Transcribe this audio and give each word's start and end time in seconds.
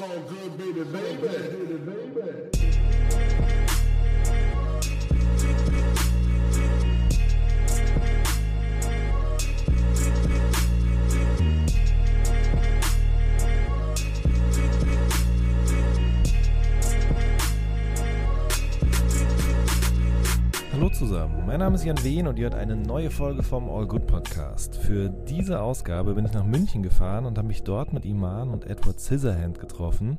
So 0.00 0.08
good, 0.08 0.56
baby, 0.56 0.82
baby, 0.84 1.76
baby. 1.84 2.50
Hallo 3.10 3.69
mein 21.50 21.58
Name 21.58 21.74
ist 21.74 21.84
Jan 21.84 22.04
Wehn 22.04 22.28
und 22.28 22.38
ihr 22.38 22.44
hört 22.44 22.54
eine 22.54 22.76
neue 22.76 23.10
Folge 23.10 23.42
vom 23.42 23.68
All 23.68 23.84
Good 23.84 24.06
Podcast. 24.06 24.76
Für 24.76 25.08
diese 25.08 25.60
Ausgabe 25.60 26.14
bin 26.14 26.24
ich 26.24 26.32
nach 26.32 26.44
München 26.44 26.80
gefahren 26.80 27.24
und 27.26 27.36
habe 27.36 27.48
mich 27.48 27.64
dort 27.64 27.92
mit 27.92 28.04
Iman 28.04 28.50
und 28.50 28.66
Edward 28.68 29.00
Scissorhand 29.00 29.58
getroffen. 29.58 30.18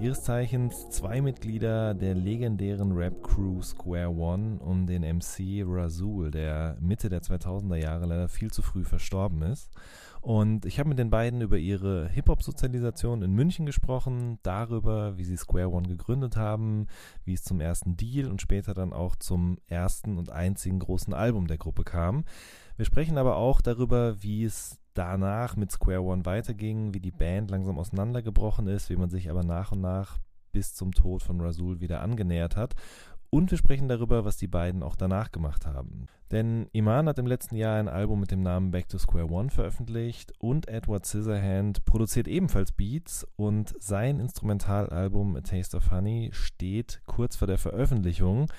Ihres 0.00 0.24
Zeichens 0.24 0.90
zwei 0.90 1.20
Mitglieder 1.20 1.94
der 1.94 2.16
legendären 2.16 2.90
Rap-Crew 2.90 3.62
Square 3.62 4.10
One 4.10 4.58
um 4.58 4.84
den 4.84 5.02
MC 5.02 5.62
Razul, 5.64 6.32
der 6.32 6.76
Mitte 6.80 7.08
der 7.08 7.22
2000er 7.22 7.76
Jahre 7.76 8.06
leider 8.06 8.28
viel 8.28 8.50
zu 8.50 8.62
früh 8.62 8.82
verstorben 8.82 9.42
ist. 9.42 9.70
Und 10.20 10.66
ich 10.66 10.78
habe 10.78 10.88
mit 10.88 10.98
den 10.98 11.10
beiden 11.10 11.40
über 11.40 11.58
ihre 11.58 12.08
Hip-Hop-Sozialisation 12.08 13.22
in 13.22 13.34
München 13.34 13.66
gesprochen, 13.66 14.38
darüber, 14.42 15.16
wie 15.16 15.24
sie 15.24 15.36
Square 15.36 15.70
One 15.70 15.88
gegründet 15.88 16.36
haben, 16.36 16.86
wie 17.24 17.34
es 17.34 17.44
zum 17.44 17.60
ersten 17.60 17.96
Deal 17.96 18.28
und 18.28 18.42
später 18.42 18.74
dann 18.74 18.92
auch 18.92 19.16
zum 19.16 19.58
ersten 19.66 20.18
und 20.18 20.30
einzigen 20.30 20.80
großen 20.80 21.14
Album 21.14 21.46
der 21.46 21.58
Gruppe 21.58 21.84
kam. 21.84 22.24
Wir 22.76 22.84
sprechen 22.84 23.18
aber 23.18 23.36
auch 23.36 23.60
darüber, 23.60 24.22
wie 24.22 24.44
es 24.44 24.78
danach 24.94 25.56
mit 25.56 25.70
Square 25.70 26.02
One 26.02 26.26
weiterging, 26.26 26.94
wie 26.94 27.00
die 27.00 27.12
Band 27.12 27.50
langsam 27.50 27.78
auseinandergebrochen 27.78 28.66
ist, 28.66 28.90
wie 28.90 28.96
man 28.96 29.10
sich 29.10 29.30
aber 29.30 29.44
nach 29.44 29.72
und 29.72 29.80
nach 29.80 30.18
bis 30.52 30.74
zum 30.74 30.92
Tod 30.92 31.22
von 31.22 31.40
Rasul 31.40 31.80
wieder 31.80 32.00
angenähert 32.00 32.56
hat. 32.56 32.74
Und 33.30 33.50
wir 33.50 33.58
sprechen 33.58 33.88
darüber, 33.88 34.24
was 34.24 34.38
die 34.38 34.46
beiden 34.46 34.82
auch 34.82 34.96
danach 34.96 35.30
gemacht 35.30 35.66
haben. 35.66 36.06
Denn 36.30 36.66
Iman 36.72 37.08
hat 37.08 37.18
im 37.18 37.26
letzten 37.26 37.56
Jahr 37.56 37.78
ein 37.78 37.88
Album 37.88 38.20
mit 38.20 38.30
dem 38.30 38.40
Namen 38.40 38.70
Back 38.70 38.88
to 38.88 38.98
Square 38.98 39.30
One 39.30 39.50
veröffentlicht 39.50 40.32
und 40.38 40.68
Edward 40.68 41.04
Scissorhand 41.04 41.84
produziert 41.84 42.26
ebenfalls 42.26 42.72
Beats 42.72 43.26
und 43.36 43.74
sein 43.78 44.18
Instrumentalalbum 44.18 45.36
A 45.36 45.40
Taste 45.42 45.76
of 45.76 45.90
Honey 45.90 46.30
steht 46.32 47.02
kurz 47.06 47.36
vor 47.36 47.46
der 47.46 47.58
Veröffentlichung. 47.58 48.50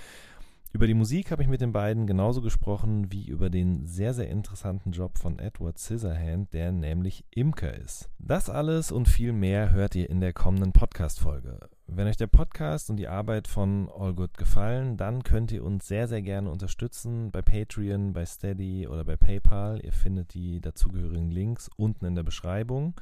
Über 0.72 0.86
die 0.86 0.94
Musik 0.94 1.32
habe 1.32 1.42
ich 1.42 1.50
mit 1.50 1.62
den 1.62 1.72
beiden 1.72 2.06
genauso 2.06 2.42
gesprochen 2.42 3.12
wie 3.12 3.26
über 3.28 3.50
den 3.50 3.88
sehr, 3.88 4.14
sehr 4.14 4.30
interessanten 4.30 4.92
Job 4.92 5.18
von 5.18 5.40
Edward 5.40 5.80
Scissorhand, 5.80 6.54
der 6.54 6.72
nämlich 6.72 7.26
Imker 7.32 7.74
ist. 7.76 8.08
Das 8.20 8.52
alles 8.52 8.92
und 8.92 9.08
viel 9.08 9.34
mehr 9.34 9.72
hört 9.72 9.96
ihr 9.96 10.08
in 10.12 10.22
der 10.22 10.34
kommenden 10.34 10.72
Podcast-Folge. 10.72 11.70
Wenn 11.92 12.08
euch 12.08 12.18
der 12.18 12.28
Podcast 12.28 12.92
und 12.92 12.98
die 12.98 13.08
Arbeit 13.08 13.48
von 13.48 13.90
All 13.90 14.14
Good 14.14 14.38
gefallen, 14.38 14.96
dann 14.96 15.24
könnt 15.24 15.52
ihr 15.52 15.64
uns 15.64 15.88
sehr, 15.88 16.08
sehr 16.08 16.22
gerne 16.22 16.52
unterstützen 16.52 17.32
bei 17.32 17.42
Patreon, 17.42 18.14
bei 18.14 18.26
Steady 18.26 18.88
oder 18.88 19.04
bei 19.04 19.16
PayPal. 19.16 19.84
Ihr 19.84 19.92
findet 19.92 20.36
die 20.36 20.62
dazugehörigen 20.62 21.32
Links 21.32 21.68
unten 21.78 22.06
in 22.06 22.16
der 22.16 22.24
Beschreibung. 22.24 22.94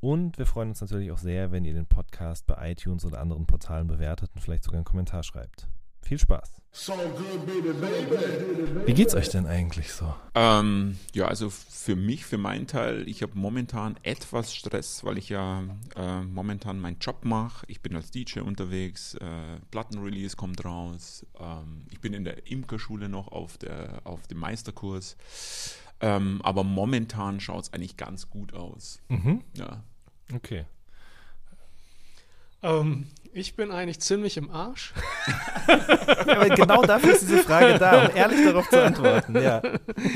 Und 0.00 0.38
wir 0.38 0.46
freuen 0.46 0.70
uns 0.70 0.80
natürlich 0.80 1.12
auch 1.12 1.18
sehr, 1.18 1.52
wenn 1.52 1.64
ihr 1.64 1.74
den 1.74 1.86
Podcast 1.86 2.46
bei 2.46 2.72
iTunes 2.72 3.04
oder 3.04 3.20
anderen 3.20 3.46
Portalen 3.46 3.86
bewertet 3.86 4.30
und 4.34 4.40
vielleicht 4.40 4.64
sogar 4.64 4.78
einen 4.78 4.86
Kommentar 4.86 5.22
schreibt. 5.22 5.68
Viel 6.02 6.18
Spaß! 6.18 6.62
So 6.74 6.94
good, 6.94 7.46
baby, 7.46 7.72
baby. 7.74 8.86
Wie 8.86 8.94
geht's 8.94 9.14
euch 9.14 9.28
denn 9.28 9.46
eigentlich 9.46 9.92
so? 9.92 10.14
Ähm, 10.34 10.98
ja, 11.12 11.26
also 11.26 11.50
für 11.50 11.96
mich, 11.96 12.24
für 12.24 12.38
meinen 12.38 12.66
Teil, 12.66 13.06
ich 13.06 13.22
habe 13.22 13.32
momentan 13.34 13.96
etwas 14.02 14.54
Stress, 14.54 15.04
weil 15.04 15.18
ich 15.18 15.28
ja 15.28 15.62
äh, 15.94 16.22
momentan 16.22 16.80
meinen 16.80 16.98
Job 16.98 17.26
mache. 17.26 17.66
Ich 17.68 17.82
bin 17.82 17.94
als 17.94 18.10
DJ 18.10 18.40
unterwegs, 18.40 19.14
äh, 19.16 19.60
Plattenrelease 19.70 20.34
kommt 20.34 20.64
raus. 20.64 21.26
Ähm, 21.38 21.84
ich 21.90 22.00
bin 22.00 22.14
in 22.14 22.24
der 22.24 22.46
Imkerschule 22.50 23.10
noch 23.10 23.28
auf, 23.28 23.58
der, 23.58 24.00
auf 24.04 24.26
dem 24.28 24.38
Meisterkurs. 24.38 25.16
Ähm, 26.00 26.40
aber 26.42 26.64
momentan 26.64 27.38
schaut 27.40 27.64
es 27.64 27.72
eigentlich 27.74 27.98
ganz 27.98 28.30
gut 28.30 28.54
aus. 28.54 28.98
Mhm. 29.08 29.44
Ja. 29.54 29.84
Okay. 30.34 30.64
Ähm, 32.62 33.08
ich 33.32 33.56
bin 33.56 33.70
eigentlich 33.70 34.00
ziemlich 34.00 34.36
im 34.36 34.50
Arsch. 34.50 34.92
Aber 35.66 36.48
genau 36.50 36.82
dafür 36.82 37.12
ist 37.12 37.22
diese 37.22 37.38
Frage 37.38 37.78
da, 37.78 38.06
um 38.06 38.16
ehrlich 38.16 38.44
darauf 38.44 38.68
zu 38.68 38.82
antworten. 38.82 39.40
Ja. 39.40 39.62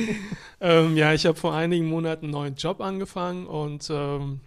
ähm, 0.60 0.96
ja, 0.96 1.12
ich 1.12 1.26
habe 1.26 1.38
vor 1.38 1.54
einigen 1.54 1.86
Monaten 1.88 2.26
einen 2.26 2.32
neuen 2.32 2.54
Job 2.56 2.80
angefangen 2.80 3.46
und 3.46 3.88
ähm, 3.90 4.40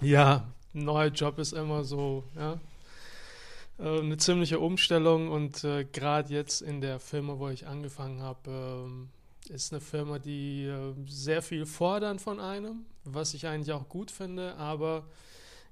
ja, 0.00 0.46
ein 0.74 0.84
neuer 0.84 1.08
Job 1.08 1.38
ist 1.38 1.52
immer 1.52 1.84
so, 1.84 2.24
ja, 2.36 2.60
äh, 3.78 4.00
eine 4.00 4.16
ziemliche 4.18 4.60
Umstellung 4.60 5.28
und 5.28 5.64
äh, 5.64 5.84
gerade 5.84 6.32
jetzt 6.32 6.62
in 6.62 6.80
der 6.80 7.00
Firma, 7.00 7.38
wo 7.38 7.48
ich 7.48 7.66
angefangen 7.66 8.22
habe, 8.22 8.50
ähm, 8.50 9.08
ist 9.48 9.72
eine 9.72 9.80
Firma, 9.80 10.18
die 10.18 10.66
äh, 10.66 10.94
sehr 11.06 11.42
viel 11.42 11.66
fordern 11.66 12.18
von 12.18 12.38
einem, 12.38 12.84
was 13.04 13.34
ich 13.34 13.46
eigentlich 13.46 13.72
auch 13.72 13.88
gut 13.88 14.10
finde, 14.10 14.54
aber 14.56 15.04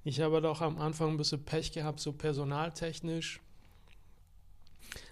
ich 0.07 0.21
habe 0.21 0.41
doch 0.41 0.61
am 0.61 0.79
Anfang 0.79 1.11
ein 1.11 1.17
bisschen 1.17 1.45
Pech 1.45 1.73
gehabt, 1.73 1.99
so 1.99 2.13
personaltechnisch. 2.13 3.41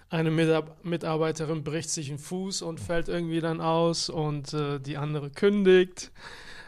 Eine 0.09 0.31
Mitarbeiterin 0.31 1.65
bricht 1.65 1.91
sich 1.91 2.11
einen 2.11 2.21
Fuß 2.21 2.63
und 2.63 2.79
fällt 2.79 3.09
irgendwie 3.09 3.41
dann 3.41 3.61
aus 3.61 4.09
und 4.09 4.55
äh, 4.55 4.79
die 4.79 4.97
andere 4.97 5.31
kündigt, 5.31 6.13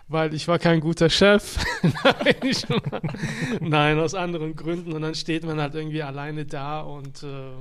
weil 0.08 0.34
ich 0.34 0.48
war 0.48 0.58
kein 0.58 0.80
guter 0.80 1.08
Chef. 1.08 1.64
Nein, 2.02 2.54
nein, 3.60 4.00
aus 4.00 4.14
anderen 4.14 4.56
Gründen. 4.56 4.92
Und 4.92 5.02
dann 5.02 5.14
steht 5.14 5.44
man 5.44 5.60
halt 5.60 5.76
irgendwie 5.76 6.02
alleine 6.02 6.46
da 6.46 6.80
und 6.80 7.22
äh, 7.22 7.52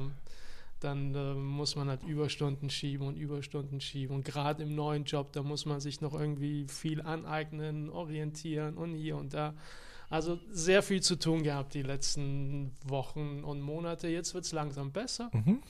dann 0.79 1.13
äh, 1.13 1.35
muss 1.35 1.75
man 1.75 1.89
halt 1.89 2.01
Überstunden 2.01 2.71
schieben 2.71 3.05
und 3.05 3.17
Überstunden 3.17 3.81
schieben. 3.81 4.15
Und 4.15 4.25
gerade 4.25 4.63
im 4.63 4.73
neuen 4.73 5.03
Job, 5.03 5.31
da 5.31 5.43
muss 5.43 5.67
man 5.67 5.79
sich 5.79 6.01
noch 6.01 6.19
irgendwie 6.19 6.65
viel 6.67 7.03
aneignen, 7.03 7.91
orientieren 7.91 8.77
und 8.77 8.95
hier 8.95 9.15
und 9.15 9.35
da. 9.35 9.53
Also 10.09 10.39
sehr 10.51 10.83
viel 10.83 11.01
zu 11.01 11.15
tun 11.15 11.43
gehabt 11.43 11.73
die 11.73 11.81
letzten 11.81 12.71
Wochen 12.83 13.43
und 13.43 13.61
Monate. 13.61 14.07
Jetzt 14.07 14.33
wird 14.33 14.45
es 14.45 14.51
langsam 14.51 14.91
besser. 14.91 15.29
Mhm. 15.33 15.61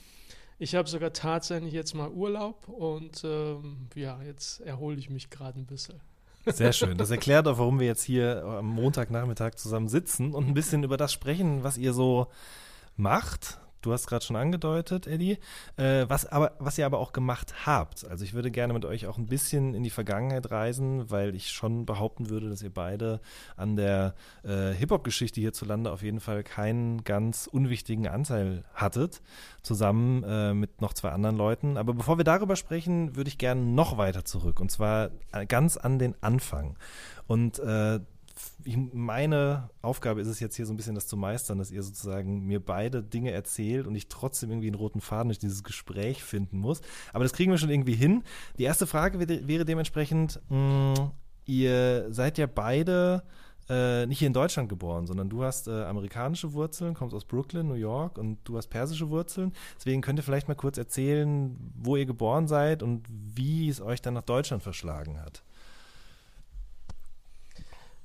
Ich 0.58 0.74
habe 0.74 0.88
sogar 0.88 1.12
tatsächlich 1.12 1.72
jetzt 1.72 1.94
mal 1.94 2.10
Urlaub 2.10 2.68
und 2.68 3.22
ähm, 3.24 3.88
ja, 3.94 4.22
jetzt 4.22 4.60
erhole 4.60 4.96
ich 4.96 5.10
mich 5.10 5.28
gerade 5.28 5.60
ein 5.60 5.66
bisschen. 5.66 6.00
Sehr 6.46 6.72
schön. 6.72 6.96
Das 6.96 7.10
erklärt 7.12 7.46
auch, 7.46 7.58
warum 7.58 7.78
wir 7.80 7.86
jetzt 7.86 8.02
hier 8.02 8.42
am 8.44 8.66
Montagnachmittag 8.66 9.56
zusammen 9.56 9.88
sitzen 9.88 10.32
und 10.32 10.46
ein 10.46 10.54
bisschen 10.54 10.82
über 10.82 10.96
das 10.96 11.12
sprechen, 11.12 11.62
was 11.62 11.76
ihr 11.76 11.92
so 11.92 12.28
macht. 12.96 13.58
Du 13.86 13.92
hast 13.92 14.08
gerade 14.08 14.24
schon 14.24 14.34
angedeutet, 14.34 15.06
Eddie, 15.06 15.38
äh, 15.76 16.06
was, 16.08 16.26
aber, 16.26 16.56
was 16.58 16.76
ihr 16.76 16.86
aber 16.86 16.98
auch 16.98 17.12
gemacht 17.12 17.66
habt. 17.66 18.04
Also 18.04 18.24
ich 18.24 18.34
würde 18.34 18.50
gerne 18.50 18.72
mit 18.72 18.84
euch 18.84 19.06
auch 19.06 19.16
ein 19.16 19.26
bisschen 19.26 19.74
in 19.74 19.84
die 19.84 19.90
Vergangenheit 19.90 20.50
reisen, 20.50 21.08
weil 21.08 21.36
ich 21.36 21.52
schon 21.52 21.86
behaupten 21.86 22.28
würde, 22.28 22.50
dass 22.50 22.62
ihr 22.62 22.74
beide 22.74 23.20
an 23.56 23.76
der 23.76 24.16
äh, 24.42 24.72
Hip-Hop-Geschichte 24.72 25.40
hierzulande 25.40 25.92
auf 25.92 26.02
jeden 26.02 26.18
Fall 26.18 26.42
keinen 26.42 27.04
ganz 27.04 27.46
unwichtigen 27.46 28.08
Anteil 28.08 28.64
hattet, 28.74 29.22
zusammen 29.62 30.24
äh, 30.24 30.52
mit 30.52 30.80
noch 30.80 30.92
zwei 30.92 31.10
anderen 31.10 31.36
Leuten. 31.36 31.76
Aber 31.76 31.94
bevor 31.94 32.18
wir 32.18 32.24
darüber 32.24 32.56
sprechen, 32.56 33.14
würde 33.14 33.28
ich 33.28 33.38
gerne 33.38 33.60
noch 33.60 33.98
weiter 33.98 34.24
zurück 34.24 34.58
und 34.58 34.72
zwar 34.72 35.10
äh, 35.30 35.46
ganz 35.46 35.76
an 35.76 36.00
den 36.00 36.20
Anfang. 36.20 36.76
Und 37.28 37.60
äh, 37.60 38.00
ich, 38.66 38.76
meine 38.76 39.70
Aufgabe 39.80 40.20
ist 40.20 40.26
es 40.26 40.40
jetzt 40.40 40.56
hier 40.56 40.66
so 40.66 40.72
ein 40.72 40.76
bisschen 40.76 40.94
das 40.96 41.06
zu 41.06 41.16
meistern, 41.16 41.58
dass 41.58 41.70
ihr 41.70 41.82
sozusagen 41.82 42.46
mir 42.46 42.60
beide 42.60 43.02
Dinge 43.02 43.30
erzählt 43.30 43.86
und 43.86 43.94
ich 43.94 44.08
trotzdem 44.08 44.50
irgendwie 44.50 44.66
einen 44.66 44.74
roten 44.76 45.00
Faden 45.00 45.28
durch 45.28 45.38
dieses 45.38 45.62
Gespräch 45.62 46.24
finden 46.24 46.58
muss. 46.58 46.80
Aber 47.12 47.24
das 47.24 47.32
kriegen 47.32 47.52
wir 47.52 47.58
schon 47.58 47.70
irgendwie 47.70 47.94
hin. 47.94 48.24
Die 48.58 48.64
erste 48.64 48.86
Frage 48.86 49.20
wäre, 49.20 49.64
dementsprechend, 49.64 50.40
mh, 50.48 51.12
ihr 51.44 52.12
seid 52.12 52.38
ja 52.38 52.46
beide 52.46 53.22
äh, 53.68 54.06
nicht 54.06 54.18
hier 54.18 54.28
in 54.28 54.32
Deutschland 54.32 54.68
geboren, 54.68 55.06
sondern 55.06 55.28
du 55.28 55.44
hast 55.44 55.68
äh, 55.68 55.84
amerikanische 55.84 56.52
Wurzeln, 56.52 56.94
kommst 56.94 57.14
aus 57.14 57.24
Brooklyn, 57.24 57.68
New 57.68 57.74
York 57.74 58.18
und 58.18 58.38
du 58.44 58.56
hast 58.56 58.68
persische 58.68 59.10
Wurzeln. 59.10 59.52
Deswegen 59.76 60.02
könnt 60.02 60.18
ihr 60.18 60.22
vielleicht 60.22 60.48
mal 60.48 60.54
kurz 60.54 60.76
erzählen, 60.76 61.56
wo 61.76 61.96
ihr 61.96 62.06
geboren 62.06 62.48
seid 62.48 62.82
und 62.82 63.06
wie 63.08 63.68
es 63.68 63.80
euch 63.80 64.02
dann 64.02 64.14
nach 64.14 64.22
Deutschland 64.22 64.62
verschlagen 64.62 65.20
hat. 65.20 65.42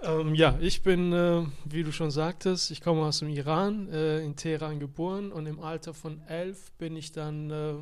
Ähm, 0.03 0.33
ja, 0.33 0.57
ich 0.59 0.81
bin, 0.81 1.13
äh, 1.13 1.45
wie 1.65 1.83
du 1.83 1.92
schon 1.92 2.09
sagtest, 2.09 2.71
ich 2.71 2.81
komme 2.81 3.01
aus 3.01 3.19
dem 3.19 3.30
Iran, 3.30 3.88
äh, 3.89 4.24
in 4.24 4.36
Teheran 4.36 4.80
geboren 4.80 5.31
und 5.31 5.45
im 5.45 5.59
Alter 5.59 5.94
von 5.94 6.21
elf 6.27 6.71
bin 6.74 6.95
ich 6.95 7.12
dann 7.12 7.51
äh, 7.51 7.75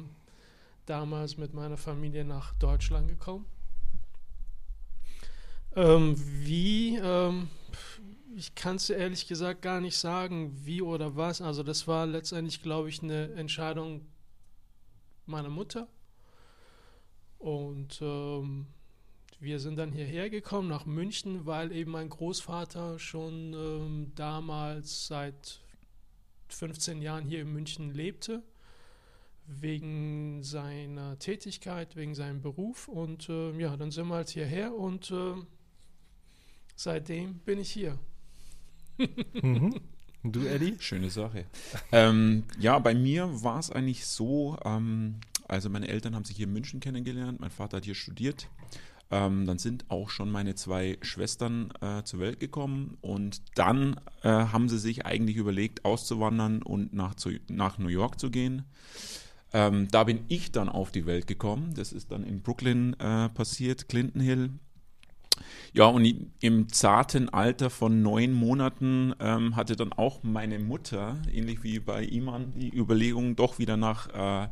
damals 0.86 1.38
mit 1.38 1.54
meiner 1.54 1.78
Familie 1.78 2.26
nach 2.26 2.54
Deutschland 2.56 3.08
gekommen. 3.08 3.46
Ähm, 5.78 6.16
wie, 6.18 6.98
ähm, 6.98 7.48
ich 8.36 8.54
kann 8.54 8.76
es 8.76 8.90
ehrlich 8.90 9.28
gesagt 9.28 9.62
gar 9.62 9.80
nicht 9.80 9.98
sagen, 9.98 10.52
wie 10.66 10.82
oder 10.82 11.16
was. 11.16 11.42
Also 11.42 11.64
das 11.64 11.88
war 11.88 12.06
letztendlich, 12.06 12.62
glaube 12.62 12.90
ich, 12.90 13.02
eine 13.02 13.32
Entscheidung 13.34 14.02
meiner 15.26 15.50
Mutter. 15.50 15.88
Und 17.38 18.00
ähm, 18.02 18.68
wir 19.40 19.60
sind 19.60 19.78
dann 19.78 19.92
hierher 19.92 20.30
gekommen 20.30 20.68
nach 20.68 20.86
München, 20.86 21.46
weil 21.46 21.72
eben 21.72 21.92
mein 21.92 22.10
Großvater 22.10 23.00
schon 23.00 23.54
ähm, 23.54 24.12
damals 24.16 25.08
seit 25.08 25.62
15 26.50 27.02
Jahren 27.02 27.26
hier 27.26 27.42
in 27.42 27.54
München 27.54 27.94
lebte, 27.94 28.44
wegen 29.46 30.44
seiner 30.44 31.18
Tätigkeit, 31.20 31.96
wegen 31.96 32.16
seinem 32.16 32.42
Beruf. 32.42 32.88
Und 32.88 33.30
äh, 33.30 33.58
ja, 33.60 33.78
dann 33.78 33.92
sind 33.92 34.08
wir 34.08 34.16
halt 34.16 34.30
hierher 34.30 34.74
und 34.74 35.10
äh, 35.12 35.36
seitdem 36.76 37.36
bin 37.40 37.60
ich 37.60 37.72
hier. 37.72 37.98
Mhm. 39.42 39.80
Und 40.22 40.36
Du, 40.36 40.46
Eddie? 40.46 40.76
Schöne 40.80 41.10
Sache. 41.10 41.46
ähm, 41.94 42.44
ja, 42.60 42.78
bei 42.80 42.94
mir 42.94 43.42
war 43.42 43.60
es 43.60 43.72
eigentlich 43.72 44.06
so, 44.06 44.58
ähm, 44.66 45.16
also 45.48 45.70
meine 45.70 45.88
Eltern 45.88 46.14
haben 46.14 46.26
sich 46.26 46.36
hier 46.36 46.48
in 46.48 46.52
München 46.52 46.82
kennengelernt, 46.82 47.40
mein 47.40 47.50
Vater 47.50 47.78
hat 47.78 47.86
hier 47.86 47.96
studiert. 47.96 48.50
Ähm, 49.12 49.46
dann 49.48 49.58
sind 49.58 49.86
auch 49.90 50.10
schon 50.10 50.30
meine 50.30 50.56
zwei 50.56 50.98
Schwestern 51.02 51.72
äh, 51.82 52.04
zur 52.04 52.20
Welt 52.20 52.40
gekommen 52.40 52.98
und 53.02 53.42
dann 53.56 54.00
äh, 54.22 54.30
haben 54.30 54.70
sie 54.70 54.78
sich 54.78 55.06
eigentlich 55.06 55.38
überlegt, 55.38 55.84
auszuwandern 55.84 56.62
und 56.62 56.94
nach, 56.94 57.16
zu, 57.16 57.32
nach 57.50 57.80
New 57.80 57.88
York 57.88 58.20
zu 58.20 58.30
gehen. 58.30 58.66
Ähm, 59.52 59.88
da 59.90 60.04
bin 60.04 60.26
ich 60.28 60.52
dann 60.52 60.70
auf 60.70 60.92
die 60.92 61.06
Welt 61.08 61.26
gekommen. 61.26 61.74
Das 61.76 61.92
ist 61.92 62.12
dann 62.12 62.24
in 62.24 62.42
Brooklyn 62.42 62.94
äh, 63.00 63.30
passiert, 63.30 63.90
Clinton 63.90 64.22
Hill. 64.22 64.52
Ja, 65.74 65.86
und 65.86 66.06
im 66.42 66.70
zarten 66.70 67.30
Alter 67.30 67.70
von 67.70 68.02
neun 68.02 68.34
Monaten 68.34 69.14
ähm, 69.20 69.56
hatte 69.56 69.76
dann 69.76 69.94
auch 69.94 70.24
meine 70.24 70.60
Mutter, 70.60 71.18
ähnlich 71.32 71.64
wie 71.64 71.80
bei 71.80 72.04
Iman, 72.04 72.54
die 72.56 72.76
Überlegung, 72.76 73.36
doch 73.36 73.60
wieder 73.60 73.78
nach, 73.78 74.10
äh, 74.10 74.50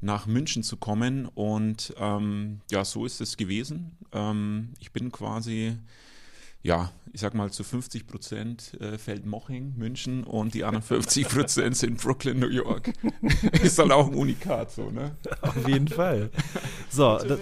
nach 0.00 0.26
München 0.26 0.62
zu 0.62 0.76
kommen. 0.76 1.26
Und 1.26 1.94
ähm, 1.98 2.60
ja, 2.70 2.84
so 2.84 3.04
ist 3.06 3.20
es 3.20 3.36
gewesen. 3.36 3.96
Ähm, 4.12 4.74
ich 4.78 4.92
bin 4.92 5.12
quasi, 5.12 5.76
ja, 6.62 6.92
ich 7.12 7.20
sag 7.20 7.34
mal, 7.34 7.50
zu 7.50 7.64
50 7.64 8.06
Prozent 8.06 8.80
äh, 8.80 8.98
Feldmoching, 8.98 9.74
München 9.76 10.24
und 10.24 10.54
die 10.54 10.64
anderen 10.64 10.82
50 10.82 11.28
Prozent 11.28 11.76
sind 11.76 12.00
Brooklyn, 12.00 12.38
New 12.38 12.48
York. 12.48 12.92
ist 13.62 13.78
dann 13.78 13.92
auch 13.92 14.08
ein 14.08 14.14
Unikat 14.14 14.70
so, 14.70 14.90
ne? 14.90 15.16
Auf 15.42 15.68
jeden 15.68 15.88
Fall. 15.88 16.30
So, 16.90 17.18
das, 17.18 17.40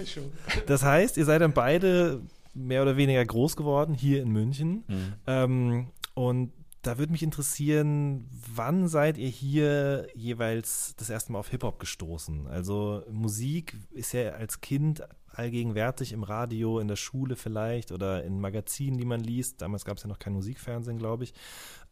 das 0.65 0.83
heißt, 0.83 1.17
ihr 1.17 1.25
seid 1.25 1.41
dann 1.41 1.53
beide 1.53 2.21
mehr 2.53 2.81
oder 2.81 2.97
weniger 2.97 3.23
groß 3.25 3.55
geworden 3.57 3.93
hier 3.93 4.21
in 4.21 4.29
München. 4.29 4.83
Ähm, 5.27 5.87
und 6.13 6.51
da 6.85 6.99
würde 6.99 7.11
mich 7.11 7.23
interessieren, 7.23 8.29
wann 8.53 8.87
seid 8.87 9.17
ihr 9.17 9.29
hier 9.29 10.07
jeweils 10.13 10.95
das 10.97 11.09
erste 11.09 11.31
Mal 11.31 11.39
auf 11.39 11.49
Hip-Hop 11.49 11.79
gestoßen? 11.79 12.47
Also 12.47 13.03
Musik 13.11 13.75
ist 13.91 14.13
ja 14.13 14.31
als 14.31 14.61
Kind 14.61 15.01
allgegenwärtig 15.29 16.13
im 16.13 16.23
Radio, 16.23 16.79
in 16.79 16.87
der 16.87 16.95
Schule 16.95 17.35
vielleicht 17.35 17.91
oder 17.91 18.23
in 18.23 18.39
Magazinen, 18.39 18.97
die 18.97 19.05
man 19.05 19.19
liest. 19.19 19.61
Damals 19.61 19.83
gab 19.83 19.97
es 19.97 20.03
ja 20.03 20.09
noch 20.09 20.19
kein 20.19 20.33
Musikfernsehen, 20.33 20.99
glaube 20.99 21.23
ich. 21.23 21.33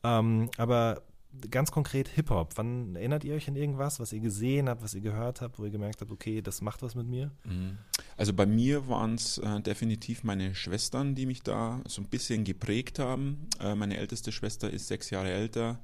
Ähm, 0.03 0.49
aber 0.57 1.01
ganz 1.49 1.71
konkret 1.71 2.07
Hip-Hop. 2.07 2.53
Wann 2.55 2.95
erinnert 2.95 3.23
ihr 3.23 3.35
euch 3.35 3.47
an 3.47 3.55
irgendwas, 3.55 3.99
was 3.99 4.13
ihr 4.13 4.19
gesehen 4.19 4.69
habt, 4.69 4.83
was 4.83 4.93
ihr 4.93 5.01
gehört 5.01 5.41
habt, 5.41 5.59
wo 5.59 5.65
ihr 5.65 5.71
gemerkt 5.71 6.01
habt, 6.01 6.11
okay, 6.11 6.41
das 6.41 6.61
macht 6.61 6.81
was 6.81 6.95
mit 6.95 7.07
mir? 7.07 7.31
Mhm. 7.43 7.77
Also 8.17 8.33
bei 8.33 8.45
mir 8.45 8.87
waren 8.87 9.15
es 9.15 9.37
äh, 9.39 9.61
definitiv 9.61 10.23
meine 10.23 10.55
Schwestern, 10.55 11.15
die 11.15 11.25
mich 11.25 11.43
da 11.43 11.81
so 11.87 12.01
ein 12.01 12.07
bisschen 12.07 12.43
geprägt 12.43 12.99
haben. 12.99 13.47
Äh, 13.59 13.75
meine 13.75 13.97
älteste 13.97 14.31
Schwester 14.31 14.69
ist 14.69 14.87
sechs 14.87 15.09
Jahre 15.09 15.31
älter, 15.31 15.79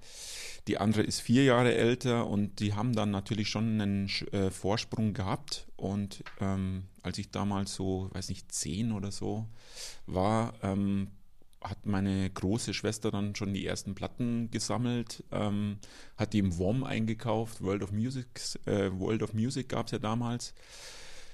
die 0.68 0.78
andere 0.78 1.02
ist 1.02 1.22
vier 1.22 1.44
Jahre 1.44 1.74
älter 1.74 2.28
und 2.28 2.60
die 2.60 2.74
haben 2.74 2.94
dann 2.94 3.12
natürlich 3.12 3.50
schon 3.50 3.82
einen 3.82 4.10
äh, 4.32 4.52
Vorsprung 4.52 5.14
gehabt. 5.14 5.68
Und 5.76 6.24
ähm, 6.40 6.84
als 7.02 7.18
ich 7.18 7.32
damals 7.32 7.74
so, 7.74 8.10
weiß 8.14 8.30
nicht, 8.30 8.52
zehn 8.52 8.92
oder 8.92 9.12
so 9.12 9.48
war, 10.06 10.54
ähm, 10.62 11.08
hat 11.62 11.86
meine 11.86 12.30
große 12.30 12.74
Schwester 12.74 13.12
dann 13.12 13.36
schon 13.36 13.54
die 13.54 13.66
ersten 13.66 13.96
Platten 13.96 14.50
gesammelt, 14.52 15.24
ähm, 15.32 15.78
hat 16.18 16.34
die 16.34 16.40
im 16.40 16.58
WOM 16.58 16.84
eingekauft, 16.84 17.62
World 17.62 17.84
of 17.84 17.92
Music, 17.92 18.28
äh, 18.66 18.90
World 18.94 19.24
of 19.24 19.34
Music 19.34 19.70
gab 19.70 19.88
es 19.88 19.92
ja 19.92 20.00
damals. 20.00 20.54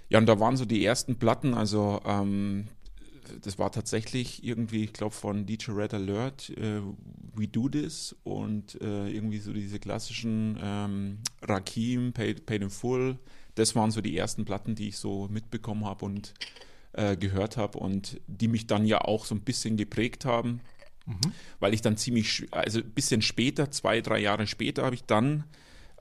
Ja, 0.10 0.20
und 0.20 0.26
da 0.28 0.40
waren 0.40 0.58
so 0.58 0.66
die 0.66 0.84
ersten 0.84 1.18
Platten, 1.18 1.54
also 1.54 2.02
ähm, 2.06 2.68
das 3.42 3.58
war 3.58 3.72
tatsächlich 3.72 4.44
irgendwie, 4.44 4.84
ich 4.84 4.94
glaube, 4.94 5.14
von 5.14 5.46
DJ 5.46 5.72
Red 5.72 5.94
Alert, 5.94 6.50
äh, 6.52 6.82
We 7.34 7.48
Do 7.48 7.70
This 7.70 8.16
und 8.24 8.80
äh, 8.82 9.10
irgendwie 9.10 9.40
so 9.40 9.54
diese 9.54 9.80
klassischen 9.80 10.58
ähm, 10.62 11.20
Rakim, 11.42 12.14
Paid, 12.14 12.46
Paid 12.46 12.62
in 12.62 12.70
Full. 12.70 13.18
Das 13.56 13.76
waren 13.76 13.92
so 13.92 14.02
die 14.02 14.18
ersten 14.18 14.46
Platten, 14.46 14.76
die 14.76 14.90
ich 14.90 14.98
so 14.98 15.28
mitbekommen 15.30 15.86
habe 15.86 16.06
und 16.06 16.34
äh, 16.96 17.18
gehört 17.18 17.58
habe 17.58 17.78
und 17.78 18.20
die 18.28 18.48
mich 18.48 18.68
dann 18.68 18.86
ja 18.86 19.02
auch 19.02 19.26
so 19.26 19.36
ein 19.36 19.42
bisschen 19.42 19.78
geprägt 19.78 20.26
haben, 20.26 20.62
weil 21.60 21.74
ich 21.74 21.82
dann 21.82 21.98
ziemlich, 21.98 22.48
also 22.52 22.80
ein 22.80 22.92
bisschen 22.92 23.22
später, 23.22 23.70
zwei, 23.72 24.02
drei 24.02 24.20
Jahre 24.20 24.48
später, 24.48 24.84
habe 24.84 24.96
ich 24.96 25.04
dann 25.04 25.44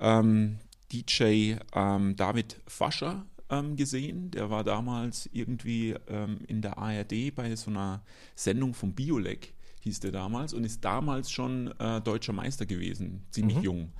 ähm, 0.01 0.59
DJ 0.93 1.57
ähm, 1.75 2.17
David 2.17 2.57
Fascher 2.67 3.27
ähm, 3.51 3.77
gesehen. 3.77 4.31
Der 4.31 4.51
war 4.51 4.65
damals 4.65 5.29
irgendwie 5.33 5.95
ähm, 6.09 6.39
in 6.47 6.63
der 6.63 6.79
ARD 6.79 7.35
bei 7.35 7.55
so 7.57 7.71
einer 7.71 8.03
Sendung 8.35 8.75
von 8.75 8.95
Biolek, 8.95 9.53
hieß 9.81 10.01
der 10.01 10.13
damals, 10.13 10.55
und 10.55 10.65
ist 10.65 10.85
damals 10.85 11.31
schon 11.31 11.69
äh, 11.79 12.01
deutscher 12.01 12.33
Meister 12.33 12.65
gewesen, 12.65 13.27
ziemlich 13.31 13.59
jung. 13.59 13.93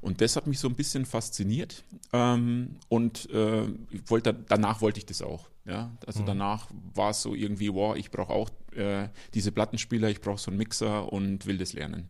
Und 0.00 0.20
das 0.20 0.36
hat 0.36 0.46
mich 0.46 0.58
so 0.58 0.68
ein 0.68 0.74
bisschen 0.76 1.06
fasziniert. 1.06 1.82
Ähm, 2.12 2.76
und 2.88 3.28
äh, 3.30 3.66
wollte, 4.06 4.34
danach 4.48 4.80
wollte 4.80 4.98
ich 4.98 5.06
das 5.06 5.22
auch. 5.22 5.48
Ja? 5.64 5.96
Also 6.06 6.22
danach 6.24 6.68
war 6.94 7.10
es 7.10 7.22
so 7.22 7.34
irgendwie, 7.34 7.72
wow, 7.72 7.96
ich 7.96 8.10
brauche 8.10 8.32
auch 8.32 8.50
äh, 8.74 9.08
diese 9.32 9.52
Plattenspieler, 9.52 10.10
ich 10.10 10.20
brauche 10.20 10.38
so 10.38 10.50
einen 10.50 10.58
Mixer 10.58 11.12
und 11.12 11.46
will 11.46 11.58
das 11.58 11.72
lernen. 11.72 12.08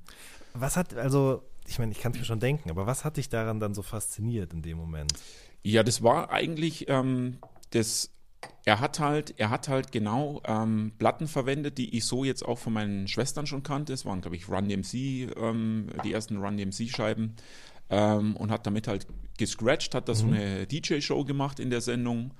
Was 0.55 0.77
hat, 0.77 0.95
also, 0.95 1.43
ich 1.67 1.79
meine, 1.79 1.93
ich 1.93 2.01
kann 2.01 2.13
es 2.13 2.19
mir 2.19 2.25
schon 2.25 2.41
denken, 2.41 2.71
aber 2.71 2.87
was 2.87 3.05
hat 3.05 3.17
dich 3.17 3.29
daran 3.29 3.61
dann 3.61 3.75
so 3.75 3.83
fasziniert 3.83 4.53
in 4.53 4.63
dem 4.63 4.79
Moment? 4.79 5.13
Ja, 5.63 5.83
das 5.83 6.03
war 6.03 6.31
eigentlich 6.31 6.89
ähm, 6.89 7.39
das. 7.71 8.11
Er 8.67 8.81
hat 8.81 9.01
halt, 9.01 9.35
er 9.39 9.49
hat 9.49 9.69
halt 9.69 9.91
genau 9.91 10.43
ähm, 10.45 10.93
Platten 10.99 11.29
verwendet, 11.29 11.79
die 11.79 11.97
ich 11.97 12.05
so 12.05 12.25
jetzt 12.25 12.45
auch 12.45 12.59
von 12.59 12.75
meinen 12.75 13.09
Schwestern 13.09 13.47
schon 13.47 13.63
kannte. 13.63 13.95
Es 13.95 14.05
waren, 14.05 14.21
glaube 14.21 14.37
ich, 14.37 14.49
Run 14.49 14.69
DMC, 14.69 15.35
ähm, 15.37 15.89
die 16.05 16.13
ersten 16.13 16.37
Run 16.37 16.59
DMC-Scheiben. 16.59 17.37
Ähm, 17.91 18.37
und 18.37 18.51
hat 18.51 18.67
damit 18.67 18.87
halt 18.87 19.07
gescratcht, 19.39 19.95
hat 19.95 20.09
da 20.09 20.15
so 20.15 20.27
eine 20.27 20.67
DJ-Show 20.67 21.25
gemacht 21.25 21.59
in 21.59 21.71
der 21.71 21.81
Sendung. 21.81 22.33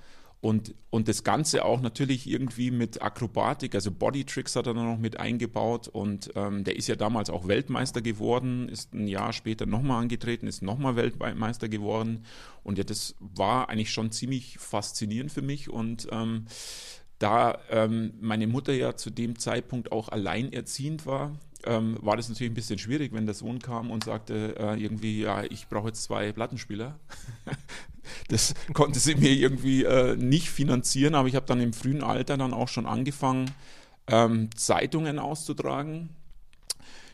Und, 0.45 0.75
und 0.91 1.07
das 1.07 1.23
Ganze 1.23 1.65
auch 1.65 1.81
natürlich 1.81 2.29
irgendwie 2.29 2.69
mit 2.69 3.01
Akrobatik, 3.01 3.73
also 3.73 3.89
Bodytricks 3.89 4.55
hat 4.55 4.67
er 4.67 4.75
dann 4.75 4.85
noch 4.85 4.99
mit 4.99 5.19
eingebaut. 5.19 5.87
Und 5.87 6.33
ähm, 6.35 6.63
der 6.63 6.75
ist 6.75 6.85
ja 6.87 6.95
damals 6.95 7.31
auch 7.31 7.47
Weltmeister 7.47 7.99
geworden, 8.03 8.69
ist 8.69 8.93
ein 8.93 9.07
Jahr 9.07 9.33
später 9.33 9.65
nochmal 9.65 10.03
angetreten, 10.03 10.45
ist 10.45 10.61
nochmal 10.61 10.97
Weltmeister 10.97 11.67
geworden. 11.67 12.25
Und 12.61 12.77
ja, 12.77 12.83
das 12.83 13.15
war 13.19 13.69
eigentlich 13.69 13.91
schon 13.91 14.11
ziemlich 14.11 14.59
faszinierend 14.59 15.31
für 15.31 15.41
mich. 15.41 15.71
Und 15.71 16.09
ähm, 16.11 16.45
da 17.17 17.57
ähm, 17.71 18.13
meine 18.21 18.45
Mutter 18.45 18.73
ja 18.73 18.95
zu 18.95 19.09
dem 19.09 19.39
Zeitpunkt 19.39 19.91
auch 19.91 20.09
alleinerziehend 20.09 21.07
war, 21.07 21.39
ähm, 21.63 21.97
war 22.01 22.17
das 22.17 22.29
natürlich 22.29 22.51
ein 22.51 22.55
bisschen 22.55 22.77
schwierig, 22.77 23.13
wenn 23.13 23.25
der 23.25 23.33
Sohn 23.33 23.57
kam 23.57 23.89
und 23.89 24.03
sagte 24.03 24.55
äh, 24.59 24.79
irgendwie, 24.79 25.21
ja, 25.21 25.43
ich 25.43 25.67
brauche 25.69 25.87
jetzt 25.87 26.03
zwei 26.03 26.31
Plattenspieler. 26.33 26.99
das 28.27 28.53
konnte 28.73 28.99
sie 28.99 29.15
mir 29.15 29.31
irgendwie 29.31 29.83
äh, 29.83 30.15
nicht 30.15 30.49
finanzieren, 30.49 31.15
aber 31.15 31.27
ich 31.27 31.35
habe 31.35 31.45
dann 31.45 31.61
im 31.61 31.73
frühen 31.73 32.03
Alter 32.03 32.37
dann 32.37 32.53
auch 32.53 32.67
schon 32.67 32.85
angefangen, 32.85 33.51
ähm, 34.07 34.49
Zeitungen 34.55 35.19
auszutragen. 35.19 36.09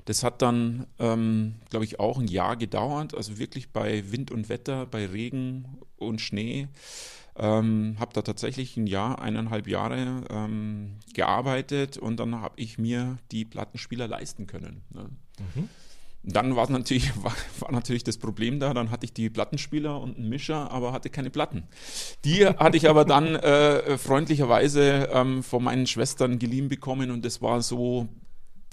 Das 0.05 0.23
hat 0.23 0.41
dann, 0.41 0.87
ähm, 0.99 1.55
glaube 1.69 1.85
ich, 1.85 1.99
auch 1.99 2.19
ein 2.19 2.27
Jahr 2.27 2.57
gedauert, 2.57 3.15
also 3.15 3.37
wirklich 3.37 3.71
bei 3.71 4.11
Wind 4.11 4.31
und 4.31 4.49
Wetter, 4.49 4.85
bei 4.85 5.05
Regen 5.05 5.77
und 5.97 6.21
Schnee. 6.21 6.67
Ähm, 7.37 7.95
habe 7.99 8.13
da 8.13 8.23
tatsächlich 8.23 8.75
ein 8.75 8.87
Jahr, 8.87 9.21
eineinhalb 9.21 9.67
Jahre 9.67 10.25
ähm, 10.29 10.97
gearbeitet 11.13 11.97
und 11.97 12.19
dann 12.19 12.35
habe 12.41 12.59
ich 12.59 12.77
mir 12.77 13.19
die 13.31 13.45
Plattenspieler 13.45 14.07
leisten 14.07 14.47
können. 14.47 14.81
Ne? 14.89 15.09
Dann 16.23 16.55
war 16.55 16.69
natürlich, 16.69 17.11
war, 17.23 17.35
war 17.59 17.71
natürlich 17.71 18.03
das 18.03 18.17
Problem 18.17 18.59
da, 18.59 18.73
dann 18.73 18.91
hatte 18.91 19.05
ich 19.05 19.13
die 19.13 19.29
Plattenspieler 19.29 19.99
und 19.99 20.17
einen 20.17 20.29
Mischer, 20.29 20.71
aber 20.71 20.93
hatte 20.93 21.09
keine 21.09 21.29
Platten. 21.29 21.63
Die 22.25 22.45
hatte 22.45 22.77
ich 22.77 22.89
aber 22.89 23.05
dann 23.05 23.35
äh, 23.35 23.97
freundlicherweise 23.97 25.09
ähm, 25.11 25.43
von 25.43 25.63
meinen 25.63 25.87
Schwestern 25.87 26.39
geliehen 26.39 26.69
bekommen 26.69 27.11
und 27.11 27.25
das 27.25 27.41
war 27.41 27.61
so 27.61 28.07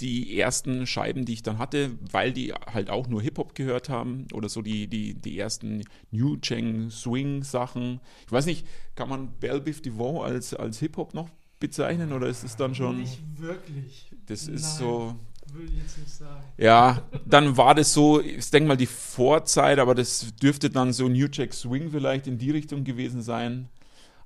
die 0.00 0.38
ersten 0.38 0.86
Scheiben, 0.86 1.24
die 1.24 1.32
ich 1.32 1.42
dann 1.42 1.58
hatte, 1.58 1.90
weil 2.12 2.32
die 2.32 2.52
halt 2.52 2.88
auch 2.88 3.08
nur 3.08 3.20
Hip-Hop 3.20 3.56
gehört 3.56 3.88
haben 3.88 4.28
oder 4.32 4.48
so 4.48 4.62
die, 4.62 4.86
die, 4.86 5.14
die 5.14 5.36
ersten 5.36 5.82
New 6.12 6.36
Cheng 6.36 6.90
Swing 6.90 7.42
Sachen. 7.42 8.00
Ich 8.26 8.30
weiß 8.30 8.46
nicht, 8.46 8.64
kann 8.94 9.08
man 9.08 9.32
Belle 9.40 9.60
Biv 9.60 9.82
DeVoe 9.82 10.22
als, 10.22 10.54
als 10.54 10.78
Hip-Hop 10.78 11.14
noch 11.14 11.30
bezeichnen 11.60 12.12
oder 12.12 12.26
ist 12.28 12.44
es 12.44 12.56
dann 12.56 12.74
schon, 12.74 12.98
Nicht 13.00 13.20
wirklich. 13.36 14.10
das 14.26 14.48
ist 14.48 14.62
Nein, 14.62 14.78
so, 14.78 15.14
Würde 15.52 15.68
ich 15.72 15.78
jetzt 15.78 15.98
nicht 15.98 16.10
sagen. 16.10 16.44
ja, 16.56 17.02
dann 17.26 17.56
war 17.56 17.74
das 17.74 17.92
so, 17.92 18.20
ich 18.20 18.50
denke 18.50 18.68
mal 18.68 18.76
die 18.76 18.86
Vorzeit, 18.86 19.78
aber 19.78 19.94
das 19.94 20.34
dürfte 20.36 20.70
dann 20.70 20.92
so 20.92 21.08
New 21.08 21.26
Jack 21.30 21.54
Swing 21.54 21.90
vielleicht 21.90 22.26
in 22.26 22.38
die 22.38 22.50
Richtung 22.50 22.84
gewesen 22.84 23.22
sein. 23.22 23.68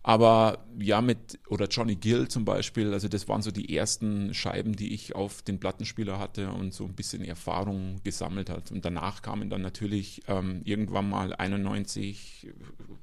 Aber 0.04 0.64
ja, 0.78 1.00
mit, 1.00 1.38
oder 1.47 1.66
Johnny 1.68 1.94
Gill 1.94 2.26
zum 2.26 2.44
Beispiel, 2.44 2.92
also 2.92 3.06
das 3.06 3.28
waren 3.28 3.40
so 3.40 3.52
die 3.52 3.76
ersten 3.76 4.35
Scheiben, 4.35 4.75
die 4.75 4.94
ich 4.94 5.14
auf 5.14 5.42
den 5.42 5.61
Plattenspieler 5.61 6.18
hatte 6.18 6.50
und 6.50 6.75
so 6.75 6.85
ein 6.85 6.94
bisschen 6.94 7.25
Erfahrung 7.25 8.00
gesammelt 8.02 8.50
hat. 8.50 8.73
Und 8.73 8.85
danach 8.85 9.23
kamen 9.23 9.49
dann 9.49 9.62
natürlich 9.62 10.23
ähm, 10.26 10.62
irgendwann 10.64 11.09
mal 11.09 11.35
91, 11.35 12.49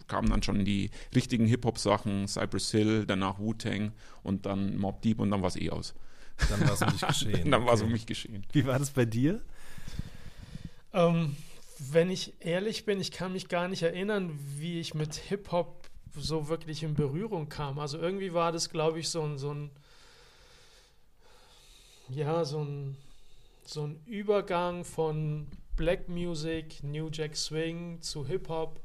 kamen 0.08 0.29
dann 0.29 0.44
schon 0.44 0.65
die 0.65 0.89
richtigen 1.15 1.46
Hip-Hop-Sachen, 1.46 2.27
Cypress 2.27 2.72
Hill, 2.72 3.06
danach 3.06 3.39
Wu-Tang 3.39 3.94
und 4.24 4.46
dann 4.46 4.77
Mob 4.77 5.01
Deep 5.01 5.20
und 5.20 5.32
dann 5.32 5.41
war 5.41 5.48
es 5.48 5.56
eh 5.56 5.70
aus. 5.70 5.94
Dann 6.50 6.62
war 6.62 6.74
es 6.74 6.82
um 6.82 6.91
dich 6.91 7.01
geschehen. 7.08 7.51
dann 7.51 7.65
war 7.65 7.75
es 7.75 7.82
um 7.82 7.91
mich 7.91 8.08
geschehen. 8.08 8.46
Wie 8.51 8.65
war 8.65 8.77
das 8.77 8.91
bei 8.91 9.06
dir? 9.06 9.41
Ähm, 10.91 11.38
wenn 11.77 12.10
ich 12.10 12.34
ehrlich 12.41 12.84
bin, 12.84 13.00
ich 13.00 13.12
kann 13.12 13.32
mich 13.32 13.48
gar 13.48 13.70
nicht 13.70 13.84
erinnern, 13.84 14.38
wie 14.58 14.82
ich 14.82 14.94
mit 14.94 15.15
Hip-Hop 15.15 15.79
so 16.16 16.48
wirklich 16.48 16.84
in 16.84 16.94
Berührung 16.94 17.50
kam. 17.50 17.80
Also 17.80 17.98
irgendwie 17.98 18.34
war 18.34 18.51
das, 18.51 18.70
glaube 18.70 19.00
ich, 19.00 19.10
so 19.10 19.22
ein, 19.24 19.38
so 19.38 19.54
ein 19.54 19.72
ja, 22.10 22.44
so 22.44 22.63
ein, 22.63 22.98
so 23.63 23.84
ein 23.84 24.01
Übergang 24.06 24.84
von 24.84 25.48
Black 25.75 26.10
Music, 26.10 26.84
New 26.84 27.10
Jack 27.12 27.36
Swing 27.36 28.01
zu 28.01 28.25
Hip-Hop. 28.25 28.80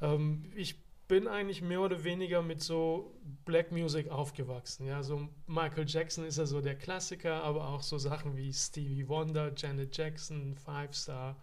Ähm, 0.00 0.50
ich 0.54 0.76
bin 1.08 1.26
eigentlich 1.26 1.60
mehr 1.60 1.80
oder 1.80 2.04
weniger 2.04 2.40
mit 2.40 2.62
so 2.62 3.12
Black 3.44 3.72
Music 3.72 4.08
aufgewachsen. 4.08 4.86
Ja, 4.86 5.02
so 5.02 5.28
Michael 5.48 5.84
Jackson 5.88 6.24
ist 6.24 6.38
ja 6.38 6.46
so 6.46 6.60
der 6.60 6.76
Klassiker, 6.76 7.42
aber 7.42 7.68
auch 7.68 7.82
so 7.82 7.98
Sachen 7.98 8.36
wie 8.36 8.52
Stevie 8.52 9.08
Wonder, 9.08 9.52
Janet 9.56 9.96
Jackson, 9.96 10.54
Five 10.54 10.94
Star. 10.94 11.36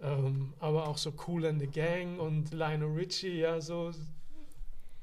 Ähm, 0.00 0.54
aber 0.60 0.88
auch 0.88 0.98
so 0.98 1.12
Cool 1.26 1.46
and 1.46 1.60
the 1.60 1.66
Gang 1.66 2.20
und 2.20 2.52
Lionel 2.52 2.92
Richie, 2.92 3.38
ja, 3.38 3.60
so 3.60 3.90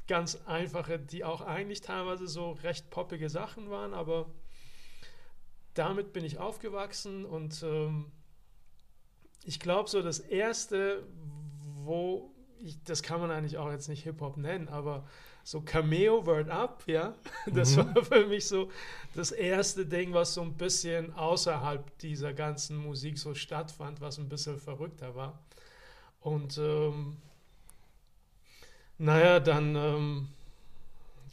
ganz 0.08 0.40
einfache, 0.46 1.00
die 1.00 1.24
auch 1.24 1.42
eigentlich 1.42 1.82
teilweise 1.82 2.28
so 2.28 2.52
recht 2.52 2.90
poppige 2.90 3.30
Sachen 3.30 3.70
waren, 3.70 3.94
aber 3.94 4.28
damit 5.74 6.14
bin 6.14 6.24
ich 6.24 6.38
aufgewachsen 6.38 7.26
und 7.26 7.62
ähm, 7.64 8.12
ich 9.44 9.60
glaube 9.60 9.90
so 9.90 10.02
das 10.02 10.20
erste, 10.20 11.04
wo 11.84 12.32
ich, 12.62 12.82
das 12.84 13.04
kann 13.04 13.20
man 13.20 13.32
eigentlich 13.32 13.58
auch 13.58 13.70
jetzt 13.72 13.90
nicht 13.90 14.04
Hip-Hop 14.04 14.38
nennen, 14.38 14.70
aber 14.70 15.08
so 15.46 15.62
Cameo 15.62 16.26
Word 16.26 16.50
Up, 16.50 16.84
ja, 16.88 17.14
das 17.46 17.76
mhm. 17.78 17.94
war 17.94 18.04
für 18.04 18.26
mich 18.26 18.48
so 18.48 18.72
das 19.14 19.32
erste 19.32 19.86
Ding, 19.86 20.12
was 20.12 20.34
so 20.34 20.42
ein 20.42 20.54
bisschen 20.54 21.14
außerhalb 21.14 22.00
dieser 22.00 22.34
ganzen 22.34 22.78
Musik 22.78 23.20
so 23.20 23.36
stattfand, 23.36 24.02
was 24.02 24.18
ein 24.18 24.28
bisschen 24.28 24.58
verrückter 24.58 25.16
war. 25.16 25.40
Und 26.20 26.58
ähm, 26.58 27.18
naja, 28.98 29.40
dann 29.40 29.76
ähm, 29.76 30.28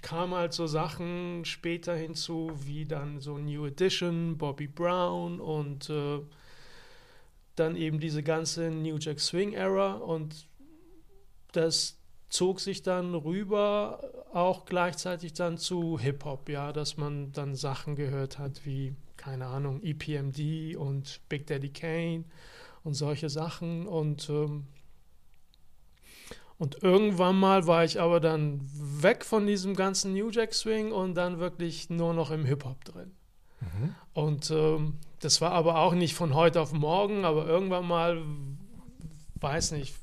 kamen 0.03 0.35
halt 0.35 0.53
so 0.53 0.67
Sachen 0.67 1.47
später 1.47 1.97
hinzu, 1.97 2.53
wie 2.67 2.85
dann 2.85 3.19
so 3.19 3.39
New 3.39 3.65
Edition, 3.65 4.37
Bobby 4.37 4.67
Brown 4.67 5.41
und 5.41 5.89
äh, 5.89 6.21
dann 7.57 7.77
eben 7.77 7.99
diese 7.99 8.23
ganze 8.23 8.71
New 8.71 8.99
Jack 8.99 9.21
Swing 9.21 9.55
Era 9.55 9.95
und 9.95 10.47
das 11.53 12.02
zog 12.33 12.61
sich 12.61 12.83
dann 12.83 13.15
rüber 13.15 14.01
auch 14.33 14.65
gleichzeitig 14.65 15.35
dann 15.35 15.59
zu 15.59 15.99
Hip-Hop, 15.99 16.49
ja, 16.49 16.73
dass 16.73 16.97
man 16.97 17.31
dann 17.33 17.55
Sachen 17.55 17.95
gehört 17.95 18.39
hat 18.39 18.65
wie, 18.65 18.95
keine 19.19 19.47
Ahnung, 19.47 19.83
EPMD 19.83 20.77
und 20.77 21.21
Big 21.29 21.47
Daddy 21.47 21.69
Kane 21.69 22.25
und 22.85 22.95
solche 22.95 23.29
Sachen 23.29 23.87
und 23.87 24.31
ähm, 24.31 24.67
und 26.57 26.83
irgendwann 26.83 27.39
mal 27.39 27.67
war 27.67 27.85
ich 27.85 28.01
aber 28.01 28.21
dann 28.21 28.61
weg 28.73 29.25
von 29.25 29.47
diesem 29.47 29.75
ganzen 29.75 30.15
New 30.15 30.31
Jack 30.31 30.55
Swing 30.55 30.93
und 30.93 31.15
dann 31.15 31.39
wirklich 31.39 31.91
nur 31.91 32.15
noch 32.15 32.31
im 32.31 32.45
Hip-Hop 32.45 32.85
drin. 32.85 33.11
Mhm. 33.61 33.95
Und 34.15 34.51
ähm, 34.53 34.99
das 35.19 35.41
war 35.41 35.51
aber 35.51 35.81
auch 35.81 35.93
nicht 35.93 36.15
von 36.15 36.35
heute 36.35 36.61
auf 36.61 36.73
morgen, 36.73 37.25
aber 37.25 37.47
irgendwann 37.47 37.87
mal, 37.87 38.23
weiß 39.41 39.73
nicht, 39.73 39.97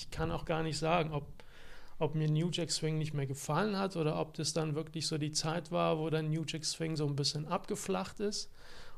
ich 0.00 0.10
kann 0.10 0.30
auch 0.30 0.46
gar 0.46 0.62
nicht 0.62 0.78
sagen, 0.78 1.12
ob, 1.12 1.26
ob 1.98 2.14
mir 2.14 2.30
New 2.30 2.48
Jack 2.50 2.70
Swing 2.70 2.96
nicht 2.96 3.12
mehr 3.12 3.26
gefallen 3.26 3.76
hat 3.76 3.96
oder 3.96 4.18
ob 4.18 4.32
das 4.34 4.54
dann 4.54 4.74
wirklich 4.74 5.06
so 5.06 5.18
die 5.18 5.32
Zeit 5.32 5.70
war, 5.70 5.98
wo 5.98 6.08
dann 6.08 6.30
New 6.30 6.44
Jack 6.46 6.64
Swing 6.64 6.96
so 6.96 7.06
ein 7.06 7.16
bisschen 7.16 7.46
abgeflacht 7.46 8.18
ist 8.20 8.50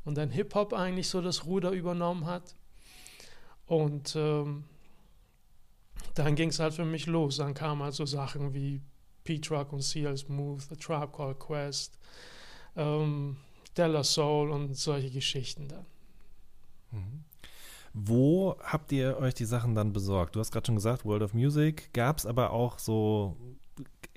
und 0.05 0.17
dann 0.17 0.31
Hip-Hop 0.31 0.73
eigentlich 0.73 1.09
so 1.09 1.21
das 1.21 1.45
Ruder 1.45 1.73
übernommen 1.73 2.27
hat. 2.27 2.55
Und 3.67 4.15
ähm, 4.17 4.65
dann 6.15 6.37
ging 6.37 6.51
es 6.51 6.61
halt 6.61 6.75
für 6.75 6.85
mich 6.85 7.07
los. 7.07 7.39
Dann 7.39 7.55
kamen 7.55 7.83
halt 7.83 7.95
so 7.95 8.07
Sachen 8.07 8.55
wie 8.55 8.81
P-Truck 9.25 9.73
und 9.73 9.83
CL 9.83 10.17
Smooth, 10.17 10.63
The 10.69 10.77
Tribe 10.77 11.13
Called 11.13 11.41
Quest, 11.41 11.99
ähm, 12.77 13.39
Della 13.77 14.05
Soul 14.05 14.51
und 14.51 14.77
solche 14.77 15.11
Geschichten 15.11 15.69
dann. 15.69 15.87
Mhm. 16.93 17.25
Wo 17.95 18.57
habt 18.63 18.91
ihr 18.93 19.19
euch 19.19 19.35
die 19.35 19.45
Sachen 19.45 19.75
dann 19.75 19.93
besorgt? 19.93 20.37
Du 20.37 20.41
hast 20.41 20.51
gerade 20.51 20.67
schon 20.67 20.77
gesagt, 20.77 21.05
World 21.05 21.23
of 21.23 21.35
Music. 21.35 21.93
Gab 21.93 22.19
es 22.19 22.27
aber 22.27 22.51
auch 22.51 22.79
so 22.79 23.37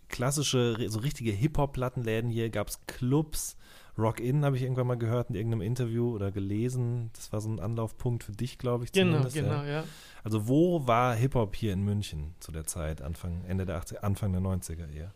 klassische, 0.08 0.78
so 0.88 1.00
richtige 1.00 1.32
Hip-Hop-Plattenläden 1.32 2.30
hier? 2.30 2.50
Gab 2.50 2.70
es 2.70 2.86
Clubs? 2.88 3.58
Rock 3.98 4.20
In 4.20 4.44
habe 4.44 4.58
ich 4.58 4.64
irgendwann 4.64 4.88
mal 4.88 4.98
gehört 4.98 5.30
in 5.30 5.36
irgendeinem 5.36 5.62
Interview 5.62 6.14
oder 6.14 6.32
gelesen. 6.32 7.12
Das 7.14 7.32
war 7.32 7.40
so 7.40 7.50
ein 7.50 7.60
Anlaufpunkt 7.60 8.24
für 8.24 8.34
dich, 8.34 8.58
glaube 8.58 8.84
ich. 8.84 8.92
Genau, 8.92 9.26
genau, 9.34 9.64
ja. 9.64 9.66
ja. 9.66 9.84
Also 10.24 10.48
wo 10.48 10.86
war 10.86 11.16
Hip-Hop 11.16 11.56
hier 11.56 11.74
in 11.74 11.84
München 11.84 12.34
zu 12.40 12.52
der 12.52 12.66
Zeit, 12.66 13.02
Anfang, 13.02 13.46
Ende 13.46 13.66
der 13.66 13.82
80er, 13.82 13.98
Anfang 13.98 14.34
der 14.34 14.42
90er 14.42 14.90
eher? 14.92 15.14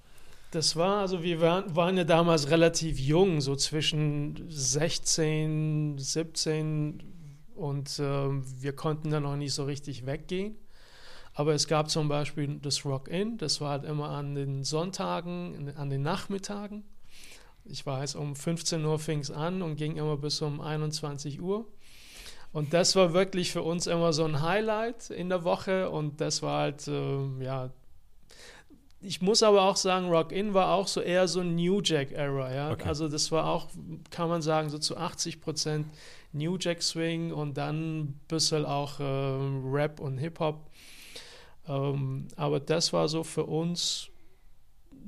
Das 0.51 0.75
war, 0.75 1.01
also 1.01 1.21
wir 1.23 1.41
waren, 1.41 1.75
waren 1.75 1.97
ja 1.97 2.05
damals 2.05 2.49
relativ 2.49 2.99
jung, 2.99 3.41
so 3.41 3.55
zwischen 3.55 4.45
16, 4.49 5.97
17 5.97 7.03
und 7.59 7.99
äh, 7.99 8.29
wir 8.61 8.73
konnten 8.73 9.11
dann 9.11 9.23
noch 9.23 9.35
nicht 9.35 9.53
so 9.53 9.65
richtig 9.65 10.05
weggehen. 10.05 10.55
Aber 11.33 11.53
es 11.53 11.67
gab 11.67 11.89
zum 11.89 12.07
Beispiel 12.07 12.59
das 12.61 12.85
Rock-In, 12.85 13.37
das 13.37 13.61
war 13.61 13.71
halt 13.71 13.85
immer 13.85 14.09
an 14.09 14.33
den 14.35 14.63
Sonntagen, 14.63 15.71
an 15.75 15.89
den 15.89 16.01
Nachmittagen. 16.01 16.83
Ich 17.65 17.85
weiß, 17.85 18.15
um 18.15 18.35
15 18.35 18.83
Uhr 18.83 18.97
fing 18.97 19.19
es 19.19 19.29
an 19.29 19.61
und 19.61 19.75
ging 19.75 19.97
immer 19.97 20.17
bis 20.17 20.41
um 20.41 20.59
21 20.59 21.39
Uhr. 21.41 21.67
Und 22.51 22.73
das 22.73 22.95
war 22.95 23.13
wirklich 23.13 23.51
für 23.51 23.61
uns 23.61 23.85
immer 23.85 24.11
so 24.11 24.25
ein 24.25 24.41
Highlight 24.41 25.11
in 25.11 25.29
der 25.29 25.43
Woche 25.43 25.89
und 25.91 26.19
das 26.19 26.41
war 26.41 26.61
halt, 26.61 26.87
äh, 26.87 27.43
ja, 27.43 27.69
ich 29.01 29.21
muss 29.21 29.43
aber 29.43 29.61
auch 29.61 29.77
sagen, 29.77 30.09
Rock 30.09 30.31
In 30.31 30.53
war 30.53 30.73
auch 30.73 30.87
so 30.87 31.01
eher 31.01 31.27
so 31.27 31.39
ein 31.39 31.55
New 31.55 31.81
Jack 31.83 32.11
Era, 32.11 32.53
ja. 32.53 32.71
Okay. 32.71 32.87
Also 32.87 33.07
das 33.07 33.31
war 33.31 33.45
auch, 33.45 33.67
kann 34.09 34.29
man 34.29 34.41
sagen, 34.41 34.69
so 34.69 34.77
zu 34.77 34.97
80 34.97 35.39
Prozent 35.39 35.87
New 36.33 36.57
Jack 36.59 36.81
Swing 36.83 37.31
und 37.31 37.57
dann 37.57 37.99
ein 37.99 38.19
bisschen 38.27 38.65
auch 38.65 38.99
äh, 38.99 39.03
Rap 39.03 39.99
und 39.99 40.17
Hip-Hop. 40.17 40.69
Ähm, 41.67 42.27
aber 42.35 42.59
das 42.59 42.91
war 42.91 43.07
so 43.07 43.23
für 43.23 43.45
uns 43.45 44.09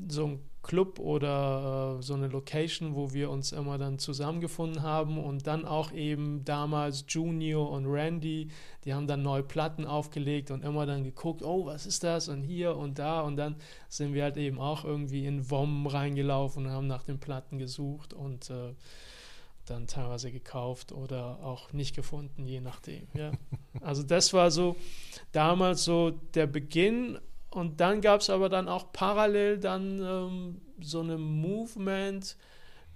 so 0.09 0.25
ein 0.25 0.50
Club 0.63 0.99
oder 0.99 1.97
äh, 1.99 2.03
so 2.03 2.13
eine 2.13 2.27
Location, 2.27 2.95
wo 2.95 3.13
wir 3.13 3.29
uns 3.29 3.51
immer 3.51 3.77
dann 3.77 3.99
zusammengefunden 3.99 4.83
haben 4.83 5.17
und 5.17 5.47
dann 5.47 5.65
auch 5.65 5.91
eben 5.91 6.45
damals 6.45 7.05
Junior 7.07 7.69
und 7.71 7.85
Randy, 7.87 8.49
die 8.85 8.93
haben 8.93 9.07
dann 9.07 9.23
neue 9.23 9.43
Platten 9.43 9.85
aufgelegt 9.85 10.51
und 10.51 10.63
immer 10.63 10.85
dann 10.85 11.03
geguckt, 11.03 11.41
oh, 11.43 11.65
was 11.65 11.85
ist 11.85 12.03
das 12.03 12.27
und 12.27 12.43
hier 12.43 12.75
und 12.77 12.99
da 12.99 13.21
und 13.21 13.37
dann 13.37 13.55
sind 13.89 14.13
wir 14.13 14.23
halt 14.23 14.37
eben 14.37 14.59
auch 14.59 14.85
irgendwie 14.85 15.25
in 15.25 15.49
WOM 15.49 15.87
reingelaufen 15.87 16.65
und 16.65 16.71
haben 16.71 16.87
nach 16.87 17.03
den 17.03 17.19
Platten 17.19 17.57
gesucht 17.57 18.13
und 18.13 18.49
äh, 18.49 18.73
dann 19.65 19.87
teilweise 19.87 20.31
gekauft 20.31 20.91
oder 20.91 21.39
auch 21.43 21.71
nicht 21.73 21.95
gefunden, 21.95 22.45
je 22.45 22.61
nachdem. 22.61 23.07
Ja. 23.13 23.31
Also 23.79 24.03
das 24.03 24.33
war 24.33 24.51
so 24.51 24.75
damals 25.31 25.85
so 25.85 26.11
der 26.11 26.45
Beginn 26.45 27.17
und 27.51 27.81
dann 27.81 28.01
gab 28.01 28.21
es 28.21 28.29
aber 28.29 28.49
dann 28.49 28.67
auch 28.67 28.93
parallel 28.93 29.57
dann 29.59 30.01
ähm, 30.01 30.61
so 30.79 31.01
eine 31.01 31.17
Movement, 31.17 32.37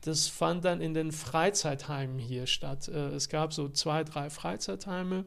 das 0.01 0.27
fand 0.27 0.63
dann 0.63 0.81
in 0.81 0.93
den 0.93 1.11
Freizeitheimen 1.11 2.19
hier 2.19 2.47
statt. 2.47 2.87
Äh, 2.87 3.09
es 3.09 3.27
gab 3.27 3.53
so 3.53 3.69
zwei, 3.69 4.03
drei 4.03 4.29
Freizeitheime 4.29 5.25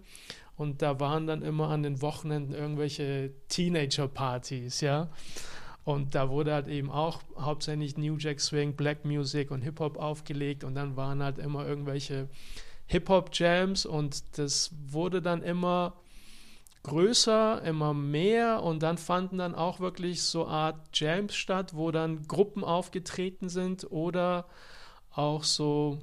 und 0.56 0.80
da 0.80 0.98
waren 0.98 1.26
dann 1.26 1.42
immer 1.42 1.68
an 1.68 1.82
den 1.82 2.00
Wochenenden 2.00 2.54
irgendwelche 2.54 3.32
Teenager-Partys, 3.48 4.80
ja. 4.80 5.10
Und 5.84 6.14
da 6.14 6.30
wurde 6.30 6.52
halt 6.52 6.68
eben 6.68 6.90
auch 6.90 7.22
hauptsächlich 7.38 7.96
New 7.96 8.16
Jack 8.18 8.40
Swing, 8.40 8.76
Black 8.76 9.04
Music 9.04 9.50
und 9.50 9.62
Hip-Hop 9.62 9.98
aufgelegt 9.98 10.64
und 10.64 10.74
dann 10.74 10.96
waren 10.96 11.22
halt 11.22 11.38
immer 11.38 11.66
irgendwelche 11.66 12.28
Hip-Hop-Jams 12.86 13.84
und 13.84 14.38
das 14.38 14.70
wurde 14.86 15.20
dann 15.20 15.42
immer 15.42 15.94
größer, 16.88 17.62
immer 17.62 17.94
mehr. 17.94 18.62
Und 18.62 18.82
dann 18.82 18.98
fanden 18.98 19.38
dann 19.38 19.54
auch 19.54 19.80
wirklich 19.80 20.22
so 20.22 20.46
Art 20.46 20.76
Jams 20.92 21.34
statt, 21.34 21.74
wo 21.74 21.90
dann 21.90 22.26
Gruppen 22.26 22.64
aufgetreten 22.64 23.48
sind 23.48 23.90
oder 23.90 24.46
auch 25.12 25.44
so 25.44 25.98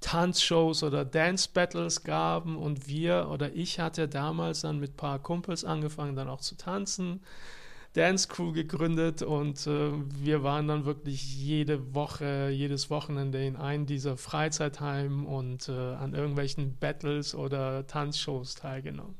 Tanzshows 0.00 0.82
oder 0.82 1.04
Dance 1.04 1.48
Battles 1.52 2.04
gaben. 2.04 2.56
Und 2.56 2.88
wir 2.88 3.28
oder 3.30 3.52
ich 3.54 3.80
hatte 3.80 4.08
damals 4.08 4.62
dann 4.62 4.80
mit 4.80 4.94
ein 4.94 4.96
paar 4.96 5.18
Kumpels 5.18 5.64
angefangen 5.64 6.16
dann 6.16 6.28
auch 6.28 6.40
zu 6.40 6.56
tanzen 6.56 7.20
Dance 7.94 8.28
Crew 8.28 8.52
gegründet. 8.52 9.22
Und 9.22 9.66
äh, 9.66 9.90
wir 10.22 10.42
waren 10.42 10.68
dann 10.68 10.84
wirklich 10.84 11.36
jede 11.36 11.94
Woche, 11.94 12.50
jedes 12.50 12.90
Wochenende 12.90 13.44
in 13.44 13.56
einem 13.56 13.86
dieser 13.86 14.16
Freizeitheim 14.16 15.26
und 15.26 15.68
äh, 15.68 15.72
an 15.72 16.14
irgendwelchen 16.14 16.76
Battles 16.78 17.34
oder 17.34 17.86
Tanzshows 17.86 18.54
teilgenommen. 18.54 19.14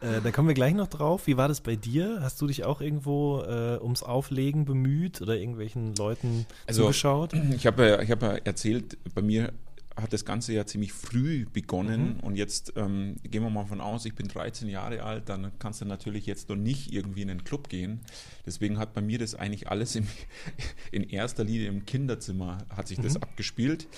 Äh, 0.00 0.20
da 0.20 0.30
kommen 0.30 0.46
wir 0.46 0.54
gleich 0.54 0.74
noch 0.74 0.88
drauf. 0.88 1.26
Wie 1.26 1.38
war 1.38 1.48
das 1.48 1.62
bei 1.62 1.74
dir? 1.74 2.18
Hast 2.20 2.40
du 2.42 2.46
dich 2.46 2.64
auch 2.64 2.82
irgendwo 2.82 3.40
äh, 3.40 3.78
ums 3.80 4.02
Auflegen 4.02 4.66
bemüht 4.66 5.22
oder 5.22 5.38
irgendwelchen 5.38 5.94
Leuten 5.94 6.44
Also, 6.66 6.82
zugeschaut? 6.82 7.32
Ich 7.54 7.66
habe 7.66 8.00
ich 8.02 8.10
hab 8.10 8.22
erzählt, 8.22 8.98
bei 9.14 9.22
mir 9.22 9.54
hat 9.96 10.12
das 10.12 10.26
Ganze 10.26 10.52
ja 10.52 10.66
ziemlich 10.66 10.92
früh 10.92 11.46
begonnen 11.50 12.20
und 12.20 12.36
jetzt 12.36 12.74
ähm, 12.76 13.16
gehen 13.22 13.42
wir 13.42 13.48
mal 13.48 13.64
von 13.64 13.80
aus, 13.80 14.04
ich 14.04 14.14
bin 14.14 14.28
13 14.28 14.68
Jahre 14.68 15.02
alt, 15.02 15.30
dann 15.30 15.52
kannst 15.58 15.80
du 15.80 15.86
natürlich 15.86 16.26
jetzt 16.26 16.50
noch 16.50 16.56
nicht 16.56 16.92
irgendwie 16.92 17.22
in 17.22 17.30
einen 17.30 17.44
Club 17.44 17.70
gehen. 17.70 18.00
Deswegen 18.44 18.78
hat 18.78 18.92
bei 18.92 19.00
mir 19.00 19.18
das 19.18 19.34
eigentlich 19.34 19.68
alles 19.68 19.96
im, 19.96 20.06
in 20.92 21.02
erster 21.02 21.44
Linie 21.44 21.68
im 21.68 21.86
Kinderzimmer 21.86 22.58
hat 22.76 22.88
sich 22.88 23.00
das 23.00 23.16
abgespielt. 23.16 23.88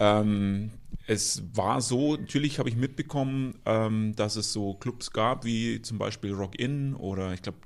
Ähm, 0.00 0.70
es 1.06 1.42
war 1.54 1.80
so, 1.80 2.16
natürlich 2.16 2.58
habe 2.58 2.68
ich 2.68 2.76
mitbekommen, 2.76 3.54
ähm, 3.66 4.14
dass 4.16 4.36
es 4.36 4.52
so 4.52 4.74
Clubs 4.74 5.12
gab, 5.12 5.44
wie 5.44 5.82
zum 5.82 5.98
Beispiel 5.98 6.32
Rock 6.32 6.58
In 6.58 6.94
oder 6.94 7.32
ich 7.34 7.42
glaube 7.42 7.58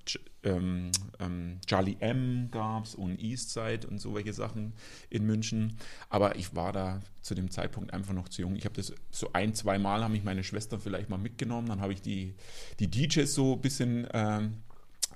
ähm, 0.43 0.91
ähm, 1.21 1.59
Charlie 1.67 1.97
M 2.01 2.49
gab 2.51 2.85
es 2.85 2.95
und 2.95 3.19
Eastside 3.21 3.87
und 3.87 4.01
so 4.01 4.15
welche 4.15 4.33
Sachen 4.33 4.75
in 5.11 5.25
München. 5.25 5.77
Aber 6.11 6.37
ich 6.37 6.55
war 6.55 6.73
da 6.73 7.01
zu 7.23 7.35
dem 7.35 7.51
Zeitpunkt 7.51 7.93
einfach 7.93 8.13
noch 8.13 8.29
zu 8.29 8.43
jung. 8.43 8.57
Ich 8.57 8.65
habe 8.65 8.75
das 8.75 8.93
so 9.11 9.31
ein, 9.33 9.55
zwei 9.55 9.79
Mal 9.79 10.03
haben 10.03 10.13
mich 10.13 10.25
meine 10.25 10.45
Schwestern 10.45 10.81
vielleicht 10.81 11.09
mal 11.09 11.19
mitgenommen. 11.19 11.69
Dann 11.69 11.81
habe 11.81 11.93
ich 11.93 12.03
die, 12.03 12.35
die 12.81 12.91
DJs 12.91 13.33
so 13.33 13.55
ein 13.55 13.61
bisschen 13.61 14.07
ähm, 14.13 14.55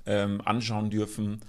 ähm, 0.05 0.41
anschauen 0.45 0.89
dürfen. 0.89 1.41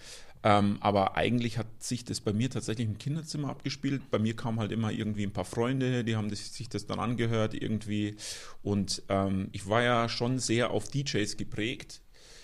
Ähm, 0.42 0.78
aber 0.80 1.16
eigentlich 1.16 1.58
hat 1.58 1.82
sich 1.82 2.04
das 2.04 2.20
bei 2.20 2.32
mir 2.32 2.48
tatsächlich 2.48 2.86
im 2.86 2.98
Kinderzimmer 2.98 3.50
abgespielt. 3.50 4.10
Bei 4.10 4.18
mir 4.18 4.34
kamen 4.34 4.58
halt 4.58 4.72
immer 4.72 4.90
irgendwie 4.90 5.24
ein 5.24 5.32
paar 5.32 5.44
Freunde, 5.44 6.02
die 6.02 6.16
haben 6.16 6.30
das, 6.30 6.54
sich 6.54 6.68
das 6.68 6.86
dann 6.86 6.98
angehört 6.98 7.54
irgendwie. 7.54 8.16
Und 8.62 9.02
ähm, 9.08 9.48
ich 9.52 9.68
war 9.68 9.82
ja 9.82 10.08
schon 10.08 10.38
sehr 10.38 10.70
auf 10.70 10.88
DJs 10.88 11.36
geprägt. 11.36 12.00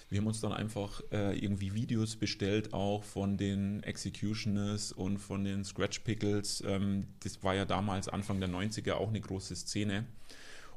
Wir 0.09 0.21
haben 0.21 0.27
uns 0.29 0.41
dann 0.41 0.53
einfach 0.53 1.01
äh, 1.11 1.37
irgendwie 1.37 1.75
Videos 1.75 2.15
bestellt, 2.17 2.73
auch 2.73 3.03
von 3.03 3.37
den 3.37 3.83
Executioners 3.83 4.93
und 4.93 5.19
von 5.19 5.43
den 5.43 5.65
Scratch 5.65 6.01
Pickles. 6.01 6.63
Ähm, 6.65 7.09
das 7.21 7.43
war 7.43 7.55
ja 7.55 7.65
damals 7.65 8.09
Anfang 8.09 8.39
der 8.39 8.49
90er 8.49 8.95
auch 8.95 9.09
eine 9.09 9.21
große 9.21 9.57
Szene 9.57 10.07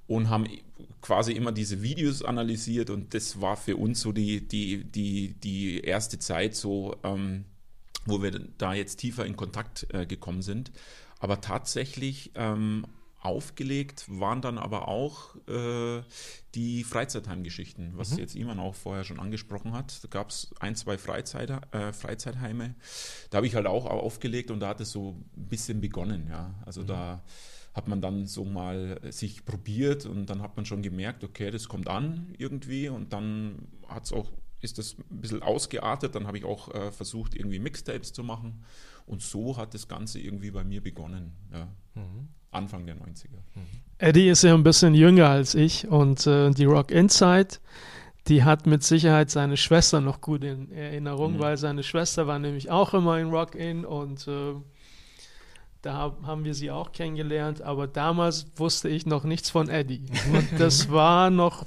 und 0.09 0.29
haben 0.29 0.47
quasi 1.01 1.33
immer 1.33 1.51
diese 1.51 1.83
Videos 1.83 2.23
analysiert 2.23 2.89
und 2.89 3.13
das 3.13 3.41
war 3.41 3.55
für 3.55 3.77
uns 3.77 4.01
so 4.01 4.11
die, 4.11 4.45
die, 4.45 4.83
die, 4.83 5.35
die 5.35 5.81
erste 5.81 6.17
Zeit 6.17 6.55
so, 6.55 6.97
ähm, 7.03 7.45
wo 8.05 8.21
wir 8.23 8.31
da 8.57 8.73
jetzt 8.73 8.97
tiefer 8.97 9.25
in 9.25 9.35
Kontakt 9.35 9.85
äh, 9.93 10.07
gekommen 10.07 10.41
sind. 10.41 10.71
Aber 11.19 11.41
tatsächlich 11.41 12.31
ähm, 12.33 12.87
aufgelegt 13.21 14.05
waren 14.07 14.41
dann 14.41 14.57
aber 14.57 14.87
auch 14.87 15.35
äh, 15.47 16.01
die 16.55 16.83
Freizeitheimgeschichten, 16.83 17.91
was 17.95 18.17
jetzt 18.17 18.35
Iman 18.35 18.59
auch 18.59 18.73
vorher 18.73 19.03
schon 19.03 19.19
angesprochen 19.19 19.73
hat. 19.73 20.03
Da 20.03 20.07
gab 20.07 20.31
es 20.31 20.49
ein, 20.59 20.75
zwei 20.75 20.97
Freizeiter, 20.97 21.61
äh, 21.71 21.93
Freizeitheime. 21.93 22.73
Da 23.29 23.37
habe 23.37 23.45
ich 23.45 23.53
halt 23.53 23.67
auch 23.67 23.85
aufgelegt 23.85 24.49
und 24.49 24.59
da 24.59 24.69
hat 24.69 24.81
es 24.81 24.89
so 24.89 25.17
ein 25.37 25.49
bisschen 25.49 25.81
begonnen, 25.81 26.27
ja. 26.29 26.55
Also 26.65 26.81
da 26.81 27.21
hat 27.73 27.87
man 27.87 28.01
dann 28.01 28.25
so 28.25 28.43
mal 28.45 28.99
sich 29.09 29.45
probiert 29.45 30.05
und 30.05 30.25
dann 30.29 30.41
hat 30.41 30.55
man 30.57 30.65
schon 30.65 30.81
gemerkt, 30.81 31.23
okay, 31.23 31.51
das 31.51 31.67
kommt 31.67 31.87
an 31.87 32.33
irgendwie 32.37 32.89
und 32.89 33.13
dann 33.13 33.67
hat's 33.87 34.11
auch, 34.11 34.29
ist 34.61 34.77
das 34.77 34.97
ein 35.11 35.21
bisschen 35.21 35.41
ausgeartet. 35.41 36.15
Dann 36.15 36.27
habe 36.27 36.37
ich 36.37 36.45
auch 36.45 36.73
äh, 36.73 36.91
versucht, 36.91 37.35
irgendwie 37.35 37.59
Mixtapes 37.59 38.11
zu 38.11 38.23
machen 38.23 38.63
und 39.05 39.21
so 39.21 39.55
hat 39.57 39.73
das 39.73 39.87
Ganze 39.87 40.19
irgendwie 40.19 40.51
bei 40.51 40.63
mir 40.63 40.81
begonnen, 40.81 41.31
ja. 41.53 41.67
Anfang 42.51 42.85
der 42.87 42.95
90er. 42.95 43.27
Eddie 43.99 44.29
ist 44.29 44.43
ja 44.43 44.53
ein 44.55 44.63
bisschen 44.63 44.95
jünger 44.95 45.29
als 45.29 45.53
ich 45.53 45.87
und 45.87 46.25
äh, 46.25 46.49
die 46.51 46.65
Rock 46.65 46.89
Inside, 46.91 47.59
die 48.27 48.43
hat 48.43 48.65
mit 48.65 48.83
Sicherheit 48.83 49.29
seine 49.29 49.55
Schwester 49.57 50.01
noch 50.01 50.19
gut 50.21 50.43
in 50.43 50.71
Erinnerung, 50.71 51.33
Mhm. 51.35 51.39
weil 51.39 51.57
seine 51.57 51.83
Schwester 51.83 52.25
war 52.25 52.39
nämlich 52.39 52.71
auch 52.71 52.93
immer 52.95 53.19
in 53.19 53.29
Rock 53.29 53.53
In 53.55 53.85
und 53.85 54.27
äh, 54.27 54.53
da 55.81 56.15
haben 56.23 56.43
wir 56.43 56.53
sie 56.53 56.71
auch 56.71 56.91
kennengelernt, 56.91 57.61
aber 57.61 57.87
damals 57.87 58.47
wusste 58.57 58.89
ich 58.89 59.05
noch 59.05 59.23
nichts 59.23 59.49
von 59.49 59.69
Eddie. 59.69 60.05
Und 60.33 60.59
das 60.59 60.89
war 60.91 61.29
noch 61.29 61.65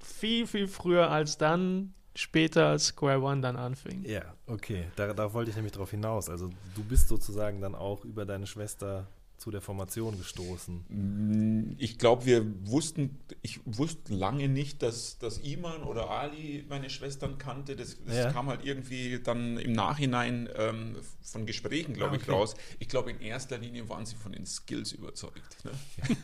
viel, 0.00 0.46
viel 0.46 0.68
früher 0.68 1.10
als 1.10 1.38
dann 1.38 1.94
später 2.14 2.66
als 2.66 2.86
Square 2.86 3.22
One 3.22 3.40
dann 3.40 3.56
anfing. 3.56 4.04
Ja, 4.04 4.22
okay. 4.46 4.84
Da, 4.96 5.12
da 5.14 5.32
wollte 5.32 5.50
ich 5.50 5.56
nämlich 5.56 5.72
drauf 5.72 5.90
hinaus. 5.90 6.28
Also 6.28 6.50
du 6.74 6.84
bist 6.84 7.08
sozusagen 7.08 7.60
dann 7.60 7.74
auch 7.74 8.04
über 8.04 8.26
deine 8.26 8.46
Schwester 8.46 9.06
zu 9.40 9.50
der 9.50 9.62
Formation 9.62 10.18
gestoßen. 10.18 10.84
Mm, 10.88 11.74
Ich 11.78 11.98
glaube, 11.98 12.26
wir 12.26 12.44
wussten, 12.68 13.18
ich 13.40 13.58
wusste 13.64 14.12
lange 14.14 14.48
nicht, 14.48 14.82
dass, 14.82 15.18
dass 15.18 15.38
Iman 15.38 15.82
oder 15.82 16.10
Ali 16.10 16.64
meine 16.68 16.90
Schwestern 16.90 17.38
kannte. 17.38 17.74
Das, 17.74 17.96
das 18.06 18.16
Ja. 18.16 18.32
kam 18.32 18.48
halt 18.48 18.64
irgendwie 18.64 19.18
dann 19.18 19.56
im 19.56 19.72
Nachhinein 19.72 20.48
ähm, 20.56 20.96
von 21.22 21.46
Gesprächen, 21.46 21.94
glaube 21.94 22.12
Ah, 22.12 22.16
ich, 22.16 22.22
okay. 22.24 22.32
raus. 22.32 22.54
Ich 22.80 22.88
glaube, 22.88 23.12
in 23.12 23.20
erster 23.20 23.56
Linie 23.56 23.88
waren 23.88 24.04
sie 24.04 24.16
von 24.16 24.32
den 24.32 24.44
Skills 24.44 24.92
überzeugt. 24.92 25.56
Ne? 25.64 25.70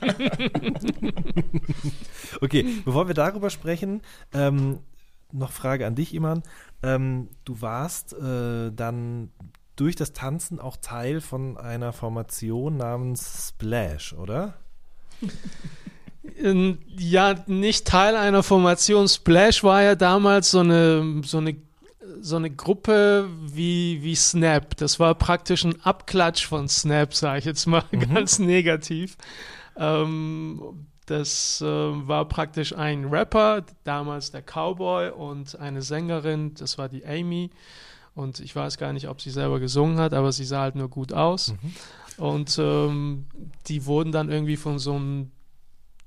Okay, 2.41 2.67
bevor 2.85 3.09
wir 3.09 3.15
darüber 3.15 3.51
sprechen, 3.51 4.03
ähm, 4.33 4.81
noch 5.33 5.53
Frage 5.53 5.87
an 5.87 5.95
dich, 5.95 6.15
Iman. 6.15 6.43
Ähm, 6.83 7.29
du 7.45 7.61
warst 7.61 8.13
äh, 8.13 8.71
dann 8.73 9.31
durch 9.77 9.97
das 9.97 10.13
Tanzen 10.13 10.59
auch 10.59 10.77
Teil 10.77 11.21
von 11.21 11.57
einer 11.57 11.93
Formation 11.93 12.77
namens 12.77 13.49
Splash, 13.51 14.15
oder? 14.15 14.55
Ähm, 16.43 16.79
Ja, 16.87 17.37
nicht 17.47 17.87
Teil 17.87 18.17
einer 18.17 18.43
Formation. 18.43 19.09
Splash 19.09 19.63
war 19.63 19.83
ja 19.83 19.95
damals 19.95 20.51
so 20.51 20.61
eine, 20.61 21.23
so 21.25 21.39
eine, 21.39 21.57
so 22.21 22.37
eine 22.37 22.51
Gruppe 22.51 23.29
wie, 23.47 24.03
wie 24.03 24.15
Snap. 24.15 24.77
Das 24.77 24.99
war 24.99 25.15
praktisch 25.15 25.65
ein 25.65 25.81
Abklatsch 25.83 26.47
von 26.47 26.69
Snap, 26.69 27.15
sage 27.15 27.39
ich 27.41 27.45
jetzt 27.45 27.67
mal 27.67 27.85
ganz 28.13 28.39
negativ. 28.39 29.17
Ähm, 29.77 30.87
das 31.07 31.61
äh, 31.61 31.67
war 31.67 32.25
praktisch 32.25 32.75
ein 32.75 33.05
Rapper, 33.05 33.65
damals 33.85 34.33
der 34.33 34.43
Cowboy 34.43 35.11
und 35.11 35.59
eine 35.59 35.83
Sängerin, 35.83 36.55
das 36.55 36.79
war 36.79 36.89
die 36.89 37.07
Amy. 37.07 37.51
Und 38.17 38.41
ich 38.41 38.57
weiß 38.57 38.79
gar 38.79 38.93
nicht, 38.93 39.09
ob 39.09 39.21
sie 39.21 39.31
selber 39.31 39.61
gesungen 39.61 39.99
hat, 39.99 40.13
aber 40.15 40.33
sie 40.33 40.45
sah 40.45 40.63
halt 40.63 40.75
nur 40.75 40.89
gut 40.89 41.13
aus. 41.13 41.55
Und 42.17 42.59
ähm, 42.59 43.27
die 43.69 43.85
wurden 43.85 44.11
dann 44.11 44.31
irgendwie 44.31 44.57
von 44.57 44.79
so 44.79 44.95
einem 44.95 45.31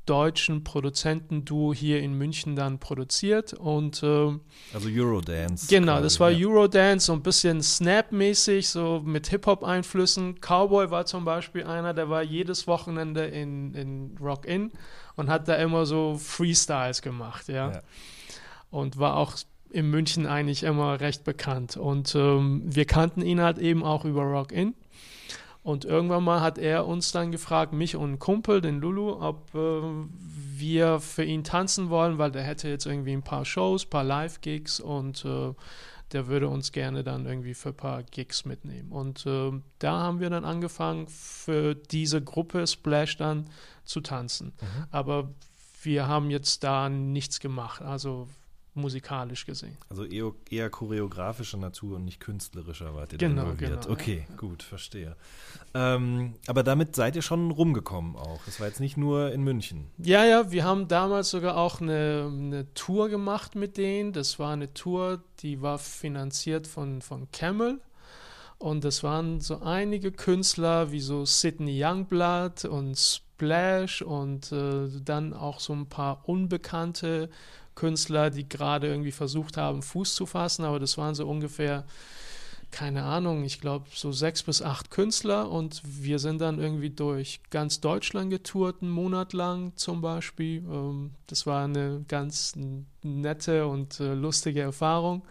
deutschen 0.07 0.63
Produzentenduo 0.63 1.71
hier 1.71 2.01
in 2.01 2.13
München 2.13 2.55
dann 2.55 2.79
produziert. 2.79 3.53
Und 3.53 4.01
ähm, 4.01 4.41
Also 4.73 4.89
Eurodance. 4.91 5.67
genau, 5.67 5.93
quasi, 5.93 6.03
das 6.03 6.19
war 6.19 6.31
ja. 6.31 6.47
Eurodance, 6.47 7.05
so 7.05 7.13
ein 7.13 7.21
bisschen 7.21 7.61
Snap-mäßig, 7.61 8.67
so 8.69 9.03
mit 9.05 9.27
Hip-Hop-Einflüssen. 9.27 10.39
Cowboy 10.41 10.89
war 10.89 11.05
zum 11.05 11.25
Beispiel 11.25 11.63
einer, 11.63 11.93
der 11.93 12.09
war 12.09 12.23
jedes 12.23 12.65
Wochenende 12.65 13.25
in, 13.25 13.75
in 13.75 14.17
Rock 14.19 14.45
In 14.45 14.71
und 15.15 15.29
hat 15.29 15.47
da 15.47 15.53
immer 15.57 15.85
so 15.85 16.17
Freestyles 16.17 17.03
gemacht, 17.03 17.47
ja. 17.49 17.73
Ja. 17.73 17.81
Und 18.71 18.97
war 18.97 19.15
auch 19.15 19.37
in 19.71 19.89
München 19.89 20.25
eigentlich 20.25 20.63
immer 20.63 20.99
recht 20.99 21.23
bekannt. 21.23 21.77
Und 21.77 22.15
ähm, 22.15 22.61
wir 22.65 22.85
kannten 22.85 23.21
ihn 23.21 23.41
halt 23.41 23.57
eben 23.57 23.83
auch 23.83 24.05
über 24.05 24.23
Rock 24.23 24.51
In. 24.51 24.73
Und 25.61 25.85
irgendwann 25.85 26.23
mal 26.23 26.41
hat 26.41 26.57
er 26.57 26.87
uns 26.87 27.11
dann 27.11 27.31
gefragt, 27.31 27.73
mich 27.73 27.95
und 27.95 28.03
einen 28.03 28.19
Kumpel, 28.19 28.61
den 28.61 28.79
Lulu, 28.79 29.21
ob 29.21 29.53
äh, 29.53 29.81
wir 30.57 30.99
für 30.99 31.23
ihn 31.23 31.43
tanzen 31.43 31.89
wollen, 31.89 32.17
weil 32.17 32.31
der 32.31 32.43
hätte 32.43 32.69
jetzt 32.69 32.85
irgendwie 32.85 33.13
ein 33.13 33.23
paar 33.23 33.45
Shows, 33.45 33.85
ein 33.85 33.89
paar 33.89 34.03
Live-Gigs 34.03 34.79
und 34.79 35.25
äh, 35.25 35.53
der 36.11 36.27
würde 36.27 36.47
uns 36.47 36.71
gerne 36.71 37.03
dann 37.03 37.25
irgendwie 37.25 37.53
für 37.53 37.69
ein 37.69 37.77
paar 37.77 38.03
Gigs 38.03 38.45
mitnehmen. 38.45 38.91
Und 38.91 39.25
äh, 39.25 39.51
da 39.77 39.99
haben 39.99 40.19
wir 40.19 40.29
dann 40.29 40.45
angefangen, 40.45 41.07
für 41.07 41.75
diese 41.75 42.21
Gruppe 42.21 42.65
Splash 42.65 43.17
dann 43.17 43.47
zu 43.83 44.01
tanzen. 44.01 44.53
Aber 44.91 45.29
wir 45.83 46.07
haben 46.07 46.31
jetzt 46.31 46.63
da 46.63 46.89
nichts 46.89 47.39
gemacht, 47.39 47.81
also 47.81 48.27
musikalisch 48.75 49.45
gesehen. 49.45 49.77
Also 49.89 50.05
eher, 50.05 50.31
eher 50.49 50.69
choreografischer 50.69 51.57
Natur 51.57 51.97
und 51.97 52.05
nicht 52.05 52.19
künstlerischer 52.19 52.95
wart 52.95 53.11
ihr 53.13 53.17
da 53.17 53.27
Genau, 53.27 53.41
involviert. 53.43 53.81
genau, 53.81 53.93
okay, 53.93 54.27
gut, 54.37 54.63
verstehe. 54.63 55.15
Ähm, 55.73 56.35
aber 56.47 56.63
damit 56.63 56.95
seid 56.95 57.15
ihr 57.15 57.21
schon 57.21 57.51
rumgekommen 57.51 58.15
auch. 58.15 58.39
Das 58.45 58.59
war 58.59 58.67
jetzt 58.67 58.79
nicht 58.79 58.95
nur 58.97 59.31
in 59.31 59.43
München. 59.43 59.89
Ja, 59.97 60.23
ja, 60.25 60.51
wir 60.51 60.63
haben 60.63 60.87
damals 60.87 61.29
sogar 61.31 61.57
auch 61.57 61.81
eine, 61.81 62.29
eine 62.31 62.73
Tour 62.73 63.09
gemacht 63.09 63.55
mit 63.55 63.77
denen. 63.77 64.13
Das 64.13 64.39
war 64.39 64.53
eine 64.53 64.73
Tour, 64.73 65.21
die 65.39 65.61
war 65.61 65.77
finanziert 65.79 66.67
von, 66.67 67.01
von 67.01 67.29
Camel. 67.31 67.79
Und 68.57 68.83
das 68.83 69.03
waren 69.03 69.39
so 69.39 69.61
einige 69.61 70.11
Künstler 70.11 70.91
wie 70.91 70.99
so 70.99 71.23
Sidney 71.25 71.81
Youngblood 71.83 72.65
und 72.65 72.97
Splash 72.97 74.01
und 74.01 74.51
äh, 74.51 74.89
dann 75.03 75.33
auch 75.33 75.59
so 75.61 75.71
ein 75.73 75.87
paar 75.87 76.27
unbekannte 76.27 77.29
Rap-Künstler, 77.79 78.29
die 78.29 78.47
gerade 78.47 78.87
irgendwie 78.87 79.11
versucht 79.11 79.57
haben, 79.57 79.81
Fuß 79.81 80.15
zu 80.15 80.25
fassen, 80.25 80.65
aber 80.65 80.79
das 80.79 80.97
waren 80.97 81.15
so 81.15 81.27
ungefähr, 81.27 81.85
keine 82.71 83.03
Ahnung, 83.03 83.43
ich 83.45 83.61
glaube 83.61 83.87
so 83.93 84.11
sechs 84.11 84.43
bis 84.43 84.61
acht 84.61 84.91
Künstler 84.91 85.49
und 85.49 85.81
wir 85.83 86.19
sind 86.19 86.39
dann 86.41 86.59
irgendwie 86.59 86.89
durch 86.89 87.41
ganz 87.49 87.79
Deutschland 87.79 88.29
getourt, 88.29 88.81
einen 88.81 88.91
Monat 88.91 89.33
lang 89.33 89.71
zum 89.75 90.01
Beispiel. 90.01 90.63
Ähm, 90.69 91.11
das 91.27 91.47
war 91.47 91.63
eine 91.63 92.03
ganz 92.07 92.53
nette 93.01 93.65
und 93.65 93.99
äh, 93.99 94.13
lustige 94.13 94.61
Erfahrung. 94.61 95.23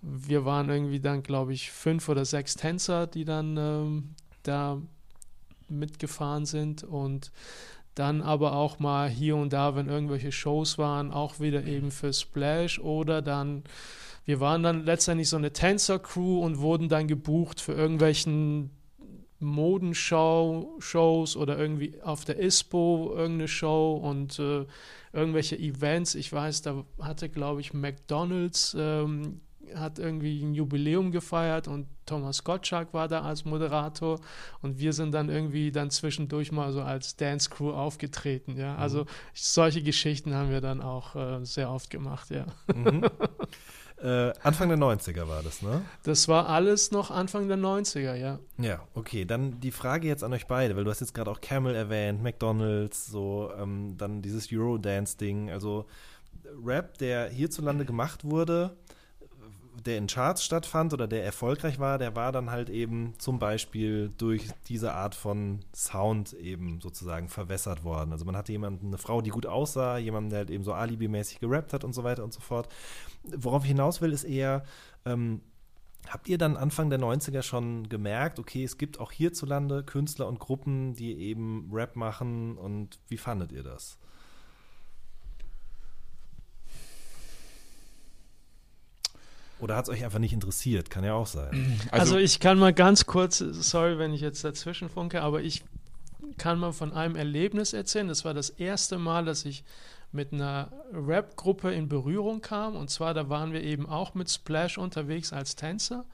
Wir 0.00 0.44
waren 0.44 0.68
irgendwie 0.68 0.98
dann, 0.98 1.22
glaube 1.22 1.52
ich, 1.52 1.70
fünf 1.70 2.08
oder 2.08 2.24
sechs 2.24 2.56
Tänzer, 2.56 3.06
die 3.06 3.24
dann 3.24 3.56
ähm, 3.56 4.14
da 4.42 4.80
mitgefahren 5.68 6.46
sind 6.46 6.82
und 6.82 7.30
dann 7.94 8.22
aber 8.22 8.54
auch 8.54 8.78
mal 8.78 9.08
hier 9.08 9.36
und 9.36 9.52
da, 9.52 9.74
wenn 9.74 9.88
irgendwelche 9.88 10.32
Shows 10.32 10.78
waren, 10.78 11.12
auch 11.12 11.40
wieder 11.40 11.64
eben 11.64 11.90
für 11.90 12.12
Splash 12.12 12.78
oder 12.78 13.22
dann, 13.22 13.64
wir 14.24 14.40
waren 14.40 14.62
dann 14.62 14.84
letztendlich 14.84 15.28
so 15.28 15.36
eine 15.36 15.52
Tänzer-Crew 15.52 16.40
und 16.40 16.58
wurden 16.58 16.88
dann 16.88 17.06
gebucht 17.06 17.60
für 17.60 17.72
irgendwelchen 17.72 18.70
Modenshow-Shows 19.40 21.36
oder 21.36 21.58
irgendwie 21.58 22.00
auf 22.02 22.24
der 22.24 22.38
ISPO 22.38 23.12
irgendeine 23.14 23.48
Show 23.48 24.00
und 24.02 24.38
äh, 24.38 24.64
irgendwelche 25.12 25.58
Events. 25.58 26.14
Ich 26.14 26.32
weiß, 26.32 26.62
da 26.62 26.84
hatte, 27.00 27.28
glaube 27.28 27.60
ich, 27.60 27.74
McDonalds 27.74 28.74
ähm, 28.78 29.40
hat 29.74 29.98
irgendwie 29.98 30.42
ein 30.42 30.54
Jubiläum 30.54 31.12
gefeiert 31.12 31.68
und 31.68 31.86
Thomas 32.06 32.44
Gottschalk 32.44 32.92
war 32.92 33.08
da 33.08 33.22
als 33.22 33.44
Moderator 33.44 34.20
und 34.60 34.78
wir 34.78 34.92
sind 34.92 35.12
dann 35.12 35.28
irgendwie 35.28 35.70
dann 35.72 35.90
zwischendurch 35.90 36.52
mal 36.52 36.72
so 36.72 36.82
als 36.82 37.16
Dance 37.16 37.48
Crew 37.48 37.70
aufgetreten, 37.70 38.56
ja. 38.56 38.76
Also 38.76 39.04
mhm. 39.04 39.08
solche 39.34 39.82
Geschichten 39.82 40.34
haben 40.34 40.50
wir 40.50 40.60
dann 40.60 40.80
auch 40.80 41.14
äh, 41.16 41.44
sehr 41.44 41.70
oft 41.70 41.90
gemacht, 41.90 42.30
ja. 42.30 42.46
Mhm. 42.74 43.04
Äh, 44.02 44.32
Anfang 44.42 44.68
der 44.68 44.78
90er 44.78 45.28
war 45.28 45.44
das, 45.44 45.62
ne? 45.62 45.82
Das 46.02 46.26
war 46.26 46.48
alles 46.48 46.90
noch 46.90 47.12
Anfang 47.12 47.46
der 47.46 47.56
90er, 47.56 48.16
ja. 48.16 48.40
Ja, 48.58 48.80
okay. 48.94 49.24
Dann 49.24 49.60
die 49.60 49.70
Frage 49.70 50.08
jetzt 50.08 50.24
an 50.24 50.32
euch 50.32 50.48
beide, 50.48 50.74
weil 50.74 50.82
du 50.82 50.90
hast 50.90 51.00
jetzt 51.00 51.14
gerade 51.14 51.30
auch 51.30 51.40
Camel 51.40 51.76
erwähnt, 51.76 52.20
McDonalds, 52.20 53.06
so, 53.06 53.52
ähm, 53.56 53.94
dann 53.98 54.20
dieses 54.20 54.48
Eurodance-Ding. 54.52 55.50
Also 55.50 55.86
Rap, 56.64 56.98
der 56.98 57.28
hierzulande 57.28 57.84
gemacht 57.84 58.24
wurde, 58.24 58.76
der 59.86 59.98
in 59.98 60.06
Charts 60.06 60.44
stattfand 60.44 60.92
oder 60.92 61.06
der 61.06 61.24
erfolgreich 61.24 61.78
war, 61.78 61.98
der 61.98 62.14
war 62.16 62.32
dann 62.32 62.50
halt 62.50 62.70
eben 62.70 63.14
zum 63.18 63.38
Beispiel 63.38 64.10
durch 64.16 64.48
diese 64.68 64.92
Art 64.92 65.14
von 65.14 65.60
Sound 65.74 66.32
eben 66.34 66.80
sozusagen 66.80 67.28
verwässert 67.28 67.84
worden. 67.84 68.12
Also 68.12 68.24
man 68.24 68.36
hatte 68.36 68.52
jemanden, 68.52 68.88
eine 68.88 68.98
Frau, 68.98 69.20
die 69.20 69.30
gut 69.30 69.46
aussah, 69.46 69.98
jemanden, 69.98 70.30
der 70.30 70.40
halt 70.40 70.50
eben 70.50 70.64
so 70.64 70.72
alibimäßig 70.72 71.40
gerappt 71.40 71.72
hat 71.72 71.84
und 71.84 71.92
so 71.92 72.04
weiter 72.04 72.24
und 72.24 72.32
so 72.32 72.40
fort. 72.40 72.68
Worauf 73.24 73.64
ich 73.64 73.68
hinaus 73.68 74.00
will, 74.00 74.12
ist 74.12 74.24
eher, 74.24 74.64
ähm, 75.04 75.40
habt 76.08 76.28
ihr 76.28 76.38
dann 76.38 76.56
Anfang 76.56 76.90
der 76.90 77.00
90er 77.00 77.42
schon 77.42 77.88
gemerkt, 77.88 78.38
okay, 78.38 78.64
es 78.64 78.78
gibt 78.78 79.00
auch 79.00 79.12
hierzulande 79.12 79.84
Künstler 79.84 80.28
und 80.28 80.38
Gruppen, 80.38 80.94
die 80.94 81.14
eben 81.14 81.70
Rap 81.72 81.96
machen 81.96 82.56
und 82.56 82.98
wie 83.08 83.18
fandet 83.18 83.52
ihr 83.52 83.62
das? 83.62 83.98
Oder 89.62 89.76
hat 89.76 89.84
es 89.84 89.90
euch 89.90 90.04
einfach 90.04 90.18
nicht 90.18 90.32
interessiert? 90.32 90.90
Kann 90.90 91.04
ja 91.04 91.14
auch 91.14 91.26
sein. 91.26 91.78
Also, 91.92 92.14
also, 92.14 92.18
ich 92.18 92.40
kann 92.40 92.58
mal 92.58 92.72
ganz 92.72 93.06
kurz, 93.06 93.38
sorry, 93.38 93.96
wenn 93.96 94.12
ich 94.12 94.20
jetzt 94.20 94.42
dazwischen 94.42 94.88
funke, 94.88 95.22
aber 95.22 95.40
ich 95.40 95.62
kann 96.36 96.58
mal 96.58 96.72
von 96.72 96.92
einem 96.92 97.14
Erlebnis 97.14 97.72
erzählen. 97.72 98.08
Das 98.08 98.24
war 98.24 98.34
das 98.34 98.50
erste 98.50 98.98
Mal, 98.98 99.24
dass 99.24 99.44
ich 99.44 99.62
mit 100.10 100.32
einer 100.32 100.72
Rap-Gruppe 100.92 101.72
in 101.72 101.88
Berührung 101.88 102.40
kam. 102.40 102.74
Und 102.74 102.90
zwar, 102.90 103.14
da 103.14 103.28
waren 103.28 103.52
wir 103.52 103.62
eben 103.62 103.88
auch 103.88 104.14
mit 104.14 104.30
Splash 104.30 104.78
unterwegs 104.78 105.32
als 105.32 105.54
Tänzer. 105.54 106.04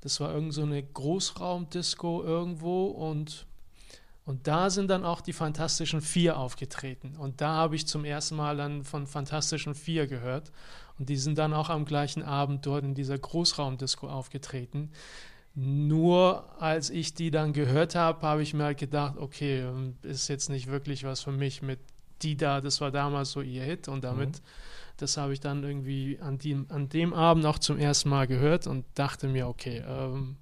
Das 0.00 0.18
war 0.20 0.32
irgend 0.32 0.54
so 0.54 0.62
eine 0.62 0.82
Großraumdisco 0.82 2.22
irgendwo 2.22 2.86
und 2.86 3.46
und 4.24 4.46
da 4.46 4.68
sind 4.68 4.88
dann 4.90 5.06
auch 5.06 5.22
die 5.22 5.32
Fantastischen 5.32 6.02
Vier 6.02 6.36
aufgetreten. 6.36 7.16
Und 7.16 7.40
da 7.40 7.54
habe 7.54 7.76
ich 7.76 7.86
zum 7.86 8.04
ersten 8.04 8.36
Mal 8.36 8.58
dann 8.58 8.84
von 8.84 9.06
Fantastischen 9.06 9.74
Vier 9.74 10.06
gehört. 10.06 10.52
Und 10.98 11.08
die 11.08 11.16
sind 11.16 11.38
dann 11.38 11.52
auch 11.52 11.70
am 11.70 11.84
gleichen 11.84 12.22
Abend 12.22 12.66
dort 12.66 12.84
in 12.84 12.94
dieser 12.94 13.18
Großraumdisco 13.18 14.08
aufgetreten. 14.08 14.90
Nur 15.54 16.44
als 16.60 16.90
ich 16.90 17.14
die 17.14 17.30
dann 17.30 17.52
gehört 17.52 17.94
habe, 17.94 18.22
habe 18.26 18.42
ich 18.42 18.54
mir 18.54 18.64
halt 18.64 18.78
gedacht, 18.78 19.16
okay, 19.16 19.66
ist 20.02 20.28
jetzt 20.28 20.50
nicht 20.50 20.68
wirklich 20.68 21.04
was 21.04 21.22
für 21.22 21.32
mich 21.32 21.62
mit 21.62 21.80
die 22.22 22.36
da, 22.36 22.60
das 22.60 22.80
war 22.80 22.90
damals 22.90 23.32
so 23.32 23.40
ihr 23.40 23.62
Hit 23.62 23.88
und 23.88 24.04
damit, 24.04 24.30
mhm. 24.30 24.42
das 24.96 25.16
habe 25.16 25.32
ich 25.32 25.40
dann 25.40 25.62
irgendwie 25.62 26.18
an, 26.20 26.38
die, 26.38 26.56
an 26.68 26.88
dem 26.88 27.14
Abend 27.14 27.46
auch 27.46 27.58
zum 27.58 27.78
ersten 27.78 28.08
Mal 28.08 28.26
gehört 28.26 28.66
und 28.66 28.84
dachte 28.94 29.28
mir, 29.28 29.48
okay, 29.48 29.82
ähm, 29.86 30.36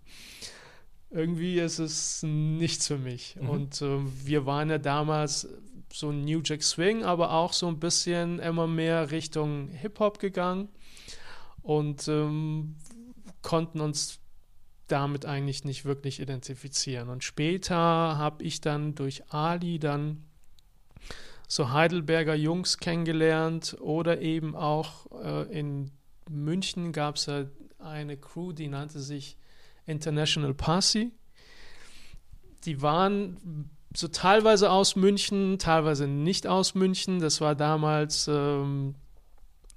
irgendwie 1.11 1.59
ist 1.59 1.79
es 1.79 2.23
nichts 2.23 2.87
für 2.87 2.99
mich. 2.99 3.37
Mhm. 3.41 3.49
Und 3.49 3.83
ähm, 3.83 4.13
wir 4.25 4.47
waren 4.47 4.71
ja 4.71 4.79
damals 4.79 5.49
so 5.99 6.13
New 6.13 6.43
Jack 6.45 6.63
Swing, 6.63 7.05
aber 7.05 7.33
auch 7.33 7.55
so 7.55 7.69
ein 7.69 7.81
bisschen 7.81 8.39
immer 8.39 8.67
mehr 8.67 9.11
Richtung 9.11 9.69
Hip-Hop 9.69 10.19
gegangen 10.19 10.69
und 11.63 12.07
ähm, 12.09 12.77
konnten 13.41 13.81
uns 13.81 14.21
damit 14.89 15.25
eigentlich 15.25 15.65
nicht 15.65 15.87
wirklich 15.87 16.21
identifizieren. 16.21 17.09
Und 17.09 17.25
später 17.25 17.77
habe 17.77 18.45
ich 18.45 18.61
dann 18.61 18.95
durch 18.95 19.33
Ali 19.33 19.79
dann 19.79 20.25
so 21.49 21.71
Heidelberger 21.71 22.35
Jungs 22.35 22.77
kennengelernt 22.79 23.77
oder 23.81 24.21
eben 24.21 24.55
auch 24.55 25.07
äh, 25.23 25.59
in 25.59 25.93
München 26.29 26.93
gab 26.93 27.17
es 27.17 27.27
ja 27.27 27.47
eine 27.79 28.17
Crew, 28.17 28.53
die 28.53 28.69
nannte 28.69 29.01
sich 29.01 29.39
International 29.87 30.53
Posse. 30.53 31.11
Die 32.65 32.83
waren 32.83 33.71
so 33.97 34.09
teilweise 34.09 34.71
aus 34.71 34.97
München, 34.97 35.59
teilweise 35.59 36.07
nicht 36.07 36.47
aus 36.47 36.75
München. 36.75 37.19
Das 37.19 37.41
war 37.41 37.55
damals 37.55 38.29
ähm, 38.29 38.95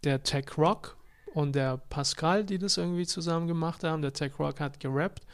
der 0.03 0.23
Tech 0.23 0.57
Rock 0.57 0.97
und 1.33 1.55
der 1.55 1.77
Pascal, 1.77 2.43
die 2.43 2.57
das 2.57 2.77
irgendwie 2.77 3.05
zusammen 3.05 3.47
gemacht 3.47 3.83
haben. 3.83 4.01
Der 4.01 4.13
Tech 4.13 4.33
Rock 4.39 4.59
hat 4.59 4.79
gerappt 4.79 5.25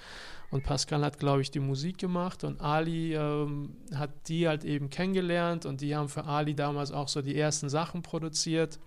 und 0.52 0.63
Pascal 0.63 1.04
hat, 1.04 1.19
glaube 1.19 1.41
ich, 1.41 1.52
die 1.52 1.60
Musik 1.60 1.98
gemacht 1.98 2.43
und 2.43 2.62
Ali 2.62 3.15
ähm, 3.15 3.76
hat 3.93 4.12
die 4.28 4.48
halt 4.48 4.63
eben 4.63 4.89
kennengelernt 4.89 5.65
und 5.65 5.82
die 5.82 5.95
haben 5.95 6.10
für 6.10 6.26
Ali 6.26 6.56
damals 6.56 6.91
auch 6.91 7.08
so 7.08 7.21
die 7.21 7.36
ersten 7.36 7.69
Sachen 7.69 8.04
produziert. 8.04 8.80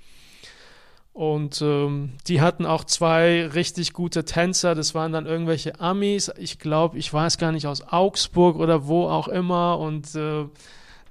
Und 1.18 1.62
ähm, 1.62 2.12
die 2.28 2.40
hatten 2.40 2.64
auch 2.64 2.84
zwei 2.84 3.48
richtig 3.48 3.92
gute 3.92 4.24
Tänzer. 4.24 4.76
Das 4.76 4.94
waren 4.94 5.10
dann 5.10 5.26
irgendwelche 5.26 5.80
Amis. 5.80 6.30
Ich 6.38 6.60
glaube, 6.60 6.96
ich 6.96 7.12
weiß 7.12 7.38
gar 7.38 7.50
nicht, 7.50 7.66
aus 7.66 7.82
Augsburg 7.82 8.54
oder 8.54 8.86
wo 8.86 9.08
auch 9.08 9.26
immer. 9.26 9.80
Und 9.80 10.14
äh, 10.14 10.44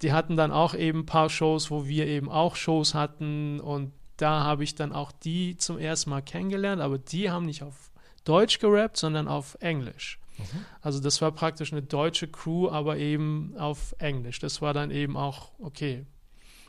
die 0.01 0.13
hatten 0.13 0.37
dann 0.37 0.53
auch 0.53 0.73
eben 0.75 0.99
ein 0.99 1.05
paar 1.05 1.29
Shows, 1.29 1.69
wo 1.71 1.87
wir 1.87 2.07
eben 2.07 2.31
auch 2.31 2.55
Shows 2.55 2.93
hatten. 2.93 3.59
Und 3.59 3.91
da 4.15 4.45
habe 4.45 4.63
ich 4.63 4.75
dann 4.75 4.93
auch 4.93 5.11
die 5.11 5.57
zum 5.57 5.77
ersten 5.77 6.11
Mal 6.11 6.21
kennengelernt. 6.21 6.81
Aber 6.81 6.97
die 6.99 7.29
haben 7.29 7.45
nicht 7.45 7.61
auf 7.61 7.91
Deutsch 8.23 8.59
gerappt, 8.59 8.95
sondern 8.95 9.27
auf 9.27 9.57
Englisch. 9.59 10.21
Mhm. 10.37 10.65
Also 10.81 11.01
das 11.01 11.21
war 11.21 11.33
praktisch 11.33 11.73
eine 11.73 11.81
deutsche 11.81 12.29
Crew, 12.29 12.69
aber 12.69 12.95
eben 12.95 13.55
auf 13.57 13.93
Englisch. 13.99 14.39
Das 14.39 14.61
war 14.61 14.73
dann 14.73 14.89
eben 14.89 15.17
auch, 15.17 15.51
okay, 15.59 16.05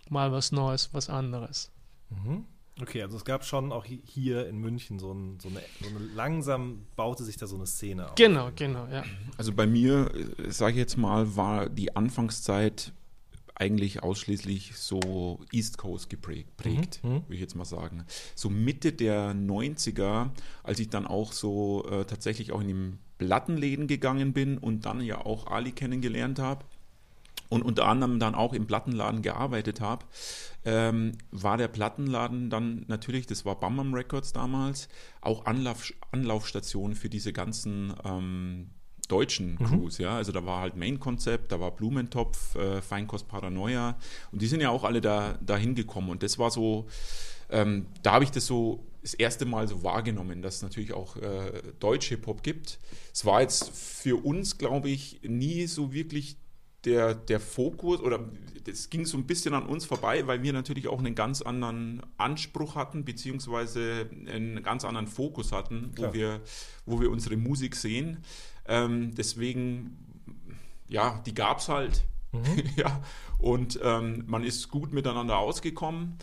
mal 0.08 0.32
was 0.32 0.50
Neues, 0.50 0.92
was 0.92 1.08
anderes. 1.08 1.70
Mhm. 2.10 2.44
Okay, 2.80 3.02
also 3.02 3.16
es 3.16 3.24
gab 3.24 3.44
schon 3.44 3.72
auch 3.72 3.84
hier 3.84 4.46
in 4.46 4.58
München 4.58 4.98
so, 4.98 5.12
ein, 5.12 5.38
so, 5.40 5.48
eine, 5.48 5.60
so 5.80 5.88
eine, 5.88 5.98
langsam 6.14 6.86
baute 6.96 7.24
sich 7.24 7.36
da 7.36 7.46
so 7.46 7.56
eine 7.56 7.66
Szene 7.66 8.08
auf. 8.08 8.14
Genau, 8.14 8.50
genau, 8.54 8.86
ja. 8.86 9.02
Also 9.36 9.52
bei 9.52 9.66
mir, 9.66 10.10
äh, 10.14 10.50
sage 10.50 10.72
ich 10.72 10.78
jetzt 10.78 10.96
mal, 10.96 11.36
war 11.36 11.68
die 11.68 11.96
Anfangszeit 11.96 12.92
eigentlich 13.58 14.02
ausschließlich 14.02 14.76
so 14.76 15.40
East 15.52 15.78
Coast 15.78 16.08
geprägt, 16.08 17.00
mhm, 17.02 17.10
mhm. 17.10 17.14
würde 17.22 17.34
ich 17.34 17.40
jetzt 17.40 17.56
mal 17.56 17.64
sagen. 17.64 18.04
So 18.36 18.48
Mitte 18.48 18.92
der 18.92 19.34
90er, 19.34 20.30
als 20.62 20.78
ich 20.78 20.88
dann 20.88 21.06
auch 21.06 21.32
so 21.32 21.84
äh, 21.90 22.04
tatsächlich 22.04 22.52
auch 22.52 22.60
in 22.60 22.68
den 22.68 22.98
Plattenläden 23.18 23.88
gegangen 23.88 24.32
bin 24.32 24.58
und 24.58 24.86
dann 24.86 25.00
ja 25.00 25.24
auch 25.24 25.48
Ali 25.48 25.72
kennengelernt 25.72 26.38
habe, 26.38 26.64
und 27.48 27.62
unter 27.62 27.86
anderem 27.86 28.18
dann 28.18 28.34
auch 28.34 28.52
im 28.52 28.66
Plattenladen 28.66 29.22
gearbeitet 29.22 29.80
habe, 29.80 30.04
ähm, 30.64 31.12
war 31.30 31.56
der 31.56 31.68
Plattenladen 31.68 32.50
dann 32.50 32.84
natürlich, 32.88 33.26
das 33.26 33.44
war 33.44 33.58
Bam 33.58 33.94
Records 33.94 34.32
damals, 34.32 34.88
auch 35.20 35.46
Anlauf, 35.46 35.92
Anlaufstation 36.12 36.94
für 36.94 37.08
diese 37.08 37.32
ganzen 37.32 37.94
ähm, 38.04 38.70
deutschen 39.08 39.52
mhm. 39.52 39.64
Crews, 39.64 39.98
ja. 39.98 40.16
Also 40.16 40.32
da 40.32 40.44
war 40.44 40.60
halt 40.60 40.76
Main-Konzept, 40.76 41.52
da 41.52 41.60
war 41.60 41.70
Blumentopf, 41.70 42.54
äh, 42.56 42.82
Feinkost 42.82 43.28
Paranoia 43.28 43.96
und 44.30 44.42
die 44.42 44.46
sind 44.46 44.60
ja 44.60 44.70
auch 44.70 44.84
alle 44.84 45.00
da, 45.00 45.38
da 45.40 45.56
hingekommen 45.56 46.10
und 46.10 46.22
das 46.22 46.38
war 46.38 46.50
so, 46.50 46.86
ähm, 47.50 47.86
da 48.02 48.12
habe 48.12 48.24
ich 48.24 48.30
das 48.30 48.46
so 48.46 48.84
das 49.00 49.14
erste 49.14 49.46
Mal 49.46 49.68
so 49.68 49.82
wahrgenommen, 49.82 50.42
dass 50.42 50.56
es 50.56 50.62
natürlich 50.62 50.92
auch 50.92 51.16
äh, 51.16 51.62
deutsch 51.80 52.08
Hip-Hop 52.08 52.42
gibt. 52.42 52.78
Es 53.14 53.24
war 53.24 53.40
jetzt 53.40 53.70
für 53.70 54.22
uns, 54.22 54.58
glaube 54.58 54.90
ich, 54.90 55.20
nie 55.22 55.66
so 55.66 55.92
wirklich 55.92 56.36
der, 56.88 57.14
der 57.14 57.38
Fokus 57.38 58.00
oder 58.00 58.20
das 58.64 58.90
ging 58.90 59.06
so 59.06 59.16
ein 59.16 59.26
bisschen 59.26 59.54
an 59.54 59.66
uns 59.66 59.84
vorbei, 59.84 60.26
weil 60.26 60.42
wir 60.42 60.52
natürlich 60.52 60.88
auch 60.88 60.98
einen 60.98 61.14
ganz 61.14 61.42
anderen 61.42 62.02
Anspruch 62.16 62.74
hatten, 62.74 63.04
beziehungsweise 63.04 64.08
einen 64.26 64.62
ganz 64.62 64.84
anderen 64.84 65.06
Fokus 65.06 65.52
hatten, 65.52 65.92
wo, 65.96 66.12
wir, 66.12 66.40
wo 66.84 67.00
wir 67.00 67.10
unsere 67.10 67.36
Musik 67.36 67.76
sehen. 67.76 68.18
Ähm, 68.66 69.14
deswegen, 69.14 69.96
ja, 70.88 71.22
die 71.24 71.34
gab 71.34 71.58
es 71.58 71.68
halt. 71.68 72.04
ja, 72.76 73.02
und 73.38 73.80
ähm, 73.82 74.24
man 74.26 74.44
ist 74.44 74.68
gut 74.68 74.92
miteinander 74.92 75.38
ausgekommen, 75.38 76.18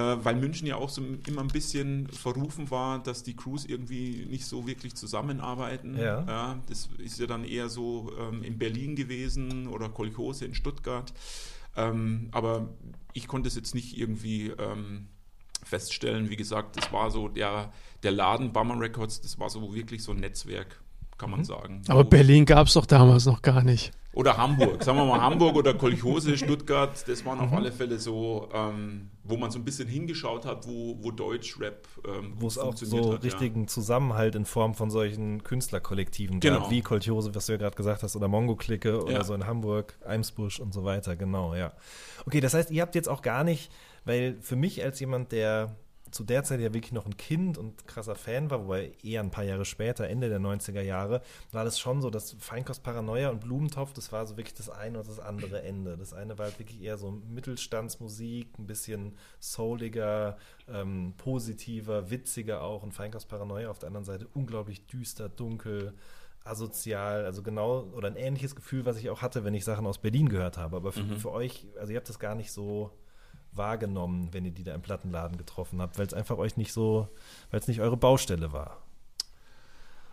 weil 0.00 0.36
München 0.36 0.66
ja 0.66 0.76
auch 0.76 0.88
so 0.88 1.02
immer 1.26 1.42
ein 1.42 1.48
bisschen 1.48 2.08
verrufen 2.08 2.70
war, 2.70 3.02
dass 3.02 3.22
die 3.22 3.36
Crews 3.36 3.64
irgendwie 3.64 4.26
nicht 4.28 4.46
so 4.46 4.66
wirklich 4.66 4.94
zusammenarbeiten. 4.94 5.98
Ja. 5.98 6.58
das 6.68 6.88
ist 6.98 7.20
ja 7.20 7.26
dann 7.26 7.44
eher 7.44 7.68
so 7.68 8.10
ähm, 8.18 8.42
in 8.42 8.58
Berlin 8.58 8.96
gewesen 8.96 9.68
oder 9.68 9.88
Kolchose 9.88 10.44
in 10.44 10.54
Stuttgart. 10.54 11.12
Ähm, 11.76 12.28
aber 12.32 12.68
ich 13.12 13.28
konnte 13.28 13.48
es 13.48 13.54
jetzt 13.56 13.74
nicht 13.74 13.96
irgendwie 13.96 14.48
ähm, 14.48 15.08
feststellen. 15.64 16.30
Wie 16.30 16.36
gesagt, 16.36 16.76
das 16.76 16.92
war 16.92 17.10
so 17.10 17.28
der, 17.28 17.72
der 18.02 18.12
Laden 18.12 18.52
Bummer 18.52 18.78
Records, 18.78 19.20
das 19.20 19.38
war 19.38 19.50
so 19.50 19.74
wirklich 19.74 20.02
so 20.02 20.12
ein 20.12 20.18
Netzwerk, 20.18 20.80
kann 21.18 21.30
man 21.30 21.44
sagen. 21.44 21.82
Aber 21.88 22.04
Berlin 22.04 22.44
gab 22.44 22.66
es 22.66 22.74
doch 22.74 22.86
damals 22.86 23.26
noch 23.26 23.42
gar 23.42 23.62
nicht. 23.62 23.92
Oder 24.14 24.36
Hamburg, 24.36 24.82
sagen 24.82 24.98
wir 24.98 25.04
mal 25.06 25.20
Hamburg 25.20 25.56
oder 25.56 25.74
Kolchose, 25.74 26.36
Stuttgart, 26.36 27.06
das 27.08 27.24
waren 27.24 27.40
auf 27.40 27.52
alle 27.52 27.72
Fälle 27.72 27.98
so, 27.98 28.48
ähm, 28.52 29.10
wo 29.24 29.36
man 29.36 29.50
so 29.50 29.58
ein 29.58 29.64
bisschen 29.64 29.88
hingeschaut 29.88 30.44
hat, 30.46 30.66
wo, 30.68 30.96
wo 31.00 31.10
Deutsch-Rap 31.10 31.86
ähm, 32.06 32.34
Wo 32.36 32.46
es 32.46 32.56
auch 32.58 32.76
so 32.76 33.14
hat, 33.14 33.24
richtigen 33.24 33.66
Zusammenhalt 33.68 34.34
in 34.34 34.44
Form 34.44 34.74
von 34.74 34.90
solchen 34.90 35.42
Künstlerkollektiven 35.42 36.40
Genau. 36.40 36.60
gab, 36.60 36.70
wie 36.70 36.80
Kolchose, 36.82 37.34
was 37.34 37.46
du 37.46 37.52
ja 37.52 37.58
gerade 37.58 37.76
gesagt 37.76 38.02
hast, 38.02 38.14
oder 38.16 38.28
Mongo-Clique 38.28 39.02
oder 39.02 39.12
Ja. 39.12 39.24
so 39.24 39.34
in 39.34 39.46
Hamburg, 39.46 39.98
Eimsbusch 40.06 40.60
und 40.60 40.72
so 40.72 40.84
weiter, 40.84 41.16
genau, 41.16 41.54
ja. 41.54 41.72
Okay, 42.26 42.40
das 42.40 42.54
heißt, 42.54 42.70
ihr 42.70 42.82
habt 42.82 42.94
jetzt 42.94 43.08
auch 43.08 43.22
gar 43.22 43.42
nicht, 43.44 43.70
weil 44.04 44.36
für 44.40 44.56
mich 44.56 44.82
als 44.84 45.00
jemand, 45.00 45.32
der 45.32 45.74
zu 46.14 46.22
der 46.22 46.44
Zeit 46.44 46.60
ja 46.60 46.72
wirklich 46.72 46.92
noch 46.92 47.06
ein 47.06 47.16
Kind 47.16 47.58
und 47.58 47.88
krasser 47.88 48.14
Fan 48.14 48.48
war, 48.48 48.64
wobei 48.64 48.92
eher 49.02 49.20
ein 49.20 49.32
paar 49.32 49.42
Jahre 49.42 49.64
später, 49.64 50.06
Ende 50.06 50.28
der 50.28 50.38
90er 50.38 50.80
Jahre, 50.80 51.22
war 51.50 51.64
das 51.64 51.80
schon 51.80 52.00
so, 52.00 52.08
dass 52.08 52.36
Feinkost 52.38 52.84
Paranoia 52.84 53.30
und 53.30 53.40
Blumentopf, 53.40 53.92
das 53.92 54.12
war 54.12 54.24
so 54.24 54.36
wirklich 54.36 54.54
das 54.54 54.70
eine 54.70 55.00
oder 55.00 55.08
das 55.08 55.18
andere 55.18 55.62
Ende. 55.62 55.96
Das 55.96 56.14
eine 56.14 56.38
war 56.38 56.46
halt 56.46 56.60
wirklich 56.60 56.80
eher 56.80 56.98
so 56.98 57.10
Mittelstandsmusik, 57.10 58.60
ein 58.60 58.66
bisschen 58.66 59.16
souliger, 59.40 60.36
ähm, 60.68 61.14
positiver, 61.16 62.10
witziger 62.10 62.62
auch 62.62 62.84
und 62.84 62.92
Feinkost 62.92 63.28
Paranoia 63.28 63.68
auf 63.68 63.80
der 63.80 63.88
anderen 63.88 64.04
Seite 64.04 64.28
unglaublich 64.34 64.86
düster, 64.86 65.28
dunkel, 65.28 65.94
asozial, 66.44 67.24
also 67.24 67.42
genau, 67.42 67.88
oder 67.92 68.06
ein 68.06 68.16
ähnliches 68.16 68.54
Gefühl, 68.54 68.86
was 68.86 68.98
ich 68.98 69.10
auch 69.10 69.20
hatte, 69.20 69.42
wenn 69.42 69.54
ich 69.54 69.64
Sachen 69.64 69.84
aus 69.84 69.98
Berlin 69.98 70.28
gehört 70.28 70.58
habe. 70.58 70.76
Aber 70.76 70.92
für, 70.92 71.04
für 71.16 71.32
euch, 71.32 71.66
also 71.76 71.92
ihr 71.92 71.96
habt 71.96 72.08
das 72.08 72.20
gar 72.20 72.36
nicht 72.36 72.52
so 72.52 72.92
wahrgenommen, 73.56 74.28
wenn 74.32 74.44
ihr 74.44 74.50
die 74.50 74.64
da 74.64 74.74
im 74.74 74.82
Plattenladen 74.82 75.36
getroffen 75.36 75.80
habt, 75.80 75.98
weil 75.98 76.06
es 76.06 76.14
einfach 76.14 76.38
euch 76.38 76.56
nicht 76.56 76.72
so, 76.72 77.08
weil 77.50 77.60
es 77.60 77.68
nicht 77.68 77.80
eure 77.80 77.96
Baustelle 77.96 78.52
war. 78.52 78.80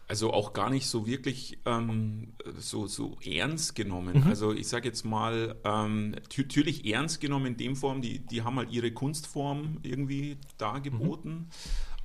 Also 0.07 0.33
auch 0.33 0.51
gar 0.51 0.69
nicht 0.69 0.87
so 0.87 1.07
wirklich 1.07 1.59
ähm, 1.65 2.33
so, 2.57 2.85
so 2.85 3.17
ernst 3.23 3.75
genommen. 3.75 4.23
Also 4.27 4.51
ich 4.51 4.67
sage 4.67 4.89
jetzt 4.89 5.05
mal, 5.05 5.55
ähm, 5.63 6.15
tü- 6.29 6.41
natürlich 6.41 6.85
ernst 6.85 7.21
genommen 7.21 7.45
in 7.45 7.55
dem 7.55 7.75
Form, 7.77 8.01
die, 8.01 8.19
die 8.19 8.41
haben 8.41 8.57
halt 8.57 8.71
ihre 8.71 8.91
Kunstform 8.91 9.77
irgendwie 9.83 10.37
dargeboten. 10.57 11.47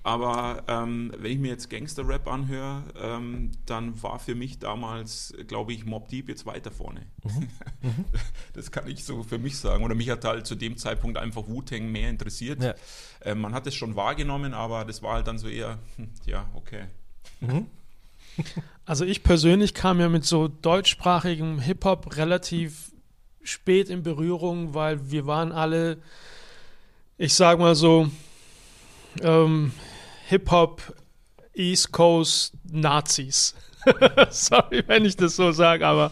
Aber 0.07 0.63
ähm, 0.69 1.13
wenn 1.19 1.33
ich 1.33 1.39
mir 1.41 1.49
jetzt 1.49 1.69
Gangster-Rap 1.69 2.29
anhöre, 2.29 2.85
ähm, 2.97 3.51
dann 3.67 4.01
war 4.05 4.21
für 4.21 4.37
mich 4.37 4.61
damals, 4.61 5.35
glaube 5.49 5.73
ich, 5.73 5.85
Mob 5.85 6.09
Deep 6.09 6.29
jetzt 6.29 6.47
weiter 6.47 6.71
vorne. 6.71 7.07
Das 8.53 8.71
kann 8.71 8.89
ich 8.89 9.05
so 9.05 9.25
für 9.25 9.39
mich 9.39 9.59
sagen. 9.59 9.85
Oder 9.85 9.97
mich 9.97 10.09
hat 10.09 10.25
halt 10.25 10.47
zu 10.47 10.55
dem 10.55 10.77
Zeitpunkt 10.77 11.19
einfach 11.19 11.49
Wu-Tang 11.49 11.91
mehr 11.91 12.09
interessiert. 12.09 12.63
Ja. 12.63 12.75
Äh, 13.21 13.35
man 13.35 13.53
hat 13.53 13.67
es 13.67 13.75
schon 13.75 13.97
wahrgenommen, 13.97 14.55
aber 14.55 14.85
das 14.85 15.03
war 15.03 15.15
halt 15.15 15.27
dann 15.27 15.39
so 15.39 15.49
eher, 15.49 15.79
hm, 15.97 16.09
ja, 16.25 16.49
okay. 16.55 16.85
Also 18.85 19.05
ich 19.05 19.25
persönlich 19.25 19.75
kam 19.75 19.99
ja 19.99 20.09
mit 20.09 20.25
so 20.25 20.47
deutschsprachigem 20.47 21.59
Hip-Hop 21.59 22.17
relativ 22.17 22.93
spät 23.43 23.91
in 23.91 24.05
Berührung, 24.05 24.73
weil 24.75 25.11
wir 25.11 25.27
waren 25.27 25.51
alle, 25.51 25.99
ich 27.19 27.35
sag 27.35 27.59
mal 27.59 27.75
so, 27.75 28.09
ähm, 29.23 29.73
Hip-Hop 30.29 30.95
East 31.55 31.93
Coast 31.93 32.55
Nazis. 32.71 33.55
Sorry, 34.31 34.83
wenn 34.87 35.05
ich 35.05 35.17
das 35.17 35.37
so 35.37 35.53
sage, 35.53 35.87
aber 35.87 36.11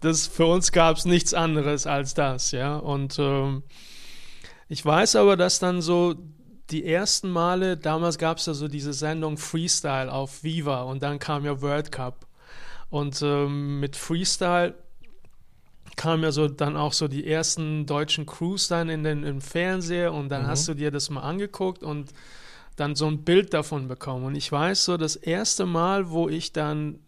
das, 0.00 0.26
für 0.26 0.46
uns 0.46 0.70
gab 0.70 0.96
es 0.96 1.04
nichts 1.04 1.34
anderes 1.34 1.86
als 1.86 2.14
das, 2.14 2.52
ja. 2.52 2.76
Und 2.76 3.18
ähm, 3.18 3.64
ich 4.68 4.84
weiß 4.84 5.16
aber, 5.16 5.36
dass 5.36 5.58
dann 5.58 5.82
so 5.82 6.14
die 6.70 6.84
ersten 6.84 7.30
Male, 7.30 7.76
damals 7.76 8.18
gab 8.18 8.38
es 8.38 8.46
ja 8.46 8.54
so 8.54 8.68
diese 8.68 8.92
Sendung 8.92 9.38
Freestyle 9.38 10.12
auf 10.12 10.44
Viva 10.44 10.82
und 10.82 11.02
dann 11.02 11.18
kam 11.18 11.44
ja 11.44 11.60
World 11.60 11.90
Cup. 11.90 12.26
Und 12.90 13.20
ähm, 13.22 13.80
mit 13.80 13.96
Freestyle 13.96 14.74
kamen 15.96 16.22
ja 16.22 16.30
so 16.30 16.46
dann 16.46 16.76
auch 16.76 16.92
so 16.92 17.08
die 17.08 17.26
ersten 17.26 17.86
deutschen 17.86 18.24
Crews 18.24 18.68
dann 18.68 18.88
in 18.88 19.02
den, 19.02 19.24
im 19.24 19.40
Fernseher 19.40 20.12
und 20.12 20.28
dann 20.28 20.46
hast 20.46 20.68
du 20.68 20.74
dir 20.74 20.90
das 20.90 21.10
mal 21.10 21.22
angeguckt 21.22 21.82
und 21.82 22.12
dann 22.78 22.94
so 22.94 23.06
ein 23.06 23.24
Bild 23.24 23.54
davon 23.54 23.88
bekommen. 23.88 24.24
Und 24.24 24.34
ich 24.34 24.50
weiß 24.50 24.84
so, 24.84 24.96
das 24.96 25.16
erste 25.16 25.66
Mal, 25.66 26.10
wo 26.10 26.28
ich 26.28 26.52
dann 26.52 27.00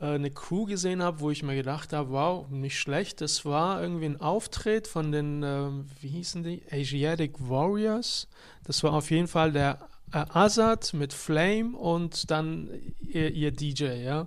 äh, 0.00 0.06
eine 0.06 0.30
Crew 0.30 0.66
gesehen 0.66 1.02
habe, 1.02 1.20
wo 1.20 1.30
ich 1.30 1.42
mir 1.42 1.56
gedacht 1.56 1.92
habe, 1.92 2.10
wow, 2.10 2.48
nicht 2.48 2.78
schlecht, 2.78 3.20
das 3.20 3.44
war 3.44 3.82
irgendwie 3.82 4.06
ein 4.06 4.20
Auftritt 4.20 4.86
von 4.86 5.10
den, 5.10 5.42
ähm, 5.42 5.86
wie 6.00 6.08
hießen 6.08 6.42
die, 6.44 6.62
Asiatic 6.70 7.34
Warriors. 7.38 8.28
Das 8.64 8.82
war 8.84 8.92
auf 8.92 9.10
jeden 9.10 9.28
Fall 9.28 9.52
der 9.52 9.78
äh, 10.12 10.24
Azad 10.32 10.94
mit 10.94 11.12
Flame 11.12 11.76
und 11.76 12.30
dann 12.30 12.70
ihr, 13.00 13.30
ihr 13.32 13.50
DJ, 13.50 14.02
ja. 14.04 14.26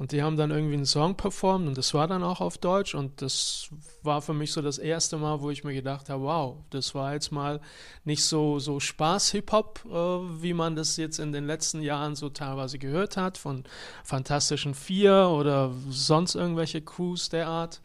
Und 0.00 0.12
die 0.12 0.22
haben 0.22 0.38
dann 0.38 0.50
irgendwie 0.50 0.76
einen 0.76 0.86
Song 0.86 1.14
performt 1.14 1.68
und 1.68 1.76
das 1.76 1.92
war 1.92 2.08
dann 2.08 2.22
auch 2.22 2.40
auf 2.40 2.56
Deutsch 2.56 2.94
und 2.94 3.20
das 3.20 3.68
war 4.02 4.22
für 4.22 4.32
mich 4.32 4.50
so 4.50 4.62
das 4.62 4.78
erste 4.78 5.18
Mal, 5.18 5.42
wo 5.42 5.50
ich 5.50 5.62
mir 5.62 5.74
gedacht 5.74 6.08
habe, 6.08 6.22
wow, 6.22 6.56
das 6.70 6.94
war 6.94 7.12
jetzt 7.12 7.32
mal 7.32 7.60
nicht 8.04 8.24
so, 8.24 8.58
so 8.58 8.80
Spaß-Hip-Hop, 8.80 9.84
äh, 9.84 10.42
wie 10.42 10.54
man 10.54 10.74
das 10.74 10.96
jetzt 10.96 11.18
in 11.18 11.32
den 11.32 11.46
letzten 11.46 11.82
Jahren 11.82 12.14
so 12.16 12.30
teilweise 12.30 12.78
gehört 12.78 13.18
hat, 13.18 13.36
von 13.36 13.64
Fantastischen 14.02 14.72
Vier 14.72 15.28
oder 15.28 15.70
sonst 15.90 16.34
irgendwelche 16.34 16.80
Crews 16.80 17.28
der 17.28 17.48
Art. 17.48 17.82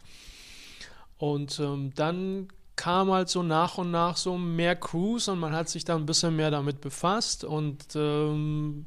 Und 1.18 1.60
ähm, 1.60 1.92
dann 1.96 2.48
kam 2.76 3.10
halt 3.10 3.28
so 3.28 3.42
nach 3.42 3.76
und 3.76 3.90
nach 3.90 4.16
so 4.16 4.38
mehr 4.38 4.74
Crews 4.74 5.28
und 5.28 5.38
man 5.38 5.52
hat 5.52 5.68
sich 5.68 5.84
dann 5.84 6.00
ein 6.00 6.06
bisschen 6.06 6.34
mehr 6.34 6.50
damit 6.50 6.80
befasst 6.80 7.44
und 7.44 7.84
ähm, 7.94 8.86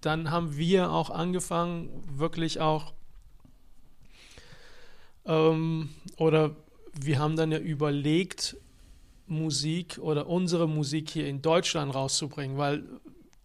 dann 0.00 0.30
haben 0.30 0.56
wir 0.56 0.90
auch 0.90 1.10
angefangen, 1.10 2.02
wirklich 2.18 2.60
auch, 2.60 2.92
ähm, 5.26 5.90
oder 6.16 6.54
wir 6.92 7.18
haben 7.18 7.36
dann 7.36 7.52
ja 7.52 7.58
überlegt, 7.58 8.56
Musik 9.26 9.98
oder 10.00 10.26
unsere 10.26 10.66
Musik 10.66 11.10
hier 11.10 11.28
in 11.28 11.42
Deutschland 11.42 11.94
rauszubringen, 11.94 12.56
weil 12.56 12.82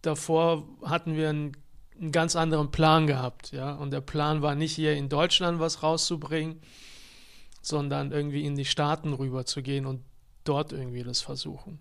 davor 0.02 0.66
hatten 0.82 1.14
wir 1.16 1.28
einen, 1.28 1.56
einen 2.00 2.12
ganz 2.12 2.36
anderen 2.36 2.70
Plan 2.70 3.06
gehabt, 3.06 3.52
ja, 3.52 3.74
und 3.74 3.90
der 3.90 4.00
Plan 4.00 4.42
war 4.42 4.54
nicht 4.54 4.74
hier 4.74 4.94
in 4.94 5.08
Deutschland 5.08 5.60
was 5.60 5.82
rauszubringen, 5.82 6.60
sondern 7.60 8.12
irgendwie 8.12 8.44
in 8.44 8.56
die 8.56 8.64
Staaten 8.64 9.12
rüber 9.12 9.44
zu 9.46 9.62
gehen 9.62 9.86
und 9.86 10.02
dort 10.44 10.72
irgendwie 10.72 11.02
das 11.02 11.20
versuchen. 11.20 11.78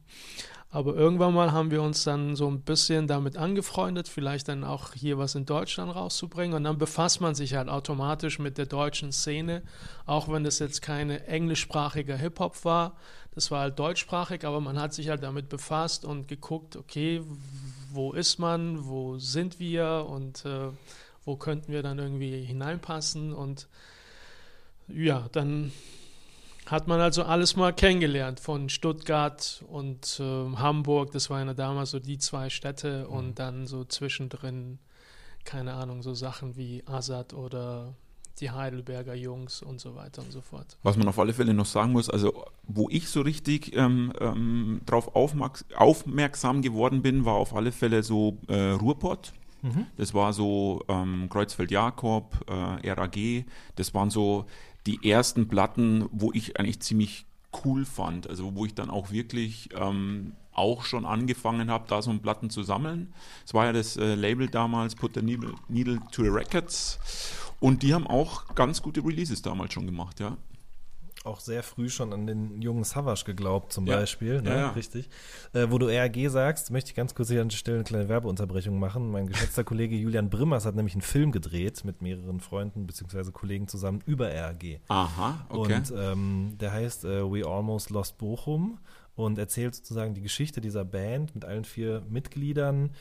Aber 0.74 0.96
irgendwann 0.96 1.36
mal 1.36 1.52
haben 1.52 1.70
wir 1.70 1.84
uns 1.84 2.04
dann 2.04 2.36
so 2.36 2.48
ein 2.48 2.62
bisschen 2.62 3.06
damit 3.06 3.38
angefreundet, 3.38 4.08
vielleicht 4.08 4.48
dann 4.48 4.64
auch 4.64 4.94
hier 4.94 5.20
was 5.20 5.36
in 5.36 5.46
Deutschland 5.46 5.94
rauszubringen. 5.94 6.56
Und 6.58 6.64
dann 6.64 6.80
befasst 6.80 7.22
man 7.22 7.36
sich 7.36 7.54
halt 7.54 7.70
automatisch 7.70 8.40
mit 8.40 8.58
der 8.58 8.66
deutschen 8.66 9.12
Szene, 9.12 9.62
auch 10.08 10.30
wenn 10.30 10.44
das 10.44 10.58
jetzt 10.58 10.82
keine 10.82 11.28
englischsprachige 11.28 12.18
Hip-Hop 12.18 12.66
war. 12.66 12.96
Das 13.36 13.52
war 13.52 13.60
halt 13.60 13.78
deutschsprachig, 13.78 14.46
aber 14.46 14.62
man 14.62 14.80
hat 14.80 14.96
sich 14.96 15.10
halt 15.10 15.22
damit 15.22 15.48
befasst 15.48 16.06
und 16.06 16.28
geguckt, 16.28 16.76
okay, 16.76 17.22
wo 17.92 18.14
ist 18.14 18.40
man, 18.40 18.88
wo 18.88 19.20
sind 19.20 19.60
wir 19.60 20.08
und 20.10 20.44
äh, 20.44 20.70
wo 21.24 21.36
könnten 21.36 21.72
wir 21.72 21.84
dann 21.84 22.00
irgendwie 22.00 22.44
hineinpassen. 22.44 23.32
Und 23.32 23.68
ja, 24.88 25.30
dann 25.34 25.72
hat 26.66 26.88
man 26.88 27.00
also 27.00 27.24
alles 27.24 27.56
mal 27.56 27.74
kennengelernt 27.74 28.40
von 28.40 28.70
Stuttgart 28.70 29.64
und 29.68 30.20
äh, 30.20 30.56
Hamburg. 30.56 31.12
Das 31.12 31.30
waren 31.30 31.48
ja 31.48 31.54
damals 31.54 31.92
so 31.92 32.00
die 32.00 32.18
zwei 32.18 32.50
Städte 32.50 33.08
und 33.08 33.40
dann 33.40 33.68
so 33.68 33.84
zwischendrin, 33.84 34.80
keine 35.44 35.74
Ahnung, 35.74 36.02
so 36.02 36.14
Sachen 36.14 36.56
wie 36.56 36.84
Assad 36.86 37.34
oder 37.34 37.96
die 38.40 38.50
Heidelberger 38.50 39.14
Jungs 39.14 39.62
und 39.62 39.80
so 39.80 39.96
weiter 39.96 40.22
und 40.22 40.32
so 40.32 40.42
fort. 40.42 40.78
Was 40.82 40.98
man 40.98 41.08
auf 41.08 41.20
alle 41.20 41.34
Fälle 41.34 41.54
noch 41.54 41.66
sagen 41.66 41.92
muss, 41.92 42.10
also 42.10 42.46
wo 42.64 42.90
ich 42.90 43.08
so 43.10 43.22
richtig 43.22 43.76
ähm, 43.76 44.12
ähm, 44.20 44.82
drauf 44.86 45.16
aufmerks 45.16 45.66
aufmerksam 45.76 46.62
geworden 46.62 47.02
bin, 47.02 47.26
war 47.26 47.36
auf 47.36 47.56
alle 47.56 47.72
Fälle 47.72 48.04
so 48.04 48.38
äh, 48.48 48.72
Ruhrpott. 48.72 49.34
Das 49.96 50.14
war 50.14 50.34
so 50.34 50.82
ähm, 50.90 51.30
Kreuzfeld-Jakob, 51.30 52.46
äh, 52.50 52.90
RAG. 52.92 53.46
Das 53.78 53.94
waren 53.94 54.10
so 54.10 54.46
die 54.86 55.10
ersten 55.10 55.48
Platten, 55.48 56.08
wo 56.12 56.32
ich 56.34 56.60
eigentlich 56.60 56.80
ziemlich 56.82 57.26
cool 57.64 57.86
fand. 57.86 58.30
Also 58.30 58.56
wo 58.56 58.66
ich 58.66 58.74
dann 58.74 58.90
auch 58.90 59.12
wirklich 59.12 59.70
ähm, 59.76 60.34
auch 60.54 60.84
schon 60.84 61.06
angefangen 61.06 61.70
habe, 61.70 61.86
da 61.88 62.02
so 62.02 62.12
ein 62.12 62.22
Platten 62.22 62.50
zu 62.50 62.64
sammeln. 62.64 63.14
Es 63.46 63.54
war 63.54 63.66
ja 63.66 63.74
das 63.74 63.98
äh, 63.98 64.16
Label 64.16 64.48
damals, 64.48 64.96
Put 64.96 65.16
the 65.16 65.22
Needle, 65.22 65.54
Needle 65.68 66.00
to 66.12 66.24
the 66.24 66.30
Records. 66.30 67.00
Und 67.60 67.84
die 67.84 67.94
haben 67.94 68.08
auch 68.08 68.56
ganz 68.56 68.82
gute 68.82 69.04
Releases 69.04 69.42
damals 69.42 69.74
schon 69.74 69.86
gemacht, 69.86 70.20
ja. 70.20 70.38
Auch 71.24 71.40
sehr 71.40 71.64
früh 71.64 71.88
schon 71.90 72.12
an 72.12 72.28
den 72.28 72.62
jungen 72.62 72.84
Savage 72.84 73.24
geglaubt, 73.26 73.72
zum 73.72 73.88
Ja. 73.88 73.96
Beispiel. 73.96 74.42
Ne? 74.42 74.50
Ja, 74.50 74.58
ja. 74.58 74.70
Richtig. 74.72 75.10
Äh, 75.54 75.68
wo 75.70 75.78
du 75.78 75.86
RAG 75.88 76.18
sagst, 76.30 76.70
möchte 76.70 76.90
ich 76.90 76.96
ganz 76.96 77.16
kurz 77.16 77.30
hier 77.30 77.42
an 77.42 77.48
der 77.50 77.56
Stelle 77.56 77.78
eine 77.78 77.86
kleine 77.86 78.10
Werbeunterbrechung 78.10 78.78
machen. 78.78 79.10
Mein 79.10 79.28
geschätzter 79.28 79.64
Kollege 79.64 79.96
Julian 79.96 80.30
Brimmers 80.30 80.66
hat 80.66 80.76
nämlich 80.76 80.96
einen 80.96 81.02
Film 81.02 81.32
gedreht 81.32 81.86
mit 81.86 82.02
mehreren 82.02 82.42
Freunden 82.42 82.86
bzw. 82.86 83.32
Kollegen 83.32 83.70
zusammen 83.70 84.02
über 84.06 84.34
RAG. 84.34 84.82
Aha, 84.90 85.46
okay. 85.50 85.76
Und 85.76 85.94
ähm, 85.98 86.58
der 86.60 86.74
heißt 86.74 87.06
äh, 87.06 87.24
We 87.24 87.46
Almost 87.48 87.90
Lost 87.90 88.18
Bochum 88.18 88.80
und 89.16 89.38
erzählt 89.38 89.76
sozusagen 89.76 90.16
die 90.16 90.22
Geschichte 90.24 90.60
dieser 90.60 90.84
Band 90.84 91.36
mit 91.36 91.46
allen 91.46 91.64
vier 91.66 92.02
Mitgliedern, 92.10 92.92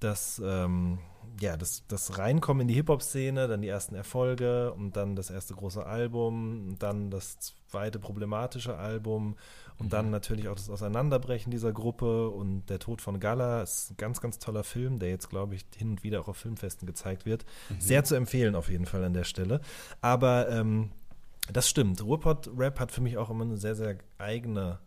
das, 0.00 0.40
ähm, 0.44 0.98
ja, 1.40 1.56
das, 1.56 1.84
das 1.88 2.18
Reinkommen 2.18 2.62
in 2.62 2.68
die 2.68 2.74
Hip-Hop-Szene, 2.74 3.48
dann 3.48 3.62
die 3.62 3.68
ersten 3.68 3.94
Erfolge 3.94 4.72
und 4.72 4.96
dann 4.96 5.16
das 5.16 5.30
erste 5.30 5.54
große 5.54 5.84
Album 5.84 6.68
und 6.70 6.82
dann 6.82 7.10
das 7.10 7.38
zweite 7.68 7.98
problematische 7.98 8.76
Album 8.76 9.36
und 9.78 9.92
dann 9.92 10.10
natürlich 10.10 10.48
auch 10.48 10.56
das 10.56 10.70
Auseinanderbrechen 10.70 11.52
dieser 11.52 11.72
Gruppe 11.72 12.30
und 12.30 12.66
der 12.68 12.80
Tod 12.80 13.00
von 13.00 13.20
Gala 13.20 13.62
ist 13.62 13.92
ein 13.92 13.96
ganz, 13.96 14.20
ganz 14.20 14.38
toller 14.38 14.64
Film, 14.64 14.98
der 14.98 15.10
jetzt, 15.10 15.30
glaube 15.30 15.54
ich, 15.54 15.64
hin 15.76 15.90
und 15.90 16.02
wieder 16.02 16.20
auch 16.20 16.28
auf 16.28 16.36
Filmfesten 16.36 16.86
gezeigt 16.86 17.26
wird. 17.26 17.44
Sehr 17.78 18.02
zu 18.02 18.16
empfehlen 18.16 18.56
auf 18.56 18.70
jeden 18.70 18.86
Fall 18.86 19.04
an 19.04 19.12
der 19.12 19.24
Stelle. 19.24 19.60
Aber 20.00 20.48
ähm, 20.48 20.90
das 21.52 21.68
stimmt. 21.68 22.02
Ruhrpott-Rap 22.02 22.80
hat 22.80 22.90
für 22.90 23.00
mich 23.00 23.16
auch 23.18 23.30
immer 23.30 23.44
eine 23.44 23.56
sehr, 23.56 23.76
sehr 23.76 23.98
eigene 24.18 24.80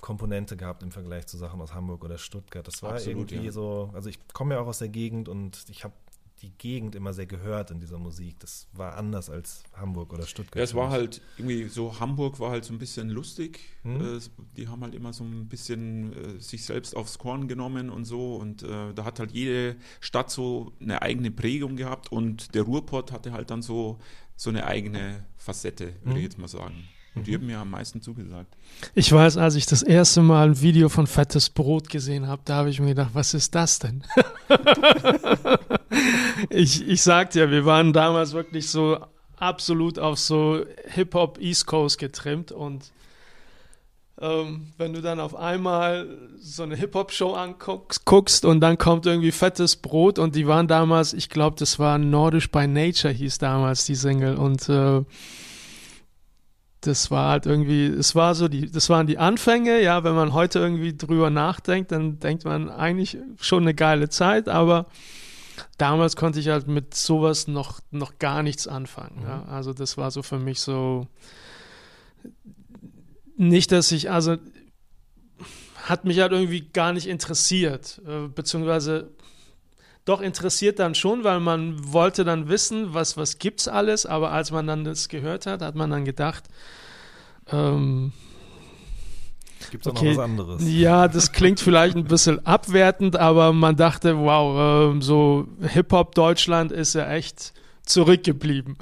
Komponente 0.00 0.56
gehabt 0.56 0.82
im 0.82 0.90
Vergleich 0.92 1.26
zu 1.26 1.36
Sachen 1.36 1.60
aus 1.60 1.74
Hamburg 1.74 2.04
oder 2.04 2.18
Stuttgart. 2.18 2.66
Das 2.66 2.82
war 2.82 2.94
Absolut, 2.94 3.30
irgendwie 3.32 3.46
ja. 3.46 3.52
so, 3.52 3.90
also 3.94 4.08
ich 4.08 4.18
komme 4.32 4.54
ja 4.54 4.60
auch 4.60 4.66
aus 4.66 4.78
der 4.78 4.88
Gegend 4.88 5.28
und 5.28 5.64
ich 5.68 5.84
habe 5.84 5.94
die 6.42 6.50
Gegend 6.56 6.94
immer 6.94 7.12
sehr 7.12 7.26
gehört 7.26 7.72
in 7.72 7.80
dieser 7.80 7.98
Musik. 7.98 8.38
Das 8.38 8.68
war 8.72 8.96
anders 8.96 9.28
als 9.28 9.64
Hamburg 9.74 10.12
oder 10.12 10.24
Stuttgart. 10.24 10.54
Ja, 10.56 10.62
es 10.62 10.72
war 10.72 10.90
halt 10.90 11.20
irgendwie 11.36 11.64
so, 11.64 11.98
Hamburg 11.98 12.38
war 12.38 12.52
halt 12.52 12.64
so 12.64 12.72
ein 12.72 12.78
bisschen 12.78 13.08
lustig. 13.10 13.58
Mhm. 13.82 14.18
Äh, 14.18 14.20
die 14.56 14.68
haben 14.68 14.82
halt 14.82 14.94
immer 14.94 15.12
so 15.12 15.24
ein 15.24 15.48
bisschen 15.48 16.12
äh, 16.12 16.40
sich 16.40 16.64
selbst 16.64 16.94
aufs 16.96 17.18
Korn 17.18 17.48
genommen 17.48 17.90
und 17.90 18.04
so. 18.04 18.36
Und 18.36 18.62
äh, 18.62 18.94
da 18.94 19.04
hat 19.04 19.18
halt 19.18 19.32
jede 19.32 19.74
Stadt 20.00 20.30
so 20.30 20.70
eine 20.80 21.02
eigene 21.02 21.32
Prägung 21.32 21.74
gehabt. 21.74 22.12
Und 22.12 22.54
der 22.54 22.62
Ruhrpott 22.62 23.10
hatte 23.10 23.32
halt 23.32 23.50
dann 23.50 23.62
so, 23.62 23.98
so 24.36 24.50
eine 24.50 24.64
eigene 24.64 25.26
Facette, 25.36 25.86
würde 26.02 26.10
Mhm. 26.10 26.16
ich 26.18 26.22
jetzt 26.22 26.38
mal 26.38 26.46
sagen. 26.46 26.84
Und 27.18 27.26
die 27.26 27.34
haben 27.34 27.46
mir 27.46 27.58
am 27.58 27.70
meisten 27.70 28.00
zugesagt. 28.00 28.56
Ich 28.94 29.12
weiß, 29.12 29.36
als 29.36 29.54
ich 29.54 29.66
das 29.66 29.82
erste 29.82 30.22
Mal 30.22 30.48
ein 30.48 30.60
Video 30.60 30.88
von 30.88 31.06
Fettes 31.06 31.50
Brot 31.50 31.88
gesehen 31.88 32.26
habe, 32.26 32.42
da 32.44 32.56
habe 32.56 32.70
ich 32.70 32.80
mir 32.80 32.88
gedacht, 32.88 33.10
was 33.12 33.34
ist 33.34 33.54
das 33.54 33.78
denn? 33.78 34.04
ich, 36.50 36.86
ich 36.86 37.02
sagte 37.02 37.40
ja, 37.40 37.50
wir 37.50 37.64
waren 37.64 37.92
damals 37.92 38.32
wirklich 38.32 38.70
so 38.70 38.98
absolut 39.36 39.98
auf 39.98 40.18
so 40.18 40.64
Hip-Hop 40.86 41.38
East 41.40 41.66
Coast 41.66 41.98
getrimmt 41.98 42.52
und 42.52 42.92
ähm, 44.20 44.72
wenn 44.76 44.92
du 44.92 45.00
dann 45.00 45.20
auf 45.20 45.36
einmal 45.36 46.08
so 46.40 46.64
eine 46.64 46.74
Hip-Hop-Show 46.74 47.34
anguckst 47.34 48.04
guckst 48.04 48.44
und 48.44 48.60
dann 48.60 48.76
kommt 48.76 49.06
irgendwie 49.06 49.30
fettes 49.30 49.76
Brot 49.76 50.18
und 50.18 50.34
die 50.34 50.48
waren 50.48 50.66
damals, 50.66 51.12
ich 51.12 51.28
glaube, 51.28 51.56
das 51.56 51.78
war 51.78 51.98
Nordisch 51.98 52.50
by 52.50 52.66
Nature 52.66 53.12
hieß 53.12 53.38
damals 53.38 53.84
die 53.84 53.94
Single 53.94 54.36
und 54.36 54.68
äh, 54.68 55.02
das 56.80 57.10
war 57.10 57.30
halt 57.30 57.46
irgendwie, 57.46 57.86
es 57.86 58.14
war 58.14 58.34
so 58.34 58.48
die, 58.48 58.70
das 58.70 58.88
waren 58.88 59.06
die 59.06 59.18
Anfänge, 59.18 59.82
ja, 59.82 60.04
wenn 60.04 60.14
man 60.14 60.32
heute 60.32 60.60
irgendwie 60.60 60.96
drüber 60.96 61.30
nachdenkt, 61.30 61.90
dann 61.92 62.20
denkt 62.20 62.44
man 62.44 62.70
eigentlich 62.70 63.18
schon 63.40 63.62
eine 63.64 63.74
geile 63.74 64.08
Zeit, 64.08 64.48
aber 64.48 64.86
damals 65.76 66.14
konnte 66.14 66.38
ich 66.38 66.48
halt 66.48 66.68
mit 66.68 66.94
sowas 66.94 67.48
noch, 67.48 67.80
noch 67.90 68.18
gar 68.18 68.42
nichts 68.42 68.68
anfangen. 68.68 69.22
Ja. 69.22 69.44
Also 69.46 69.72
das 69.72 69.96
war 69.96 70.10
so 70.10 70.22
für 70.22 70.38
mich 70.38 70.60
so 70.60 71.08
nicht, 73.36 73.72
dass 73.72 73.90
ich, 73.92 74.10
also 74.10 74.36
hat 75.82 76.04
mich 76.04 76.20
halt 76.20 76.32
irgendwie 76.32 76.60
gar 76.60 76.92
nicht 76.92 77.06
interessiert, 77.08 78.00
äh, 78.06 78.28
beziehungsweise 78.28 79.10
doch 80.08 80.20
interessiert 80.20 80.78
dann 80.78 80.94
schon, 80.94 81.24
weil 81.24 81.40
man 81.40 81.92
wollte 81.92 82.24
dann 82.24 82.48
wissen, 82.48 82.94
was, 82.94 83.16
was 83.16 83.38
gibt's 83.38 83.68
alles, 83.68 84.06
aber 84.06 84.32
als 84.32 84.50
man 84.50 84.66
dann 84.66 84.84
das 84.84 85.08
gehört 85.08 85.46
hat, 85.46 85.60
hat 85.62 85.74
man 85.74 85.90
dann 85.90 86.04
gedacht, 86.04 86.44
ähm, 87.52 88.12
Gibt 89.70 89.86
es 89.86 89.92
auch 89.92 89.96
okay, 89.96 90.10
noch 90.10 90.18
was 90.18 90.24
anderes? 90.24 90.62
ja, 90.64 91.08
das 91.08 91.32
klingt 91.32 91.60
vielleicht 91.60 91.96
ein 91.96 92.04
bisschen 92.04 92.44
abwertend, 92.46 93.16
aber 93.16 93.52
man 93.52 93.76
dachte, 93.76 94.16
wow, 94.18 94.92
ähm, 94.92 95.02
so 95.02 95.46
Hip-Hop 95.60 96.14
Deutschland 96.14 96.72
ist 96.72 96.94
ja 96.94 97.10
echt 97.10 97.52
zurückgeblieben. 97.88 98.76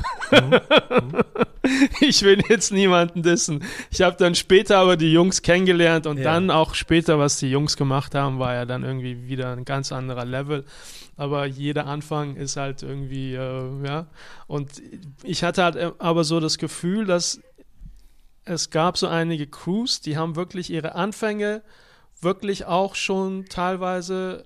ich 2.00 2.22
will 2.22 2.42
jetzt 2.48 2.72
niemanden 2.72 3.22
dissen. 3.22 3.64
Ich 3.90 4.02
habe 4.02 4.16
dann 4.16 4.34
später 4.34 4.78
aber 4.78 4.96
die 4.96 5.12
Jungs 5.12 5.42
kennengelernt 5.42 6.06
und 6.06 6.18
Ja. 6.18 6.24
dann 6.24 6.50
auch 6.50 6.74
später, 6.74 7.18
was 7.18 7.38
die 7.38 7.50
Jungs 7.50 7.76
gemacht 7.76 8.14
haben, 8.14 8.38
war 8.38 8.54
ja 8.54 8.64
dann 8.64 8.84
irgendwie 8.84 9.26
wieder 9.28 9.52
ein 9.52 9.64
ganz 9.64 9.92
anderer 9.92 10.24
Level. 10.24 10.64
Aber 11.16 11.46
jeder 11.46 11.86
Anfang 11.86 12.36
ist 12.36 12.56
halt 12.56 12.82
irgendwie, 12.82 13.34
äh, 13.34 13.86
ja. 13.86 14.06
Und 14.46 14.70
ich 15.22 15.42
hatte 15.42 15.64
halt 15.64 15.76
äh, 15.76 15.90
aber 15.98 16.24
so 16.24 16.40
das 16.40 16.58
Gefühl, 16.58 17.06
dass 17.06 17.40
es 18.44 18.70
gab 18.70 18.96
so 18.98 19.08
einige 19.08 19.46
Crews, 19.46 20.00
die 20.00 20.16
haben 20.16 20.36
wirklich 20.36 20.70
ihre 20.70 20.94
Anfänge 20.94 21.62
wirklich 22.20 22.64
auch 22.66 22.94
schon 22.94 23.46
teilweise 23.46 24.44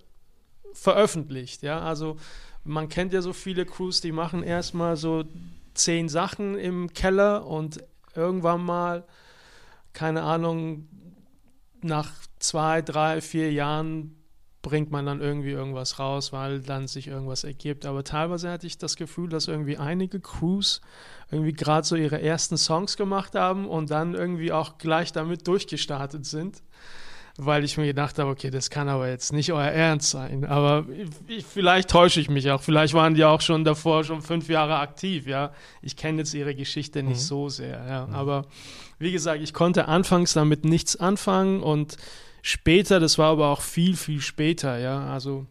veröffentlicht. 0.73 1.63
Ja, 1.63 1.81
also 1.81 2.17
man 2.65 2.89
kennt 2.89 3.13
ja 3.13 3.23
so 3.23 3.33
viele 3.33 3.67
Crews, 3.67 4.01
die 4.01 4.13
machen 4.13 4.43
erstmal 4.43 4.97
so 4.97 5.25
zehn 5.75 6.09
Sachen 6.09 6.59
im 6.59 6.93
Keller 6.93 7.47
und 7.47 7.83
irgendwann 8.15 8.65
mal, 8.65 9.05
keine 9.93 10.23
Ahnung, 10.23 10.89
nach 11.83 12.13
zwei, 12.39 12.83
drei, 12.83 13.21
vier 13.21 13.53
Jahren 13.53 14.17
bringt 14.63 14.91
man 14.91 15.07
dann 15.07 15.21
irgendwie 15.21 15.51
irgendwas 15.51 15.99
raus, 15.99 16.33
weil 16.33 16.61
dann 16.61 16.87
sich 16.87 17.09
irgendwas 17.09 17.45
ergibt. 17.45 17.87
Aber 17.87 18.05
teilweise 18.05 18.51
hatte 18.51 18.67
ich 18.67 18.77
das 18.77 18.97
Gefühl, 18.97 19.31
dass 19.31 19.49
irgendwie 19.49 19.79
einige 19.79 20.21
Crews 20.21 20.83
irgendwie 21.31 21.55
gerade 21.55 21.87
so 21.87 21.97
ihre 21.97 22.21
ersten 22.21 22.59
Songs 22.59 22.97
gemacht 22.97 23.35
haben 23.35 23.67
und 23.67 23.91
dann 23.91 24.15
irgendwie 24.15 24.53
auch 24.53 24.77
gleich 24.77 25.13
damit 25.13 25.47
durchgestartet 25.47 26.27
sind. 26.27 26.63
Weil 27.37 27.65
ich 27.65 27.77
mir 27.77 27.87
gedacht 27.87 28.19
habe, 28.19 28.31
okay, 28.31 28.51
das 28.51 28.71
kann 28.71 28.89
aber 28.89 29.09
jetzt 29.09 29.33
nicht 29.33 29.53
euer 29.53 29.71
Ernst 29.71 30.11
sein. 30.11 30.45
Aber 30.45 30.87
ich, 31.29 31.45
vielleicht 31.45 31.91
täusche 31.91 32.21
ich 32.21 32.29
mich 32.29 32.51
auch. 32.51 32.61
Vielleicht 32.61 32.93
waren 32.95 33.15
die 33.15 33.25
auch 33.25 33.41
schon 33.41 33.65
davor 33.65 34.05
schon 34.05 34.21
fünf 34.21 34.49
Jahre 34.49 34.79
aktiv, 34.79 35.27
ja. 35.27 35.53
Ich 35.81 35.97
kenne 35.97 36.19
jetzt 36.19 36.35
ihre 36.35 36.55
Geschichte 36.55 37.03
nicht 37.03 37.21
so 37.21 37.49
sehr, 37.49 37.85
ja. 37.87 38.09
Aber 38.13 38.47
wie 38.99 39.13
gesagt, 39.13 39.43
ich 39.43 39.55
konnte 39.55 39.89
anfangs 39.89 40.35
damit 40.35 40.65
nichts 40.65 40.97
anfangen 40.97 41.63
und 41.63 41.97
später, 42.43 43.01
das 43.01 43.17
war 43.17 43.31
aber 43.31 43.49
auch 43.49 43.63
viel, 43.63 43.97
viel 43.97 44.21
später, 44.21 44.79
ja. 44.79 45.11
Also 45.13 45.47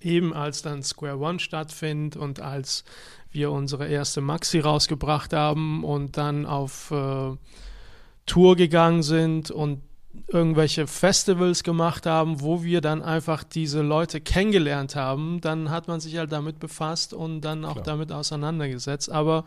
eben 0.00 0.32
als 0.32 0.62
dann 0.62 0.82
Square 0.82 1.18
One 1.18 1.40
stattfindet 1.40 2.16
und 2.16 2.40
als 2.40 2.84
wir 3.32 3.50
unsere 3.50 3.86
erste 3.86 4.20
Maxi 4.20 4.58
rausgebracht 4.58 5.32
haben 5.32 5.84
und 5.84 6.16
dann 6.16 6.46
auf 6.46 6.90
äh, 6.90 7.36
Tour 8.26 8.56
gegangen 8.56 9.02
sind 9.02 9.50
und 9.50 9.82
irgendwelche 10.28 10.86
Festivals 10.86 11.62
gemacht 11.62 12.06
haben, 12.06 12.40
wo 12.40 12.62
wir 12.62 12.80
dann 12.80 13.02
einfach 13.02 13.44
diese 13.44 13.82
Leute 13.82 14.20
kennengelernt 14.20 14.96
haben, 14.96 15.40
dann 15.40 15.70
hat 15.70 15.88
man 15.88 16.00
sich 16.00 16.16
halt 16.16 16.32
damit 16.32 16.58
befasst 16.58 17.14
und 17.14 17.40
dann 17.42 17.64
auch 17.64 17.74
Klar. 17.74 17.84
damit 17.84 18.12
auseinandergesetzt. 18.12 19.10
Aber 19.10 19.44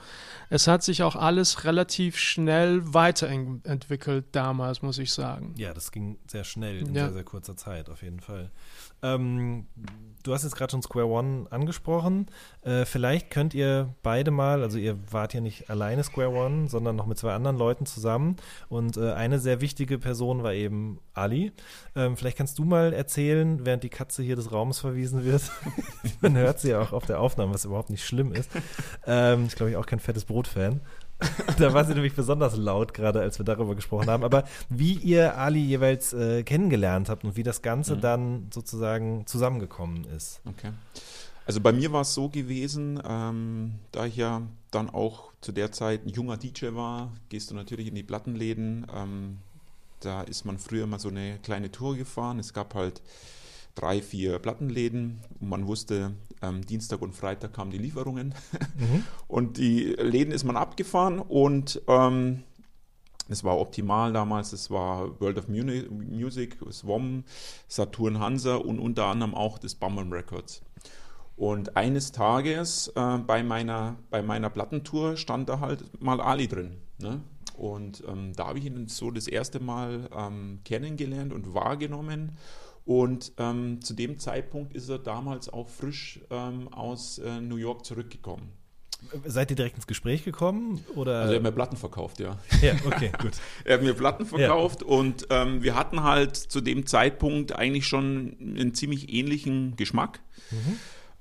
es 0.50 0.68
hat 0.68 0.84
sich 0.84 1.04
auch 1.04 1.16
alles 1.16 1.64
relativ 1.66 2.18
schnell 2.18 2.82
weiterentwickelt 2.94 4.26
damals, 4.32 4.82
muss 4.82 4.98
ich 4.98 5.12
sagen. 5.12 5.54
Ja, 5.58 5.74
das 5.74 5.92
ging 5.92 6.18
sehr 6.28 6.44
schnell 6.44 6.80
in 6.80 6.94
Ja. 6.94 7.06
sehr, 7.06 7.14
sehr 7.14 7.24
kurzer 7.24 7.56
Zeit, 7.58 7.90
auf 7.90 8.02
jeden 8.04 8.20
Fall. 8.20 8.52
Ähm, 9.02 9.68
du 10.24 10.34
hast 10.34 10.44
jetzt 10.44 10.56
gerade 10.56 10.71
schon 10.71 10.82
Square 10.82 11.08
One 11.08 11.48
angesprochen. 11.50 12.28
Äh, 12.62 12.86
vielleicht 12.86 13.30
könnt 13.32 13.54
ihr 13.54 13.94
beide 14.02 14.32
mal, 14.32 14.62
also 14.63 14.78
ihr 14.78 14.98
wart 15.12 15.34
ja 15.34 15.42
nicht 15.42 15.69
alleine 15.69 16.04
Square 16.06 16.30
One, 16.30 16.69
sondern 16.69 16.96
noch 16.96 17.06
mit 17.06 17.17
zwei 17.17 17.34
anderen 17.34 17.58
Leuten 17.58 17.86
zusammen. 17.86 18.38
Und 18.69 18.96
äh, 18.96 19.12
eine 19.12 19.40
sehr 19.40 19.60
wichtige 19.60 20.00
Person 20.00 20.44
war 20.44 20.54
eben 20.54 20.63
Ali. 21.14 21.52
Ähm, 21.96 22.18
vielleicht 22.18 22.38
kannst 22.38 22.60
du 22.60 22.66
mal 22.66 22.94
erzählen, 22.94 23.66
während 23.66 23.84
die 23.84 23.90
Katze 23.90 24.24
hier 24.24 24.36
des 24.36 24.52
Raumes 24.52 24.80
verwiesen 24.80 25.24
wird. 25.24 25.44
Man 26.22 26.36
hört 26.38 26.60
sie 26.60 26.70
ja 26.70 26.82
auch 26.82 26.94
auf 26.94 27.06
der 27.06 27.20
Aufnahme, 27.20 27.54
was 27.54 27.66
überhaupt 27.66 27.90
nicht 27.90 28.06
schlimm 28.06 28.34
ist. 28.34 28.50
Ähm, 29.06 29.46
ich 29.48 29.56
glaube, 29.56 29.72
ich 29.72 29.78
auch 29.78 29.86
kein 29.86 30.00
fettes 30.00 30.26
Brot-Fan. 30.26 30.82
da 31.60 31.74
war 31.74 31.86
sie 31.86 31.94
nämlich 31.94 32.16
besonders 32.16 32.58
laut, 32.58 32.94
gerade 32.94 33.22
als 33.22 33.40
wir 33.40 33.46
darüber 33.46 33.76
gesprochen 33.76 34.10
haben. 34.10 34.24
Aber 34.24 34.44
wie 34.70 34.94
ihr 34.94 35.38
Ali 35.38 35.60
jeweils 35.60 36.12
äh, 36.14 36.44
kennengelernt 36.44 37.10
habt 37.10 37.24
und 37.24 37.36
wie 37.38 37.44
das 37.44 37.62
Ganze 37.62 37.96
Mhm. 37.96 38.02
dann 38.02 38.48
sozusagen 38.54 39.26
zusammengekommen 39.26 40.04
ist. 40.06 40.42
Okay. 40.46 40.72
Also 41.46 41.60
bei 41.60 41.72
mir 41.74 41.92
war 41.92 42.02
es 42.02 42.14
so 42.14 42.30
gewesen, 42.30 43.02
ähm, 43.06 43.76
da 43.92 44.06
ich 44.06 44.16
ja 44.16 44.42
dann 44.72 44.90
auch 44.90 45.34
zu 45.42 45.52
der 45.52 45.72
Zeit 45.72 46.06
ein 46.06 46.10
junger 46.10 46.38
DJ 46.38 46.74
war, 46.74 47.12
gehst 47.30 47.52
du 47.52 47.56
natürlich 47.56 47.88
in 47.88 47.96
die 47.96 48.04
Plattenläden. 48.04 48.88
Ähm, 48.94 49.38
da 50.06 50.21
ist 50.21 50.45
man 50.45 50.58
früher 50.58 50.87
mal 50.87 50.99
so 50.99 51.10
eine 51.10 51.39
kleine 51.39 51.71
Tour 51.71 51.95
gefahren. 51.95 52.39
Es 52.39 52.54
gab 52.54 52.75
halt 52.75 53.01
drei, 53.75 54.01
vier 54.01 54.39
Plattenläden 54.39 55.19
und 55.39 55.49
man 55.49 55.67
wusste, 55.67 56.12
ähm, 56.41 56.65
Dienstag 56.65 57.01
und 57.01 57.13
Freitag 57.13 57.54
kamen 57.54 57.71
die 57.71 57.77
Lieferungen. 57.77 58.35
Mhm. 58.77 59.04
Und 59.27 59.58
die 59.58 59.85
Läden 59.93 60.31
ist 60.31 60.43
man 60.43 60.58
abgefahren 60.58 61.17
und 61.17 61.81
ähm, 61.87 62.43
es 63.29 63.43
war 63.43 63.58
optimal 63.58 64.13
damals. 64.13 64.54
Es 64.54 64.69
war 64.69 65.19
World 65.19 65.39
of 65.39 65.47
Music, 65.47 66.58
SWOM, 66.69 67.23
Saturn 67.67 68.19
Hansa 68.19 68.56
und 68.56 68.79
unter 68.79 69.06
anderem 69.06 69.33
auch 69.33 69.58
das 69.58 69.73
Bummer 69.73 70.06
Records. 70.12 70.62
Und 71.35 71.75
eines 71.75 72.12
Tages 72.12 72.89
äh, 72.95 73.17
bei, 73.17 73.41
meiner, 73.41 73.95
bei 74.12 74.21
meiner 74.21 74.49
Plattentour 74.49 75.17
stand 75.17 75.49
da 75.49 75.60
halt 75.60 76.01
mal 76.01 76.21
Ali 76.21 76.47
drin. 76.47 76.77
Ne? 76.99 77.21
Und 77.54 78.04
ähm, 78.08 78.33
da 78.35 78.47
habe 78.47 78.60
ich 78.60 78.65
ihn 78.65 78.87
so 78.87 79.12
das 79.12 79.27
erste 79.27 79.60
Mal 79.60 80.10
ähm, 80.15 80.60
kennengelernt 80.65 81.33
und 81.33 81.54
wahrgenommen. 81.54 82.37
Und 82.85 83.31
ähm, 83.37 83.81
zu 83.81 83.93
dem 83.93 84.19
Zeitpunkt 84.19 84.73
ist 84.73 84.89
er 84.89 84.99
damals 84.99 85.47
auch 85.47 85.69
frisch 85.69 86.19
ähm, 86.29 86.67
aus 86.73 87.19
äh, 87.19 87.39
New 87.39 87.56
York 87.56 87.85
zurückgekommen. 87.85 88.51
Seid 89.25 89.51
ihr 89.51 89.56
direkt 89.56 89.75
ins 89.75 89.87
Gespräch 89.87 90.23
gekommen? 90.23 90.83
Oder? 90.95 91.19
Also 91.19 91.33
er 91.33 91.35
hat 91.37 91.43
mir 91.43 91.51
Platten 91.51 91.75
verkauft, 91.75 92.19
ja. 92.19 92.37
ja, 92.62 92.73
okay, 92.85 93.12
gut. 93.19 93.33
Er 93.65 93.75
hat 93.75 93.83
mir 93.83 93.93
Platten 93.93 94.25
verkauft 94.25 94.81
und 94.81 95.27
ähm, 95.29 95.62
wir 95.62 95.75
hatten 95.75 96.04
halt 96.04 96.35
zu 96.35 96.62
dem 96.62 96.85
Zeitpunkt 96.85 97.54
eigentlich 97.54 97.85
schon 97.85 98.37
einen 98.39 98.73
ziemlich 98.73 99.13
ähnlichen 99.13 99.75
Geschmack. 99.75 100.21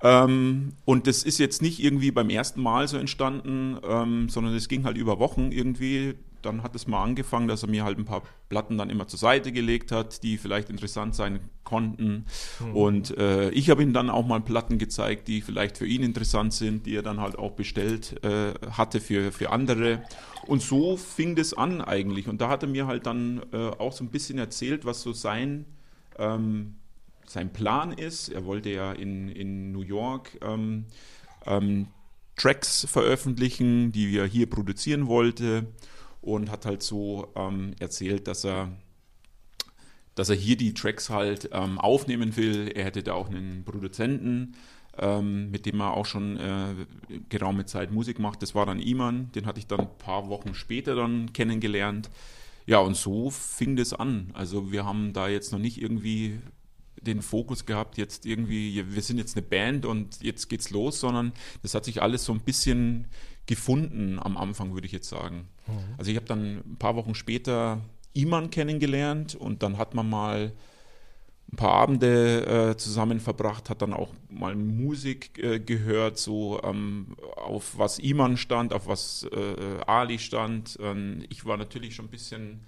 Ähm, 0.03 0.72
und 0.84 1.07
das 1.07 1.22
ist 1.22 1.38
jetzt 1.38 1.62
nicht 1.62 1.82
irgendwie 1.82 2.11
beim 2.11 2.28
ersten 2.28 2.61
Mal 2.61 2.88
so 2.88 2.96
entstanden, 2.96 3.78
ähm, 3.88 4.28
sondern 4.28 4.55
es 4.55 4.68
ging 4.68 4.84
halt 4.84 4.96
über 4.96 5.18
Wochen 5.18 5.53
irgendwie. 5.53 6.14
Dann 6.42 6.64
hat 6.64 6.74
es 6.74 6.88
mal 6.88 7.05
angefangen, 7.05 7.46
dass 7.46 7.62
er 7.62 7.68
mir 7.68 7.84
halt 7.84 7.98
ein 7.98 8.05
paar 8.05 8.22
Platten 8.48 8.76
dann 8.76 8.90
immer 8.90 9.07
zur 9.07 9.20
Seite 9.20 9.53
gelegt 9.53 9.92
hat, 9.92 10.24
die 10.24 10.38
vielleicht 10.38 10.70
interessant 10.70 11.14
sein 11.14 11.38
konnten. 11.62 12.26
Und 12.74 13.16
äh, 13.16 13.50
ich 13.50 13.70
habe 13.70 13.84
ihm 13.84 13.92
dann 13.92 14.11
auch 14.11 14.26
mal 14.26 14.40
Platten 14.40 14.78
gezeigt, 14.78 15.28
die 15.28 15.40
vielleicht 15.40 15.78
für 15.78 15.86
ihn 15.86 16.03
interessant 16.03 16.53
sind, 16.53 16.84
die 16.86 16.96
er 16.96 17.03
dann 17.03 17.20
halt 17.20 17.38
auch 17.38 17.53
bestellt 17.53 18.24
äh, 18.24 18.55
hatte 18.72 19.00
für, 19.00 19.30
für 19.30 19.50
andere. 19.50 20.03
Und 20.48 20.62
so 20.62 20.96
fing 20.96 21.36
das 21.36 21.55
an 21.55 21.80
eigentlich. 21.80 22.26
Und 22.26 22.40
da 22.40 22.48
hat 22.48 22.64
er 22.64 22.68
mir 22.68 22.88
halt 22.88 23.07
dann 23.07 23.42
äh, 23.53 23.68
auch 23.78 23.92
so 23.92 24.03
ein 24.03 24.11
bisschen 24.11 24.38
erzählt, 24.38 24.84
was 24.84 25.00
so 25.00 25.12
sein 25.12 25.64
ähm, 26.18 26.74
sein 27.32 27.52
Plan 27.52 27.92
ist. 27.92 28.28
Er 28.28 28.44
wollte 28.44 28.70
ja 28.70 28.92
in, 28.92 29.28
in 29.28 29.72
New 29.72 29.82
York 29.82 30.38
ähm, 30.42 30.86
ähm, 31.46 31.88
Tracks 32.36 32.86
veröffentlichen, 32.90 33.92
die 33.92 34.16
er 34.16 34.26
hier 34.26 34.48
produzieren 34.48 35.06
wollte 35.06 35.66
und 36.20 36.50
hat 36.50 36.66
halt 36.66 36.82
so 36.82 37.32
ähm, 37.36 37.74
erzählt, 37.78 38.26
dass 38.26 38.44
er 38.44 38.70
dass 40.14 40.28
er 40.28 40.36
hier 40.36 40.56
die 40.56 40.74
Tracks 40.74 41.08
halt 41.08 41.48
ähm, 41.52 41.78
aufnehmen 41.78 42.36
will. 42.36 42.70
Er 42.74 42.84
hätte 42.84 43.02
da 43.02 43.14
auch 43.14 43.30
einen 43.30 43.64
Produzenten, 43.64 44.54
ähm, 44.98 45.50
mit 45.50 45.64
dem 45.64 45.80
er 45.80 45.94
auch 45.94 46.04
schon 46.04 46.36
äh, 46.36 46.74
geraume 47.30 47.64
Zeit 47.64 47.92
Musik 47.92 48.18
macht. 48.18 48.42
Das 48.42 48.54
war 48.54 48.66
dann 48.66 48.78
Iman, 48.78 49.32
den 49.32 49.46
hatte 49.46 49.58
ich 49.58 49.66
dann 49.66 49.80
ein 49.80 49.98
paar 49.98 50.28
Wochen 50.28 50.54
später 50.54 50.94
dann 50.94 51.32
kennengelernt. 51.32 52.10
Ja, 52.66 52.78
und 52.78 52.94
so 52.96 53.30
fing 53.30 53.74
das 53.76 53.92
an. 53.92 54.30
Also 54.34 54.70
wir 54.70 54.84
haben 54.84 55.12
da 55.12 55.28
jetzt 55.28 55.50
noch 55.50 55.58
nicht 55.58 55.80
irgendwie 55.80 56.38
den 57.07 57.22
Fokus 57.22 57.66
gehabt, 57.66 57.98
jetzt 57.98 58.26
irgendwie, 58.26 58.84
wir 58.94 59.03
sind 59.03 59.18
jetzt 59.18 59.36
eine 59.36 59.46
Band 59.46 59.86
und 59.86 60.22
jetzt 60.22 60.48
geht's 60.48 60.70
los, 60.70 61.00
sondern 61.00 61.32
das 61.62 61.74
hat 61.74 61.84
sich 61.84 62.03
alles 62.03 62.24
so 62.24 62.32
ein 62.32 62.40
bisschen 62.40 63.07
gefunden 63.46 64.18
am 64.20 64.36
Anfang, 64.36 64.74
würde 64.74 64.86
ich 64.86 64.92
jetzt 64.92 65.09
sagen. 65.09 65.48
Also 65.98 66.11
ich 66.11 66.16
habe 66.16 66.26
dann 66.26 66.59
ein 66.59 66.76
paar 66.78 66.96
Wochen 66.96 67.14
später 67.14 67.80
Iman 68.14 68.50
kennengelernt 68.50 69.34
und 69.34 69.62
dann 69.62 69.78
hat 69.78 69.94
man 69.94 70.09
mal 70.09 70.53
ein 71.53 71.57
paar 71.57 71.72
Abende 71.72 72.46
äh, 72.70 72.76
zusammen 72.76 73.20
verbracht, 73.20 73.68
hat 73.68 73.82
dann 73.82 73.92
auch 73.92 74.12
mal 74.30 74.55
Musik 74.55 75.38
äh, 75.38 75.61
gehört, 75.61 76.18
so 76.18 76.61
ähm, 76.62 77.14
auf 77.36 77.76
was 77.76 77.98
Iman 77.98 78.38
stand, 78.38 78.72
auf 78.72 78.86
was 78.86 79.26
äh, 79.30 79.82
Ali 79.86 80.18
stand. 80.18 80.78
Ähm, 80.80 81.24
ich 81.28 81.44
war 81.44 81.59
natürlich 81.59 81.94
schon 81.94 82.07
ein 82.07 82.11
bisschen 82.11 82.61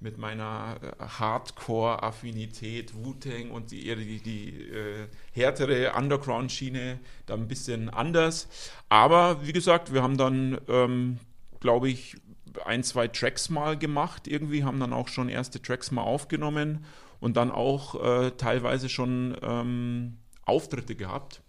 mit 0.00 0.18
meiner 0.18 0.76
äh, 0.80 1.04
Hardcore-Affinität, 1.04 2.94
Wu-Tang 2.94 3.50
und 3.50 3.72
die, 3.72 3.94
die, 3.96 4.20
die 4.20 4.70
äh, 4.70 5.08
härtere 5.32 5.92
Underground-Schiene 5.94 7.00
da 7.26 7.34
ein 7.34 7.48
bisschen 7.48 7.88
anders. 7.88 8.48
Aber 8.88 9.46
wie 9.46 9.52
gesagt, 9.52 9.92
wir 9.92 10.02
haben 10.02 10.16
dann, 10.16 10.58
ähm, 10.68 11.18
glaube 11.60 11.88
ich, 11.88 12.16
ein, 12.64 12.82
zwei 12.82 13.08
Tracks 13.08 13.50
mal 13.50 13.76
gemacht 13.76 14.26
irgendwie, 14.26 14.64
haben 14.64 14.80
dann 14.80 14.92
auch 14.92 15.08
schon 15.08 15.28
erste 15.28 15.60
Tracks 15.60 15.90
mal 15.90 16.02
aufgenommen 16.02 16.84
und 17.20 17.36
dann 17.36 17.50
auch 17.50 18.02
äh, 18.02 18.30
teilweise 18.32 18.88
schon 18.88 19.36
ähm, 19.42 20.18
Auftritte 20.44 20.94
gehabt. 20.94 21.42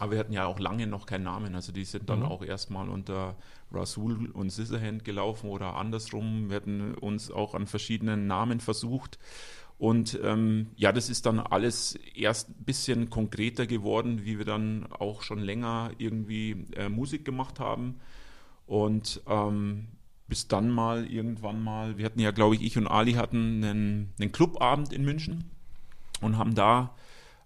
Aber 0.00 0.12
wir 0.12 0.18
hatten 0.18 0.32
ja 0.32 0.46
auch 0.46 0.58
lange 0.58 0.86
noch 0.86 1.06
keinen 1.06 1.24
Namen. 1.24 1.54
Also 1.54 1.70
die 1.70 1.84
sind 1.84 2.08
dann 2.10 2.20
Mhm. 2.20 2.26
auch 2.26 2.42
erstmal 2.42 2.88
unter 2.88 3.36
Rasul 3.70 4.30
und 4.32 4.50
Scissorhand 4.50 5.04
gelaufen 5.04 5.48
oder 5.48 5.76
andersrum. 5.76 6.48
Wir 6.50 6.56
hatten 6.56 6.94
uns 6.94 7.30
auch 7.30 7.54
an 7.54 7.66
verschiedenen 7.66 8.26
Namen 8.26 8.60
versucht. 8.60 9.18
Und 9.78 10.18
ähm, 10.22 10.68
ja, 10.76 10.92
das 10.92 11.10
ist 11.10 11.26
dann 11.26 11.40
alles 11.40 11.96
erst 12.14 12.48
ein 12.48 12.64
bisschen 12.64 13.10
konkreter 13.10 13.66
geworden, 13.66 14.24
wie 14.24 14.38
wir 14.38 14.44
dann 14.44 14.86
auch 14.92 15.22
schon 15.22 15.38
länger 15.40 15.90
irgendwie 15.98 16.64
äh, 16.76 16.88
Musik 16.88 17.24
gemacht 17.24 17.60
haben. 17.60 18.00
Und 18.66 19.20
ähm, 19.28 19.88
bis 20.26 20.48
dann 20.48 20.70
mal 20.70 21.06
irgendwann 21.06 21.62
mal, 21.62 21.98
wir 21.98 22.04
hatten 22.06 22.20
ja, 22.20 22.30
glaube 22.30 22.54
ich, 22.54 22.62
ich 22.62 22.78
und 22.78 22.86
Ali 22.86 23.12
hatten 23.12 23.62
einen, 23.64 24.14
einen 24.18 24.32
Clubabend 24.32 24.92
in 24.92 25.04
München 25.04 25.50
und 26.20 26.38
haben 26.38 26.54
da 26.54 26.94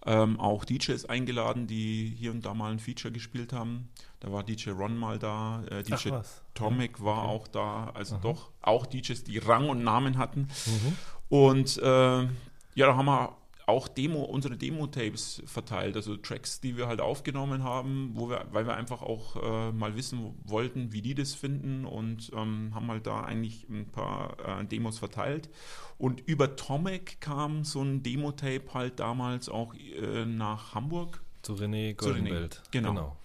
ähm, 0.07 0.39
auch 0.41 0.65
DJs 0.65 1.07
eingeladen, 1.07 1.67
die 1.67 2.15
hier 2.17 2.31
und 2.31 2.45
da 2.47 2.55
mal 2.55 2.71
ein 2.73 2.79
Feature 2.79 3.13
gespielt 3.13 3.53
haben. 3.53 3.89
Da 4.21 4.33
war 4.33 4.43
DJ 4.43 4.71
Ron 4.71 4.97
mal 4.97 5.19
da, 5.19 5.63
äh, 5.71 5.83
DJ. 5.83 6.11
Tomic 6.55 7.03
war 7.03 7.25
Okay. 7.25 7.29
auch 7.29 7.49
da, 7.49 7.91
also 7.95 8.15
Aha. 8.17 8.23
doch 8.23 8.51
auch 8.63 8.87
DJs, 8.87 9.25
die 9.25 9.39
Rang 9.39 9.69
und 9.69 9.83
Namen 9.85 10.19
hatten. 10.19 10.49
Mhm. 10.67 10.97
Und 11.29 11.79
äh, 11.79 12.23
ja, 12.23 12.87
da 12.87 12.97
haben 12.97 13.07
wir 13.07 13.37
auch 13.69 13.87
Demo, 13.87 14.23
unsere 14.23 14.57
Demo-Tapes 14.57 15.43
verteilt, 15.45 15.95
also 15.95 16.16
Tracks, 16.16 16.61
die 16.61 16.79
wir 16.79 16.89
halt 16.89 17.03
aufgenommen 17.03 17.62
haben, 17.62 18.12
wo 18.14 18.31
wir, 18.31 18.47
weil 18.51 18.66
wir 18.66 18.75
einfach 18.75 19.03
auch 19.03 19.37
äh, 19.37 19.73
mal 19.73 19.95
wissen 19.95 20.35
wollten, 20.45 20.93
wie 20.93 21.03
die 21.03 21.14
das 21.14 21.35
finden 21.35 21.85
und 21.85 22.33
ähm, 22.35 22.75
haben 22.75 22.89
halt 22.89 23.07
da 23.07 23.23
eigentlich 23.25 23.69
ein 23.69 23.87
paar 23.91 24.61
äh, 24.61 24.64
Demos 24.64 24.99
verteilt. 24.99 25.51
Und 25.99 26.21
über 26.21 26.57
Tomek 26.57 27.21
kam 27.21 27.64
so 27.64 27.83
ein 27.83 28.03
Demo-Tape 28.03 28.73
halt 28.73 29.01
damals 29.01 29.51
auch 29.51 29.75
äh, 29.75 30.25
nach 30.25 30.75
Hamburg. 30.75 31.23
Zu 31.43 31.53
René 31.53 31.91
René, 31.91 31.95
Goldenbelt. 31.95 32.62
genau. 32.71 33.16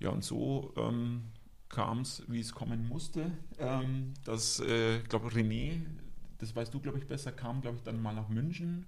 Ja, 0.00 0.10
und 0.10 0.24
so 0.24 0.72
ähm, 0.76 1.24
kam 1.68 2.00
es, 2.00 2.24
wie 2.26 2.40
es 2.40 2.52
kommen 2.52 2.88
musste, 2.88 3.30
ähm, 3.58 4.14
dass, 4.24 4.58
äh, 4.60 4.98
ich 4.98 5.08
glaube, 5.08 5.28
René, 5.28 5.80
das 6.38 6.56
weißt 6.56 6.74
du, 6.74 6.80
glaube 6.80 6.98
ich, 6.98 7.06
besser, 7.06 7.30
kam, 7.30 7.60
glaube 7.60 7.76
ich, 7.76 7.82
dann 7.84 8.02
mal 8.02 8.14
nach 8.14 8.28
München 8.28 8.86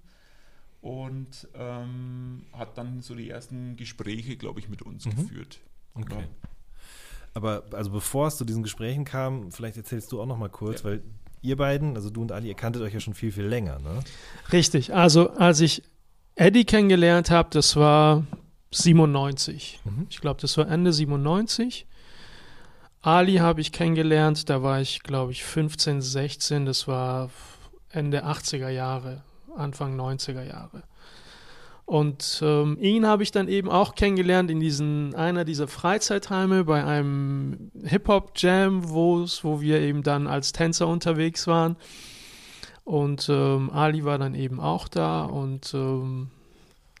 und 0.83 1.47
ähm, 1.55 2.43
hat 2.51 2.77
dann 2.77 3.01
so 3.01 3.15
die 3.15 3.29
ersten 3.29 3.75
Gespräche, 3.77 4.35
glaube 4.35 4.59
ich, 4.59 4.67
mit 4.69 4.81
uns 4.81 5.05
Mhm. 5.05 5.15
geführt. 5.15 5.59
Okay. 5.95 6.19
Ja. 6.19 6.49
Aber 7.33 7.63
also 7.71 7.89
bevor 7.89 8.27
es 8.27 8.37
zu 8.37 8.45
diesen 8.45 8.61
Gesprächen 8.63 9.05
kam, 9.05 9.51
vielleicht 9.51 9.77
erzählst 9.77 10.11
du 10.11 10.21
auch 10.21 10.25
noch 10.27 10.37
mal 10.37 10.49
kurz, 10.49 10.81
Ja. 10.83 10.89
weil 10.89 11.03
ihr 11.41 11.55
beiden, 11.57 11.95
also 11.95 12.09
du 12.09 12.21
und 12.21 12.31
Ali, 12.31 12.49
ihr 12.49 12.53
kanntet 12.53 12.81
euch 12.83 12.93
ja 12.93 12.99
schon 12.99 13.13
viel, 13.13 13.31
viel 13.31 13.45
länger, 13.45 13.79
ne? 13.79 14.01
Richtig. 14.51 14.93
Also, 14.93 15.31
als 15.31 15.61
ich 15.61 15.83
Eddie 16.35 16.65
kennengelernt 16.65 17.31
habe, 17.31 17.49
das 17.51 17.75
war 17.75 18.25
97. 18.71 19.79
Mhm. 19.85 20.07
Ich 20.09 20.19
glaube, 20.19 20.41
das 20.41 20.57
war 20.57 20.67
Ende 20.69 20.91
97. 20.91 21.87
Ali 23.01 23.35
habe 23.35 23.61
ich 23.61 23.71
kennengelernt, 23.71 24.49
da 24.49 24.63
war 24.63 24.79
ich, 24.81 25.01
glaube 25.03 25.31
ich, 25.31 25.43
15, 25.43 26.01
16. 26.01 26.65
Das 26.65 26.87
war 26.87 27.29
Ende 27.89 28.25
80er 28.25 28.69
Jahre, 28.69 29.23
Anfang 29.55 29.99
90er 29.99 30.43
Jahre. 30.43 30.83
Und 31.85 32.41
ähm, 32.41 32.77
ihn 32.79 33.05
habe 33.05 33.23
ich 33.23 33.31
dann 33.31 33.49
eben 33.49 33.69
auch 33.69 33.95
kennengelernt 33.95 34.49
in 34.49 34.59
diesen 34.59 35.15
einer 35.15 35.43
dieser 35.43 35.67
Freizeitheime 35.67 36.63
bei 36.63 36.83
einem 36.83 37.71
Hip-Hop-Jam, 37.83 38.89
wo 38.89 39.25
wir 39.59 39.81
eben 39.81 40.01
dann 40.01 40.27
als 40.27 40.53
Tänzer 40.53 40.87
unterwegs 40.87 41.45
waren. 41.45 41.75
Und 42.85 43.27
ähm, 43.29 43.69
Ali 43.69 44.05
war 44.05 44.17
dann 44.17 44.33
eben 44.33 44.59
auch 44.59 44.87
da 44.87 45.23
und 45.23 45.73
ähm, 45.73 46.29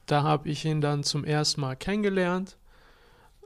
da 0.05 0.23
habe 0.23 0.49
ich 0.49 0.65
ihn 0.65 0.81
dann 0.81 1.03
zum 1.03 1.23
ersten 1.23 1.61
Mal 1.61 1.75
kennengelernt. 1.75 2.57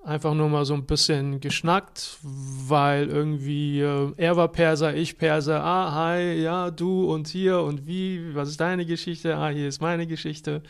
Einfach 0.08 0.34
nur 0.34 0.48
mal 0.50 0.64
so 0.66 0.74
ein 0.74 0.86
bisschen 0.86 1.40
geschnackt, 1.42 2.18
weil 2.24 3.08
irgendwie 3.10 3.82
äh, 3.82 4.14
er 4.18 4.38
war 4.38 4.48
Perser, 4.48 4.96
ich 4.96 5.18
Perser, 5.18 5.64
ah, 5.64 5.94
hi, 5.94 6.42
ja, 6.42 6.72
du 6.72 7.12
und 7.12 7.28
hier 7.28 7.60
und 7.62 7.86
wie, 7.86 8.34
was 8.34 8.50
ist 8.50 8.62
deine 8.62 8.86
Geschichte? 8.86 9.36
Ah, 9.38 9.50
hier 9.50 9.68
ist 9.68 9.82
meine 9.82 10.08
Geschichte. 10.08 10.62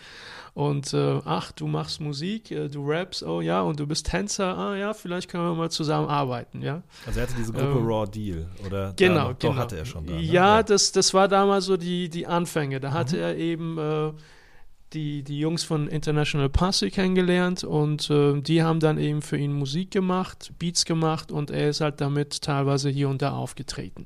Und 0.56 0.92
äh, 0.96 1.20
ach, 1.24 1.52
du 1.52 1.68
machst 1.68 2.02
Musik, 2.02 2.50
äh, 2.50 2.68
du 2.68 2.84
raps, 2.90 3.22
oh 3.22 3.42
ja, 3.42 3.62
und 3.62 3.80
du 3.80 3.86
bist 3.86 4.08
Tänzer, 4.08 4.58
ah 4.58 4.76
ja, 4.76 4.94
vielleicht 4.96 5.30
können 5.30 5.44
wir 5.44 5.54
mal 5.54 5.70
zusammen 5.70 6.10
arbeiten, 6.10 6.64
ja. 6.64 6.82
Also 7.06 7.20
er 7.20 7.28
hatte 7.28 7.36
diese 7.38 7.54
Gruppe 7.54 7.78
Ähm, 7.78 7.86
Raw 7.86 8.08
Deal, 8.10 8.48
oder? 8.66 8.92
Genau, 8.96 9.34
da, 9.34 9.36
genau. 9.38 9.56
Hatte 9.56 9.78
er 9.78 9.86
schon 9.86 10.08
da. 10.08 10.14
Ne? 10.14 10.22
Ja, 10.22 10.64
Das, 10.64 10.92
das 10.92 11.14
war 11.14 11.28
damals 11.28 11.66
so 11.66 11.78
die, 11.78 12.10
die 12.10 12.26
Anfänge. 12.26 12.80
Da 12.80 12.90
Mhm. 12.90 12.94
hatte 12.96 13.18
er 13.20 13.38
eben 13.38 13.78
äh, 13.78 14.12
die, 14.94 15.24
die 15.24 15.40
Jungs 15.40 15.64
von 15.64 15.88
International 15.88 16.50
Posse 16.50 16.90
kennengelernt 16.90 17.64
und 17.64 18.10
äh, 18.10 18.40
die 18.42 18.64
haben 18.64 18.80
dann 18.80 18.98
eben 18.98 19.22
für 19.22 19.38
ihn 19.38 19.54
Musik 19.54 19.92
gemacht, 19.92 20.54
Beats 20.60 20.86
gemacht 20.86 21.32
und 21.32 21.52
er 21.52 21.70
ist 21.70 21.82
halt 21.82 22.00
damit 22.02 22.42
teilweise 22.42 22.90
hier 22.90 23.10
und 23.10 23.22
da 23.22 23.32
aufgetreten. 23.32 24.06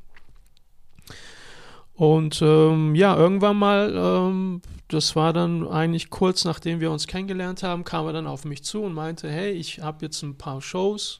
Und 1.94 2.42
ähm, 2.42 2.96
ja, 2.96 3.16
irgendwann 3.16 3.58
mal, 3.58 3.94
ähm, 3.96 4.62
das 4.88 5.16
war 5.16 5.34
dann 5.34 5.68
eigentlich 5.68 6.10
kurz 6.10 6.46
nachdem 6.46 6.80
wir 6.80 6.90
uns 6.90 7.06
kennengelernt 7.06 7.62
haben, 7.62 7.84
kam 7.84 8.08
er 8.08 8.14
dann 8.14 8.26
auf 8.26 8.44
mich 8.44 8.64
zu 8.64 8.82
und 8.82 8.94
meinte, 8.94 9.30
hey, 9.30 9.52
ich 9.52 9.82
habe 9.82 10.06
jetzt 10.06 10.24
ein 10.24 10.36
paar 10.36 10.62
Shows 10.62 11.20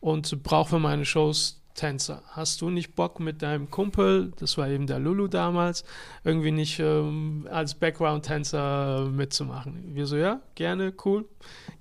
und 0.00 0.42
brauche 0.42 0.78
meine 0.78 1.04
Shows 1.04 1.60
Tänzer. 1.76 2.22
Hast 2.30 2.60
du 2.60 2.70
nicht 2.70 2.96
Bock 2.96 3.20
mit 3.20 3.42
deinem 3.42 3.70
Kumpel, 3.70 4.32
das 4.38 4.58
war 4.58 4.68
eben 4.68 4.86
der 4.86 4.98
Lulu 4.98 5.28
damals, 5.28 5.84
irgendwie 6.24 6.50
nicht 6.50 6.80
ähm, 6.80 7.46
als 7.50 7.74
Background-Tänzer 7.74 9.06
äh, 9.06 9.08
mitzumachen? 9.10 9.94
Wir 9.94 10.06
so, 10.06 10.16
ja, 10.16 10.40
gerne, 10.54 10.92
cool. 11.04 11.26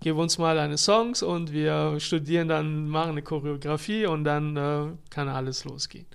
Gib 0.01 0.17
uns 0.17 0.37
mal 0.37 0.55
deine 0.55 0.77
Songs 0.77 1.23
und 1.23 1.51
wir 1.51 1.99
studieren 1.99 2.47
dann, 2.47 2.87
machen 2.87 3.11
eine 3.11 3.21
Choreografie 3.23 4.05
und 4.05 4.25
dann 4.25 4.57
äh, 4.57 4.87
kann 5.09 5.29
alles 5.29 5.65
losgehen. 5.65 6.05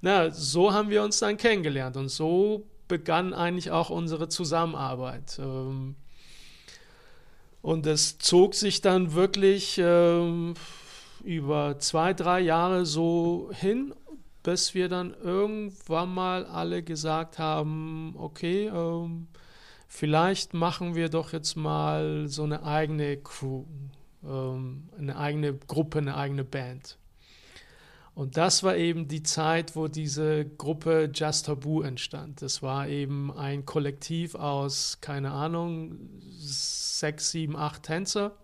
Na, 0.00 0.30
so 0.30 0.72
haben 0.72 0.90
wir 0.90 1.02
uns 1.02 1.18
dann 1.20 1.36
kennengelernt 1.36 1.96
und 1.96 2.08
so 2.08 2.66
begann 2.88 3.32
eigentlich 3.32 3.70
auch 3.70 3.90
unsere 3.90 4.28
Zusammenarbeit. 4.28 5.38
Ähm, 5.38 5.94
und 7.62 7.86
es 7.86 8.18
zog 8.18 8.54
sich 8.54 8.82
dann 8.82 9.14
wirklich 9.14 9.80
ähm, 9.82 10.52
über 11.24 11.78
zwei, 11.78 12.12
drei 12.12 12.40
Jahre 12.40 12.86
so 12.86 13.50
hin, 13.52 13.94
bis 14.42 14.74
wir 14.74 14.88
dann 14.88 15.14
irgendwann 15.14 16.12
mal 16.12 16.44
alle 16.44 16.82
gesagt 16.82 17.38
haben, 17.38 18.14
okay, 18.16 18.66
ähm, 18.66 19.28
vielleicht 19.88 20.54
machen 20.54 20.94
wir 20.94 21.08
doch 21.08 21.32
jetzt 21.32 21.56
mal 21.56 22.28
so 22.28 22.44
eine 22.44 22.62
eigene 22.62 23.16
Crew, 23.16 23.64
ähm, 24.22 24.90
eine 24.98 25.16
eigene 25.16 25.54
Gruppe, 25.54 25.98
eine 25.98 26.16
eigene 26.16 26.44
Band. 26.44 26.98
Und 28.14 28.36
das 28.36 28.62
war 28.62 28.76
eben 28.76 29.08
die 29.08 29.24
Zeit, 29.24 29.74
wo 29.74 29.88
diese 29.88 30.44
Gruppe 30.44 31.10
Just 31.12 31.46
Taboo 31.46 31.82
entstand. 31.82 32.42
Das 32.42 32.62
war 32.62 32.86
eben 32.86 33.32
ein 33.36 33.64
Kollektiv 33.64 34.36
aus, 34.36 34.98
keine 35.00 35.32
Ahnung, 35.32 35.98
sechs, 36.38 37.32
sieben, 37.32 37.56
acht 37.56 37.82
Tänzer. 37.82 38.36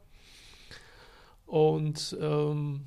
Und 1.51 2.17
ähm, 2.21 2.83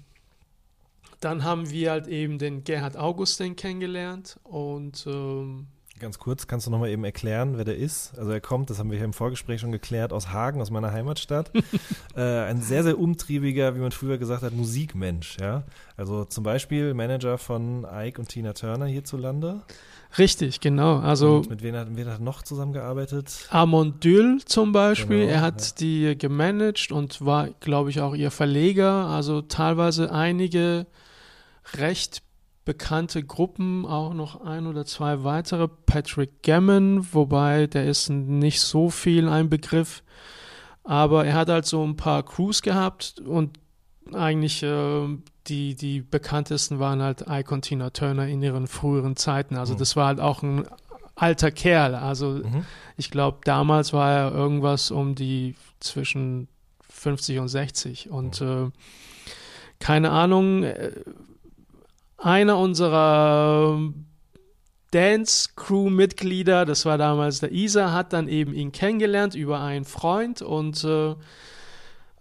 dann 1.19 1.43
haben 1.43 1.69
wir 1.69 1.91
halt 1.91 2.07
eben 2.07 2.37
den 2.37 2.63
Gerhard 2.63 2.95
Augustin 2.95 3.57
kennengelernt 3.57 4.39
und 4.43 5.05
ähm, 5.05 5.67
Ganz 5.99 6.17
kurz, 6.17 6.47
kannst 6.47 6.65
du 6.65 6.71
nochmal 6.71 6.89
eben 6.89 7.03
erklären, 7.03 7.57
wer 7.57 7.65
der 7.65 7.77
ist? 7.77 8.17
Also 8.17 8.31
er 8.31 8.39
kommt, 8.41 8.69
das 8.69 8.79
haben 8.79 8.89
wir 8.89 8.97
hier 8.97 9.05
im 9.05 9.13
Vorgespräch 9.13 9.61
schon 9.61 9.71
geklärt, 9.71 10.11
aus 10.13 10.29
Hagen, 10.29 10.61
aus 10.61 10.71
meiner 10.71 10.91
Heimatstadt. 10.93 11.51
äh, 12.15 12.21
ein 12.21 12.61
sehr, 12.61 12.83
sehr 12.83 12.97
umtriebiger, 12.97 13.75
wie 13.75 13.79
man 13.79 13.91
früher 13.91 14.17
gesagt 14.17 14.43
hat, 14.43 14.53
Musikmensch, 14.53 15.37
ja. 15.39 15.63
Also 15.97 16.25
zum 16.25 16.43
Beispiel 16.43 16.93
Manager 16.93 17.37
von 17.37 17.85
Ike 17.89 18.19
und 18.19 18.29
Tina 18.29 18.53
Turner 18.53 18.85
hierzulande. 18.85 19.61
Richtig, 20.17 20.59
genau. 20.59 20.99
Also 20.99 21.37
und 21.37 21.49
mit 21.49 21.63
wem 21.63 21.75
hat, 21.75 21.95
wem 21.95 22.07
hat 22.07 22.21
noch 22.21 22.41
zusammengearbeitet? 22.43 23.47
Amondül 23.49 24.41
zum 24.45 24.71
Beispiel, 24.71 25.21
Genau, 25.21 25.31
er 25.31 25.41
hat 25.41 25.61
ja. 25.61 25.75
die 25.79 26.17
gemanagt 26.17 26.91
und 26.91 27.23
war, 27.25 27.49
glaube 27.59 27.89
ich, 27.89 28.01
auch 28.01 28.15
ihr 28.15 28.31
Verleger. 28.31 29.07
Also 29.07 29.41
teilweise 29.41 30.11
einige 30.11 30.87
recht 31.77 32.21
bekannte 32.65 33.23
Gruppen, 33.23 33.85
auch 33.85 34.13
noch 34.13 34.41
ein 34.41 34.67
oder 34.67 34.85
zwei 34.85 35.23
weitere. 35.23 35.67
Patrick 35.67 36.43
Gammon, 36.43 37.13
wobei 37.13 37.67
der 37.67 37.85
ist 37.85 38.09
nicht 38.09 38.61
so 38.61 38.89
viel 38.89 39.27
ein 39.27 39.49
Begriff. 39.49 40.03
Aber 40.83 41.25
er 41.25 41.35
hat 41.35 41.49
halt 41.49 41.65
so 41.65 41.83
ein 41.83 41.95
paar 41.95 42.23
Crews 42.23 42.61
gehabt 42.61 43.19
und 43.25 43.57
eigentlich 44.11 44.63
äh, 44.63 45.07
die, 45.47 45.75
die 45.75 46.01
bekanntesten 46.01 46.79
waren 46.79 47.01
halt 47.01 47.27
und 47.51 47.61
Tina 47.63 47.89
Turner 47.89 48.27
in 48.27 48.41
ihren 48.41 48.67
früheren 48.67 49.15
Zeiten. 49.15 49.57
Also 49.57 49.73
Mhm. 49.73 49.77
das 49.79 49.95
war 49.95 50.07
halt 50.07 50.19
auch 50.19 50.41
ein 50.43 50.65
alter 51.15 51.51
Kerl. 51.51 51.95
Also 51.95 52.29
Mhm. 52.43 52.65
ich 52.97 53.11
glaube, 53.11 53.39
damals 53.43 53.93
war 53.93 54.11
er 54.11 54.31
irgendwas 54.33 54.89
um 54.91 55.15
die 55.15 55.55
zwischen 55.79 56.47
50 56.89 57.39
und 57.39 57.49
60. 57.49 58.09
Und 58.09 58.39
äh, 58.41 58.69
keine 59.79 60.11
Ahnung, 60.11 60.63
äh, 60.63 60.91
einer 62.17 62.57
unserer 62.57 63.77
Dance-Crew-Mitglieder, 64.91 66.65
das 66.65 66.85
war 66.85 66.97
damals 66.97 67.39
der 67.39 67.51
Isa, 67.51 67.91
hat 67.91 68.13
dann 68.13 68.27
eben 68.27 68.53
ihn 68.53 68.71
kennengelernt 68.71 69.35
über 69.35 69.59
einen 69.59 69.85
Freund 69.85 70.41
und 70.41 70.83
äh, 70.83 71.15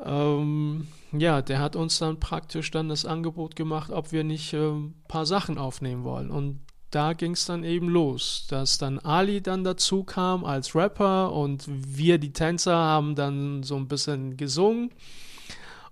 ähm, 0.04 0.88
ja, 1.12 1.42
der 1.42 1.58
hat 1.58 1.76
uns 1.76 1.98
dann 1.98 2.20
praktisch 2.20 2.70
dann 2.70 2.88
das 2.88 3.04
Angebot 3.04 3.56
gemacht, 3.56 3.90
ob 3.90 4.12
wir 4.12 4.24
nicht 4.24 4.52
äh, 4.54 4.70
ein 4.70 4.94
paar 5.08 5.26
Sachen 5.26 5.58
aufnehmen 5.58 6.04
wollen. 6.04 6.30
Und 6.30 6.60
da 6.90 7.14
ging 7.14 7.32
es 7.32 7.46
dann 7.46 7.64
eben 7.64 7.88
los, 7.88 8.46
dass 8.48 8.78
dann 8.78 8.98
Ali 8.98 9.40
dann 9.40 9.64
dazu 9.64 10.04
kam 10.04 10.44
als 10.44 10.74
Rapper 10.74 11.32
und 11.32 11.64
wir, 11.66 12.18
die 12.18 12.32
Tänzer, 12.32 12.76
haben 12.76 13.14
dann 13.14 13.62
so 13.62 13.76
ein 13.76 13.88
bisschen 13.88 14.36
gesungen. 14.36 14.90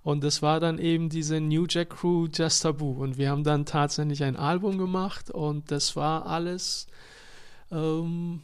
Und 0.02 0.24
das 0.24 0.42
war 0.42 0.60
dann 0.60 0.78
eben 0.78 1.08
diese 1.08 1.40
New 1.40 1.66
Jack 1.68 1.90
Crew 1.90 2.26
Just 2.32 2.62
Taboo. 2.62 3.02
Und 3.02 3.18
wir 3.18 3.30
haben 3.30 3.44
dann 3.44 3.66
tatsächlich 3.66 4.22
ein 4.24 4.36
Album 4.36 4.78
gemacht 4.78 5.30
und 5.30 5.70
das 5.70 5.96
war 5.96 6.26
alles, 6.26 6.86
ähm, 7.70 8.40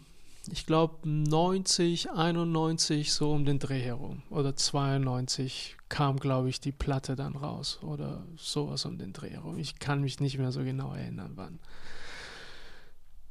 ich 0.50 0.66
glaube, 0.66 1.08
90, 1.08 2.10
91 2.10 3.12
so 3.12 3.32
um 3.32 3.44
den 3.44 3.58
Dreh 3.58 3.80
herum. 3.80 4.22
Oder 4.30 4.54
92 4.54 5.76
kam, 5.88 6.18
glaube 6.18 6.48
ich, 6.48 6.60
die 6.60 6.72
Platte 6.72 7.16
dann 7.16 7.36
raus. 7.36 7.80
Oder 7.82 8.24
sowas 8.36 8.84
um 8.84 8.98
den 8.98 9.12
Dreh 9.12 9.30
herum. 9.30 9.58
Ich 9.58 9.78
kann 9.78 10.00
mich 10.00 10.20
nicht 10.20 10.38
mehr 10.38 10.52
so 10.52 10.62
genau 10.62 10.92
erinnern, 10.92 11.32
wann. 11.34 11.58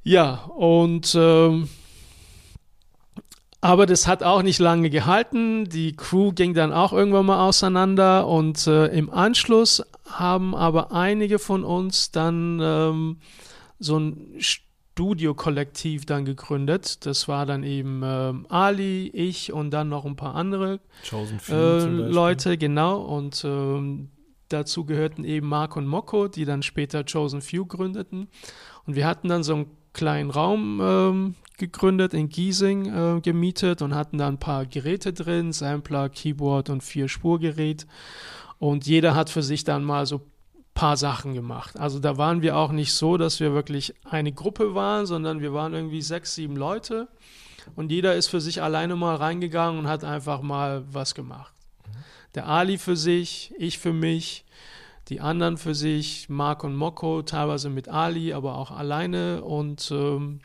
Ja, 0.04 0.44
und 0.56 1.16
ähm, 1.18 1.70
aber 3.62 3.88
das 3.88 4.06
hat 4.06 4.22
auch 4.22 4.44
nicht 4.44 4.60
lange 4.60 4.92
gehalten. 4.92 5.68
Die 5.68 5.96
Crew 5.96 6.32
ging 6.32 6.54
dann 6.54 6.72
auch 6.72 6.94
irgendwann 6.94 7.26
mal 7.26 7.48
auseinander 7.48 8.28
und 8.28 8.68
äh, 8.68 8.86
im 8.88 9.10
Anschluss 9.10 9.82
haben 10.08 10.54
aber 10.54 10.92
einige 10.92 11.40
von 11.40 11.64
uns 11.64 12.12
dann 12.12 12.60
ähm, 12.62 13.18
so 13.80 13.98
ein 13.98 14.36
Studio-Kollektiv 14.96 16.06
dann 16.06 16.24
gegründet. 16.24 17.06
Das 17.06 17.28
war 17.28 17.46
dann 17.46 17.64
eben 17.64 18.02
ähm, 18.02 18.46
Ali, 18.48 19.10
ich 19.10 19.52
und 19.52 19.72
dann 19.72 19.90
noch 19.90 20.06
ein 20.06 20.16
paar 20.16 20.36
andere 20.36 20.80
äh. 21.50 21.84
Leute, 21.86 22.58
genau. 22.58 23.02
Und 23.02 23.44
ähm, 23.44 24.08
dazu 24.48 24.86
gehörten 24.86 25.26
eben 25.26 25.50
Mark 25.50 25.76
und 25.76 25.86
Mokko, 25.86 26.30
die 26.30 26.46
dann 26.46 26.64
später 26.64 27.04
Chosen 27.04 27.42
Few 27.42 27.66
gründeten. 27.66 28.30
Und 28.86 28.96
wir 28.96 29.06
hatten 29.06 29.28
dann 29.28 29.44
so 29.44 29.56
einen 29.56 29.66
kleinen 29.92 30.30
Raum 30.30 30.80
ähm, 30.82 31.36
gegründet, 31.58 32.14
in 32.14 32.30
Giesing 32.30 32.86
äh, 32.86 33.20
gemietet 33.20 33.82
und 33.82 33.94
hatten 33.94 34.18
da 34.18 34.30
ein 34.30 34.40
paar 34.40 34.66
Geräte 34.66 35.12
drin, 35.12 35.52
Sampler, 35.52 36.08
Keyboard 36.08 36.70
und 36.70 36.84
Vier-Spurgerät. 36.84 37.86
Und 38.60 38.88
jeder 38.88 39.14
hat 39.14 39.30
für 39.30 39.44
sich 39.44 39.66
dann 39.66 39.84
mal 39.84 40.06
so 40.06 40.22
paar 40.76 40.98
Sachen 40.98 41.34
gemacht. 41.34 41.80
Also 41.80 42.00
da 42.00 42.18
waren 42.18 42.44
wir 42.44 42.58
auch 42.58 42.72
nicht 42.72 42.94
so, 42.94 43.18
dass 43.18 43.40
wir 43.40 43.54
wirklich 43.54 43.96
eine 44.04 44.32
Gruppe 44.32 44.76
waren, 44.76 45.08
sondern 45.08 45.42
wir 45.42 45.54
waren 45.54 45.74
irgendwie 45.74 46.02
sechs, 46.02 46.36
sieben 46.36 46.58
Leute 46.58 47.08
und 47.76 47.92
jeder 47.92 48.14
ist 48.16 48.28
für 48.28 48.42
sich 48.42 48.62
alleine 48.62 48.96
mal 48.96 49.16
reingegangen 49.16 49.80
und 49.80 49.88
hat 49.88 50.04
einfach 50.04 50.42
mal 50.42 50.84
was 50.92 51.16
gemacht. 51.16 51.54
Der 52.36 52.48
Ali 52.48 52.78
für 52.78 52.98
sich, 52.98 53.54
ich 53.58 53.80
für 53.80 53.94
mich, 53.94 54.46
die 55.08 55.22
anderen 55.22 55.58
für 55.58 55.74
sich, 55.74 56.28
Mark 56.30 56.64
und 56.66 56.76
Mokko, 56.76 57.22
teilweise 57.22 57.70
mit 57.70 57.88
Ali, 57.88 58.34
aber 58.34 58.58
auch 58.58 58.72
alleine 58.72 59.44
und 59.44 59.90
ähm, 59.92 60.42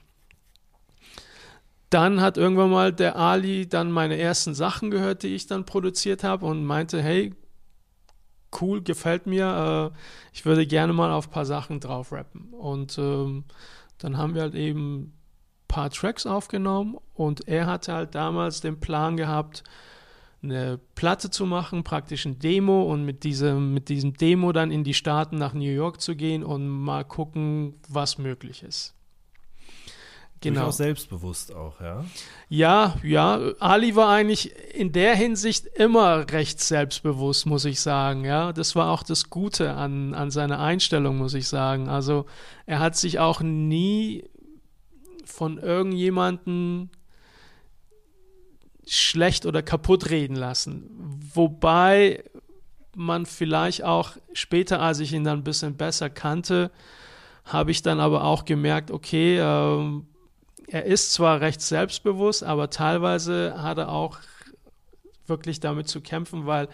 dann 1.91 2.20
hat 2.20 2.37
irgendwann 2.37 2.70
mal 2.70 2.93
der 2.93 3.16
Ali 3.16 3.68
dann 3.68 3.91
meine 3.91 4.16
ersten 4.16 4.55
Sachen 4.55 4.93
gehört, 4.93 5.24
die 5.24 5.35
ich 5.35 5.49
dann 5.49 5.66
produziert 5.66 6.22
habe 6.22 6.47
und 6.47 6.64
meinte, 6.64 7.03
hey, 7.03 7.35
cool, 8.61 8.82
gefällt 8.82 9.26
mir, 9.26 9.92
äh, 9.92 9.98
ich 10.32 10.44
würde 10.44 10.66
gerne 10.66 10.92
mal 10.92 11.12
auf 11.12 11.28
ein 11.28 11.32
paar 11.32 11.46
Sachen 11.46 11.80
drauf 11.80 12.12
rappen. 12.12 12.53
Und 12.53 12.98
ähm, 12.98 13.44
dann 13.98 14.16
haben 14.16 14.34
wir 14.34 14.42
halt 14.42 14.55
eben 14.55 15.01
ein 15.01 15.12
paar 15.68 15.90
Tracks 15.90 16.26
aufgenommen 16.26 16.96
und 17.14 17.46
er 17.48 17.66
hatte 17.66 17.92
halt 17.92 18.14
damals 18.14 18.61
den 18.61 18.80
Plan 18.80 19.16
gehabt, 19.16 19.62
eine 20.42 20.80
Platte 20.94 21.30
zu 21.30 21.44
machen, 21.44 21.84
praktisch 21.84 22.24
ein 22.24 22.38
Demo 22.38 22.82
und 22.84 23.05
mit 23.05 23.24
diesem, 23.24 23.74
mit 23.74 23.88
diesem 23.88 24.14
Demo 24.14 24.53
dann 24.53 24.70
in 24.70 24.84
die 24.84 24.94
Staaten 24.94 25.36
nach 25.36 25.53
New 25.53 25.70
York 25.70 26.01
zu 26.01 26.16
gehen 26.16 26.42
und 26.42 26.66
mal 26.66 27.05
gucken, 27.05 27.74
was 27.88 28.16
möglich 28.16 28.62
ist. 28.62 28.94
Genau. 30.43 30.61
Durchaus 30.61 30.78
selbstbewusst 30.78 31.55
auch, 31.55 31.80
ja. 31.80 32.05
Ja, 32.49 32.97
ja. 33.03 33.53
Ali 33.59 33.95
war 33.95 34.09
eigentlich 34.09 34.55
in 34.74 34.91
der 34.91 35.14
Hinsicht 35.14 35.66
immer 35.66 36.30
recht 36.30 36.61
selbstbewusst, 36.61 37.45
muss 37.45 37.66
ich 37.66 37.80
sagen. 37.80 38.24
Ja, 38.24 38.53
das 38.53 38.74
war 38.74 38.91
auch 38.91 39.03
das 39.03 39.28
Gute 39.28 39.74
an, 39.74 40.14
an 40.14 40.30
seiner 40.30 40.59
Einstellung, 40.59 41.18
muss 41.18 41.34
ich 41.34 41.47
sagen. 41.47 41.88
Also 41.88 42.24
er 42.64 42.78
hat 42.78 42.97
sich 42.97 43.18
auch 43.18 43.43
nie 43.43 44.24
von 45.26 45.59
irgendjemanden 45.59 46.91
schlecht 48.86 49.45
oder 49.45 49.62
kaputt 49.62 50.09
reden 50.09 50.36
lassen. 50.36 50.91
Wobei 51.34 52.24
man 52.97 53.26
vielleicht 53.26 53.84
auch 53.84 54.16
später, 54.32 54.80
als 54.80 55.01
ich 55.01 55.12
ihn 55.12 55.24
dann 55.24 55.41
ein 55.41 55.45
bisschen 55.45 55.76
besser 55.76 56.09
kannte, 56.09 56.70
habe 57.45 57.70
ich 57.70 57.82
dann 57.82 58.01
aber 58.01 58.24
auch 58.24 58.45
gemerkt, 58.45 58.91
okay, 58.91 59.38
ähm, 59.38 60.07
er 60.70 60.84
ist 60.84 61.12
zwar 61.12 61.40
recht 61.40 61.60
selbstbewusst, 61.60 62.44
aber 62.44 62.70
teilweise 62.70 63.54
hat 63.60 63.78
er 63.78 63.90
auch 63.90 64.18
wirklich 65.26 65.58
damit 65.58 65.88
zu 65.88 66.00
kämpfen, 66.00 66.46
weil 66.46 66.68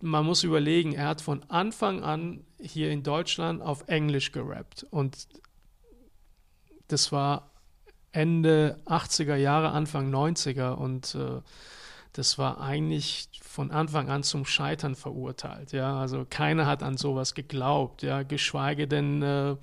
man 0.00 0.26
muss 0.26 0.44
überlegen, 0.44 0.92
er 0.92 1.08
hat 1.08 1.22
von 1.22 1.42
Anfang 1.48 2.02
an 2.02 2.44
hier 2.60 2.90
in 2.90 3.02
Deutschland 3.02 3.62
auf 3.62 3.84
Englisch 3.86 4.32
gerappt 4.32 4.86
und 4.90 5.28
das 6.88 7.10
war 7.10 7.50
Ende 8.12 8.78
80er 8.84 9.36
Jahre, 9.36 9.70
Anfang 9.70 10.14
90er 10.14 10.72
und 10.74 11.14
äh, 11.14 11.40
das 12.12 12.36
war 12.36 12.60
eigentlich 12.60 13.28
von 13.42 13.70
Anfang 13.70 14.10
an 14.10 14.22
zum 14.22 14.44
Scheitern 14.44 14.94
verurteilt. 14.94 15.72
Ja, 15.72 15.98
also 15.98 16.26
keiner 16.28 16.66
hat 16.66 16.82
an 16.82 16.96
sowas 16.96 17.34
geglaubt. 17.34 18.02
Ja, 18.02 18.22
geschweige 18.22 18.86
denn 18.86 19.22
äh, 19.22 19.56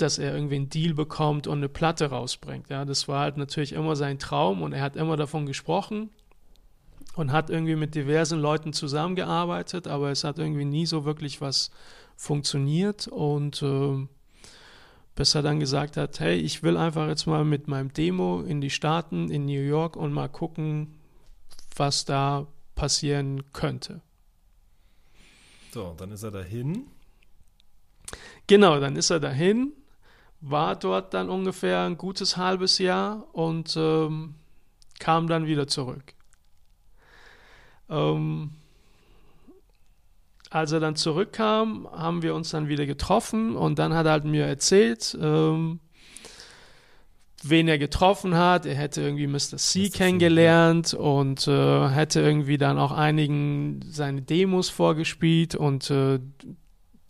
dass 0.00 0.18
er 0.18 0.34
irgendwie 0.34 0.56
einen 0.56 0.70
Deal 0.70 0.94
bekommt 0.94 1.46
und 1.46 1.58
eine 1.58 1.68
Platte 1.68 2.06
rausbringt. 2.06 2.70
Ja, 2.70 2.84
das 2.84 3.08
war 3.08 3.20
halt 3.20 3.36
natürlich 3.36 3.72
immer 3.72 3.96
sein 3.96 4.18
Traum 4.18 4.62
und 4.62 4.72
er 4.72 4.82
hat 4.82 4.96
immer 4.96 5.16
davon 5.16 5.46
gesprochen 5.46 6.10
und 7.14 7.32
hat 7.32 7.50
irgendwie 7.50 7.76
mit 7.76 7.94
diversen 7.94 8.38
Leuten 8.38 8.72
zusammengearbeitet, 8.72 9.88
aber 9.88 10.10
es 10.10 10.24
hat 10.24 10.38
irgendwie 10.38 10.64
nie 10.64 10.86
so 10.86 11.04
wirklich 11.04 11.40
was 11.40 11.70
funktioniert 12.16 13.08
und 13.08 13.62
äh, 13.62 14.06
bis 15.14 15.34
er 15.34 15.42
dann 15.42 15.58
gesagt 15.58 15.96
hat, 15.96 16.20
hey, 16.20 16.36
ich 16.36 16.62
will 16.62 16.76
einfach 16.76 17.08
jetzt 17.08 17.26
mal 17.26 17.44
mit 17.44 17.66
meinem 17.66 17.92
Demo 17.92 18.42
in 18.42 18.60
die 18.60 18.70
Staaten, 18.70 19.30
in 19.30 19.46
New 19.46 19.60
York 19.60 19.96
und 19.96 20.12
mal 20.12 20.28
gucken, 20.28 20.94
was 21.76 22.04
da 22.04 22.46
passieren 22.76 23.52
könnte. 23.52 24.00
So, 25.72 25.94
dann 25.98 26.12
ist 26.12 26.22
er 26.22 26.30
dahin. 26.30 26.86
Genau, 28.46 28.78
dann 28.78 28.94
ist 28.94 29.10
er 29.10 29.18
dahin 29.20 29.72
war 30.40 30.76
dort 30.76 31.14
dann 31.14 31.28
ungefähr 31.28 31.82
ein 31.84 31.98
gutes 31.98 32.36
halbes 32.36 32.78
Jahr 32.78 33.26
und 33.32 33.74
ähm, 33.76 34.34
kam 34.98 35.26
dann 35.26 35.46
wieder 35.46 35.66
zurück. 35.66 36.14
Ähm, 37.88 38.52
als 40.50 40.72
er 40.72 40.80
dann 40.80 40.96
zurückkam, 40.96 41.88
haben 41.92 42.22
wir 42.22 42.34
uns 42.34 42.50
dann 42.50 42.68
wieder 42.68 42.86
getroffen 42.86 43.56
und 43.56 43.78
dann 43.78 43.94
hat 43.94 44.06
er 44.06 44.12
halt 44.12 44.24
mir 44.24 44.46
erzählt, 44.46 45.16
ähm, 45.20 45.80
wen 47.42 47.68
er 47.68 47.78
getroffen 47.78 48.34
hat. 48.34 48.64
Er 48.64 48.74
hätte 48.74 49.02
irgendwie 49.02 49.26
Mr. 49.26 49.58
C 49.58 49.90
kennengelernt 49.90 50.94
und 50.94 51.46
äh, 51.46 51.88
hätte 51.88 52.20
irgendwie 52.20 52.58
dann 52.58 52.78
auch 52.78 52.92
einigen 52.92 53.80
seine 53.88 54.22
Demos 54.22 54.70
vorgespielt 54.70 55.54
und 55.54 55.90
äh, 55.90 56.18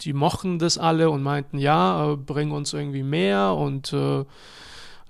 die 0.01 0.13
mochten 0.13 0.59
das 0.59 0.79
alle 0.79 1.11
und 1.11 1.23
meinten, 1.23 1.59
ja, 1.59 2.13
äh, 2.13 2.17
bring 2.17 2.51
uns 2.51 2.73
irgendwie 2.73 3.03
mehr 3.03 3.55
und 3.55 3.93
äh, 3.93 4.25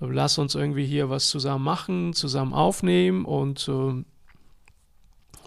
lass 0.01 0.39
uns 0.39 0.55
irgendwie 0.55 0.87
hier 0.87 1.11
was 1.11 1.29
zusammen 1.29 1.65
machen, 1.65 2.13
zusammen 2.13 2.53
aufnehmen 2.53 3.25
und 3.25 3.69
äh, 3.69 4.05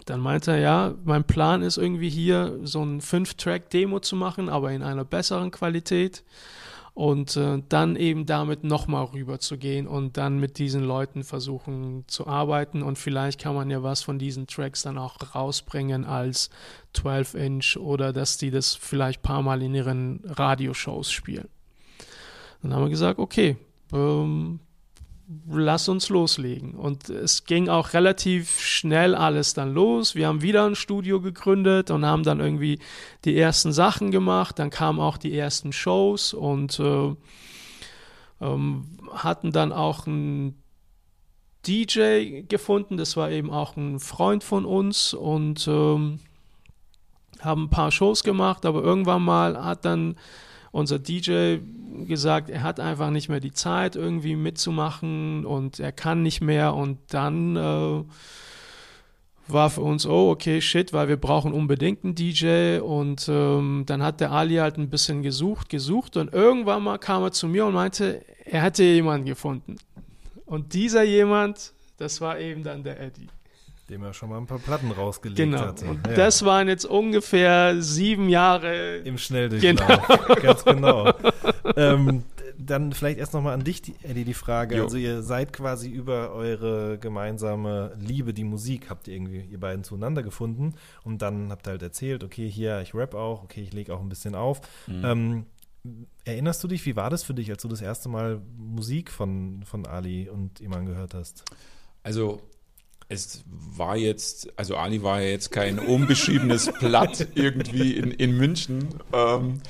dann 0.04 0.20
meinte 0.20 0.52
er, 0.52 0.58
ja, 0.58 0.94
mein 1.04 1.24
Plan 1.24 1.62
ist 1.62 1.76
irgendwie 1.76 2.08
hier 2.08 2.58
so 2.64 2.82
ein 2.82 3.00
Fünf-Track-Demo 3.00 4.00
zu 4.00 4.16
machen, 4.16 4.48
aber 4.48 4.72
in 4.72 4.82
einer 4.82 5.04
besseren 5.04 5.50
Qualität 5.50 6.24
und 6.94 7.36
äh, 7.36 7.62
dann 7.68 7.96
eben 7.96 8.26
damit 8.26 8.64
nochmal 8.64 9.04
rüber 9.04 9.38
zu 9.38 9.56
gehen 9.56 9.86
und 9.86 10.16
dann 10.16 10.38
mit 10.38 10.58
diesen 10.58 10.82
Leuten 10.82 11.24
versuchen 11.24 12.04
zu 12.06 12.26
arbeiten 12.26 12.82
und 12.82 12.98
vielleicht 12.98 13.40
kann 13.40 13.54
man 13.54 13.70
ja 13.70 13.82
was 13.82 14.02
von 14.02 14.18
diesen 14.18 14.46
Tracks 14.46 14.82
dann 14.82 14.98
auch 14.98 15.16
rausbringen 15.34 16.04
als 16.04 16.50
12-Inch 16.94 17.78
oder 17.78 18.12
dass 18.12 18.36
die 18.36 18.50
das 18.50 18.74
vielleicht 18.74 19.22
paar 19.22 19.42
Mal 19.42 19.62
in 19.62 19.74
ihren 19.74 20.20
Radioshows 20.24 21.10
spielen. 21.10 21.48
Dann 22.62 22.74
haben 22.74 22.84
wir 22.84 22.90
gesagt, 22.90 23.18
okay, 23.18 23.56
ähm, 23.92 24.60
lass 25.48 25.88
uns 25.88 26.08
loslegen. 26.08 26.74
Und 26.74 27.08
es 27.08 27.44
ging 27.44 27.68
auch 27.68 27.92
relativ 27.94 28.60
schnell 28.60 29.14
alles 29.14 29.54
dann 29.54 29.72
los. 29.72 30.14
Wir 30.14 30.26
haben 30.28 30.42
wieder 30.42 30.66
ein 30.66 30.74
Studio 30.74 31.20
gegründet 31.20 31.90
und 31.90 32.04
haben 32.04 32.22
dann 32.22 32.40
irgendwie 32.40 32.78
die 33.24 33.36
ersten 33.36 33.72
Sachen 33.72 34.10
gemacht. 34.10 34.58
Dann 34.58 34.70
kamen 34.70 35.00
auch 35.00 35.16
die 35.16 35.36
ersten 35.36 35.72
Shows 35.72 36.34
und 36.34 36.78
äh, 36.78 37.14
ähm, 38.40 38.84
hatten 39.12 39.52
dann 39.52 39.72
auch 39.72 40.06
einen 40.06 40.62
DJ 41.66 42.42
gefunden. 42.42 42.96
Das 42.96 43.16
war 43.16 43.30
eben 43.30 43.50
auch 43.50 43.76
ein 43.76 44.00
Freund 44.00 44.42
von 44.42 44.64
uns 44.64 45.14
und 45.14 45.66
ähm, 45.68 46.18
haben 47.40 47.64
ein 47.64 47.70
paar 47.70 47.92
Shows 47.92 48.24
gemacht. 48.24 48.66
Aber 48.66 48.82
irgendwann 48.82 49.22
mal 49.22 49.64
hat 49.64 49.84
dann 49.84 50.16
unser 50.72 50.98
DJ 50.98 51.58
gesagt, 52.06 52.50
er 52.50 52.62
hat 52.62 52.80
einfach 52.80 53.10
nicht 53.10 53.28
mehr 53.28 53.40
die 53.40 53.52
Zeit, 53.52 53.96
irgendwie 53.96 54.36
mitzumachen 54.36 55.44
und 55.44 55.80
er 55.80 55.92
kann 55.92 56.22
nicht 56.22 56.40
mehr. 56.40 56.74
Und 56.74 56.98
dann 57.08 57.56
äh, 57.56 58.04
war 59.48 59.70
für 59.70 59.82
uns, 59.82 60.06
oh, 60.06 60.30
okay, 60.30 60.60
shit, 60.60 60.92
weil 60.92 61.08
wir 61.08 61.16
brauchen 61.16 61.52
unbedingt 61.52 62.04
einen 62.04 62.14
DJ. 62.14 62.78
Und 62.78 63.28
ähm, 63.28 63.84
dann 63.86 64.02
hat 64.02 64.20
der 64.20 64.32
Ali 64.32 64.56
halt 64.56 64.78
ein 64.78 64.90
bisschen 64.90 65.22
gesucht, 65.22 65.68
gesucht 65.68 66.16
und 66.16 66.32
irgendwann 66.32 66.82
mal 66.82 66.98
kam 66.98 67.22
er 67.22 67.32
zu 67.32 67.48
mir 67.48 67.66
und 67.66 67.74
meinte, 67.74 68.24
er 68.44 68.62
hätte 68.62 68.82
jemanden 68.82 69.26
gefunden. 69.26 69.76
Und 70.46 70.74
dieser 70.74 71.02
jemand, 71.02 71.72
das 71.96 72.20
war 72.20 72.38
eben 72.38 72.62
dann 72.62 72.82
der 72.84 73.00
Eddie 73.00 73.28
dem 73.92 74.02
er 74.04 74.14
schon 74.14 74.30
mal 74.30 74.38
ein 74.38 74.46
paar 74.46 74.58
Platten 74.58 74.90
rausgelegt 74.90 75.36
genau. 75.36 75.58
hatte. 75.60 75.84
Und 75.84 76.06
ja. 76.06 76.14
das 76.14 76.44
waren 76.44 76.66
jetzt 76.66 76.86
ungefähr 76.86 77.82
sieben 77.82 78.30
Jahre 78.30 78.96
im 78.98 79.18
Schnelldurchlauf. 79.18 80.06
Genau. 80.06 80.34
Ganz 80.42 80.64
genau. 80.64 81.12
Ähm, 81.76 82.24
dann 82.58 82.92
vielleicht 82.92 83.18
erst 83.18 83.34
nochmal 83.34 83.54
an 83.54 83.64
dich, 83.64 83.82
Eddie, 84.02 84.24
die 84.24 84.34
Frage. 84.34 84.76
Jo. 84.76 84.84
Also 84.84 84.96
ihr 84.96 85.22
seid 85.22 85.52
quasi 85.52 85.88
über 85.88 86.32
eure 86.32 86.98
gemeinsame 86.98 87.96
Liebe, 87.98 88.34
die 88.34 88.44
Musik, 88.44 88.90
habt 88.90 89.08
ihr 89.08 89.14
irgendwie 89.14 89.40
ihr 89.40 89.60
beiden 89.60 89.84
zueinander 89.84 90.22
gefunden 90.22 90.74
und 91.04 91.22
dann 91.22 91.50
habt 91.50 91.66
ihr 91.66 91.72
halt 91.72 91.82
erzählt, 91.82 92.24
okay, 92.24 92.48
hier, 92.48 92.80
ich 92.80 92.94
rap 92.94 93.14
auch, 93.14 93.42
okay, 93.42 93.62
ich 93.62 93.72
lege 93.72 93.94
auch 93.94 94.00
ein 94.00 94.08
bisschen 94.08 94.34
auf. 94.34 94.60
Mhm. 94.86 95.04
Ähm, 95.04 95.46
erinnerst 96.24 96.62
du 96.62 96.68
dich, 96.68 96.86
wie 96.86 96.96
war 96.96 97.10
das 97.10 97.24
für 97.24 97.34
dich, 97.34 97.50
als 97.50 97.62
du 97.62 97.68
das 97.68 97.82
erste 97.82 98.08
Mal 98.08 98.40
Musik 98.56 99.10
von, 99.10 99.62
von 99.64 99.86
Ali 99.86 100.28
und 100.28 100.60
Iman 100.60 100.86
gehört 100.86 101.14
hast? 101.14 101.44
Also 102.02 102.40
es 103.08 103.44
war 103.46 103.96
jetzt, 103.96 104.48
also 104.56 104.76
Ali 104.76 105.02
war 105.02 105.20
ja 105.20 105.28
jetzt 105.28 105.50
kein 105.50 105.78
unbeschriebenes 105.78 106.70
Blatt 106.80 107.28
irgendwie 107.34 107.94
in, 107.94 108.10
in 108.10 108.36
München. 108.36 108.88
Ähm, 109.12 109.60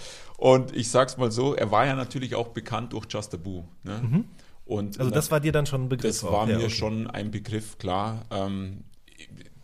und 0.43 0.74
ich 0.74 0.90
sag's 0.90 1.18
mal 1.18 1.30
so, 1.30 1.55
er 1.55 1.70
war 1.70 1.86
ja 1.86 1.95
natürlich 1.95 2.34
auch 2.34 2.49
bekannt 2.49 2.95
durch 2.95 3.07
Just 3.09 3.32
a 3.32 3.36
Boo. 3.36 3.62
Ne? 3.84 4.01
Mhm. 4.03 4.24
Und, 4.64 4.99
also 4.99 5.12
das 5.12 5.30
war 5.30 5.38
dir 5.38 5.53
dann 5.53 5.66
schon 5.66 5.84
ein 5.84 5.88
Begriff? 5.88 6.20
Das 6.20 6.24
war 6.24 6.32
auch. 6.32 6.47
mir 6.47 6.55
ja, 6.55 6.59
okay. 6.59 6.70
schon 6.70 7.07
ein 7.07 7.30
Begriff, 7.30 7.78
klar. 7.78 8.24
Ähm, 8.32 8.82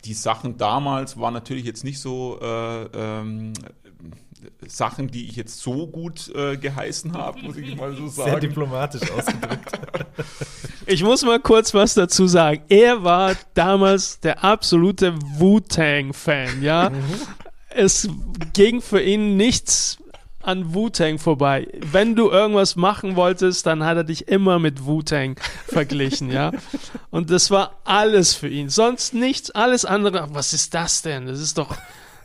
die 0.05 0.13
Sachen 0.13 0.55
damals 0.55 1.19
waren 1.19 1.33
natürlich 1.33 1.65
jetzt 1.65 1.83
nicht 1.83 1.99
so 1.99 2.39
äh, 2.41 2.83
ähm, 2.93 3.51
Sachen, 4.67 5.09
die 5.09 5.27
ich 5.27 5.35
jetzt 5.35 5.59
so 5.59 5.85
gut 5.85 6.33
äh, 6.33 6.55
geheißen 6.55 7.11
habe, 7.11 7.41
muss 7.41 7.57
ich 7.57 7.75
mal 7.75 7.93
so 7.93 8.07
sagen. 8.07 8.29
Sehr 8.29 8.39
diplomatisch 8.39 9.11
ausgedrückt. 9.11 9.77
ich 10.85 11.03
muss 11.03 11.25
mal 11.25 11.41
kurz 11.41 11.73
was 11.73 11.93
dazu 11.93 12.25
sagen. 12.25 12.61
Er 12.69 13.03
war 13.03 13.35
damals 13.53 14.21
der 14.21 14.45
absolute 14.45 15.13
Wu-Tang-Fan, 15.39 16.63
ja. 16.63 16.89
Mhm. 16.89 17.03
Es 17.67 18.07
ging 18.53 18.81
für 18.81 19.01
ihn 19.01 19.35
nichts 19.35 19.98
an 20.41 20.73
Wu-Tang 20.73 21.17
vorbei. 21.17 21.67
Wenn 21.79 22.15
du 22.15 22.29
irgendwas 22.29 22.75
machen 22.75 23.15
wolltest, 23.15 23.65
dann 23.65 23.83
hat 23.83 23.97
er 23.97 24.03
dich 24.03 24.27
immer 24.27 24.59
mit 24.59 24.85
Wu-Tang 24.85 25.37
verglichen, 25.67 26.31
ja. 26.31 26.51
Und 27.09 27.29
das 27.29 27.51
war 27.51 27.79
alles 27.83 28.35
für 28.35 28.47
ihn. 28.47 28.69
Sonst 28.69 29.13
nichts, 29.13 29.51
alles 29.51 29.85
andere. 29.85 30.27
Was 30.31 30.53
ist 30.53 30.73
das 30.73 31.01
denn? 31.01 31.25
Das 31.25 31.39
ist 31.39 31.57
doch 31.57 31.75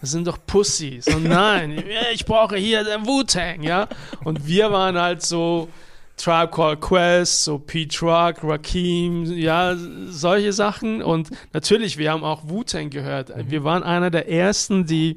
das 0.00 0.10
sind 0.10 0.26
doch 0.26 0.36
Pussys. 0.46 1.06
Und 1.06 1.24
nein, 1.24 1.82
ich 2.12 2.26
brauche 2.26 2.56
hier 2.56 2.84
den 2.84 3.06
Wu-Tang, 3.06 3.62
ja. 3.62 3.88
Und 4.22 4.46
wir 4.46 4.70
waren 4.70 4.98
halt 4.98 5.22
so, 5.22 5.68
Tribe 6.16 6.50
Called 6.50 6.80
Quest, 6.80 7.44
so 7.44 7.58
Pete 7.58 8.00
Rock, 8.02 8.36
Rakim, 8.42 9.24
ja, 9.24 9.74
solche 10.08 10.52
Sachen. 10.52 11.02
Und 11.02 11.30
natürlich, 11.52 11.98
wir 11.98 12.12
haben 12.12 12.22
auch 12.22 12.42
Wu-Tang 12.48 12.90
gehört. 12.90 13.32
Wir 13.48 13.64
waren 13.64 13.82
einer 13.82 14.10
der 14.10 14.28
ersten, 14.28 14.86
die 14.86 15.16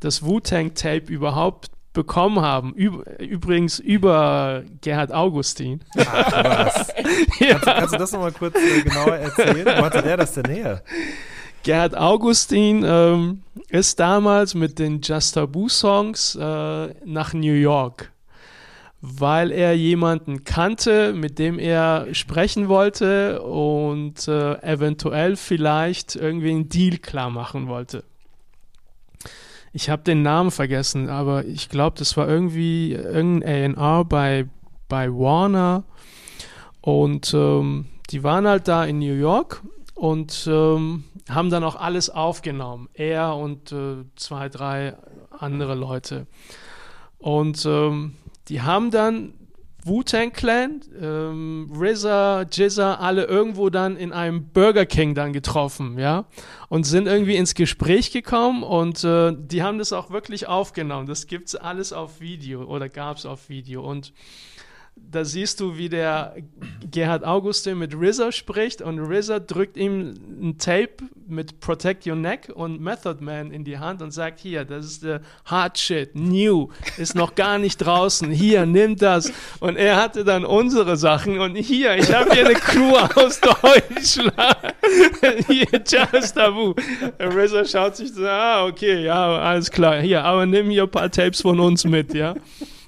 das 0.00 0.24
Wu-Tang-Tape 0.24 1.12
überhaupt 1.12 1.70
bekommen 1.92 2.40
haben. 2.40 2.74
Üb 2.74 3.04
übrigens 3.18 3.78
über 3.78 4.62
Gerhard 4.80 5.12
Augustin. 5.12 5.80
Ach, 5.98 6.44
was. 6.44 6.88
ja. 7.40 7.58
kannst, 7.58 7.64
kannst 7.64 7.94
du 7.94 7.98
das 7.98 8.12
nochmal 8.12 8.32
kurz 8.32 8.56
äh, 8.56 8.82
genauer 8.82 9.16
erzählen? 9.16 9.66
Wo 9.66 9.84
hatte 9.84 10.02
der 10.02 10.16
das 10.16 10.34
denn 10.34 10.50
her? 10.50 10.82
Gerhard 11.62 11.96
Augustin 11.96 12.84
ähm, 12.86 13.42
ist 13.68 14.00
damals 14.00 14.54
mit 14.54 14.78
den 14.78 15.00
Just 15.02 15.34
Taboo 15.34 15.68
Songs 15.68 16.34
äh, 16.34 16.94
nach 17.04 17.34
New 17.34 17.52
York, 17.52 18.12
weil 19.02 19.50
er 19.50 19.76
jemanden 19.76 20.44
kannte, 20.44 21.12
mit 21.12 21.38
dem 21.38 21.58
er 21.58 22.06
sprechen 22.12 22.68
wollte 22.68 23.42
und 23.42 24.26
äh, 24.26 24.54
eventuell 24.62 25.36
vielleicht 25.36 26.16
irgendwie 26.16 26.50
einen 26.50 26.68
Deal 26.70 26.96
klar 26.96 27.28
machen 27.28 27.68
wollte. 27.68 28.04
Ich 29.72 29.88
habe 29.88 30.02
den 30.02 30.22
Namen 30.22 30.50
vergessen, 30.50 31.08
aber 31.08 31.44
ich 31.44 31.68
glaube, 31.68 31.96
das 31.98 32.16
war 32.16 32.28
irgendwie 32.28 32.92
irgendein 32.92 33.78
A&R 33.78 34.04
bei, 34.04 34.48
bei 34.88 35.08
Warner 35.10 35.84
und 36.80 37.32
ähm, 37.34 37.86
die 38.10 38.24
waren 38.24 38.48
halt 38.48 38.66
da 38.66 38.84
in 38.84 38.98
New 38.98 39.14
York 39.14 39.62
und 39.94 40.48
ähm, 40.50 41.04
haben 41.28 41.50
dann 41.50 41.62
auch 41.62 41.76
alles 41.76 42.10
aufgenommen. 42.10 42.88
Er 42.94 43.36
und 43.36 43.70
äh, 43.70 44.04
zwei, 44.16 44.48
drei 44.48 44.96
andere 45.30 45.74
Leute. 45.74 46.26
Und 47.18 47.64
ähm, 47.66 48.16
die 48.48 48.62
haben 48.62 48.90
dann 48.90 49.34
Wu-Tang 49.84 50.32
Clan, 50.32 50.80
ähm, 51.00 51.70
RZA, 51.74 52.42
Jizza, 52.50 52.96
alle 52.96 53.24
irgendwo 53.24 53.70
dann 53.70 53.96
in 53.96 54.12
einem 54.12 54.48
Burger 54.48 54.86
King 54.86 55.14
dann 55.14 55.32
getroffen, 55.32 55.98
ja, 55.98 56.26
und 56.68 56.84
sind 56.84 57.06
irgendwie 57.06 57.36
ins 57.36 57.54
Gespräch 57.54 58.10
gekommen 58.12 58.62
und 58.62 59.04
äh, 59.04 59.32
die 59.36 59.62
haben 59.62 59.78
das 59.78 59.92
auch 59.92 60.10
wirklich 60.10 60.46
aufgenommen. 60.46 61.06
Das 61.06 61.26
gibt's 61.26 61.54
alles 61.54 61.92
auf 61.92 62.20
Video 62.20 62.64
oder 62.64 62.88
gab's 62.88 63.26
auf 63.26 63.48
Video 63.48 63.82
und 63.88 64.12
da 65.12 65.24
siehst 65.24 65.60
du, 65.60 65.76
wie 65.76 65.88
der 65.88 66.36
Gerhard 66.88 67.24
Augustin 67.24 67.78
mit 67.78 67.94
RZA 67.94 68.32
spricht 68.32 68.80
und 68.80 68.98
RZA 68.98 69.40
drückt 69.40 69.76
ihm 69.76 70.14
ein 70.40 70.58
Tape 70.58 71.04
mit 71.26 71.60
Protect 71.60 72.06
Your 72.06 72.16
Neck 72.16 72.50
und 72.54 72.80
Method 72.80 73.22
Man 73.22 73.50
in 73.50 73.64
die 73.64 73.78
Hand 73.78 74.02
und 74.02 74.12
sagt, 74.12 74.40
hier, 74.40 74.64
das 74.64 74.86
ist 74.86 75.04
der 75.04 75.20
Hard 75.44 75.78
Shit, 75.78 76.14
New, 76.14 76.68
ist 76.96 77.14
noch 77.14 77.34
gar 77.34 77.58
nicht 77.58 77.78
draußen, 77.78 78.30
hier, 78.30 78.66
nimm 78.66 78.96
das. 78.96 79.32
Und 79.60 79.76
er 79.76 79.96
hatte 79.96 80.24
dann 80.24 80.44
unsere 80.44 80.96
Sachen 80.96 81.40
und 81.40 81.56
hier, 81.56 81.96
ich 81.96 82.12
habe 82.12 82.32
hier 82.32 82.46
eine 82.46 82.54
Crew 82.54 82.96
aus 82.96 83.40
Deutschland. 83.40 84.34
hier, 85.48 85.66
Just 85.72 86.34
Tabu. 86.36 86.74
RZA 87.20 87.64
schaut 87.64 87.96
sich 87.96 88.12
so, 88.12 88.26
ah, 88.26 88.66
okay, 88.66 89.04
ja, 89.04 89.38
alles 89.38 89.70
klar, 89.70 90.00
hier, 90.00 90.24
aber 90.24 90.46
nimm 90.46 90.70
hier 90.70 90.84
ein 90.84 90.90
paar 90.90 91.10
Tapes 91.10 91.42
von 91.42 91.58
uns 91.58 91.84
mit, 91.84 92.14
ja. 92.14 92.34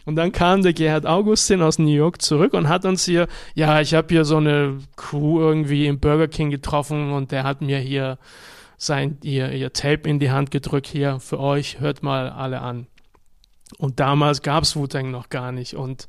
Und 0.04 0.16
dann 0.16 0.32
kam 0.32 0.62
der 0.62 0.72
Gerhard 0.72 1.06
Augustin 1.06 1.62
aus 1.62 1.78
New 1.78 1.90
York 1.90 2.20
zurück 2.22 2.54
und 2.54 2.68
hat 2.68 2.84
uns 2.84 3.04
hier, 3.04 3.28
ja, 3.54 3.80
ich 3.80 3.94
habe 3.94 4.08
hier 4.10 4.24
so 4.24 4.36
eine 4.36 4.78
Crew 4.96 5.40
irgendwie 5.40 5.86
im 5.86 6.00
Burger 6.00 6.28
King 6.28 6.50
getroffen 6.50 7.12
und 7.12 7.30
der 7.30 7.44
hat 7.44 7.62
mir 7.62 7.78
hier 7.78 8.18
sein, 8.76 9.18
ihr, 9.22 9.52
ihr 9.52 9.72
Tape 9.72 10.08
in 10.08 10.18
die 10.18 10.32
Hand 10.32 10.50
gedrückt, 10.50 10.88
hier 10.88 11.20
für 11.20 11.38
euch, 11.38 11.78
hört 11.78 12.02
mal 12.02 12.30
alle 12.30 12.60
an. 12.60 12.88
Und 13.78 14.00
damals 14.00 14.42
gab's 14.42 14.76
Wu-Tang 14.76 15.10
noch 15.10 15.28
gar 15.28 15.52
nicht 15.52 15.74
und 15.74 16.08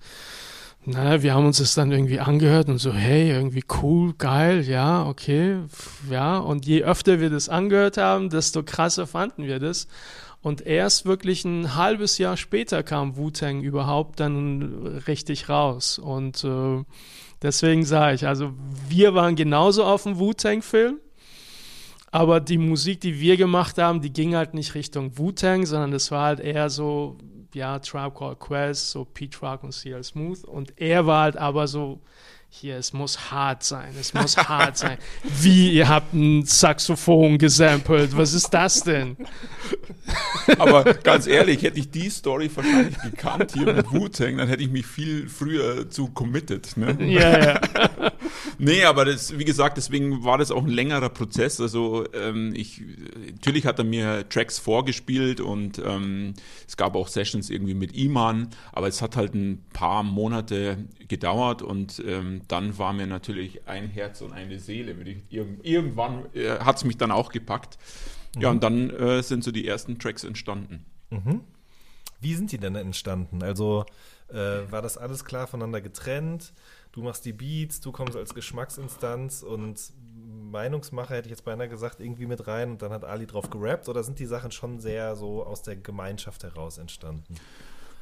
na, 0.86 1.24
wir 1.24 1.34
haben 1.34 1.46
uns 1.46 1.60
das 1.60 1.76
dann 1.76 1.92
irgendwie 1.92 2.20
angehört 2.20 2.68
und 2.68 2.78
so, 2.78 2.92
hey, 2.92 3.30
irgendwie 3.30 3.64
cool, 3.82 4.14
geil, 4.18 4.64
ja, 4.68 5.06
okay, 5.06 5.60
ja. 6.10 6.38
Und 6.38 6.66
je 6.66 6.84
öfter 6.84 7.22
wir 7.22 7.30
das 7.30 7.48
angehört 7.48 7.96
haben, 7.96 8.30
desto 8.30 8.64
krasser 8.64 9.08
fanden 9.08 9.46
wir 9.46 9.60
das. 9.60 9.88
Und 10.44 10.60
erst 10.68 11.06
wirklich 11.06 11.46
ein 11.46 11.76
halbes 11.76 12.18
Jahr 12.18 12.36
später 12.36 12.84
kam 12.84 13.16
Wu-Tang 13.16 13.62
überhaupt 13.62 14.20
dann 14.20 15.02
richtig 15.08 15.48
raus. 15.48 15.98
Und 15.98 16.44
äh, 16.44 16.84
deswegen 17.42 17.86
sage 17.86 18.16
ich, 18.16 18.28
also 18.28 18.52
wir 18.90 19.16
waren 19.16 19.38
genauso 19.38 19.86
auf 19.86 20.04
dem 20.04 20.20
Wu-Tang-Film, 20.20 21.00
aber 22.12 22.42
die 22.42 22.58
Musik, 22.58 23.00
die 23.00 23.22
wir 23.22 23.38
gemacht 23.38 23.78
haben, 23.78 24.02
die 24.02 24.12
ging 24.12 24.36
halt 24.36 24.54
nicht 24.54 24.76
Richtung 24.76 25.18
Wu-Tang, 25.18 25.66
sondern 25.66 25.92
das 25.92 26.12
war 26.12 26.26
halt 26.26 26.42
eher 26.42 26.70
so, 26.70 27.18
ja, 27.54 27.80
Tribe 27.80 28.14
Called 28.14 28.40
Quest, 28.40 28.92
so 28.92 29.06
Pete 29.06 29.40
Rock 29.42 29.64
und 29.64 29.74
CL 29.74 30.04
Smooth. 30.04 30.44
Und 30.44 30.74
er 30.76 31.06
war 31.08 31.24
halt 31.24 31.38
aber 31.38 31.68
so, 31.68 32.02
hier, 32.56 32.78
es 32.78 32.94
muss 32.94 33.32
hart 33.32 33.64
sein, 33.64 33.94
es 34.00 34.14
muss 34.14 34.38
hart 34.38 34.78
sein. 34.78 34.98
Wie, 35.24 35.74
ihr 35.74 35.90
habt 35.90 36.14
ein 36.14 36.46
Saxophon 36.46 37.38
gesampelt, 37.38 38.16
was 38.16 38.34
ist 38.34 38.54
das 38.54 38.84
denn? 38.84 39.18
Aber 40.60 40.84
ganz 40.94 41.26
ehrlich, 41.26 41.64
hätte 41.64 41.80
ich 41.80 41.90
die 41.90 42.10
Story 42.10 42.52
wahrscheinlich 42.54 43.02
gekannt 43.02 43.54
hier 43.54 43.74
mit 43.74 43.92
Wu-Tang, 43.92 44.38
dann 44.38 44.48
hätte 44.48 44.62
ich 44.62 44.70
mich 44.70 44.86
viel 44.86 45.28
früher 45.28 45.90
zu 45.90 46.10
committed. 46.10 46.78
Ne? 46.78 46.96
Ja, 47.04 47.44
ja. 47.44 47.62
Nee, 48.64 48.86
aber 48.86 49.04
das, 49.04 49.38
wie 49.38 49.44
gesagt, 49.44 49.76
deswegen 49.78 50.24
war 50.24 50.38
das 50.38 50.50
auch 50.50 50.64
ein 50.64 50.70
längerer 50.70 51.10
Prozess. 51.10 51.60
Also 51.60 52.06
ähm, 52.14 52.54
ich, 52.56 52.82
natürlich 53.32 53.66
hat 53.66 53.78
er 53.78 53.84
mir 53.84 54.28
Tracks 54.30 54.58
vorgespielt 54.58 55.42
und 55.42 55.80
ähm, 55.80 56.34
es 56.66 56.78
gab 56.78 56.96
auch 56.96 57.10
Sessions 57.10 57.50
irgendwie 57.50 57.74
mit 57.74 57.94
Iman, 57.96 58.50
aber 58.72 58.88
es 58.88 59.02
hat 59.02 59.18
halt 59.18 59.34
ein 59.34 59.66
paar 59.74 60.04
Monate 60.04 60.78
gedauert 61.10 61.62
und 61.62 62.02
ähm, 62.08 62.42
dann 62.48 62.78
war 62.78 62.94
mir 62.94 63.08
natürlich 63.08 63.68
ein 63.68 63.90
Herz 63.90 64.22
und 64.22 64.32
eine 64.32 64.60
Seele. 64.60 64.96
Ich, 65.04 65.18
irgendwann 65.30 66.26
äh, 66.34 66.60
hat 66.60 66.78
es 66.78 66.86
mich 66.86 66.98
dann 66.98 67.12
auch 67.12 67.32
gepackt. 67.32 67.78
Ja, 68.40 68.50
und 68.50 68.64
dann 68.64 68.90
äh, 68.90 69.22
sind 69.22 69.44
so 69.44 69.52
die 69.52 69.68
ersten 69.68 70.00
Tracks 70.00 70.24
entstanden. 70.24 70.86
Mhm. 71.10 71.42
Wie 72.22 72.34
sind 72.34 72.52
die 72.52 72.58
denn 72.58 72.76
entstanden? 72.76 73.44
Also 73.44 73.86
äh, 74.30 74.72
war 74.72 74.82
das 74.82 74.98
alles 74.98 75.26
klar 75.26 75.48
voneinander 75.48 75.82
getrennt? 75.82 76.54
Du 76.94 77.02
machst 77.02 77.26
die 77.26 77.34
Beats, 77.34 77.82
du 77.82 77.92
kommst 77.92 78.16
als 78.16 78.36
Geschmacksinstanz 78.36 79.42
und 79.42 79.92
Meinungsmacher 80.52 81.16
hätte 81.16 81.28
ich 81.28 81.32
jetzt 81.32 81.44
beinahe 81.44 81.68
gesagt, 81.68 82.00
irgendwie 82.00 82.28
mit 82.28 82.46
rein 82.46 82.70
und 82.70 82.84
dann 82.84 82.92
hat 82.92 83.04
Ali 83.04 83.26
drauf 83.26 83.50
gerappt 83.50 83.90
oder 83.90 84.04
sind 84.04 84.20
die 84.20 84.28
Sachen 84.28 84.52
schon 84.52 84.80
sehr 84.80 85.16
so 85.16 85.44
aus 85.44 85.64
der 85.64 85.76
Gemeinschaft 85.76 86.44
heraus 86.44 86.78
entstanden? 86.78 87.34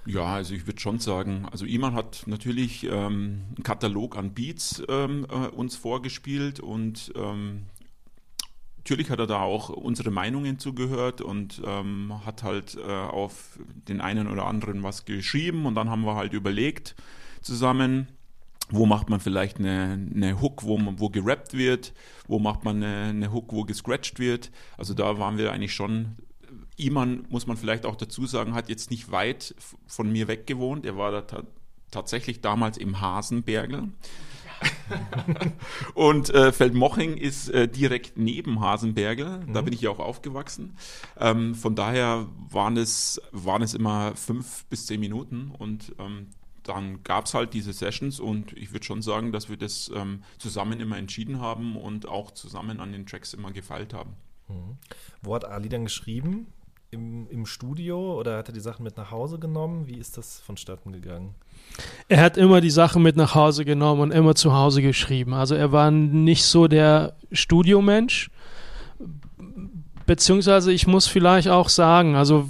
Ja, 0.06 0.26
also 0.26 0.54
ich 0.54 0.68
würde 0.68 0.82
schon 0.82 1.00
sagen, 1.00 1.48
also 1.50 1.66
Iman 1.66 1.96
hat 1.96 2.24
natürlich 2.26 2.84
ähm, 2.84 3.44
einen 3.56 3.64
Katalog 3.64 4.18
an 4.18 4.34
Beats 4.34 4.84
ähm, 4.90 5.26
äh, 5.30 5.48
uns 5.48 5.78
vorgespielt 5.78 6.60
und 6.60 7.14
ähm, 7.16 7.68
natürlich 8.78 9.10
hat 9.10 9.20
er 9.20 9.28
da 9.28 9.40
auch 9.40 9.70
unsere 9.70 10.12
Meinungen 10.12 10.60
zugehört 10.60 11.22
und 11.22 11.62
ähm, 11.64 12.20
hat 12.26 12.44
halt 12.44 12.76
äh, 12.76 12.92
auf 12.92 13.58
den 13.88 14.02
einen 14.02 14.28
oder 14.28 14.48
anderen 14.48 14.84
was 14.84 15.06
geschrieben 15.06 15.66
und 15.66 15.76
dann 15.76 15.90
haben 15.90 16.04
wir 16.04 16.16
halt 16.16 16.34
überlegt 16.34 16.96
zusammen, 17.42 18.10
wo 18.72 18.86
macht 18.86 19.10
man 19.10 19.20
vielleicht 19.20 19.60
eine, 19.60 20.08
eine 20.16 20.42
Hook, 20.42 20.64
wo, 20.64 20.80
wo 20.98 21.10
gerappt 21.10 21.54
wird, 21.54 21.94
wo 22.28 22.40
macht 22.40 22.64
man 22.64 22.78
eine, 22.78 23.10
eine 23.10 23.32
Hook, 23.32 23.54
wo 23.54 23.64
gescratcht 23.64 24.20
wird. 24.20 24.52
Also 24.78 24.94
da 24.94 25.20
waren 25.20 25.38
wir 25.38 25.52
eigentlich 25.52 25.74
schon 25.76 26.16
Iman, 26.78 27.26
muss 27.30 27.48
man 27.48 27.58
vielleicht 27.58 27.86
auch 27.86 27.96
dazu 27.96 28.26
sagen, 28.26 28.54
hat 28.56 28.70
jetzt 28.70 28.90
nicht 28.90 29.12
weit 29.12 29.54
von 29.86 30.12
mir 30.12 30.28
weg 30.28 30.48
gewohnt. 30.48 30.86
Er 30.86 30.98
war 30.98 31.12
da 31.12 31.22
ta 31.22 31.44
tatsächlich 31.92 32.40
damals 32.40 32.78
im 32.78 33.02
Hasenbergel. 33.02 33.90
und 35.94 36.30
äh, 36.30 36.52
Feldmoching 36.52 37.18
ist 37.18 37.50
äh, 37.50 37.68
direkt 37.68 38.18
neben 38.18 38.62
Hasenbergel. 38.62 39.42
Da 39.52 39.62
Mhm. 39.62 39.66
bin 39.66 39.74
ich 39.74 39.82
ja 39.82 39.90
auch 39.90 40.00
aufgewachsen. 40.00 40.78
Ähm, 41.20 41.56
von 41.56 41.76
daher 41.76 42.28
waren 42.50 42.78
es, 42.78 43.22
waren 43.32 43.62
es 43.62 43.74
immer 43.74 44.16
fünf 44.16 44.66
bis 44.66 44.86
zehn 44.86 45.00
Minuten 45.00 45.52
und 45.58 45.94
ähm, 46.00 46.28
dann 46.64 47.04
gab 47.04 47.26
es 47.26 47.34
halt 47.34 47.54
diese 47.54 47.74
Sessions 47.74 48.20
und 48.20 48.54
ich 48.54 48.72
würde 48.72 48.86
schon 48.86 49.02
sagen, 49.02 49.32
dass 49.32 49.50
wir 49.50 49.58
das 49.58 49.92
ähm, 49.96 50.24
zusammen 50.38 50.80
immer 50.80 50.98
entschieden 50.98 51.40
haben 51.40 51.76
und 51.76 52.08
auch 52.08 52.32
zusammen 52.32 52.80
an 52.80 52.92
den 52.92 53.06
Tracks 53.06 53.34
immer 53.34 53.52
gefeilt 53.52 53.94
haben. 53.94 54.16
Wo 55.22 55.36
hat 55.36 55.46
Ali 55.46 55.70
dann 55.70 55.86
geschrieben? 55.86 56.48
Im, 56.90 57.28
Im 57.30 57.46
Studio 57.46 58.20
oder 58.20 58.38
hat 58.38 58.50
er 58.50 58.54
die 58.54 58.60
Sachen 58.60 58.84
mit 58.84 58.98
nach 58.98 59.12
Hause 59.12 59.40
genommen? 59.40 59.88
Wie 59.88 59.96
ist 59.96 60.18
das 60.18 60.42
vonstatten 60.42 60.92
gegangen? 60.92 61.36
Er 62.10 62.22
hat 62.22 62.36
immer 62.36 62.60
die 62.60 62.70
Sachen 62.70 63.02
mit 63.02 63.16
nach 63.16 63.34
Hause 63.34 63.64
genommen 63.64 64.02
und 64.02 64.12
immer 64.12 64.36
zu 64.36 64.54
Hause 64.54 64.82
geschrieben. 64.82 65.34
Also 65.34 65.56
er 65.56 65.72
war 65.72 65.90
nicht 65.90 66.44
so 66.44 66.68
der 66.68 67.16
Studiomensch. 67.32 68.30
Beziehungsweise 70.06 70.74
ich 70.74 70.86
muss 70.86 71.08
vielleicht 71.08 71.48
auch 71.48 71.70
sagen, 71.70 72.16
also 72.16 72.50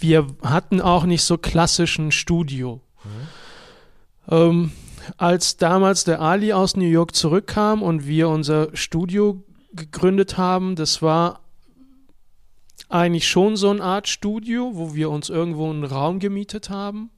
wir 0.00 0.26
hatten 0.42 0.80
auch 0.80 1.04
nicht 1.04 1.22
so 1.22 1.38
klassischen 1.38 2.12
Studio. 2.12 2.80
Ähm, 4.28 4.72
als 5.16 5.56
damals 5.56 6.04
der 6.04 6.20
Ali 6.20 6.52
aus 6.52 6.76
New 6.76 6.84
York 6.86 7.14
zurückkam 7.14 7.82
und 7.82 8.06
wir 8.06 8.28
unser 8.28 8.74
Studio 8.76 9.42
gegründet 9.72 10.36
haben, 10.38 10.76
das 10.76 11.02
war 11.02 11.40
eigentlich 12.88 13.28
schon 13.28 13.56
so 13.56 13.70
eine 13.70 13.82
Art 13.82 14.08
Studio, 14.08 14.72
wo 14.74 14.94
wir 14.94 15.10
uns 15.10 15.28
irgendwo 15.28 15.70
einen 15.70 15.84
Raum 15.84 16.18
gemietet 16.18 16.70
haben. 16.70 17.10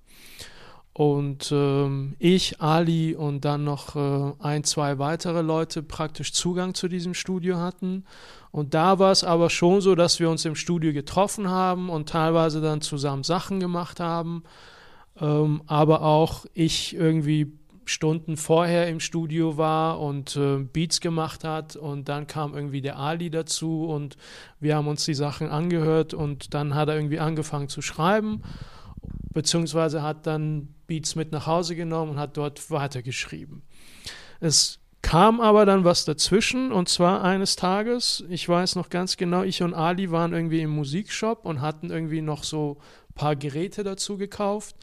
Und 0.95 1.51
ähm, 1.53 2.17
ich, 2.19 2.61
Ali 2.61 3.15
und 3.15 3.47
dann 3.47 3.65
noch 3.65 3.97
äh, 3.97 4.33
ein, 4.41 4.63
zwei 4.65 4.99
weitere 4.99 5.41
Leute 5.41 5.83
praktisch 5.83 6.33
Zugang 6.35 6.75
zu 6.75 6.87
diesem 6.89 7.15
Studio 7.15 7.57
hatten. 7.57 8.05
Und 8.51 8.75
da 8.75 8.99
war 8.99 9.11
es 9.11 9.25
aber 9.25 9.49
schon 9.49 9.81
so, 9.81 9.95
dass 9.95 10.21
wir 10.21 10.29
uns 10.29 10.45
im 10.45 10.55
Studio 10.55 10.93
getroffen 10.93 11.49
haben 11.49 11.89
und 11.89 12.11
teilweise 12.11 12.61
dann 12.61 12.83
zusammen 12.83 13.23
Sachen 13.23 13.59
gemacht 13.59 14.01
haben. 14.01 14.43
Ähm, 15.19 15.63
aber 15.67 16.03
auch 16.03 16.45
ich 16.53 16.95
irgendwie 16.95 17.53
Stunden 17.87 18.37
vorher 18.37 18.89
im 18.89 19.01
Studio 19.01 19.57
war 19.57 19.99
und 19.99 20.37
äh, 20.37 20.59
Beats 20.59 21.01
gemacht 21.01 21.43
hat 21.43 21.75
und 21.75 22.09
dann 22.11 22.27
kam 22.27 22.55
irgendwie 22.55 22.83
der 22.83 22.99
Ali 22.99 23.31
dazu 23.31 23.87
und 23.87 24.17
wir 24.61 24.77
haben 24.77 24.87
uns 24.87 25.05
die 25.05 25.15
Sachen 25.15 25.49
angehört 25.49 26.15
und 26.15 26.55
dann 26.55 26.75
hat 26.75 26.89
er 26.89 26.97
irgendwie 26.97 27.19
angefangen 27.19 27.69
zu 27.69 27.83
schreiben 27.83 28.43
beziehungsweise 29.33 30.03
hat 30.03 30.27
dann 30.27 30.75
Beats 30.87 31.15
mit 31.15 31.33
nach 31.33 31.47
Hause 31.47 31.77
genommen 31.77 32.13
und 32.13 32.19
hat 32.19 32.37
dort 32.37 32.71
weitergeschrieben. 32.71 33.63
Es 34.41 34.79
kam 35.03 35.41
aber 35.41 35.67
dann 35.67 35.85
was 35.85 36.05
dazwischen 36.05 36.73
und 36.73 36.89
zwar 36.89 37.23
eines 37.23 37.57
Tages, 37.57 38.25
ich 38.29 38.49
weiß 38.49 38.77
noch 38.77 38.89
ganz 38.89 39.17
genau, 39.17 39.43
ich 39.43 39.63
und 39.63 39.75
Ali 39.75 40.11
waren 40.11 40.33
irgendwie 40.33 40.61
im 40.61 40.71
Musikshop 40.71 41.45
und 41.45 41.61
hatten 41.61 41.91
irgendwie 41.91 42.23
noch 42.23 42.45
so 42.45 42.79
ein 43.11 43.15
paar 43.15 43.37
Geräte 43.37 43.83
dazu 43.83 44.17
gekauft 44.17 44.77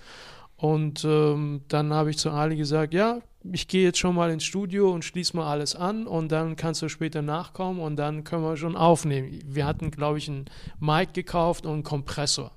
und 0.58 1.06
ähm, 1.06 1.62
dann 1.70 1.94
habe 1.94 2.10
ich 2.10 2.18
zu 2.18 2.32
Ali 2.32 2.58
gesagt, 2.58 2.94
ja, 2.94 3.20
ich 3.50 3.70
gehe 3.70 3.84
jetzt 3.84 3.98
schon 3.98 4.16
mal 4.16 4.30
ins 4.30 4.44
Studio 4.44 4.92
und 4.92 5.06
schließe 5.06 5.36
mal 5.38 5.50
alles 5.50 5.74
an 5.74 6.06
und 6.06 6.32
dann 6.34 6.58
kannst 6.58 6.82
du 6.82 6.90
später 6.90 7.22
nachkommen 7.22 7.80
und 7.80 7.96
dann 7.96 8.26
können 8.26 8.44
wir 8.44 8.58
schon 8.58 8.76
aufnehmen. 8.76 9.40
Wir 9.46 9.66
hatten, 9.66 9.90
glaube 9.92 10.18
ich, 10.18 10.28
einen 10.28 10.46
Mic 10.80 11.14
gekauft 11.14 11.66
und 11.66 11.74
einen 11.74 11.84
Kompressor. 11.84 12.52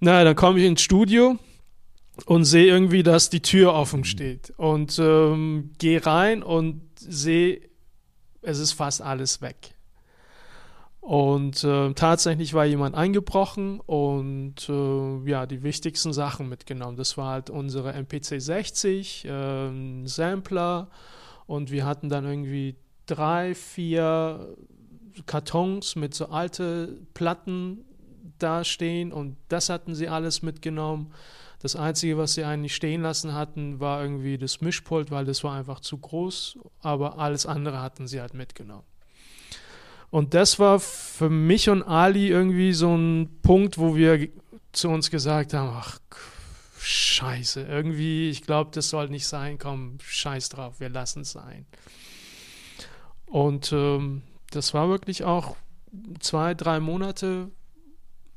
Na, 0.00 0.24
dann 0.24 0.34
komme 0.34 0.58
ich 0.58 0.64
ins 0.64 0.80
Studio 0.80 1.36
und 2.24 2.44
sehe 2.44 2.66
irgendwie, 2.66 3.02
dass 3.02 3.28
die 3.28 3.42
Tür 3.42 3.74
offen 3.74 4.04
steht 4.04 4.50
und 4.56 4.98
ähm, 4.98 5.72
gehe 5.78 6.04
rein 6.04 6.42
und 6.42 6.80
sehe, 6.96 7.60
es 8.40 8.58
ist 8.58 8.72
fast 8.72 9.02
alles 9.02 9.42
weg. 9.42 9.74
Und 11.02 11.64
äh, 11.64 11.92
tatsächlich 11.92 12.54
war 12.54 12.64
jemand 12.64 12.94
eingebrochen 12.94 13.80
und 13.80 14.68
äh, 14.70 15.28
ja, 15.28 15.44
die 15.44 15.62
wichtigsten 15.62 16.14
Sachen 16.14 16.48
mitgenommen. 16.48 16.96
Das 16.96 17.18
war 17.18 17.32
halt 17.32 17.50
unsere 17.50 17.92
MPC 17.92 18.40
60, 18.40 19.26
äh, 19.26 20.06
Sampler 20.06 20.88
und 21.46 21.70
wir 21.70 21.84
hatten 21.84 22.08
dann 22.08 22.24
irgendwie 22.24 22.76
drei, 23.04 23.54
vier 23.54 24.56
Kartons 25.26 25.94
mit 25.96 26.14
so 26.14 26.26
alte 26.28 27.00
Platten 27.12 27.84
dastehen 28.42 29.12
und 29.12 29.36
das 29.48 29.68
hatten 29.68 29.94
sie 29.94 30.08
alles 30.08 30.42
mitgenommen. 30.42 31.12
Das 31.60 31.76
Einzige, 31.76 32.16
was 32.16 32.34
sie 32.34 32.44
eigentlich 32.44 32.74
stehen 32.74 33.02
lassen 33.02 33.34
hatten, 33.34 33.80
war 33.80 34.02
irgendwie 34.02 34.38
das 34.38 34.60
Mischpult, 34.60 35.10
weil 35.10 35.26
das 35.26 35.44
war 35.44 35.54
einfach 35.54 35.80
zu 35.80 35.98
groß, 35.98 36.58
aber 36.80 37.18
alles 37.18 37.44
andere 37.44 37.82
hatten 37.82 38.06
sie 38.06 38.20
halt 38.20 38.34
mitgenommen. 38.34 38.84
Und 40.10 40.34
das 40.34 40.58
war 40.58 40.80
für 40.80 41.30
mich 41.30 41.68
und 41.68 41.82
Ali 41.82 42.28
irgendwie 42.28 42.72
so 42.72 42.96
ein 42.96 43.38
Punkt, 43.42 43.78
wo 43.78 43.94
wir 43.94 44.28
zu 44.72 44.88
uns 44.88 45.10
gesagt 45.10 45.54
haben, 45.54 45.70
ach, 45.72 45.98
scheiße, 46.80 47.62
irgendwie, 47.62 48.30
ich 48.30 48.42
glaube, 48.42 48.70
das 48.72 48.88
soll 48.88 49.08
nicht 49.08 49.26
sein, 49.26 49.58
komm, 49.58 49.98
scheiß 50.00 50.48
drauf, 50.48 50.80
wir 50.80 50.88
lassen 50.88 51.20
es 51.22 51.32
sein. 51.32 51.66
Und 53.26 53.72
ähm, 53.72 54.22
das 54.50 54.74
war 54.74 54.88
wirklich 54.88 55.24
auch 55.24 55.56
zwei, 56.18 56.54
drei 56.54 56.80
Monate 56.80 57.50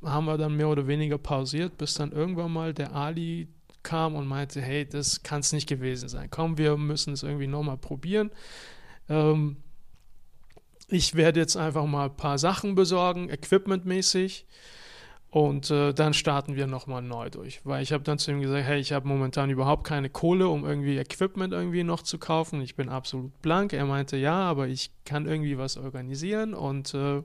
haben 0.05 0.25
wir 0.25 0.37
dann 0.37 0.55
mehr 0.55 0.69
oder 0.69 0.87
weniger 0.87 1.17
pausiert, 1.17 1.77
bis 1.77 1.93
dann 1.95 2.11
irgendwann 2.11 2.51
mal 2.51 2.73
der 2.73 2.95
Ali 2.95 3.47
kam 3.83 4.15
und 4.15 4.27
meinte, 4.27 4.61
hey, 4.61 4.87
das 4.87 5.23
kann 5.23 5.41
es 5.41 5.51
nicht 5.51 5.67
gewesen 5.67 6.09
sein. 6.09 6.29
Komm, 6.31 6.57
wir 6.57 6.77
müssen 6.77 7.13
es 7.13 7.23
irgendwie 7.23 7.47
nochmal 7.47 7.77
probieren. 7.77 8.31
Ähm, 9.09 9.57
ich 10.87 11.15
werde 11.15 11.39
jetzt 11.39 11.55
einfach 11.55 11.85
mal 11.85 12.05
ein 12.05 12.15
paar 12.15 12.37
Sachen 12.37 12.75
besorgen, 12.75 13.29
equipmentmäßig. 13.29 14.45
Und 15.29 15.71
äh, 15.71 15.93
dann 15.93 16.13
starten 16.13 16.55
wir 16.55 16.67
nochmal 16.67 17.01
neu 17.01 17.31
durch. 17.31 17.61
Weil 17.63 17.81
ich 17.81 17.91
habe 17.91 18.03
dann 18.03 18.19
zu 18.19 18.29
ihm 18.29 18.41
gesagt, 18.41 18.65
hey, 18.67 18.79
ich 18.79 18.93
habe 18.93 19.07
momentan 19.07 19.49
überhaupt 19.49 19.83
keine 19.83 20.11
Kohle, 20.11 20.47
um 20.47 20.63
irgendwie 20.63 20.95
Equipment 20.97 21.53
irgendwie 21.53 21.83
noch 21.83 22.03
zu 22.03 22.19
kaufen. 22.19 22.61
Ich 22.61 22.75
bin 22.75 22.87
absolut 22.87 23.41
blank. 23.41 23.73
Er 23.73 23.85
meinte, 23.85 24.15
ja, 24.15 24.35
aber 24.35 24.67
ich 24.67 24.91
kann 25.05 25.25
irgendwie 25.25 25.57
was 25.57 25.75
organisieren. 25.77 26.53
Und 26.53 26.93
äh, 26.93 27.23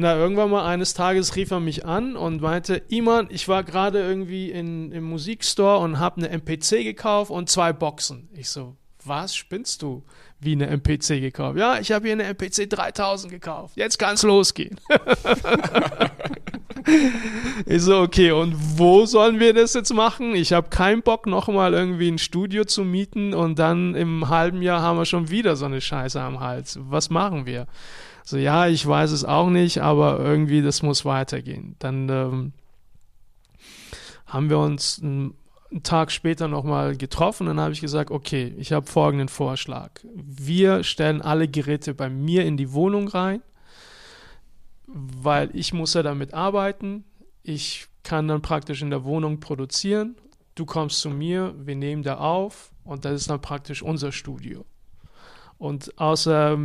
na, 0.00 0.14
irgendwann 0.14 0.50
mal 0.50 0.64
eines 0.64 0.94
Tages 0.94 1.34
rief 1.34 1.50
er 1.50 1.58
mich 1.58 1.84
an 1.84 2.14
und 2.14 2.40
meinte, 2.40 2.80
Iman, 2.88 3.26
ich 3.30 3.48
war 3.48 3.64
gerade 3.64 3.98
irgendwie 3.98 4.48
in, 4.48 4.92
im 4.92 5.02
Musikstore 5.02 5.78
und 5.78 5.98
habe 5.98 6.18
eine 6.18 6.28
MPC 6.28 6.84
gekauft 6.84 7.32
und 7.32 7.50
zwei 7.50 7.72
Boxen. 7.72 8.28
Ich 8.32 8.48
so, 8.48 8.76
was 9.04 9.34
spinnst 9.34 9.82
du? 9.82 10.04
Wie 10.38 10.52
eine 10.52 10.68
MPC 10.68 11.20
gekauft? 11.20 11.58
Ja, 11.58 11.80
ich 11.80 11.90
habe 11.90 12.06
hier 12.06 12.12
eine 12.12 12.32
MPC 12.32 12.70
3000 12.70 13.32
gekauft. 13.32 13.76
Jetzt 13.76 13.98
kann 13.98 14.14
es 14.14 14.22
losgehen. 14.22 14.78
ich 17.66 17.82
so, 17.82 17.98
okay, 17.98 18.30
und 18.30 18.54
wo 18.78 19.04
sollen 19.04 19.40
wir 19.40 19.52
das 19.52 19.74
jetzt 19.74 19.92
machen? 19.92 20.36
Ich 20.36 20.52
habe 20.52 20.68
keinen 20.68 21.02
Bock, 21.02 21.26
nochmal 21.26 21.74
irgendwie 21.74 22.08
ein 22.08 22.18
Studio 22.18 22.64
zu 22.64 22.84
mieten 22.84 23.34
und 23.34 23.58
dann 23.58 23.96
im 23.96 24.28
halben 24.28 24.62
Jahr 24.62 24.80
haben 24.80 24.96
wir 24.96 25.06
schon 25.06 25.30
wieder 25.30 25.56
so 25.56 25.64
eine 25.64 25.80
Scheiße 25.80 26.20
am 26.20 26.38
Hals. 26.38 26.78
Was 26.82 27.10
machen 27.10 27.46
wir? 27.46 27.66
So, 28.28 28.36
ja, 28.36 28.66
ich 28.66 28.86
weiß 28.86 29.12
es 29.12 29.24
auch 29.24 29.48
nicht, 29.48 29.80
aber 29.80 30.20
irgendwie, 30.20 30.60
das 30.60 30.82
muss 30.82 31.06
weitergehen. 31.06 31.76
Dann 31.78 32.10
ähm, 32.10 32.52
haben 34.26 34.50
wir 34.50 34.58
uns 34.58 35.00
einen, 35.02 35.32
einen 35.70 35.82
Tag 35.82 36.12
später 36.12 36.46
nochmal 36.46 36.94
getroffen. 36.94 37.46
Dann 37.46 37.58
habe 37.58 37.72
ich 37.72 37.80
gesagt, 37.80 38.10
okay, 38.10 38.52
ich 38.58 38.72
habe 38.72 38.84
folgenden 38.84 39.28
Vorschlag. 39.28 39.92
Wir 40.14 40.84
stellen 40.84 41.22
alle 41.22 41.48
Geräte 41.48 41.94
bei 41.94 42.10
mir 42.10 42.44
in 42.44 42.58
die 42.58 42.74
Wohnung 42.74 43.08
rein, 43.08 43.40
weil 44.86 45.48
ich 45.54 45.72
muss 45.72 45.94
ja 45.94 46.02
damit 46.02 46.34
arbeiten. 46.34 47.04
Ich 47.42 47.86
kann 48.02 48.28
dann 48.28 48.42
praktisch 48.42 48.82
in 48.82 48.90
der 48.90 49.04
Wohnung 49.04 49.40
produzieren. 49.40 50.16
Du 50.54 50.66
kommst 50.66 51.00
zu 51.00 51.08
mir, 51.08 51.54
wir 51.56 51.76
nehmen 51.76 52.02
da 52.02 52.18
auf 52.18 52.72
und 52.84 53.06
das 53.06 53.22
ist 53.22 53.30
dann 53.30 53.40
praktisch 53.40 53.82
unser 53.82 54.12
Studio. 54.12 54.66
Und 55.56 55.98
außer 55.98 56.58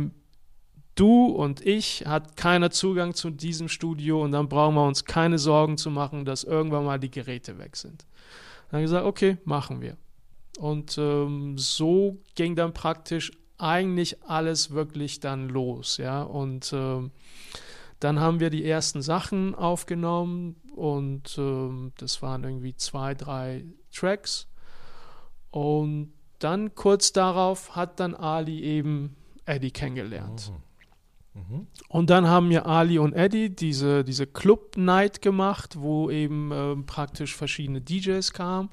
du 0.94 1.26
und 1.26 1.64
ich 1.64 2.04
hat 2.06 2.36
keiner 2.36 2.70
Zugang 2.70 3.14
zu 3.14 3.30
diesem 3.30 3.68
Studio 3.68 4.22
und 4.22 4.32
dann 4.32 4.48
brauchen 4.48 4.74
wir 4.74 4.86
uns 4.86 5.04
keine 5.04 5.38
Sorgen 5.38 5.76
zu 5.76 5.90
machen, 5.90 6.24
dass 6.24 6.44
irgendwann 6.44 6.84
mal 6.84 6.98
die 6.98 7.10
Geräte 7.10 7.58
weg 7.58 7.76
sind. 7.76 8.06
Dann 8.70 8.78
habe 8.78 8.82
ich 8.82 8.90
gesagt, 8.90 9.06
okay, 9.06 9.38
machen 9.44 9.80
wir. 9.80 9.96
Und 10.58 10.96
ähm, 10.98 11.58
so 11.58 12.18
ging 12.34 12.54
dann 12.54 12.72
praktisch 12.72 13.32
eigentlich 13.58 14.22
alles 14.22 14.70
wirklich 14.70 15.20
dann 15.20 15.48
los, 15.48 15.96
ja. 15.96 16.22
Und 16.22 16.72
ähm, 16.72 17.10
dann 18.00 18.20
haben 18.20 18.40
wir 18.40 18.50
die 18.50 18.64
ersten 18.64 19.02
Sachen 19.02 19.54
aufgenommen 19.54 20.56
und 20.74 21.36
ähm, 21.38 21.92
das 21.98 22.22
waren 22.22 22.44
irgendwie 22.44 22.76
zwei, 22.76 23.14
drei 23.14 23.64
Tracks. 23.92 24.46
Und 25.50 26.12
dann 26.40 26.74
kurz 26.74 27.12
darauf 27.12 27.76
hat 27.76 28.00
dann 28.00 28.14
Ali 28.14 28.60
eben 28.60 29.16
Eddie 29.46 29.70
kennengelernt. 29.70 30.52
Mhm. 31.34 31.66
Und 31.88 32.10
dann 32.10 32.28
haben 32.28 32.48
mir 32.48 32.66
Ali 32.66 32.98
und 32.98 33.12
Eddie 33.12 33.50
diese, 33.50 34.04
diese 34.04 34.26
Club 34.26 34.76
Night 34.76 35.20
gemacht, 35.20 35.76
wo 35.78 36.10
eben 36.10 36.52
äh, 36.52 36.76
praktisch 36.76 37.34
verschiedene 37.34 37.80
DJs 37.80 38.32
kamen. 38.32 38.70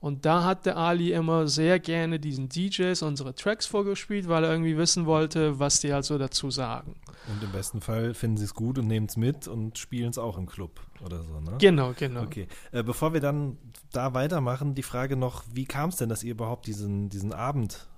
Und 0.00 0.24
da 0.24 0.44
hat 0.44 0.64
der 0.64 0.76
Ali 0.76 1.12
immer 1.12 1.48
sehr 1.48 1.80
gerne 1.80 2.20
diesen 2.20 2.48
DJs 2.48 3.02
unsere 3.02 3.34
Tracks 3.34 3.66
vorgespielt, 3.66 4.28
weil 4.28 4.44
er 4.44 4.52
irgendwie 4.52 4.76
wissen 4.76 5.06
wollte, 5.06 5.58
was 5.58 5.80
die 5.80 5.92
also 5.92 6.18
dazu 6.18 6.52
sagen. 6.52 6.94
Und 7.26 7.42
im 7.42 7.50
besten 7.50 7.80
Fall 7.80 8.14
finden 8.14 8.36
sie 8.36 8.44
es 8.44 8.54
gut 8.54 8.78
und 8.78 8.86
nehmen 8.86 9.06
es 9.06 9.16
mit 9.16 9.48
und 9.48 9.76
spielen 9.76 10.10
es 10.10 10.18
auch 10.18 10.38
im 10.38 10.46
Club 10.46 10.80
oder 11.04 11.24
so, 11.24 11.40
ne? 11.40 11.56
Genau, 11.58 11.94
genau. 11.98 12.22
Okay. 12.22 12.46
Äh, 12.70 12.84
bevor 12.84 13.12
wir 13.12 13.20
dann 13.20 13.58
da 13.90 14.14
weitermachen, 14.14 14.76
die 14.76 14.84
Frage 14.84 15.16
noch, 15.16 15.42
wie 15.52 15.64
kam 15.64 15.90
es 15.90 15.96
denn, 15.96 16.08
dass 16.08 16.22
ihr 16.22 16.30
überhaupt 16.30 16.68
diesen, 16.68 17.08
diesen 17.08 17.32
Abend 17.32 17.88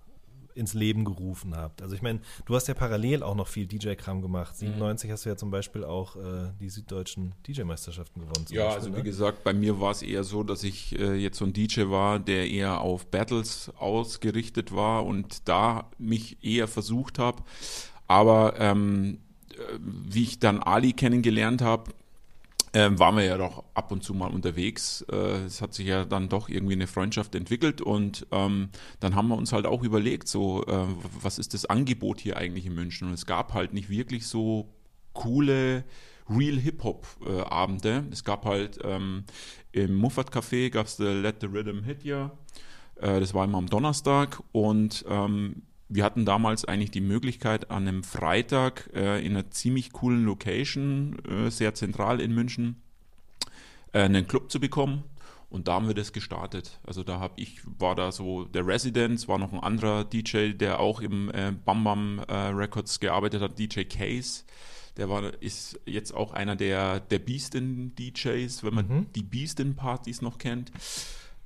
ins 0.54 0.74
Leben 0.74 1.04
gerufen 1.04 1.56
habt. 1.56 1.82
Also 1.82 1.94
ich 1.94 2.02
meine, 2.02 2.20
du 2.46 2.54
hast 2.54 2.68
ja 2.68 2.74
parallel 2.74 3.22
auch 3.22 3.34
noch 3.34 3.48
viel 3.48 3.66
DJ-Kram 3.66 4.22
gemacht. 4.22 4.56
97 4.56 5.08
mhm. 5.08 5.12
hast 5.12 5.24
du 5.24 5.28
ja 5.30 5.36
zum 5.36 5.50
Beispiel 5.50 5.84
auch 5.84 6.16
äh, 6.16 6.52
die 6.60 6.68
süddeutschen 6.68 7.34
DJ-Meisterschaften 7.46 8.20
gewonnen. 8.20 8.46
Ja, 8.50 8.64
Beispiel, 8.64 8.78
also 8.78 8.90
ne? 8.90 8.96
wie 8.98 9.02
gesagt, 9.02 9.44
bei 9.44 9.52
mir 9.52 9.80
war 9.80 9.92
es 9.92 10.02
eher 10.02 10.24
so, 10.24 10.42
dass 10.42 10.62
ich 10.64 10.98
äh, 10.98 11.14
jetzt 11.14 11.38
so 11.38 11.44
ein 11.44 11.52
DJ 11.52 11.88
war, 11.88 12.18
der 12.18 12.48
eher 12.50 12.80
auf 12.80 13.06
Battles 13.06 13.70
ausgerichtet 13.78 14.74
war 14.74 15.04
und 15.06 15.48
da 15.48 15.90
mich 15.98 16.42
eher 16.42 16.68
versucht 16.68 17.18
habe. 17.18 17.42
Aber 18.06 18.54
ähm, 18.58 19.18
äh, 19.52 19.78
wie 19.80 20.24
ich 20.24 20.38
dann 20.38 20.60
Ali 20.60 20.92
kennengelernt 20.92 21.62
habe, 21.62 21.92
ähm, 22.72 22.98
waren 22.98 23.16
wir 23.16 23.24
ja 23.24 23.36
doch 23.36 23.64
ab 23.74 23.90
und 23.90 24.02
zu 24.02 24.14
mal 24.14 24.30
unterwegs. 24.30 25.04
Äh, 25.10 25.44
es 25.44 25.60
hat 25.60 25.74
sich 25.74 25.86
ja 25.86 26.04
dann 26.04 26.28
doch 26.28 26.48
irgendwie 26.48 26.74
eine 26.74 26.86
Freundschaft 26.86 27.34
entwickelt 27.34 27.80
und 27.80 28.26
ähm, 28.30 28.70
dann 29.00 29.14
haben 29.14 29.28
wir 29.28 29.36
uns 29.36 29.52
halt 29.52 29.66
auch 29.66 29.82
überlegt, 29.82 30.28
so, 30.28 30.64
äh, 30.66 30.86
was 31.20 31.38
ist 31.38 31.54
das 31.54 31.66
Angebot 31.66 32.20
hier 32.20 32.36
eigentlich 32.36 32.66
in 32.66 32.74
München? 32.74 33.08
Und 33.08 33.14
es 33.14 33.26
gab 33.26 33.54
halt 33.54 33.72
nicht 33.72 33.90
wirklich 33.90 34.26
so 34.26 34.72
coole 35.12 35.84
Real 36.28 36.58
Hip-Hop-Abende. 36.58 38.04
es 38.12 38.22
gab 38.22 38.44
halt 38.44 38.78
ähm, 38.84 39.24
im 39.72 39.96
Muffat 39.96 40.32
Café 40.32 40.70
gab 40.70 40.86
es 40.86 40.98
Let 40.98 41.40
the 41.40 41.46
Rhythm 41.46 41.82
Hit 41.82 42.04
Ya. 42.04 42.30
Äh, 43.00 43.18
das 43.18 43.34
war 43.34 43.44
immer 43.44 43.58
am 43.58 43.66
Donnerstag 43.66 44.40
und 44.52 45.04
ähm, 45.08 45.62
wir 45.90 46.04
hatten 46.04 46.24
damals 46.24 46.64
eigentlich 46.64 46.92
die 46.92 47.00
Möglichkeit, 47.00 47.70
an 47.70 47.86
einem 47.86 48.04
Freitag 48.04 48.88
äh, 48.94 49.24
in 49.24 49.32
einer 49.32 49.50
ziemlich 49.50 49.92
coolen 49.92 50.24
Location, 50.24 51.18
äh, 51.28 51.50
sehr 51.50 51.74
zentral 51.74 52.20
in 52.20 52.32
München, 52.32 52.76
äh, 53.92 54.00
einen 54.02 54.26
Club 54.26 54.50
zu 54.50 54.60
bekommen. 54.60 55.02
Und 55.50 55.66
da 55.66 55.74
haben 55.74 55.88
wir 55.88 55.94
das 55.94 56.12
gestartet. 56.12 56.78
Also 56.86 57.02
da 57.02 57.18
habe 57.18 57.34
ich, 57.36 57.58
war 57.64 57.96
da 57.96 58.12
so 58.12 58.44
der 58.44 58.64
Resident, 58.64 59.26
war 59.26 59.36
noch 59.36 59.52
ein 59.52 59.58
anderer 59.58 60.04
DJ, 60.04 60.52
der 60.52 60.78
auch 60.78 61.00
im 61.00 61.28
äh, 61.32 61.52
Bam 61.64 61.82
Bam 61.82 62.20
äh, 62.28 62.32
Records 62.32 63.00
gearbeitet 63.00 63.42
hat, 63.42 63.58
DJ 63.58 63.82
Case. 63.82 64.44
Der 64.96 65.08
war, 65.08 65.24
ist 65.42 65.80
jetzt 65.86 66.14
auch 66.14 66.32
einer 66.32 66.54
der, 66.54 67.00
der 67.00 67.18
Beastin-DJs, 67.18 68.62
wenn 68.62 68.74
man 68.74 68.86
Mhm. 68.86 69.06
die 69.16 69.22
Beastin-Partys 69.24 70.22
noch 70.22 70.38
kennt. 70.38 70.70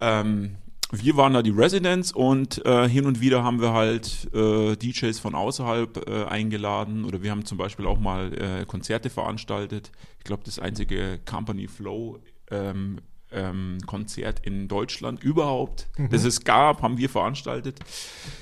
Ähm, 0.01 0.57
wir 0.93 1.16
waren 1.16 1.32
da 1.32 1.43
die 1.43 1.51
Residents 1.51 2.12
und 2.12 2.64
äh, 2.64 2.89
hin 2.89 3.07
und 3.07 3.20
wieder 3.20 3.43
haben 3.43 3.61
wir 3.61 3.72
halt 3.72 4.28
äh, 4.35 4.76
DJs 4.76 5.18
von 5.18 5.35
außerhalb 5.35 6.09
äh, 6.09 6.24
eingeladen 6.24 7.05
oder 7.05 7.22
wir 7.22 7.30
haben 7.30 7.45
zum 7.45 7.59
Beispiel 7.59 7.87
auch 7.87 7.99
mal 7.99 8.32
äh, 8.35 8.64
Konzerte 8.66 9.11
veranstaltet. 9.11 9.91
Ich 10.18 10.24
glaube, 10.24 10.43
das 10.45 10.59
einzige 10.59 11.20
Company 11.24 11.68
Flow 11.68 12.18
ähm, 12.51 13.01
ähm, 13.32 13.78
Konzert 13.87 14.41
in 14.47 14.68
Deutschland 14.68 15.22
überhaupt, 15.22 15.89
das 16.11 16.24
es 16.24 16.45
gab, 16.45 16.82
haben 16.82 16.99
wir 16.99 17.09
veranstaltet. 17.09 17.80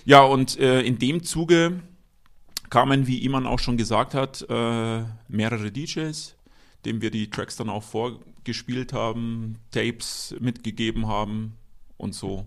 Ja, 0.05 0.22
und 0.22 0.59
äh, 0.59 0.82
in 0.82 0.99
dem 0.99 1.22
Zuge 1.22 1.80
kamen, 2.68 3.07
wie 3.07 3.24
Iman 3.24 3.47
auch 3.47 3.59
schon 3.59 3.76
gesagt 3.76 4.14
hat, 4.14 4.45
äh, 4.49 5.03
mehrere 5.28 5.70
DJs, 5.70 6.36
dem 6.84 7.01
wir 7.01 7.11
die 7.11 7.30
Tracks 7.30 7.57
dann 7.57 7.70
auch 7.70 7.84
vorgespielt 7.84 8.93
haben, 8.93 9.59
Tapes 9.70 10.34
mitgegeben 10.40 11.07
haben 11.07 11.57
und 12.03 12.15
so 12.15 12.47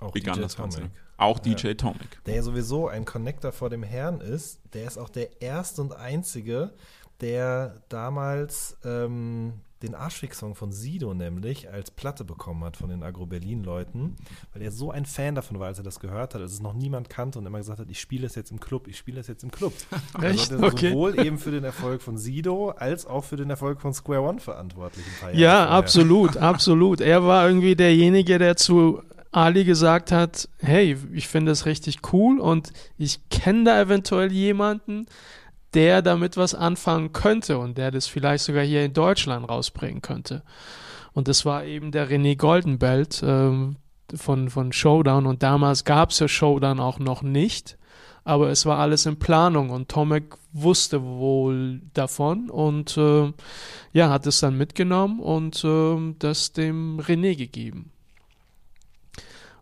Auch 0.00 0.12
begann 0.12 0.34
DJ 0.34 0.42
das 0.42 0.56
Ganze. 0.56 0.78
Tomic. 0.80 0.92
Auch 1.16 1.38
DJ 1.38 1.72
Tomic. 1.74 2.24
Der 2.26 2.36
ja 2.36 2.42
sowieso 2.42 2.88
ein 2.88 3.04
Connector 3.04 3.52
vor 3.52 3.70
dem 3.70 3.82
Herrn 3.82 4.20
ist, 4.20 4.60
der 4.74 4.86
ist 4.86 4.98
auch 4.98 5.08
der 5.08 5.40
erste 5.40 5.82
und 5.82 5.94
einzige, 5.94 6.74
der 7.20 7.82
damals 7.88 8.76
ähm, 8.84 9.60
den 9.82 9.94
Arschfix-Song 9.94 10.54
von 10.54 10.72
Sido 10.72 11.14
nämlich 11.14 11.70
als 11.70 11.90
Platte 11.90 12.24
bekommen 12.24 12.64
hat 12.64 12.76
von 12.76 12.90
den 12.90 13.02
Agro-Berlin-Leuten, 13.02 14.16
weil 14.52 14.62
er 14.62 14.72
so 14.72 14.90
ein 14.90 15.06
Fan 15.06 15.34
davon 15.36 15.58
war, 15.60 15.68
als 15.68 15.78
er 15.78 15.84
das 15.84 16.00
gehört 16.00 16.34
hat, 16.34 16.40
als 16.40 16.52
es 16.52 16.60
noch 16.60 16.74
niemand 16.74 17.08
kannte 17.08 17.38
und 17.38 17.46
immer 17.46 17.58
gesagt 17.58 17.78
hat, 17.78 17.88
ich 17.90 18.00
spiele 18.00 18.26
es 18.26 18.34
jetzt 18.34 18.50
im 18.50 18.58
Club, 18.60 18.88
ich 18.88 18.98
spiele 18.98 19.20
es 19.20 19.26
jetzt 19.28 19.44
im 19.44 19.50
Club. 19.50 19.72
Echt? 20.22 20.50
Also 20.52 20.58
der 20.58 20.66
ist 20.68 20.74
Okay. 20.74 20.90
sowohl 20.90 21.18
eben 21.24 21.38
für 21.38 21.50
den 21.50 21.64
Erfolg 21.64 22.02
von 22.02 22.18
Sido 22.18 22.70
als 22.70 23.06
auch 23.06 23.24
für 23.24 23.36
den 23.36 23.50
Erfolg 23.50 23.80
von 23.80 23.92
Square 23.94 24.22
One 24.22 24.40
verantwortlich. 24.40 25.04
Ja, 25.34 25.58
vorher. 25.58 25.70
absolut, 25.70 26.36
absolut. 26.36 27.00
Er 27.00 27.24
war 27.24 27.46
irgendwie 27.46 27.76
derjenige, 27.76 28.38
der 28.38 28.56
zu 28.56 29.02
Ali 29.30 29.64
gesagt 29.64 30.10
hat, 30.10 30.48
hey, 30.58 30.96
ich 31.12 31.28
finde 31.28 31.52
das 31.52 31.66
richtig 31.66 31.98
cool 32.12 32.40
und 32.40 32.72
ich 32.96 33.28
kenne 33.28 33.64
da 33.64 33.80
eventuell 33.80 34.32
jemanden, 34.32 35.06
der 35.74 36.02
damit 36.02 36.36
was 36.36 36.54
anfangen 36.54 37.12
könnte 37.12 37.58
und 37.58 37.78
der 37.78 37.90
das 37.90 38.06
vielleicht 38.06 38.44
sogar 38.44 38.64
hier 38.64 38.84
in 38.84 38.92
Deutschland 38.92 39.48
rausbringen 39.48 40.02
könnte. 40.02 40.42
Und 41.12 41.28
das 41.28 41.44
war 41.44 41.64
eben 41.64 41.90
der 41.90 42.08
René 42.08 42.36
Goldenbelt 42.36 43.22
ähm, 43.24 43.76
von, 44.14 44.50
von 44.50 44.72
Showdown 44.72 45.26
und 45.26 45.42
damals 45.42 45.84
gab 45.84 46.10
es 46.10 46.18
ja 46.20 46.28
Showdown 46.28 46.80
auch 46.80 46.98
noch 46.98 47.22
nicht, 47.22 47.76
aber 48.24 48.50
es 48.50 48.66
war 48.66 48.78
alles 48.78 49.06
in 49.06 49.18
Planung 49.18 49.70
und 49.70 49.88
Tomek 49.88 50.36
wusste 50.52 51.02
wohl 51.02 51.82
davon 51.94 52.50
und 52.50 52.96
äh, 52.96 53.32
ja, 53.92 54.10
hat 54.10 54.26
es 54.26 54.40
dann 54.40 54.56
mitgenommen 54.56 55.20
und 55.20 55.62
ähm, 55.64 56.16
das 56.18 56.52
dem 56.52 57.00
René 57.00 57.36
gegeben. 57.36 57.90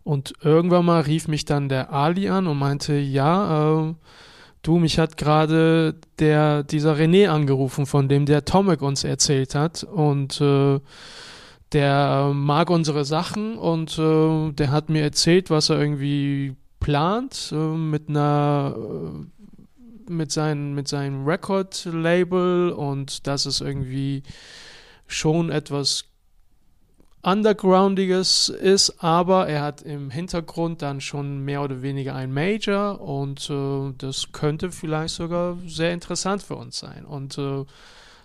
Und 0.03 0.35
irgendwann 0.41 0.85
mal 0.85 1.01
rief 1.01 1.27
mich 1.27 1.43
dann 1.43 1.67
der 1.67 1.91
Ali 1.91 2.29
an 2.29 2.47
und 2.47 2.57
meinte, 2.57 2.93
ja, 2.93 3.89
äh, 3.89 3.93
du, 4.67 4.77
mich 4.77 4.99
hat 4.99 5.17
gerade 5.17 5.95
der, 6.19 6.63
dieser 6.63 6.95
René 6.95 7.29
angerufen, 7.29 7.85
von 7.85 8.09
dem 8.09 8.25
der 8.25 8.43
Tomek 8.45 8.81
uns 8.81 9.03
erzählt 9.03 9.55
hat. 9.55 9.83
Und 9.83 10.41
äh, 10.41 10.79
der 11.71 12.31
mag 12.33 12.69
unsere 12.69 13.05
Sachen 13.05 13.57
und 13.57 13.97
äh, 13.97 14.51
der 14.51 14.71
hat 14.71 14.89
mir 14.89 15.03
erzählt, 15.03 15.49
was 15.49 15.69
er 15.69 15.79
irgendwie 15.79 16.55
plant 16.79 17.51
äh, 17.51 17.55
mit 17.55 18.09
einer 18.09 18.75
äh, 18.77 20.11
mit 20.11 20.31
seinem 20.31 20.73
mit 20.73 20.87
seinem 20.87 21.25
Record-Label. 21.25 22.71
Und 22.71 23.25
dass 23.27 23.45
es 23.45 23.61
irgendwie 23.61 24.23
schon 25.07 25.49
etwas 25.49 26.05
Undergroundiges 27.27 28.47
ist, 28.47 29.03
aber 29.03 29.49
er 29.49 29.61
hat 29.61 29.81
im 29.81 30.09
Hintergrund 30.09 30.81
dann 30.81 31.01
schon 31.01 31.43
mehr 31.43 31.61
oder 31.61 31.81
weniger 31.81 32.15
ein 32.15 32.31
Major 32.31 33.01
und 33.01 33.49
äh, 33.49 33.91
das 33.97 34.31
könnte 34.31 34.71
vielleicht 34.71 35.15
sogar 35.15 35.57
sehr 35.67 35.91
interessant 35.91 36.41
für 36.41 36.55
uns 36.55 36.79
sein. 36.79 37.03
Und 37.03 37.37
äh, 37.37 37.65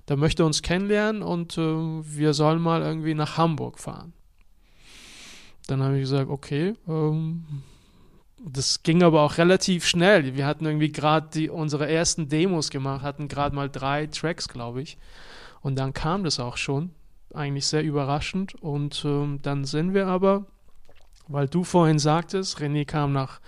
da 0.07 0.14
möchte 0.14 0.44
er 0.44 0.46
uns 0.46 0.62
kennenlernen 0.62 1.24
und 1.24 1.59
äh, 1.59 1.61
wir 1.61 2.32
sollen 2.32 2.62
mal 2.62 2.82
irgendwie 2.82 3.14
nach 3.14 3.36
Hamburg 3.36 3.80
fahren. 3.80 4.12
Dann 5.66 5.82
habe 5.82 5.96
ich 5.96 6.03
gesagt, 6.03 6.30
okay, 6.30 6.74
ähm, 6.86 7.44
das 8.38 8.84
ging 8.84 9.03
aber 9.03 9.22
auch 9.22 9.36
relativ 9.36 9.84
schnell. 9.84 10.36
Wir 10.36 10.46
hatten 10.46 10.64
irgendwie 10.64 10.92
gerade 10.92 11.50
unsere 11.50 11.90
ersten 11.90 12.28
Demos 12.28 12.70
gemacht, 12.70 13.03
hatten 13.03 13.26
gerade 13.26 13.57
mal 13.57 13.68
drei 13.68 14.07
Tracks, 14.07 14.46
glaube 14.46 14.80
ich. 14.80 14.96
Und 15.61 15.76
dann 15.76 15.92
kam 15.92 16.22
das 16.22 16.38
auch 16.38 16.57
schon. 16.57 16.92
Eigentlich 17.35 17.66
sehr 17.66 17.83
überraschend. 17.83 18.55
Und 18.62 19.05
ähm, 19.05 19.41
dann 19.43 19.64
sind 19.64 19.95
wir 19.95 20.07
aber, 20.07 20.47
weil 21.28 21.49
du 21.49 21.64
vorhin 21.64 21.99
sagtest, 21.99 22.59
René 22.59 22.85
kam 22.85 23.12
nach 23.12 23.41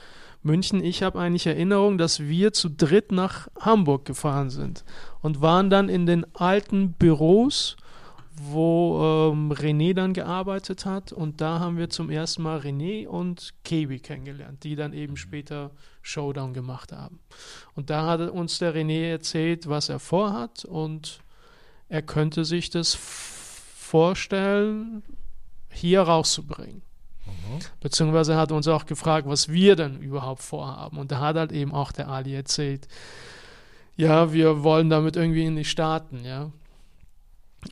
München. 0.43 0.85
Ich 0.85 1.03
habe 1.03 1.19
eigentlich 1.19 1.47
Erinnerung, 1.47 1.99
dass 1.99 2.21
wir 2.21 2.53
zu 2.53 2.69
dritt 2.69 3.13
nach 3.13 3.49
Hamburg 3.59 4.05
gefahren 4.05 4.51
sind 4.51 4.85
und 5.23 5.41
waren 5.41 5.71
dann 5.71 5.89
in 5.89 6.05
den 6.07 6.27
alten 6.35 6.93
Büros, 6.93 7.77
wo 8.37 9.31
ähm, 9.33 9.53
René 9.53 9.95
dann 9.95 10.13
gearbeitet 10.13 10.85
hat. 10.85 11.13
Und 11.13 11.41
da 11.41 11.61
haben 11.61 11.79
wir 11.79 11.89
zum 11.89 12.11
ersten 12.11 12.43
Mal 12.43 12.59
René 12.59 13.07
und 13.07 13.55
Kebi 13.65 14.01
kennengelernt, 14.01 14.65
die 14.65 14.77
dann 14.77 14.93
eben 14.93 15.17
später 15.17 15.71
Showdown 16.03 16.53
gemacht 16.53 16.93
haben. 16.93 17.21
Und 17.75 17.91
da 17.91 18.07
hat 18.07 18.21
uns 18.31 18.59
der 18.59 18.75
René 18.75 19.11
erzählt, 19.11 19.69
was 19.69 19.89
er 19.89 19.99
vorhat 19.99 20.65
und 20.65 21.21
er 21.89 22.03
könnte 22.03 22.45
sich 22.45 22.71
das 22.71 22.95
vorstellen, 23.95 25.05
hier 25.71 26.01
rauszubringen. 26.01 26.83
Beziehungsweise 27.79 28.33
er 28.33 28.39
hat 28.39 28.51
uns 28.51 28.67
auch 28.67 28.87
gefragt, 28.87 29.29
was 29.29 29.51
wir 29.51 29.77
denn 29.77 30.01
überhaupt 30.01 30.43
vorhaben. 30.43 30.99
Und 30.99 31.13
da 31.13 31.21
hat 31.21 31.37
halt 31.37 31.53
eben 31.53 31.73
auch 31.73 31.93
der 31.93 32.09
Ali 32.09 32.35
erzählt, 32.35 32.89
ja, 33.95 34.33
wir 34.33 34.65
wollen 34.65 34.91
damit 34.91 35.15
irgendwie 35.15 35.45
in 35.45 35.55
die 35.55 35.65
Staaten, 35.65 36.25
ja. 36.25 36.51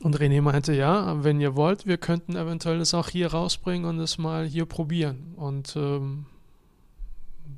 Und 0.01 0.17
René 0.17 0.41
meinte, 0.41 0.71
ja, 0.73 1.21
wenn 1.25 1.41
ihr 1.41 1.57
wollt, 1.57 1.87
wir 1.87 1.97
könnten 1.97 2.37
eventuell 2.37 2.79
das 2.79 2.93
auch 2.93 3.09
hier 3.09 3.33
rausbringen 3.33 3.83
und 3.85 3.99
es 3.99 4.17
mal 4.17 4.45
hier 4.45 4.65
probieren. 4.65 5.33
Und 5.35 5.75
ähm, 5.75 6.27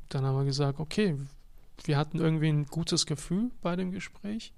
dann 0.09 0.25
haben 0.25 0.37
wir 0.39 0.45
gesagt, 0.45 0.79
okay, 0.79 1.15
wir 1.83 1.97
hatten 1.97 2.17
irgendwie 2.17 2.49
ein 2.49 2.65
gutes 2.65 3.05
Gefühl 3.05 3.51
bei 3.61 3.75
dem 3.75 3.91
Gespräch. 3.91 4.53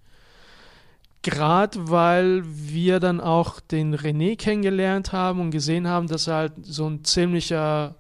Gerade 1.28 1.92
weil 1.92 2.42
wir 2.46 3.02
dann 3.02 3.20
auch 3.20 3.60
den 3.60 3.94
René 3.94 4.38
kennengelernt 4.38 5.12
haben 5.12 5.42
und 5.42 5.52
gesehen 5.52 5.86
haben, 5.86 6.08
dass 6.08 6.28
er 6.28 6.36
halt 6.36 6.54
so 6.62 6.90
ein 6.90 7.04
ziemlicher 7.04 7.96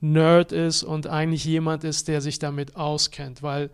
Nerd 0.00 0.50
ist 0.50 0.82
und 0.82 1.06
eigentlich 1.06 1.44
jemand 1.44 1.84
ist, 1.84 2.08
der 2.08 2.22
sich 2.22 2.38
damit 2.38 2.76
auskennt. 2.76 3.42
Weil 3.42 3.68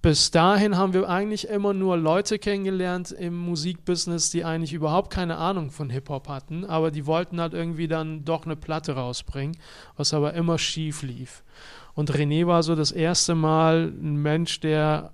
bis 0.00 0.30
dahin 0.30 0.78
haben 0.78 0.94
wir 0.94 1.06
eigentlich 1.06 1.48
immer 1.48 1.74
nur 1.74 1.98
Leute 1.98 2.38
kennengelernt 2.38 3.12
im 3.12 3.36
Musikbusiness, 3.36 4.30
die 4.30 4.46
eigentlich 4.46 4.72
überhaupt 4.72 5.12
keine 5.12 5.36
Ahnung 5.36 5.70
von 5.70 5.90
Hip-Hop 5.90 6.28
hatten, 6.28 6.64
aber 6.64 6.90
die 6.90 7.04
wollten 7.04 7.42
halt 7.42 7.52
irgendwie 7.52 7.88
dann 7.88 8.24
doch 8.24 8.46
eine 8.46 8.56
Platte 8.56 8.92
rausbringen, 8.92 9.58
was 9.98 10.14
aber 10.14 10.32
immer 10.32 10.56
schief 10.56 11.02
lief. 11.02 11.44
Und 11.92 12.10
René 12.10 12.46
war 12.46 12.62
so 12.62 12.74
das 12.74 12.90
erste 12.90 13.34
Mal 13.34 13.92
ein 14.00 14.16
Mensch, 14.16 14.60
der 14.60 15.12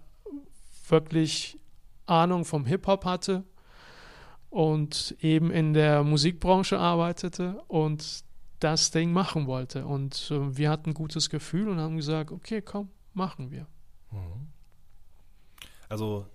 wirklich 0.88 1.58
Ahnung 2.06 2.44
vom 2.44 2.66
Hip-Hop 2.66 3.04
hatte 3.04 3.44
und 4.50 5.16
eben 5.20 5.50
in 5.50 5.74
der 5.74 6.04
Musikbranche 6.04 6.78
arbeitete 6.78 7.62
und 7.68 8.24
das 8.60 8.90
Ding 8.90 9.12
machen 9.12 9.46
wollte. 9.46 9.84
Und 9.86 10.30
äh, 10.30 10.56
wir 10.56 10.70
hatten 10.70 10.90
ein 10.90 10.94
gutes 10.94 11.28
Gefühl 11.28 11.68
und 11.68 11.78
haben 11.78 11.96
gesagt, 11.96 12.30
okay, 12.30 12.62
komm, 12.62 12.88
machen 13.12 13.50
wir. 13.50 13.66
Also, 15.88 16.26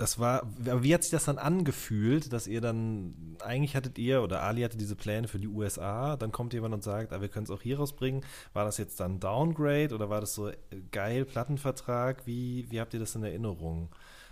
das 0.00 0.18
war, 0.18 0.48
wie 0.56 0.94
hat 0.94 1.02
sich 1.02 1.10
das 1.10 1.26
dann 1.26 1.36
angefühlt, 1.36 2.32
dass 2.32 2.46
ihr 2.46 2.62
dann, 2.62 3.36
eigentlich 3.40 3.76
hattet 3.76 3.98
ihr 3.98 4.22
oder 4.22 4.42
Ali 4.42 4.62
hatte 4.62 4.78
diese 4.78 4.96
Pläne 4.96 5.28
für 5.28 5.38
die 5.38 5.46
USA, 5.46 6.16
dann 6.16 6.32
kommt 6.32 6.54
jemand 6.54 6.72
und 6.72 6.82
sagt, 6.82 7.12
ah, 7.12 7.20
wir 7.20 7.28
können 7.28 7.44
es 7.44 7.50
auch 7.50 7.60
hier 7.60 7.76
rausbringen. 7.76 8.24
War 8.54 8.64
das 8.64 8.78
jetzt 8.78 8.98
dann 8.98 9.20
Downgrade 9.20 9.94
oder 9.94 10.08
war 10.08 10.22
das 10.22 10.34
so 10.34 10.48
äh, 10.48 10.54
geil, 10.90 11.26
Plattenvertrag? 11.26 12.26
Wie, 12.26 12.66
wie 12.70 12.80
habt 12.80 12.94
ihr 12.94 13.00
das 13.00 13.14
in 13.14 13.24
Erinnerung? 13.24 13.90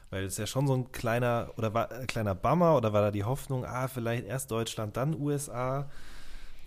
Weil 0.09 0.25
es 0.25 0.39
ja 0.39 0.47
schon 0.47 0.67
so 0.67 0.73
ein 0.73 0.91
kleiner, 0.91 1.51
oder 1.59 1.75
war 1.75 1.93
ein 1.93 2.07
kleiner 2.07 2.35
Bummer, 2.35 2.75
oder 2.75 2.95
war 2.95 3.03
da 3.03 3.11
die 3.11 3.25
Hoffnung, 3.25 3.67
ah, 3.67 3.89
vielleicht 3.89 4.27
erst 4.27 4.51
Deutschland, 4.51 4.97
dann 4.97 5.21
USA? 5.21 5.91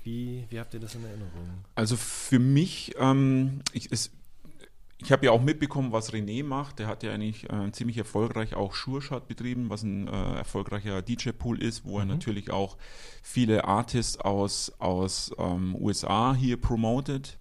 Wie, 0.04 0.46
wie 0.50 0.60
habt 0.60 0.76
ihr 0.76 0.80
das 0.80 0.94
in 0.94 1.04
Erinnerung? 1.04 1.66
Also 1.74 1.98
für 1.98 2.38
mich, 2.38 2.94
ähm, 3.00 3.62
ich, 3.74 3.92
es, 3.92 4.12
ich 5.04 5.12
habe 5.12 5.26
ja 5.26 5.32
auch 5.32 5.42
mitbekommen, 5.42 5.92
was 5.92 6.14
René 6.14 6.44
macht. 6.44 6.80
Der 6.80 6.88
hat 6.88 7.04
ja 7.04 7.12
eigentlich 7.12 7.50
äh, 7.50 7.72
ziemlich 7.72 7.98
erfolgreich 7.98 8.54
auch 8.54 8.76
Sure 8.76 9.22
betrieben, 9.28 9.70
was 9.70 9.84
ein 9.84 10.08
äh, 10.08 10.36
erfolgreicher 10.36 11.02
DJ-Pool 11.02 11.62
ist, 11.62 11.86
wo 11.86 11.96
mhm. 11.96 12.00
er 12.00 12.06
natürlich 12.06 12.52
auch 12.52 12.78
viele 13.24 13.66
Artists 13.66 14.18
aus, 14.18 14.72
aus 14.80 15.32
ähm, 15.38 15.76
USA 15.76 16.36
hier 16.36 16.58
promotet. 16.58 17.38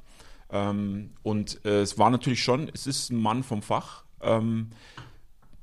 Ähm, 0.50 1.10
und 1.22 1.64
äh, 1.64 1.82
es 1.82 1.98
war 1.98 2.10
natürlich 2.10 2.42
schon, 2.42 2.70
es 2.72 2.86
ist 2.86 3.10
ein 3.10 3.20
Mann 3.20 3.42
vom 3.42 3.62
Fach. 3.62 4.04
Ähm, 4.22 4.70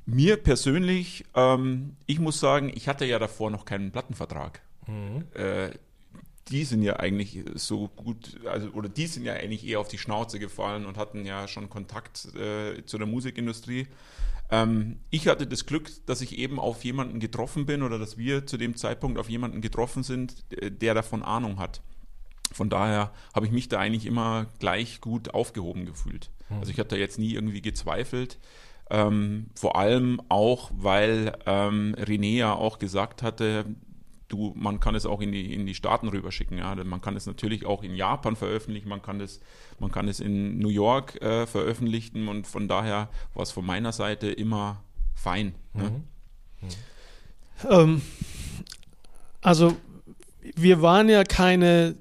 mir 0.06 0.38
persönlich, 0.38 1.26
ähm, 1.36 1.96
ich 2.06 2.20
muss 2.20 2.40
sagen, 2.40 2.72
ich 2.74 2.88
hatte 2.88 3.06
ja 3.06 3.20
davor 3.20 3.50
noch 3.50 3.66
keinen 3.66 3.92
Plattenvertrag. 3.92 4.62
Mhm. 4.86 5.26
Äh, 6.48 6.52
die 6.52 6.64
sind 6.64 6.82
ja 6.82 6.98
eigentlich 6.98 7.44
so 7.56 7.90
gut, 7.90 8.40
also 8.46 8.70
oder 8.70 8.90
die 8.90 9.08
sind 9.08 9.26
ja 9.26 9.34
eigentlich 9.34 9.66
eher 9.66 9.80
auf 9.80 9.88
die 9.88 9.98
Schnauze 9.98 10.40
gefallen 10.40 10.86
und 10.86 10.98
hatten 10.98 11.26
ja 11.26 11.48
schon 11.48 11.70
Kontakt 11.70 12.28
äh, 12.36 12.86
zu 12.86 12.98
der 12.98 13.08
Musikindustrie. 13.08 13.88
Ähm, 14.50 15.00
ich 15.10 15.28
hatte 15.28 15.48
das 15.48 15.66
Glück, 15.66 15.90
dass 16.06 16.22
ich 16.22 16.38
eben 16.38 16.60
auf 16.60 16.84
jemanden 16.84 17.20
getroffen 17.20 17.66
bin 17.66 17.84
oder 17.84 18.00
dass 18.00 18.18
wir 18.18 18.46
zu 18.46 18.58
dem 18.58 18.76
Zeitpunkt 18.76 19.20
auf 19.20 19.30
jemanden 19.30 19.62
getroffen 19.62 20.04
sind, 20.04 20.46
der 20.52 20.94
davon 20.94 21.24
Ahnung 21.24 21.60
hat. 21.60 21.82
Von 22.54 22.70
daher 22.70 23.12
habe 23.36 23.46
ich 23.46 23.52
mich 23.52 23.68
da 23.68 23.80
eigentlich 23.80 24.06
immer 24.06 24.48
gleich 24.60 25.02
gut 25.02 25.34
aufgehoben 25.34 25.86
gefühlt. 25.86 26.32
Mhm. 26.50 26.60
Also 26.60 26.72
ich 26.72 26.80
habe 26.80 26.90
da 26.90 26.96
jetzt 26.96 27.20
nie 27.20 27.34
irgendwie 27.34 27.62
gezweifelt. 27.62 28.40
Ähm, 28.90 29.48
vor 29.54 29.76
allem 29.76 30.22
auch, 30.30 30.72
weil 30.74 31.38
ähm, 31.46 31.94
René 32.00 32.38
ja 32.38 32.54
auch 32.54 32.80
gesagt 32.80 33.22
hatte, 33.22 33.66
du, 34.28 34.54
man 34.56 34.80
kann 34.80 34.96
es 34.96 35.06
auch 35.06 35.22
in 35.22 35.32
die, 35.32 35.54
in 35.54 35.66
die 35.66 35.76
Staaten 35.76 36.08
rüberschicken. 36.10 36.58
Ja. 36.58 36.76
Man 36.76 37.02
kann 37.02 37.16
es 37.16 37.26
natürlich 37.26 37.66
auch 37.66 37.84
in 37.84 37.96
Japan 37.96 38.36
veröffentlichen, 38.36 38.90
man 38.90 39.02
kann 39.02 39.22
es, 39.22 39.40
man 39.80 39.92
kann 39.92 40.08
es 40.08 40.20
in 40.20 40.58
New 40.60 40.70
York 40.70 41.22
äh, 41.22 41.46
veröffentlichen 41.48 42.28
und 42.28 42.48
von 42.48 42.68
daher 42.68 43.10
war 43.34 43.44
es 43.44 43.52
von 43.52 43.66
meiner 43.66 43.92
Seite 43.92 44.28
immer 44.28 44.84
fein. 45.16 45.56
Ne? 45.74 46.04
Mhm. 46.62 46.68
Mhm. 46.68 47.70
Ähm, 47.70 48.02
also 49.42 49.76
wir 50.56 50.82
waren 50.82 51.10
ja 51.10 51.24
keine 51.24 51.96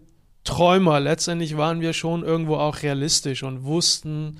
Träumer, 0.44 1.00
letztendlich 1.00 1.56
waren 1.56 1.80
wir 1.80 1.92
schon 1.92 2.22
irgendwo 2.22 2.56
auch 2.56 2.82
realistisch 2.82 3.42
und 3.42 3.64
wussten, 3.64 4.38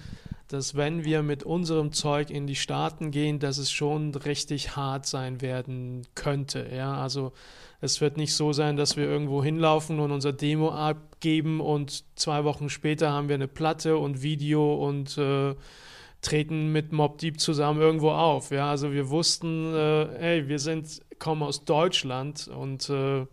dass 0.48 0.76
wenn 0.76 1.04
wir 1.04 1.22
mit 1.22 1.42
unserem 1.42 1.92
Zeug 1.92 2.30
in 2.30 2.46
die 2.46 2.54
Staaten 2.54 3.10
gehen, 3.10 3.40
dass 3.40 3.58
es 3.58 3.72
schon 3.72 4.14
richtig 4.14 4.76
hart 4.76 5.06
sein 5.06 5.40
werden 5.40 6.06
könnte. 6.14 6.68
Ja, 6.72 7.00
also 7.00 7.32
es 7.80 8.00
wird 8.00 8.16
nicht 8.16 8.34
so 8.34 8.52
sein, 8.52 8.76
dass 8.76 8.96
wir 8.96 9.04
irgendwo 9.04 9.42
hinlaufen 9.44 10.00
und 10.00 10.10
unser 10.10 10.32
Demo 10.32 10.70
abgeben 10.70 11.60
und 11.60 12.04
zwei 12.18 12.44
Wochen 12.44 12.68
später 12.68 13.10
haben 13.10 13.28
wir 13.28 13.34
eine 13.34 13.48
Platte 13.48 13.98
und 13.98 14.22
Video 14.22 14.74
und 14.74 15.18
äh, 15.18 15.54
treten 16.22 16.72
mit 16.72 16.92
Mob 16.92 17.18
Deep 17.18 17.40
zusammen 17.40 17.80
irgendwo 17.80 18.10
auf. 18.10 18.50
Ja, 18.50 18.70
also 18.70 18.92
wir 18.92 19.10
wussten, 19.10 19.74
äh, 19.74 20.08
hey, 20.18 20.48
wir 20.48 20.58
sind, 20.58 21.00
kommen 21.18 21.42
aus 21.42 21.64
Deutschland 21.64 22.48
und 22.48 22.88
äh, 22.88 23.26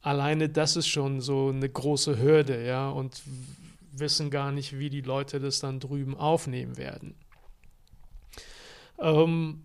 alleine 0.00 0.48
das 0.48 0.76
ist 0.76 0.88
schon 0.88 1.20
so 1.20 1.48
eine 1.48 1.68
große 1.68 2.20
Hürde, 2.20 2.64
ja, 2.64 2.88
und 2.88 3.22
wissen 3.92 4.30
gar 4.30 4.52
nicht, 4.52 4.78
wie 4.78 4.90
die 4.90 5.00
Leute 5.00 5.40
das 5.40 5.60
dann 5.60 5.80
drüben 5.80 6.16
aufnehmen 6.16 6.76
werden. 6.76 7.14
Ähm, 8.98 9.62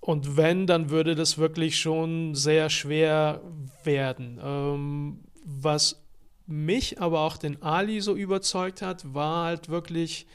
und 0.00 0.36
wenn, 0.36 0.66
dann 0.66 0.90
würde 0.90 1.14
das 1.14 1.38
wirklich 1.38 1.78
schon 1.78 2.34
sehr 2.34 2.70
schwer 2.70 3.42
werden. 3.84 4.40
Ähm, 4.42 5.20
was 5.44 6.02
mich 6.46 7.00
aber 7.00 7.20
auch 7.20 7.36
den 7.36 7.62
Ali 7.62 8.00
so 8.00 8.16
überzeugt 8.16 8.80
hat, 8.80 9.12
war 9.12 9.46
halt 9.46 9.68
wirklich 9.68 10.26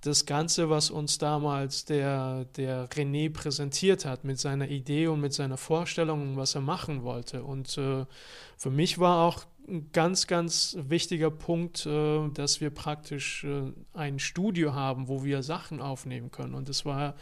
das 0.00 0.26
Ganze, 0.26 0.68
was 0.70 0.90
uns 0.90 1.18
damals 1.18 1.84
der, 1.86 2.44
der 2.56 2.88
René 2.90 3.32
präsentiert 3.32 4.04
hat, 4.04 4.24
mit 4.24 4.38
seiner 4.38 4.68
Idee 4.68 5.06
und 5.06 5.20
mit 5.20 5.32
seiner 5.32 5.56
Vorstellung 5.56 6.22
und 6.22 6.36
was 6.36 6.54
er 6.54 6.60
machen 6.60 7.02
wollte. 7.02 7.42
Und 7.42 7.76
äh, 7.78 8.04
für 8.56 8.70
mich 8.70 8.98
war 8.98 9.26
auch 9.26 9.44
ein 9.66 9.90
ganz, 9.92 10.26
ganz 10.26 10.76
wichtiger 10.78 11.30
Punkt, 11.30 11.86
äh, 11.86 12.28
dass 12.34 12.60
wir 12.60 12.70
praktisch 12.70 13.44
äh, 13.44 13.72
ein 13.94 14.18
Studio 14.18 14.74
haben, 14.74 15.08
wo 15.08 15.24
wir 15.24 15.42
Sachen 15.42 15.80
aufnehmen 15.80 16.30
können. 16.30 16.54
Und 16.54 16.68
das 16.68 16.84
war 16.84 17.14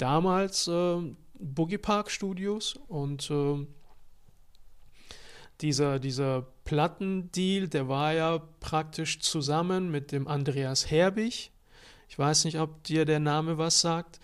damals 0.00 0.68
äh, 0.68 0.96
Boogie 1.38 1.78
Park 1.78 2.10
Studios 2.10 2.78
und 2.88 3.30
äh, 3.30 3.66
dieser, 5.60 5.98
dieser 5.98 6.46
Plattendeal, 6.64 7.68
der 7.68 7.88
war 7.88 8.12
ja 8.12 8.42
praktisch 8.60 9.20
zusammen 9.20 9.90
mit 9.90 10.12
dem 10.12 10.26
Andreas 10.26 10.90
Herbig. 10.90 11.50
Ich 12.08 12.18
weiß 12.18 12.44
nicht, 12.44 12.58
ob 12.58 12.82
dir 12.84 13.04
der 13.04 13.20
Name 13.20 13.58
was 13.58 13.80
sagt. 13.80 14.20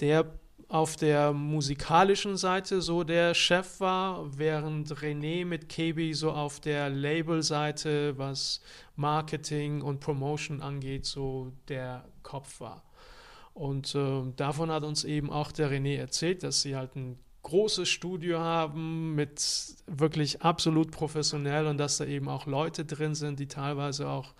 Der 0.00 0.38
auf 0.68 0.96
der 0.96 1.32
musikalischen 1.32 2.36
Seite 2.36 2.82
so 2.82 3.02
der 3.02 3.34
Chef 3.34 3.80
war, 3.80 4.38
während 4.38 4.92
René 4.92 5.46
mit 5.46 5.68
KB 5.68 6.12
so 6.12 6.30
auf 6.30 6.60
der 6.60 6.90
Label-Seite, 6.90 8.18
was 8.18 8.60
Marketing 8.94 9.80
und 9.80 10.00
Promotion 10.00 10.60
angeht, 10.60 11.06
so 11.06 11.52
der 11.68 12.04
Kopf 12.22 12.60
war. 12.60 12.84
Und 13.58 13.92
äh, 13.96 14.22
davon 14.36 14.70
hat 14.70 14.84
uns 14.84 15.02
eben 15.02 15.32
auch 15.32 15.50
der 15.50 15.68
René 15.68 15.98
erzählt, 15.98 16.44
dass 16.44 16.62
sie 16.62 16.76
halt 16.76 16.94
ein 16.94 17.18
großes 17.42 17.88
Studio 17.88 18.38
haben 18.38 19.16
mit 19.16 19.74
wirklich 19.88 20.42
absolut 20.42 20.92
professionell 20.92 21.66
und 21.66 21.76
dass 21.76 21.98
da 21.98 22.04
eben 22.04 22.28
auch 22.28 22.46
Leute 22.46 22.84
drin 22.84 23.16
sind, 23.16 23.40
die 23.40 23.48
teilweise 23.48 24.08
auch 24.08 24.34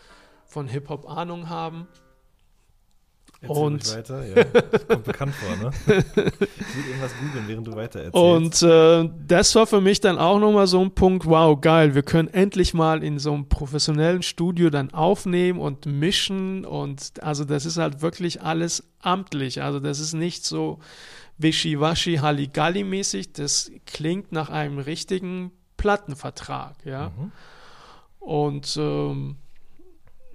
von 0.46 0.68
Hip-Hop 0.68 1.08
Ahnung 1.08 1.48
haben. 1.48 1.88
Erzähl 3.40 3.56
und 3.56 3.94
weiter, 3.94 4.26
ja. 4.26 4.44
Das 4.44 4.88
kommt 4.88 5.04
bekannt 5.04 5.34
vor, 5.34 5.56
ne? 5.56 5.70
Ich 5.86 6.76
will 6.76 6.86
irgendwas 6.88 7.12
googeln, 7.20 7.44
während 7.46 7.66
du 7.68 7.76
weiter 7.76 8.00
erzählst. 8.00 8.62
Und 8.62 8.62
äh, 8.62 9.08
das 9.28 9.54
war 9.54 9.66
für 9.68 9.80
mich 9.80 10.00
dann 10.00 10.18
auch 10.18 10.40
nochmal 10.40 10.66
so 10.66 10.80
ein 10.80 10.90
Punkt, 10.90 11.24
wow, 11.24 11.60
geil, 11.60 11.94
wir 11.94 12.02
können 12.02 12.26
endlich 12.28 12.74
mal 12.74 13.04
in 13.04 13.20
so 13.20 13.32
einem 13.32 13.48
professionellen 13.48 14.22
Studio 14.22 14.70
dann 14.70 14.92
aufnehmen 14.92 15.60
und 15.60 15.86
mischen 15.86 16.64
und 16.64 17.22
also 17.22 17.44
das 17.44 17.64
ist 17.64 17.76
halt 17.76 18.02
wirklich 18.02 18.42
alles 18.42 18.82
amtlich, 19.00 19.62
also 19.62 19.78
das 19.78 20.00
ist 20.00 20.14
nicht 20.14 20.44
so 20.44 20.80
wischiwaschi 21.38 22.16
Halligalli 22.16 22.82
mäßig, 22.82 23.34
das 23.34 23.70
klingt 23.86 24.32
nach 24.32 24.50
einem 24.50 24.78
richtigen 24.80 25.52
Plattenvertrag, 25.76 26.74
ja. 26.84 27.10
Mhm. 27.10 27.32
Und 28.18 28.76
ähm, 28.80 29.36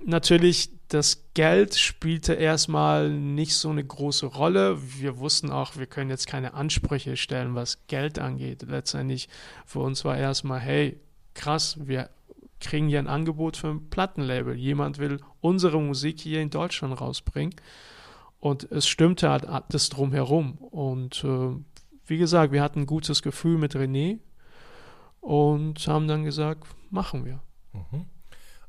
natürlich 0.06 0.70
das 0.94 1.26
Geld 1.34 1.76
spielte 1.76 2.34
erstmal 2.34 3.10
nicht 3.10 3.56
so 3.56 3.70
eine 3.70 3.84
große 3.84 4.28
Rolle. 4.28 4.78
Wir 5.00 5.18
wussten 5.18 5.50
auch, 5.50 5.76
wir 5.76 5.88
können 5.88 6.12
jetzt 6.12 6.28
keine 6.28 6.54
Ansprüche 6.54 7.18
stellen, 7.18 7.56
was 7.56 7.88
Geld 7.88 8.20
angeht. 8.20 8.62
Letztendlich 8.62 9.28
für 9.66 9.80
uns 9.80 10.06
war 10.06 10.16
erstmal, 10.18 10.60
hey, 10.60 11.00
krass, 11.34 11.78
wir 11.82 12.12
kriegen 12.60 12.88
hier 12.88 13.00
ein 13.00 13.08
Angebot 13.08 13.58
für 13.58 13.70
ein 13.70 13.90
Plattenlabel. 13.90 14.56
Jemand 14.56 15.00
will 15.00 15.20
unsere 15.42 15.82
Musik 15.82 16.20
hier 16.20 16.42
in 16.42 16.52
Deutschland 16.52 17.02
rausbringen. 17.02 17.56
Und 18.40 18.72
es 18.72 18.88
stimmte 18.88 19.32
halt 19.32 19.48
das 19.70 19.90
drumherum. 19.90 20.60
Und 20.60 21.24
äh, 21.24 21.56
wie 22.06 22.18
gesagt, 22.20 22.54
wir 22.54 22.62
hatten 22.62 22.82
ein 22.82 22.86
gutes 22.86 23.24
Gefühl 23.24 23.58
mit 23.58 23.76
René 23.76 24.20
und 25.22 25.88
haben 25.88 26.08
dann 26.08 26.24
gesagt, 26.24 26.68
machen 26.92 27.26
wir. 27.26 27.40
Mhm. 27.74 28.06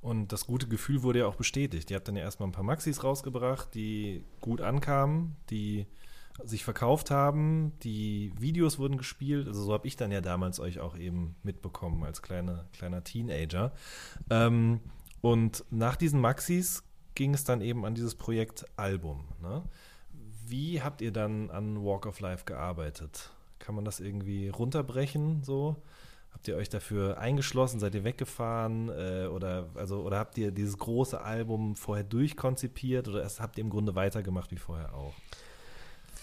Und 0.04 0.32
das 0.32 0.46
gute 0.46 0.68
Gefühl 0.68 1.02
wurde 1.02 1.20
ja 1.20 1.26
auch 1.26 1.36
bestätigt. 1.36 1.90
Ihr 1.90 1.96
habt 1.96 2.06
dann 2.06 2.16
ja 2.16 2.24
erstmal 2.24 2.50
ein 2.50 2.52
paar 2.52 2.62
Maxis 2.62 3.02
rausgebracht, 3.02 3.74
die 3.74 4.22
gut 4.42 4.60
ankamen, 4.60 5.34
die 5.48 5.86
sich 6.44 6.62
verkauft 6.62 7.10
haben, 7.10 7.72
die 7.82 8.30
Videos 8.38 8.78
wurden 8.78 8.98
gespielt. 8.98 9.48
Also 9.48 9.62
so 9.62 9.72
habe 9.72 9.86
ich 9.86 9.96
dann 9.96 10.12
ja 10.12 10.20
damals 10.20 10.60
euch 10.60 10.78
auch 10.78 10.94
eben 10.94 11.36
mitbekommen 11.42 12.04
als 12.04 12.20
kleine, 12.20 12.66
kleiner 12.74 13.02
Teenager. 13.02 13.72
Ähm, 14.28 14.80
und 15.22 15.64
nach 15.70 15.96
diesen 15.96 16.20
Maxis 16.20 16.82
ging 17.14 17.32
es 17.32 17.44
dann 17.44 17.62
eben 17.62 17.86
an 17.86 17.94
dieses 17.94 18.14
Projekt 18.14 18.66
Album. 18.76 19.24
Ne? 19.40 19.62
Wie 20.46 20.82
habt 20.82 21.00
ihr 21.00 21.12
dann 21.12 21.48
an 21.50 21.82
Walk 21.82 22.04
of 22.04 22.20
Life 22.20 22.44
gearbeitet? 22.44 23.30
Kann 23.58 23.74
man 23.74 23.86
das 23.86 24.00
irgendwie 24.00 24.50
runterbrechen 24.50 25.42
so? 25.44 25.76
Habt 26.34 26.48
ihr 26.48 26.56
euch 26.56 26.68
dafür 26.68 27.16
eingeschlossen? 27.18 27.80
Seid 27.80 27.94
ihr 27.94 28.04
weggefahren? 28.04 28.90
Äh, 28.90 29.28
oder, 29.28 29.68
also, 29.76 30.02
oder 30.02 30.18
habt 30.18 30.36
ihr 30.36 30.50
dieses 30.50 30.76
große 30.76 31.20
Album 31.20 31.76
vorher 31.76 32.04
durchkonzipiert 32.04 33.08
oder 33.08 33.26
habt 33.38 33.56
ihr 33.56 33.64
im 33.64 33.70
Grunde 33.70 33.94
weitergemacht 33.94 34.50
wie 34.50 34.56
vorher 34.56 34.92
auch? 34.94 35.14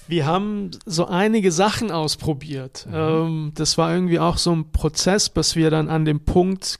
Wir 0.07 0.25
haben 0.25 0.71
so 0.85 1.05
einige 1.05 1.51
Sachen 1.51 1.89
ausprobiert. 1.89 2.85
Mhm. 2.87 2.93
Ähm, 2.93 3.51
das 3.55 3.77
war 3.77 3.93
irgendwie 3.93 4.19
auch 4.19 4.37
so 4.37 4.51
ein 4.51 4.71
Prozess, 4.71 5.29
bis 5.29 5.55
wir 5.55 5.71
dann 5.71 5.89
an 5.89 6.05
den 6.05 6.23
Punkt 6.25 6.79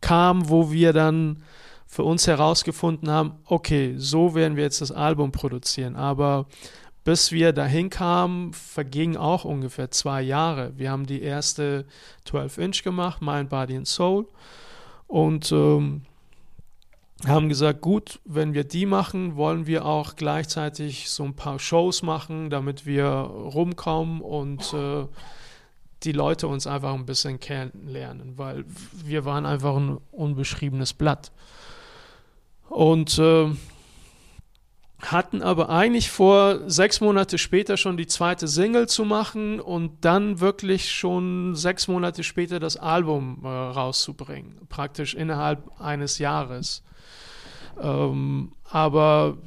kamen, 0.00 0.48
wo 0.48 0.72
wir 0.72 0.92
dann 0.92 1.42
für 1.86 2.04
uns 2.04 2.26
herausgefunden 2.26 3.10
haben, 3.10 3.32
okay, 3.44 3.94
so 3.98 4.34
werden 4.34 4.56
wir 4.56 4.64
jetzt 4.64 4.80
das 4.80 4.90
Album 4.90 5.30
produzieren. 5.30 5.94
Aber 5.94 6.46
bis 7.04 7.32
wir 7.32 7.52
dahin 7.52 7.90
kamen, 7.90 8.52
vergingen 8.52 9.16
auch 9.16 9.44
ungefähr 9.44 9.90
zwei 9.90 10.22
Jahre. 10.22 10.72
Wir 10.76 10.90
haben 10.90 11.06
die 11.06 11.22
erste 11.22 11.84
12-Inch 12.26 12.82
gemacht, 12.82 13.20
Mind, 13.20 13.50
Body 13.50 13.76
and 13.76 13.88
Soul. 13.88 14.26
Und 15.08 15.52
ähm, 15.52 16.02
haben 17.26 17.48
gesagt, 17.48 17.80
gut, 17.80 18.20
wenn 18.24 18.54
wir 18.54 18.64
die 18.64 18.86
machen, 18.86 19.36
wollen 19.36 19.66
wir 19.66 19.84
auch 19.84 20.16
gleichzeitig 20.16 21.10
so 21.10 21.24
ein 21.24 21.34
paar 21.34 21.58
Shows 21.58 22.02
machen, 22.02 22.50
damit 22.50 22.86
wir 22.86 23.04
rumkommen 23.04 24.20
und 24.20 24.72
äh, 24.72 25.06
die 26.02 26.12
Leute 26.12 26.48
uns 26.48 26.66
einfach 26.66 26.94
ein 26.94 27.06
bisschen 27.06 27.38
kennenlernen, 27.38 28.36
weil 28.36 28.64
wir 29.04 29.24
waren 29.24 29.46
einfach 29.46 29.76
ein 29.76 29.98
unbeschriebenes 30.10 30.92
Blatt. 30.94 31.30
Und 32.68 33.18
äh, 33.18 33.50
hatten 35.04 35.42
aber 35.42 35.68
eigentlich 35.68 36.10
vor, 36.10 36.60
sechs 36.70 37.00
Monate 37.00 37.38
später 37.38 37.76
schon 37.76 37.96
die 37.96 38.06
zweite 38.06 38.46
Single 38.46 38.88
zu 38.88 39.04
machen 39.04 39.60
und 39.60 40.04
dann 40.04 40.40
wirklich 40.40 40.92
schon 40.92 41.54
sechs 41.56 41.88
Monate 41.88 42.22
später 42.22 42.60
das 42.60 42.76
Album 42.76 43.40
äh, 43.42 43.48
rauszubringen, 43.48 44.60
praktisch 44.68 45.14
innerhalb 45.14 45.80
eines 45.80 46.18
Jahres. 46.18 46.84
Ähm, 47.80 48.52
aber 48.64 49.38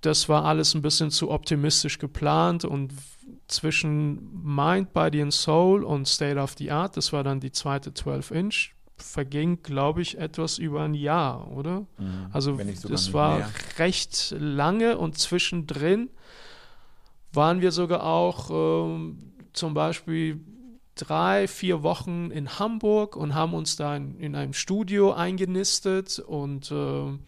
das 0.00 0.28
war 0.28 0.44
alles 0.44 0.74
ein 0.74 0.82
bisschen 0.82 1.10
zu 1.10 1.30
optimistisch 1.30 1.98
geplant 1.98 2.64
und 2.64 2.92
zwischen 3.48 4.30
Mind, 4.44 4.92
Body 4.92 5.20
and 5.20 5.32
Soul 5.32 5.82
und 5.84 6.06
State 6.06 6.38
of 6.38 6.54
the 6.56 6.70
Art, 6.70 6.96
das 6.96 7.12
war 7.12 7.24
dann 7.24 7.40
die 7.40 7.52
zweite 7.52 7.90
12-Inch, 7.90 8.74
verging, 9.02 9.62
glaube 9.62 10.02
ich, 10.02 10.18
etwas 10.18 10.58
über 10.58 10.82
ein 10.82 10.94
Jahr, 10.94 11.50
oder? 11.50 11.86
Mhm. 11.98 12.26
Also 12.32 12.52
nicht 12.52 13.12
war 13.12 13.38
mehr. 13.38 13.50
recht 13.78 14.34
lange 14.38 14.98
und 14.98 15.18
zwischendrin 15.18 16.10
waren 17.32 17.60
wir 17.60 17.72
sogar 17.72 18.04
auch 18.04 18.50
ähm, 18.50 19.32
zum 19.52 19.74
Beispiel 19.74 20.40
drei, 20.94 21.48
vier 21.48 21.82
Wochen 21.82 22.30
in 22.30 22.58
Hamburg 22.58 23.16
und 23.16 23.34
haben 23.34 23.54
uns 23.54 23.76
da 23.76 23.96
in, 23.96 24.18
in 24.18 24.34
einem 24.34 24.52
Studio 24.52 25.12
eingenistet 25.12 26.18
und 26.18 26.70
ähm, 26.72 27.20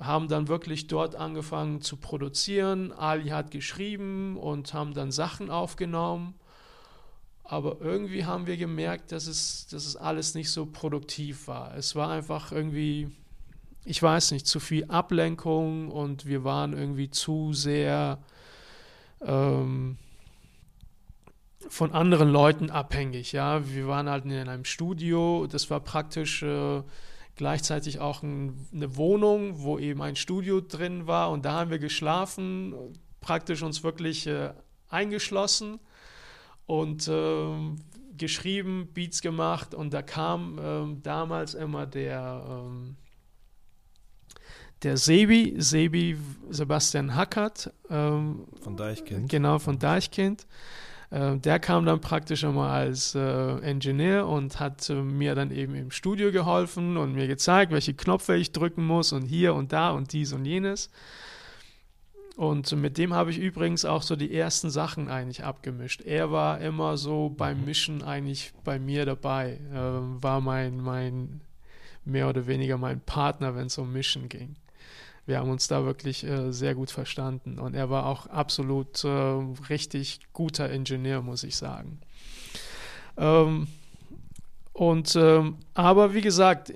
haben 0.00 0.28
dann 0.28 0.48
wirklich 0.48 0.86
dort 0.88 1.14
angefangen 1.14 1.80
zu 1.80 1.96
produzieren. 1.96 2.92
Ali 2.92 3.28
hat 3.28 3.50
geschrieben 3.50 4.36
und 4.36 4.74
haben 4.74 4.94
dann 4.94 5.12
Sachen 5.12 5.50
aufgenommen. 5.50 6.34
Aber 7.44 7.76
irgendwie 7.80 8.24
haben 8.24 8.46
wir 8.46 8.56
gemerkt, 8.56 9.12
dass 9.12 9.26
es, 9.26 9.66
dass 9.66 9.84
es 9.84 9.96
alles 9.96 10.34
nicht 10.34 10.50
so 10.50 10.64
produktiv 10.64 11.46
war. 11.46 11.76
Es 11.76 11.94
war 11.94 12.10
einfach 12.10 12.52
irgendwie, 12.52 13.10
ich 13.84 14.02
weiß 14.02 14.32
nicht, 14.32 14.46
zu 14.46 14.60
viel 14.60 14.86
Ablenkung 14.86 15.90
und 15.90 16.24
wir 16.24 16.42
waren 16.42 16.72
irgendwie 16.72 17.10
zu 17.10 17.52
sehr 17.52 18.18
ähm, 19.20 19.98
von 21.68 21.92
anderen 21.92 22.30
Leuten 22.30 22.70
abhängig. 22.70 23.32
Ja, 23.32 23.68
wir 23.68 23.88
waren 23.88 24.08
halt 24.08 24.24
in 24.24 24.32
einem 24.32 24.64
Studio. 24.64 25.46
Das 25.46 25.68
war 25.68 25.80
praktisch 25.80 26.42
äh, 26.42 26.82
gleichzeitig 27.36 28.00
auch 28.00 28.22
ein, 28.22 28.66
eine 28.72 28.96
Wohnung, 28.96 29.62
wo 29.62 29.78
eben 29.78 30.00
ein 30.00 30.16
Studio 30.16 30.62
drin 30.62 31.06
war 31.06 31.30
und 31.30 31.44
da 31.44 31.52
haben 31.52 31.70
wir 31.70 31.78
geschlafen, 31.78 32.74
praktisch 33.20 33.62
uns 33.62 33.82
wirklich 33.82 34.26
äh, 34.26 34.54
eingeschlossen 34.88 35.78
und 36.66 37.08
ähm, 37.12 37.76
geschrieben, 38.16 38.88
Beats 38.94 39.20
gemacht 39.20 39.74
und 39.74 39.92
da 39.92 40.02
kam 40.02 40.58
ähm, 40.62 41.02
damals 41.02 41.54
immer 41.54 41.86
der 41.86 42.44
ähm, 42.48 42.96
der 44.82 44.96
Sebi, 44.98 45.54
Sebi 45.58 46.16
Sebastian 46.50 47.14
Hackert, 47.14 47.72
ähm, 47.88 48.44
Von 48.60 48.76
Deichkind. 48.76 49.30
genau 49.30 49.58
von 49.58 49.78
Deichkind. 49.78 50.46
Äh, 51.10 51.38
der 51.38 51.58
kam 51.58 51.86
dann 51.86 52.00
praktisch 52.00 52.42
immer 52.42 52.68
als 52.70 53.14
äh, 53.14 53.58
Engineer 53.60 54.26
und 54.26 54.60
hat 54.60 54.90
äh, 54.90 54.94
mir 54.94 55.34
dann 55.34 55.50
eben 55.50 55.74
im 55.74 55.90
Studio 55.90 56.32
geholfen 56.32 56.96
und 56.96 57.14
mir 57.14 57.26
gezeigt, 57.28 57.72
welche 57.72 57.94
Knöpfe 57.94 58.36
ich 58.36 58.52
drücken 58.52 58.86
muss 58.86 59.12
und 59.12 59.22
hier 59.22 59.54
und 59.54 59.72
da 59.72 59.90
und 59.90 60.12
dies 60.12 60.32
und 60.32 60.44
jenes. 60.44 60.90
Und 62.36 62.72
mit 62.72 62.98
dem 62.98 63.14
habe 63.14 63.30
ich 63.30 63.38
übrigens 63.38 63.84
auch 63.84 64.02
so 64.02 64.16
die 64.16 64.34
ersten 64.34 64.68
Sachen 64.68 65.08
eigentlich 65.08 65.44
abgemischt. 65.44 66.00
Er 66.00 66.32
war 66.32 66.60
immer 66.60 66.96
so 66.96 67.28
beim 67.28 67.64
Mischen 67.64 68.02
eigentlich 68.02 68.52
bei 68.64 68.78
mir 68.78 69.06
dabei, 69.06 69.60
äh, 69.72 70.22
war 70.22 70.40
mein, 70.40 70.80
mein 70.80 71.42
mehr 72.04 72.28
oder 72.28 72.46
weniger 72.46 72.76
mein 72.76 73.00
Partner, 73.00 73.54
wenn 73.54 73.66
es 73.66 73.78
um 73.78 73.92
Mischen 73.92 74.28
ging. 74.28 74.56
Wir 75.26 75.38
haben 75.38 75.50
uns 75.50 75.68
da 75.68 75.84
wirklich 75.84 76.24
äh, 76.24 76.52
sehr 76.52 76.74
gut 76.74 76.90
verstanden 76.90 77.58
und 77.58 77.74
er 77.74 77.88
war 77.88 78.06
auch 78.06 78.26
absolut 78.26 79.04
äh, 79.04 79.08
richtig 79.08 80.20
guter 80.32 80.70
Ingenieur, 80.70 81.22
muss 81.22 81.44
ich 81.44 81.56
sagen. 81.56 82.00
Ähm, 83.16 83.68
und 84.72 85.16
ähm, 85.16 85.56
aber 85.72 86.14
wie 86.14 86.20
gesagt, 86.20 86.74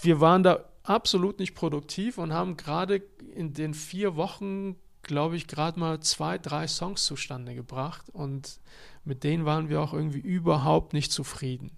wir 0.00 0.20
waren 0.20 0.42
da 0.42 0.64
absolut 0.84 1.40
nicht 1.40 1.54
produktiv 1.54 2.16
und 2.16 2.32
haben 2.32 2.56
gerade 2.56 3.02
in 3.34 3.52
den 3.52 3.74
vier 3.74 4.16
Wochen, 4.16 4.76
glaube 5.04 5.36
ich, 5.36 5.46
gerade 5.46 5.78
mal 5.78 6.00
zwei, 6.00 6.38
drei 6.38 6.66
Songs 6.66 7.04
zustande 7.04 7.54
gebracht 7.54 8.08
und 8.12 8.58
mit 9.04 9.22
denen 9.24 9.44
waren 9.44 9.68
wir 9.68 9.80
auch 9.80 9.92
irgendwie 9.92 10.20
überhaupt 10.20 10.92
nicht 10.92 11.12
zufrieden. 11.12 11.70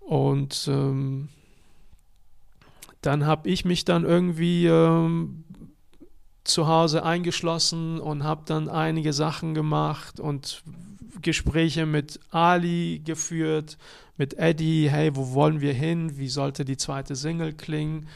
Und 0.00 0.68
ähm, 0.68 1.28
dann 3.02 3.26
habe 3.26 3.48
ich 3.48 3.64
mich 3.64 3.84
dann 3.84 4.04
irgendwie 4.04 4.66
ähm, 4.66 5.44
zu 6.44 6.66
Hause 6.66 7.04
eingeschlossen 7.04 8.00
und 8.00 8.24
habe 8.24 8.42
dann 8.46 8.68
einige 8.68 9.12
Sachen 9.12 9.54
gemacht 9.54 10.18
und 10.18 10.62
Gespräche 11.20 11.86
mit 11.86 12.20
Ali 12.30 13.02
geführt, 13.04 13.76
mit 14.16 14.34
Eddie, 14.34 14.88
hey, 14.90 15.14
wo 15.14 15.32
wollen 15.32 15.60
wir 15.60 15.72
hin? 15.72 16.18
Wie 16.18 16.28
sollte 16.28 16.64
die 16.64 16.76
zweite 16.76 17.16
Single 17.16 17.52
klingen? 17.52 18.08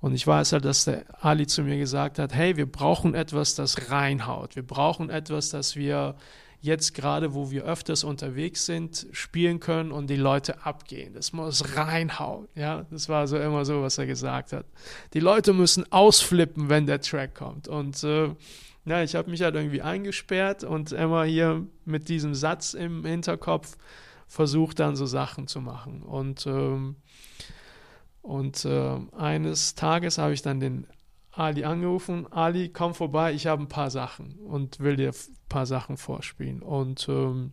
Und 0.00 0.14
ich 0.14 0.26
weiß 0.26 0.52
halt, 0.52 0.64
dass 0.64 0.84
der 0.84 1.04
Ali 1.24 1.46
zu 1.46 1.62
mir 1.62 1.78
gesagt 1.78 2.18
hat, 2.18 2.34
hey, 2.34 2.56
wir 2.56 2.70
brauchen 2.70 3.14
etwas, 3.14 3.54
das 3.54 3.90
reinhaut. 3.90 4.56
Wir 4.56 4.66
brauchen 4.66 5.10
etwas, 5.10 5.50
das 5.50 5.76
wir 5.76 6.16
jetzt 6.60 6.94
gerade, 6.94 7.34
wo 7.34 7.50
wir 7.50 7.64
öfters 7.64 8.04
unterwegs 8.04 8.66
sind, 8.66 9.06
spielen 9.12 9.60
können 9.60 9.92
und 9.92 10.08
die 10.08 10.16
Leute 10.16 10.64
abgehen. 10.64 11.14
Das 11.14 11.32
muss 11.32 11.76
reinhauen. 11.76 12.48
Ja, 12.54 12.84
das 12.90 13.08
war 13.08 13.26
so 13.26 13.38
immer 13.38 13.64
so, 13.64 13.82
was 13.82 13.98
er 13.98 14.06
gesagt 14.06 14.52
hat. 14.52 14.66
Die 15.14 15.20
Leute 15.20 15.52
müssen 15.52 15.90
ausflippen, 15.90 16.68
wenn 16.68 16.86
der 16.86 17.00
Track 17.00 17.34
kommt. 17.34 17.68
Und 17.68 18.02
äh, 18.04 18.30
ja, 18.84 19.02
ich 19.02 19.14
habe 19.14 19.30
mich 19.30 19.42
halt 19.42 19.54
irgendwie 19.54 19.82
eingesperrt 19.82 20.64
und 20.64 20.92
immer 20.92 21.24
hier 21.24 21.66
mit 21.84 22.08
diesem 22.08 22.34
Satz 22.34 22.74
im 22.74 23.04
Hinterkopf 23.04 23.76
versucht 24.28 24.80
dann 24.80 24.96
so 24.96 25.06
Sachen 25.06 25.46
zu 25.46 25.60
machen. 25.60 26.02
Und, 26.02 26.46
ähm, 26.46 26.96
und 28.26 28.64
äh, 28.64 28.98
eines 29.16 29.76
Tages 29.76 30.18
habe 30.18 30.32
ich 30.32 30.42
dann 30.42 30.58
den 30.58 30.88
Ali 31.30 31.64
angerufen, 31.64 32.26
Ali, 32.32 32.70
komm 32.70 32.92
vorbei, 32.92 33.32
ich 33.32 33.46
habe 33.46 33.62
ein 33.62 33.68
paar 33.68 33.90
Sachen 33.90 34.32
und 34.40 34.80
will 34.80 34.96
dir 34.96 35.10
ein 35.10 35.36
paar 35.48 35.64
Sachen 35.64 35.96
vorspielen. 35.96 36.60
Und 36.60 37.08
ähm, 37.08 37.52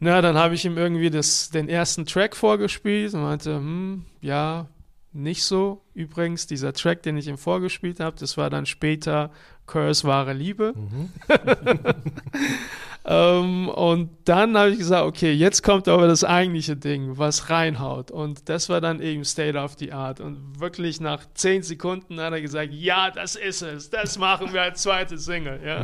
na, 0.00 0.20
dann 0.20 0.36
habe 0.36 0.54
ich 0.54 0.66
ihm 0.66 0.76
irgendwie 0.76 1.08
das, 1.08 1.48
den 1.48 1.70
ersten 1.70 2.04
Track 2.04 2.36
vorgespielt 2.36 3.14
und 3.14 3.22
meinte, 3.22 3.54
hm, 3.54 4.04
ja, 4.20 4.68
nicht 5.12 5.44
so. 5.44 5.80
Übrigens, 5.94 6.46
dieser 6.46 6.74
Track, 6.74 7.02
den 7.02 7.16
ich 7.16 7.26
ihm 7.26 7.38
vorgespielt 7.38 8.00
habe, 8.00 8.16
das 8.18 8.36
war 8.36 8.50
dann 8.50 8.66
später 8.66 9.30
Curse 9.66 10.06
wahre 10.06 10.34
Liebe. 10.34 10.74
Mhm. 10.76 11.08
ähm, 13.08 13.68
und 13.68 14.10
dann 14.24 14.58
habe 14.58 14.70
ich 14.70 14.78
gesagt, 14.78 15.04
okay, 15.04 15.32
jetzt 15.32 15.62
kommt 15.62 15.86
aber 15.86 16.08
das 16.08 16.24
eigentliche 16.24 16.76
Ding, 16.76 17.16
was 17.18 17.50
reinhaut. 17.50 18.10
Und 18.10 18.48
das 18.48 18.68
war 18.68 18.80
dann 18.80 19.00
eben 19.00 19.24
State 19.24 19.56
of 19.56 19.74
the 19.78 19.92
Art. 19.92 20.18
Und 20.18 20.58
wirklich 20.58 21.00
nach 21.00 21.24
zehn 21.34 21.62
Sekunden 21.62 22.18
hat 22.18 22.32
er 22.32 22.40
gesagt, 22.40 22.72
ja, 22.72 23.12
das 23.12 23.36
ist 23.36 23.62
es, 23.62 23.90
das 23.90 24.18
machen 24.18 24.52
wir 24.52 24.62
als 24.62 24.82
zweite 24.82 25.18
Single. 25.18 25.60
Ja. 25.64 25.82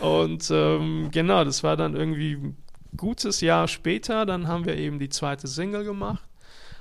und 0.00 0.48
ähm, 0.52 1.08
genau, 1.10 1.42
das 1.42 1.64
war 1.64 1.76
dann 1.76 1.96
irgendwie 1.96 2.34
ein 2.34 2.56
gutes 2.96 3.40
Jahr 3.40 3.66
später. 3.66 4.24
Dann 4.24 4.46
haben 4.46 4.66
wir 4.66 4.76
eben 4.76 5.00
die 5.00 5.08
zweite 5.08 5.48
Single 5.48 5.82
gemacht. 5.82 6.22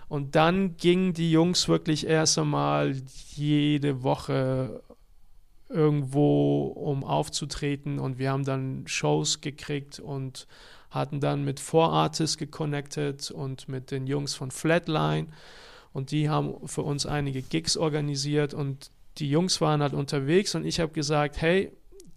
Und 0.09 0.35
dann 0.35 0.77
gingen 0.77 1.13
die 1.13 1.31
Jungs 1.31 1.67
wirklich 1.67 2.05
erst 2.05 2.37
einmal 2.37 2.93
jede 3.33 4.03
Woche 4.03 4.83
irgendwo, 5.71 6.67
um 6.67 7.03
aufzutreten. 7.03 7.99
Und 7.99 8.19
wir 8.19 8.31
haben 8.31 8.43
dann 8.43 8.83
Shows 8.87 9.41
gekriegt 9.41 9.99
und 9.99 10.47
hatten 10.89 11.19
dann 11.19 11.45
mit 11.45 11.59
Vorartists 11.59 12.37
geconnected 12.37 13.31
und 13.31 13.69
mit 13.69 13.91
den 13.91 14.07
Jungs 14.07 14.35
von 14.35 14.51
Flatline. 14.51 15.27
Und 15.93 16.11
die 16.11 16.29
haben 16.29 16.67
für 16.67 16.83
uns 16.83 17.05
einige 17.05 17.41
Gigs 17.41 17.77
organisiert. 17.77 18.53
Und 18.53 18.91
die 19.17 19.29
Jungs 19.29 19.61
waren 19.61 19.81
halt 19.81 19.93
unterwegs. 19.93 20.55
Und 20.55 20.65
ich 20.65 20.79
habe 20.79 20.91
gesagt, 20.91 21.41
hey, 21.41 21.71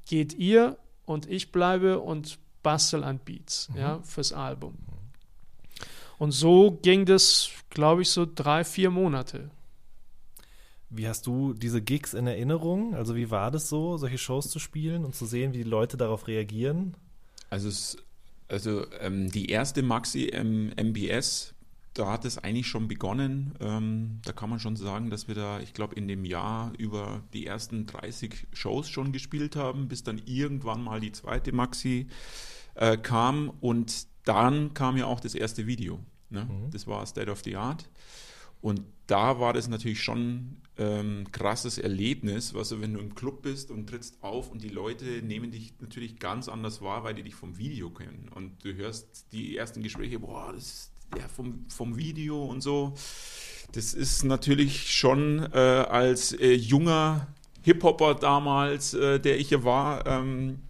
geht 0.07 0.35
ihr 0.35 0.77
und 1.07 1.29
ich 1.31 1.53
bleibe 1.53 2.01
und 2.01 2.39
bastel 2.63 3.05
an 3.05 3.19
Beats 3.19 3.69
Mhm. 3.71 3.77
ja, 3.79 4.01
fürs 4.03 4.33
Album. 4.33 4.75
Und 6.19 6.33
so 6.33 6.79
ging 6.83 7.05
das, 7.05 7.51
glaube 7.71 8.03
ich, 8.03 8.11
so 8.11 8.27
drei, 8.33 8.65
vier 8.65 8.91
Monate. 8.91 9.51
Wie 10.97 11.09
hast 11.09 11.27
du 11.27 11.55
diese 11.55 11.83
Gigs 11.83 12.15
in 12.15 12.27
Erinnerung? 12.27 12.95
Also 12.95 13.17
wie 13.17 13.31
war 13.31 13.51
das 13.51 13.69
so, 13.69 13.97
solche 13.97 14.19
Shows 14.19 14.51
zu 14.51 14.59
spielen 14.59 15.05
und 15.05 15.15
zu 15.15 15.27
sehen, 15.27 15.53
wie 15.53 15.59
die 15.59 15.65
Leute 15.65 15.97
darauf 15.97 16.29
reagieren? 16.29 16.97
Also, 17.51 17.69
es, 17.69 17.97
also 18.49 18.87
ähm, 19.01 19.31
die 19.31 19.51
erste 19.51 19.83
Maxi 19.83 20.25
ähm, 20.27 20.73
MBS, 20.77 21.55
da 21.95 22.11
hat 22.11 22.25
es 22.25 22.39
eigentlich 22.39 22.67
schon 22.67 22.89
begonnen. 22.89 23.55
Ähm, 23.61 24.21
da 24.25 24.33
kann 24.33 24.51
man 24.51 24.59
schon 24.59 24.77
sagen, 24.77 25.11
dass 25.11 25.29
wir 25.29 25.35
da, 25.35 25.61
ich 25.61 25.75
glaube, 25.75 25.95
in 25.95 26.09
dem 26.09 26.25
Jahr 26.25 26.73
über 26.79 27.23
die 27.33 27.47
ersten 27.47 27.87
30 27.87 28.49
Shows 28.53 28.89
schon 28.89 29.13
gespielt 29.13 29.57
haben, 29.57 29.89
bis 29.89 30.03
dann 30.03 30.21
irgendwann 30.25 30.83
mal 30.83 31.01
die 31.01 31.13
zweite 31.13 31.53
Maxi 31.53 32.09
äh, 32.75 32.97
kam 32.97 33.51
und 33.61 34.07
dann 34.25 34.75
kam 34.75 34.97
ja 34.97 35.07
auch 35.07 35.21
das 35.21 35.35
erste 35.35 35.67
Video. 35.67 36.01
Ne? 36.31 36.45
Mhm. 36.45 36.71
Das 36.71 36.87
war 36.87 37.05
State 37.07 37.31
of 37.31 37.43
the 37.45 37.57
Art. 37.57 37.89
Und 38.61 38.83
da 39.07 39.39
war 39.39 39.53
das 39.53 39.69
natürlich 39.69 40.03
schon 40.03 40.57
ähm, 40.77 41.27
krasses 41.31 41.79
Erlebnis, 41.79 42.55
was 42.55 42.71
du, 42.71 42.81
wenn 42.81 42.95
du 42.95 43.01
im 43.01 43.15
Club 43.15 43.43
bist 43.43 43.71
und 43.71 43.87
trittst 43.89 44.23
auf 44.23 44.51
und 44.51 44.63
die 44.63 44.69
Leute 44.69 45.05
nehmen 45.23 45.51
dich 45.51 45.75
natürlich 45.81 46.19
ganz 46.19 46.49
anders 46.49 46.83
wahr, 46.83 47.05
weil 47.05 47.15
die 47.15 47.23
dich 47.23 47.35
vom 47.35 47.59
Video 47.59 47.91
kennen. 47.91 48.29
Und 48.35 48.65
du 48.65 48.75
hörst 48.75 49.33
die 49.33 49.57
ersten 49.57 49.83
Gespräche, 49.83 50.19
boah, 50.19 50.53
das 50.53 50.65
ist 50.65 50.91
der 51.15 51.29
vom, 51.29 51.67
vom 51.69 51.97
Video 51.97 52.45
und 52.45 52.61
so. 52.61 52.95
Das 53.73 53.95
ist 53.95 54.25
natürlich 54.25 54.93
schon 54.93 55.49
äh, 55.53 55.59
als 55.59 56.33
äh, 56.33 56.55
junger 56.55 57.29
Hip-Hopper 57.63 58.15
damals, 58.15 58.95
äh, 58.95 59.19
der 59.19 59.39
ich 59.39 59.49
hier 59.49 59.65
war, 59.65 60.07
ähm, 60.07 60.61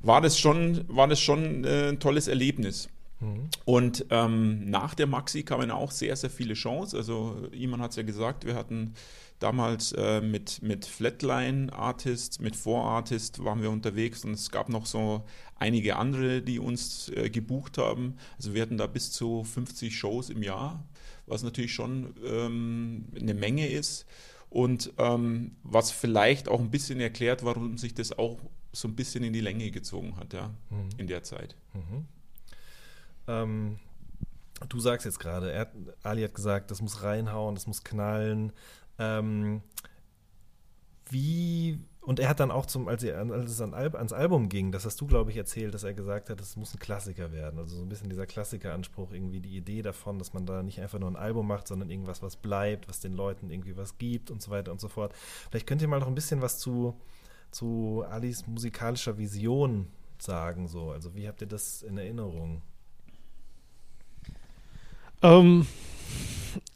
war 0.00 0.20
das 0.20 0.38
schon, 0.38 0.84
war 0.88 1.08
das 1.08 1.20
schon 1.20 1.64
äh, 1.64 1.88
ein 1.88 2.00
tolles 2.00 2.28
Erlebnis. 2.28 2.88
Mhm. 3.20 3.48
Und 3.64 4.06
ähm, 4.10 4.70
nach 4.70 4.94
der 4.94 5.06
Maxi 5.06 5.42
kamen 5.42 5.70
auch 5.70 5.90
sehr, 5.90 6.16
sehr 6.16 6.30
viele 6.30 6.56
Shows. 6.56 6.94
Also 6.94 7.48
Iman 7.52 7.82
hat 7.82 7.90
es 7.90 7.96
ja 7.96 8.02
gesagt, 8.02 8.46
wir 8.46 8.54
hatten 8.54 8.94
damals 9.38 9.92
äh, 9.92 10.20
mit, 10.20 10.62
mit 10.62 10.84
Flatline 10.84 11.72
Artists, 11.72 12.38
mit 12.40 12.56
Four 12.56 12.84
Artists 12.84 13.42
waren 13.44 13.62
wir 13.62 13.70
unterwegs 13.70 14.24
und 14.24 14.32
es 14.32 14.50
gab 14.50 14.68
noch 14.68 14.86
so 14.86 15.24
einige 15.56 15.96
andere, 15.96 16.42
die 16.42 16.58
uns 16.58 17.08
äh, 17.10 17.30
gebucht 17.30 17.78
haben. 17.78 18.16
Also 18.36 18.54
wir 18.54 18.62
hatten 18.62 18.78
da 18.78 18.86
bis 18.86 19.12
zu 19.12 19.44
50 19.44 19.96
Shows 19.96 20.30
im 20.30 20.42
Jahr, 20.42 20.84
was 21.26 21.42
natürlich 21.42 21.72
schon 21.72 22.14
ähm, 22.24 23.06
eine 23.18 23.34
Menge 23.34 23.68
ist. 23.68 24.06
Und 24.50 24.94
ähm, 24.96 25.56
was 25.62 25.90
vielleicht 25.90 26.48
auch 26.48 26.58
ein 26.58 26.70
bisschen 26.70 27.00
erklärt, 27.00 27.44
warum 27.44 27.76
sich 27.76 27.94
das 27.94 28.18
auch 28.18 28.38
so 28.72 28.88
ein 28.88 28.96
bisschen 28.96 29.22
in 29.24 29.32
die 29.32 29.40
Länge 29.40 29.70
gezogen 29.70 30.16
hat, 30.16 30.32
ja, 30.32 30.48
mhm. 30.70 30.88
in 30.96 31.06
der 31.06 31.22
Zeit. 31.22 31.54
Mhm. 31.74 32.06
Ähm, 33.26 33.78
du 34.68 34.80
sagst 34.80 35.04
jetzt 35.04 35.20
gerade, 35.20 35.68
Ali 36.02 36.22
hat 36.22 36.34
gesagt, 36.34 36.70
das 36.70 36.80
muss 36.80 37.02
reinhauen, 37.02 37.54
das 37.54 37.66
muss 37.66 37.84
knallen. 37.84 38.52
Ähm, 38.98 39.62
wie, 41.10 41.78
und 42.02 42.20
er 42.20 42.28
hat 42.28 42.40
dann 42.40 42.50
auch 42.50 42.66
zum, 42.66 42.88
als, 42.88 43.02
er, 43.02 43.18
als 43.18 43.50
es 43.50 43.60
an 43.60 43.74
ans 43.74 44.12
Album 44.12 44.48
ging, 44.48 44.72
das 44.72 44.84
hast 44.84 45.00
du, 45.00 45.06
glaube 45.06 45.30
ich, 45.30 45.36
erzählt, 45.36 45.74
dass 45.74 45.84
er 45.84 45.94
gesagt 45.94 46.30
hat, 46.30 46.40
es 46.40 46.56
muss 46.56 46.74
ein 46.74 46.78
Klassiker 46.78 47.32
werden. 47.32 47.58
Also 47.58 47.76
so 47.76 47.82
ein 47.82 47.88
bisschen 47.88 48.10
dieser 48.10 48.26
Klassikeranspruch, 48.26 49.12
irgendwie 49.12 49.40
die 49.40 49.56
Idee 49.56 49.82
davon, 49.82 50.18
dass 50.18 50.32
man 50.32 50.46
da 50.46 50.62
nicht 50.62 50.80
einfach 50.80 50.98
nur 50.98 51.10
ein 51.10 51.16
Album 51.16 51.46
macht, 51.46 51.68
sondern 51.68 51.90
irgendwas, 51.90 52.22
was 52.22 52.36
bleibt, 52.36 52.88
was 52.88 53.00
den 53.00 53.14
Leuten 53.14 53.50
irgendwie 53.50 53.76
was 53.76 53.98
gibt 53.98 54.30
und 54.30 54.42
so 54.42 54.50
weiter 54.50 54.72
und 54.72 54.80
so 54.80 54.88
fort. 54.88 55.14
Vielleicht 55.50 55.66
könnt 55.66 55.82
ihr 55.82 55.88
mal 55.88 56.00
noch 56.00 56.08
ein 56.08 56.14
bisschen 56.14 56.42
was 56.42 56.58
zu, 56.58 56.98
zu 57.50 58.04
Alis 58.08 58.46
musikalischer 58.46 59.18
Vision 59.18 59.88
sagen, 60.18 60.68
so. 60.68 60.90
Also 60.90 61.14
wie 61.14 61.28
habt 61.28 61.40
ihr 61.40 61.46
das 61.46 61.82
in 61.82 61.96
Erinnerung? 61.98 62.62
Ähm, 65.22 65.66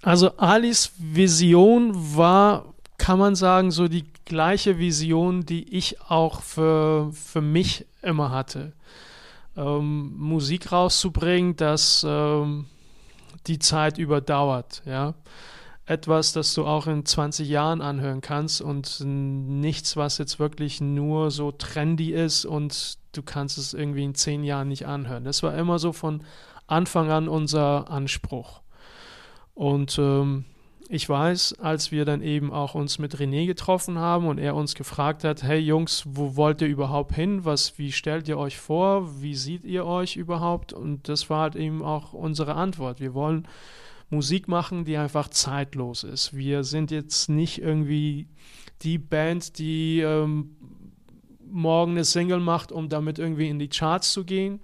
also 0.03 0.37
Alis 0.37 0.93
Vision 0.99 2.17
war, 2.17 2.75
kann 2.99 3.19
man 3.19 3.35
sagen, 3.35 3.71
so 3.71 3.89
die 3.89 4.05
gleiche 4.25 4.79
Vision, 4.79 5.45
die 5.45 5.77
ich 5.77 6.01
auch 6.03 6.43
für, 6.43 7.13
für 7.13 7.41
mich 7.41 7.87
immer 8.03 8.31
hatte. 8.31 8.73
Ähm, 9.57 10.15
Musik 10.17 10.73
rauszubringen, 10.73 11.57
das 11.57 12.05
ähm, 12.09 12.67
die 13.47 13.59
Zeit 13.59 13.99
überdauert, 13.99 14.83
ja. 14.87 15.15
Etwas, 15.85 16.33
das 16.33 16.55
du 16.55 16.65
auch 16.65 16.87
in 16.87 17.05
20 17.05 17.49
Jahren 17.49 17.81
anhören 17.83 18.21
kannst 18.21 18.63
und 18.63 19.01
nichts, 19.05 19.97
was 19.97 20.17
jetzt 20.19 20.39
wirklich 20.39 20.81
nur 20.81 21.33
so 21.33 21.51
trendy 21.51 22.13
ist 22.13 22.45
und 22.45 22.99
du 23.11 23.23
kannst 23.23 23.59
es 23.59 23.75
irgendwie 23.75 24.05
in 24.05 24.15
10 24.15 24.45
Jahren 24.45 24.69
nicht 24.69 24.87
anhören. 24.87 25.25
Das 25.25 25.43
war 25.43 25.55
immer 25.57 25.81
so 25.81 25.93
von 25.93 26.23
Anfang 26.69 27.11
an 27.11 27.29
unser 27.29 27.91
Anspruch. 27.91 28.62
Und 29.55 29.99
ähm, 29.99 30.45
ich 30.89 31.09
weiß, 31.09 31.59
als 31.59 31.91
wir 31.91 32.05
dann 32.05 32.23
eben 32.23 32.53
auch 32.53 32.75
uns 32.75 32.99
mit 32.99 33.17
René 33.17 33.47
getroffen 33.47 33.99
haben 33.99 34.27
und 34.27 34.39
er 34.39 34.55
uns 34.55 34.75
gefragt 34.75 35.25
hat, 35.25 35.43
hey 35.43 35.59
Jungs, 35.59 36.05
wo 36.07 36.37
wollt 36.37 36.61
ihr 36.61 36.69
überhaupt 36.69 37.15
hin? 37.15 37.45
Was, 37.45 37.79
wie 37.79 37.93
stellt 37.93 38.29
ihr 38.29 38.39
euch 38.39 38.59
vor? 38.59 39.23
Wie 39.23 39.35
seht 39.35 39.65
ihr 39.65 39.87
euch 39.87 40.17
überhaupt? 40.17 40.73
Und 40.73 41.09
das 41.09 41.31
war 41.31 41.43
halt 41.43 41.57
eben 41.57 41.83
auch 41.83 42.13
unsere 42.13 42.55
Antwort. 42.55 43.01
Wir 43.01 43.15
wollen 43.15 43.49
Musik 44.11 44.49
machen, 44.49 44.85
die 44.85 44.99
einfach 44.99 45.29
zeitlos 45.29 46.05
ist. 46.05 46.37
Wir 46.37 46.65
sind 46.65 46.91
jetzt 46.91 47.31
nicht 47.31 47.63
irgendwie 47.63 48.29
die 48.83 48.99
Band, 48.99 49.59
die 49.59 50.01
ähm, 50.01 50.57
morgen 51.51 51.93
eine 51.93 52.05
Single 52.05 52.41
macht, 52.41 52.73
um 52.73 52.91
damit 52.91 53.19
irgendwie 53.19 53.49
in 53.49 53.59
die 53.59 53.69
Charts 53.69 54.13
zu 54.13 54.25
gehen 54.25 54.61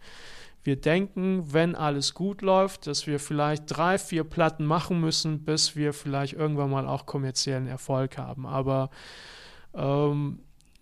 wir 0.69 0.77
denken, 0.77 1.51
wenn 1.55 1.74
alles 1.74 2.12
gut 2.12 2.43
läuft, 2.43 2.86
dass 2.86 3.07
wir 3.07 3.19
vielleicht 3.19 3.62
drei, 3.66 3.97
vier 3.97 4.23
Platten 4.23 4.66
machen 4.66 5.01
müssen, 5.01 5.43
bis 5.43 5.77
wir 5.77 5.95
vielleicht 5.95 6.35
irgendwann 6.35 6.69
mal 6.69 6.86
auch 6.86 7.07
kommerziellen 7.07 7.66
Erfolg 7.66 8.19
haben. 8.19 8.45
Aber 8.45 8.90
ähm, 9.73 10.40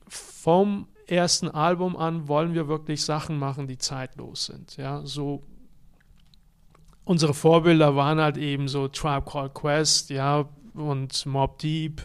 vom 0.09 0.89
ersten 1.07 1.49
Album 1.49 1.97
an 1.97 2.27
wollen 2.27 2.53
wir 2.53 2.67
wirklich 2.67 3.05
Sachen 3.05 3.39
machen, 3.39 3.69
die 3.69 3.79
zeitlos 3.79 4.47
sind. 4.47 4.77
Ja, 4.77 5.07
so 5.07 5.45
unsere 7.05 7.33
Vorbilder 7.33 7.95
waren 7.95 8.19
halt 8.19 8.39
eben 8.39 8.67
so 8.67 8.89
Tribe 8.89 9.31
Called 9.31 9.55
Quest, 9.55 10.11
ja, 10.11 10.49
und 10.75 11.25
Mob 11.27 11.61
Deep, 11.61 12.05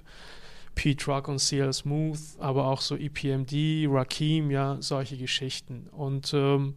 Pete 0.76 1.06
Rock 1.08 1.28
und 1.28 1.40
CL 1.40 1.74
Smooth, 1.74 2.20
aber 2.40 2.68
auch 2.68 2.82
so 2.82 2.96
EPMD, 2.96 3.88
Rakim, 3.88 4.52
ja, 4.52 4.78
solche 4.80 5.18
Geschichten. 5.18 5.88
Und 5.92 6.34
ähm, 6.34 6.76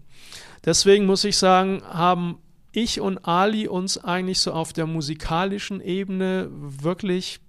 deswegen 0.65 1.07
muss 1.07 1.25
ich 1.25 1.37
sagen, 1.37 1.83
haben 1.85 2.39
ich 2.73 3.01
und 3.01 3.19
Ali 3.27 3.69
uns 3.69 4.03
eigentlich 4.03 4.41
so 4.41 4.53
auf 4.53 4.73
der 4.73 4.87
musikalischen 4.87 5.81
Ebene 5.81 6.49
wirklich 6.51 7.41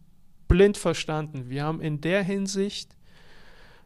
blind 0.48 0.78
verstanden. 0.78 1.50
Wir 1.50 1.64
haben 1.64 1.82
in 1.82 2.00
der 2.00 2.24
Hinsicht 2.24 2.96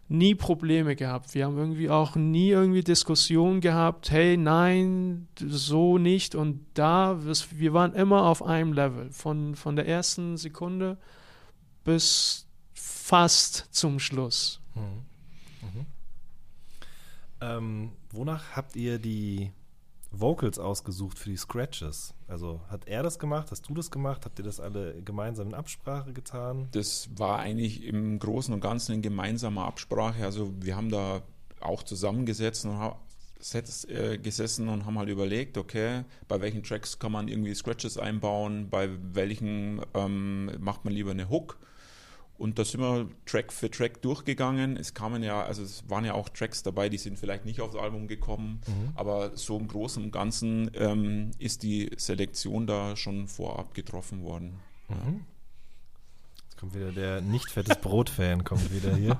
nie 0.10 0.36
Probleme 0.36 0.95
gehabt. 0.95 1.34
Wir 1.36 1.45
haben 1.45 1.57
irgendwie 1.57 1.90
auch 1.90 2.15
nie 2.15 2.49
irgendwie 2.49 2.84
Diskussionen 2.84 3.61
gehabt, 3.61 4.11
hey, 4.11 4.36
nein, 4.36 5.27
so 5.38 5.98
nicht 5.98 6.36
und 6.36 6.65
da. 6.73 7.19
Wir 7.56 7.73
waren 7.73 7.94
immer 7.94 8.26
auf 8.26 8.44
einem 8.44 8.73
Level, 8.73 9.11
von, 9.11 9.56
von 9.56 9.76
der 9.76 9.88
ersten 9.88 10.36
Sekunde 10.36 10.98
bis 11.84 12.49
fast 12.80 13.68
zum 13.72 13.99
Schluss. 13.99 14.61
Mhm. 14.76 14.81
Mhm. 15.61 15.85
Ähm, 17.41 17.91
wonach 18.11 18.56
habt 18.56 18.76
ihr 18.76 18.99
die 18.99 19.51
Vocals 20.11 20.60
ausgesucht 20.60 21.19
für 21.19 21.30
die 21.30 21.38
Scratches? 21.38 22.14
Also 22.27 22.61
hat 22.69 22.88
er 22.88 23.03
das 23.03 23.19
gemacht? 23.19 23.51
Hast 23.51 23.68
du 23.68 23.73
das 23.73 23.91
gemacht? 23.91 24.26
Habt 24.26 24.39
ihr 24.39 24.45
das 24.45 24.60
alle 24.60 25.01
gemeinsam 25.01 25.47
in 25.47 25.53
Absprache 25.53 26.14
getan? 26.14 26.69
Das 26.72 27.10
war 27.15 27.39
eigentlich 27.39 27.84
im 27.84 28.19
Großen 28.19 28.53
und 28.53 28.61
Ganzen 28.61 28.95
in 28.95 29.01
gemeinsamer 29.01 29.65
Absprache. 29.65 30.23
Also 30.23 30.53
wir 30.61 30.76
haben 30.76 30.89
da 30.89 31.22
auch 31.60 31.84
zusammengesetzt 31.84 32.65
und 32.65 32.77
haben 32.77 32.99
äh, 33.88 34.18
gesessen 34.18 34.69
und 34.69 34.85
haben 34.85 34.97
halt 34.97 35.10
überlegt, 35.10 35.57
okay, 35.57 36.03
bei 36.27 36.41
welchen 36.41 36.64
Tracks 36.64 36.99
kann 36.99 37.11
man 37.11 37.27
irgendwie 37.27 37.53
Scratches 37.53 37.97
einbauen, 37.97 38.69
bei 38.69 38.89
welchen 39.14 39.81
ähm, 39.93 40.51
macht 40.60 40.85
man 40.85 40.93
lieber 40.93 41.11
eine 41.11 41.30
Hook 41.30 41.57
und 42.40 42.57
da 42.57 42.64
sind 42.64 42.80
wir 42.80 43.10
Track 43.26 43.52
für 43.52 43.70
Track 43.70 44.02
durchgegangen. 44.02 44.78
Es 44.78 44.94
kamen 44.94 45.24
ja, 45.24 45.44
also 45.44 45.61
es 45.61 45.90
waren 45.90 46.06
ja 46.06 46.14
auch 46.14 46.30
Tracks 46.30 46.64
dabei, 46.64 46.88
die 46.88 46.98
sind 46.98 47.20
vielleicht 47.20 47.45
nicht 47.45 47.60
aufs 47.60 47.76
Album 47.76 48.07
gekommen, 48.07 48.61
mhm. 48.66 48.94
aber 48.95 49.36
so 49.36 49.57
im 49.57 49.68
Großen 49.68 50.02
und 50.02 50.11
Ganzen 50.11 50.72
ähm, 50.74 51.32
ist 51.38 51.64
die 51.64 51.91
Selektion 51.98 52.66
da 52.66 52.95
schon 52.95 53.28
vorab 53.28 53.74
getroffen 53.74 54.24
worden. 54.24 54.60
Mhm. 54.88 54.95
Ja. 54.95 55.20
Jetzt 56.45 56.57
kommt 56.57 56.76
wieder 56.76 56.91
der 56.94 57.22
nicht 57.22 57.52
fettes 57.52 57.78
Brot-Fan, 57.82 58.45
kommt 58.45 58.74
wieder 58.74 58.95
hier. 58.95 59.18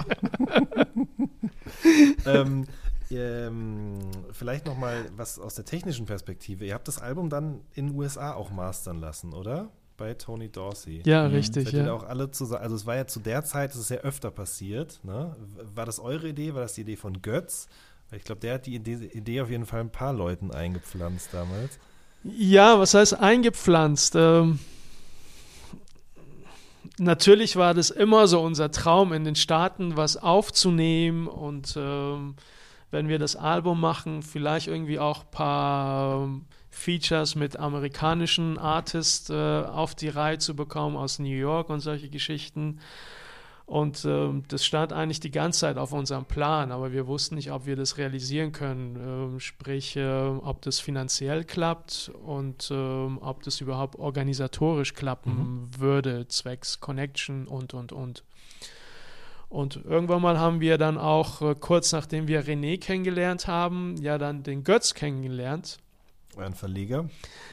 ähm, 2.26 2.68
ähm, 3.12 4.00
vielleicht 4.32 4.66
nochmal 4.66 5.10
was 5.16 5.40
aus 5.40 5.56
der 5.56 5.66
technischen 5.66 6.06
Perspektive. 6.06 6.66
Ihr 6.66 6.74
habt 6.74 6.88
das 6.88 7.02
Album 7.02 7.30
dann 7.30 7.62
in 7.74 7.88
den 7.88 7.96
USA 7.96 8.34
auch 8.34 8.52
mastern 8.52 9.00
lassen, 9.00 9.34
oder? 9.34 9.70
Bei 10.00 10.14
Tony 10.16 10.50
Dorsey. 10.50 11.04
Ja, 11.06 11.28
mhm. 11.28 11.36
richtig. 11.36 11.72
Ja. 11.72 11.94
Auch 11.94 12.04
alle 12.04 12.32
zusammen, 12.32 12.64
also 12.64 12.76
es 12.76 12.86
war 12.86 12.96
ja 12.96 13.06
zu 13.06 13.20
der 13.20 13.44
Zeit, 13.44 13.72
es 13.72 13.78
ist 13.78 13.90
ja 13.90 13.98
öfter 13.98 14.32
passiert. 14.32 15.00
Ne? 15.04 15.36
War 15.76 15.86
das 15.86 16.00
eure 16.00 16.30
Idee? 16.30 16.56
War 16.56 16.62
das 16.62 16.74
die 16.74 16.82
Idee 16.82 16.96
von 16.96 17.22
Götz? 17.22 17.68
Ich 18.12 18.24
glaube, 18.24 18.42
der 18.42 18.56
hat 18.56 18.66
die 18.66 18.76
Idee, 18.76 19.12
Idee, 19.14 19.42
auf 19.42 19.52
jeden 19.52 19.66
Fall 19.66 19.82
ein 19.82 19.92
paar 19.92 20.14
Leuten 20.14 20.52
eingepflanzt 20.52 21.30
damals. 21.32 21.78
Ja, 22.24 22.80
was 22.80 22.96
heißt 22.96 23.20
eingepflanzt? 23.20 24.16
Ähm, 24.16 24.60
natürlich 26.98 27.56
war 27.56 27.74
das 27.74 27.92
immer 27.92 28.28
so 28.28 28.42
unser 28.42 28.72
Traum, 28.72 29.14
in 29.14 29.26
den 29.26 29.36
Staaten 29.36 29.96
was 29.96 30.18
aufzunehmen 30.18 31.28
und 31.28 31.76
ähm, 31.78 32.36
wenn 32.92 33.08
wir 33.08 33.20
das 33.20 33.36
Album 33.36 33.80
machen, 33.80 34.24
vielleicht 34.24 34.68
irgendwie 34.68 34.98
auch 34.98 35.22
ein 35.22 35.32
paar 35.32 36.24
ähm, 36.24 36.46
Features 36.80 37.36
mit 37.36 37.58
amerikanischen 37.58 38.58
Artists 38.58 39.30
äh, 39.30 39.34
auf 39.34 39.96
die 39.96 40.10
Reihe 40.10 40.38
zu 40.38 40.56
bekommen 40.56 40.96
aus 40.96 41.20
New 41.20 41.28
York 41.28 41.70
und 41.70 41.82
solche 41.82 42.10
Geschichten. 42.10 42.80
Und 43.66 44.04
ähm, 44.04 44.46
das 44.48 44.66
stand 44.66 44.94
eigentlich 44.94 45.20
die 45.20 45.30
ganze 45.30 45.60
Zeit 45.60 45.78
auf 45.78 45.94
unserem 45.94 46.26
Plan, 46.26 46.72
aber 46.72 46.92
wir 46.92 47.06
wussten 47.06 47.36
nicht, 47.36 47.52
ob 47.52 47.68
wir 47.68 47.76
das 47.76 48.00
realisieren 48.00 48.52
können. 48.52 48.96
Ähm, 48.96 49.40
sprich, 49.40 49.96
äh, 49.96 50.28
ob 50.28 50.64
das 50.64 50.80
finanziell 50.80 51.44
klappt 51.44 52.12
und 52.26 52.70
ähm, 52.72 53.20
ob 53.22 53.44
das 53.44 53.62
überhaupt 53.62 53.96
organisatorisch 53.98 54.96
klappen 54.96 55.38
Mhm. 55.38 55.80
würde, 55.80 56.28
zwecks 56.30 56.80
Connection 56.80 57.48
und, 57.48 57.76
und, 57.76 57.92
und. 57.92 58.24
Und 59.50 59.84
irgendwann 59.86 60.22
mal 60.24 60.40
haben 60.40 60.62
wir 60.62 60.80
dann 60.80 60.98
auch, 60.98 61.44
äh, 61.44 61.56
kurz 61.60 61.92
nachdem 61.92 62.28
wir 62.28 62.46
René 62.46 62.80
kennengelernt 62.80 63.48
haben, 63.48 63.98
ja 64.02 64.18
dann 64.18 64.42
den 64.42 64.64
Götz 64.64 64.96
kennengelernt. 64.96 65.78
Euren 66.36 66.54
Verleger. 66.54 67.10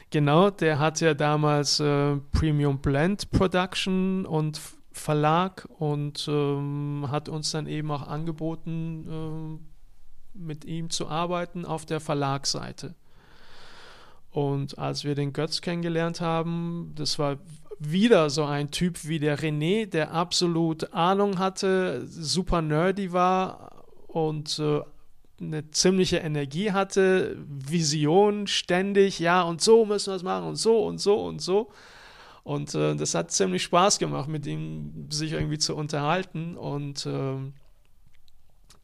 Genau, 0.09 0.49
der 0.49 0.79
hat 0.79 1.01
ja 1.01 1.13
damals 1.13 1.79
äh, 1.79 2.17
Premium 2.31 2.79
Blend 2.79 3.29
Production 3.31 4.25
und 4.25 4.61
Verlag 4.91 5.67
und 5.77 6.27
ähm, 6.27 7.07
hat 7.09 7.29
uns 7.29 7.51
dann 7.51 7.67
eben 7.67 7.91
auch 7.91 8.07
angeboten, 8.07 9.05
ähm, 9.09 9.59
mit 10.33 10.65
ihm 10.65 10.89
zu 10.89 11.07
arbeiten 11.07 11.65
auf 11.65 11.85
der 11.85 11.99
Verlagsseite. 11.99 12.95
Und 14.31 14.77
als 14.77 15.03
wir 15.03 15.15
den 15.15 15.33
Götz 15.33 15.61
kennengelernt 15.61 16.21
haben, 16.21 16.93
das 16.95 17.17
war 17.17 17.37
wieder 17.79 18.29
so 18.29 18.43
ein 18.43 18.71
Typ 18.71 19.07
wie 19.07 19.19
der 19.19 19.39
René, 19.39 19.85
der 19.85 20.11
absolut 20.11 20.93
Ahnung 20.93 21.39
hatte, 21.39 22.05
super 22.07 22.61
nerdy 22.61 23.13
war 23.13 23.85
und 24.07 24.59
äh, 24.59 24.81
eine 25.39 25.69
ziemliche 25.71 26.17
Energie 26.17 26.71
hatte, 26.71 27.37
Vision 27.47 28.47
ständig, 28.47 29.19
ja, 29.19 29.43
und 29.43 29.61
so 29.61 29.85
müssen 29.85 30.11
wir 30.11 30.15
es 30.15 30.23
machen 30.23 30.47
und 30.47 30.55
so 30.55 30.85
und 30.85 30.99
so 30.99 31.23
und 31.23 31.41
so. 31.41 31.71
Und 32.43 32.73
äh, 32.75 32.95
das 32.95 33.13
hat 33.13 33.31
ziemlich 33.31 33.63
Spaß 33.63 33.99
gemacht, 33.99 34.29
mit 34.29 34.45
ihm 34.45 35.09
sich 35.11 35.33
irgendwie 35.33 35.57
zu 35.57 35.75
unterhalten. 35.75 36.55
Und 36.55 37.05
ähm, 37.05 37.53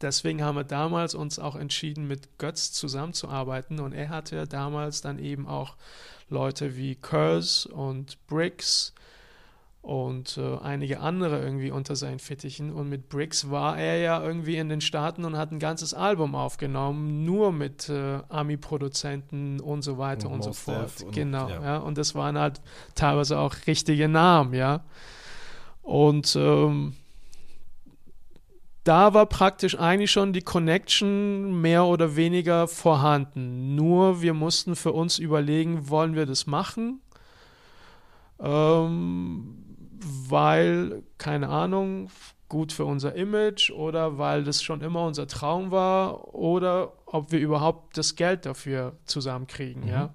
deswegen 0.02 0.42
haben 0.42 0.56
wir 0.56 0.64
damals 0.64 1.14
uns 1.14 1.38
auch 1.38 1.56
entschieden, 1.56 2.06
mit 2.06 2.36
Götz 2.36 2.72
zusammenzuarbeiten. 2.72 3.80
Und 3.80 3.94
er 3.94 4.10
hatte 4.10 4.46
damals 4.46 5.00
dann 5.00 5.18
eben 5.18 5.48
auch 5.48 5.76
Leute 6.28 6.76
wie 6.76 6.94
Curse 6.94 7.66
und 7.70 8.18
Briggs 8.26 8.92
und 9.84 10.38
äh, 10.38 10.56
einige 10.62 11.00
andere 11.00 11.42
irgendwie 11.42 11.70
unter 11.70 11.94
seinen 11.94 12.18
Fittichen. 12.18 12.72
Und 12.72 12.88
mit 12.88 13.10
Briggs 13.10 13.50
war 13.50 13.78
er 13.78 13.98
ja 13.98 14.24
irgendwie 14.24 14.56
in 14.56 14.70
den 14.70 14.80
Staaten 14.80 15.26
und 15.26 15.36
hat 15.36 15.52
ein 15.52 15.58
ganzes 15.58 15.92
Album 15.92 16.34
aufgenommen, 16.34 17.26
nur 17.26 17.52
mit 17.52 17.90
äh, 17.90 18.20
Ami-Produzenten 18.30 19.60
und 19.60 19.82
so 19.82 19.98
weiter 19.98 20.28
Und 20.28 20.36
und, 20.36 20.42
so 20.42 20.52
fort. 20.54 21.02
Und- 21.04 21.12
genau, 21.14 21.50
ja. 21.50 21.62
ja. 21.62 21.76
Und 21.76 21.98
das 21.98 22.14
waren 22.14 22.38
halt 22.38 22.62
teilweise 22.94 23.38
auch 23.38 23.54
richtige 23.66 24.08
Namen, 24.08 24.54
ja. 24.54 24.84
Und 25.82 26.34
ähm, 26.34 26.94
da 28.84 29.12
war 29.12 29.26
praktisch 29.26 29.78
eigentlich 29.78 30.10
schon 30.10 30.32
die 30.32 30.40
Connection 30.40 31.60
mehr 31.60 31.84
oder 31.84 32.16
weniger 32.16 32.68
vorhanden. 32.68 33.74
Nur 33.74 34.22
wir 34.22 34.32
mussten 34.32 34.76
für 34.76 34.92
uns 34.92 35.18
überlegen, 35.18 35.90
wollen 35.90 36.14
wir 36.14 36.24
das 36.24 36.46
machen? 36.46 37.02
Ähm, 38.40 39.58
weil, 40.04 41.02
keine 41.18 41.48
Ahnung, 41.48 42.08
gut 42.48 42.72
für 42.72 42.84
unser 42.84 43.14
Image 43.14 43.70
oder 43.70 44.18
weil 44.18 44.44
das 44.44 44.62
schon 44.62 44.80
immer 44.80 45.06
unser 45.06 45.26
Traum 45.26 45.70
war 45.70 46.34
oder 46.34 46.92
ob 47.06 47.32
wir 47.32 47.40
überhaupt 47.40 47.96
das 47.96 48.14
Geld 48.16 48.46
dafür 48.46 48.96
zusammenkriegen, 49.06 49.82
Mhm. 49.84 49.88
ja. 49.88 50.14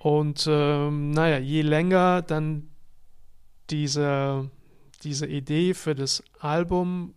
Und 0.00 0.46
ähm, 0.48 1.10
naja, 1.10 1.38
je 1.38 1.62
länger 1.62 2.22
dann 2.22 2.68
diese, 3.70 4.48
diese 5.02 5.26
Idee 5.26 5.74
für 5.74 5.94
das 5.94 6.22
Album 6.38 7.14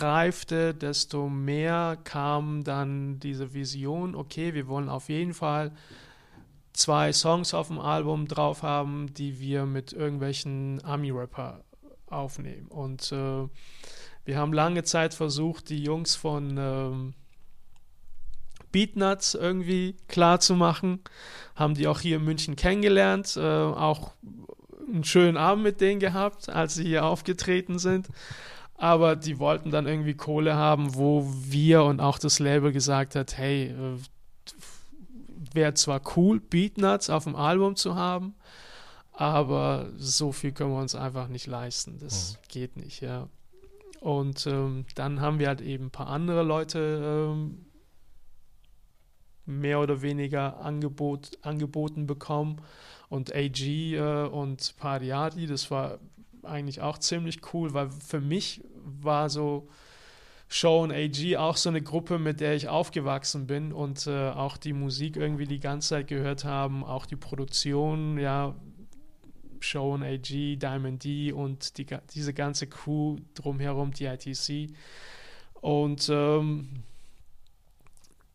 reifte, 0.00 0.74
desto 0.74 1.28
mehr 1.28 1.98
kam 2.04 2.64
dann 2.64 3.18
diese 3.18 3.52
Vision, 3.52 4.14
okay, 4.14 4.54
wir 4.54 4.66
wollen 4.68 4.88
auf 4.88 5.08
jeden 5.08 5.34
Fall 5.34 5.72
zwei 6.72 7.12
Songs 7.12 7.54
auf 7.54 7.68
dem 7.68 7.78
Album 7.78 8.26
drauf 8.26 8.62
haben, 8.62 9.12
die 9.14 9.40
wir 9.40 9.66
mit 9.66 9.92
irgendwelchen 9.92 10.82
Ami-Rapper 10.84 11.64
aufnehmen. 12.06 12.68
Und 12.68 13.12
äh, 13.12 13.48
wir 14.24 14.36
haben 14.36 14.52
lange 14.52 14.84
Zeit 14.84 15.14
versucht, 15.14 15.68
die 15.68 15.82
Jungs 15.82 16.14
von 16.14 16.56
ähm, 16.58 17.14
Beatnuts 18.70 19.34
irgendwie 19.34 19.96
klar 20.08 20.40
zu 20.40 20.54
machen. 20.54 21.00
Haben 21.54 21.74
die 21.74 21.86
auch 21.86 22.00
hier 22.00 22.16
in 22.16 22.24
München 22.24 22.56
kennengelernt, 22.56 23.36
äh, 23.36 23.40
auch 23.40 24.12
einen 24.88 25.04
schönen 25.04 25.36
Abend 25.36 25.64
mit 25.64 25.80
denen 25.80 26.00
gehabt, 26.00 26.48
als 26.48 26.74
sie 26.74 26.84
hier 26.84 27.04
aufgetreten 27.04 27.78
sind. 27.78 28.08
Aber 28.74 29.14
die 29.14 29.38
wollten 29.38 29.70
dann 29.70 29.86
irgendwie 29.86 30.14
Kohle 30.14 30.54
haben, 30.54 30.96
wo 30.96 31.30
wir 31.32 31.84
und 31.84 32.00
auch 32.00 32.18
das 32.18 32.38
Label 32.38 32.72
gesagt 32.72 33.14
hat, 33.14 33.36
hey, 33.36 33.66
äh, 33.66 33.98
wäre 35.54 35.74
zwar 35.74 36.00
cool, 36.16 36.40
Beatnuts 36.40 37.10
auf 37.10 37.24
dem 37.24 37.36
Album 37.36 37.76
zu 37.76 37.94
haben, 37.94 38.34
aber 39.12 39.90
so 39.96 40.32
viel 40.32 40.52
können 40.52 40.72
wir 40.72 40.80
uns 40.80 40.94
einfach 40.94 41.28
nicht 41.28 41.46
leisten. 41.46 41.98
Das 41.98 42.38
geht 42.48 42.76
nicht, 42.76 43.00
ja. 43.00 43.28
Und 44.00 44.46
ähm, 44.46 44.84
dann 44.96 45.20
haben 45.20 45.38
wir 45.38 45.48
halt 45.48 45.60
eben 45.60 45.86
ein 45.86 45.90
paar 45.90 46.08
andere 46.08 46.42
Leute 46.42 47.30
ähm, 47.32 47.66
mehr 49.46 49.80
oder 49.80 50.02
weniger 50.02 50.60
Angebot, 50.60 51.38
angeboten 51.42 52.06
bekommen. 52.06 52.60
Und 53.08 53.34
AG 53.34 53.60
äh, 53.60 54.26
und 54.26 54.74
Pariati, 54.78 55.46
das 55.46 55.70
war 55.70 55.98
eigentlich 56.42 56.80
auch 56.80 56.98
ziemlich 56.98 57.40
cool, 57.52 57.74
weil 57.74 57.90
für 57.90 58.20
mich 58.20 58.64
war 58.74 59.30
so 59.30 59.68
Show 60.52 60.82
und 60.82 60.92
AG 60.92 61.38
auch 61.38 61.56
so 61.56 61.70
eine 61.70 61.80
Gruppe, 61.80 62.18
mit 62.18 62.40
der 62.40 62.54
ich 62.54 62.68
aufgewachsen 62.68 63.46
bin 63.46 63.72
und 63.72 64.06
äh, 64.06 64.28
auch 64.28 64.58
die 64.58 64.74
Musik 64.74 65.16
irgendwie 65.16 65.46
die 65.46 65.60
ganze 65.60 65.88
Zeit 65.88 66.08
gehört 66.08 66.44
haben, 66.44 66.84
auch 66.84 67.06
die 67.06 67.16
Produktion, 67.16 68.18
ja, 68.18 68.54
Show 69.60 69.94
und 69.94 70.02
AG, 70.02 70.58
Diamond 70.58 71.04
D 71.04 71.32
und 71.32 71.78
die, 71.78 71.86
diese 72.12 72.34
ganze 72.34 72.66
Crew 72.66 73.16
drumherum, 73.32 73.92
die 73.92 74.04
ITC. 74.04 74.76
Und 75.62 76.10
ähm, 76.12 76.82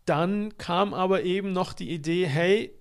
dann 0.05 0.57
kam 0.57 0.95
aber 0.95 1.21
eben 1.21 1.53
noch 1.53 1.73
die 1.73 1.91
Idee, 1.91 2.25
hey, 2.25 2.73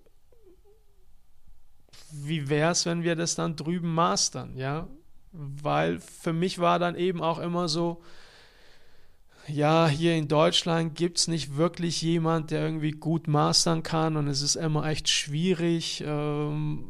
wie 2.11 2.49
wäre 2.49 2.71
es, 2.73 2.87
wenn 2.87 3.03
wir 3.03 3.17
das 3.17 3.35
dann 3.35 3.55
drüben 3.55 3.93
mastern, 3.93 4.57
ja? 4.57 4.89
Weil 5.33 6.01
für 6.01 6.33
mich 6.33 6.59
war 6.59 6.79
dann 6.79 6.95
eben 6.95 7.21
auch 7.21 7.39
immer 7.39 7.69
so, 7.69 8.01
ja, 9.48 9.89
hier 9.89 10.14
in 10.14 10.28
Deutschland 10.28 10.94
gibt 10.94 11.18
es 11.18 11.28
nicht 11.28 11.56
wirklich 11.56 12.02
jemand, 12.02 12.51
der 12.51 12.62
irgendwie 12.62 12.90
gut 12.90 13.28
mastern 13.28 13.82
kann 13.82 14.16
und 14.16 14.28
es 14.28 14.43
ist 14.43 14.56
immer 14.56 14.86
echt 14.86 15.09
schwierig. 15.09 16.02
Ähm, 16.06 16.85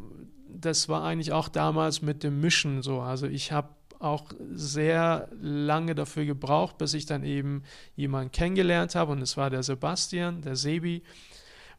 das 0.49 0.89
war 0.89 1.05
eigentlich 1.05 1.33
auch 1.33 1.49
damals 1.49 2.03
mit 2.03 2.23
dem 2.23 2.41
Mischen 2.41 2.83
so. 2.83 3.01
Also 3.01 3.27
ich 3.27 3.53
habe 3.53 3.69
auch 3.99 4.33
sehr 4.53 5.29
lange 5.41 5.95
dafür 5.95 6.25
gebraucht, 6.25 6.79
bis 6.79 6.95
ich 6.95 7.07
dann 7.07 7.25
eben 7.25 7.63
jemanden 7.95 8.33
kennengelernt 8.33 8.95
habe 8.95 9.13
und 9.13 9.23
es 9.23 9.37
war 9.37 9.51
der 9.51 9.63
Sebastian, 9.63 10.43
der 10.43 10.57
Sebi, 10.57 11.03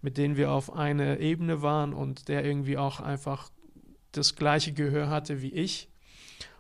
mit 0.02 0.18
dem 0.18 0.38
wir 0.38 0.52
auf 0.52 0.74
einer 0.74 1.20
Ebene 1.20 1.62
waren 1.62 1.94
und 1.94 2.28
der 2.28 2.46
irgendwie 2.46 2.78
auch 2.78 3.00
einfach 3.00 3.50
das 4.12 4.36
gleiche 4.36 4.74
Gehör 4.74 5.10
hatte 5.10 5.42
wie 5.42 5.54
ich 5.54 5.90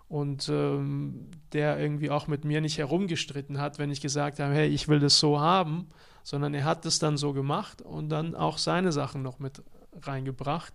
und 0.09 0.47
ähm, 0.49 1.27
der 1.53 1.79
irgendwie 1.79 2.09
auch 2.09 2.27
mit 2.27 2.45
mir 2.45 2.61
nicht 2.61 2.77
herumgestritten 2.77 3.59
hat, 3.59 3.77
wenn 3.77 3.91
ich 3.91 4.01
gesagt 4.01 4.39
habe, 4.39 4.53
hey, 4.53 4.67
ich 4.67 4.87
will 4.87 4.99
das 4.99 5.19
so 5.19 5.39
haben, 5.39 5.89
sondern 6.23 6.53
er 6.53 6.65
hat 6.65 6.85
das 6.85 6.99
dann 6.99 7.17
so 7.17 7.33
gemacht 7.33 7.81
und 7.81 8.09
dann 8.09 8.35
auch 8.35 8.57
seine 8.57 8.91
Sachen 8.91 9.21
noch 9.21 9.39
mit 9.39 9.61
reingebracht. 10.01 10.73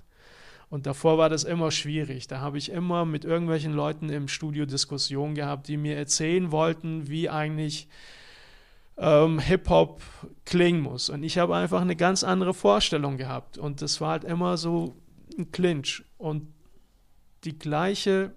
Und 0.68 0.86
davor 0.86 1.18
war 1.18 1.28
das 1.28 1.44
immer 1.44 1.70
schwierig. 1.70 2.28
Da 2.28 2.40
habe 2.40 2.56
ich 2.56 2.70
immer 2.70 3.04
mit 3.04 3.26
irgendwelchen 3.26 3.74
Leuten 3.74 4.08
im 4.08 4.28
Studio 4.28 4.64
Diskussionen 4.64 5.34
gehabt, 5.34 5.68
die 5.68 5.76
mir 5.76 5.96
erzählen 5.96 6.50
wollten, 6.50 7.08
wie 7.08 7.28
eigentlich 7.28 7.88
ähm, 8.96 9.38
Hip-Hop 9.38 10.00
klingen 10.46 10.80
muss. 10.80 11.10
Und 11.10 11.24
ich 11.24 11.36
habe 11.36 11.56
einfach 11.56 11.82
eine 11.82 11.96
ganz 11.96 12.24
andere 12.24 12.54
Vorstellung 12.54 13.18
gehabt. 13.18 13.58
Und 13.58 13.82
das 13.82 14.00
war 14.00 14.12
halt 14.12 14.24
immer 14.24 14.56
so 14.56 14.96
ein 15.36 15.52
Clinch. 15.52 16.04
Und 16.16 16.48
die 17.44 17.58
gleiche 17.58 18.32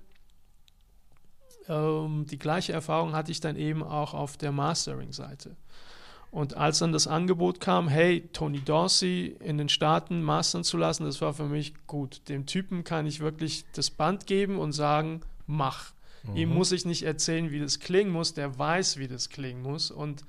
ähm, 1.68 2.26
die 2.30 2.38
gleiche 2.38 2.74
Erfahrung 2.74 3.14
hatte 3.14 3.32
ich 3.32 3.40
dann 3.40 3.56
eben 3.56 3.84
auch 3.84 4.14
auf 4.14 4.38
der 4.38 4.52
Mastering-Seite. 4.52 5.56
Und 6.36 6.58
als 6.58 6.80
dann 6.80 6.92
das 6.92 7.08
Angebot 7.08 7.62
kam, 7.62 7.88
hey, 7.88 8.28
Tony 8.34 8.60
Dorsey 8.60 9.38
in 9.40 9.58
den 9.58 9.70
Staaten 9.70 10.22
mastern 10.22 10.66
zu 10.66 10.76
lassen, 10.76 11.06
das 11.06 11.22
war 11.22 11.34
für 11.34 11.46
mich 11.46 11.74
gut. 11.88 12.28
Dem 12.28 12.46
Typen 12.46 12.84
kann 12.84 13.06
ich 13.06 13.22
wirklich 13.22 13.64
das 13.72 13.90
Band 13.90 14.28
geben 14.28 14.60
und 14.60 14.74
sagen, 14.74 15.22
mach. 15.48 15.94
Mhm. 16.24 16.36
Ihm 16.36 16.50
muss 16.54 16.74
ich 16.74 16.86
nicht 16.86 17.04
erzählen, 17.04 17.52
wie 17.52 17.60
das 17.62 17.80
klingen 17.80 18.12
muss, 18.12 18.34
der 18.34 18.60
weiß, 18.60 18.98
wie 18.98 19.08
das 19.08 19.30
klingen 19.30 19.62
muss. 19.62 19.92
Und 19.92 20.26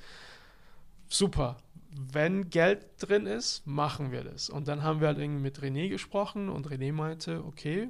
super. 1.09 1.57
Wenn 1.91 2.51
Geld 2.51 2.87
drin 2.99 3.27
ist, 3.27 3.67
machen 3.67 4.13
wir 4.13 4.23
das. 4.23 4.49
Und 4.49 4.69
dann 4.69 4.85
haben 4.85 5.01
wir 5.01 5.09
halt 5.09 5.19
irgendwie 5.19 5.43
mit 5.43 5.59
René 5.59 5.89
gesprochen 5.89 6.51
und 6.51 6.69
René 6.69 6.93
meinte, 6.93 7.43
okay, 7.45 7.89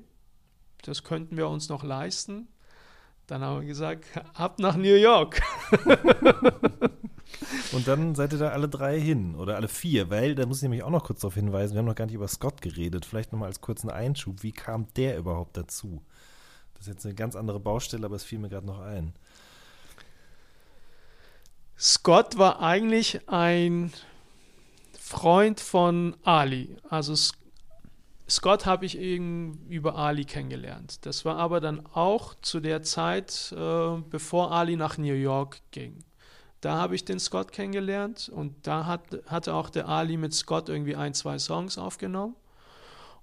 das 0.85 1.03
könnten 1.03 1.37
wir 1.37 1.49
uns 1.49 1.69
noch 1.69 1.83
leisten. 1.83 2.49
Dann 3.27 3.43
haben 3.43 3.61
wir 3.61 3.67
gesagt, 3.67 4.05
ab 4.35 4.59
nach 4.59 4.77
New 4.77 4.95
York. 4.95 5.43
Und 7.73 7.89
dann 7.89 8.15
seid 8.15 8.33
ihr 8.33 8.39
da 8.39 8.51
alle 8.51 8.69
drei 8.69 9.01
hin 9.01 9.35
oder 9.35 9.57
alle 9.57 9.69
vier, 9.69 10.11
weil 10.11 10.35
da 10.35 10.47
muss 10.47 10.59
ich 10.59 10.63
nämlich 10.63 10.85
auch 10.85 10.91
noch 10.91 11.05
kurz 11.05 11.21
darauf 11.21 11.35
hinweisen, 11.35 11.75
wir 11.75 11.81
haben 11.81 11.87
noch 11.87 11.97
gar 11.97 12.07
nicht 12.07 12.15
über 12.15 12.29
Scott 12.29 12.63
geredet. 12.63 13.05
Vielleicht 13.05 13.33
nochmal 13.33 13.49
als 13.49 13.61
kurzen 13.61 13.91
Einschub, 13.91 14.43
wie 14.43 14.53
kam 14.53 14.87
der 14.95 15.19
überhaupt 15.19 15.57
dazu? 15.57 16.03
Das 16.75 16.83
ist 16.83 16.89
jetzt 16.89 17.05
eine 17.05 17.15
ganz 17.15 17.35
andere 17.35 17.59
Baustelle, 17.59 18.07
aber 18.07 18.17
es 18.17 18.25
fiel 18.25 18.39
mir 18.39 18.49
gerade 18.49 18.67
noch 18.67 18.81
ein. 18.81 19.13
Scott 21.79 22.39
war 22.39 22.61
eigentlich 22.61 23.29
ein 23.29 23.93
Freund 24.99 25.61
von 25.61 26.17
Ali. 26.23 26.77
Also 26.89 27.15
Scott 28.29 28.67
habe 28.67 28.87
ich 28.87 28.99
eben 28.99 29.67
über 29.69 29.97
Ali 29.97 30.25
kennengelernt. 30.25 31.07
Das 31.07 31.25
war 31.25 31.37
aber 31.37 31.61
dann 31.61 31.87
auch 31.87 32.35
zu 32.35 32.59
der 32.59 32.83
Zeit, 32.83 33.55
äh, 33.57 33.97
bevor 34.11 34.51
Ali 34.51 34.77
nach 34.77 34.99
New 34.99 35.15
York 35.15 35.61
ging. 35.71 36.05
Da 36.61 36.77
habe 36.77 36.97
ich 36.97 37.05
den 37.05 37.21
Scott 37.21 37.53
kennengelernt 37.53 38.29
und 38.29 38.67
da 38.67 38.87
hat, 38.87 39.03
hatte 39.27 39.55
auch 39.55 39.71
der 39.71 39.89
Ali 39.89 40.17
mit 40.17 40.35
Scott 40.35 40.69
irgendwie 40.69 40.97
ein, 40.97 41.15
zwei 41.15 41.39
Songs 41.39 41.79
aufgenommen. 41.79 42.35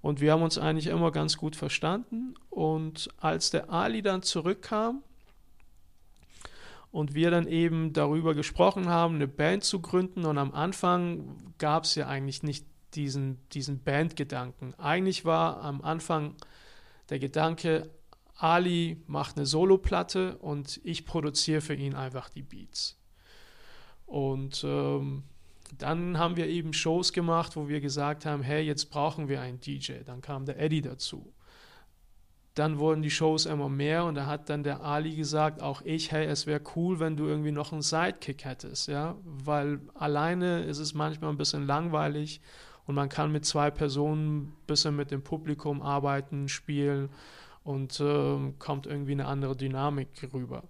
Und 0.00 0.20
wir 0.20 0.32
haben 0.32 0.42
uns 0.42 0.56
eigentlich 0.56 0.86
immer 0.86 1.10
ganz 1.10 1.36
gut 1.36 1.56
verstanden. 1.56 2.34
Und 2.48 3.08
als 3.18 3.50
der 3.50 3.70
Ali 3.70 4.00
dann 4.00 4.22
zurückkam 4.22 5.02
und 6.90 7.14
wir 7.14 7.30
dann 7.30 7.46
eben 7.46 7.92
darüber 7.92 8.34
gesprochen 8.34 8.88
haben, 8.88 9.16
eine 9.16 9.28
Band 9.28 9.64
zu 9.64 9.80
gründen, 9.80 10.24
und 10.24 10.38
am 10.38 10.52
Anfang 10.52 11.54
gab 11.58 11.84
es 11.84 11.94
ja 11.94 12.06
eigentlich 12.06 12.42
nicht 12.42 12.66
diesen, 12.96 13.38
diesen 13.50 13.82
Bandgedanken. 13.82 14.74
Eigentlich 14.78 15.24
war 15.24 15.60
am 15.62 15.82
Anfang 15.82 16.34
der 17.10 17.18
Gedanke, 17.18 17.90
Ali 18.36 19.02
macht 19.06 19.36
eine 19.36 19.46
Soloplatte 19.46 20.36
und 20.38 20.80
ich 20.84 21.06
produziere 21.06 21.60
für 21.60 21.74
ihn 21.74 21.94
einfach 21.94 22.28
die 22.28 22.42
Beats. 22.42 22.98
Und 24.06 24.64
ähm, 24.66 25.24
dann 25.78 26.18
haben 26.18 26.36
wir 26.36 26.48
eben 26.48 26.72
Shows 26.72 27.12
gemacht, 27.12 27.56
wo 27.56 27.68
wir 27.68 27.80
gesagt 27.80 28.26
haben, 28.26 28.42
hey, 28.42 28.62
jetzt 28.64 28.90
brauchen 28.90 29.28
wir 29.28 29.40
einen 29.40 29.60
DJ. 29.60 30.02
Dann 30.04 30.20
kam 30.20 30.46
der 30.46 30.58
Eddie 30.60 30.82
dazu. 30.82 31.32
Dann 32.54 32.78
wurden 32.78 33.02
die 33.02 33.10
Shows 33.10 33.46
immer 33.46 33.68
mehr 33.68 34.04
und 34.04 34.14
da 34.14 34.26
hat 34.26 34.48
dann 34.48 34.62
der 34.62 34.82
Ali 34.82 35.16
gesagt, 35.16 35.60
auch 35.60 35.82
ich, 35.82 36.12
hey, 36.12 36.26
es 36.26 36.46
wäre 36.46 36.60
cool, 36.76 37.00
wenn 37.00 37.16
du 37.16 37.26
irgendwie 37.26 37.50
noch 37.50 37.72
einen 37.72 37.82
Sidekick 37.82 38.44
hättest, 38.44 38.86
ja, 38.86 39.16
weil 39.24 39.80
alleine 39.94 40.62
ist 40.62 40.78
es 40.78 40.94
manchmal 40.94 41.30
ein 41.30 41.36
bisschen 41.36 41.66
langweilig 41.66 42.40
und 42.86 42.94
man 42.94 43.08
kann 43.08 43.32
mit 43.32 43.44
zwei 43.44 43.70
Personen 43.70 44.36
ein 44.36 44.56
bisschen 44.66 44.96
mit 44.96 45.10
dem 45.10 45.22
Publikum 45.22 45.82
arbeiten, 45.82 46.48
spielen 46.48 47.08
und 47.62 47.98
äh, 48.00 48.52
kommt 48.58 48.86
irgendwie 48.86 49.12
eine 49.12 49.26
andere 49.26 49.56
Dynamik 49.56 50.08
rüber. 50.32 50.64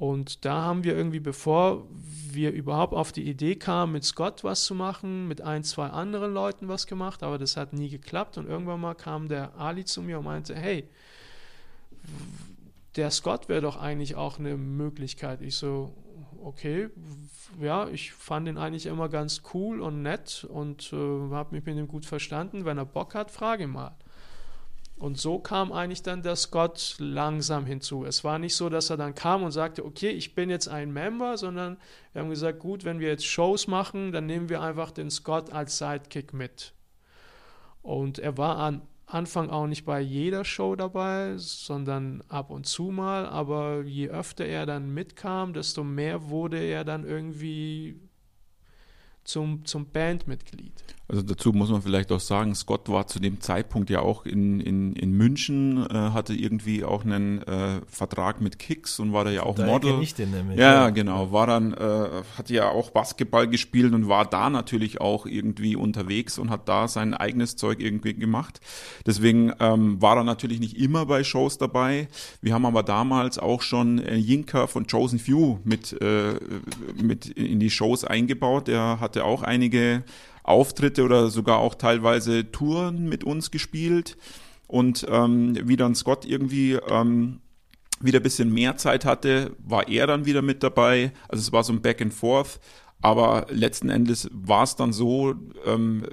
Und 0.00 0.46
da 0.46 0.62
haben 0.62 0.82
wir 0.82 0.96
irgendwie, 0.96 1.20
bevor 1.20 1.86
wir 2.30 2.52
überhaupt 2.52 2.94
auf 2.94 3.12
die 3.12 3.28
Idee 3.28 3.56
kamen, 3.56 3.92
mit 3.92 4.04
Scott 4.04 4.42
was 4.42 4.64
zu 4.64 4.74
machen, 4.74 5.28
mit 5.28 5.42
ein, 5.42 5.62
zwei 5.62 5.88
anderen 5.88 6.32
Leuten 6.32 6.68
was 6.68 6.86
gemacht, 6.86 7.22
aber 7.22 7.36
das 7.36 7.58
hat 7.58 7.74
nie 7.74 7.90
geklappt. 7.90 8.38
Und 8.38 8.48
irgendwann 8.48 8.80
mal 8.80 8.94
kam 8.94 9.28
der 9.28 9.54
Ali 9.58 9.84
zu 9.84 10.00
mir 10.00 10.20
und 10.20 10.24
meinte, 10.24 10.54
hey, 10.54 10.88
der 12.96 13.10
Scott 13.10 13.50
wäre 13.50 13.60
doch 13.60 13.76
eigentlich 13.76 14.14
auch 14.14 14.38
eine 14.38 14.56
Möglichkeit. 14.56 15.42
Ich 15.42 15.56
so, 15.56 15.92
okay, 16.42 16.88
ja, 17.60 17.88
ich 17.88 18.12
fand 18.12 18.48
ihn 18.48 18.58
eigentlich 18.58 18.86
immer 18.86 19.08
ganz 19.08 19.42
cool 19.54 19.80
und 19.80 20.02
nett 20.02 20.46
und 20.48 20.92
äh, 20.92 20.96
habe 21.32 21.54
mich 21.54 21.64
mit 21.64 21.76
ihm 21.76 21.88
gut 21.88 22.06
verstanden. 22.06 22.64
Wenn 22.64 22.78
er 22.78 22.84
Bock 22.84 23.14
hat, 23.14 23.30
frage 23.30 23.66
mal. 23.66 23.96
Und 25.00 25.18
so 25.18 25.38
kam 25.38 25.72
eigentlich 25.72 26.02
dann 26.02 26.22
der 26.22 26.36
Scott 26.36 26.96
langsam 26.98 27.64
hinzu. 27.64 28.04
Es 28.04 28.22
war 28.22 28.38
nicht 28.38 28.54
so, 28.54 28.68
dass 28.68 28.90
er 28.90 28.98
dann 28.98 29.14
kam 29.14 29.42
und 29.42 29.50
sagte, 29.50 29.84
okay, 29.84 30.10
ich 30.10 30.34
bin 30.34 30.50
jetzt 30.50 30.68
ein 30.68 30.92
Member, 30.92 31.38
sondern 31.38 31.78
wir 32.12 32.20
haben 32.20 32.28
gesagt, 32.28 32.58
gut, 32.58 32.84
wenn 32.84 33.00
wir 33.00 33.08
jetzt 33.08 33.24
Shows 33.24 33.66
machen, 33.66 34.12
dann 34.12 34.26
nehmen 34.26 34.50
wir 34.50 34.60
einfach 34.60 34.90
den 34.90 35.10
Scott 35.10 35.54
als 35.54 35.78
Sidekick 35.78 36.34
mit. 36.34 36.74
Und 37.80 38.18
er 38.18 38.36
war 38.36 38.58
am 38.58 38.82
Anfang 39.12 39.50
auch 39.50 39.66
nicht 39.66 39.84
bei 39.84 40.00
jeder 40.00 40.44
Show 40.44 40.76
dabei, 40.76 41.36
sondern 41.36 42.22
ab 42.28 42.50
und 42.50 42.66
zu 42.66 42.84
mal. 42.84 43.26
Aber 43.26 43.82
je 43.82 44.08
öfter 44.08 44.44
er 44.46 44.66
dann 44.66 44.94
mitkam, 44.94 45.52
desto 45.52 45.84
mehr 45.84 46.28
wurde 46.28 46.58
er 46.58 46.84
dann 46.84 47.04
irgendwie 47.04 48.00
zum, 49.24 49.64
zum 49.64 49.86
Bandmitglied. 49.86 50.84
Also 51.10 51.22
dazu 51.22 51.52
muss 51.52 51.70
man 51.70 51.82
vielleicht 51.82 52.12
auch 52.12 52.20
sagen, 52.20 52.54
Scott 52.54 52.88
war 52.88 53.08
zu 53.08 53.18
dem 53.18 53.40
Zeitpunkt 53.40 53.90
ja 53.90 53.98
auch 53.98 54.26
in, 54.26 54.60
in, 54.60 54.94
in 54.94 55.10
München, 55.12 55.84
äh, 55.90 55.92
hatte 55.92 56.34
irgendwie 56.34 56.84
auch 56.84 57.04
einen 57.04 57.42
äh, 57.42 57.80
Vertrag 57.88 58.40
mit 58.40 58.60
Kicks 58.60 59.00
und 59.00 59.12
war 59.12 59.24
da 59.24 59.30
ja 59.30 59.42
auch 59.42 59.56
Da 59.56 59.66
Model. 59.66 60.00
ich 60.00 60.14
den 60.14 60.30
nämlich. 60.30 60.60
Ja, 60.60 60.90
genau. 60.90 61.32
War 61.32 61.48
dann, 61.48 61.74
äh, 61.74 62.08
hat 62.38 62.48
ja 62.48 62.68
auch 62.68 62.90
Basketball 62.90 63.48
gespielt 63.48 63.92
und 63.92 64.06
war 64.06 64.24
da 64.24 64.50
natürlich 64.50 65.00
auch 65.00 65.26
irgendwie 65.26 65.74
unterwegs 65.74 66.38
und 66.38 66.50
hat 66.50 66.68
da 66.68 66.86
sein 66.86 67.12
eigenes 67.12 67.56
Zeug 67.56 67.80
irgendwie 67.80 68.14
gemacht. 68.14 68.60
Deswegen 69.04 69.52
ähm, 69.58 70.00
war 70.00 70.16
er 70.16 70.22
natürlich 70.22 70.60
nicht 70.60 70.76
immer 70.76 71.06
bei 71.06 71.24
Shows 71.24 71.58
dabei. 71.58 72.06
Wir 72.40 72.54
haben 72.54 72.66
aber 72.66 72.84
damals 72.84 73.36
auch 73.36 73.62
schon 73.62 73.98
äh, 73.98 74.14
Jinka 74.14 74.68
von 74.68 74.86
Chosen 74.86 75.18
Few 75.18 75.58
mit, 75.64 76.00
äh, 76.00 76.34
mit 77.02 77.26
in 77.26 77.58
die 77.58 77.70
Shows 77.70 78.04
eingebaut. 78.04 78.68
Der 78.68 79.00
hatte 79.00 79.24
auch 79.24 79.42
einige 79.42 80.04
Auftritte 80.42 81.04
oder 81.04 81.28
sogar 81.28 81.58
auch 81.58 81.74
teilweise 81.74 82.50
Touren 82.50 83.08
mit 83.08 83.24
uns 83.24 83.50
gespielt. 83.50 84.16
Und 84.66 85.06
ähm, 85.08 85.58
wie 85.64 85.76
dann 85.76 85.94
Scott 85.94 86.24
irgendwie 86.24 86.74
ähm, 86.74 87.40
wieder 88.00 88.20
ein 88.20 88.22
bisschen 88.22 88.52
mehr 88.52 88.76
Zeit 88.76 89.04
hatte, 89.04 89.56
war 89.58 89.88
er 89.88 90.06
dann 90.06 90.26
wieder 90.26 90.42
mit 90.42 90.62
dabei. 90.62 91.12
Also 91.28 91.42
es 91.42 91.52
war 91.52 91.64
so 91.64 91.72
ein 91.72 91.82
Back 91.82 92.00
and 92.00 92.14
Forth. 92.14 92.60
Aber 93.02 93.46
letzten 93.50 93.88
Endes 93.88 94.28
war 94.32 94.62
es 94.64 94.76
dann 94.76 94.92
so, 94.92 95.34
ähm, 95.66 96.04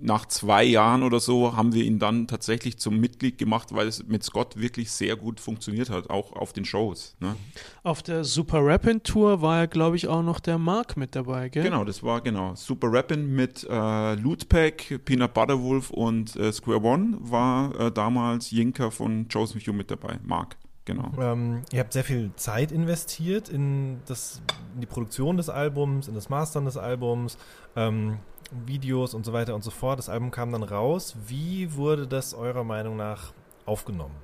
nach 0.00 0.26
zwei 0.26 0.64
Jahren 0.64 1.02
oder 1.02 1.20
so 1.20 1.56
haben 1.56 1.72
wir 1.74 1.84
ihn 1.84 1.98
dann 1.98 2.26
tatsächlich 2.26 2.78
zum 2.78 2.98
Mitglied 2.98 3.38
gemacht, 3.38 3.68
weil 3.72 3.86
es 3.86 4.06
mit 4.06 4.22
Scott 4.24 4.58
wirklich 4.58 4.90
sehr 4.90 5.16
gut 5.16 5.40
funktioniert 5.40 5.90
hat, 5.90 6.10
auch 6.10 6.32
auf 6.32 6.52
den 6.52 6.64
Shows. 6.64 7.16
Ne? 7.20 7.36
Auf 7.82 8.02
der 8.02 8.24
Super 8.24 8.64
Rappin 8.64 9.02
Tour 9.02 9.42
war 9.42 9.58
ja, 9.58 9.66
glaube 9.66 9.96
ich, 9.96 10.08
auch 10.08 10.22
noch 10.22 10.40
der 10.40 10.58
Mark 10.58 10.96
mit 10.96 11.14
dabei, 11.14 11.48
gell? 11.48 11.62
Genau, 11.62 11.84
das 11.84 12.02
war 12.02 12.20
genau. 12.20 12.54
Super 12.54 12.92
Rappin 12.92 13.34
mit 13.34 13.66
äh, 13.68 14.14
Lootpack, 14.14 15.04
Peanut 15.04 15.34
Butter 15.34 15.60
Wolf 15.62 15.90
und 15.90 16.36
äh, 16.36 16.52
Square 16.52 16.82
One 16.82 17.18
war 17.20 17.78
äh, 17.78 17.92
damals 17.92 18.50
Jinka 18.50 18.90
von 18.90 19.28
Chosen 19.28 19.60
Few 19.60 19.72
mit 19.72 19.90
dabei, 19.90 20.18
Mark. 20.22 20.56
Genau. 20.86 21.12
Ähm, 21.20 21.62
ihr 21.72 21.80
habt 21.80 21.92
sehr 21.92 22.04
viel 22.04 22.32
Zeit 22.36 22.72
investiert 22.72 23.48
in, 23.48 24.00
das, 24.06 24.42
in 24.74 24.80
die 24.80 24.86
Produktion 24.86 25.36
des 25.36 25.48
Albums, 25.48 26.08
in 26.08 26.14
das 26.14 26.28
Mastern 26.30 26.64
des 26.64 26.76
Albums, 26.76 27.38
ähm, 27.76 28.18
Videos 28.50 29.14
und 29.14 29.24
so 29.24 29.32
weiter 29.32 29.54
und 29.54 29.62
so 29.62 29.70
fort. 29.70 29.98
Das 29.98 30.08
Album 30.08 30.30
kam 30.30 30.52
dann 30.52 30.62
raus. 30.62 31.16
Wie 31.26 31.74
wurde 31.74 32.06
das 32.06 32.34
eurer 32.34 32.64
Meinung 32.64 32.96
nach 32.96 33.32
aufgenommen? 33.66 34.16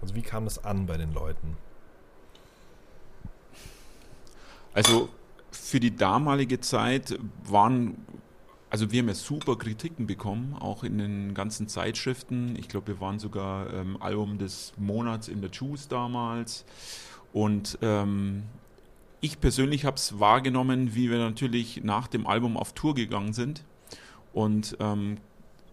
Also 0.00 0.14
wie 0.14 0.22
kam 0.22 0.44
das 0.44 0.64
an 0.64 0.86
bei 0.86 0.96
den 0.96 1.12
Leuten? 1.12 1.56
Also 4.72 5.08
für 5.50 5.80
die 5.80 5.94
damalige 5.94 6.60
Zeit 6.60 7.18
waren, 7.44 8.04
also 8.70 8.90
wir 8.90 9.00
haben 9.00 9.08
ja 9.08 9.14
super 9.14 9.56
Kritiken 9.56 10.06
bekommen, 10.06 10.56
auch 10.58 10.84
in 10.84 10.98
den 10.98 11.32
ganzen 11.32 11.68
Zeitschriften. 11.68 12.56
Ich 12.56 12.68
glaube, 12.68 12.88
wir 12.88 13.00
waren 13.00 13.18
sogar 13.18 13.72
ähm, 13.72 13.96
Album 14.02 14.38
des 14.38 14.72
Monats 14.76 15.28
in 15.28 15.40
der 15.40 15.50
Juice 15.50 15.88
damals. 15.88 16.64
Und 17.32 17.78
ähm, 17.82 18.44
ich 19.24 19.40
persönlich 19.40 19.86
habe 19.86 19.96
es 19.96 20.20
wahrgenommen, 20.20 20.94
wie 20.94 21.10
wir 21.10 21.16
natürlich 21.16 21.82
nach 21.82 22.08
dem 22.08 22.26
Album 22.26 22.58
auf 22.58 22.74
Tour 22.74 22.94
gegangen 22.94 23.32
sind. 23.32 23.64
Und 24.34 24.76
ähm, 24.80 25.16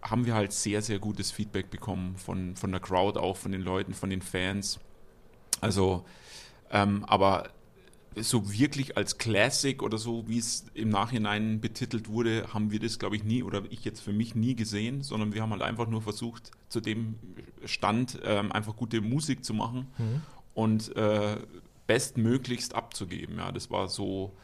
haben 0.00 0.24
wir 0.24 0.34
halt 0.34 0.52
sehr, 0.52 0.80
sehr 0.80 0.98
gutes 0.98 1.30
Feedback 1.30 1.68
bekommen 1.68 2.16
von, 2.16 2.56
von 2.56 2.70
der 2.72 2.80
Crowd, 2.80 3.20
auch 3.20 3.36
von 3.36 3.52
den 3.52 3.60
Leuten, 3.60 3.92
von 3.92 4.08
den 4.08 4.22
Fans. 4.22 4.80
Also, 5.60 6.06
ähm, 6.70 7.04
aber 7.04 7.50
so 8.16 8.50
wirklich 8.50 8.96
als 8.96 9.18
Classic 9.18 9.82
oder 9.82 9.98
so, 9.98 10.26
wie 10.28 10.38
es 10.38 10.64
im 10.72 10.88
Nachhinein 10.88 11.60
betitelt 11.60 12.08
wurde, 12.08 12.46
haben 12.54 12.70
wir 12.70 12.80
das, 12.80 12.98
glaube 12.98 13.16
ich, 13.16 13.24
nie 13.24 13.42
oder 13.42 13.64
ich 13.68 13.84
jetzt 13.84 14.00
für 14.00 14.12
mich 14.14 14.34
nie 14.34 14.54
gesehen, 14.54 15.02
sondern 15.02 15.34
wir 15.34 15.42
haben 15.42 15.50
halt 15.50 15.62
einfach 15.62 15.88
nur 15.88 16.00
versucht, 16.00 16.52
zu 16.70 16.80
dem 16.80 17.16
Stand 17.66 18.18
ähm, 18.24 18.50
einfach 18.50 18.76
gute 18.76 19.02
Musik 19.02 19.44
zu 19.44 19.52
machen 19.52 19.86
und 20.54 20.94
äh, 20.96 21.36
bestmöglichst 21.92 22.74
abzugeben. 22.74 23.36
Ja, 23.36 23.52
das 23.52 23.70
war 23.70 23.88
so 23.88 24.34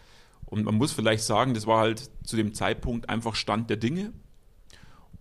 Und 0.45 0.65
man 0.65 0.75
muss 0.77 0.93
vielleicht 0.93 1.25
sagen, 1.25 1.55
das 1.55 1.67
war 1.67 1.81
halt 1.81 2.11
zu 2.25 2.37
dem 2.37 2.53
Zeitpunkt 2.55 3.09
einfach 3.09 3.35
Stand 3.35 3.69
der 3.71 3.77
Dinge. 3.77 4.13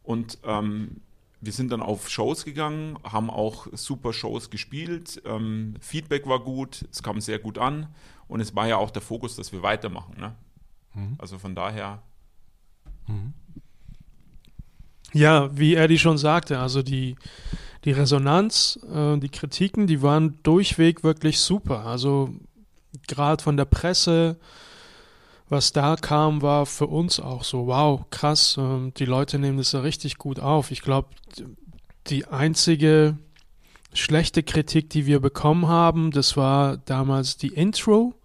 Und 0.03 0.37
ähm, 0.43 1.01
wir 1.41 1.51
sind 1.51 1.71
dann 1.71 1.81
auf 1.81 2.09
Shows 2.09 2.45
gegangen, 2.45 2.97
haben 3.03 3.29
auch 3.29 3.67
super 3.73 4.13
Shows 4.13 4.49
gespielt. 4.49 5.21
Ähm, 5.25 5.75
Feedback 5.81 6.27
war 6.27 6.39
gut, 6.39 6.85
es 6.91 7.03
kam 7.03 7.19
sehr 7.21 7.39
gut 7.39 7.57
an. 7.57 7.87
Und 8.27 8.39
es 8.39 8.55
war 8.55 8.67
ja 8.67 8.77
auch 8.77 8.91
der 8.91 9.01
Fokus, 9.01 9.35
dass 9.35 9.51
wir 9.51 9.61
weitermachen. 9.63 10.15
Ne? 10.19 10.35
Also 11.19 11.37
von 11.39 11.55
daher, 11.55 12.01
Ja, 15.13 15.49
wie 15.57 15.75
Eddie 15.75 15.99
schon 15.99 16.17
sagte, 16.17 16.59
also 16.59 16.81
die, 16.83 17.15
die 17.87 17.93
Resonanz, 17.93 18.77
äh, 18.93 19.17
die 19.17 19.29
Kritiken, 19.29 19.87
die 19.87 20.01
waren 20.01 20.39
durchweg 20.43 21.05
wirklich 21.05 21.39
super. 21.39 21.85
Also 21.85 22.31
gerade 23.07 23.41
von 23.41 23.55
der 23.55 23.63
Presse, 23.63 24.37
was 25.47 25.71
da 25.71 25.95
kam, 25.95 26.41
war 26.41 26.65
für 26.65 26.87
uns 26.87 27.21
auch 27.21 27.45
so, 27.45 27.67
wow, 27.67 28.03
krass, 28.09 28.57
ähm, 28.59 28.91
die 28.97 29.05
Leute 29.05 29.39
nehmen 29.39 29.57
das 29.57 29.71
ja 29.71 29.79
richtig 29.79 30.17
gut 30.17 30.37
auf. 30.37 30.71
Ich 30.71 30.81
glaube, 30.81 31.07
die 32.07 32.25
einzige 32.27 33.17
schlechte 33.93 34.43
Kritik, 34.43 34.89
die 34.89 35.05
wir 35.05 35.21
bekommen 35.21 35.69
haben, 35.69 36.11
das 36.11 36.35
war 36.35 36.75
damals 36.75 37.37
die 37.37 37.53
Intro. 37.53 38.15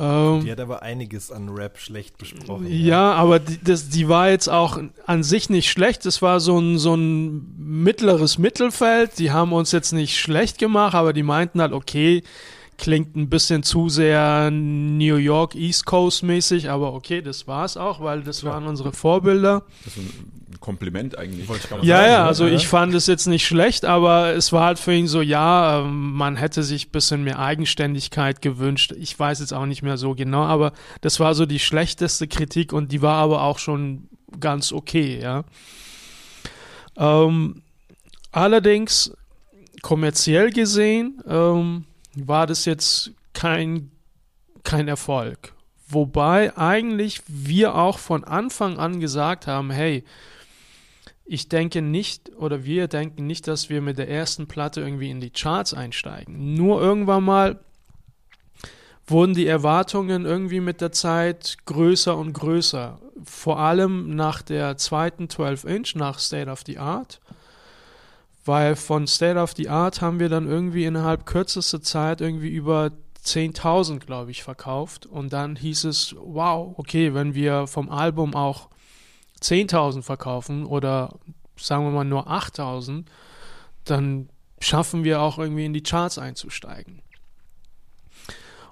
Ähm, 0.00 0.42
Die 0.44 0.50
hat 0.50 0.60
aber 0.60 0.82
einiges 0.82 1.30
an 1.30 1.50
Rap 1.50 1.78
schlecht 1.78 2.16
besprochen. 2.16 2.66
ja, 2.68 3.12
aber 3.12 3.38
die, 3.38 3.62
das, 3.62 3.90
die 3.90 4.08
war 4.08 4.30
jetzt 4.30 4.48
auch 4.48 4.80
an 5.06 5.22
sich 5.22 5.50
nicht 5.50 5.70
schlecht. 5.70 6.06
Das 6.06 6.22
war 6.22 6.40
so 6.40 6.58
ein, 6.58 6.78
so 6.78 6.94
ein 6.96 7.54
mittleres 7.58 8.38
Mittelfeld. 8.38 9.18
Die 9.18 9.30
haben 9.30 9.52
uns 9.52 9.72
jetzt 9.72 9.92
nicht 9.92 10.18
schlecht 10.18 10.56
gemacht, 10.58 10.94
aber 10.94 11.12
die 11.12 11.22
meinten 11.22 11.60
halt, 11.60 11.72
okay, 11.72 12.22
klingt 12.78 13.14
ein 13.14 13.28
bisschen 13.28 13.62
zu 13.62 13.90
sehr 13.90 14.50
New 14.50 15.16
York 15.16 15.54
East 15.54 15.84
Coast 15.84 16.22
mäßig, 16.22 16.70
aber 16.70 16.94
okay, 16.94 17.20
das 17.20 17.46
war's 17.46 17.76
auch, 17.76 18.00
weil 18.00 18.22
das 18.22 18.42
waren 18.42 18.66
unsere 18.66 18.92
Vorbilder. 18.92 19.64
das 19.84 19.96
ein 19.98 20.39
Kompliment 20.60 21.16
eigentlich. 21.18 21.48
Ja, 21.48 21.56
sagen, 21.56 21.84
ja, 21.84 22.02
ne? 22.02 22.18
also 22.20 22.46
Ja. 22.46 22.54
ich 22.54 22.68
fand 22.68 22.94
es 22.94 23.06
jetzt 23.06 23.26
nicht 23.26 23.46
schlecht, 23.46 23.84
aber 23.84 24.34
es 24.34 24.52
war 24.52 24.66
halt 24.66 24.78
für 24.78 24.94
ihn 24.94 25.06
so, 25.06 25.22
ja, 25.22 25.80
ähm, 25.80 26.12
man 26.12 26.36
hätte 26.36 26.62
sich 26.62 26.88
ein 26.88 26.90
bisschen 26.90 27.24
mehr 27.24 27.38
Eigenständigkeit 27.38 28.42
gewünscht. 28.42 28.92
Ich 28.98 29.18
weiß 29.18 29.40
jetzt 29.40 29.52
auch 29.52 29.66
nicht 29.66 29.82
mehr 29.82 29.96
so 29.96 30.14
genau, 30.14 30.42
aber 30.42 30.72
das 31.00 31.18
war 31.18 31.34
so 31.34 31.46
die 31.46 31.58
schlechteste 31.58 32.28
Kritik 32.28 32.72
und 32.72 32.92
die 32.92 33.02
war 33.02 33.16
aber 33.16 33.42
auch 33.42 33.58
schon 33.58 34.08
ganz 34.38 34.72
okay, 34.72 35.18
ja. 35.20 35.44
Ähm, 36.96 37.62
allerdings, 38.32 39.16
kommerziell 39.82 40.50
gesehen, 40.50 41.22
ähm, 41.26 41.86
war 42.14 42.46
das 42.46 42.64
jetzt 42.66 43.12
kein, 43.32 43.90
kein 44.62 44.88
Erfolg. 44.88 45.54
Wobei 45.88 46.56
eigentlich 46.56 47.22
wir 47.26 47.74
auch 47.74 47.98
von 47.98 48.22
Anfang 48.24 48.78
an 48.78 49.00
gesagt 49.00 49.46
haben, 49.46 49.70
hey, 49.70 50.04
ich 51.30 51.48
denke 51.48 51.80
nicht 51.80 52.32
oder 52.36 52.64
wir 52.64 52.88
denken 52.88 53.24
nicht, 53.24 53.46
dass 53.46 53.70
wir 53.70 53.80
mit 53.80 53.98
der 53.98 54.08
ersten 54.10 54.48
Platte 54.48 54.80
irgendwie 54.80 55.10
in 55.10 55.20
die 55.20 55.30
Charts 55.30 55.72
einsteigen. 55.72 56.54
Nur 56.54 56.82
irgendwann 56.82 57.22
mal 57.22 57.60
wurden 59.06 59.34
die 59.34 59.46
Erwartungen 59.46 60.24
irgendwie 60.24 60.58
mit 60.58 60.80
der 60.80 60.90
Zeit 60.90 61.58
größer 61.66 62.16
und 62.16 62.32
größer. 62.32 62.98
Vor 63.22 63.60
allem 63.60 64.16
nach 64.16 64.42
der 64.42 64.76
zweiten 64.76 65.28
12 65.28 65.64
Inch, 65.66 65.94
nach 65.94 66.18
State 66.18 66.50
of 66.50 66.64
the 66.66 66.78
Art. 66.78 67.20
Weil 68.44 68.74
von 68.74 69.06
State 69.06 69.38
of 69.38 69.52
the 69.56 69.68
Art 69.68 70.00
haben 70.00 70.18
wir 70.18 70.28
dann 70.28 70.48
irgendwie 70.48 70.84
innerhalb 70.84 71.26
kürzester 71.26 71.80
Zeit 71.80 72.20
irgendwie 72.20 72.48
über 72.48 72.90
10.000, 73.24 74.00
glaube 74.00 74.32
ich, 74.32 74.42
verkauft. 74.42 75.06
Und 75.06 75.32
dann 75.32 75.54
hieß 75.54 75.84
es, 75.84 76.16
wow, 76.18 76.74
okay, 76.76 77.14
wenn 77.14 77.34
wir 77.36 77.68
vom 77.68 77.88
Album 77.88 78.34
auch 78.34 78.68
10.000 79.42 80.02
verkaufen 80.02 80.66
oder 80.66 81.14
sagen 81.56 81.84
wir 81.84 81.90
mal 81.90 82.04
nur 82.04 82.28
8.000, 82.28 83.04
dann 83.84 84.28
schaffen 84.60 85.04
wir 85.04 85.20
auch 85.20 85.38
irgendwie 85.38 85.64
in 85.64 85.72
die 85.72 85.82
Charts 85.82 86.18
einzusteigen. 86.18 87.02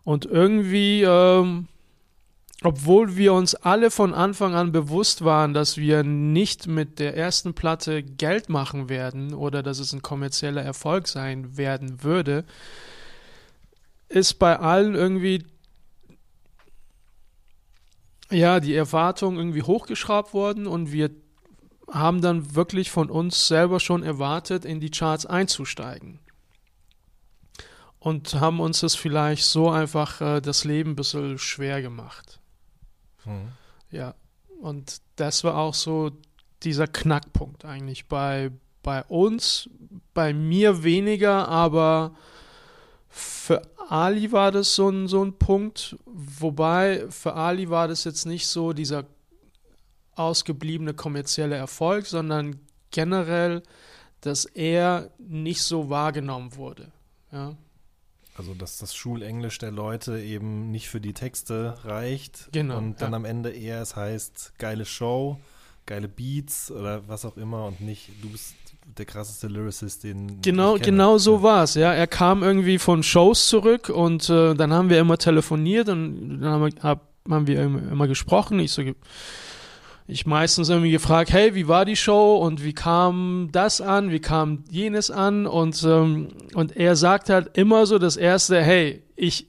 Und 0.04 0.24
irgendwie, 0.26 1.02
ähm, 1.02 1.68
obwohl 2.62 3.16
wir 3.16 3.34
uns 3.34 3.54
alle 3.54 3.90
von 3.90 4.14
Anfang 4.14 4.54
an 4.54 4.72
bewusst 4.72 5.24
waren, 5.24 5.54
dass 5.54 5.76
wir 5.76 6.02
nicht 6.02 6.66
mit 6.66 6.98
der 6.98 7.16
ersten 7.16 7.54
Platte 7.54 8.02
Geld 8.02 8.48
machen 8.48 8.88
werden 8.88 9.34
oder 9.34 9.62
dass 9.62 9.78
es 9.78 9.92
ein 9.92 10.02
kommerzieller 10.02 10.62
Erfolg 10.62 11.08
sein 11.08 11.56
werden 11.56 12.02
würde, 12.02 12.44
ist 14.08 14.38
bei 14.38 14.58
allen 14.58 14.94
irgendwie 14.94 15.44
ja, 18.30 18.60
die 18.60 18.74
Erwartung 18.74 19.36
irgendwie 19.36 19.62
hochgeschraubt 19.62 20.34
worden 20.34 20.66
und 20.66 20.92
wir 20.92 21.10
haben 21.90 22.20
dann 22.20 22.54
wirklich 22.54 22.90
von 22.90 23.10
uns 23.10 23.48
selber 23.48 23.80
schon 23.80 24.02
erwartet, 24.02 24.64
in 24.64 24.80
die 24.80 24.90
Charts 24.90 25.26
einzusteigen. 25.26 26.18
Und 27.98 28.34
haben 28.34 28.60
uns 28.60 28.80
das 28.80 28.94
vielleicht 28.94 29.44
so 29.44 29.70
einfach 29.70 30.20
äh, 30.20 30.40
das 30.40 30.64
Leben 30.64 30.90
ein 30.90 30.96
bisschen 30.96 31.38
schwer 31.38 31.82
gemacht. 31.82 32.38
Hm. 33.24 33.48
Ja, 33.90 34.14
und 34.60 35.00
das 35.16 35.42
war 35.44 35.56
auch 35.56 35.74
so 35.74 36.12
dieser 36.62 36.86
Knackpunkt 36.86 37.64
eigentlich 37.64 38.06
bei, 38.06 38.50
bei 38.82 39.02
uns, 39.04 39.68
bei 40.14 40.32
mir 40.32 40.82
weniger, 40.84 41.48
aber 41.48 42.14
Ali 43.88 44.32
war 44.32 44.52
das 44.52 44.74
so 44.74 44.90
ein, 44.90 45.08
so 45.08 45.24
ein 45.24 45.38
Punkt, 45.38 45.96
wobei 46.04 47.06
für 47.08 47.34
Ali 47.34 47.70
war 47.70 47.88
das 47.88 48.04
jetzt 48.04 48.26
nicht 48.26 48.46
so 48.46 48.74
dieser 48.74 49.04
ausgebliebene 50.14 50.92
kommerzielle 50.92 51.56
Erfolg, 51.56 52.04
sondern 52.06 52.60
generell, 52.90 53.62
dass 54.20 54.44
er 54.44 55.10
nicht 55.18 55.62
so 55.62 55.88
wahrgenommen 55.88 56.56
wurde. 56.56 56.92
Ja, 57.32 57.54
Also, 58.36 58.54
dass 58.54 58.78
das 58.78 58.94
Schulenglisch 58.94 59.58
der 59.58 59.70
Leute 59.70 60.20
eben 60.20 60.70
nicht 60.70 60.88
für 60.88 61.00
die 61.00 61.14
Texte 61.14 61.78
reicht. 61.84 62.48
Genau, 62.52 62.76
Und 62.76 63.00
dann 63.00 63.12
ja. 63.12 63.16
am 63.16 63.24
Ende 63.24 63.50
eher 63.50 63.80
es 63.80 63.96
heißt, 63.96 64.52
geile 64.58 64.84
Show, 64.84 65.40
geile 65.86 66.08
Beats 66.08 66.70
oder 66.70 67.08
was 67.08 67.24
auch 67.24 67.36
immer 67.38 67.66
und 67.66 67.80
nicht, 67.80 68.10
du 68.22 68.28
bist 68.28 68.54
der 68.96 69.06
krasseste 69.06 69.48
Lyricist, 69.48 70.04
den 70.04 70.40
Genau, 70.40 70.76
genau 70.76 71.18
so 71.18 71.42
war 71.42 71.64
es. 71.64 71.74
Ja, 71.74 71.92
er 71.92 72.06
kam 72.06 72.42
irgendwie 72.42 72.78
von 72.78 73.02
Shows 73.02 73.48
zurück 73.48 73.88
und 73.88 74.28
äh, 74.30 74.54
dann 74.54 74.72
haben 74.72 74.90
wir 74.90 74.98
immer 74.98 75.18
telefoniert 75.18 75.88
und 75.88 76.40
dann 76.40 76.50
haben 76.50 76.64
wir, 76.64 76.82
hab, 76.82 77.08
haben 77.28 77.46
wir 77.46 77.62
immer, 77.62 77.92
immer 77.92 78.08
gesprochen. 78.08 78.58
Ich 78.58 78.72
so, 78.72 78.82
ich 80.06 80.24
meistens 80.26 80.70
irgendwie 80.70 80.90
gefragt, 80.90 81.30
hey, 81.30 81.54
wie 81.54 81.68
war 81.68 81.84
die 81.84 81.96
Show 81.96 82.36
und 82.36 82.64
wie 82.64 82.72
kam 82.72 83.50
das 83.52 83.80
an, 83.80 84.10
wie 84.10 84.20
kam 84.20 84.64
jenes 84.70 85.10
an 85.10 85.46
und 85.46 85.82
ähm, 85.84 86.28
und 86.54 86.76
er 86.76 86.96
sagt 86.96 87.28
halt 87.28 87.56
immer 87.58 87.84
so 87.84 87.98
das 87.98 88.16
erste, 88.16 88.62
hey, 88.62 89.02
ich 89.16 89.48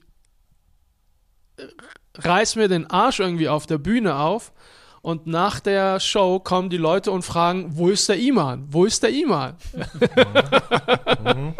reiß 2.14 2.56
mir 2.56 2.68
den 2.68 2.90
Arsch 2.90 3.20
irgendwie 3.20 3.48
auf 3.48 3.66
der 3.66 3.78
Bühne 3.78 4.16
auf 4.16 4.52
und 5.02 5.26
nach 5.26 5.60
der 5.60 5.98
Show 5.98 6.40
kommen 6.40 6.68
die 6.68 6.76
Leute 6.76 7.10
und 7.10 7.22
fragen, 7.22 7.70
wo 7.76 7.88
ist 7.88 8.08
der 8.08 8.18
Iman? 8.18 8.66
Wo 8.70 8.84
ist 8.84 9.02
der 9.02 9.10
Iman? 9.10 9.56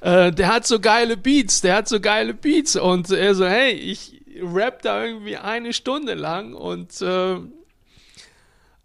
äh, 0.00 0.32
der 0.32 0.48
hat 0.48 0.66
so 0.66 0.80
geile 0.80 1.18
Beats, 1.18 1.60
der 1.60 1.76
hat 1.76 1.88
so 1.88 2.00
geile 2.00 2.32
Beats. 2.32 2.76
Und 2.76 3.10
er 3.10 3.34
so, 3.34 3.46
hey, 3.46 3.72
ich 3.72 4.22
rap 4.40 4.80
da 4.82 5.04
irgendwie 5.04 5.36
eine 5.36 5.74
Stunde 5.74 6.14
lang 6.14 6.54
und 6.54 7.00
äh, 7.02 7.36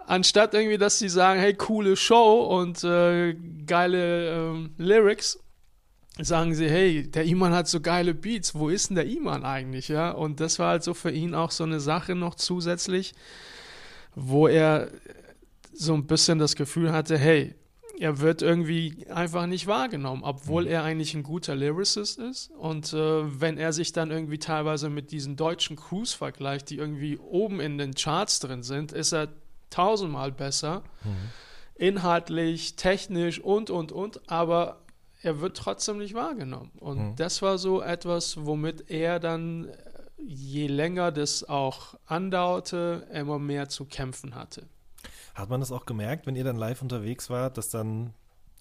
anstatt 0.06 0.53
irgendwie, 0.53 0.78
dass 0.78 0.99
sie 0.99 1.10
sagen, 1.10 1.40
hey, 1.40 1.53
coole 1.53 1.95
Show 1.95 2.41
und 2.41 2.84
äh, 2.84 3.36
geile 3.66 4.34
ähm, 4.34 4.72
Lyrics, 4.78 5.40
sagen 6.22 6.54
sie, 6.54 6.70
hey, 6.70 7.10
der 7.10 7.26
Iman 7.26 7.54
hat 7.54 7.68
so 7.68 7.80
geile 7.80 8.14
Beats, 8.14 8.56
wo 8.56 8.70
ist 8.70 8.90
denn 8.90 8.96
der 8.96 9.08
Iman 9.08 9.46
eigentlich, 9.46 9.88
ja? 9.88 10.12
Und 10.12 10.40
das 10.40 10.60
war 10.60 10.72
halt 10.72 10.84
so 10.84 10.94
für 10.94 11.12
ihn 11.12 11.34
auch 11.34 11.52
so 11.52 11.64
eine 11.64 11.80
Sache 11.80 12.16
noch 12.16 12.36
zusätzlich, 12.36 13.14
wo 14.16 14.48
er 14.48 14.90
so 15.74 15.94
ein 15.94 16.08
bisschen 16.08 16.40
das 16.40 16.56
Gefühl 16.56 16.91
hatte, 16.91 17.18
hey, 17.18 17.56
er 18.00 18.20
wird 18.20 18.41
irgendwie 18.41 19.08
einfach 19.10 19.46
nicht 19.46 19.68
wahrgenommen, 19.68 20.24
obwohl 20.24 20.68
er 20.68 20.84
eigentlich 20.84 21.14
ein 21.16 21.24
guter 21.24 21.56
Lyricist 21.56 22.18
ist. 22.18 22.50
Und 22.52 22.94
äh, 22.94 23.41
wenn 23.41 23.58
er 23.58 23.74
sich 23.74 23.91
dann 23.91 24.10
irgendwie 24.10 24.40
teilweise 24.40 24.90
mit 24.90 25.12
diesen 25.12 25.36
deutschen 25.36 25.76
Crews 25.76 26.14
vergleicht, 26.14 26.70
die 26.70 26.78
irgendwie 26.78 27.18
oben 27.18 27.60
in 27.60 27.78
den 27.78 27.94
Charts 27.94 28.40
drin 28.40 28.64
sind, 28.64 28.94
ist 28.94 29.12
er 29.12 29.28
tausendmal 29.70 30.32
besser, 30.32 30.84
inhaltlich, 31.76 32.76
technisch 32.76 33.40
und, 33.40 33.70
und, 33.70 33.91
und, 33.91 34.30
aber 34.30 34.82
er 35.22 35.41
wird 35.41 35.58
trotzdem 35.58 35.98
nicht 35.98 36.14
wahrgenommen. 36.14 36.72
Und 36.80 36.98
Mhm. 37.00 37.16
das 37.16 37.41
war 37.41 37.58
so 37.58 37.82
etwas, 37.82 38.46
womit 38.46 38.90
er 38.90 39.20
dann, 39.20 39.66
äh, 39.70 39.74
je 40.26 40.68
länger 40.68 41.12
das 41.12 41.48
auch 41.48 41.96
andauerte, 42.06 43.08
immer 43.14 43.40
mehr 43.40 43.70
zu 43.70 43.86
kämpfen 43.86 44.36
hatte. 44.36 44.68
Hat 45.36 45.50
man 45.50 45.60
das 45.62 45.72
auch 45.72 45.86
gemerkt, 45.86 46.28
wenn 46.28 46.36
ihr 46.36 46.44
dann 46.44 46.58
live 46.58 46.82
unterwegs 46.82 47.30
wart, 47.30 47.58
dass 47.58 47.70
dann 47.70 48.14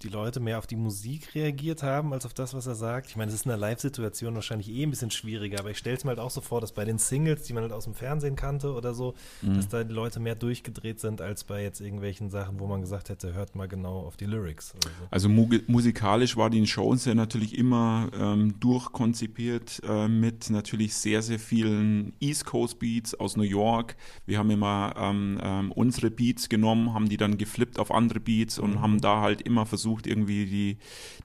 die 0.03 0.09
Leute 0.09 0.41
mehr 0.41 0.59
auf 0.59 0.67
die 0.67 0.77
Musik 0.77 1.35
reagiert 1.35 1.83
haben, 1.83 2.13
als 2.13 2.25
auf 2.25 2.35
das, 2.35 2.55
was 2.55 2.67
er 2.67 2.75
sagt? 2.75 3.09
Ich 3.09 3.17
meine, 3.17 3.29
es 3.31 3.35
ist 3.35 3.47
in 3.47 3.51
einer 3.53 3.61
Live-Situation 3.61 4.35
wahrscheinlich 4.35 4.69
eh 4.71 4.83
ein 4.85 4.91
bisschen 4.91 5.11
schwieriger, 5.11 5.59
aber 5.61 5.71
ich 5.71 5.79
stelle 5.79 5.97
es 5.97 6.05
mir 6.05 6.11
halt 6.11 6.21
auch 6.21 6.31
so 6.31 6.41
vor, 6.41 6.61
dass 6.61 6.73
bei 6.73 6.85
den 6.85 6.99
Singles, 6.99 7.43
die 7.45 7.53
man 7.53 7.63
halt 7.65 7.73
aus 7.73 7.85
dem 7.85 7.95
Fernsehen 7.95 8.37
kannte 8.37 8.73
oder 8.73 8.95
so, 8.95 9.15
Mhm. 9.43 9.55
dass 9.57 9.69
da 9.69 9.85
die 9.85 9.93
Leute 9.93 10.21
mehr 10.21 10.35
durchgedreht 10.35 11.01
sind, 11.01 11.21
als 11.21 11.45
bei 11.45 11.63
jetzt 11.63 11.81
irgendwelchen 11.81 12.31
Sachen, 12.31 12.61
wo 12.61 12.67
man 12.67 12.81
gesagt 12.81 13.09
hätte, 13.09 13.35
hört 13.35 13.55
mal 13.55 13.69
genau 13.69 14.01
auf 14.01 14.17
die 14.17 14.27
Lyrics. 14.27 14.69
So. 14.71 14.91
Also 15.11 15.29
mu 15.29 15.49
musikalisch 15.67 16.37
war 16.37 16.51
die 16.51 16.67
Show 16.67 16.95
ja 16.95 17.15
natürlich 17.15 17.57
immer 17.57 18.09
ähm, 18.19 18.55
durchkonzipiert 18.61 19.81
äh, 19.89 20.09
mit 20.09 20.51
natürlich 20.51 20.95
sehr, 20.95 21.23
sehr 21.23 21.39
vielen 21.39 22.13
East 22.21 22.45
Coast 22.47 22.79
Beats 22.79 23.15
aus 23.15 23.37
New 23.37 23.43
York. 23.43 23.97
Wir 24.27 24.39
haben 24.39 24.51
immer 24.51 24.95
ähm, 24.97 25.39
ähm, 25.43 25.73
unsere 25.73 26.11
Beats 26.11 26.49
genommen, 26.49 26.95
haben 26.95 27.09
die 27.09 27.17
dann 27.17 27.39
geflippt 27.39 27.79
auf 27.79 27.91
andere 27.91 28.21
Beats 28.21 28.59
und 28.59 28.81
haben 28.81 29.01
da 29.01 29.21
halt 29.21 29.43
immer 29.43 29.67
versucht, 29.67 29.88
irgendwie 30.07 30.47
die, 30.47 30.77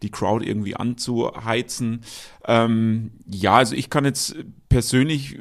die 0.01 0.09
Crowd 0.09 0.45
irgendwie 0.45 0.75
anzuheizen. 0.75 2.01
Ähm, 2.45 3.11
ja, 3.29 3.55
also 3.55 3.75
ich 3.75 3.89
kann 3.89 4.05
jetzt 4.05 4.35
persönlich 4.73 5.37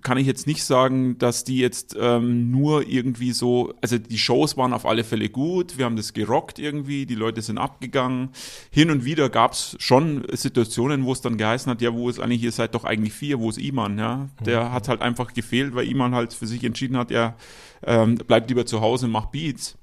kann 0.00 0.16
ich 0.16 0.26
jetzt 0.26 0.46
nicht 0.46 0.64
sagen, 0.64 1.18
dass 1.18 1.44
die 1.44 1.58
jetzt 1.58 1.94
ähm, 2.00 2.50
nur 2.50 2.88
irgendwie 2.88 3.32
so, 3.32 3.74
also 3.82 3.98
die 3.98 4.16
Shows 4.16 4.56
waren 4.56 4.72
auf 4.72 4.86
alle 4.86 5.04
Fälle 5.04 5.28
gut, 5.28 5.76
wir 5.76 5.84
haben 5.84 5.96
das 5.96 6.14
gerockt 6.14 6.58
irgendwie, 6.58 7.04
die 7.04 7.14
Leute 7.14 7.42
sind 7.42 7.58
abgegangen. 7.58 8.30
Hin 8.70 8.90
und 8.90 9.04
wieder 9.04 9.28
gab 9.28 9.52
es 9.52 9.76
schon 9.78 10.26
Situationen, 10.32 11.04
wo 11.04 11.12
es 11.12 11.20
dann 11.20 11.36
geheißen 11.36 11.70
hat, 11.70 11.82
ja, 11.82 11.92
wo 11.92 12.08
ist 12.08 12.20
eigentlich, 12.20 12.42
ihr 12.42 12.52
seid 12.52 12.74
doch 12.74 12.84
eigentlich 12.84 13.12
vier, 13.12 13.38
wo 13.38 13.50
ist 13.50 13.58
Iman, 13.58 13.98
ja? 13.98 14.30
Der 14.46 14.72
hat 14.72 14.88
halt 14.88 15.02
einfach 15.02 15.34
gefehlt, 15.34 15.74
weil 15.74 15.86
Iman 15.86 16.14
halt 16.14 16.32
für 16.32 16.46
sich 16.46 16.64
entschieden 16.64 16.96
hat, 16.96 17.10
er 17.10 17.36
ähm, 17.84 18.14
bleibt 18.14 18.48
lieber 18.48 18.64
zu 18.64 18.80
Hause 18.80 19.04
und 19.06 19.12
macht 19.12 19.32
Beats. 19.32 19.76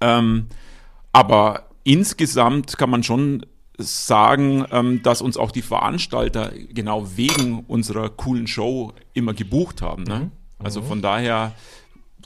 Ähm, 0.00 0.46
aber 1.12 1.68
insgesamt 1.84 2.76
kann 2.78 2.90
man 2.90 3.02
schon 3.02 3.46
sagen, 3.78 4.64
ähm, 4.70 5.02
dass 5.02 5.22
uns 5.22 5.36
auch 5.36 5.50
die 5.50 5.62
Veranstalter 5.62 6.52
genau 6.70 7.16
wegen 7.16 7.64
unserer 7.66 8.08
coolen 8.08 8.46
Show 8.46 8.92
immer 9.14 9.34
gebucht 9.34 9.82
haben. 9.82 10.04
Ne? 10.04 10.30
Also 10.58 10.82
von 10.82 11.02
daher 11.02 11.52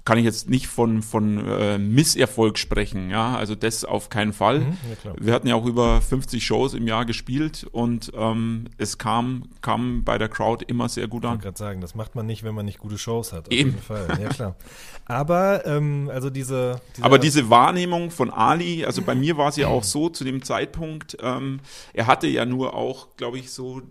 kann 0.09 0.17
ich 0.17 0.25
jetzt 0.25 0.49
nicht 0.49 0.69
von, 0.69 1.03
von 1.03 1.47
äh, 1.47 1.77
Misserfolg 1.77 2.57
sprechen. 2.57 3.11
Ja, 3.11 3.37
also 3.37 3.55
das 3.55 3.85
auf 3.85 4.09
keinen 4.09 4.33
Fall. 4.33 4.61
ja, 4.89 4.95
klar. 4.95 5.15
Wir 5.21 5.35
hatten 5.35 5.47
ja 5.47 5.55
auch 5.55 5.67
über 5.67 6.01
50 6.01 6.43
Shows 6.47 6.73
im 6.73 6.87
Jahr 6.89 7.05
gespielt 7.05 7.67
und 7.73 8.11
ähm, 8.17 8.69
es 8.79 8.97
kam, 8.97 9.43
kam 9.61 10.05
bei 10.05 10.17
der 10.17 10.31
Crowd 10.31 10.65
immer 10.67 10.89
sehr 10.89 11.09
gut 11.09 11.25
Ich 11.25 11.29
an. 11.29 11.33
wollte 11.33 11.43
gerade 11.43 11.59
sagen, 11.59 11.81
das 11.83 11.95
macht 11.95 12.15
man 12.15 12.25
nicht, 12.25 12.43
wenn 12.43 12.55
man 12.55 12.65
nicht 12.65 12.79
gute 12.79 12.97
Shows 12.97 13.35
hat. 13.35 13.49
Auf 13.49 13.53
Eben. 13.53 13.73
jeden 13.73 13.83
Fall, 13.83 14.09
ja 14.19 14.31
klar. 14.31 14.57
Aber, 15.05 15.67
ähm, 15.67 16.11
also 16.11 16.31
diese, 16.31 16.81
diese 16.97 17.05
Aber 17.05 17.19
diese 17.19 17.51
Wahrnehmung 17.51 18.11
von 18.11 18.31
Ali, 18.31 18.87
also 18.87 19.03
bei 19.03 19.15
mir 19.15 19.37
war 19.37 19.51
es 19.51 19.57
ja 19.57 19.69
auch 19.69 19.85
so 19.85 20.09
zu 20.09 20.25
dem 20.25 20.43
Zeitpunkt, 20.43 21.19
ähm, 21.21 21.61
er 21.93 22.07
hatte 22.07 22.29
ja 22.29 22.47
nur 22.47 22.73
auch, 22.73 23.15
glaube 23.19 23.39
ich, 23.39 23.51
so 23.51 23.83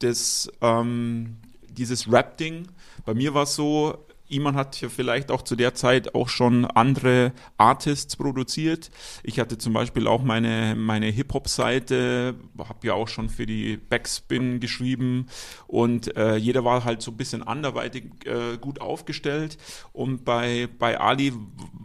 das, 0.00 0.50
ähm, 0.62 1.36
dieses 1.68 2.10
Rap-Ding. 2.10 2.66
Bei 3.06 3.14
mir 3.14 3.34
war 3.34 3.44
es 3.44 3.54
so, 3.54 4.04
Iman 4.30 4.54
hat 4.54 4.80
ja 4.80 4.88
vielleicht 4.88 5.30
auch 5.30 5.42
zu 5.42 5.56
der 5.56 5.74
Zeit 5.74 6.14
auch 6.14 6.28
schon 6.28 6.64
andere 6.64 7.32
Artists 7.58 8.16
produziert. 8.16 8.90
Ich 9.22 9.38
hatte 9.38 9.58
zum 9.58 9.72
Beispiel 9.72 10.06
auch 10.06 10.22
meine, 10.22 10.74
meine 10.76 11.06
Hip-Hop-Seite, 11.06 12.34
habe 12.58 12.86
ja 12.86 12.94
auch 12.94 13.08
schon 13.08 13.28
für 13.28 13.46
die 13.46 13.76
Backspin 13.76 14.60
geschrieben 14.60 15.26
und 15.66 16.16
äh, 16.16 16.36
jeder 16.36 16.64
war 16.64 16.84
halt 16.84 17.02
so 17.02 17.10
ein 17.10 17.16
bisschen 17.16 17.42
anderweitig 17.42 18.04
äh, 18.26 18.56
gut 18.58 18.80
aufgestellt 18.80 19.58
und 19.92 20.24
bei, 20.24 20.68
bei 20.78 20.98
Ali 21.00 21.32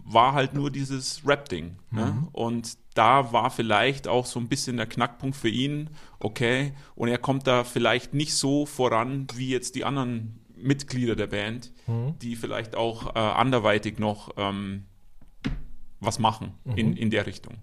war 0.06 0.34
halt 0.34 0.54
nur 0.54 0.72
dieses 0.72 1.22
Rap-Ding. 1.26 1.76
Ne? 1.92 2.28
Und 2.32 2.78
da 2.94 3.32
war 3.34 3.50
vielleicht 3.52 4.08
auch 4.08 4.26
so 4.26 4.40
ein 4.40 4.48
bisschen 4.48 4.78
der 4.78 4.86
Knackpunkt 4.86 5.36
für 5.36 5.50
ihn, 5.50 5.90
okay, 6.20 6.74
und 6.96 7.10
er 7.10 7.18
kommt 7.18 7.48
da 7.48 7.64
vielleicht 7.64 8.14
nicht 8.14 8.34
so 8.34 8.66
voran 8.66 9.28
wie 9.36 9.50
jetzt 9.50 9.76
die 9.76 9.84
anderen 9.84 10.40
Mitglieder 10.66 11.16
der 11.16 11.28
Band, 11.28 11.72
die 12.22 12.36
vielleicht 12.36 12.76
auch 12.76 13.16
äh, 13.16 13.20
anderweitig 13.20 14.00
noch 14.00 14.32
ähm, 14.38 14.86
was 16.00 16.20
machen 16.20 16.54
in, 16.76 16.96
in 16.96 17.10
der 17.10 17.26
Richtung. 17.26 17.56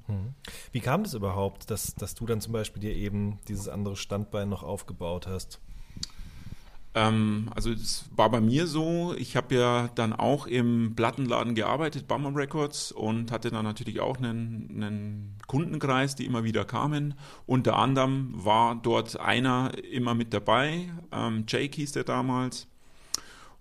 Wie 0.72 0.80
kam 0.80 1.04
das 1.04 1.14
überhaupt, 1.14 1.70
dass, 1.70 1.94
dass 1.94 2.14
du 2.14 2.26
dann 2.26 2.40
zum 2.40 2.52
Beispiel 2.52 2.80
dir 2.80 2.94
eben 2.94 3.38
dieses 3.48 3.68
andere 3.68 3.96
Standbein 3.96 4.48
noch 4.48 4.62
aufgebaut 4.62 5.26
hast? 5.26 5.60
Ähm, 6.94 7.48
also 7.54 7.70
es 7.70 8.04
war 8.14 8.30
bei 8.30 8.40
mir 8.40 8.66
so, 8.66 9.14
ich 9.16 9.36
habe 9.36 9.54
ja 9.54 9.88
dann 9.94 10.12
auch 10.12 10.46
im 10.46 10.94
Plattenladen 10.94 11.54
gearbeitet, 11.54 12.06
Bummer 12.06 12.34
Records, 12.34 12.92
und 12.92 13.32
hatte 13.32 13.50
dann 13.50 13.64
natürlich 13.64 14.00
auch 14.00 14.18
einen, 14.18 14.68
einen 14.70 15.38
Kundenkreis, 15.46 16.16
die 16.16 16.26
immer 16.26 16.44
wieder 16.44 16.64
kamen. 16.64 17.14
Unter 17.46 17.76
anderem 17.76 18.32
war 18.34 18.74
dort 18.74 19.18
einer 19.18 19.72
immer 19.90 20.14
mit 20.14 20.34
dabei, 20.34 20.90
ähm, 21.12 21.44
Jake 21.48 21.76
hieß 21.76 21.92
der 21.92 22.04
damals. 22.04 22.68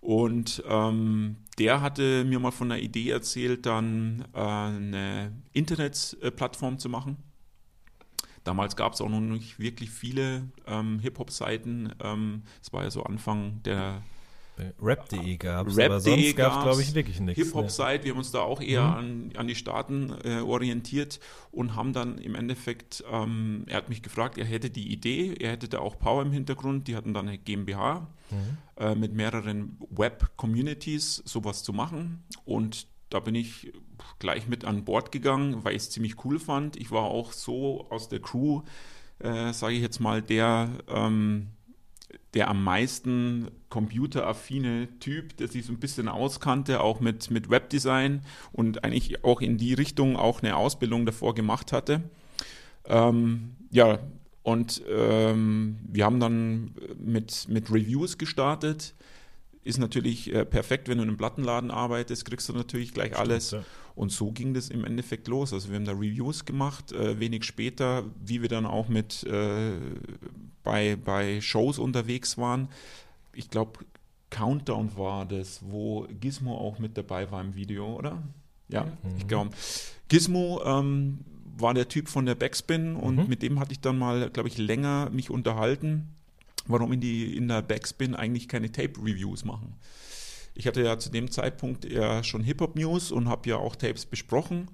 Und 0.01 0.63
ähm, 0.67 1.37
der 1.59 1.81
hatte 1.81 2.25
mir 2.25 2.39
mal 2.39 2.51
von 2.51 2.71
einer 2.71 2.81
Idee 2.81 3.11
erzählt, 3.11 3.65
dann 3.67 4.25
äh, 4.33 4.39
eine 4.39 5.31
Internetplattform 5.53 6.79
zu 6.79 6.89
machen. 6.89 7.17
Damals 8.43 8.75
gab 8.75 8.93
es 8.93 9.01
auch 9.01 9.09
noch 9.09 9.21
nicht 9.21 9.59
wirklich 9.59 9.91
viele 9.91 10.49
ähm, 10.65 10.99
Hip-Hop-Seiten. 10.99 11.93
Ähm, 12.03 12.41
Es 12.61 12.73
war 12.73 12.83
ja 12.83 12.89
so 12.89 13.03
Anfang 13.03 13.61
der 13.63 14.01
Rap.de 14.81 15.37
gab 15.37 15.67
es, 15.67 15.77
Rap.de 15.77 15.85
aber 15.85 15.99
sonst 15.99 16.35
gab 16.35 16.57
es, 16.57 16.63
glaube 16.63 16.81
ich, 16.81 16.93
wirklich 16.93 17.19
nichts. 17.19 17.39
ne? 17.39 17.45
Hip-Hop-Site. 17.45 18.03
Wir 18.03 18.11
haben 18.11 18.19
uns 18.19 18.31
da 18.31 18.39
auch 18.41 18.61
eher 18.61 18.83
an, 18.83 19.31
an 19.35 19.47
die 19.47 19.55
Staaten 19.55 20.13
äh, 20.23 20.39
orientiert 20.41 21.19
und 21.51 21.75
haben 21.75 21.93
dann 21.93 22.17
im 22.17 22.35
Endeffekt, 22.35 23.03
ähm, 23.11 23.65
er 23.67 23.77
hat 23.77 23.89
mich 23.89 24.01
gefragt, 24.01 24.37
er 24.37 24.45
hätte 24.45 24.69
die 24.69 24.91
Idee, 24.91 25.33
er 25.39 25.51
hätte 25.51 25.67
da 25.69 25.79
auch 25.79 25.99
Power 25.99 26.21
im 26.21 26.31
Hintergrund, 26.31 26.87
die 26.87 26.95
hatten 26.95 27.13
dann 27.13 27.27
eine 27.27 27.37
GmbH 27.37 28.07
äh, 28.77 28.95
mit 28.95 29.13
mehreren 29.13 29.77
Web-Communities 29.89 31.23
sowas 31.25 31.63
zu 31.63 31.73
machen 31.73 32.23
und 32.45 32.87
da 33.09 33.19
bin 33.19 33.35
ich 33.35 33.73
gleich 34.19 34.47
mit 34.47 34.65
an 34.65 34.85
Bord 34.85 35.11
gegangen, 35.11 35.63
weil 35.63 35.75
ich 35.75 35.83
es 35.83 35.89
ziemlich 35.89 36.23
cool 36.23 36.39
fand. 36.39 36.77
Ich 36.77 36.91
war 36.91 37.03
auch 37.03 37.33
so 37.33 37.87
aus 37.89 38.07
der 38.07 38.21
Crew, 38.21 38.61
äh, 39.19 39.51
sage 39.53 39.73
ich 39.73 39.81
jetzt 39.81 39.99
mal, 39.99 40.21
der 40.21 40.69
ähm, 40.87 41.49
der 42.33 42.49
am 42.49 42.63
meisten 42.63 43.49
computeraffine 43.69 44.87
Typ, 44.99 45.35
der 45.37 45.47
sich 45.47 45.65
so 45.65 45.73
ein 45.73 45.79
bisschen 45.79 46.07
auskannte, 46.07 46.81
auch 46.81 46.99
mit, 46.99 47.29
mit 47.29 47.49
Webdesign 47.49 48.21
und 48.51 48.83
eigentlich 48.83 49.23
auch 49.23 49.41
in 49.41 49.57
die 49.57 49.73
Richtung 49.73 50.15
auch 50.15 50.41
eine 50.41 50.55
Ausbildung 50.55 51.05
davor 51.05 51.35
gemacht 51.35 51.71
hatte. 51.71 52.03
Ähm, 52.85 53.55
ja, 53.69 53.99
und 54.43 54.81
ähm, 54.89 55.77
wir 55.83 56.05
haben 56.05 56.19
dann 56.19 56.73
mit, 56.97 57.47
mit 57.47 57.69
Reviews 57.71 58.17
gestartet. 58.17 58.95
Ist 59.63 59.77
natürlich 59.77 60.33
äh, 60.33 60.45
perfekt, 60.45 60.87
wenn 60.87 60.97
du 60.97 61.03
in 61.03 61.09
einem 61.09 61.17
Plattenladen 61.17 61.69
arbeitest, 61.69 62.25
kriegst 62.25 62.49
du 62.49 62.53
natürlich 62.53 62.93
gleich 62.93 63.17
alles. 63.17 63.51
ja. 63.51 63.63
Und 63.95 64.11
so 64.11 64.31
ging 64.31 64.53
das 64.53 64.69
im 64.69 64.85
Endeffekt 64.85 65.27
los. 65.27 65.53
Also 65.53 65.69
wir 65.69 65.75
haben 65.75 65.85
da 65.85 65.91
Reviews 65.91 66.45
gemacht, 66.45 66.91
äh, 66.91 67.19
wenig 67.19 67.43
später, 67.43 68.05
wie 68.23 68.41
wir 68.41 68.49
dann 68.49 68.65
auch 68.65 68.87
mit 68.87 69.23
äh, 69.23 69.73
bei, 70.63 70.95
bei 70.95 71.41
Shows 71.41 71.79
unterwegs 71.79 72.37
waren. 72.37 72.69
Ich 73.33 73.49
glaube, 73.49 73.79
Countdown 74.29 74.95
war 74.97 75.25
das, 75.25 75.61
wo 75.63 76.07
Gizmo 76.19 76.57
auch 76.57 76.79
mit 76.79 76.97
dabei 76.97 77.29
war 77.31 77.41
im 77.41 77.55
Video, 77.55 77.97
oder? 77.97 78.23
Ja, 78.69 78.87
ich 79.17 79.27
glaube. 79.27 79.51
Gizmo 80.07 80.61
ähm, 80.65 81.19
war 81.57 81.73
der 81.73 81.87
Typ 81.87 82.07
von 82.07 82.25
der 82.25 82.35
Backspin 82.35 82.95
und 82.95 83.27
mit 83.27 83.41
dem 83.41 83.59
hatte 83.59 83.73
ich 83.73 83.81
dann 83.81 83.99
mal, 83.99 84.29
glaube 84.29 84.49
ich, 84.49 84.57
länger 84.57 85.09
mich 85.11 85.29
unterhalten, 85.29 86.07
warum 86.65 86.93
in, 86.93 87.01
die, 87.01 87.35
in 87.35 87.47
der 87.47 87.61
Backspin 87.61 88.15
eigentlich 88.15 88.47
keine 88.47 88.71
Tape-Reviews 88.71 89.45
machen. 89.45 89.75
Ich 90.53 90.67
hatte 90.67 90.83
ja 90.83 90.97
zu 90.99 91.09
dem 91.09 91.31
Zeitpunkt 91.31 91.85
ja 91.85 92.23
schon 92.23 92.43
Hip-Hop-News 92.43 93.11
und 93.11 93.29
habe 93.29 93.49
ja 93.49 93.57
auch 93.57 93.75
Tapes 93.75 94.05
besprochen. 94.05 94.69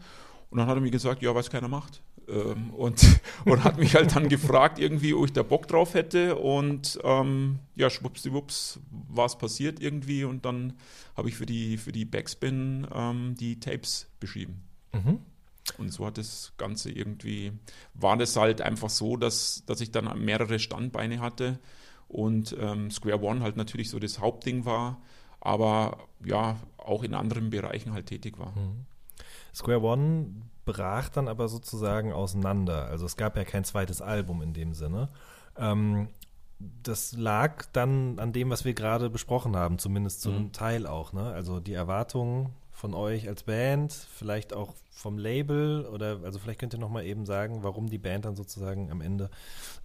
Und 0.50 0.58
dann 0.58 0.68
hat 0.68 0.78
er 0.78 0.82
mir 0.82 0.92
gesagt, 0.92 1.22
ja, 1.22 1.36
was 1.36 1.50
keiner 1.50 1.68
macht. 1.68 2.02
Ähm, 2.28 2.72
und, 2.72 3.06
und 3.46 3.64
hat 3.64 3.78
mich 3.78 3.96
halt 3.96 4.16
dann 4.16 4.30
gefragt, 4.30 4.80
irgendwie, 4.80 5.14
ob 5.14 5.26
ich 5.26 5.34
da 5.34 5.44
Bock 5.44 5.68
drauf 5.68 5.94
hätte. 5.94 6.36
Und 6.36 7.00
ähm, 7.04 7.60
ja, 7.76 7.90
schwuppsdiwupps 7.90 8.80
war 9.10 9.26
es 9.26 9.38
passiert 9.38 9.80
irgendwie. 9.80 10.24
Und 10.24 10.46
dann 10.46 10.74
habe 11.16 11.30
ich 11.30 11.36
für 11.36 11.46
die, 11.46 11.78
für 11.78 11.92
die 11.92 12.06
Backspin 12.06 12.88
ähm, 12.94 13.36
die 13.40 13.60
Tapes 13.60 14.08
beschrieben. 14.20 14.64
Und 15.78 15.92
so 15.92 16.06
hat 16.06 16.18
das 16.18 16.54
Ganze 16.58 16.92
irgendwie, 16.92 17.52
war 17.94 18.18
das 18.18 18.36
halt 18.36 18.62
einfach 18.62 18.90
so, 18.90 19.18
dass, 19.18 19.64
dass 19.66 19.82
ich 19.82 19.92
dann 19.92 20.24
mehrere 20.24 20.60
Standbeine 20.60 21.20
hatte 21.20 21.60
und 22.08 22.56
ähm, 22.60 22.90
Square 22.90 23.22
One 23.22 23.42
halt 23.42 23.58
natürlich 23.58 23.90
so 23.90 24.00
das 24.00 24.20
Hauptding 24.20 24.66
war, 24.66 25.02
aber 25.40 25.98
ja, 26.24 26.58
auch 26.78 27.04
in 27.04 27.14
anderen 27.14 27.50
Bereichen 27.50 27.94
halt 27.94 28.08
tätig 28.08 28.38
war. 28.38 28.54
Square 29.54 29.82
One 29.82 30.28
brach 30.66 31.10
dann 31.10 31.28
aber 31.28 31.48
sozusagen 31.48 32.14
auseinander. 32.14 32.86
Also 32.86 33.06
es 33.06 33.18
gab 33.18 33.36
ja 33.38 33.44
kein 33.44 33.64
zweites 33.64 34.02
Album 34.02 34.42
in 34.42 34.54
dem 34.54 34.74
Sinne. 34.74 35.10
Ähm, 35.58 36.10
das 36.60 37.14
lag 37.14 37.66
dann 37.74 38.20
an 38.20 38.34
dem, 38.34 38.50
was 38.50 38.66
wir 38.66 38.74
gerade 38.74 39.10
besprochen 39.10 39.56
haben, 39.56 39.80
zumindest 39.80 40.22
zu 40.22 40.30
einem 40.32 40.52
Teil 40.52 40.88
auch. 40.88 41.14
Ne? 41.14 41.32
Also 41.32 41.60
die 41.60 41.74
Erwartungen 41.74 42.50
von 42.72 42.94
euch 42.94 43.28
als 43.28 43.44
Band, 43.44 43.94
vielleicht 43.94 44.54
auch 44.54 44.74
vom 44.92 45.18
Label 45.18 45.86
oder 45.86 46.20
also 46.24 46.40
vielleicht 46.40 46.60
könnt 46.60 46.74
ihr 46.74 46.80
noch 46.80 46.90
mal 46.90 47.06
eben 47.06 47.26
sagen, 47.26 47.62
warum 47.62 47.90
die 47.90 48.00
Band 48.00 48.26
dann 48.26 48.36
sozusagen 48.36 48.92
am 48.92 49.02
Ende 49.02 49.30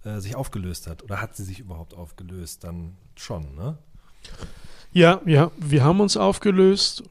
äh, 0.03 0.19
sich 0.19 0.35
aufgelöst 0.35 0.87
hat 0.87 1.03
oder 1.03 1.21
hat 1.21 1.35
sie 1.35 1.43
sich 1.43 1.59
überhaupt 1.59 1.93
aufgelöst? 1.93 2.63
Dann 2.63 2.97
schon, 3.15 3.55
ne? 3.55 3.77
Ja, 4.95 5.21
ja, 5.25 5.49
wir 5.57 5.83
haben 5.83 6.01
uns 6.01 6.17
aufgelöst. 6.17 7.03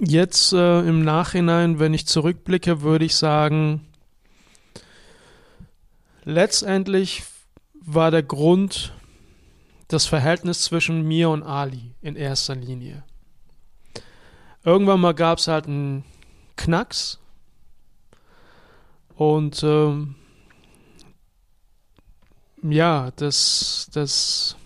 Jetzt 0.00 0.52
äh, 0.52 0.80
im 0.80 1.04
Nachhinein, 1.04 1.78
wenn 1.78 1.94
ich 1.94 2.08
zurückblicke, 2.08 2.82
würde 2.82 3.04
ich 3.04 3.14
sagen, 3.14 3.86
letztendlich 6.24 7.22
war 7.74 8.10
der 8.10 8.24
Grund 8.24 8.92
das 9.86 10.04
Verhältnis 10.06 10.62
zwischen 10.62 11.06
mir 11.06 11.30
und 11.30 11.44
Ali 11.44 11.92
in 12.02 12.16
erster 12.16 12.56
Linie. 12.56 13.04
Irgendwann 14.64 15.00
mal 15.00 15.14
gab 15.14 15.38
es 15.38 15.46
halt 15.46 15.66
einen 15.68 16.04
Knacks 16.56 17.20
und 19.14 19.62
ähm, 19.62 20.16
ja, 22.62 23.12
das, 23.14 23.88
das, 23.92 24.56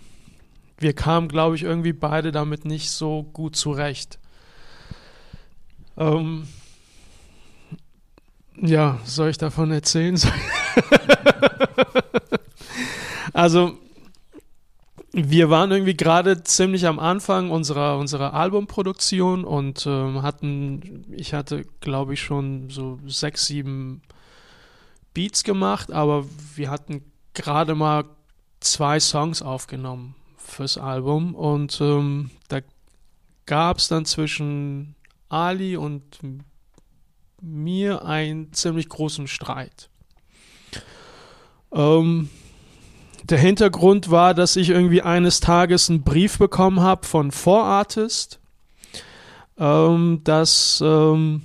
wir 0.81 0.95
kamen, 0.95 1.29
glaube 1.29 1.57
ich, 1.57 1.63
irgendwie 1.63 1.93
beide 1.93 2.33
damit 2.33 2.65
nicht 2.65 2.91
so 2.91 3.23
gut 3.23 3.55
zurecht. 3.55 4.19
Ähm, 5.99 6.49
ja, 8.57 8.99
soll 9.05 9.29
ich 9.29 9.37
davon 9.37 9.71
erzählen? 9.71 10.19
also, 13.35 13.77
wir 15.13 15.51
waren 15.51 15.71
irgendwie 15.71 15.97
gerade 15.97 16.43
ziemlich 16.45 16.87
am 16.87 16.99
Anfang 16.99 17.51
unserer, 17.51 17.99
unserer 17.99 18.33
Albumproduktion 18.33 19.45
und 19.45 19.85
ähm, 19.87 20.23
hatten, 20.23 21.05
ich 21.13 21.35
hatte, 21.35 21.67
glaube 21.81 22.15
ich, 22.15 22.23
schon 22.23 22.71
so 22.71 22.99
sechs, 23.07 23.47
sieben 23.47 24.01
Beats 25.13 25.45
gemacht, 25.45 25.93
aber 25.93 26.25
wir 26.55 26.71
hatten 26.71 27.05
gerade 27.35 27.75
mal 27.75 28.05
zwei 28.61 28.99
Songs 28.99 29.43
aufgenommen 29.43 30.15
fürs 30.51 30.79
Album 30.79 31.35
und 31.35 31.81
ähm, 31.81 32.31
da 32.49 32.61
gab 33.47 33.79
es 33.79 33.89
dann 33.89 34.05
zwischen 34.05 34.95
Ali 35.29 35.77
und 35.77 36.03
mir 37.41 38.05
einen 38.05 38.53
ziemlich 38.53 38.89
großen 38.89 39.27
Streit. 39.27 39.89
Ähm, 41.73 42.29
der 43.25 43.39
Hintergrund 43.39 44.11
war, 44.11 44.35
dass 44.35 44.57
ich 44.57 44.71
irgendwie 44.71 45.03
eines 45.03 45.41
Tages 45.41 45.89
einen 45.89 46.03
Brief 46.03 46.39
bekommen 46.39 46.81
habe 46.81 47.07
von 47.07 47.31
4Artist, 47.31 48.39
ähm, 49.59 50.21
dass 50.25 50.83
ähm, 50.85 51.43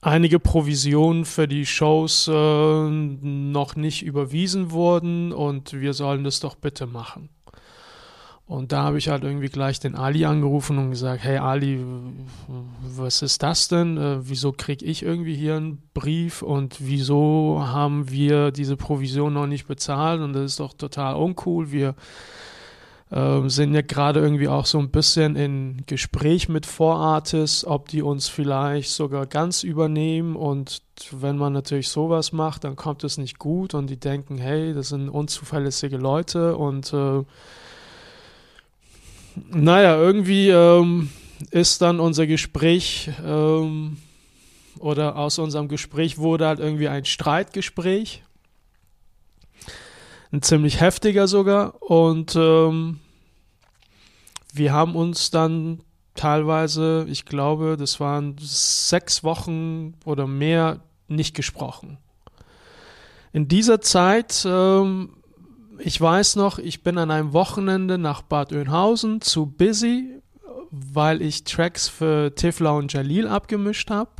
einige 0.00 0.38
Provisionen 0.38 1.24
für 1.24 1.46
die 1.46 1.66
Shows 1.66 2.28
äh, 2.28 2.32
noch 2.32 3.76
nicht 3.76 4.02
überwiesen 4.02 4.70
wurden 4.70 5.32
und 5.32 5.72
wir 5.72 5.92
sollen 5.92 6.24
das 6.24 6.40
doch 6.40 6.54
bitte 6.54 6.86
machen. 6.86 7.28
Und 8.46 8.72
da 8.72 8.82
habe 8.82 8.98
ich 8.98 9.08
halt 9.08 9.22
irgendwie 9.22 9.48
gleich 9.48 9.78
den 9.78 9.94
Ali 9.94 10.24
angerufen 10.24 10.76
und 10.78 10.90
gesagt, 10.90 11.22
hey 11.22 11.38
Ali, 11.38 11.84
was 12.82 13.22
ist 13.22 13.44
das 13.44 13.68
denn? 13.68 13.96
Äh, 13.96 14.28
wieso 14.28 14.50
kriege 14.50 14.84
ich 14.84 15.04
irgendwie 15.04 15.36
hier 15.36 15.56
einen 15.56 15.80
Brief 15.94 16.42
und 16.42 16.78
wieso 16.80 17.62
haben 17.64 18.10
wir 18.10 18.50
diese 18.50 18.76
Provision 18.76 19.34
noch 19.34 19.46
nicht 19.46 19.68
bezahlt? 19.68 20.20
Und 20.20 20.32
das 20.32 20.46
ist 20.46 20.60
doch 20.60 20.72
total 20.72 21.14
uncool. 21.14 21.70
Wir 21.70 21.94
äh, 23.10 23.48
sind 23.48 23.74
ja 23.74 23.82
gerade 23.82 24.20
irgendwie 24.20 24.48
auch 24.48 24.66
so 24.66 24.78
ein 24.78 24.90
bisschen 24.90 25.36
in 25.36 25.82
Gespräch 25.86 26.48
mit 26.48 26.66
Vorartists, 26.66 27.64
ob 27.64 27.88
die 27.88 28.02
uns 28.02 28.28
vielleicht 28.28 28.90
sogar 28.90 29.26
ganz 29.26 29.62
übernehmen. 29.62 30.36
Und 30.36 30.82
wenn 31.10 31.36
man 31.36 31.52
natürlich 31.52 31.88
sowas 31.88 32.32
macht, 32.32 32.64
dann 32.64 32.76
kommt 32.76 33.04
es 33.04 33.18
nicht 33.18 33.38
gut 33.38 33.74
und 33.74 33.88
die 33.88 33.98
denken, 33.98 34.38
hey, 34.38 34.74
das 34.74 34.90
sind 34.90 35.08
unzuverlässige 35.08 35.96
Leute 35.96 36.56
und 36.56 36.92
äh, 36.92 37.24
naja, 39.50 39.96
irgendwie 39.96 40.48
ähm, 40.48 41.10
ist 41.50 41.82
dann 41.82 42.00
unser 42.00 42.26
Gespräch 42.26 43.10
ähm, 43.24 43.96
oder 44.78 45.16
aus 45.16 45.38
unserem 45.38 45.68
Gespräch 45.68 46.18
wurde 46.18 46.46
halt 46.46 46.60
irgendwie 46.60 46.88
ein 46.88 47.04
Streitgespräch. 47.04 48.22
Ein 50.32 50.42
ziemlich 50.42 50.80
heftiger 50.80 51.26
sogar. 51.26 51.82
Und 51.82 52.36
ähm, 52.36 53.00
wir 54.52 54.72
haben 54.72 54.94
uns 54.94 55.30
dann 55.30 55.80
teilweise, 56.14 57.06
ich 57.08 57.24
glaube, 57.24 57.76
das 57.78 58.00
waren 58.00 58.36
sechs 58.38 59.24
Wochen 59.24 59.94
oder 60.04 60.26
mehr 60.26 60.80
nicht 61.08 61.34
gesprochen. 61.34 61.98
In 63.32 63.48
dieser 63.48 63.80
Zeit 63.80 64.44
ähm, 64.46 65.10
ich 65.82 66.00
weiß 66.00 66.36
noch, 66.36 66.58
ich 66.58 66.82
bin 66.82 66.98
an 66.98 67.10
einem 67.10 67.32
Wochenende 67.32 67.96
nach 67.98 68.22
Bad 68.22 68.52
Oeynhausen 68.52 69.20
zu 69.20 69.46
Busy, 69.46 70.20
weil 70.70 71.22
ich 71.22 71.44
Tracks 71.44 71.88
für 71.88 72.34
Tifla 72.34 72.72
und 72.72 72.92
Jalil 72.92 73.26
abgemischt 73.26 73.90
habe. 73.90 74.10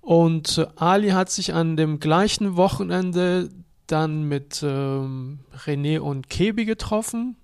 Und 0.00 0.66
Ali 0.76 1.10
hat 1.10 1.30
sich 1.30 1.54
an 1.54 1.76
dem 1.76 2.00
gleichen 2.00 2.56
Wochenende 2.56 3.50
dann 3.92 4.24
mit 4.24 4.62
ähm, 4.62 5.40
René 5.64 5.98
und 5.98 6.30
Kebi 6.30 6.64
getroffen, 6.64 7.36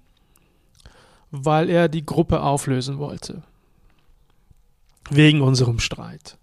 weil 1.31 1.69
er 1.69 1.89
die 1.89 2.07
Gruppe 2.07 2.43
auflösen 2.43 2.99
wollte. 2.99 3.43
Wegen 5.11 5.43
unserem 5.43 5.81
Streit. 5.81 6.39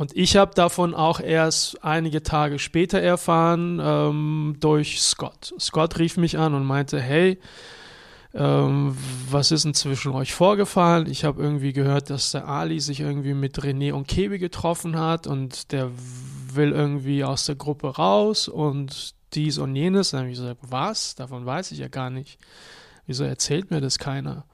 Und 0.00 0.16
ich 0.16 0.36
habe 0.36 0.54
davon 0.54 0.94
auch 0.94 1.20
erst 1.20 1.84
einige 1.84 2.22
Tage 2.22 2.58
später 2.58 3.02
erfahren 3.02 3.78
ähm, 3.82 4.56
durch 4.58 5.02
Scott. 5.02 5.52
Scott 5.60 5.98
rief 5.98 6.16
mich 6.16 6.38
an 6.38 6.54
und 6.54 6.64
meinte, 6.64 6.98
hey, 6.98 7.38
ähm, 8.32 8.96
was 9.28 9.50
ist 9.50 9.64
denn 9.64 9.74
zwischen 9.74 10.12
euch 10.12 10.32
vorgefallen? 10.32 11.06
Ich 11.10 11.24
habe 11.24 11.42
irgendwie 11.42 11.72
gehört, 11.72 12.10
dass 12.10 12.30
der 12.30 12.48
Ali 12.48 12.80
sich 12.80 13.00
irgendwie 13.00 13.34
mit 13.34 13.58
René 13.60 13.92
und 13.92 14.08
Kebi 14.08 14.38
getroffen 14.38 14.98
hat 14.98 15.26
und 15.26 15.72
der 15.72 15.90
will 16.56 16.72
irgendwie 16.72 17.24
aus 17.24 17.46
der 17.46 17.56
Gruppe 17.56 17.96
raus 17.96 18.48
und 18.48 19.14
dies 19.34 19.58
und 19.58 19.76
jenes. 19.76 20.10
Dann 20.10 20.20
habe 20.20 20.30
ich 20.30 20.38
gesagt, 20.38 20.60
was? 20.62 21.14
Davon 21.14 21.46
weiß 21.46 21.72
ich 21.72 21.78
ja 21.78 21.88
gar 21.88 22.10
nicht. 22.10 22.38
Wieso 23.06 23.24
erzählt 23.24 23.70
mir 23.70 23.80
das 23.80 23.98
keiner? 23.98 24.44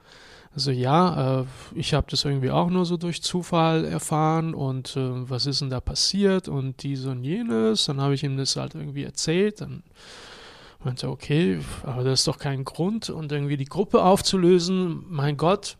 Also 0.53 0.71
ja, 0.71 1.41
äh, 1.41 1.45
ich 1.75 1.93
habe 1.93 2.07
das 2.09 2.25
irgendwie 2.25 2.49
auch 2.49 2.69
nur 2.69 2.85
so 2.85 2.97
durch 2.97 3.21
Zufall 3.21 3.85
erfahren 3.85 4.55
und 4.55 4.95
äh, 4.97 5.29
was 5.29 5.45
ist 5.45 5.61
denn 5.61 5.69
da 5.69 5.79
passiert 5.79 6.47
und 6.47 6.81
dies 6.81 7.05
und 7.05 7.23
jenes. 7.23 7.85
Dann 7.85 8.01
habe 8.01 8.15
ich 8.15 8.23
ihm 8.23 8.37
das 8.37 8.55
halt 8.55 8.73
irgendwie 8.73 9.03
erzählt. 9.03 9.61
Dann 9.61 9.83
meinte 10.83 11.07
er, 11.07 11.11
okay, 11.11 11.59
aber 11.83 12.03
das 12.03 12.21
ist 12.21 12.27
doch 12.27 12.39
kein 12.39 12.63
Grund 12.63 13.09
und 13.09 13.31
irgendwie 13.31 13.57
die 13.57 13.65
Gruppe 13.65 14.01
aufzulösen. 14.01 15.05
Mein 15.07 15.37
Gott, 15.37 15.77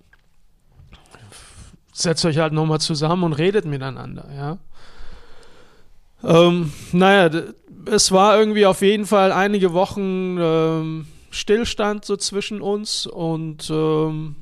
setzt 1.92 2.26
euch 2.26 2.38
halt 2.38 2.54
nochmal 2.54 2.80
zusammen 2.80 3.24
und 3.24 3.34
redet 3.34 3.66
miteinander, 3.66 4.30
ja. 4.36 4.58
Ähm, 6.24 6.72
naja, 6.92 7.44
es 7.86 8.12
war 8.12 8.38
irgendwie 8.38 8.66
auf 8.66 8.82
jeden 8.82 9.06
Fall 9.06 9.32
einige 9.32 9.74
Wochen 9.74 10.38
ähm, 10.40 11.08
Stillstand 11.30 12.06
so 12.06 12.18
zwischen 12.18 12.62
uns 12.62 13.06
und 13.06 13.70
ähm, 13.70 14.36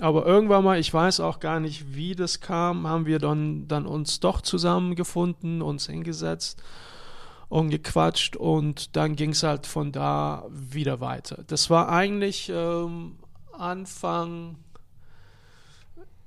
aber 0.00 0.26
irgendwann 0.26 0.64
mal, 0.64 0.78
ich 0.78 0.92
weiß 0.92 1.20
auch 1.20 1.40
gar 1.40 1.58
nicht, 1.58 1.94
wie 1.94 2.14
das 2.14 2.40
kam, 2.40 2.86
haben 2.86 3.06
wir 3.06 3.18
dann, 3.18 3.66
dann 3.66 3.86
uns 3.86 4.20
doch 4.20 4.42
zusammengefunden, 4.42 5.62
uns 5.62 5.86
hingesetzt 5.86 6.62
und 7.48 7.70
gequatscht 7.70 8.36
und 8.36 8.94
dann 8.96 9.16
ging 9.16 9.30
es 9.30 9.42
halt 9.42 9.66
von 9.66 9.92
da 9.92 10.44
wieder 10.50 11.00
weiter. 11.00 11.44
Das 11.46 11.70
war 11.70 11.88
eigentlich 11.88 12.50
ähm, 12.52 13.16
Anfang, 13.52 14.56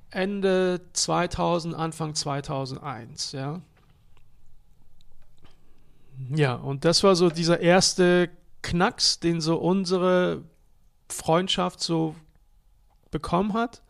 Ende 0.10 0.82
2000, 0.94 1.76
Anfang 1.76 2.16
2001, 2.16 3.34
ja. 3.34 3.62
Ja, 6.36 6.56
und 6.56 6.86
das 6.86 7.04
war 7.04 7.16
so 7.16 7.30
dieser 7.30 7.60
erste 7.60 8.30
Knacks, 8.62 9.20
den 9.20 9.42
so 9.42 9.58
unsere 9.58 10.44
Freundschaft 11.10 11.82
so 11.82 12.16
bekommen 13.12 13.54
hat. 13.54 13.82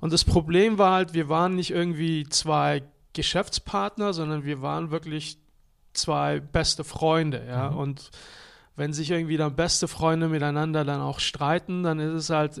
Und 0.00 0.12
das 0.12 0.24
Problem 0.24 0.78
war 0.78 0.92
halt, 0.92 1.14
wir 1.14 1.28
waren 1.28 1.54
nicht 1.54 1.70
irgendwie 1.70 2.26
zwei 2.28 2.82
Geschäftspartner, 3.12 4.12
sondern 4.12 4.44
wir 4.44 4.62
waren 4.62 4.90
wirklich 4.90 5.38
zwei 5.92 6.40
beste 6.40 6.84
Freunde, 6.84 7.44
ja. 7.48 7.70
Mhm. 7.70 7.76
Und 7.78 8.10
wenn 8.76 8.92
sich 8.92 9.10
irgendwie 9.10 9.38
dann 9.38 9.56
beste 9.56 9.88
Freunde 9.88 10.28
miteinander 10.28 10.84
dann 10.84 11.00
auch 11.00 11.18
streiten, 11.18 11.82
dann 11.82 11.98
ist 11.98 12.12
es 12.12 12.30
halt 12.30 12.60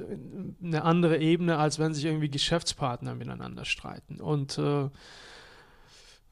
eine 0.62 0.82
andere 0.82 1.18
Ebene, 1.18 1.58
als 1.58 1.78
wenn 1.78 1.92
sich 1.92 2.06
irgendwie 2.06 2.30
Geschäftspartner 2.30 3.14
miteinander 3.14 3.66
streiten. 3.66 4.20
Und 4.20 4.56
äh, 4.56 4.88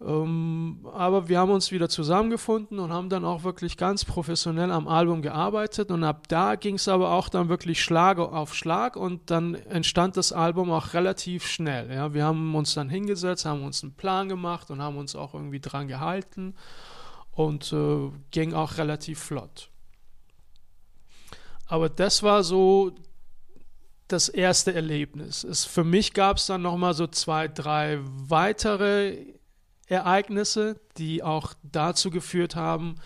aber 0.05 1.29
wir 1.29 1.39
haben 1.39 1.51
uns 1.51 1.73
wieder 1.73 1.89
zusammengefunden 1.89 2.79
und 2.79 2.93
haben 2.93 3.09
dann 3.09 3.25
auch 3.25 3.43
wirklich 3.43 3.79
ganz 3.79 4.05
professionell 4.05 4.71
am 4.71 4.87
Album 4.87 5.23
gearbeitet. 5.23 5.91
Und 5.91 6.05
ab 6.05 6.29
da 6.29 6.57
ging 6.57 6.75
es 6.75 6.89
aber 6.89 7.13
auch 7.13 7.31
dann 7.31 7.49
wirklich 7.49 7.83
Schlag 7.83 8.19
auf 8.19 8.55
Schlag 8.55 8.97
und 8.97 9.31
dann 9.31 9.55
entstand 9.55 10.19
das 10.19 10.33
Album 10.33 10.71
auch 10.71 10.93
relativ 10.93 11.47
schnell. 11.47 11.91
Ja. 11.91 12.13
Wir 12.13 12.25
haben 12.25 12.55
uns 12.55 12.75
dann 12.75 12.91
hingesetzt, 12.91 13.47
haben 13.47 13.65
uns 13.65 13.83
einen 13.83 13.95
Plan 13.95 14.29
gemacht 14.29 14.71
und 14.71 14.83
haben 14.83 14.99
uns 14.99 15.17
auch 15.17 15.33
irgendwie 15.33 15.61
dran 15.61 15.89
gehalten 15.89 16.55
und 17.33 17.73
äh, 17.73 18.11
ging 18.31 18.53
auch 18.53 18.77
relativ 18.77 19.21
flott. 19.21 19.71
Aber 21.67 21.89
das 21.89 22.23
war 22.23 22.43
so 22.43 22.93
das 24.09 24.29
erste 24.29 24.75
Erlebnis. 24.75 25.45
Es, 25.45 25.65
für 25.65 25.83
mich 25.83 26.13
gab 26.13 26.37
es 26.37 26.45
dann 26.45 26.61
nochmal 26.61 26.93
so 26.93 27.07
zwei, 27.07 27.49
drei 27.49 28.01
weitere 28.03 29.35
Ereignisse, 29.87 30.81
die 30.97 31.23
auch 31.23 31.55
dazu 31.63 32.11
geführt 32.11 32.57
haben, 32.57 32.97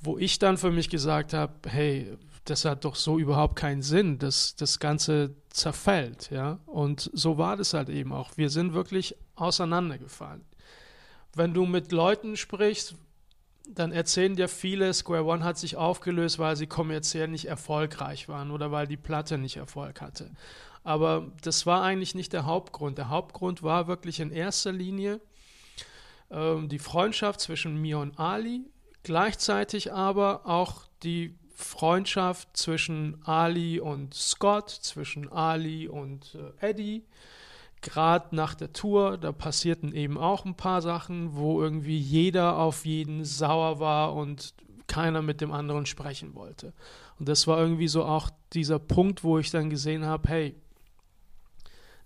wo 0.00 0.18
ich 0.18 0.38
dann 0.38 0.58
für 0.58 0.70
mich 0.70 0.90
gesagt 0.90 1.32
habe, 1.32 1.52
hey, 1.66 2.16
das 2.44 2.64
hat 2.64 2.84
doch 2.84 2.94
so 2.94 3.18
überhaupt 3.18 3.56
keinen 3.56 3.82
Sinn, 3.82 4.18
dass 4.18 4.54
das 4.54 4.78
Ganze 4.78 5.34
zerfällt, 5.48 6.30
ja. 6.30 6.58
Und 6.66 7.10
so 7.14 7.38
war 7.38 7.56
das 7.56 7.72
halt 7.72 7.88
eben 7.88 8.12
auch. 8.12 8.36
Wir 8.36 8.50
sind 8.50 8.74
wirklich 8.74 9.16
auseinandergefallen. 9.34 10.44
Wenn 11.34 11.54
du 11.54 11.64
mit 11.64 11.90
Leuten 11.90 12.36
sprichst, 12.36 12.96
dann 13.66 13.92
erzählen 13.92 14.36
dir 14.36 14.48
viele, 14.48 14.92
Square 14.92 15.24
One 15.24 15.42
hat 15.42 15.56
sich 15.56 15.76
aufgelöst, 15.76 16.38
weil 16.38 16.54
sie 16.54 16.66
kommerziell 16.66 17.28
nicht 17.28 17.46
erfolgreich 17.46 18.28
waren 18.28 18.50
oder 18.50 18.70
weil 18.70 18.86
die 18.86 18.98
Platte 18.98 19.38
nicht 19.38 19.56
Erfolg 19.56 20.02
hatte. 20.02 20.30
Aber 20.82 21.32
das 21.42 21.64
war 21.64 21.82
eigentlich 21.82 22.14
nicht 22.14 22.34
der 22.34 22.44
Hauptgrund. 22.44 22.98
Der 22.98 23.08
Hauptgrund 23.08 23.62
war 23.62 23.86
wirklich 23.86 24.20
in 24.20 24.30
erster 24.30 24.70
Linie, 24.70 25.20
ähm, 26.34 26.68
die 26.68 26.78
Freundschaft 26.78 27.40
zwischen 27.40 27.80
mir 27.80 27.98
und 27.98 28.18
Ali, 28.18 28.64
gleichzeitig 29.02 29.92
aber 29.92 30.46
auch 30.46 30.86
die 31.02 31.38
Freundschaft 31.54 32.56
zwischen 32.56 33.24
Ali 33.24 33.78
und 33.78 34.12
Scott, 34.14 34.70
zwischen 34.70 35.30
Ali 35.30 35.88
und 35.88 36.36
äh, 36.60 36.70
Eddie. 36.70 37.04
Gerade 37.80 38.34
nach 38.34 38.54
der 38.54 38.72
Tour, 38.72 39.18
da 39.18 39.30
passierten 39.30 39.94
eben 39.94 40.18
auch 40.18 40.44
ein 40.44 40.56
paar 40.56 40.82
Sachen, 40.82 41.36
wo 41.36 41.62
irgendwie 41.62 41.98
jeder 41.98 42.58
auf 42.58 42.86
jeden 42.86 43.24
sauer 43.24 43.78
war 43.78 44.14
und 44.14 44.54
keiner 44.86 45.22
mit 45.22 45.40
dem 45.40 45.52
anderen 45.52 45.86
sprechen 45.86 46.34
wollte. 46.34 46.72
Und 47.18 47.28
das 47.28 47.46
war 47.46 47.58
irgendwie 47.58 47.88
so 47.88 48.04
auch 48.04 48.30
dieser 48.52 48.78
Punkt, 48.78 49.22
wo 49.22 49.38
ich 49.38 49.50
dann 49.50 49.70
gesehen 49.70 50.04
habe, 50.04 50.28
hey, 50.28 50.56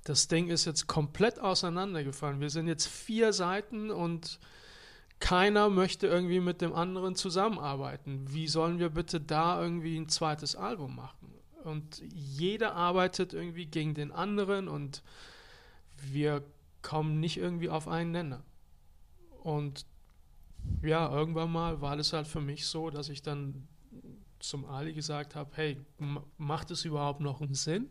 das 0.09 0.27
Ding 0.27 0.49
ist 0.49 0.65
jetzt 0.65 0.87
komplett 0.87 1.39
auseinandergefallen. 1.39 2.41
Wir 2.41 2.49
sind 2.49 2.67
jetzt 2.67 2.87
vier 2.87 3.33
Seiten 3.35 3.91
und 3.91 4.39
keiner 5.21 5.69
möchte 5.69 6.07
irgendwie 6.07 6.41
mit 6.41 6.63
dem 6.63 6.73
anderen 6.73 7.15
zusammenarbeiten. 7.15 8.33
Wie 8.33 8.49
sollen 8.49 8.79
wir 8.79 8.89
bitte 8.89 9.21
da 9.21 9.61
irgendwie 9.61 9.99
ein 9.99 10.09
zweites 10.09 10.57
Album 10.57 10.97
machen? 10.97 11.35
Und 11.65 12.03
jeder 12.15 12.75
arbeitet 12.75 13.35
irgendwie 13.35 13.67
gegen 13.67 13.95
den 13.95 14.13
anderen 14.13 14.69
und 14.69 15.03
wir 16.11 16.43
kommen 16.81 17.21
nicht 17.21 17.37
irgendwie 17.37 17.69
auf 17.69 17.87
einen 17.87 18.13
Nenner. 18.13 18.43
Und 19.43 19.85
ja, 20.83 21.11
irgendwann 21.13 21.53
mal 21.53 21.83
war 21.83 21.97
das 21.97 22.13
halt 22.15 22.27
für 22.27 22.41
mich 22.41 22.67
so, 22.67 22.89
dass 22.89 23.11
ich 23.11 23.23
dann 23.23 23.69
zum 24.39 24.65
Ali 24.65 24.95
gesagt 24.95 25.35
habe, 25.35 25.51
hey, 25.55 25.79
macht 26.39 26.71
es 26.71 26.85
überhaupt 26.85 27.21
noch 27.21 27.43
einen 27.43 27.55
Sinn? 27.55 27.91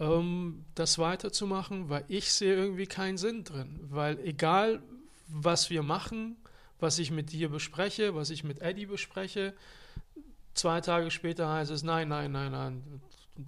Ähm, 0.00 0.64
das 0.74 0.98
weiterzumachen, 0.98 1.88
weil 1.88 2.04
ich 2.08 2.32
sehe 2.32 2.54
irgendwie 2.54 2.86
keinen 2.86 3.18
Sinn 3.18 3.44
drin. 3.44 3.78
Weil 3.90 4.18
egal, 4.20 4.82
was 5.28 5.70
wir 5.70 5.82
machen, 5.82 6.36
was 6.80 6.98
ich 6.98 7.10
mit 7.10 7.30
dir 7.32 7.50
bespreche, 7.50 8.14
was 8.14 8.30
ich 8.30 8.42
mit 8.42 8.60
Eddie 8.60 8.86
bespreche, 8.86 9.54
zwei 10.54 10.80
Tage 10.80 11.10
später 11.10 11.48
heißt 11.48 11.70
es, 11.70 11.82
nein, 11.82 12.08
nein, 12.08 12.32
nein, 12.32 12.50
nein, 12.50 13.00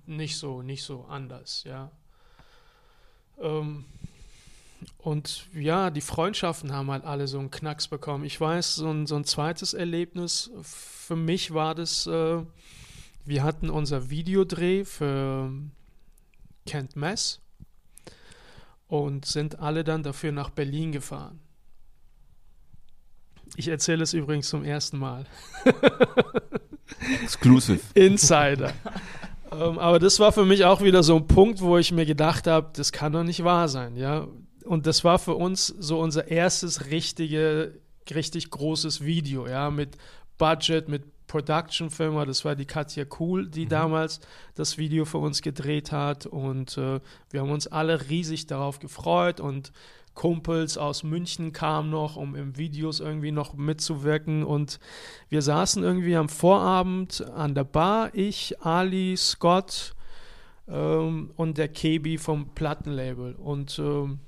nicht 0.07 0.37
so, 0.37 0.63
nicht 0.63 0.85
so, 0.85 1.07
anders, 1.09 1.65
ja. 1.65 1.91
Ähm, 3.41 3.87
und 4.99 5.47
ja, 5.55 5.91
die 5.91 6.01
Freundschaften 6.01 6.73
haben 6.73 6.91
halt 6.91 7.05
alle 7.05 7.29
so 7.29 7.39
einen 7.39 7.51
Knacks 7.51 7.89
bekommen. 7.89 8.25
Ich 8.25 8.41
weiß, 8.41 8.77
so 8.77 8.91
ein, 8.91 9.07
so 9.07 9.17
ein 9.17 9.25
zweites 9.25 9.75
Erlebnis 9.75 10.51
für 10.63 11.17
mich 11.17 11.55
war 11.55 11.75
das, 11.75 12.07
äh, 12.07 12.43
wir 13.25 13.43
hatten 13.43 13.71
unser 13.71 14.11
Videodreh 14.11 14.85
für 14.85 15.53
Kent 16.67 16.97
Mess 16.97 17.41
und 18.89 19.25
sind 19.25 19.59
alle 19.59 19.85
dann 19.85 20.03
dafür 20.03 20.33
nach 20.33 20.51
Berlin 20.51 20.93
gefahren. 20.93 21.41
Ich 23.57 23.69
erzähle 23.69 24.03
es 24.03 24.15
übrigens 24.15 24.49
zum 24.49 24.65
ersten 24.65 24.99
Mal. 24.99 25.27
Exclusive. 27.23 27.81
Insider. 27.95 28.73
ähm, 29.51 29.79
aber 29.79 29.99
das 29.99 30.21
war 30.21 30.33
für 30.33 30.45
mich 30.45 30.65
auch 30.65 30.83
wieder 30.83 31.03
so 31.03 31.17
ein 31.17 31.27
Punkt, 31.27 31.61
wo 31.61 31.77
ich 31.79 31.93
mir 31.93 32.07
gedacht 32.07 32.47
habe, 32.47 32.71
das 32.75 32.93
kann 32.93 33.13
doch 33.13 33.25
nicht 33.25 33.45
wahr 33.45 33.69
sein, 33.69 33.97
ja. 33.97 34.27
Und 34.65 34.87
das 34.87 35.05
war 35.05 35.19
für 35.19 35.35
uns 35.35 35.67
so 35.67 35.99
unser 35.99 36.29
erstes 36.29 36.91
richtige, 36.91 37.81
richtig 38.11 38.51
großes 38.51 39.05
Video, 39.05 39.47
ja, 39.47 39.71
mit 39.71 39.97
Budget, 40.39 40.89
mit 40.89 41.12
Production-Firma, 41.33 42.27
das 42.27 42.45
war 42.45 42.55
die 42.55 42.67
Katja 42.67 43.07
Kuhl, 43.07 43.49
die 43.49 43.65
mhm. 43.65 43.71
damals 43.71 44.21
das 44.55 44.77
Video 44.77 45.07
für 45.07 45.17
uns 45.17 45.41
gedreht 45.41 45.91
hat. 45.91 46.27
Und 46.27 46.77
äh, 46.77 47.01
wir 47.31 47.41
haben 47.41 47.51
uns 47.51 47.67
alle 47.67 48.11
riesig 48.11 48.47
darauf 48.47 48.81
gefreut. 48.81 49.41
Und 49.41 49.73
Kumpels 50.13 50.77
aus 50.77 51.05
München 51.05 51.55
kamen 51.55 51.89
noch, 51.89 52.17
um 52.17 52.35
im 52.35 52.59
Videos 52.59 53.01
irgendwie 53.01 53.33
noch 53.33 53.55
mitzuwirken. 53.55 54.45
Und 54.45 54.79
wir 55.31 55.41
saßen 55.41 55.83
irgendwie 55.83 56.17
am 56.17 56.29
Vorabend 56.29 57.25
an 57.35 57.55
der 57.55 57.65
Bar, 57.65 58.11
ich, 58.13 58.61
Ali, 58.61 59.17
Scott 59.17 59.95
ähm, 60.69 61.31
und 61.37 61.57
der 61.57 61.69
Kebi 61.69 62.19
vom 62.19 62.51
Plattenlabel. 62.55 63.37
Und 63.37 63.79
ähm, 63.79 64.19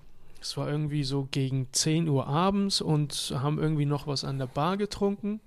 es 0.40 0.56
war 0.56 0.70
irgendwie 0.70 1.04
so 1.04 1.28
gegen 1.30 1.68
10 1.70 2.08
Uhr 2.08 2.26
abends 2.26 2.80
und 2.80 3.34
haben 3.38 3.58
irgendwie 3.58 3.84
noch 3.84 4.06
was 4.06 4.24
an 4.24 4.38
der 4.38 4.46
Bar 4.46 4.78
getrunken 4.78 5.42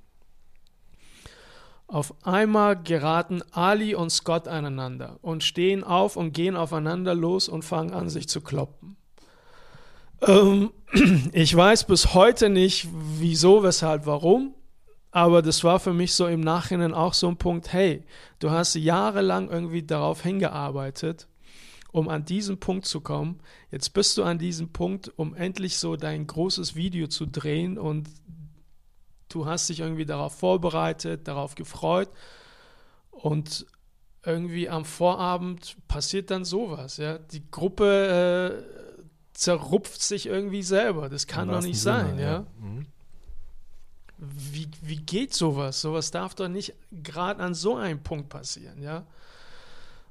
auf 1.87 2.13
einmal 2.25 2.81
geraten 2.81 3.41
Ali 3.51 3.95
und 3.95 4.09
Scott 4.09 4.47
aneinander 4.47 5.19
und 5.21 5.43
stehen 5.43 5.83
auf 5.83 6.17
und 6.17 6.33
gehen 6.33 6.55
aufeinander 6.55 7.15
los 7.15 7.47
und 7.47 7.63
fangen 7.63 7.93
an, 7.93 8.09
sich 8.09 8.27
zu 8.27 8.41
kloppen. 8.41 8.97
Ähm, 10.21 10.71
ich 11.31 11.55
weiß 11.55 11.85
bis 11.85 12.13
heute 12.13 12.49
nicht, 12.49 12.87
wieso, 12.91 13.63
weshalb, 13.63 14.05
warum, 14.05 14.53
aber 15.11 15.41
das 15.41 15.63
war 15.63 15.79
für 15.79 15.93
mich 15.93 16.13
so 16.13 16.27
im 16.27 16.41
Nachhinein 16.41 16.93
auch 16.93 17.13
so 17.13 17.27
ein 17.27 17.37
Punkt, 17.37 17.71
hey, 17.71 18.03
du 18.39 18.51
hast 18.51 18.75
jahrelang 18.75 19.49
irgendwie 19.49 19.83
darauf 19.83 20.21
hingearbeitet, 20.21 21.27
um 21.91 22.09
an 22.09 22.25
diesen 22.25 22.59
Punkt 22.59 22.85
zu 22.85 22.99
kommen. 22.99 23.39
Jetzt 23.71 23.93
bist 23.93 24.17
du 24.17 24.23
an 24.23 24.37
diesem 24.37 24.69
Punkt, 24.69 25.11
um 25.15 25.33
endlich 25.33 25.77
so 25.77 25.95
dein 25.95 26.27
großes 26.27 26.75
Video 26.75 27.07
zu 27.07 27.25
drehen 27.25 27.77
und 27.77 28.09
du 29.37 29.45
hast 29.45 29.69
dich 29.69 29.81
irgendwie 29.81 30.05
darauf 30.05 30.33
vorbereitet, 30.33 31.27
darauf 31.27 31.55
gefreut 31.55 32.09
und 33.11 33.65
irgendwie 34.25 34.67
am 34.67 34.83
Vorabend 34.83 35.77
passiert 35.87 36.31
dann 36.31 36.43
sowas. 36.43 36.97
Ja? 36.97 37.19
Die 37.19 37.49
Gruppe 37.49 38.63
äh, 38.65 38.97
zerrupft 39.33 40.01
sich 40.01 40.25
irgendwie 40.25 40.63
selber. 40.63 41.07
Das 41.07 41.27
kann 41.27 41.49
doch 41.49 41.61
nicht 41.61 41.79
sein. 41.79 42.07
Sinne, 42.09 42.21
ja? 42.21 42.31
ja. 42.31 42.45
Mhm. 42.59 42.85
Wie, 44.17 44.67
wie 44.81 44.97
geht 44.97 45.35
sowas? 45.35 45.79
Sowas 45.79 46.09
darf 46.09 46.33
doch 46.33 46.47
nicht 46.47 46.73
gerade 46.91 47.43
an 47.43 47.53
so 47.53 47.75
einem 47.75 48.01
Punkt 48.01 48.29
passieren. 48.29 48.81
Ja? 48.81 49.05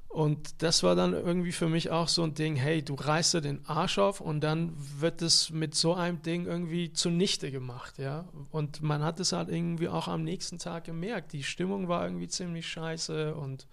Und 0.09 0.63
das 0.63 0.83
war 0.83 0.95
dann 0.95 1.13
irgendwie 1.13 1.51
für 1.51 1.67
mich 1.67 1.91
auch 1.91 2.07
so 2.07 2.23
ein 2.23 2.33
Ding, 2.33 2.55
hey, 2.55 2.81
du 2.83 2.95
reißt 2.95 3.35
dir 3.35 3.41
den 3.41 3.65
Arsch 3.67 3.99
auf 3.99 4.19
und 4.21 4.41
dann 4.41 4.73
wird 4.75 5.21
es 5.21 5.51
mit 5.51 5.75
so 5.75 5.93
einem 5.93 6.21
Ding 6.21 6.45
irgendwie 6.45 6.91
zunichte 6.91 7.51
gemacht, 7.51 7.97
ja. 7.97 8.27
Und 8.49 8.81
man 8.81 9.03
hat 9.03 9.19
es 9.19 9.31
halt 9.31 9.49
irgendwie 9.49 9.89
auch 9.89 10.07
am 10.07 10.23
nächsten 10.23 10.57
Tag 10.59 10.85
gemerkt. 10.85 11.33
Die 11.33 11.43
Stimmung 11.43 11.87
war 11.87 12.03
irgendwie 12.03 12.27
ziemlich 12.27 12.67
scheiße 12.67 13.35
und 13.35 13.67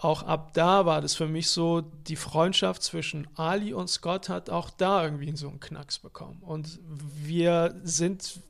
auch 0.00 0.22
ab 0.22 0.54
da 0.54 0.86
war 0.86 1.02
das 1.02 1.14
für 1.14 1.28
mich 1.28 1.50
so, 1.50 1.82
die 1.82 2.16
Freundschaft 2.16 2.82
zwischen 2.82 3.28
Ali 3.36 3.74
und 3.74 3.88
Scott 3.88 4.30
hat 4.30 4.48
auch 4.48 4.70
da 4.70 5.04
irgendwie 5.04 5.36
so 5.36 5.48
einen 5.48 5.60
Knacks 5.60 5.98
bekommen. 5.98 6.42
Und 6.42 6.80
wir 6.88 7.78
sind, 7.84 8.40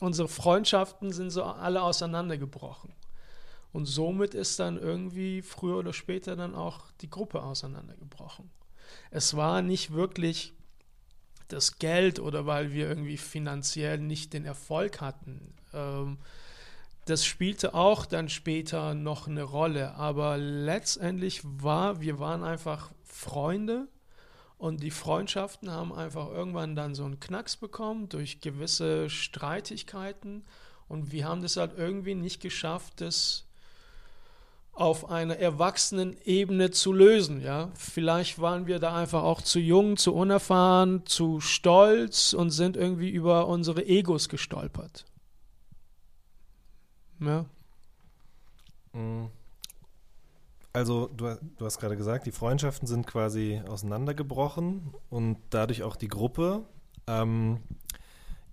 unsere 0.00 0.28
Freundschaften 0.28 1.12
sind 1.12 1.30
so 1.30 1.44
alle 1.44 1.82
auseinandergebrochen. 1.82 2.94
Und 3.74 3.86
somit 3.86 4.34
ist 4.34 4.60
dann 4.60 4.78
irgendwie 4.78 5.42
früher 5.42 5.78
oder 5.78 5.92
später 5.92 6.36
dann 6.36 6.54
auch 6.54 6.92
die 7.00 7.10
Gruppe 7.10 7.42
auseinandergebrochen. 7.42 8.48
Es 9.10 9.36
war 9.36 9.62
nicht 9.62 9.92
wirklich 9.92 10.52
das 11.48 11.80
Geld 11.80 12.20
oder 12.20 12.46
weil 12.46 12.72
wir 12.72 12.88
irgendwie 12.88 13.16
finanziell 13.16 13.98
nicht 13.98 14.32
den 14.32 14.44
Erfolg 14.44 15.00
hatten. 15.00 15.54
Ähm, 15.72 16.18
das 17.06 17.26
spielte 17.26 17.74
auch 17.74 18.06
dann 18.06 18.28
später 18.28 18.94
noch 18.94 19.26
eine 19.26 19.42
Rolle, 19.42 19.94
aber 19.96 20.38
letztendlich 20.38 21.42
war, 21.44 22.00
wir 22.00 22.20
waren 22.20 22.44
einfach 22.44 22.92
Freunde 23.02 23.88
Und 24.56 24.82
die 24.82 24.90
Freundschaften 24.92 25.70
haben 25.70 25.92
einfach 25.92 26.28
irgendwann 26.30 26.76
dann 26.76 26.94
so 26.94 27.04
einen 27.04 27.20
Knacks 27.20 27.56
bekommen 27.56 28.08
durch 28.08 28.40
gewisse 28.40 29.10
Streitigkeiten. 29.10 30.44
Und 30.88 31.12
wir 31.12 31.26
haben 31.26 31.42
das 31.42 31.56
halt 31.56 31.72
irgendwie 31.76 32.14
nicht 32.14 32.40
geschafft, 32.40 33.00
das 33.00 33.46
auf 34.74 35.08
einer 35.08 35.36
erwachsenen 35.36 36.16
Ebene 36.24 36.70
zu 36.70 36.92
lösen. 36.92 37.40
Ja? 37.40 37.70
Vielleicht 37.74 38.40
waren 38.40 38.66
wir 38.66 38.78
da 38.78 38.96
einfach 38.96 39.22
auch 39.22 39.40
zu 39.40 39.60
jung, 39.60 39.96
zu 39.96 40.14
unerfahren, 40.14 41.06
zu 41.06 41.40
stolz 41.40 42.32
und 42.32 42.50
sind 42.50 42.76
irgendwie 42.76 43.10
über 43.10 43.46
unsere 43.46 43.86
Egos 43.86 44.28
gestolpert. 44.28 45.04
Ja. 47.20 47.46
Mm. 48.92 49.26
Also 50.72 51.06
du, 51.06 51.36
du 51.56 51.64
hast 51.64 51.78
gerade 51.78 51.96
gesagt, 51.96 52.26
die 52.26 52.32
Freundschaften 52.32 52.88
sind 52.88 53.06
quasi 53.06 53.62
auseinandergebrochen 53.68 54.92
und 55.08 55.38
dadurch 55.50 55.84
auch 55.84 55.94
die 55.94 56.08
Gruppe. 56.08 56.64
Ähm, 57.06 57.60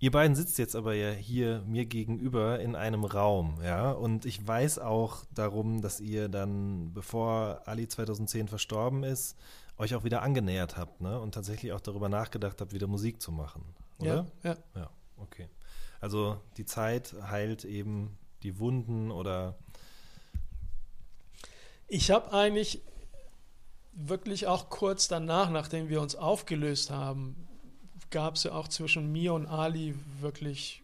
ihr 0.02 0.12
beiden 0.12 0.36
sitzt 0.36 0.58
jetzt 0.58 0.76
aber 0.76 0.94
ja 0.96 1.12
hier 1.12 1.64
mir 1.66 1.86
gegenüber 1.86 2.60
in 2.60 2.76
einem 2.76 3.06
Raum, 3.06 3.60
ja, 3.64 3.92
und 3.92 4.26
ich 4.26 4.46
weiß 4.46 4.80
auch 4.80 5.24
darum, 5.34 5.82
dass 5.82 6.02
ihr 6.02 6.28
dann, 6.28 6.92
bevor 6.94 7.62
Ali 7.66 7.88
2010 7.88 8.48
verstorben 8.50 9.04
ist, 9.04 9.38
euch 9.78 9.96
auch 9.96 10.04
wieder 10.04 10.24
angenähert 10.24 10.76
habt, 10.76 11.02
ne, 11.02 11.20
und 11.20 11.34
tatsächlich 11.34 11.72
auch 11.72 11.80
darüber 11.80 12.10
nachgedacht 12.10 12.60
habt, 12.60 12.74
wieder 12.74 12.88
Musik 12.88 13.22
zu 13.22 13.32
machen, 13.32 13.64
oder? 14.00 14.28
Ja, 14.44 14.52
ja. 14.52 14.58
Ja, 14.76 14.90
okay. 15.18 15.48
Also 16.02 16.42
die 16.58 16.66
Zeit 16.66 17.16
heilt 17.30 17.64
eben 17.64 18.18
die 18.42 18.58
Wunden 18.58 19.12
oder 19.12 19.56
Ich 21.88 22.10
habe 22.10 22.34
eigentlich 22.34 22.82
wirklich 23.94 24.48
auch 24.48 24.70
kurz 24.70 25.08
danach, 25.08 25.52
nachdem 25.52 25.90
wir 25.90 26.02
uns 26.02 26.16
aufgelöst 26.16 26.90
haben, 26.90 27.36
gab 28.12 28.36
es 28.36 28.44
ja 28.44 28.52
auch 28.52 28.68
zwischen 28.68 29.12
mir 29.12 29.34
und 29.34 29.48
Ali 29.48 29.96
wirklich 30.20 30.84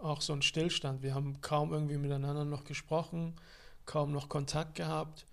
auch 0.00 0.20
so 0.20 0.32
einen 0.32 0.42
Stillstand. 0.42 1.02
Wir 1.02 1.14
haben 1.14 1.40
kaum 1.40 1.72
irgendwie 1.72 1.96
miteinander 1.96 2.44
noch 2.44 2.64
gesprochen, 2.64 3.34
kaum 3.86 4.12
noch 4.12 4.28
Kontakt 4.28 4.74
gehabt. 4.74 5.26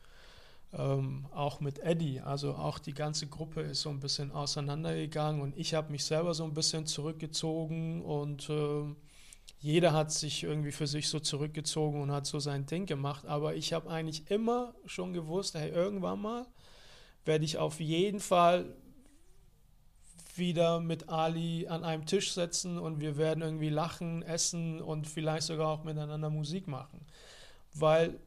Ähm, 0.71 1.27
auch 1.31 1.59
mit 1.59 1.79
Eddie, 1.79 2.19
also 2.21 2.55
auch 2.55 2.79
die 2.79 2.95
ganze 2.95 3.27
Gruppe 3.27 3.61
ist 3.61 3.81
so 3.81 3.89
ein 3.91 3.99
bisschen 3.99 4.31
auseinandergegangen 4.31 5.39
und 5.39 5.55
ich 5.55 5.75
habe 5.75 5.91
mich 5.91 6.03
selber 6.03 6.33
so 6.33 6.45
ein 6.45 6.55
bisschen 6.55 6.87
zurückgezogen 6.87 8.01
und 8.01 8.49
ähm, 8.49 8.95
jeder 9.59 9.93
hat 9.93 10.11
sich 10.11 10.43
irgendwie 10.43 10.71
für 10.71 10.87
sich 10.87 11.09
so 11.09 11.19
zurückgezogen 11.19 12.01
und 12.01 12.11
hat 12.11 12.25
so 12.25 12.39
sein 12.39 12.65
Ding 12.65 12.87
gemacht. 12.87 13.25
Aber 13.27 13.55
ich 13.55 13.71
habe 13.71 13.89
eigentlich 13.89 14.29
immer 14.31 14.73
schon 14.85 15.13
gewusst, 15.13 15.53
hey, 15.53 15.69
irgendwann 15.69 16.21
mal 16.21 16.47
werde 17.23 17.45
ich 17.45 17.57
auf 17.57 17.79
jeden 17.79 18.19
Fall 18.19 18.75
wieder 20.37 20.79
mit 20.79 21.09
Ali 21.09 21.67
an 21.67 21.83
einem 21.83 22.05
Tisch 22.05 22.33
setzen 22.33 22.77
und 22.77 22.99
wir 22.99 23.17
werden 23.17 23.41
irgendwie 23.43 23.69
lachen, 23.69 24.23
essen 24.23 24.81
und 24.81 25.07
vielleicht 25.07 25.43
sogar 25.43 25.67
auch 25.67 25.83
miteinander 25.83 26.29
Musik 26.29 26.67
machen. 26.67 27.05
Weil 27.73 28.19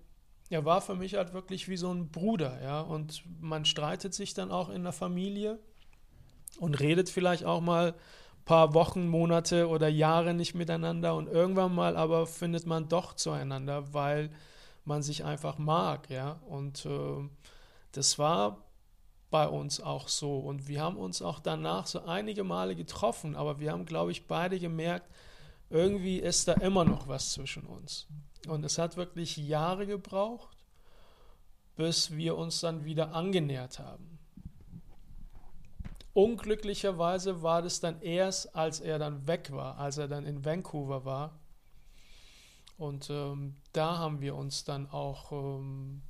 er 0.51 0.65
war 0.65 0.81
für 0.81 0.95
mich 0.95 1.15
halt 1.15 1.33
wirklich 1.33 1.69
wie 1.69 1.77
so 1.77 1.93
ein 1.93 2.09
Bruder, 2.11 2.63
ja. 2.63 2.81
Und 2.81 3.23
man 3.41 3.65
streitet 3.65 4.15
sich 4.15 4.35
dann 4.35 4.51
auch 4.51 4.69
in 4.69 4.85
der 4.85 4.93
Familie 4.93 5.59
und 6.61 6.79
redet 6.79 7.09
vielleicht 7.09 7.45
auch 7.45 7.61
mal 7.61 7.95
paar 8.45 8.75
Wochen, 8.75 9.09
Monate 9.09 9.69
oder 9.69 9.89
Jahre 9.89 10.33
nicht 10.33 10.55
miteinander 10.55 11.17
und 11.17 11.29
irgendwann 11.29 11.75
mal 11.75 11.97
aber 11.97 12.27
findet 12.27 12.65
man 12.65 12.89
doch 12.89 13.15
zueinander, 13.15 13.93
weil 13.93 14.31
man 14.85 15.03
sich 15.03 15.25
einfach 15.25 15.59
mag, 15.59 16.09
ja. 16.11 16.41
Und 16.49 16.87
äh, 16.87 17.29
das 17.93 18.19
war 18.19 18.66
bei 19.31 19.49
uns 19.49 19.81
auch 19.81 20.09
so 20.09 20.39
und 20.39 20.69
wir 20.69 20.81
haben 20.81 20.97
uns 20.97 21.21
auch 21.21 21.41
danach 21.41 21.87
so 21.87 22.03
einige 22.05 22.45
Male 22.45 22.77
getroffen, 22.77 23.35
aber 23.35 23.59
wir 23.59 23.73
haben, 23.73 23.85
glaube 23.85 24.13
ich, 24.13 24.27
beide 24.27 24.59
gemerkt, 24.59 25.11
irgendwie 25.69 26.19
ist 26.19 26.47
da 26.49 26.53
immer 26.55 26.85
noch 26.85 27.09
was 27.09 27.33
zwischen 27.33 27.65
uns. 27.65 28.07
Und 28.47 28.65
es 28.65 28.79
hat 28.79 28.97
wirklich 28.97 29.37
Jahre 29.37 29.87
gebraucht, 29.87 30.57
bis 31.75 32.13
wir 32.13 32.37
uns 32.37 32.61
dann 32.61 32.85
wieder 32.85 33.15
angenähert 33.15 33.81
haben. 33.81 34.19
Unglücklicherweise 36.13 37.43
war 37.43 37.61
das 37.61 37.81
dann 37.81 38.01
erst, 38.01 38.55
als 38.55 38.81
er 38.81 38.99
dann 38.99 39.27
weg 39.27 39.51
war, 39.53 39.77
als 39.79 39.99
er 39.99 40.09
dann 40.09 40.25
in 40.25 40.45
Vancouver 40.45 41.05
war. 41.05 41.39
Und 42.79 43.11
ähm, 43.11 43.57
da 43.73 43.99
haben 43.99 44.21
wir 44.21 44.35
uns 44.35 44.65
dann 44.65 44.89
auch 44.89 45.33
ähm, 45.33 46.03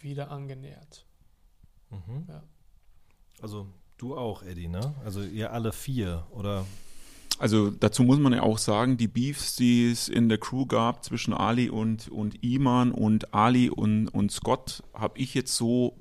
wieder 0.00 0.30
angenähert. 0.30 1.07
Mhm. 1.90 2.24
Ja. 2.28 2.42
Also 3.40 3.66
du 3.98 4.16
auch, 4.16 4.42
Eddie, 4.42 4.68
ne? 4.68 4.94
Also 5.04 5.22
ihr 5.22 5.52
alle 5.52 5.72
vier, 5.72 6.26
oder? 6.30 6.64
Also 7.38 7.70
dazu 7.70 8.02
muss 8.02 8.18
man 8.18 8.32
ja 8.32 8.42
auch 8.42 8.58
sagen, 8.58 8.96
die 8.96 9.06
Beefs, 9.06 9.54
die 9.54 9.90
es 9.90 10.08
in 10.08 10.28
der 10.28 10.38
Crew 10.38 10.66
gab 10.66 11.04
zwischen 11.04 11.32
Ali 11.32 11.70
und, 11.70 12.08
und 12.08 12.42
Iman 12.42 12.90
und 12.90 13.32
Ali 13.32 13.70
und, 13.70 14.08
und 14.08 14.32
Scott, 14.32 14.82
habe 14.92 15.18
ich 15.18 15.34
jetzt 15.34 15.54
so 15.54 15.96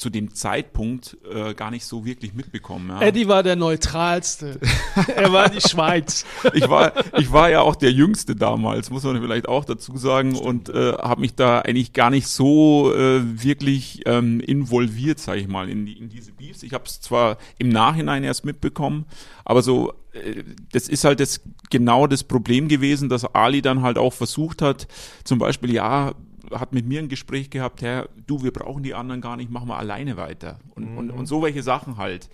zu 0.00 0.08
dem 0.08 0.34
Zeitpunkt 0.34 1.18
äh, 1.30 1.52
gar 1.52 1.70
nicht 1.70 1.84
so 1.84 2.06
wirklich 2.06 2.32
mitbekommen. 2.32 2.88
Ja. 2.88 3.02
Eddie 3.02 3.28
war 3.28 3.42
der 3.42 3.54
neutralste. 3.54 4.58
er 5.14 5.30
war 5.30 5.50
die 5.50 5.60
Schweiz. 5.60 6.24
ich 6.54 6.70
war, 6.70 6.94
ich 7.18 7.30
war 7.30 7.50
ja 7.50 7.60
auch 7.60 7.76
der 7.76 7.92
Jüngste 7.92 8.34
damals, 8.34 8.90
muss 8.90 9.02
man 9.04 9.20
vielleicht 9.20 9.46
auch 9.46 9.66
dazu 9.66 9.98
sagen, 9.98 10.36
und 10.36 10.70
äh, 10.70 10.94
habe 10.94 11.20
mich 11.20 11.34
da 11.34 11.60
eigentlich 11.60 11.92
gar 11.92 12.08
nicht 12.08 12.28
so 12.28 12.94
äh, 12.94 13.20
wirklich 13.42 14.00
ähm, 14.06 14.40
involviert, 14.40 15.18
sage 15.18 15.40
ich 15.40 15.48
mal, 15.48 15.68
in, 15.68 15.84
die, 15.84 15.98
in 15.98 16.08
diese 16.08 16.32
Beefs. 16.32 16.62
Ich 16.62 16.72
habe 16.72 16.84
es 16.86 17.02
zwar 17.02 17.36
im 17.58 17.68
Nachhinein 17.68 18.24
erst 18.24 18.46
mitbekommen, 18.46 19.04
aber 19.44 19.60
so, 19.60 19.92
äh, 20.12 20.44
das 20.72 20.88
ist 20.88 21.04
halt 21.04 21.20
das 21.20 21.42
genau 21.68 22.06
das 22.06 22.24
Problem 22.24 22.68
gewesen, 22.68 23.10
dass 23.10 23.26
Ali 23.34 23.60
dann 23.60 23.82
halt 23.82 23.98
auch 23.98 24.14
versucht 24.14 24.62
hat, 24.62 24.88
zum 25.24 25.38
Beispiel, 25.38 25.74
ja, 25.74 26.14
hat 26.50 26.72
mit 26.72 26.86
mir 26.86 27.00
ein 27.00 27.08
Gespräch 27.08 27.50
gehabt, 27.50 27.82
Herr, 27.82 28.08
du, 28.26 28.42
wir 28.42 28.52
brauchen 28.52 28.82
die 28.82 28.94
anderen 28.94 29.20
gar 29.20 29.36
nicht, 29.36 29.50
machen 29.50 29.68
wir 29.68 29.78
alleine 29.78 30.16
weiter. 30.16 30.58
Und, 30.70 30.90
Mhm. 30.92 30.98
und, 30.98 31.10
und 31.10 31.26
so 31.26 31.42
welche 31.42 31.62
Sachen 31.62 31.96
halt. 31.96 32.28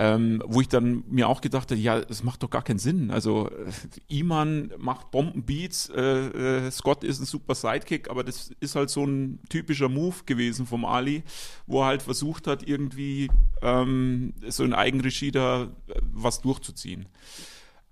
Ähm, 0.00 0.40
wo 0.46 0.60
ich 0.60 0.68
dann 0.68 1.02
mir 1.08 1.28
auch 1.28 1.40
gedacht 1.40 1.72
habe, 1.72 1.80
ja, 1.80 2.00
das 2.00 2.22
macht 2.22 2.42
doch 2.44 2.50
gar 2.50 2.62
keinen 2.62 2.78
Sinn. 2.78 3.10
Also 3.10 3.48
äh, 3.50 4.14
Iman 4.18 4.70
macht 4.78 5.10
Bombenbeats, 5.10 5.88
äh, 5.88 6.66
äh, 6.66 6.70
Scott 6.70 7.02
ist 7.02 7.18
ein 7.20 7.24
super 7.24 7.56
Sidekick, 7.56 8.08
aber 8.08 8.22
das 8.22 8.52
ist 8.60 8.76
halt 8.76 8.90
so 8.90 9.04
ein 9.04 9.40
typischer 9.48 9.88
Move 9.88 10.14
gewesen 10.24 10.66
vom 10.66 10.84
Ali, 10.84 11.24
wo 11.66 11.80
er 11.82 11.86
halt 11.86 12.02
versucht 12.02 12.46
hat, 12.46 12.62
irgendwie 12.62 13.28
ähm, 13.60 14.34
so 14.46 14.62
in 14.62 14.72
Eigenregie 14.72 15.32
da 15.32 15.62
äh, 15.64 15.94
was 16.12 16.42
durchzuziehen. 16.42 17.06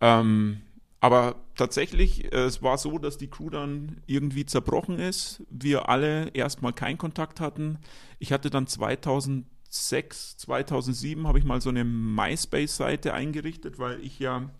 Ähm, 0.00 0.58
aber 1.00 1.36
tatsächlich, 1.54 2.32
äh, 2.32 2.44
es 2.44 2.62
war 2.62 2.78
so, 2.78 2.98
dass 2.98 3.18
die 3.18 3.28
Crew 3.28 3.50
dann 3.50 4.02
irgendwie 4.06 4.46
zerbrochen 4.46 4.98
ist. 4.98 5.42
Wir 5.50 5.88
alle 5.88 6.28
erstmal 6.28 6.72
keinen 6.72 6.98
Kontakt 6.98 7.40
hatten. 7.40 7.78
Ich 8.18 8.32
hatte 8.32 8.50
dann 8.50 8.66
2006, 8.66 10.38
2007 10.38 11.26
habe 11.26 11.38
ich 11.38 11.44
mal 11.44 11.60
so 11.60 11.68
eine 11.68 11.84
MySpace-Seite 11.84 13.12
eingerichtet, 13.12 13.78
weil 13.78 14.00
ich 14.00 14.18
ja 14.18 14.50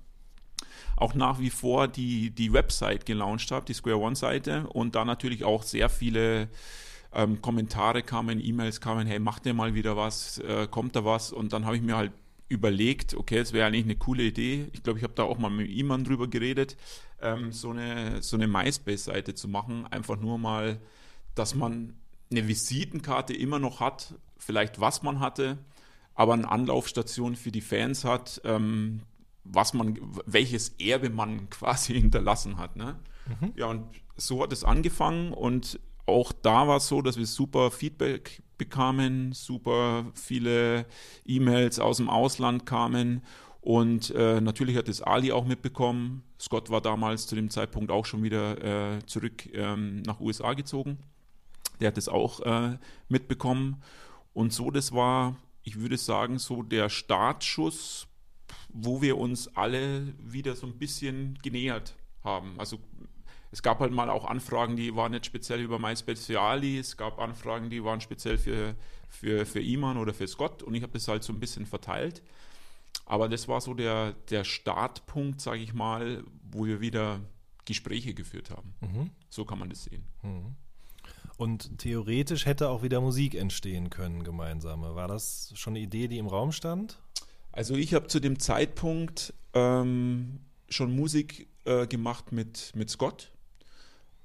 auch 0.97 1.15
nach 1.15 1.39
wie 1.41 1.51
vor 1.51 1.89
die, 1.89 2.31
die 2.31 2.53
Website 2.53 3.07
gelauncht 3.07 3.51
habe, 3.51 3.67
die 3.67 3.75
Square 3.75 3.99
One-Seite 3.99 4.67
und 4.69 4.95
da 4.95 5.05
natürlich 5.05 5.45
auch 5.45 5.63
sehr 5.63 5.89
viele 5.89 6.49
ähm, 7.13 7.41
Kommentare 7.43 8.03
kamen, 8.03 8.41
E-Mails 8.43 8.81
kamen, 8.81 9.07
hey, 9.07 9.19
macht 9.19 9.47
ihr 9.47 9.55
mal 9.55 9.75
wieder 9.75 9.97
was, 9.97 10.39
äh, 10.39 10.67
kommt 10.71 10.97
da 10.97 11.05
was 11.05 11.33
und 11.33 11.53
dann 11.53 11.67
habe 11.67 11.77
ich 11.77 11.83
mir 11.83 11.97
halt 11.97 12.13
überlegt, 12.49 13.15
okay, 13.15 13.39
es 13.39 13.53
wäre 13.53 13.67
eigentlich 13.67 13.85
eine 13.85 13.97
coole 13.97 14.23
Idee. 14.23 14.69
Ich 14.73 14.83
glaube, 14.83 14.99
ich 14.99 15.03
habe 15.03 15.15
da 15.15 15.25
auch 15.25 15.39
mal 15.39 15.51
mit 15.51 15.69
jemandem 15.69 16.13
drüber 16.13 16.29
geredet, 16.29 16.77
ähm, 17.21 17.53
so 17.53 17.71
eine, 17.71 18.23
so 18.23 18.37
eine 18.37 18.47
MySpace-Seite 18.47 19.35
zu 19.35 19.49
machen. 19.49 19.87
Einfach 19.87 20.17
nur 20.17 20.39
mal, 20.39 20.81
dass 21.35 21.55
man 21.55 21.95
eine 22.31 22.47
Visitenkarte 22.47 23.35
immer 23.35 23.59
noch 23.59 23.81
hat, 23.81 24.15
vielleicht 24.39 24.81
was 24.81 25.03
man 25.03 25.21
hatte, 25.21 25.59
aber 26.15 26.35
eine 26.35 26.49
Anlaufstation 26.49 27.37
für 27.37 27.51
die 27.51 27.61
Fans 27.61 28.05
hat, 28.05 28.41
ähm, 28.45 29.03
was 29.45 29.75
man, 29.75 29.99
welches 30.25 30.71
Erbe 30.79 31.11
man 31.11 31.51
quasi 31.51 31.95
hinterlassen 31.95 32.59
hat. 32.59 32.77
Ne? 32.77 32.99
Ja, 33.57 33.67
und 33.67 33.87
so 34.17 34.43
hat 34.43 34.53
es 34.53 34.65
angefangen 34.65 35.33
und 35.33 35.81
auch 36.07 36.33
da 36.33 36.69
war 36.69 36.77
es 36.77 36.87
so, 36.87 37.03
dass 37.03 37.17
wir 37.17 37.27
super 37.27 37.71
Feedback 37.71 38.43
bekamen, 38.59 39.33
super 39.33 40.07
viele 40.15 40.87
E-Mails 41.25 41.79
aus 41.79 41.99
dem 41.99 42.09
Ausland 42.09 42.67
kamen 42.67 43.23
und 43.61 44.11
äh, 44.11 44.41
natürlich 44.41 44.77
hat 44.77 44.89
es 44.89 45.03
Ali 45.03 45.33
auch 45.33 45.45
mitbekommen. 45.45 46.23
Scott 46.41 46.71
war 46.71 46.81
damals 46.81 47.27
zu 47.27 47.35
dem 47.35 47.51
Zeitpunkt 47.51 47.91
auch 47.91 48.07
schon 48.07 48.23
wieder 48.23 48.97
äh, 48.97 49.05
zurück 49.07 49.53
ähm, 49.53 50.03
nach 50.03 50.21
USA 50.21 50.55
gezogen. 50.55 50.99
Der 51.81 51.89
hat 51.89 51.99
es 51.99 52.09
auch 52.09 52.41
äh, 52.41 52.79
mitbekommen 53.09 53.83
und 54.37 54.53
so, 54.53 54.71
das 54.71 54.93
war, 54.93 55.35
ich 55.63 55.81
würde 55.81 55.97
sagen, 55.97 56.39
so 56.39 56.63
der 56.63 56.91
Startschuss, 56.91 58.07
wo 58.69 59.01
wir 59.01 59.17
uns 59.17 59.49
alle 59.57 60.13
wieder 60.19 60.55
so 60.55 60.67
ein 60.67 60.79
bisschen 60.79 61.39
genähert 61.43 61.97
haben. 62.23 62.53
Also 62.59 62.79
es 63.57 63.63
gab 63.63 63.81
halt 63.81 63.91
mal 63.91 64.11
auch 64.11 64.27
Anfragen, 64.27 64.77
die 64.77 64.95
waren 64.95 65.13
nicht 65.13 65.25
speziell 65.25 65.61
über 65.61 65.79
MySpace 65.79 66.27
für 66.27 66.39
Ali, 66.39 66.79
es 66.79 66.99
gab 66.99 67.19
Anfragen, 67.19 67.71
die 67.71 67.83
waren 67.83 68.03
speziell 68.03 68.37
für, 68.37 68.75
für, 69.09 69.47
für 69.47 69.63
Iman 69.63 69.97
oder 69.97 70.13
für 70.13 70.29
Scott 70.29 70.63
und 70.63 70.75
ich 70.75 70.83
habe 70.83 70.93
das 70.93 71.09
halt 71.09 71.23
so 71.23 71.33
ein 71.33 71.41
bisschen 71.41 71.65
verteilt. 71.65 72.23
Aber 73.07 73.31
das 73.31 73.49
war 73.49 73.63
so 73.63 73.73
der, 73.73 74.13
der 74.29 74.45
Startpunkt, 74.45 75.41
sage 75.41 75.61
ich 75.61 75.73
mal, 75.73 76.23
wo 76.51 76.67
wir 76.67 76.83
wieder 76.83 77.21
Gespräche 77.65 78.13
geführt 78.13 78.51
haben. 78.51 78.75
Mhm. 78.83 79.11
So 79.31 79.47
kann 79.47 79.59
man 79.59 79.71
das 79.71 79.85
sehen. 79.85 80.05
Und 81.39 81.79
theoretisch 81.79 82.45
hätte 82.45 82.69
auch 82.69 82.83
wieder 82.83 83.01
Musik 83.01 83.35
entstehen 83.35 83.89
können, 83.89 84.23
gemeinsame. 84.23 84.95
War 84.95 85.09
das 85.09 85.55
schon 85.55 85.73
eine 85.73 85.81
Idee, 85.81 86.09
die 86.09 86.19
im 86.19 86.27
Raum 86.27 86.53
stand? 86.53 86.99
Also 87.53 87.75
ich 87.75 87.95
habe 87.95 88.09
zu 88.09 88.21
dem 88.21 88.39
Zeitpunkt 88.39 89.33
ähm, 89.55 90.41
schon 90.69 90.95
Musik 90.95 91.49
äh, 91.65 91.87
gemacht 91.87 92.33
mit, 92.33 92.73
mit 92.75 92.91
Scott. 92.91 93.33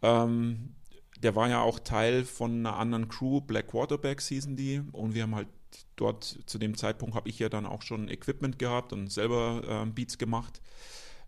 Ähm, 0.02 0.76
der 1.22 1.36
war 1.36 1.50
ja 1.50 1.62
auch 1.62 1.80
Teil 1.80 2.26
von 2.26 2.60
einer 2.60 2.78
anderen 2.78 3.08
Crew, 3.08 3.42
Black 3.42 3.68
Quarterbacks 3.68 4.28
hießen 4.28 4.56
die. 4.56 4.82
Und 4.92 5.14
wir 5.14 5.24
haben 5.24 5.36
halt 5.36 5.48
dort, 5.96 6.40
zu 6.46 6.58
dem 6.58 6.76
Zeitpunkt 6.76 7.16
habe 7.16 7.30
ich 7.30 7.40
ja 7.40 7.50
dann 7.50 7.66
auch 7.66 7.82
schon 7.82 8.10
Equipment 8.10 8.60
gehabt 8.60 8.94
und 8.94 9.12
selber 9.12 9.62
ähm, 9.68 9.94
Beats 9.94 10.18
gemacht. 10.18 10.62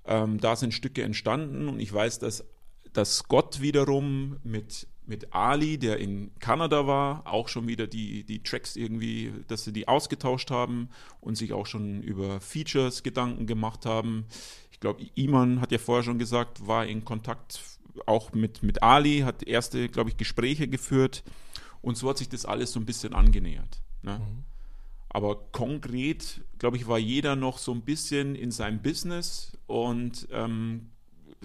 Ähm, 0.05 0.39
da 0.39 0.55
sind 0.55 0.73
Stücke 0.73 1.03
entstanden 1.03 1.69
und 1.69 1.79
ich 1.79 1.93
weiß, 1.93 2.19
dass, 2.19 2.43
dass 2.91 3.17
Scott 3.17 3.61
wiederum 3.61 4.37
mit, 4.43 4.87
mit 5.05 5.33
Ali, 5.33 5.77
der 5.77 5.97
in 5.97 6.31
Kanada 6.39 6.87
war, 6.87 7.25
auch 7.25 7.47
schon 7.47 7.67
wieder 7.67 7.87
die, 7.87 8.25
die 8.25 8.43
Tracks 8.43 8.75
irgendwie, 8.75 9.31
dass 9.47 9.63
sie 9.63 9.71
die 9.73 9.87
ausgetauscht 9.87 10.51
haben 10.51 10.89
und 11.21 11.35
sich 11.35 11.53
auch 11.53 11.67
schon 11.67 12.01
über 12.01 12.41
Features 12.41 13.03
Gedanken 13.03 13.47
gemacht 13.47 13.85
haben. 13.85 14.25
Ich 14.71 14.79
glaube, 14.79 15.05
Iman 15.15 15.61
hat 15.61 15.71
ja 15.71 15.77
vorher 15.77 16.03
schon 16.03 16.19
gesagt, 16.19 16.67
war 16.67 16.85
in 16.85 17.05
Kontakt 17.05 17.61
auch 18.05 18.33
mit, 18.33 18.63
mit 18.63 18.83
Ali, 18.83 19.21
hat 19.21 19.43
erste, 19.43 19.89
glaube 19.89 20.09
ich, 20.09 20.17
Gespräche 20.17 20.67
geführt 20.67 21.23
und 21.81 21.97
so 21.97 22.09
hat 22.09 22.17
sich 22.17 22.29
das 22.29 22.45
alles 22.45 22.71
so 22.71 22.79
ein 22.79 22.85
bisschen 22.85 23.13
angenähert. 23.13 23.81
Ne? 24.01 24.19
Aber 25.09 25.35
konkret, 25.51 26.41
glaube 26.57 26.77
ich, 26.77 26.87
war 26.87 26.97
jeder 26.97 27.35
noch 27.35 27.59
so 27.59 27.71
ein 27.71 27.81
bisschen 27.81 28.35
in 28.35 28.51
seinem 28.51 28.81
Business 28.81 29.57
und 29.67 30.27
ähm, 30.31 30.89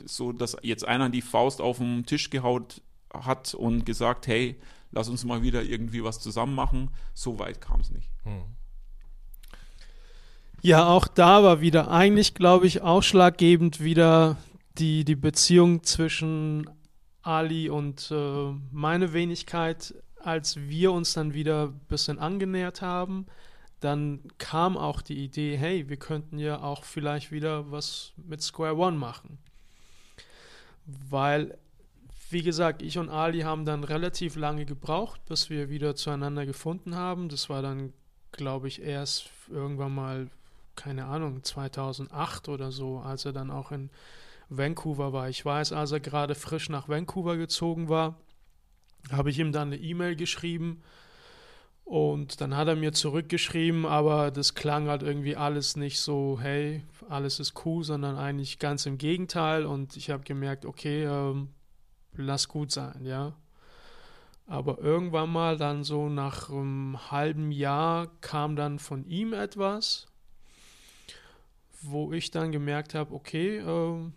so, 0.07 0.33
dass 0.33 0.57
jetzt 0.63 0.87
einer 0.87 1.11
die 1.11 1.23
Faust 1.23 1.61
auf 1.61 1.79
den 1.79 2.07
Tisch 2.07 2.31
gehaut 2.31 2.81
hat 3.13 3.55
und 3.55 3.85
gesagt, 3.85 4.27
hey, 4.27 4.57
lass 4.91 5.09
uns 5.09 5.25
mal 5.25 5.43
wieder 5.43 5.63
irgendwie 5.63 6.03
was 6.03 6.21
zusammen 6.21 6.55
machen. 6.55 6.91
So 7.15 7.39
weit 7.39 7.61
kam 7.61 7.81
es 7.81 7.91
nicht. 7.91 8.11
Ja, 10.63 10.89
auch 10.89 11.07
da 11.07 11.43
war 11.43 11.61
wieder 11.61 11.91
eigentlich, 11.91 12.35
glaube 12.35 12.67
ich, 12.67 12.83
ausschlaggebend 12.83 13.81
wieder 13.81 14.37
die, 14.79 15.05
die 15.05 15.17
Beziehung 15.17 15.83
zwischen 15.83 16.69
Ali 17.23 17.69
und 17.69 18.11
äh, 18.11 18.53
meine 18.71 19.13
Wenigkeit, 19.13 19.95
als 20.21 20.57
wir 20.57 20.93
uns 20.93 21.13
dann 21.13 21.35
wieder 21.35 21.69
ein 21.69 21.81
bisschen 21.89 22.19
angenähert 22.19 22.83
haben. 22.83 23.27
Dann 23.81 24.21
kam 24.39 24.77
auch 24.77 25.03
die 25.03 25.23
Idee, 25.25 25.57
hey, 25.57 25.89
wir 25.89 25.99
könnten 25.99 26.39
ja 26.39 26.63
auch 26.63 26.85
vielleicht 26.85 27.31
wieder 27.31 27.71
was 27.71 28.13
mit 28.17 28.43
Square 28.43 28.77
One 28.77 28.97
machen. 28.97 29.39
Weil, 30.85 31.57
wie 32.31 32.43
gesagt, 32.43 32.83
ich 32.83 32.99
und 32.99 33.09
Ali 33.09 33.41
haben 33.41 33.65
dann 33.65 33.85
relativ 33.85 34.35
lange 34.35 34.65
gebraucht, 34.65 35.25
bis 35.27 35.49
wir 35.49 35.69
wieder 35.69 35.95
zueinander 35.95 36.45
gefunden 36.45 36.97
haben. 36.97 37.29
Das 37.29 37.49
war 37.49 37.63
dann, 37.63 37.93
glaube 38.33 38.67
ich, 38.67 38.83
erst 38.83 39.31
irgendwann 39.49 39.95
mal, 39.95 40.29
keine 40.75 41.05
Ahnung, 41.05 41.45
2008 41.45 42.49
oder 42.49 42.73
so, 42.73 42.99
als 42.99 43.25
er 43.27 43.33
dann 43.33 43.51
auch 43.51 43.71
in 43.71 43.91
Vancouver 44.49 45.13
war. 45.13 45.29
Ich 45.29 45.45
weiß, 45.45 45.73
als 45.73 45.93
er 45.93 46.01
gerade 46.01 46.35
frisch 46.35 46.69
nach 46.69 46.89
Vancouver 46.89 47.37
gezogen 47.37 47.89
war, 47.89 48.17
habe 49.11 49.31
ich 49.31 49.39
ihm 49.39 49.53
dann 49.53 49.69
eine 49.69 49.77
E-Mail 49.77 50.17
geschrieben 50.17 50.83
und 51.85 52.43
dann 52.43 52.55
hat 52.55 52.69
er 52.69 52.77
mir 52.77 52.93
zurückgeschrieben, 52.93 53.87
aber 53.87 54.31
das 54.31 54.55
klang 54.55 54.89
halt 54.89 55.03
irgendwie 55.03 55.37
alles 55.37 55.77
nicht 55.77 56.01
so, 56.01 56.39
hey, 56.39 56.83
alles 57.09 57.41
ist 57.41 57.65
cool, 57.65 57.83
sondern 57.83 58.17
eigentlich 58.17 58.59
ganz 58.59 58.85
im 58.85 58.99
Gegenteil 58.99 59.65
und 59.65 59.97
ich 59.97 60.11
habe 60.11 60.23
gemerkt, 60.23 60.67
okay, 60.67 61.05
ähm, 61.05 61.49
lass 62.15 62.49
gut 62.49 62.73
sein, 62.73 63.05
ja. 63.05 63.33
Aber 64.47 64.79
irgendwann 64.79 65.31
mal 65.31 65.57
dann 65.57 65.85
so 65.85 66.09
nach 66.09 66.51
einem 66.51 67.11
halben 67.11 67.53
Jahr 67.53 68.09
kam 68.21 68.57
dann 68.57 68.79
von 68.79 69.07
ihm 69.07 69.33
etwas, 69.33 70.07
wo 71.81 72.13
ich 72.13 72.31
dann 72.31 72.53
gemerkt 72.53 72.95
habe, 72.95 73.15
okay, 73.15 73.59
ähm, 73.59 74.13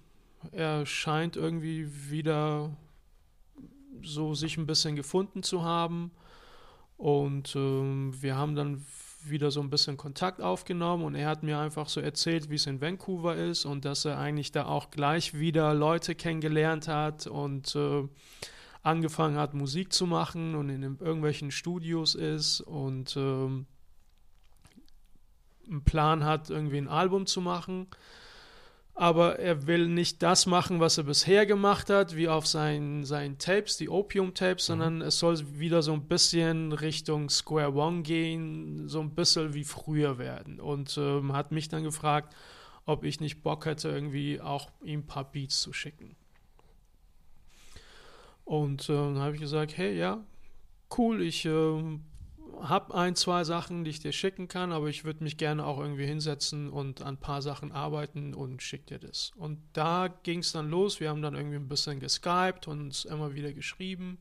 er 0.51 0.85
scheint 0.85 1.35
irgendwie 1.35 1.87
wieder 2.09 2.71
so 4.03 4.33
sich 4.33 4.57
ein 4.57 4.65
bisschen 4.65 4.95
gefunden 4.95 5.43
zu 5.43 5.63
haben. 5.63 6.11
Und 6.97 7.55
ähm, 7.55 8.13
wir 8.21 8.35
haben 8.35 8.55
dann 8.55 8.85
wieder 9.23 9.51
so 9.51 9.61
ein 9.61 9.69
bisschen 9.69 9.97
Kontakt 9.97 10.41
aufgenommen 10.41 11.03
und 11.03 11.15
er 11.15 11.29
hat 11.29 11.43
mir 11.43 11.59
einfach 11.59 11.87
so 11.89 11.99
erzählt, 11.99 12.49
wie 12.49 12.55
es 12.55 12.65
in 12.65 12.81
Vancouver 12.81 13.35
ist 13.35 13.65
und 13.65 13.85
dass 13.85 14.05
er 14.05 14.17
eigentlich 14.17 14.51
da 14.51 14.65
auch 14.65 14.89
gleich 14.89 15.37
wieder 15.37 15.73
Leute 15.73 16.15
kennengelernt 16.15 16.87
hat 16.87 17.27
und 17.27 17.75
äh, 17.75 18.07
angefangen 18.81 19.37
hat, 19.37 19.53
Musik 19.53 19.93
zu 19.93 20.07
machen 20.07 20.55
und 20.55 20.69
in 20.69 20.81
irgendwelchen 20.81 21.51
Studios 21.51 22.15
ist 22.15 22.61
und 22.61 23.15
ähm, 23.15 23.67
einen 25.69 25.83
Plan 25.83 26.23
hat, 26.23 26.49
irgendwie 26.49 26.77
ein 26.77 26.87
Album 26.87 27.27
zu 27.27 27.41
machen 27.41 27.87
aber 29.01 29.39
er 29.39 29.65
will 29.65 29.87
nicht 29.87 30.21
das 30.21 30.45
machen, 30.45 30.79
was 30.79 30.99
er 30.99 31.05
bisher 31.05 31.47
gemacht 31.47 31.89
hat, 31.89 32.15
wie 32.15 32.27
auf 32.27 32.45
seinen, 32.45 33.03
seinen 33.03 33.39
Tapes, 33.39 33.77
die 33.77 33.89
Opium-Tapes, 33.89 34.67
sondern 34.67 35.01
es 35.01 35.17
soll 35.17 35.39
wieder 35.57 35.81
so 35.81 35.93
ein 35.93 36.07
bisschen 36.07 36.71
Richtung 36.71 37.27
Square 37.27 37.73
One 37.73 38.03
gehen, 38.03 38.87
so 38.87 39.01
ein 39.01 39.15
bisschen 39.15 39.55
wie 39.55 39.63
früher 39.63 40.19
werden. 40.19 40.59
Und 40.59 40.99
ähm, 40.99 41.33
hat 41.33 41.51
mich 41.51 41.67
dann 41.67 41.81
gefragt, 41.81 42.35
ob 42.85 43.03
ich 43.03 43.19
nicht 43.19 43.41
Bock 43.41 43.65
hätte, 43.65 43.89
irgendwie 43.89 44.39
auch 44.39 44.69
ihm 44.83 44.99
ein 44.99 45.07
paar 45.07 45.31
Beats 45.31 45.61
zu 45.61 45.73
schicken. 45.73 46.15
Und 48.45 48.87
äh, 48.87 48.93
dann 48.93 49.17
habe 49.17 49.33
ich 49.33 49.41
gesagt, 49.41 49.77
hey, 49.77 49.97
ja, 49.97 50.23
cool, 50.95 51.23
ich 51.23 51.43
äh, 51.47 51.99
habe 52.61 52.93
ein, 52.93 53.15
zwei 53.15 53.43
Sachen, 53.43 53.83
die 53.83 53.91
ich 53.91 53.99
dir 53.99 54.11
schicken 54.11 54.47
kann, 54.47 54.71
aber 54.71 54.87
ich 54.87 55.03
würde 55.03 55.23
mich 55.23 55.37
gerne 55.37 55.65
auch 55.65 55.79
irgendwie 55.79 56.05
hinsetzen 56.05 56.69
und 56.69 57.01
an 57.01 57.15
ein 57.15 57.17
paar 57.17 57.41
Sachen 57.41 57.71
arbeiten 57.71 58.33
und 58.33 58.61
schick 58.61 58.85
dir 58.87 58.99
das. 58.99 59.31
Und 59.35 59.59
da 59.73 60.07
ging 60.23 60.39
es 60.39 60.51
dann 60.51 60.69
los. 60.69 60.99
Wir 60.99 61.09
haben 61.09 61.21
dann 61.21 61.35
irgendwie 61.35 61.57
ein 61.57 61.67
bisschen 61.67 61.99
geskypt 61.99 62.67
und 62.67 62.81
uns 62.81 63.05
immer 63.05 63.33
wieder 63.33 63.53
geschrieben. 63.53 64.19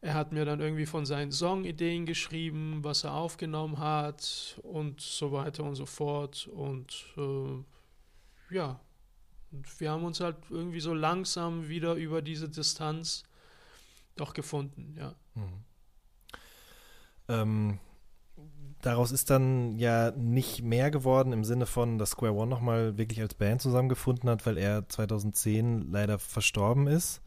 Er 0.00 0.14
hat 0.14 0.32
mir 0.32 0.44
dann 0.44 0.60
irgendwie 0.60 0.86
von 0.86 1.06
seinen 1.06 1.30
Songideen 1.30 2.06
geschrieben, 2.06 2.80
was 2.82 3.04
er 3.04 3.14
aufgenommen 3.14 3.78
hat 3.78 4.58
und 4.62 5.00
so 5.00 5.30
weiter 5.32 5.62
und 5.64 5.76
so 5.76 5.86
fort. 5.86 6.48
Und 6.52 7.04
äh, 7.16 8.54
ja, 8.54 8.80
und 9.52 9.80
wir 9.80 9.90
haben 9.90 10.04
uns 10.04 10.20
halt 10.20 10.36
irgendwie 10.50 10.80
so 10.80 10.94
langsam 10.94 11.68
wieder 11.68 11.94
über 11.94 12.22
diese 12.22 12.48
Distanz 12.48 13.22
doch 14.16 14.34
gefunden, 14.34 14.96
ja. 14.98 15.14
Ähm, 17.28 17.78
daraus 18.82 19.12
ist 19.12 19.30
dann 19.30 19.78
ja 19.78 20.10
nicht 20.12 20.62
mehr 20.62 20.90
geworden 20.90 21.32
im 21.32 21.44
Sinne 21.44 21.66
von, 21.66 21.98
dass 21.98 22.10
Square 22.10 22.34
One 22.34 22.50
nochmal 22.50 22.98
wirklich 22.98 23.20
als 23.20 23.34
Band 23.34 23.62
zusammengefunden 23.62 24.28
hat, 24.28 24.44
weil 24.44 24.58
er 24.58 24.88
2010 24.88 25.90
leider 25.90 26.18
verstorben 26.18 26.86
ist. 26.86 27.22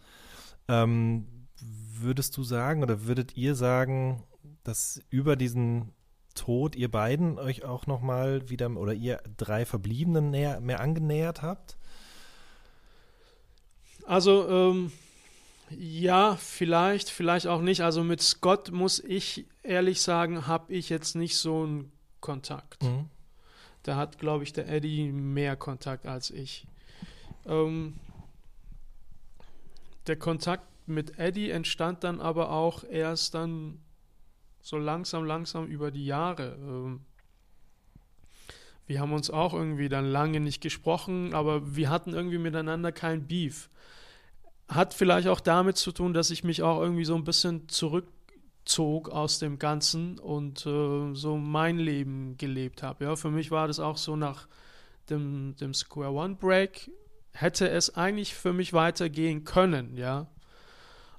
Ähm, 0.67 1.27
würdest 1.59 2.35
du 2.37 2.43
sagen 2.43 2.83
oder 2.83 3.05
würdet 3.05 3.37
ihr 3.37 3.55
sagen, 3.55 4.23
dass 4.63 5.01
über 5.09 5.35
diesen 5.35 5.93
Tod 6.33 6.75
ihr 6.75 6.91
beiden 6.91 7.39
euch 7.39 7.63
auch 7.63 7.87
nochmal 7.87 8.49
wieder 8.49 8.69
oder 8.75 8.93
ihr 8.93 9.21
drei 9.37 9.65
Verbliebenen 9.65 10.31
näher, 10.31 10.59
mehr 10.59 10.81
angenähert 10.81 11.41
habt? 11.41 11.77
Also, 14.05 14.47
ähm, 14.49 14.91
ja, 15.69 16.35
vielleicht, 16.35 17.09
vielleicht 17.09 17.47
auch 17.47 17.61
nicht. 17.61 17.81
Also 17.81 18.03
mit 18.03 18.21
Scott 18.21 18.71
muss 18.71 18.99
ich 18.99 19.45
ehrlich 19.63 20.01
sagen, 20.01 20.47
habe 20.47 20.73
ich 20.73 20.89
jetzt 20.89 21.15
nicht 21.15 21.37
so 21.37 21.63
einen 21.63 21.91
Kontakt. 22.19 22.83
Mhm. 22.83 23.09
Da 23.83 23.95
hat, 23.95 24.19
glaube 24.19 24.43
ich, 24.43 24.53
der 24.53 24.67
Eddie 24.67 25.11
mehr 25.11 25.55
Kontakt 25.55 26.05
als 26.07 26.31
ich. 26.31 26.65
Ähm, 27.45 27.95
der 30.07 30.17
Kontakt 30.17 30.65
mit 30.87 31.17
Eddie 31.17 31.49
entstand 31.49 32.03
dann 32.03 32.19
aber 32.19 32.51
auch 32.51 32.83
erst 32.83 33.33
dann 33.33 33.79
so 34.61 34.77
langsam, 34.77 35.25
langsam 35.25 35.67
über 35.67 35.91
die 35.91 36.05
Jahre. 36.05 36.57
Ähm, 36.59 37.01
wir 38.87 38.99
haben 38.99 39.13
uns 39.13 39.29
auch 39.31 39.53
irgendwie 39.53 39.89
dann 39.89 40.05
lange 40.05 40.39
nicht 40.39 40.61
gesprochen, 40.61 41.33
aber 41.33 41.75
wir 41.75 41.89
hatten 41.89 42.13
irgendwie 42.13 42.37
miteinander 42.37 42.91
kein 42.91 43.27
Beef. 43.27 43.69
Hat 44.67 44.93
vielleicht 44.93 45.27
auch 45.27 45.39
damit 45.39 45.77
zu 45.77 45.91
tun, 45.91 46.13
dass 46.13 46.31
ich 46.31 46.43
mich 46.43 46.63
auch 46.63 46.81
irgendwie 46.81 47.05
so 47.05 47.15
ein 47.15 47.23
bisschen 47.23 47.69
zurückzog 47.69 49.09
aus 49.09 49.39
dem 49.39 49.59
Ganzen 49.59 50.17
und 50.17 50.65
äh, 50.65 51.13
so 51.13 51.37
mein 51.37 51.77
Leben 51.77 52.37
gelebt 52.37 52.83
habe. 52.83 53.05
Ja, 53.05 53.15
für 53.15 53.29
mich 53.29 53.51
war 53.51 53.67
das 53.67 53.79
auch 53.79 53.97
so 53.97 54.15
nach 54.15 54.47
dem, 55.09 55.55
dem 55.57 55.73
Square 55.73 56.11
One 56.11 56.35
Break 56.35 56.89
hätte 57.35 57.69
es 57.69 57.95
eigentlich 57.95 58.33
für 58.33 58.53
mich 58.53 58.73
weitergehen 58.73 59.43
können, 59.43 59.97
ja. 59.97 60.27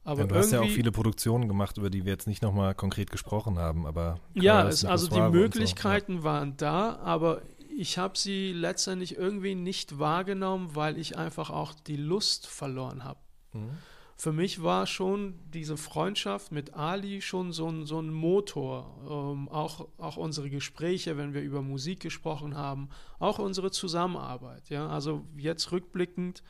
Aber 0.05 0.21
ja, 0.21 0.27
du 0.27 0.35
hast 0.37 0.53
ja 0.53 0.61
auch 0.61 0.69
viele 0.69 0.93
Produktionen 0.93 1.49
gemacht, 1.49 1.79
über 1.79 1.91
die 1.91 2.05
wir 2.05 2.13
jetzt 2.13 2.29
nicht 2.29 2.41
nochmal 2.41 2.75
konkret 2.75 3.11
gesprochen 3.11 3.59
haben, 3.59 3.87
aber 3.87 4.21
ja, 4.35 4.67
es, 4.69 4.85
also 4.85 5.09
die 5.09 5.21
Möglichkeiten 5.21 6.19
so, 6.19 6.25
waren 6.25 6.57
da, 6.57 6.97
aber 6.97 7.43
ich 7.77 7.99
habe 7.99 8.17
sie 8.17 8.53
letztendlich 8.53 9.17
irgendwie 9.17 9.57
nicht 9.57 9.99
wahrgenommen, 9.99 10.71
weil 10.75 10.97
ich 10.97 11.19
einfach 11.19 11.51
auch 11.51 11.75
die 11.75 11.97
Lust 11.97 12.47
verloren 12.47 13.05
habe. 13.05 13.19
Mhm. 13.57 13.79
Für 14.19 14.33
mich 14.33 14.63
war 14.63 14.87
schon 14.87 15.35
diese 15.53 15.77
Freundschaft 15.77 16.51
mit 16.51 16.73
Ali 16.73 17.21
schon 17.21 17.53
so 17.53 17.69
ein, 17.69 17.85
so 17.85 18.01
ein 18.01 18.11
Motor. 18.11 18.97
Ähm, 19.11 19.49
auch, 19.51 19.89
auch 19.99 20.17
unsere 20.17 20.49
Gespräche, 20.49 21.19
wenn 21.19 21.35
wir 21.35 21.43
über 21.43 21.61
Musik 21.61 22.01
gesprochen 22.01 22.57
haben, 22.57 22.89
auch 23.19 23.39
unsere 23.39 23.71
Zusammenarbeit. 23.71 24.71
Ja? 24.71 24.89
Also 24.89 25.27
jetzt 25.37 25.71
rückblickend, 25.71 26.43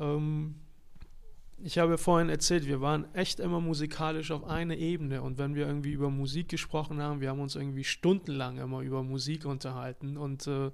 ähm, 0.00 0.56
ich 1.62 1.78
habe 1.78 1.98
vorhin 1.98 2.28
erzählt, 2.28 2.66
wir 2.66 2.80
waren 2.80 3.12
echt 3.14 3.40
immer 3.40 3.60
musikalisch 3.60 4.30
auf 4.30 4.44
einer 4.44 4.76
Ebene 4.76 5.22
und 5.22 5.38
wenn 5.38 5.54
wir 5.54 5.66
irgendwie 5.66 5.90
über 5.90 6.08
Musik 6.08 6.48
gesprochen 6.48 7.02
haben, 7.02 7.20
wir 7.20 7.30
haben 7.30 7.40
uns 7.40 7.56
irgendwie 7.56 7.84
stundenlang 7.84 8.58
immer 8.58 8.80
über 8.82 9.02
Musik 9.02 9.44
unterhalten 9.44 10.16
und 10.16 10.46
äh, 10.46 10.70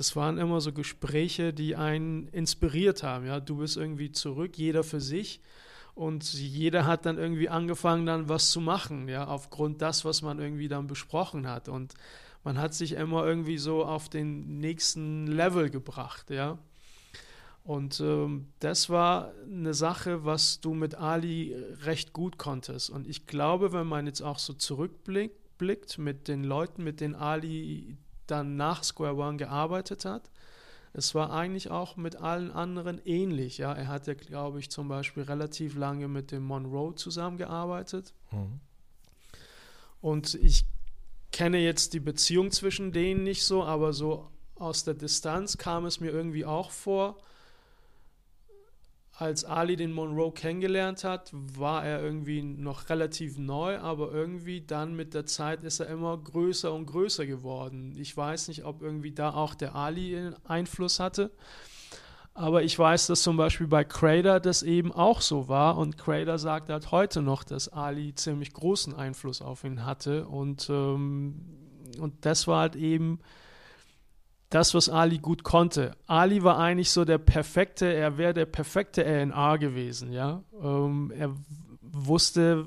das 0.00 0.16
waren 0.16 0.38
immer 0.38 0.62
so 0.62 0.72
Gespräche, 0.72 1.52
die 1.52 1.76
einen 1.76 2.26
inspiriert 2.28 3.02
haben. 3.02 3.26
Ja, 3.26 3.38
du 3.38 3.58
bist 3.58 3.76
irgendwie 3.76 4.10
zurück, 4.10 4.56
jeder 4.56 4.82
für 4.82 4.98
sich 4.98 5.42
und 5.94 6.32
jeder 6.32 6.86
hat 6.86 7.04
dann 7.04 7.18
irgendwie 7.18 7.50
angefangen, 7.50 8.06
dann 8.06 8.26
was 8.26 8.50
zu 8.50 8.62
machen, 8.62 9.08
ja, 9.10 9.26
aufgrund 9.26 9.82
das, 9.82 10.06
was 10.06 10.22
man 10.22 10.38
irgendwie 10.38 10.68
dann 10.68 10.86
besprochen 10.86 11.46
hat 11.46 11.68
und 11.68 11.92
man 12.44 12.56
hat 12.56 12.72
sich 12.72 12.92
immer 12.92 13.26
irgendwie 13.26 13.58
so 13.58 13.84
auf 13.84 14.08
den 14.08 14.60
nächsten 14.60 15.26
Level 15.26 15.68
gebracht, 15.68 16.30
ja. 16.30 16.56
Und 17.62 18.00
ähm, 18.00 18.46
das 18.58 18.88
war 18.88 19.32
eine 19.44 19.74
Sache, 19.74 20.24
was 20.24 20.62
du 20.62 20.72
mit 20.72 20.94
Ali 20.94 21.54
recht 21.82 22.14
gut 22.14 22.38
konntest. 22.38 22.88
Und 22.88 23.06
ich 23.06 23.26
glaube, 23.26 23.74
wenn 23.74 23.86
man 23.86 24.06
jetzt 24.06 24.22
auch 24.22 24.38
so 24.38 24.54
zurückblickt 24.54 25.98
mit 25.98 26.26
den 26.26 26.42
Leuten, 26.42 26.84
mit 26.84 27.02
denen 27.02 27.14
Ali 27.14 27.98
dann 28.30 28.56
nach 28.56 28.84
Square 28.84 29.16
One 29.16 29.36
gearbeitet 29.36 30.04
hat, 30.04 30.30
es 30.92 31.14
war 31.14 31.32
eigentlich 31.32 31.70
auch 31.70 31.96
mit 31.96 32.16
allen 32.16 32.50
anderen 32.50 33.00
ähnlich. 33.04 33.58
Ja, 33.58 33.72
er 33.72 33.88
hat 33.88 34.06
ja, 34.06 34.14
glaube 34.14 34.58
ich, 34.58 34.70
zum 34.70 34.88
Beispiel 34.88 35.22
relativ 35.22 35.76
lange 35.76 36.08
mit 36.08 36.32
dem 36.32 36.42
Monroe 36.42 36.94
zusammengearbeitet. 36.94 38.12
Mhm. 38.32 38.60
Und 40.00 40.34
ich 40.34 40.64
kenne 41.30 41.58
jetzt 41.58 41.92
die 41.92 42.00
Beziehung 42.00 42.50
zwischen 42.50 42.90
denen 42.90 43.22
nicht 43.22 43.44
so, 43.44 43.62
aber 43.62 43.92
so 43.92 44.28
aus 44.56 44.82
der 44.82 44.94
Distanz 44.94 45.58
kam 45.58 45.84
es 45.86 46.00
mir 46.00 46.10
irgendwie 46.10 46.44
auch 46.44 46.70
vor, 46.72 47.18
als 49.20 49.44
Ali 49.44 49.76
den 49.76 49.92
Monroe 49.92 50.32
kennengelernt 50.32 51.04
hat, 51.04 51.30
war 51.32 51.84
er 51.84 52.02
irgendwie 52.02 52.42
noch 52.42 52.88
relativ 52.88 53.36
neu, 53.36 53.78
aber 53.78 54.12
irgendwie 54.12 54.62
dann 54.62 54.96
mit 54.96 55.12
der 55.12 55.26
Zeit 55.26 55.62
ist 55.62 55.80
er 55.80 55.88
immer 55.88 56.16
größer 56.16 56.72
und 56.72 56.86
größer 56.86 57.26
geworden. 57.26 57.94
Ich 57.98 58.16
weiß 58.16 58.48
nicht, 58.48 58.64
ob 58.64 58.80
irgendwie 58.80 59.12
da 59.12 59.34
auch 59.34 59.54
der 59.54 59.74
Ali 59.74 60.30
Einfluss 60.44 61.00
hatte. 61.00 61.30
Aber 62.32 62.62
ich 62.62 62.78
weiß, 62.78 63.08
dass 63.08 63.22
zum 63.22 63.36
Beispiel 63.36 63.66
bei 63.66 63.84
Crader 63.84 64.40
das 64.40 64.62
eben 64.62 64.90
auch 64.90 65.20
so 65.20 65.48
war. 65.48 65.76
Und 65.76 65.98
Crader 65.98 66.38
sagt 66.38 66.70
halt 66.70 66.90
heute 66.90 67.20
noch, 67.20 67.44
dass 67.44 67.68
Ali 67.68 68.14
ziemlich 68.14 68.54
großen 68.54 68.94
Einfluss 68.94 69.42
auf 69.42 69.64
ihn 69.64 69.84
hatte. 69.84 70.26
Und, 70.26 70.70
ähm, 70.70 71.34
und 71.98 72.14
das 72.24 72.46
war 72.46 72.60
halt 72.60 72.76
eben 72.76 73.18
das, 74.50 74.74
was 74.74 74.88
Ali 74.88 75.18
gut 75.18 75.44
konnte. 75.44 75.96
Ali 76.06 76.42
war 76.42 76.58
eigentlich 76.58 76.90
so 76.90 77.04
der 77.04 77.18
perfekte, 77.18 77.92
er 77.92 78.18
wäre 78.18 78.34
der 78.34 78.46
perfekte 78.46 79.04
RNA 79.04 79.56
gewesen, 79.56 80.12
ja. 80.12 80.42
Ähm, 80.60 81.12
er 81.16 81.34
wusste, 81.82 82.66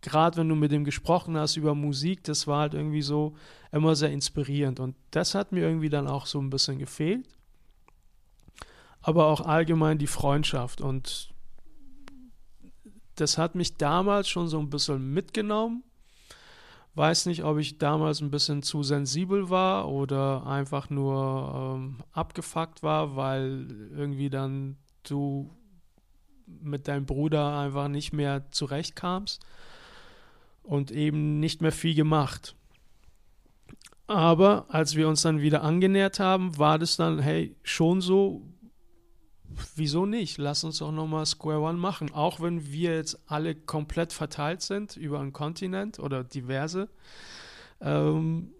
gerade 0.00 0.36
wenn 0.36 0.48
du 0.48 0.54
mit 0.54 0.72
ihm 0.72 0.84
gesprochen 0.84 1.36
hast 1.36 1.56
über 1.56 1.74
Musik, 1.74 2.22
das 2.24 2.46
war 2.46 2.60
halt 2.60 2.74
irgendwie 2.74 3.02
so 3.02 3.34
immer 3.72 3.96
sehr 3.96 4.10
inspirierend. 4.10 4.78
Und 4.78 4.94
das 5.10 5.34
hat 5.34 5.50
mir 5.50 5.60
irgendwie 5.60 5.90
dann 5.90 6.06
auch 6.06 6.26
so 6.26 6.40
ein 6.40 6.50
bisschen 6.50 6.78
gefehlt. 6.78 7.26
Aber 9.00 9.26
auch 9.26 9.40
allgemein 9.40 9.98
die 9.98 10.06
Freundschaft. 10.06 10.80
Und 10.80 11.30
das 13.16 13.38
hat 13.38 13.56
mich 13.56 13.76
damals 13.76 14.28
schon 14.28 14.48
so 14.48 14.58
ein 14.60 14.70
bisschen 14.70 15.12
mitgenommen. 15.12 15.82
Weiß 16.98 17.26
nicht, 17.26 17.44
ob 17.44 17.58
ich 17.58 17.78
damals 17.78 18.20
ein 18.20 18.32
bisschen 18.32 18.64
zu 18.64 18.82
sensibel 18.82 19.50
war 19.50 19.88
oder 19.88 20.44
einfach 20.48 20.90
nur 20.90 21.76
ähm, 21.76 21.98
abgefuckt 22.10 22.82
war, 22.82 23.14
weil 23.14 23.68
irgendwie 23.96 24.30
dann 24.30 24.78
du 25.04 25.48
mit 26.44 26.88
deinem 26.88 27.06
Bruder 27.06 27.56
einfach 27.56 27.86
nicht 27.86 28.12
mehr 28.12 28.50
zurechtkamst 28.50 29.40
und 30.64 30.90
eben 30.90 31.38
nicht 31.38 31.62
mehr 31.62 31.70
viel 31.70 31.94
gemacht. 31.94 32.56
Aber 34.08 34.66
als 34.66 34.96
wir 34.96 35.06
uns 35.06 35.22
dann 35.22 35.40
wieder 35.40 35.62
angenähert 35.62 36.18
haben, 36.18 36.58
war 36.58 36.80
das 36.80 36.96
dann, 36.96 37.20
hey, 37.20 37.54
schon 37.62 38.00
so, 38.00 38.42
wieso 39.76 40.06
nicht? 40.06 40.38
Lass 40.38 40.64
uns 40.64 40.78
doch 40.78 40.92
nochmal 40.92 41.26
Square 41.26 41.60
One 41.60 41.78
machen. 41.78 42.12
Auch 42.12 42.40
wenn 42.40 42.70
wir 42.70 42.94
jetzt 42.94 43.18
alle 43.26 43.54
komplett 43.54 44.12
verteilt 44.12 44.62
sind 44.62 44.96
über 44.96 45.20
einen 45.20 45.32
Kontinent 45.32 45.98
oder 45.98 46.24
diverse, 46.24 46.88
ähm, 47.80 48.52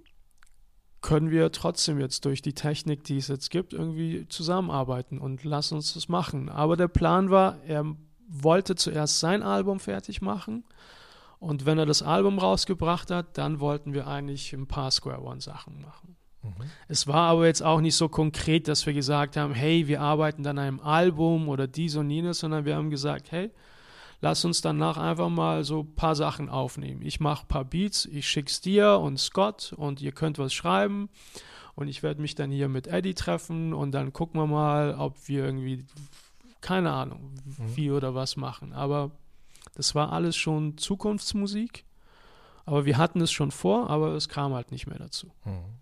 können 1.00 1.30
wir 1.30 1.52
trotzdem 1.52 2.00
jetzt 2.00 2.24
durch 2.24 2.42
die 2.42 2.54
Technik, 2.54 3.04
die 3.04 3.18
es 3.18 3.28
jetzt 3.28 3.50
gibt, 3.50 3.72
irgendwie 3.72 4.26
zusammenarbeiten 4.28 5.18
und 5.18 5.44
lass 5.44 5.72
uns 5.72 5.94
das 5.94 6.08
machen. 6.08 6.48
Aber 6.48 6.76
der 6.76 6.88
Plan 6.88 7.30
war, 7.30 7.62
er 7.64 7.84
wollte 8.28 8.74
zuerst 8.74 9.20
sein 9.20 9.42
Album 9.42 9.80
fertig 9.80 10.20
machen 10.20 10.64
und 11.38 11.66
wenn 11.66 11.78
er 11.78 11.86
das 11.86 12.02
Album 12.02 12.38
rausgebracht 12.38 13.10
hat, 13.10 13.38
dann 13.38 13.60
wollten 13.60 13.92
wir 13.92 14.06
eigentlich 14.06 14.52
ein 14.52 14.66
paar 14.66 14.90
Square 14.90 15.22
One 15.22 15.40
Sachen 15.40 15.80
machen. 15.80 16.16
Mhm. 16.42 16.70
Es 16.88 17.06
war 17.06 17.30
aber 17.30 17.46
jetzt 17.46 17.62
auch 17.62 17.80
nicht 17.80 17.96
so 17.96 18.08
konkret, 18.08 18.68
dass 18.68 18.86
wir 18.86 18.92
gesagt 18.92 19.36
haben, 19.36 19.54
hey, 19.54 19.88
wir 19.88 20.00
arbeiten 20.00 20.42
dann 20.42 20.58
an 20.58 20.64
einem 20.64 20.80
Album 20.80 21.48
oder 21.48 21.66
dies 21.66 21.96
und 21.96 22.10
jenes, 22.10 22.40
sondern 22.40 22.64
wir 22.64 22.76
haben 22.76 22.90
gesagt, 22.90 23.32
hey, 23.32 23.50
lass 24.20 24.44
uns 24.44 24.60
danach 24.60 24.96
einfach 24.96 25.28
mal 25.28 25.64
so 25.64 25.80
ein 25.80 25.94
paar 25.94 26.14
Sachen 26.14 26.48
aufnehmen. 26.48 27.02
Ich 27.02 27.20
mache 27.20 27.44
ein 27.44 27.48
paar 27.48 27.64
Beats, 27.64 28.06
ich 28.06 28.28
schick's 28.28 28.60
dir 28.60 28.98
und 28.98 29.18
Scott 29.18 29.72
und 29.76 30.00
ihr 30.00 30.12
könnt 30.12 30.38
was 30.38 30.52
schreiben 30.52 31.08
und 31.74 31.88
ich 31.88 32.02
werde 32.02 32.20
mich 32.20 32.34
dann 32.34 32.50
hier 32.50 32.68
mit 32.68 32.86
Eddie 32.86 33.14
treffen 33.14 33.72
und 33.72 33.92
dann 33.92 34.12
gucken 34.12 34.40
wir 34.40 34.46
mal, 34.46 34.94
ob 34.94 35.28
wir 35.28 35.44
irgendwie, 35.44 35.84
keine 36.60 36.92
Ahnung, 36.92 37.34
mhm. 37.44 37.76
wie 37.76 37.90
oder 37.90 38.14
was 38.14 38.36
machen. 38.36 38.72
Aber 38.72 39.12
das 39.74 39.94
war 39.94 40.12
alles 40.12 40.36
schon 40.36 40.76
Zukunftsmusik. 40.76 41.84
Aber 42.64 42.84
wir 42.84 42.98
hatten 42.98 43.20
es 43.22 43.32
schon 43.32 43.50
vor, 43.50 43.88
aber 43.88 44.08
es 44.08 44.28
kam 44.28 44.52
halt 44.52 44.72
nicht 44.72 44.86
mehr 44.86 44.98
dazu. 44.98 45.32
Mhm. 45.44 45.78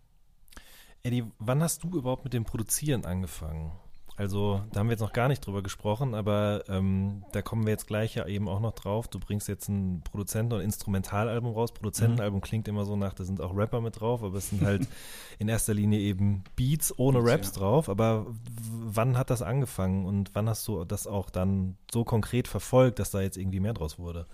Eddie, 1.06 1.24
wann 1.38 1.62
hast 1.62 1.84
du 1.84 1.96
überhaupt 1.96 2.24
mit 2.24 2.32
dem 2.32 2.44
Produzieren 2.44 3.04
angefangen? 3.04 3.70
Also, 4.16 4.62
da 4.72 4.80
haben 4.80 4.88
wir 4.88 4.92
jetzt 4.92 5.02
noch 5.02 5.12
gar 5.12 5.28
nicht 5.28 5.46
drüber 5.46 5.62
gesprochen, 5.62 6.14
aber 6.14 6.64
ähm, 6.68 7.22
da 7.32 7.42
kommen 7.42 7.64
wir 7.64 7.70
jetzt 7.70 7.86
gleich 7.86 8.14
ja 8.14 8.26
eben 8.26 8.48
auch 8.48 8.60
noch 8.60 8.72
drauf. 8.72 9.06
Du 9.08 9.20
bringst 9.20 9.46
jetzt 9.46 9.68
ein 9.68 10.00
Produzenten- 10.02 10.54
und 10.54 10.62
Instrumentalalbum 10.62 11.52
raus. 11.52 11.72
Produzentenalbum 11.72 12.38
mhm. 12.38 12.42
klingt 12.42 12.66
immer 12.66 12.86
so 12.86 12.96
nach, 12.96 13.12
da 13.12 13.24
sind 13.24 13.42
auch 13.42 13.54
Rapper 13.54 13.82
mit 13.82 14.00
drauf, 14.00 14.24
aber 14.24 14.38
es 14.38 14.48
sind 14.48 14.62
halt 14.62 14.88
in 15.38 15.48
erster 15.48 15.74
Linie 15.74 16.00
eben 16.00 16.42
Beats 16.56 16.98
ohne 16.98 17.18
Raps 17.22 17.52
ja. 17.54 17.60
drauf. 17.60 17.90
Aber 17.90 18.26
wann 18.72 19.18
hat 19.18 19.28
das 19.28 19.42
angefangen 19.42 20.06
und 20.06 20.34
wann 20.34 20.48
hast 20.48 20.66
du 20.66 20.84
das 20.84 21.06
auch 21.06 21.28
dann 21.28 21.76
so 21.92 22.02
konkret 22.02 22.48
verfolgt, 22.48 22.98
dass 22.98 23.10
da 23.10 23.20
jetzt 23.20 23.36
irgendwie 23.36 23.60
mehr 23.60 23.74
draus 23.74 23.98
wurde? 23.98 24.26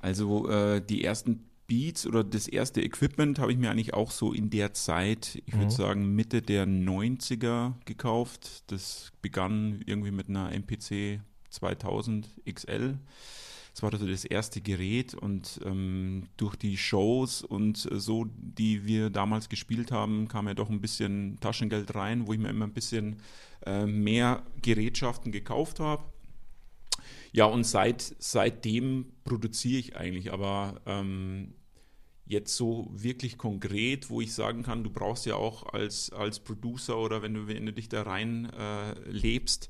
Also 0.00 0.48
äh, 0.48 0.80
die 0.80 1.02
ersten 1.02 1.47
Beats 1.68 2.06
oder 2.06 2.24
das 2.24 2.48
erste 2.48 2.82
Equipment 2.82 3.38
habe 3.38 3.52
ich 3.52 3.58
mir 3.58 3.70
eigentlich 3.70 3.94
auch 3.94 4.10
so 4.10 4.32
in 4.32 4.50
der 4.50 4.72
Zeit, 4.72 5.40
ich 5.46 5.52
würde 5.52 5.66
mhm. 5.66 5.70
sagen 5.70 6.14
Mitte 6.14 6.42
der 6.42 6.66
90er 6.66 7.74
gekauft. 7.84 8.64
Das 8.68 9.12
begann 9.20 9.82
irgendwie 9.86 10.10
mit 10.10 10.28
einer 10.28 10.50
MPC 10.50 11.20
2000 11.50 12.26
XL. 12.50 12.98
Das 13.74 13.82
war 13.82 13.92
also 13.92 14.08
das 14.08 14.24
erste 14.24 14.60
Gerät 14.60 15.14
und 15.14 15.60
ähm, 15.64 16.24
durch 16.38 16.56
die 16.56 16.76
Shows 16.78 17.42
und 17.42 17.76
so, 17.92 18.26
die 18.36 18.86
wir 18.86 19.10
damals 19.10 19.48
gespielt 19.48 19.92
haben, 19.92 20.26
kam 20.26 20.48
ja 20.48 20.54
doch 20.54 20.70
ein 20.70 20.80
bisschen 20.80 21.38
Taschengeld 21.38 21.94
rein, 21.94 22.26
wo 22.26 22.32
ich 22.32 22.38
mir 22.40 22.48
immer 22.48 22.66
ein 22.66 22.72
bisschen 22.72 23.16
äh, 23.66 23.86
mehr 23.86 24.42
Gerätschaften 24.62 25.32
gekauft 25.32 25.80
habe. 25.80 26.02
Ja, 27.30 27.44
und 27.44 27.64
seit, 27.64 28.16
seitdem 28.18 29.12
produziere 29.24 29.78
ich 29.78 29.96
eigentlich, 29.96 30.32
aber 30.32 30.80
ähm, 30.86 31.54
jetzt 32.28 32.56
so 32.56 32.88
wirklich 32.92 33.38
konkret, 33.38 34.10
wo 34.10 34.20
ich 34.20 34.34
sagen 34.34 34.62
kann, 34.62 34.84
du 34.84 34.90
brauchst 34.90 35.26
ja 35.26 35.34
auch 35.34 35.72
als, 35.72 36.12
als 36.12 36.40
Producer 36.40 36.98
oder 36.98 37.22
wenn 37.22 37.34
du, 37.34 37.48
wenn 37.48 37.66
du 37.66 37.72
dich 37.72 37.88
da 37.88 38.02
rein 38.02 38.50
äh, 38.52 38.92
lebst, 39.10 39.68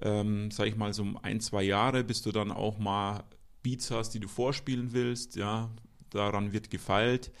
ähm, 0.00 0.50
sag 0.50 0.66
ich 0.66 0.76
mal, 0.76 0.92
so 0.92 1.06
ein, 1.22 1.40
zwei 1.40 1.62
Jahre, 1.62 2.04
bis 2.04 2.22
du 2.22 2.30
dann 2.30 2.52
auch 2.52 2.78
mal 2.78 3.24
Beats 3.62 3.90
hast, 3.90 4.10
die 4.10 4.20
du 4.20 4.28
vorspielen 4.28 4.92
willst, 4.92 5.36
ja, 5.36 5.70
daran 6.10 6.52
wird 6.52 6.70
gefeilt. 6.70 7.32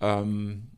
Ähm, 0.00 0.72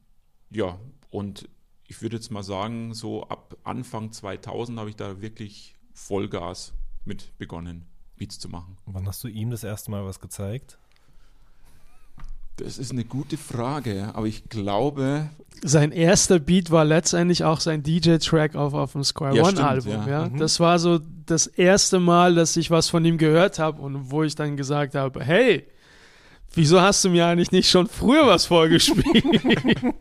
ja, 0.51 0.79
und 1.11 1.49
ich 1.89 2.03
würde 2.03 2.17
jetzt 2.17 2.31
mal 2.31 2.43
sagen, 2.43 2.93
so 2.93 3.25
ab 3.25 3.57
Anfang 3.65 4.13
2000 4.13 4.79
habe 4.79 4.91
ich 4.91 4.97
da 4.97 5.23
wirklich 5.23 5.77
Vollgas 5.95 6.75
mit 7.05 7.37
begonnen, 7.39 7.87
Beats 8.17 8.39
zu 8.39 8.49
machen. 8.49 8.77
Wann 8.85 9.07
hast 9.07 9.25
du 9.25 9.29
ihm 9.29 9.51
das 9.51 9.65
erste 9.65 9.91
Mal 9.91 10.05
was 10.05 10.21
gezeigt? 10.21 10.79
Das 12.63 12.79
ist 12.79 12.93
eine 12.93 13.05
gute 13.05 13.37
Frage, 13.37 14.11
aber 14.15 14.27
ich 14.27 14.49
glaube, 14.49 15.31
Sein 15.63 15.93
erster 15.93 16.39
Beat 16.39 16.71
war 16.71 16.85
letztendlich 16.85 17.45
auch 17.45 17.61
sein 17.61 17.83
DJ-Track 17.83 18.55
auf, 18.57 18.75
auf 18.75 18.93
dem 18.93 19.05
Square 19.05 19.37
Ja, 19.37 19.43
One 19.43 19.53
stimmt, 19.53 19.67
Album. 19.69 19.93
ja. 19.93 20.09
Ja. 20.09 20.29
Mhm. 20.29 20.39
Das 20.39 20.61
war 20.61 20.79
so 20.79 21.01
das 21.27 21.47
erste 21.47 21.99
Mal, 22.01 22.35
dass 22.35 22.57
ich 22.57 22.71
was 22.71 22.89
von 22.89 23.05
ihm 23.05 23.19
gehört 23.19 23.59
habe 23.59 23.81
und 23.83 24.11
wo 24.11 24.23
ich 24.23 24.35
dann 24.35 24.57
gesagt 24.57 24.95
habe, 24.95 25.23
hey, 25.25 25.67
wieso 26.55 26.81
hast 26.81 27.05
du 27.05 27.11
mir 27.11 27.27
eigentlich 27.27 27.53
nicht 27.53 27.71
schon 27.71 27.87
früher 27.87 28.27
was 28.27 28.47
vorgespielt? 28.47 29.25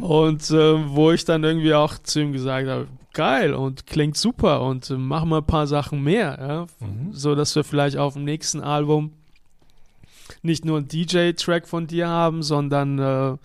Und 0.00 0.50
äh, 0.50 0.88
wo 0.94 1.10
ich 1.12 1.24
dann 1.24 1.42
irgendwie 1.44 1.74
auch 1.74 1.98
zu 1.98 2.20
ihm 2.20 2.32
gesagt 2.32 2.68
habe, 2.68 2.86
geil 3.12 3.54
und 3.54 3.86
klingt 3.86 4.16
super 4.16 4.62
und 4.62 4.90
äh, 4.90 4.94
mach 4.94 5.24
mal 5.24 5.38
ein 5.38 5.46
paar 5.46 5.66
Sachen 5.66 6.02
mehr, 6.04 6.38
ja? 6.40 6.86
Mhm. 6.86 7.12
so 7.12 7.34
dass 7.34 7.56
wir 7.56 7.64
vielleicht 7.64 7.96
auf 7.96 8.12
dem 8.14 8.24
nächsten 8.24 8.60
Album 8.60 9.12
nicht 10.42 10.64
nur 10.64 10.78
einen 10.78 10.88
DJ-Track 10.88 11.66
von 11.68 11.86
dir 11.86 12.08
haben, 12.08 12.42
sondern 12.42 12.98
äh, 12.98 13.36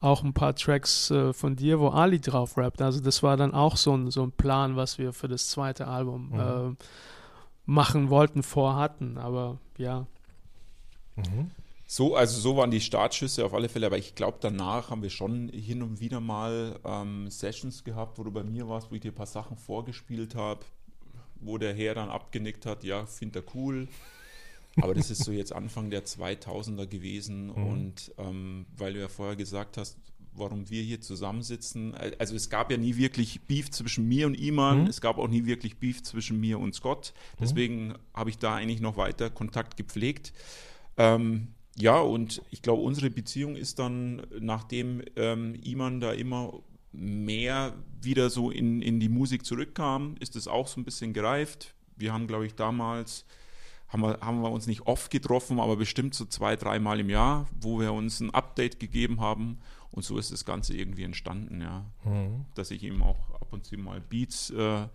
auch 0.00 0.22
ein 0.22 0.34
paar 0.34 0.54
Tracks 0.54 1.10
äh, 1.10 1.32
von 1.32 1.56
dir, 1.56 1.80
wo 1.80 1.88
Ali 1.88 2.20
drauf 2.20 2.56
rappt. 2.58 2.82
Also 2.82 3.00
das 3.00 3.22
war 3.22 3.36
dann 3.36 3.54
auch 3.54 3.76
so 3.76 3.96
ein, 3.96 4.10
so 4.10 4.22
ein 4.22 4.32
Plan, 4.32 4.76
was 4.76 4.98
wir 4.98 5.12
für 5.12 5.28
das 5.28 5.48
zweite 5.48 5.86
Album 5.88 6.30
Mhm. 6.32 6.38
äh, 6.40 6.84
machen 7.66 8.10
wollten, 8.10 8.42
vorhatten. 8.42 9.18
Aber 9.18 9.58
ja, 9.78 10.06
Mhm. 11.16 11.50
so, 11.86 12.14
also 12.16 12.40
so 12.40 12.56
waren 12.56 12.70
die 12.70 12.80
Startschüsse 12.80 13.44
auf 13.44 13.54
alle 13.54 13.68
Fälle, 13.68 13.86
aber 13.86 13.98
ich 13.98 14.14
glaube, 14.14 14.38
danach 14.40 14.90
haben 14.90 15.02
wir 15.02 15.10
schon 15.10 15.48
hin 15.48 15.82
und 15.82 16.00
wieder 16.00 16.20
mal 16.20 16.78
ähm, 16.84 17.30
Sessions 17.30 17.84
gehabt, 17.84 18.18
wo 18.18 18.24
du 18.24 18.30
bei 18.30 18.42
mir 18.42 18.68
warst, 18.68 18.90
wo 18.90 18.94
ich 18.96 19.00
dir 19.00 19.12
ein 19.12 19.14
paar 19.14 19.26
Sachen 19.26 19.56
vorgespielt 19.56 20.34
habe, 20.34 20.60
wo 21.40 21.58
der 21.58 21.74
Herr 21.74 21.94
dann 21.94 22.10
abgenickt 22.10 22.66
hat, 22.66 22.84
ja, 22.84 23.06
findet 23.06 23.46
er 23.46 23.54
cool. 23.54 23.88
Aber 24.76 24.94
das 24.94 25.10
ist 25.10 25.24
so 25.24 25.32
jetzt 25.32 25.52
Anfang 25.52 25.90
der 25.90 26.04
2000er 26.04 26.86
gewesen 26.86 27.50
und 27.50 28.12
ähm, 28.18 28.66
weil 28.76 28.92
du 28.94 29.00
ja 29.00 29.08
vorher 29.08 29.36
gesagt 29.36 29.76
hast, 29.78 29.96
warum 30.32 30.68
wir 30.68 30.82
hier 30.82 31.00
zusammensitzen, 31.00 31.94
also 32.18 32.34
es 32.36 32.50
gab 32.50 32.70
ja 32.70 32.76
nie 32.76 32.96
wirklich 32.96 33.40
Beef 33.46 33.70
zwischen 33.70 34.06
mir 34.06 34.26
und 34.26 34.34
Iman, 34.34 34.82
Mhm. 34.82 34.86
es 34.88 35.00
gab 35.00 35.16
auch 35.16 35.28
nie 35.28 35.46
wirklich 35.46 35.78
Beef 35.78 36.02
zwischen 36.02 36.38
mir 36.38 36.58
und 36.60 36.74
Scott, 36.74 37.14
deswegen 37.40 37.94
habe 38.12 38.28
ich 38.30 38.36
da 38.36 38.54
eigentlich 38.54 38.80
noch 38.82 38.98
weiter 38.98 39.30
Kontakt 39.30 39.78
gepflegt. 39.78 40.34
Ähm, 40.98 41.48
ja, 41.78 41.98
und 41.98 42.42
ich 42.50 42.60
glaube, 42.62 42.82
unsere 42.82 43.08
Beziehung 43.10 43.56
ist 43.56 43.78
dann, 43.78 44.26
nachdem 44.38 45.02
ähm, 45.16 45.54
Iman 45.64 46.00
da 46.00 46.12
immer 46.12 46.60
mehr 46.92 47.74
wieder 48.00 48.30
so 48.30 48.50
in, 48.50 48.80
in 48.82 49.00
die 49.00 49.08
Musik 49.10 49.44
zurückkam, 49.44 50.16
ist 50.20 50.36
es 50.36 50.48
auch 50.48 50.68
so 50.68 50.80
ein 50.80 50.84
bisschen 50.84 51.12
gereift. 51.12 51.74
Wir 51.96 52.12
haben, 52.12 52.26
glaube 52.26 52.46
ich, 52.46 52.54
damals, 52.54 53.24
haben 53.88 54.02
wir, 54.02 54.18
haben 54.20 54.40
wir 54.42 54.50
uns 54.50 54.66
nicht 54.66 54.86
oft 54.86 55.10
getroffen, 55.10 55.60
aber 55.60 55.76
bestimmt 55.76 56.14
so 56.14 56.24
zwei, 56.24 56.56
dreimal 56.56 57.00
im 57.00 57.10
Jahr, 57.10 57.46
wo 57.60 57.78
wir 57.80 57.92
uns 57.92 58.20
ein 58.20 58.32
Update 58.32 58.80
gegeben 58.80 59.20
haben. 59.20 59.58
Und 59.90 60.04
so 60.04 60.18
ist 60.18 60.32
das 60.32 60.44
Ganze 60.44 60.76
irgendwie 60.76 61.04
entstanden, 61.04 61.60
ja. 61.60 61.84
Mhm. 62.04 62.44
Dass 62.54 62.70
ich 62.70 62.82
ihm 62.82 63.02
auch 63.02 63.30
ab 63.40 63.52
und 63.52 63.64
zu 63.64 63.76
mal 63.78 64.00
Beats 64.00 64.50
äh, 64.50 64.88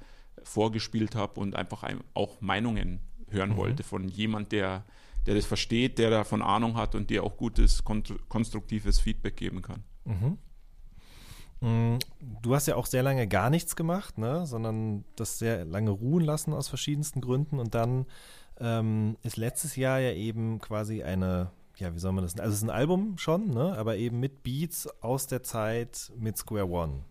vorgespielt 0.43 1.15
habe 1.15 1.39
und 1.39 1.55
einfach 1.55 1.83
ein, 1.83 2.01
auch 2.13 2.41
Meinungen 2.41 2.99
hören 3.29 3.51
Mhm. 3.51 3.57
wollte 3.57 3.83
von 3.83 4.07
jemand, 4.09 4.51
der, 4.51 4.83
der 5.25 5.35
das 5.35 5.45
versteht, 5.45 5.97
der 5.97 6.09
davon 6.09 6.41
Ahnung 6.41 6.75
hat 6.75 6.93
und 6.95 7.09
dir 7.09 7.23
auch 7.23 7.37
gutes, 7.37 7.83
konstruktives 7.83 8.99
Feedback 8.99 9.37
geben 9.37 9.61
kann. 9.61 9.83
Mhm. 10.05 10.37
Mm, 11.61 11.99
Du 12.41 12.55
hast 12.55 12.67
ja 12.67 12.75
auch 12.75 12.87
sehr 12.87 13.03
lange 13.03 13.27
gar 13.27 13.49
nichts 13.49 13.75
gemacht, 13.75 14.17
ne? 14.17 14.45
sondern 14.47 15.05
das 15.15 15.39
sehr 15.39 15.63
lange 15.65 15.91
ruhen 15.91 16.23
lassen 16.23 16.53
aus 16.53 16.67
verschiedensten 16.67 17.21
Gründen. 17.21 17.59
Und 17.59 17.75
dann 17.75 18.05
ähm, 18.61 19.17
ist 19.23 19.37
letztes 19.37 19.75
Jahr 19.75 19.99
ja 19.99 20.11
eben 20.13 20.59
quasi 20.59 21.03
eine, 21.03 21.51
ja, 21.77 21.93
wie 21.93 21.99
soll 21.99 22.11
man 22.11 22.23
das 22.23 22.35
nennen? 22.35 22.45
Also 22.45 22.53
es 22.53 22.59
ist 22.59 22.67
ein 22.67 22.69
Album 22.69 23.17
schon, 23.17 23.49
ne? 23.49 23.75
aber 23.77 23.97
eben 23.97 24.19
mit 24.19 24.43
Beats 24.43 24.87
aus 25.01 25.27
der 25.27 25.43
Zeit 25.43 26.11
mit 26.17 26.37
Square 26.37 26.69
One. 26.69 27.01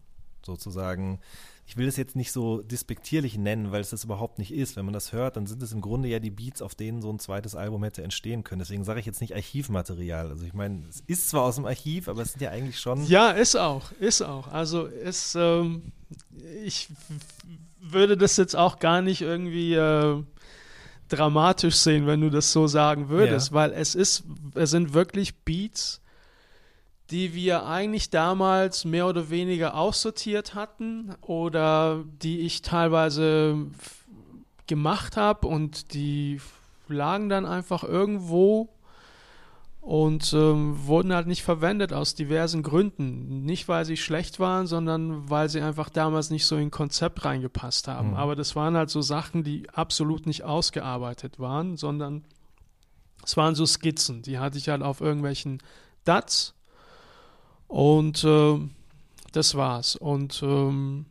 Sozusagen, 0.42 1.20
ich 1.66 1.76
will 1.76 1.84
das 1.84 1.96
jetzt 1.96 2.16
nicht 2.16 2.32
so 2.32 2.62
despektierlich 2.62 3.36
nennen, 3.36 3.72
weil 3.72 3.82
es 3.82 3.90
das 3.90 4.04
überhaupt 4.04 4.38
nicht 4.38 4.54
ist. 4.54 4.76
Wenn 4.76 4.86
man 4.86 4.94
das 4.94 5.12
hört, 5.12 5.36
dann 5.36 5.46
sind 5.46 5.62
es 5.62 5.72
im 5.72 5.82
Grunde 5.82 6.08
ja 6.08 6.18
die 6.18 6.30
Beats, 6.30 6.62
auf 6.62 6.74
denen 6.74 7.02
so 7.02 7.12
ein 7.12 7.18
zweites 7.18 7.54
Album 7.54 7.84
hätte 7.84 8.02
entstehen 8.02 8.42
können. 8.42 8.60
Deswegen 8.60 8.84
sage 8.84 9.00
ich 9.00 9.06
jetzt 9.06 9.20
nicht 9.20 9.34
Archivmaterial. 9.34 10.30
Also 10.30 10.46
ich 10.46 10.54
meine, 10.54 10.82
es 10.88 11.02
ist 11.06 11.28
zwar 11.28 11.42
aus 11.42 11.56
dem 11.56 11.66
Archiv, 11.66 12.08
aber 12.08 12.22
es 12.22 12.32
sind 12.32 12.40
ja 12.40 12.50
eigentlich 12.50 12.80
schon. 12.80 13.04
Ja, 13.06 13.30
ist 13.32 13.56
auch, 13.56 13.92
ist 14.00 14.22
auch. 14.22 14.48
Also 14.48 14.86
ist, 14.86 15.34
ähm, 15.34 15.92
ich 16.64 16.88
würde 17.80 18.16
das 18.16 18.36
jetzt 18.36 18.56
auch 18.56 18.78
gar 18.78 19.02
nicht 19.02 19.20
irgendwie 19.20 19.74
äh, 19.74 20.22
dramatisch 21.10 21.76
sehen, 21.76 22.06
wenn 22.06 22.20
du 22.20 22.30
das 22.30 22.52
so 22.52 22.66
sagen 22.66 23.08
würdest, 23.08 23.50
Ja. 23.50 23.54
weil 23.54 23.72
es 23.72 23.94
ist, 23.94 24.24
es 24.54 24.70
sind 24.70 24.94
wirklich 24.94 25.36
Beats, 25.44 26.00
die 27.10 27.34
wir 27.34 27.66
eigentlich 27.66 28.10
damals 28.10 28.84
mehr 28.84 29.06
oder 29.06 29.30
weniger 29.30 29.74
aussortiert 29.74 30.54
hatten 30.54 31.14
oder 31.20 32.04
die 32.22 32.40
ich 32.40 32.62
teilweise 32.62 33.56
gemacht 34.68 35.16
habe 35.16 35.46
und 35.48 35.92
die 35.94 36.40
lagen 36.88 37.28
dann 37.28 37.46
einfach 37.46 37.82
irgendwo 37.82 38.68
und 39.80 40.34
ähm, 40.34 40.86
wurden 40.86 41.14
halt 41.14 41.26
nicht 41.26 41.42
verwendet 41.42 41.92
aus 41.92 42.14
diversen 42.14 42.62
Gründen. 42.62 43.44
Nicht, 43.44 43.66
weil 43.66 43.84
sie 43.84 43.96
schlecht 43.96 44.38
waren, 44.38 44.66
sondern 44.66 45.30
weil 45.30 45.48
sie 45.48 45.62
einfach 45.62 45.88
damals 45.88 46.30
nicht 46.30 46.44
so 46.44 46.56
in 46.56 46.70
Konzept 46.70 47.24
reingepasst 47.24 47.88
haben. 47.88 48.10
Mhm. 48.10 48.16
Aber 48.16 48.36
das 48.36 48.54
waren 48.54 48.76
halt 48.76 48.90
so 48.90 49.00
Sachen, 49.00 49.42
die 49.42 49.68
absolut 49.70 50.26
nicht 50.26 50.44
ausgearbeitet 50.44 51.38
waren, 51.38 51.76
sondern 51.76 52.24
es 53.24 53.36
waren 53.36 53.54
so 53.54 53.64
Skizzen. 53.64 54.22
Die 54.22 54.38
hatte 54.38 54.58
ich 54.58 54.68
halt 54.68 54.82
auf 54.82 55.00
irgendwelchen 55.00 55.62
DATs 56.04 56.54
und 57.66 58.22
ähm, 58.24 58.70
das 59.32 59.54
war's. 59.54 59.96
Und 59.96 60.42
ähm, 60.42 61.06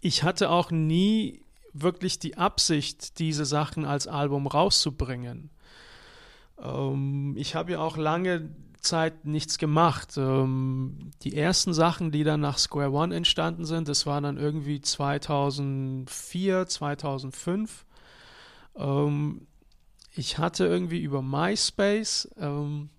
ich 0.00 0.22
hatte 0.22 0.48
auch 0.50 0.70
nie 0.70 1.42
wirklich 1.72 2.18
die 2.18 2.38
Absicht, 2.38 3.18
diese 3.18 3.44
Sachen 3.44 3.84
als 3.84 4.06
Album 4.06 4.46
rauszubringen. 4.46 5.50
Ähm, 6.62 7.34
ich 7.36 7.54
habe 7.54 7.72
ja 7.72 7.80
auch 7.80 7.96
lange 7.96 8.50
Zeit 8.80 9.24
nichts 9.24 9.58
gemacht. 9.58 10.16
Ähm, 10.16 11.10
die 11.22 11.36
ersten 11.36 11.72
Sachen, 11.74 12.10
die 12.10 12.24
dann 12.24 12.40
nach 12.40 12.58
Square 12.58 12.92
One 12.92 13.14
entstanden 13.14 13.64
sind, 13.64 13.88
das 13.88 14.06
war 14.06 14.20
dann 14.20 14.36
irgendwie 14.36 14.80
2004, 14.80 16.66
2005. 16.66 17.84
Ähm, 18.76 19.46
ich 20.14 20.38
hatte 20.38 20.66
irgendwie 20.66 21.00
über 21.00 21.22
MySpace 21.22 22.28
ähm, 22.38 22.90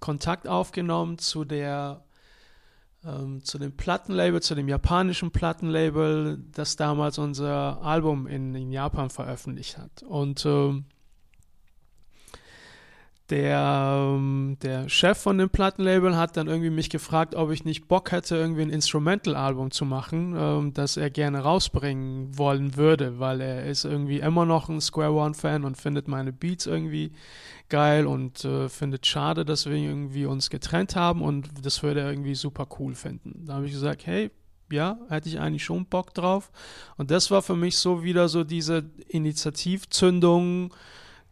Kontakt 0.00 0.48
aufgenommen 0.48 1.18
zu 1.18 1.44
der 1.44 2.04
ähm, 3.04 3.44
zu 3.44 3.58
dem 3.58 3.76
Plattenlabel, 3.76 4.40
zu 4.40 4.54
dem 4.54 4.68
japanischen 4.68 5.30
Plattenlabel, 5.30 6.42
das 6.52 6.76
damals 6.76 7.18
unser 7.18 7.82
Album 7.82 8.26
in, 8.26 8.54
in 8.54 8.72
Japan 8.72 9.10
veröffentlicht 9.10 9.76
hat. 9.76 10.02
Und 10.02 10.44
ähm, 10.46 10.86
der, 13.30 14.14
ähm, 14.16 14.58
der 14.62 14.88
Chef 14.88 15.16
von 15.16 15.38
dem 15.38 15.48
Plattenlabel 15.48 16.16
hat 16.16 16.36
dann 16.36 16.46
irgendwie 16.46 16.70
mich 16.70 16.90
gefragt, 16.90 17.34
ob 17.34 17.50
ich 17.50 17.64
nicht 17.64 17.88
Bock 17.88 18.12
hätte, 18.12 18.36
irgendwie 18.36 18.62
ein 18.62 18.70
Instrumental-Album 18.70 19.70
zu 19.70 19.86
machen, 19.86 20.34
ähm, 20.36 20.74
das 20.74 20.98
er 20.98 21.08
gerne 21.08 21.40
rausbringen 21.40 22.36
wollen 22.36 22.76
würde, 22.76 23.18
weil 23.18 23.40
er 23.40 23.64
ist 23.64 23.84
irgendwie 23.84 24.20
immer 24.20 24.44
noch 24.44 24.68
ein 24.68 24.80
Square 24.80 25.12
One-Fan 25.12 25.64
und 25.64 25.76
findet 25.76 26.06
meine 26.06 26.32
Beats 26.32 26.66
irgendwie 26.66 27.12
geil 27.70 28.06
und 28.06 28.44
äh, 28.44 28.68
findet 28.68 29.06
schade, 29.06 29.46
dass 29.46 29.64
wir 29.64 29.74
irgendwie 29.74 30.26
uns 30.26 30.50
getrennt 30.50 30.94
haben 30.94 31.22
und 31.22 31.48
das 31.62 31.82
würde 31.82 32.00
er 32.00 32.10
irgendwie 32.10 32.34
super 32.34 32.68
cool 32.78 32.94
finden. 32.94 33.46
Da 33.46 33.54
habe 33.54 33.66
ich 33.66 33.72
gesagt, 33.72 34.06
hey, 34.06 34.30
ja, 34.70 34.98
hätte 35.08 35.28
ich 35.28 35.40
eigentlich 35.40 35.64
schon 35.64 35.86
Bock 35.86 36.12
drauf. 36.14 36.50
Und 36.96 37.10
das 37.10 37.30
war 37.30 37.42
für 37.42 37.56
mich 37.56 37.78
so 37.78 38.02
wieder 38.02 38.28
so 38.28 38.44
diese 38.44 38.84
Initiativzündung, 39.08 40.74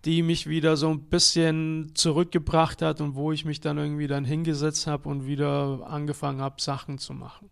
die 0.05 0.23
mich 0.23 0.49
wieder 0.49 0.77
so 0.77 0.89
ein 0.89 1.05
bisschen 1.05 1.93
zurückgebracht 1.95 2.83
hat 2.83 3.01
und 3.01 3.15
wo 3.15 3.33
ich 3.33 3.45
mich 3.45 3.61
dann 3.61 3.79
irgendwie 3.79 4.09
dann 4.09 4.25
hingesetzt 4.25 4.87
habe 4.87 5.09
und 5.09 5.27
wieder 5.27 5.87
angefangen 5.89 6.41
habe, 6.41 6.61
Sachen 6.61 6.99
zu 6.99 7.13
machen. 7.15 7.51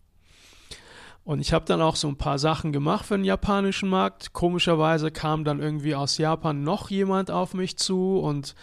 Und 1.23 1.39
ich 1.39 1.53
habe 1.53 1.65
dann 1.65 1.81
auch 1.81 1.95
so 1.95 2.07
ein 2.07 2.17
paar 2.17 2.39
Sachen 2.39 2.71
gemacht 2.73 3.05
für 3.05 3.15
den 3.15 3.25
japanischen 3.25 3.89
Markt. 3.89 4.33
Komischerweise 4.33 5.11
kam 5.11 5.43
dann 5.43 5.59
irgendwie 5.59 5.93
aus 5.93 6.17
Japan 6.17 6.63
noch 6.63 6.89
jemand 6.89 7.29
auf 7.29 7.53
mich 7.53 7.77
zu 7.77 8.19
und 8.19 8.55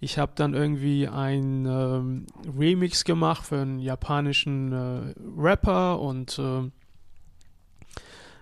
ich 0.00 0.18
habe 0.18 0.32
dann 0.34 0.54
irgendwie 0.54 1.08
ein 1.08 1.66
ähm, 1.66 2.26
Remix 2.58 3.04
gemacht 3.04 3.46
für 3.46 3.60
einen 3.60 3.78
japanischen 3.80 4.72
äh, 4.72 5.14
Rapper 5.36 6.00
und 6.00 6.38
äh, 6.38 6.70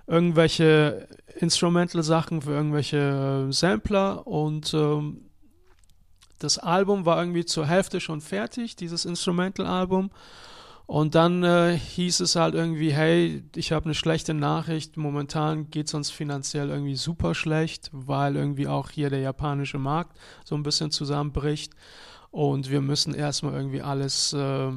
irgendwelche 0.06 1.08
Instrumental-Sachen 1.36 2.42
für 2.42 2.52
irgendwelche 2.52 3.46
äh, 3.48 3.52
Sampler 3.52 4.26
und 4.26 4.72
ähm, 4.74 5.22
das 6.38 6.58
Album 6.58 7.06
war 7.06 7.18
irgendwie 7.18 7.44
zur 7.44 7.66
Hälfte 7.66 8.00
schon 8.00 8.20
fertig, 8.20 8.76
dieses 8.76 9.04
Instrumental-Album. 9.04 10.10
Und 10.86 11.14
dann 11.14 11.42
äh, 11.42 11.78
hieß 11.78 12.20
es 12.20 12.36
halt 12.36 12.54
irgendwie, 12.54 12.92
hey, 12.92 13.42
ich 13.56 13.72
habe 13.72 13.86
eine 13.86 13.94
schlechte 13.94 14.34
Nachricht. 14.34 14.98
Momentan 14.98 15.70
geht 15.70 15.86
es 15.86 15.94
uns 15.94 16.10
finanziell 16.10 16.68
irgendwie 16.68 16.96
super 16.96 17.34
schlecht, 17.34 17.88
weil 17.92 18.36
irgendwie 18.36 18.66
auch 18.68 18.90
hier 18.90 19.08
der 19.08 19.20
japanische 19.20 19.78
Markt 19.78 20.18
so 20.44 20.54
ein 20.54 20.62
bisschen 20.62 20.90
zusammenbricht. 20.90 21.72
Und 22.30 22.70
wir 22.70 22.82
müssen 22.82 23.14
erstmal 23.14 23.54
irgendwie 23.54 23.80
alles 23.80 24.34
äh, 24.34 24.72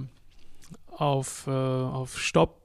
auf, 0.96 1.48
äh, 1.48 1.52
auf 1.52 2.18
Stopp 2.18 2.57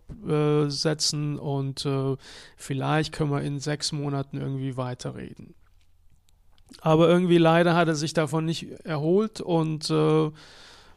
setzen 0.69 1.39
und 1.39 1.85
äh, 1.87 2.17
vielleicht 2.57 3.13
können 3.13 3.31
wir 3.31 3.43
in 3.43 3.61
sechs 3.61 3.93
Monaten 3.93 4.39
irgendwie 4.39 4.77
weiterreden. 4.77 5.55
Aber 6.81 7.09
irgendwie 7.09 7.39
leider 7.39 7.75
hat 7.75 7.89
er 7.89 7.95
sich 7.95 8.15
davon 8.15 8.45
nicht 8.45 8.71
erholt 8.85 9.41
und 9.41 9.91
äh, 9.91 10.31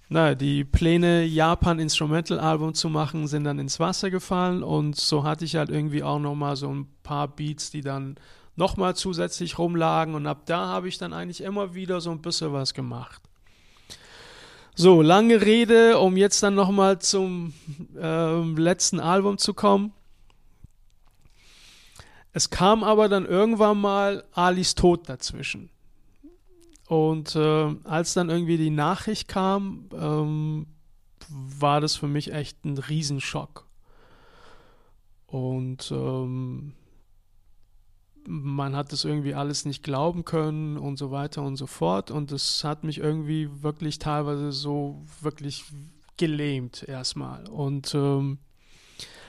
naja, 0.08 0.36
die 0.36 0.64
Pläne, 0.64 1.24
Japan 1.24 1.80
Instrumental 1.80 2.40
Album 2.40 2.76
zu 2.76 2.90
machen, 2.90 3.28
sind 3.28 3.44
dann 3.44 3.60
ins 3.60 3.80
Wasser 3.80 4.12
gefallen 4.12 4.64
und 4.64 4.96
so 4.96 5.24
hatte 5.24 5.46
ich 5.46 5.56
halt 5.56 5.70
irgendwie 5.70 6.04
auch 6.04 6.20
nochmal 6.20 6.56
so 6.56 6.70
ein 6.70 6.88
paar 7.02 7.28
Beats, 7.28 7.72
die 7.72 7.82
dann 7.82 8.16
nochmal 8.56 8.96
zusätzlich 8.96 9.58
rumlagen 9.58 10.16
und 10.16 10.28
ab 10.28 10.44
da 10.46 10.68
habe 10.68 10.88
ich 10.88 10.98
dann 10.98 11.12
eigentlich 11.12 11.42
immer 11.42 11.74
wieder 11.74 12.02
so 12.02 12.12
ein 12.12 12.22
bisschen 12.22 12.54
was 12.54 12.74
gemacht. 12.74 13.22
So, 14.78 15.02
lange 15.02 15.42
Rede, 15.42 16.00
um 16.00 16.18
jetzt 16.18 16.44
dann 16.44 16.54
nochmal 16.54 17.00
zum 17.00 17.54
äh, 17.98 18.42
letzten 18.42 19.00
Album 19.00 19.38
zu 19.38 19.54
kommen. 19.54 19.94
Es 22.34 22.50
kam 22.50 22.84
aber 22.84 23.08
dann 23.08 23.26
irgendwann 23.26 23.80
mal 23.80 24.26
Alis 24.34 24.76
Tod 24.76 25.08
dazwischen. 25.08 25.70
Und 26.90 27.38
äh, 27.38 27.74
als 27.86 28.16
dann 28.16 28.30
irgendwie 28.30 28.58
die 28.58 28.70
Nachricht 28.70 29.30
kam, 29.30 29.88
ähm, 29.94 30.68
war 31.30 31.80
das 31.80 31.96
für 31.96 32.10
mich 32.10 32.34
echt 32.34 32.66
ein 32.66 32.78
Riesenschock. 32.78 33.66
Und 35.26 35.90
ähm, 35.90 36.74
man 38.28 38.76
hat 38.76 38.92
das 38.92 39.06
irgendwie 39.06 39.34
alles 39.34 39.66
nicht 39.66 39.84
glauben 39.84 40.26
können 40.26 40.78
und 40.78 40.98
so 40.98 41.12
weiter 41.12 41.44
und 41.44 41.58
so 41.58 41.68
fort. 41.68 42.12
Und 42.12 42.32
es 42.32 42.64
hat 42.64 42.84
mich 42.84 43.00
irgendwie 43.00 43.50
wirklich 43.62 44.00
teilweise 44.00 44.52
so 44.52 45.04
wirklich 45.22 45.66
gelähmt 46.18 46.84
erstmal. 46.88 47.48
Und 47.48 47.94
ähm, 47.94 48.40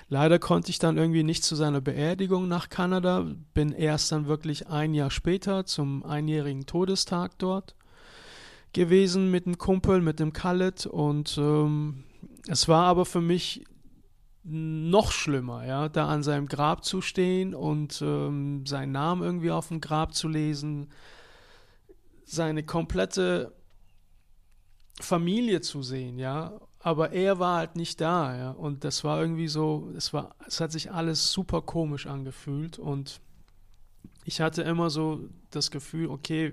leider 0.09 0.39
konnte 0.39 0.71
ich 0.71 0.79
dann 0.79 0.97
irgendwie 0.97 1.23
nicht 1.23 1.45
zu 1.45 1.57
seiner 1.57 1.81
Beerdigung 1.81 2.49
nach 2.49 2.69
Kanada, 2.69 3.27
bin 3.55 3.73
erst 3.73 4.13
dann 4.13 4.27
wirklich 4.27 4.69
ein 4.69 4.95
Jahr 4.95 5.11
später 5.11 5.67
zum 5.67 6.05
einjährigen 6.05 6.67
Todestag 6.67 7.39
dort 7.39 7.75
gewesen 8.73 9.31
mit 9.31 9.47
einem 9.47 9.59
Kumpel, 9.59 10.01
mit 10.01 10.21
dem 10.21 10.33
Khaled. 10.33 10.87
Und 10.87 11.39
ähm, 11.39 12.05
es 12.47 12.69
war 12.69 12.85
aber 12.85 13.05
für 13.05 13.21
mich 13.21 13.65
noch 14.49 15.11
schlimmer, 15.11 15.67
ja, 15.67 15.89
da 15.89 16.09
an 16.09 16.23
seinem 16.23 16.47
Grab 16.47 16.85
zu 16.85 17.01
stehen 17.01 17.55
und 17.55 18.01
ähm, 18.01 18.65
seinen 18.65 18.93
Namen 18.93 19.23
irgendwie 19.23 19.51
auf 19.51 19.69
dem 19.69 19.81
Grab 19.81 20.15
zu 20.15 20.29
lesen, 20.29 20.89
seine 22.25 22.63
komplette 22.63 23.53
Familie 25.01 25.61
zu 25.63 25.83
sehen, 25.83 26.19
ja, 26.19 26.61
aber 26.79 27.11
er 27.11 27.41
war 27.41 27.59
halt 27.59 27.75
nicht 27.75 28.01
da, 28.01 28.37
ja, 28.37 28.51
und 28.53 28.85
das 28.85 29.03
war 29.03 29.21
irgendwie 29.21 29.49
so, 29.49 29.93
es 29.97 30.13
war, 30.13 30.37
es 30.47 30.61
hat 30.61 30.71
sich 30.71 30.93
alles 30.93 31.33
super 31.33 31.63
komisch 31.63 32.07
angefühlt 32.07 32.79
und 32.79 33.21
ich 34.25 34.41
hatte 34.41 34.63
immer 34.63 34.91
so 34.91 35.29
das 35.51 35.73
Gefühl, 35.73 36.09
okay, 36.09 36.53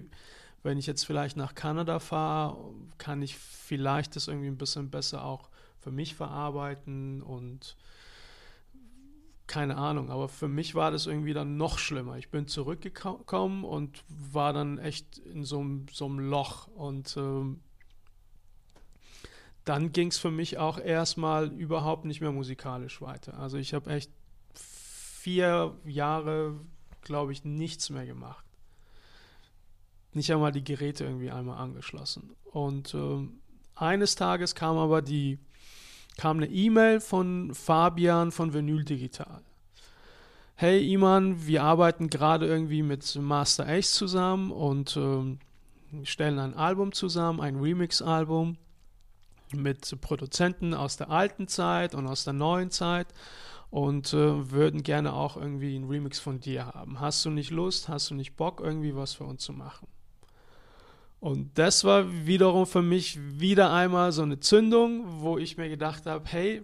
wenn 0.63 0.79
ich 0.79 0.87
jetzt 0.87 1.05
vielleicht 1.05 1.37
nach 1.37 1.53
Kanada 1.53 1.99
fahre, 1.99 2.73
kann 2.97 3.21
ich 3.21 3.37
vielleicht 3.37 4.15
das 4.15 4.27
irgendwie 4.27 4.47
ein 4.47 4.57
bisschen 4.57 4.89
besser 4.89 5.23
auch 5.23 5.49
für 5.83 5.91
mich 5.91 6.15
verarbeiten 6.15 7.21
und 7.21 7.75
keine 9.45 9.75
Ahnung, 9.75 10.09
aber 10.09 10.29
für 10.29 10.47
mich 10.47 10.73
war 10.73 10.89
das 10.89 11.05
irgendwie 11.05 11.33
dann 11.33 11.57
noch 11.57 11.77
schlimmer. 11.77 12.17
Ich 12.17 12.29
bin 12.29 12.47
zurückgekommen 12.47 13.65
und 13.65 14.03
war 14.07 14.53
dann 14.53 14.77
echt 14.77 15.17
in 15.17 15.43
so 15.43 15.59
einem, 15.59 15.85
so 15.91 16.05
einem 16.05 16.19
Loch 16.19 16.67
und 16.67 17.17
ähm, 17.17 17.59
dann 19.65 19.91
ging 19.91 20.07
es 20.07 20.17
für 20.17 20.31
mich 20.31 20.57
auch 20.57 20.79
erstmal 20.79 21.51
überhaupt 21.51 22.05
nicht 22.05 22.21
mehr 22.21 22.31
musikalisch 22.31 23.01
weiter. 23.01 23.37
Also 23.37 23.57
ich 23.57 23.73
habe 23.73 23.91
echt 23.91 24.11
vier 24.53 25.75
Jahre, 25.85 26.59
glaube 27.01 27.33
ich, 27.33 27.43
nichts 27.43 27.89
mehr 27.89 28.05
gemacht. 28.05 28.45
Nicht 30.13 30.31
einmal 30.31 30.51
die 30.51 30.63
Geräte 30.63 31.03
irgendwie 31.03 31.31
einmal 31.31 31.57
angeschlossen. 31.57 32.31
Und 32.45 32.93
ähm, 32.93 33.39
eines 33.75 34.15
Tages 34.15 34.55
kam 34.55 34.77
aber 34.77 35.01
die 35.01 35.39
kam 36.17 36.37
eine 36.37 36.47
E-Mail 36.47 36.99
von 36.99 37.53
Fabian 37.53 38.31
von 38.31 38.53
Vinyl 38.53 38.83
Digital. 38.83 39.41
Hey 40.55 40.93
Iman, 40.93 41.47
wir 41.47 41.63
arbeiten 41.63 42.09
gerade 42.09 42.45
irgendwie 42.45 42.83
mit 42.83 43.15
Master 43.15 43.67
Ace 43.67 43.91
zusammen 43.91 44.51
und 44.51 44.95
ähm, 44.95 45.39
stellen 46.03 46.39
ein 46.39 46.55
Album 46.55 46.91
zusammen, 46.91 47.41
ein 47.41 47.59
Remix-Album 47.59 48.57
mit 49.51 49.99
Produzenten 50.01 50.73
aus 50.73 50.97
der 50.97 51.09
alten 51.09 51.47
Zeit 51.47 51.95
und 51.95 52.07
aus 52.07 52.23
der 52.23 52.33
neuen 52.33 52.71
Zeit 52.71 53.07
und 53.69 54.13
äh, 54.13 54.51
würden 54.51 54.83
gerne 54.83 55.13
auch 55.13 55.37
irgendwie 55.37 55.75
einen 55.75 55.89
Remix 55.89 56.19
von 56.19 56.39
dir 56.39 56.67
haben. 56.67 56.99
Hast 56.99 57.25
du 57.25 57.31
nicht 57.31 57.49
Lust, 57.49 57.89
hast 57.89 58.11
du 58.11 58.15
nicht 58.15 58.35
Bock, 58.35 58.61
irgendwie 58.61 58.95
was 58.95 59.13
für 59.13 59.23
uns 59.23 59.43
zu 59.43 59.53
machen? 59.53 59.87
Und 61.23 61.57
das 61.57 61.85
war 61.85 62.25
wiederum 62.25 62.67
für 62.67 62.81
mich 62.81 63.17
wieder 63.17 63.71
einmal 63.71 64.11
so 64.11 64.23
eine 64.23 64.41
Zündung, 64.41 65.05
wo 65.21 65.37
ich 65.37 65.55
mir 65.55 65.69
gedacht 65.69 66.05
habe, 66.05 66.25
hey, 66.27 66.63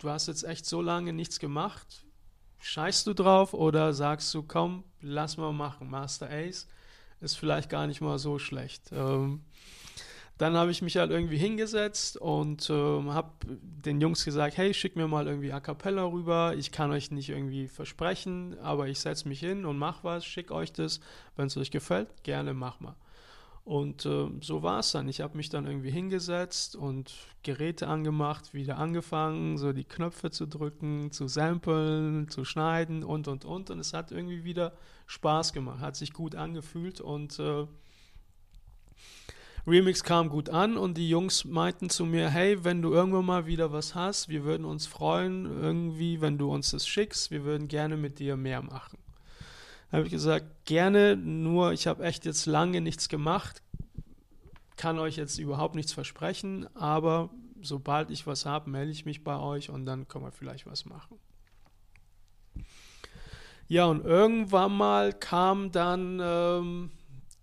du 0.00 0.10
hast 0.10 0.26
jetzt 0.26 0.42
echt 0.42 0.66
so 0.66 0.82
lange 0.82 1.12
nichts 1.12 1.38
gemacht, 1.38 2.04
scheißt 2.58 3.06
du 3.06 3.14
drauf 3.14 3.54
oder 3.54 3.92
sagst 3.92 4.34
du, 4.34 4.42
komm, 4.42 4.82
lass 5.00 5.36
mal 5.36 5.52
machen, 5.52 5.88
Master 5.88 6.28
Ace 6.28 6.66
ist 7.20 7.36
vielleicht 7.36 7.70
gar 7.70 7.86
nicht 7.86 8.00
mal 8.00 8.18
so 8.18 8.40
schlecht. 8.40 8.90
Ähm, 8.90 9.42
dann 10.38 10.56
habe 10.56 10.72
ich 10.72 10.82
mich 10.82 10.96
halt 10.96 11.12
irgendwie 11.12 11.38
hingesetzt 11.38 12.16
und 12.16 12.68
ähm, 12.70 13.14
habe 13.14 13.30
den 13.46 14.00
Jungs 14.00 14.24
gesagt, 14.24 14.56
hey, 14.56 14.74
schick 14.74 14.96
mir 14.96 15.06
mal 15.06 15.28
irgendwie 15.28 15.52
A 15.52 15.60
Cappella 15.60 16.02
rüber. 16.02 16.56
Ich 16.58 16.72
kann 16.72 16.90
euch 16.90 17.12
nicht 17.12 17.28
irgendwie 17.28 17.68
versprechen, 17.68 18.58
aber 18.58 18.88
ich 18.88 18.98
setze 18.98 19.28
mich 19.28 19.38
hin 19.38 19.64
und 19.64 19.78
mach 19.78 20.02
was, 20.02 20.26
schick 20.26 20.50
euch 20.50 20.72
das. 20.72 20.98
Wenn 21.36 21.46
es 21.46 21.56
euch 21.56 21.70
gefällt, 21.70 22.08
gerne 22.24 22.54
mach 22.54 22.80
mal. 22.80 22.96
Und 23.64 24.04
äh, 24.04 24.28
so 24.42 24.62
war 24.62 24.80
es 24.80 24.92
dann. 24.92 25.08
Ich 25.08 25.22
habe 25.22 25.38
mich 25.38 25.48
dann 25.48 25.66
irgendwie 25.66 25.90
hingesetzt 25.90 26.76
und 26.76 27.14
Geräte 27.42 27.88
angemacht, 27.88 28.52
wieder 28.52 28.76
angefangen, 28.76 29.56
so 29.56 29.72
die 29.72 29.84
Knöpfe 29.84 30.30
zu 30.30 30.46
drücken, 30.46 31.10
zu 31.12 31.28
samplen, 31.28 32.28
zu 32.28 32.44
schneiden 32.44 33.02
und 33.02 33.26
und 33.26 33.46
und. 33.46 33.70
Und 33.70 33.78
es 33.78 33.94
hat 33.94 34.12
irgendwie 34.12 34.44
wieder 34.44 34.74
Spaß 35.06 35.54
gemacht, 35.54 35.80
hat 35.80 35.96
sich 35.96 36.12
gut 36.12 36.34
angefühlt 36.34 37.00
und 37.00 37.38
äh, 37.38 37.66
Remix 39.66 40.04
kam 40.04 40.28
gut 40.28 40.50
an 40.50 40.76
und 40.76 40.98
die 40.98 41.08
Jungs 41.08 41.46
meinten 41.46 41.88
zu 41.88 42.04
mir, 42.04 42.28
hey, 42.28 42.64
wenn 42.64 42.82
du 42.82 42.92
irgendwann 42.92 43.24
mal 43.24 43.46
wieder 43.46 43.72
was 43.72 43.94
hast, 43.94 44.28
wir 44.28 44.44
würden 44.44 44.66
uns 44.66 44.86
freuen, 44.86 45.46
irgendwie, 45.46 46.20
wenn 46.20 46.36
du 46.36 46.52
uns 46.52 46.72
das 46.72 46.86
schickst, 46.86 47.30
wir 47.30 47.44
würden 47.44 47.68
gerne 47.68 47.96
mit 47.96 48.18
dir 48.18 48.36
mehr 48.36 48.60
machen 48.60 49.03
habe 49.94 50.06
ich 50.06 50.12
gesagt, 50.12 50.64
gerne, 50.64 51.16
nur 51.16 51.72
ich 51.72 51.86
habe 51.86 52.04
echt 52.04 52.24
jetzt 52.24 52.46
lange 52.46 52.80
nichts 52.80 53.08
gemacht, 53.08 53.62
kann 54.76 54.98
euch 54.98 55.16
jetzt 55.16 55.38
überhaupt 55.38 55.74
nichts 55.74 55.92
versprechen, 55.92 56.66
aber 56.74 57.30
sobald 57.60 58.10
ich 58.10 58.26
was 58.26 58.46
habe, 58.46 58.70
melde 58.70 58.92
ich 58.92 59.04
mich 59.04 59.24
bei 59.24 59.38
euch 59.38 59.70
und 59.70 59.86
dann 59.86 60.08
können 60.08 60.24
wir 60.24 60.32
vielleicht 60.32 60.66
was 60.66 60.84
machen. 60.84 61.18
Ja, 63.66 63.86
und 63.86 64.04
irgendwann 64.04 64.76
mal 64.76 65.12
kam 65.12 65.72
dann 65.72 66.20
ähm, 66.22 66.90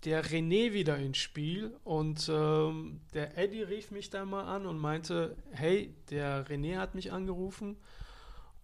der 0.06 0.24
René 0.26 0.74
wieder 0.74 0.98
ins 0.98 1.18
Spiel 1.18 1.76
und 1.84 2.30
ähm, 2.32 3.02
der 3.14 3.38
Eddie 3.38 3.64
rief 3.64 3.92
mich 3.92 4.10
dann 4.10 4.30
mal 4.30 4.44
an 4.44 4.66
und 4.66 4.78
meinte, 4.78 5.36
hey, 5.52 5.96
der 6.10 6.46
René 6.48 6.78
hat 6.78 6.96
mich 6.96 7.12
angerufen 7.12 7.78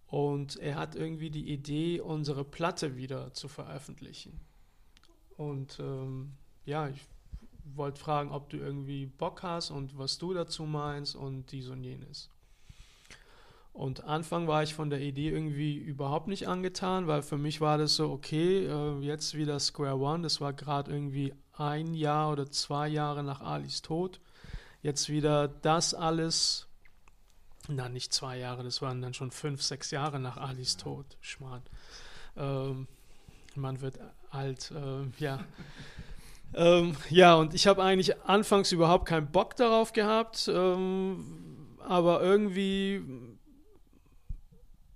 und 0.08 0.56
er 0.56 0.76
hat 0.76 0.94
irgendwie 0.96 1.30
die 1.30 1.52
Idee, 1.52 2.00
unsere 2.00 2.44
Platte 2.44 2.96
wieder 2.96 3.32
zu 3.34 3.46
veröffentlichen. 3.46 4.40
Und 5.36 5.78
ähm, 5.80 6.32
ja, 6.64 6.88
ich 6.88 7.00
wollte 7.74 8.00
fragen, 8.00 8.32
ob 8.32 8.48
du 8.48 8.56
irgendwie 8.56 9.06
Bock 9.06 9.42
hast 9.42 9.70
und 9.70 9.96
was 9.98 10.18
du 10.18 10.32
dazu 10.32 10.64
meinst 10.64 11.14
und 11.14 11.52
dies 11.52 11.68
und 11.68 11.84
jenes. 11.84 12.30
Und 13.74 14.04
Anfang 14.04 14.48
war 14.48 14.62
ich 14.62 14.74
von 14.74 14.90
der 14.90 15.00
Idee 15.00 15.28
irgendwie 15.28 15.76
überhaupt 15.76 16.26
nicht 16.26 16.48
angetan, 16.48 17.06
weil 17.06 17.22
für 17.22 17.36
mich 17.36 17.60
war 17.60 17.78
das 17.78 17.94
so, 17.94 18.10
okay, 18.10 18.66
äh, 18.66 18.98
jetzt 19.00 19.34
wieder 19.34 19.60
Square 19.60 19.98
One, 19.98 20.22
das 20.22 20.40
war 20.40 20.52
gerade 20.52 20.90
irgendwie 20.90 21.34
ein 21.52 21.94
Jahr 21.94 22.32
oder 22.32 22.50
zwei 22.50 22.88
Jahre 22.88 23.22
nach 23.22 23.40
Alis 23.40 23.82
Tod. 23.82 24.20
Jetzt 24.80 25.10
wieder 25.10 25.48
das 25.48 25.92
alles 25.92 26.67
na, 27.68 27.88
nicht 27.88 28.12
zwei 28.12 28.38
Jahre, 28.38 28.64
das 28.64 28.80
waren 28.80 29.02
dann 29.02 29.14
schon 29.14 29.30
fünf, 29.30 29.62
sechs 29.62 29.90
Jahre 29.90 30.18
nach 30.18 30.38
Alis 30.38 30.76
Tod. 30.76 31.04
Schmarrn. 31.20 31.62
Ähm, 32.36 32.88
man 33.54 33.80
wird 33.80 33.98
alt, 34.30 34.70
äh, 34.70 35.22
ja. 35.22 35.40
ähm, 36.54 36.96
ja, 37.10 37.34
und 37.34 37.54
ich 37.54 37.66
habe 37.66 37.82
eigentlich 37.82 38.20
anfangs 38.22 38.72
überhaupt 38.72 39.06
keinen 39.06 39.30
Bock 39.30 39.54
darauf 39.56 39.92
gehabt, 39.92 40.50
ähm, 40.52 41.76
aber 41.80 42.22
irgendwie, 42.22 43.02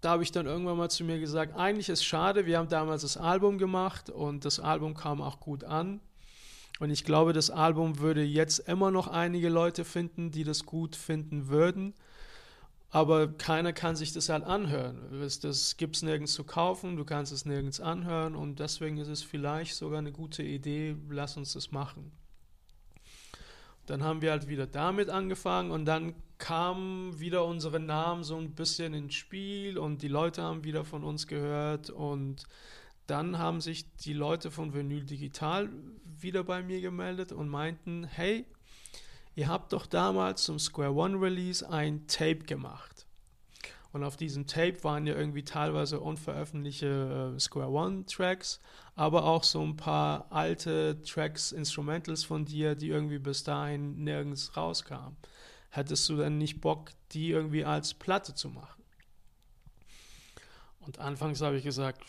da 0.00 0.10
habe 0.10 0.22
ich 0.22 0.32
dann 0.32 0.46
irgendwann 0.46 0.78
mal 0.78 0.90
zu 0.90 1.04
mir 1.04 1.20
gesagt, 1.20 1.54
eigentlich 1.56 1.90
ist 1.90 2.00
es 2.00 2.04
schade, 2.04 2.46
wir 2.46 2.58
haben 2.58 2.68
damals 2.68 3.02
das 3.02 3.16
Album 3.16 3.58
gemacht 3.58 4.08
und 4.08 4.44
das 4.44 4.60
Album 4.60 4.94
kam 4.94 5.20
auch 5.20 5.40
gut 5.40 5.64
an. 5.64 6.00
Und 6.80 6.90
ich 6.90 7.04
glaube, 7.04 7.32
das 7.32 7.50
Album 7.50 7.98
würde 8.00 8.22
jetzt 8.22 8.58
immer 8.60 8.90
noch 8.90 9.06
einige 9.06 9.48
Leute 9.48 9.84
finden, 9.84 10.30
die 10.30 10.42
das 10.42 10.64
gut 10.64 10.96
finden 10.96 11.48
würden. 11.48 11.94
Aber 12.94 13.26
keiner 13.26 13.72
kann 13.72 13.96
sich 13.96 14.12
das 14.12 14.28
halt 14.28 14.44
anhören. 14.44 14.98
Das, 15.40 15.78
gibt 15.78 15.96
es 15.96 16.02
nirgends 16.02 16.34
zu 16.34 16.44
kaufen, 16.44 16.96
du 16.96 17.06
kannst 17.06 17.32
es 17.32 17.46
nirgends 17.46 17.80
anhören 17.80 18.36
und 18.36 18.60
deswegen 18.60 18.98
ist 18.98 19.08
es 19.08 19.22
vielleicht 19.22 19.74
sogar 19.74 19.98
eine 19.98 20.12
gute 20.12 20.42
Idee, 20.42 20.94
lass 21.08 21.38
uns 21.38 21.54
das 21.54 21.72
machen. 21.72 22.12
Dann 23.86 24.04
haben 24.04 24.20
wir 24.20 24.30
halt 24.30 24.46
wieder 24.46 24.66
damit 24.66 25.08
angefangen 25.08 25.70
und 25.70 25.86
dann 25.86 26.14
kamen 26.36 27.18
wieder 27.18 27.46
unsere 27.46 27.80
Namen 27.80 28.24
so 28.24 28.36
ein 28.36 28.54
bisschen 28.54 28.92
ins 28.92 29.14
Spiel 29.14 29.78
und 29.78 30.02
die 30.02 30.08
Leute 30.08 30.42
haben 30.42 30.62
wieder 30.62 30.84
von 30.84 31.02
uns 31.02 31.26
gehört 31.26 31.88
und 31.88 32.44
dann 33.06 33.38
haben 33.38 33.62
sich 33.62 33.90
die 33.96 34.12
Leute 34.12 34.50
von 34.50 34.74
Vinyl 34.74 35.04
Digital 35.04 35.70
wieder 36.04 36.44
bei 36.44 36.62
mir 36.62 36.82
gemeldet 36.82 37.32
und 37.32 37.48
meinten, 37.48 38.04
hey, 38.04 38.44
ihr 39.34 39.48
habt 39.48 39.72
doch 39.72 39.86
damals 39.86 40.42
zum 40.44 40.58
Square 40.58 40.94
One 40.94 41.20
Release 41.20 41.68
ein 41.68 42.06
Tape 42.06 42.40
gemacht. 42.40 43.06
Und 43.92 44.04
auf 44.04 44.16
diesem 44.16 44.46
Tape 44.46 44.82
waren 44.84 45.06
ja 45.06 45.14
irgendwie 45.14 45.44
teilweise 45.44 46.00
unveröffentlichte 46.00 47.34
äh, 47.36 47.38
Square 47.38 47.70
One 47.70 48.06
Tracks, 48.06 48.58
aber 48.94 49.24
auch 49.24 49.44
so 49.44 49.62
ein 49.62 49.76
paar 49.76 50.32
alte 50.32 51.02
Tracks, 51.02 51.52
Instrumentals 51.52 52.24
von 52.24 52.46
dir, 52.46 52.74
die 52.74 52.88
irgendwie 52.88 53.18
bis 53.18 53.44
dahin 53.44 54.02
nirgends 54.02 54.56
rauskamen. 54.56 55.16
Hättest 55.68 56.08
du 56.08 56.16
denn 56.16 56.38
nicht 56.38 56.60
Bock, 56.60 56.90
die 57.12 57.30
irgendwie 57.30 57.64
als 57.64 57.92
Platte 57.92 58.34
zu 58.34 58.48
machen? 58.48 58.82
Und 60.80 60.98
anfangs 60.98 61.40
habe 61.42 61.58
ich 61.58 61.64
gesagt, 61.64 62.02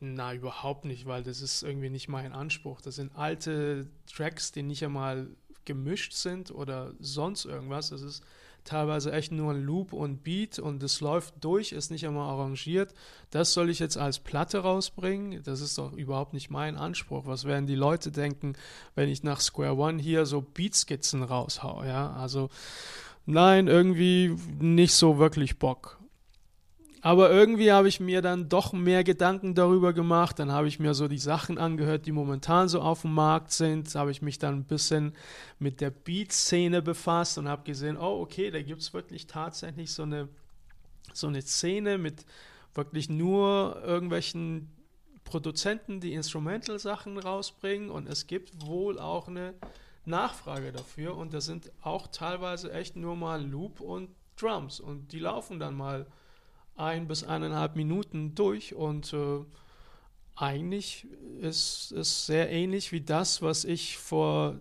na, 0.00 0.34
überhaupt 0.34 0.84
nicht, 0.84 1.06
weil 1.06 1.22
das 1.22 1.40
ist 1.40 1.62
irgendwie 1.62 1.90
nicht 1.90 2.08
mein 2.08 2.32
Anspruch. 2.32 2.80
Das 2.80 2.96
sind 2.96 3.14
alte 3.16 3.88
Tracks, 4.12 4.50
die 4.50 4.62
nicht 4.62 4.84
einmal 4.84 5.28
gemischt 5.64 6.12
sind 6.12 6.50
oder 6.50 6.92
sonst 7.00 7.44
irgendwas. 7.44 7.90
Das 7.90 8.02
ist 8.02 8.22
teilweise 8.64 9.12
echt 9.12 9.32
nur 9.32 9.52
ein 9.52 9.62
Loop 9.62 9.92
und 9.92 10.22
Beat 10.22 10.58
und 10.58 10.82
es 10.82 11.00
läuft 11.00 11.34
durch, 11.40 11.72
ist 11.72 11.90
nicht 11.90 12.06
einmal 12.06 12.30
arrangiert. 12.30 12.94
Das 13.30 13.52
soll 13.52 13.70
ich 13.70 13.78
jetzt 13.78 13.96
als 13.96 14.18
Platte 14.18 14.58
rausbringen? 14.58 15.42
Das 15.42 15.60
ist 15.60 15.78
doch 15.78 15.92
überhaupt 15.92 16.32
nicht 16.32 16.50
mein 16.50 16.76
Anspruch. 16.76 17.26
Was 17.26 17.44
werden 17.44 17.66
die 17.66 17.74
Leute 17.74 18.12
denken, 18.12 18.54
wenn 18.94 19.08
ich 19.08 19.22
nach 19.22 19.40
Square 19.40 19.76
One 19.76 20.00
hier 20.00 20.26
so 20.26 20.40
Beatskizzen 20.42 21.22
raushau? 21.22 21.82
Ja, 21.84 22.12
also 22.12 22.50
nein, 23.26 23.66
irgendwie 23.66 24.36
nicht 24.60 24.94
so 24.94 25.18
wirklich 25.18 25.58
Bock. 25.58 25.98
Aber 27.04 27.32
irgendwie 27.32 27.72
habe 27.72 27.88
ich 27.88 27.98
mir 27.98 28.22
dann 28.22 28.48
doch 28.48 28.72
mehr 28.72 29.02
Gedanken 29.02 29.56
darüber 29.56 29.92
gemacht. 29.92 30.38
Dann 30.38 30.52
habe 30.52 30.68
ich 30.68 30.78
mir 30.78 30.94
so 30.94 31.08
die 31.08 31.18
Sachen 31.18 31.58
angehört, 31.58 32.06
die 32.06 32.12
momentan 32.12 32.68
so 32.68 32.80
auf 32.80 33.02
dem 33.02 33.12
Markt 33.12 33.50
sind. 33.50 33.92
Da 33.92 33.98
habe 33.98 34.12
ich 34.12 34.22
mich 34.22 34.38
dann 34.38 34.60
ein 34.60 34.64
bisschen 34.64 35.12
mit 35.58 35.80
der 35.80 35.90
Beat-Szene 35.90 36.80
befasst 36.80 37.38
und 37.38 37.48
habe 37.48 37.64
gesehen, 37.64 37.96
oh, 37.96 38.20
okay, 38.20 38.52
da 38.52 38.62
gibt 38.62 38.82
es 38.82 38.94
wirklich 38.94 39.26
tatsächlich 39.26 39.92
so 39.92 40.04
eine, 40.04 40.28
so 41.12 41.26
eine 41.26 41.42
Szene 41.42 41.98
mit 41.98 42.24
wirklich 42.72 43.10
nur 43.10 43.82
irgendwelchen 43.84 44.70
Produzenten, 45.24 45.98
die 45.98 46.14
Instrumental-Sachen 46.14 47.18
rausbringen. 47.18 47.90
Und 47.90 48.08
es 48.08 48.28
gibt 48.28 48.64
wohl 48.64 49.00
auch 49.00 49.26
eine 49.26 49.54
Nachfrage 50.04 50.70
dafür. 50.70 51.16
Und 51.16 51.34
das 51.34 51.46
sind 51.46 51.72
auch 51.82 52.06
teilweise 52.06 52.72
echt 52.72 52.94
nur 52.94 53.16
mal 53.16 53.44
Loop 53.44 53.80
und 53.80 54.10
Drums. 54.36 54.78
Und 54.78 55.10
die 55.10 55.18
laufen 55.18 55.58
dann 55.58 55.74
mal 55.74 56.06
ein 56.76 57.06
bis 57.08 57.24
eineinhalb 57.24 57.76
Minuten 57.76 58.34
durch 58.34 58.74
und 58.74 59.12
äh, 59.12 59.44
eigentlich 60.36 61.06
ist 61.40 61.92
es 61.92 62.26
sehr 62.26 62.50
ähnlich 62.50 62.92
wie 62.92 63.02
das, 63.02 63.42
was 63.42 63.64
ich 63.64 63.98
vor 63.98 64.60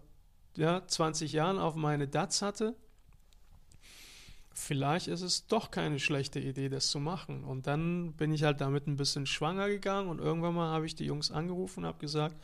ja, 0.56 0.86
20 0.86 1.32
Jahren 1.32 1.58
auf 1.58 1.76
meine 1.76 2.08
DATS 2.08 2.42
hatte. 2.42 2.76
Vielleicht 4.54 5.08
ist 5.08 5.22
es 5.22 5.48
doch 5.48 5.72
keine 5.72 6.00
schlechte 6.00 6.40
Idee, 6.40 6.70
das 6.70 6.90
zu 6.90 7.00
machen. 7.00 7.44
Und 7.44 7.68
dann 7.68 8.14
bin 8.14 8.34
ich 8.34 8.44
halt 8.44 8.60
damit 8.60 8.86
ein 8.86 8.98
bisschen 8.98 9.26
schwanger 9.26 9.70
gegangen 9.70 10.10
und 10.10 10.20
irgendwann 10.20 10.54
mal 10.54 10.72
habe 10.72 10.86
ich 10.86 10.96
die 10.96 11.06
Jungs 11.06 11.32
angerufen 11.32 11.80
und 11.80 11.86
habe 11.86 12.00
gesagt, 12.00 12.36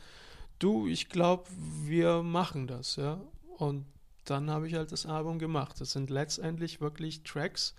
du, 0.58 0.88
ich 0.88 1.10
glaube, 1.10 1.44
wir 1.84 2.22
machen 2.22 2.66
das, 2.66 2.96
ja. 2.96 3.20
Und 3.58 3.84
dann 4.24 4.50
habe 4.50 4.66
ich 4.66 4.74
halt 4.74 4.90
das 4.90 5.06
Album 5.06 5.38
gemacht. 5.38 5.80
Das 5.80 5.92
sind 5.92 6.10
letztendlich 6.10 6.80
wirklich 6.80 7.22
Tracks, 7.22 7.74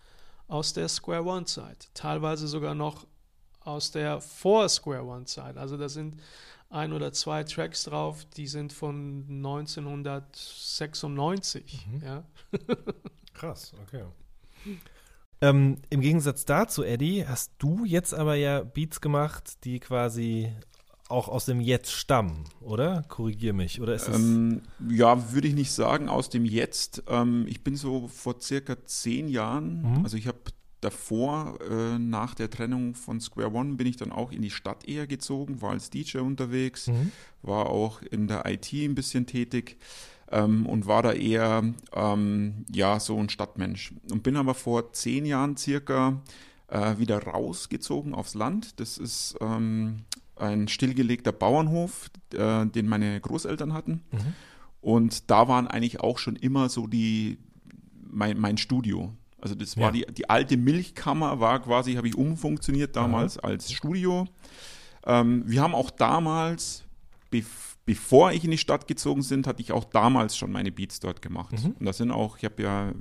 aus 0.50 0.74
der 0.74 0.90
Square 0.90 1.24
One-Zeit, 1.24 1.90
teilweise 1.94 2.50
sogar 2.50 2.76
noch 2.76 3.08
aus 3.62 3.92
der 3.92 4.20
Vor-Square 4.20 5.06
One-Zeit. 5.06 5.56
Also 5.58 5.78
da 5.78 5.88
sind 5.88 6.22
ein 6.70 6.92
oder 6.92 7.14
zwei 7.14 7.44
Tracks 7.44 7.86
drauf, 7.86 8.26
die 8.36 8.48
sind 8.48 8.74
von 8.74 9.24
1996. 9.30 11.88
Mhm. 11.88 12.02
Ja. 12.04 12.26
Krass, 13.34 13.74
okay. 13.84 14.04
Ähm, 15.42 15.78
Im 15.90 16.02
Gegensatz 16.02 16.44
dazu, 16.46 16.84
Eddie, 16.84 17.26
hast 17.26 17.54
du 17.60 17.86
jetzt 17.86 18.14
aber 18.14 18.36
ja 18.36 18.64
Beats 18.64 19.00
gemacht, 19.00 19.64
die 19.64 19.80
quasi 19.80 20.52
auch 21.10 21.28
aus 21.28 21.46
dem 21.46 21.60
Jetzt 21.60 21.92
stammen, 21.92 22.46
oder? 22.62 23.04
Korrigier 23.10 23.54
mich, 23.54 23.82
oder 23.82 23.96
ist 23.96 24.08
das 24.08 24.16
ähm, 24.16 24.62
ja, 24.90 25.34
würde 25.34 25.48
ich 25.48 25.56
nicht 25.56 25.72
sagen, 25.72 26.08
aus 26.08 26.30
dem 26.30 26.46
Jetzt. 26.46 27.04
Ähm, 27.08 27.46
ich 27.48 27.64
bin 27.64 27.76
so 27.76 28.08
vor 28.08 28.40
circa 28.40 28.78
zehn 28.86 29.28
Jahren, 29.28 29.82
mhm. 29.82 30.04
also 30.04 30.18
ich 30.18 30.28
habe 30.28 30.40
davor, 30.82 31.60
äh, 31.70 32.00
nach 32.00 32.36
der 32.36 32.50
Trennung 32.50 32.96
von 32.96 33.20
Square 33.20 33.54
One, 33.54 33.76
bin 33.76 33.88
ich 33.88 33.98
dann 33.98 34.12
auch 34.12 34.32
in 34.32 34.42
die 34.42 34.52
Stadt 34.52 34.88
eher 34.88 35.08
gezogen, 35.08 35.62
war 35.62 35.72
als 35.72 35.90
DJ 35.90 36.20
unterwegs, 36.20 36.88
mhm. 36.88 37.12
war 37.42 37.70
auch 37.70 38.02
in 38.02 38.28
der 38.28 38.46
IT 38.46 38.72
ein 38.72 38.96
bisschen 38.96 39.26
tätig. 39.26 39.78
Ähm, 40.32 40.68
und 40.68 40.86
war 40.86 41.02
da 41.02 41.12
eher 41.12 41.64
ähm, 41.92 42.66
ja 42.72 43.00
so 43.00 43.18
ein 43.18 43.30
Stadtmensch 43.30 43.96
und 44.12 44.22
bin 44.22 44.36
aber 44.36 44.54
vor 44.54 44.94
zehn 44.94 45.26
Jahren 45.26 45.58
circa 45.58 46.22
äh, 46.68 47.00
wieder 47.00 47.24
rausgezogen 47.24 48.14
aufs 48.14 48.36
Land. 48.36 48.80
Das 48.80 49.00
ist 49.00 49.36
ähm, 49.42 50.04
ein 50.40 50.68
stillgelegter 50.68 51.32
Bauernhof, 51.32 52.10
äh, 52.34 52.66
den 52.66 52.88
meine 52.88 53.20
Großeltern 53.20 53.74
hatten. 53.74 54.04
Mhm. 54.12 54.34
Und 54.82 55.30
da 55.30 55.48
waren 55.48 55.68
eigentlich 55.68 56.00
auch 56.00 56.18
schon 56.18 56.36
immer 56.36 56.70
so 56.70 56.88
die, 56.88 57.38
mein, 58.10 58.40
mein 58.40 58.58
Studio. 58.58 59.14
Also 59.42 59.56
das 59.56 59.78
war 59.78 59.94
ja. 59.96 60.06
die, 60.06 60.14
die 60.14 60.30
alte 60.30 60.58
Milchkammer, 60.58 61.40
war 61.40 61.62
quasi, 61.62 61.96
habe 61.96 62.08
ich 62.08 62.16
umfunktioniert 62.16 62.96
damals 62.96 63.38
mhm. 63.38 63.42
als 63.44 63.72
Studio. 63.72 64.26
Ähm, 65.06 65.44
wir 65.46 65.62
haben 65.62 65.76
auch 65.76 65.90
damals, 65.90 66.84
bevor 67.30 67.69
bevor 67.90 68.32
ich 68.34 68.44
in 68.44 68.52
die 68.52 68.60
Stadt 68.60 68.88
gezogen 68.88 69.26
bin, 69.28 69.48
hatte 69.48 69.64
ich 69.64 69.72
auch 69.72 69.84
damals 69.84 70.38
schon 70.38 70.52
meine 70.52 70.72
Beats 70.72 71.00
dort 71.00 71.24
gemacht. 71.24 71.54
Mhm. 71.54 71.72
Und 71.72 71.86
das 71.88 71.98
sind 71.98 72.12
auch, 72.12 72.38
ich 72.38 72.46
habe 72.46 72.62
ja 72.62 72.94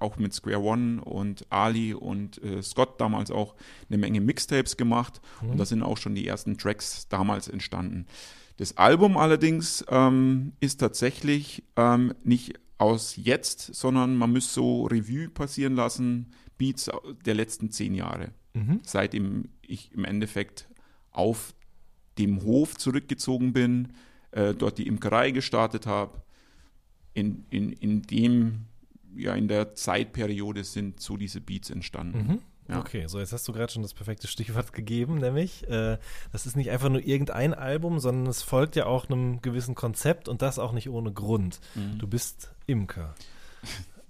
auch 0.00 0.16
mit 0.16 0.34
Square 0.34 0.58
One 0.58 1.04
und 1.04 1.46
Ali 1.50 1.94
und 1.94 2.42
äh, 2.42 2.60
Scott 2.60 3.00
damals 3.00 3.30
auch 3.30 3.54
eine 3.88 3.96
Menge 3.96 4.20
Mixtapes 4.20 4.76
gemacht. 4.76 5.20
Mhm. 5.40 5.50
Und 5.50 5.58
da 5.58 5.64
sind 5.64 5.84
auch 5.84 5.98
schon 5.98 6.16
die 6.16 6.26
ersten 6.26 6.58
Tracks 6.58 7.06
damals 7.08 7.46
entstanden. 7.46 8.06
Das 8.56 8.76
Album 8.76 9.16
allerdings 9.16 9.84
ähm, 9.88 10.54
ist 10.58 10.80
tatsächlich 10.80 11.62
ähm, 11.76 12.12
nicht 12.24 12.54
aus 12.76 13.14
jetzt, 13.14 13.72
sondern 13.72 14.16
man 14.16 14.32
müsste 14.32 14.54
so 14.54 14.86
Revue 14.86 15.28
passieren 15.28 15.76
lassen, 15.76 16.32
Beats 16.58 16.90
der 17.24 17.34
letzten 17.34 17.70
zehn 17.70 17.94
Jahre. 17.94 18.32
Mhm. 18.52 18.80
Seitdem 18.82 19.50
ich 19.62 19.92
im 19.92 20.04
Endeffekt 20.04 20.68
auf 21.12 21.54
dem 22.18 22.42
Hof 22.42 22.76
zurückgezogen 22.76 23.52
bin, 23.52 23.92
äh, 24.34 24.54
dort 24.54 24.78
die 24.78 24.86
Imkerei 24.86 25.30
gestartet 25.30 25.86
habe. 25.86 26.22
In, 27.14 27.46
in, 27.50 27.72
in 27.72 28.02
dem, 28.02 28.66
ja, 29.16 29.34
in 29.34 29.46
der 29.48 29.74
Zeitperiode 29.74 30.64
sind 30.64 31.00
so 31.00 31.16
diese 31.16 31.40
Beats 31.40 31.70
entstanden. 31.70 32.26
Mhm. 32.26 32.38
Ja. 32.68 32.80
Okay, 32.80 33.06
so 33.06 33.20
jetzt 33.20 33.32
hast 33.32 33.46
du 33.46 33.52
gerade 33.52 33.70
schon 33.72 33.82
das 33.82 33.92
perfekte 33.92 34.26
Stichwort 34.26 34.72
gegeben, 34.72 35.18
nämlich 35.18 35.68
äh, 35.68 35.98
das 36.32 36.46
ist 36.46 36.56
nicht 36.56 36.70
einfach 36.70 36.88
nur 36.88 37.04
irgendein 37.04 37.52
Album, 37.52 38.00
sondern 38.00 38.26
es 38.26 38.42
folgt 38.42 38.74
ja 38.74 38.86
auch 38.86 39.08
einem 39.08 39.42
gewissen 39.42 39.74
Konzept 39.74 40.28
und 40.28 40.40
das 40.40 40.58
auch 40.58 40.72
nicht 40.72 40.88
ohne 40.88 41.12
Grund. 41.12 41.60
Mhm. 41.74 41.98
Du 41.98 42.06
bist 42.06 42.50
Imker. 42.66 43.14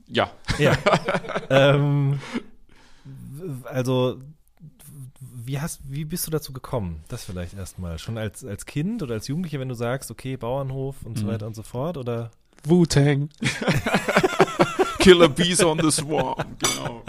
Ja. 0.06 0.30
Ja. 0.58 0.78
ähm, 1.50 2.20
also 3.64 4.20
wie, 5.32 5.60
hast, 5.60 5.80
wie 5.88 6.04
bist 6.04 6.26
du 6.26 6.30
dazu 6.30 6.52
gekommen? 6.52 7.04
Das 7.08 7.24
vielleicht 7.24 7.54
erstmal. 7.54 7.98
Schon 7.98 8.18
als, 8.18 8.44
als 8.44 8.66
Kind 8.66 9.02
oder 9.02 9.14
als 9.14 9.28
Jugendlicher, 9.28 9.60
wenn 9.60 9.68
du 9.68 9.74
sagst, 9.74 10.10
okay, 10.10 10.36
Bauernhof 10.36 10.96
und 11.04 11.18
so 11.18 11.24
mhm. 11.24 11.30
weiter 11.30 11.46
und 11.46 11.54
so 11.54 11.62
fort? 11.62 11.96
Oder? 11.96 12.30
Wu-Tang. 12.64 13.28
Killer 14.98 15.28
Bees 15.28 15.62
on 15.62 15.78
the 15.80 15.90
Swarm, 15.90 16.56
genau. 16.58 17.02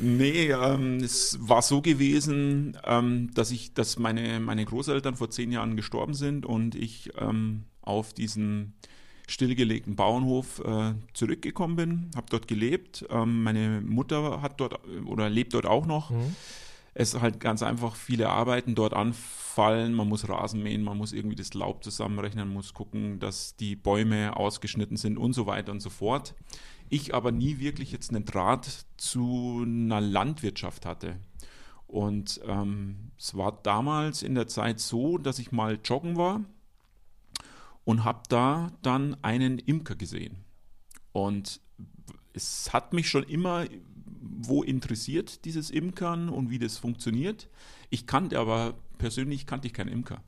Nee, 0.00 0.52
ähm, 0.52 0.98
es 0.98 1.36
war 1.40 1.60
so 1.60 1.80
gewesen, 1.82 2.78
ähm, 2.84 3.30
dass 3.34 3.50
ich, 3.50 3.74
dass 3.74 3.98
meine, 3.98 4.38
meine 4.38 4.64
Großeltern 4.64 5.16
vor 5.16 5.30
zehn 5.30 5.50
Jahren 5.50 5.74
gestorben 5.74 6.14
sind 6.14 6.46
und 6.46 6.76
ich 6.76 7.10
ähm, 7.18 7.64
auf 7.82 8.12
diesen 8.12 8.74
stillgelegten 9.26 9.96
Bauernhof 9.96 10.60
äh, 10.60 10.94
zurückgekommen 11.14 11.74
bin, 11.74 12.10
habe 12.14 12.26
dort 12.30 12.46
gelebt. 12.46 13.04
Ähm, 13.10 13.42
meine 13.42 13.80
Mutter 13.80 14.40
hat 14.40 14.60
dort 14.60 14.78
oder 15.06 15.28
lebt 15.28 15.54
dort 15.54 15.66
auch 15.66 15.86
noch. 15.86 16.10
Mhm. 16.10 16.36
Es 16.98 17.20
halt 17.20 17.40
ganz 17.40 17.62
einfach 17.62 17.94
viele 17.94 18.30
Arbeiten 18.30 18.74
dort 18.74 18.94
anfallen. 18.94 19.92
Man 19.92 20.08
muss 20.08 20.30
Rasen 20.30 20.62
mähen, 20.62 20.82
man 20.82 20.96
muss 20.96 21.12
irgendwie 21.12 21.36
das 21.36 21.52
Laub 21.52 21.84
zusammenrechnen, 21.84 22.48
muss 22.48 22.72
gucken, 22.72 23.18
dass 23.18 23.54
die 23.54 23.76
Bäume 23.76 24.34
ausgeschnitten 24.34 24.96
sind 24.96 25.18
und 25.18 25.34
so 25.34 25.46
weiter 25.46 25.72
und 25.72 25.80
so 25.80 25.90
fort. 25.90 26.34
Ich 26.88 27.14
aber 27.14 27.32
nie 27.32 27.58
wirklich 27.58 27.92
jetzt 27.92 28.14
einen 28.14 28.24
Draht 28.24 28.86
zu 28.96 29.62
einer 29.62 30.00
Landwirtschaft 30.00 30.86
hatte. 30.86 31.16
Und 31.86 32.40
ähm, 32.46 33.10
es 33.18 33.36
war 33.36 33.60
damals 33.62 34.22
in 34.22 34.34
der 34.34 34.48
Zeit 34.48 34.80
so, 34.80 35.18
dass 35.18 35.38
ich 35.38 35.52
mal 35.52 35.78
joggen 35.84 36.16
war 36.16 36.46
und 37.84 38.04
habe 38.04 38.22
da 38.30 38.72
dann 38.80 39.22
einen 39.22 39.58
Imker 39.58 39.96
gesehen. 39.96 40.46
Und 41.12 41.60
es 42.32 42.72
hat 42.72 42.94
mich 42.94 43.10
schon 43.10 43.24
immer 43.24 43.66
wo 44.30 44.62
interessiert, 44.62 45.44
dieses 45.44 45.70
Imkern 45.70 46.28
und 46.28 46.50
wie 46.50 46.58
das 46.58 46.78
funktioniert. 46.78 47.48
Ich 47.90 48.06
kannte 48.06 48.38
aber 48.38 48.74
persönlich 48.98 49.46
kannte 49.46 49.66
ich 49.66 49.74
keinen 49.74 49.92
Imker. 49.92 50.22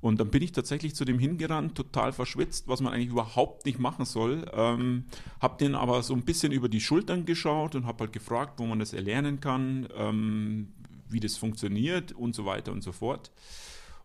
Und 0.00 0.20
dann 0.20 0.30
bin 0.30 0.42
ich 0.42 0.52
tatsächlich 0.52 0.94
zu 0.94 1.04
dem 1.04 1.18
hingerannt, 1.18 1.74
total 1.74 2.12
verschwitzt, 2.12 2.68
was 2.68 2.80
man 2.80 2.92
eigentlich 2.92 3.08
überhaupt 3.08 3.64
nicht 3.64 3.78
machen 3.78 4.04
soll. 4.04 4.46
Ähm, 4.52 5.04
habe 5.40 5.56
den 5.58 5.74
aber 5.74 6.02
so 6.02 6.14
ein 6.14 6.22
bisschen 6.22 6.52
über 6.52 6.68
die 6.68 6.80
Schultern 6.80 7.24
geschaut 7.24 7.74
und 7.74 7.86
habe 7.86 8.04
halt 8.04 8.12
gefragt, 8.12 8.58
wo 8.58 8.66
man 8.66 8.78
das 8.78 8.92
erlernen 8.92 9.40
kann, 9.40 9.88
ähm, 9.96 10.68
wie 11.08 11.20
das 11.20 11.36
funktioniert 11.36 12.12
und 12.12 12.34
so 12.34 12.44
weiter 12.44 12.72
und 12.72 12.82
so 12.82 12.92
fort. 12.92 13.32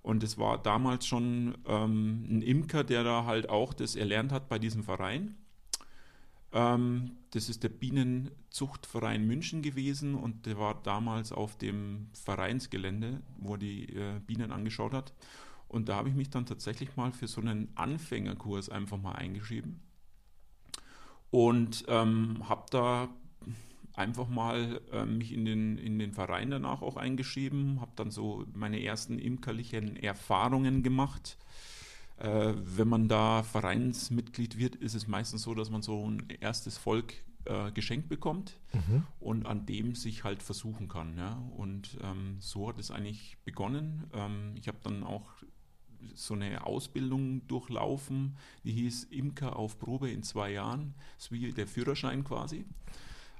Und 0.01 0.23
es 0.23 0.37
war 0.37 0.57
damals 0.57 1.05
schon 1.05 1.55
ähm, 1.67 2.25
ein 2.29 2.41
Imker, 2.41 2.83
der 2.83 3.03
da 3.03 3.25
halt 3.25 3.49
auch 3.49 3.73
das 3.73 3.95
erlernt 3.95 4.31
hat 4.31 4.49
bei 4.49 4.57
diesem 4.57 4.83
Verein. 4.83 5.35
Ähm, 6.53 7.11
das 7.31 7.49
ist 7.49 7.63
der 7.63 7.69
Bienenzuchtverein 7.69 9.25
München 9.25 9.61
gewesen 9.61 10.15
und 10.15 10.45
der 10.45 10.57
war 10.57 10.81
damals 10.83 11.31
auf 11.31 11.57
dem 11.57 12.09
Vereinsgelände, 12.13 13.21
wo 13.37 13.53
er 13.53 13.57
die 13.59 13.95
äh, 13.95 14.19
Bienen 14.25 14.51
angeschaut 14.51 14.93
hat. 14.93 15.13
Und 15.67 15.87
da 15.87 15.95
habe 15.95 16.09
ich 16.09 16.15
mich 16.15 16.29
dann 16.29 16.45
tatsächlich 16.45 16.97
mal 16.97 17.13
für 17.13 17.27
so 17.27 17.39
einen 17.39 17.69
Anfängerkurs 17.75 18.69
einfach 18.69 19.01
mal 19.01 19.13
eingeschrieben 19.13 19.81
und 21.31 21.85
ähm, 21.87 22.47
habe 22.47 22.65
da 22.69 23.09
einfach 23.95 24.27
mal 24.27 24.81
äh, 24.91 25.05
mich 25.05 25.33
in 25.33 25.45
den, 25.45 25.77
in 25.77 25.97
den 25.97 26.13
Verein 26.13 26.51
danach 26.51 26.81
auch 26.81 26.97
eingeschrieben, 26.97 27.81
habe 27.81 27.91
dann 27.95 28.11
so 28.11 28.45
meine 28.53 28.83
ersten 28.83 29.17
imkerlichen 29.17 29.95
Erfahrungen 29.95 30.83
gemacht. 30.83 31.37
Äh, 32.21 32.53
wenn 32.55 32.87
man 32.87 33.07
da 33.07 33.41
Vereinsmitglied 33.43 34.57
wird, 34.57 34.75
ist 34.75 34.93
es 34.93 35.07
meistens 35.07 35.41
so, 35.41 35.55
dass 35.55 35.69
man 35.71 35.81
so 35.81 36.07
ein 36.09 36.23
erstes 36.39 36.77
Volk 36.77 37.13
äh, 37.45 37.71
geschenkt 37.71 38.09
bekommt 38.09 38.59
Mhm. 38.73 39.03
und 39.19 39.45
an 39.47 39.65
dem 39.65 39.95
sich 39.95 40.23
halt 40.23 40.43
versuchen 40.43 40.87
kann. 40.87 41.17
Ja? 41.17 41.41
Und 41.57 41.97
ähm, 42.03 42.37
so 42.39 42.69
hat 42.69 42.79
es 42.79 42.91
eigentlich 42.91 43.37
begonnen. 43.43 44.03
Ähm, 44.13 44.53
ich 44.55 44.67
habe 44.67 44.77
dann 44.83 45.03
auch 45.03 45.27
so 46.13 46.33
eine 46.35 46.65
Ausbildung 46.65 47.47
durchlaufen, 47.47 48.37
die 48.63 48.71
hieß 48.73 49.05
Imker 49.05 49.55
auf 49.55 49.79
Probe 49.79 50.09
in 50.11 50.21
zwei 50.23 50.51
Jahren. 50.51 50.93
Das 51.15 51.25
ist 51.25 51.31
wie 51.31 51.51
der 51.51 51.67
Führerschein 51.67 52.23
quasi. 52.23 52.65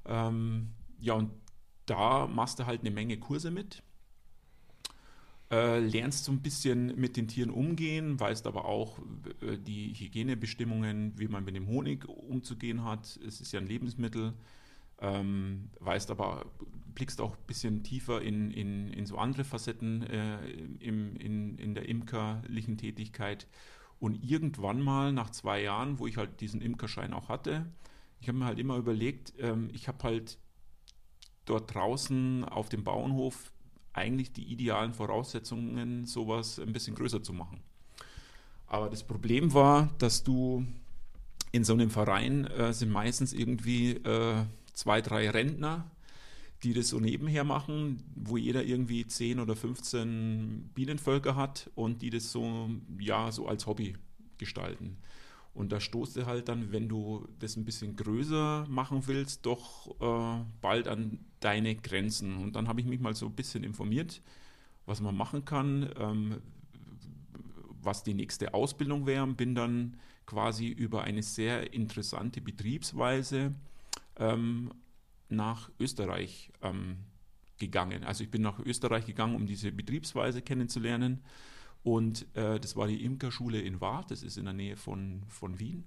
Ähm, 0.06 0.72
ja, 1.00 1.14
und 1.14 1.32
da 1.86 2.28
machst 2.28 2.60
du 2.60 2.66
halt 2.66 2.82
eine 2.82 2.92
Menge 2.92 3.18
Kurse 3.18 3.52
mit. 3.52 3.84
Äh, 5.52 5.80
lernst 5.80 6.24
so 6.24 6.32
ein 6.32 6.42
bisschen 6.42 6.98
mit 6.98 7.18
den 7.18 7.28
Tieren 7.28 7.50
umgehen, 7.50 8.18
weißt 8.18 8.48
aber 8.48 8.64
auch 8.64 9.00
äh, 9.42 9.58
die 9.58 9.94
Hygienebestimmungen, 9.94 11.20
wie 11.20 11.28
man 11.28 11.44
mit 11.44 11.58
dem 11.58 11.68
Honig 11.68 12.08
umzugehen 12.08 12.86
hat. 12.86 13.20
Es 13.28 13.42
ist 13.42 13.52
ja 13.52 13.60
ein 13.60 13.68
Lebensmittel. 13.68 14.34
Ähm, 15.00 15.70
weißt 15.80 16.10
aber, 16.10 16.46
blickst 16.96 17.20
auch 17.20 17.36
ein 17.36 17.44
bisschen 17.48 17.84
tiefer 17.84 18.22
in, 18.22 18.52
in, 18.52 18.94
in 18.94 19.06
so 19.06 19.18
andere 19.18 19.44
Facetten 19.44 20.04
äh, 20.04 20.40
im, 20.80 21.18
in, 21.18 21.58
in 21.58 21.76
der 21.76 21.90
imkerlichen 21.90 22.78
Tätigkeit. 22.78 23.46
Und 24.00 24.24
irgendwann 24.24 24.82
mal 24.82 25.12
nach 25.12 25.32
zwei 25.32 25.62
Jahren, 25.62 26.00
wo 26.00 26.08
ich 26.08 26.16
halt 26.16 26.40
diesen 26.40 26.62
Imkerschein 26.62 27.14
auch 27.14 27.28
hatte, 27.28 27.66
ich 28.22 28.30
habe 28.30 28.38
mir 28.38 28.46
halt 28.46 28.60
immer 28.60 28.78
überlegt, 28.78 29.34
ähm, 29.40 29.70
ich 29.74 29.90
habe 29.90 30.02
halt 30.04 30.38
dort 31.44 31.74
draußen 31.74 32.46
auf 32.46 32.70
dem 32.70 32.86
Bauernhof 32.86 33.52
eigentlich 33.94 34.32
die 34.32 34.46
idealen 34.46 34.94
Voraussetzungen, 34.94 36.06
sowas 36.06 36.60
ein 36.60 36.74
bisschen 36.74 36.96
größer 36.96 37.24
zu 37.24 37.34
machen. 37.34 37.62
Aber 38.68 38.90
das 38.90 39.04
Problem 39.04 39.54
war, 39.54 39.90
dass 39.98 40.24
du 40.24 40.66
in 41.52 41.64
so 41.64 41.74
einem 41.74 41.90
Verein 41.90 42.46
äh, 42.46 42.72
sind 42.72 42.92
meistens 42.92 43.34
irgendwie 43.34 43.92
äh, 43.92 44.46
zwei, 44.74 45.02
drei 45.02 45.30
Rentner, 45.30 45.92
die 46.64 46.74
das 46.74 46.90
so 46.90 47.00
nebenher 47.00 47.44
machen, 47.44 48.04
wo 48.16 48.38
jeder 48.38 48.64
irgendwie 48.64 49.06
10 49.06 49.40
oder 49.40 49.56
15 49.56 50.70
Bienenvölker 50.74 51.36
hat 51.36 51.70
und 51.76 52.02
die 52.02 52.12
das 52.12 52.32
so, 52.32 52.70
ja, 53.00 53.32
so 53.32 53.48
als 53.48 53.66
Hobby 53.66 53.96
gestalten. 54.38 54.98
Und 55.54 55.72
da 55.72 55.80
stoßt 55.80 56.16
du 56.16 56.26
halt 56.26 56.48
dann, 56.48 56.72
wenn 56.72 56.88
du 56.88 57.28
das 57.40 57.58
ein 57.58 57.66
bisschen 57.66 57.96
größer 57.96 58.66
machen 58.70 59.06
willst, 59.08 59.46
doch 59.46 59.90
äh, 60.00 60.44
bald 60.62 60.88
an 60.88 61.20
deine 61.42 61.76
Grenzen. 61.76 62.38
Und 62.38 62.56
dann 62.56 62.68
habe 62.68 62.80
ich 62.80 62.88
mich 62.88 63.02
mal 63.02 63.16
so 63.16 63.26
ein 63.26 63.36
bisschen 63.36 63.64
informiert, 63.64 64.22
was 64.86 65.02
man 65.02 65.16
machen 65.16 65.44
kann, 65.44 65.90
ähm, 66.00 66.42
was 67.84 68.04
die 68.04 68.14
nächste 68.14 68.54
Ausbildung 68.54 69.06
wäre 69.06 69.28
bin 69.28 69.56
dann 69.56 69.98
quasi 70.26 70.68
über 70.68 71.04
eine 71.04 71.24
sehr 71.24 71.74
interessante 71.74 72.40
Betriebsweise 72.40 73.54
ähm, 74.18 74.72
nach 75.28 75.70
Österreich 75.80 76.52
ähm, 76.62 76.98
gegangen. 77.58 78.04
Also 78.04 78.24
ich 78.24 78.32
bin 78.32 78.42
nach 78.42 78.60
Österreich 78.60 79.06
gegangen, 79.06 79.36
um 79.36 79.46
diese 79.46 79.72
Betriebsweise 79.72 80.42
kennenzulernen. 80.42 81.22
Und 81.84 82.28
äh, 82.36 82.60
das 82.60 82.76
war 82.76 82.88
die 82.88 83.04
Imkerschule 83.04 83.60
in 83.60 83.82
Waadt, 83.82 84.12
das 84.12 84.24
ist 84.24 84.38
in 84.38 84.46
der 84.46 84.54
Nähe 84.54 84.78
von, 84.78 85.24
von 85.28 85.60
Wien. 85.60 85.84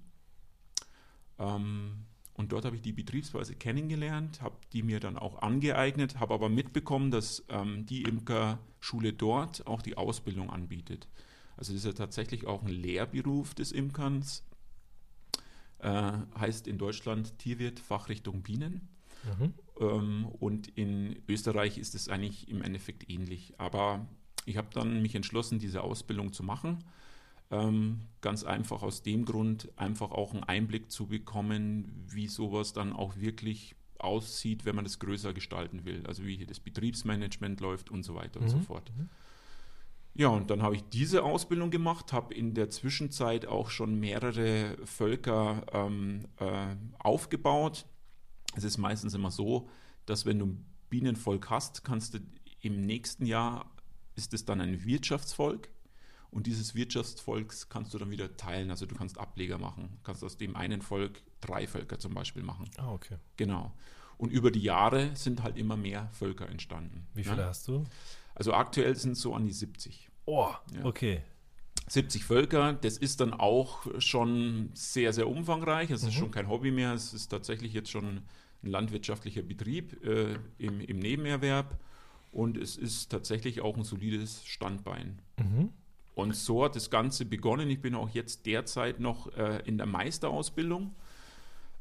Ähm, 1.39 2.05
und 2.33 2.51
dort 2.51 2.65
habe 2.65 2.75
ich 2.75 2.81
die 2.81 2.91
Betriebsweise 2.91 3.55
kennengelernt, 3.55 4.41
habe 4.41 4.57
die 4.73 4.83
mir 4.83 4.99
dann 4.99 5.17
auch 5.17 5.41
angeeignet, 5.41 6.19
habe 6.19 6.33
aber 6.33 6.49
mitbekommen, 6.49 7.11
dass 7.11 7.45
ähm, 7.47 7.85
die 7.85 8.01
Imkerschule 8.01 9.13
dort 9.13 9.65
auch 9.67 9.81
die 9.81 9.95
Ausbildung 9.95 10.49
anbietet. 10.49 11.07
Also 11.55 11.71
das 11.71 11.81
ist 11.81 11.85
ja 11.85 11.93
tatsächlich 11.93 12.45
auch 12.45 12.61
ein 12.61 12.67
Lehrberuf 12.67 13.53
des 13.55 13.71
Imkerns. 13.71 14.43
Äh, 15.79 16.13
heißt 16.39 16.67
in 16.67 16.77
Deutschland 16.77 17.37
Tierwirt 17.39 17.79
Fachrichtung 17.79 18.43
Bienen. 18.43 18.89
Mhm. 19.23 19.53
Ähm, 19.79 20.25
und 20.39 20.67
in 20.77 21.21
Österreich 21.27 21.77
ist 21.77 21.95
es 21.95 22.09
eigentlich 22.09 22.49
im 22.49 22.61
Endeffekt 22.61 23.09
ähnlich. 23.09 23.53
Aber 23.59 24.05
ich 24.45 24.57
habe 24.57 24.69
dann 24.73 25.01
mich 25.01 25.15
entschlossen, 25.15 25.59
diese 25.59 25.81
Ausbildung 25.83 26.33
zu 26.33 26.43
machen. 26.43 26.83
Ähm, 27.51 28.01
ganz 28.21 28.43
einfach 28.43 28.81
aus 28.81 29.03
dem 29.03 29.25
Grund, 29.25 29.69
einfach 29.77 30.11
auch 30.11 30.33
einen 30.33 30.43
Einblick 30.43 30.91
zu 30.91 31.07
bekommen, 31.07 32.05
wie 32.07 32.27
sowas 32.27 32.73
dann 32.73 32.93
auch 32.93 33.17
wirklich 33.17 33.75
aussieht, 33.99 34.65
wenn 34.65 34.75
man 34.75 34.83
das 34.85 34.99
größer 34.99 35.33
gestalten 35.33 35.85
will. 35.85 36.05
Also 36.07 36.25
wie 36.25 36.37
hier 36.37 36.47
das 36.47 36.59
Betriebsmanagement 36.59 37.59
läuft 37.61 37.91
und 37.91 38.03
so 38.03 38.15
weiter 38.15 38.39
und 38.39 38.49
so 38.49 38.57
Mhm. 38.57 38.63
fort. 38.63 38.91
Ja, 40.17 40.29
und 40.29 40.49
dann 40.49 40.61
habe 40.61 40.75
ich 40.75 40.83
diese 40.89 41.23
Ausbildung 41.23 41.71
gemacht, 41.71 42.13
habe 42.13 42.33
in 42.33 42.53
der 42.53 42.69
Zwischenzeit 42.69 43.45
auch 43.47 43.69
schon 43.69 43.99
mehrere 43.99 44.77
Völker 44.85 45.65
ähm, 45.73 46.21
äh, 46.37 46.75
aufgebaut. 46.99 47.85
Es 48.55 48.63
ist 48.63 48.77
meistens 48.77 49.13
immer 49.13 49.29
so, 49.29 49.69
dass 50.05 50.25
wenn 50.25 50.39
du 50.39 50.45
ein 50.45 50.65
Bienenvolk 50.89 51.49
hast, 51.49 51.83
kannst 51.83 52.13
du 52.13 52.19
im 52.61 52.81
nächsten 52.81 53.25
Jahr 53.25 53.69
ist 54.15 54.33
es 54.33 54.45
dann 54.45 54.61
ein 54.61 54.83
Wirtschaftsvolk 54.85 55.69
und 56.31 56.47
dieses 56.47 56.75
Wirtschaftsvolks 56.75 57.69
kannst 57.69 57.93
du 57.93 57.97
dann 57.97 58.11
wieder 58.11 58.35
teilen. 58.37 58.69
Also 58.71 58.85
du 58.85 58.95
kannst 58.95 59.17
Ableger 59.17 59.57
machen, 59.57 59.89
Du 59.97 60.03
kannst 60.03 60.23
aus 60.23 60.37
dem 60.37 60.55
einen 60.55 60.81
Volk 60.81 61.21
drei 61.41 61.67
Völker 61.67 61.99
zum 61.99 62.13
Beispiel 62.13 62.43
machen. 62.43 62.69
Ah, 62.77 62.91
okay. 62.91 63.17
Genau. 63.37 63.73
Und 64.17 64.31
über 64.31 64.49
die 64.51 64.61
Jahre 64.61 65.15
sind 65.15 65.43
halt 65.43 65.57
immer 65.57 65.75
mehr 65.77 66.09
Völker 66.13 66.47
entstanden. 66.49 67.05
Wie 67.13 67.23
viele 67.23 67.37
ne? 67.37 67.45
hast 67.45 67.67
du? 67.67 67.83
Also 68.33 68.53
aktuell 68.53 68.95
sind 68.95 69.11
es 69.13 69.21
so 69.21 69.33
an 69.35 69.45
die 69.45 69.51
70. 69.53 70.09
Oh, 70.25 70.49
Ja. 70.73 70.85
okay. 70.85 71.21
70 71.87 72.23
Völker, 72.23 72.73
das 72.73 72.97
ist 72.97 73.19
dann 73.21 73.31
auch 73.33 73.85
schon 74.01 74.71
sehr, 74.73 75.13
sehr 75.13 75.27
umfangreich. 75.27 75.91
Es 75.91 76.01
ist 76.01 76.07
Mhm. 76.15 76.19
schon 76.19 76.31
kein 76.31 76.47
Hobby 76.49 76.71
mehr, 76.71 76.93
es 76.93 77.13
ist 77.13 77.27
tatsächlich 77.27 77.73
jetzt 77.73 77.91
schon 77.91 78.05
ein 78.07 78.25
landwirtschaftlicher 78.63 79.43
Betrieb 79.43 80.03
äh, 80.03 80.39
im, 80.57 80.81
im 80.81 80.97
Nebenerwerb 80.99 81.77
und 82.35 82.57
es 82.57 82.75
ist 82.75 83.09
tatsächlich 83.09 83.61
auch 83.61 83.77
ein 83.77 83.85
solides 83.85 84.45
Standbein. 84.45 85.19
Mhm. 85.37 85.69
Und 86.15 86.35
so 86.35 86.65
hat 86.65 86.75
das 86.75 86.89
Ganze 86.89 87.25
begonnen. 87.25 87.69
Ich 87.69 87.81
bin 87.81 87.95
auch 87.95 88.09
jetzt 88.09 88.45
derzeit 88.45 88.99
noch 88.99 89.31
äh, 89.37 89.61
in 89.65 89.77
der 89.77 89.87
Meisterausbildung. 89.87 90.93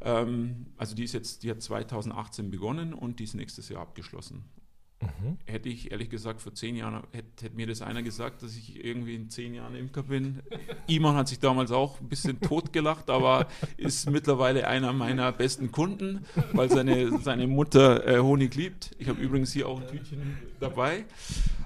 Ähm, 0.00 0.66
also 0.76 0.94
die 0.94 1.02
ist 1.02 1.12
jetzt, 1.12 1.42
die 1.42 1.50
hat 1.50 1.60
2018 1.60 2.52
begonnen 2.52 2.94
und 2.94 3.18
die 3.18 3.24
ist 3.24 3.34
nächstes 3.34 3.68
Jahr 3.68 3.82
abgeschlossen. 3.82 4.44
Hätte 5.46 5.68
ich 5.68 5.90
ehrlich 5.92 6.10
gesagt 6.10 6.40
vor 6.40 6.54
zehn 6.54 6.76
Jahren, 6.76 7.02
hätte, 7.12 7.44
hätte 7.44 7.56
mir 7.56 7.66
das 7.66 7.82
einer 7.82 8.02
gesagt, 8.02 8.42
dass 8.42 8.56
ich 8.56 8.84
irgendwie 8.84 9.14
in 9.14 9.30
zehn 9.30 9.54
Jahren 9.54 9.74
Imker 9.74 10.02
bin. 10.04 10.40
Iman 10.86 11.16
hat 11.16 11.28
sich 11.28 11.38
damals 11.38 11.70
auch 11.72 12.00
ein 12.00 12.08
bisschen 12.08 12.40
totgelacht, 12.40 13.10
aber 13.10 13.46
ist 13.76 14.10
mittlerweile 14.10 14.66
einer 14.66 14.92
meiner 14.92 15.32
besten 15.32 15.72
Kunden, 15.72 16.24
weil 16.52 16.70
seine, 16.70 17.18
seine 17.20 17.46
Mutter 17.46 18.06
äh, 18.06 18.18
Honig 18.20 18.54
liebt. 18.54 18.90
Ich 18.98 19.08
habe 19.08 19.20
übrigens 19.20 19.52
hier 19.52 19.68
auch 19.68 19.80
ein 19.80 19.86
Tütchen 19.88 20.38
dabei. 20.60 21.04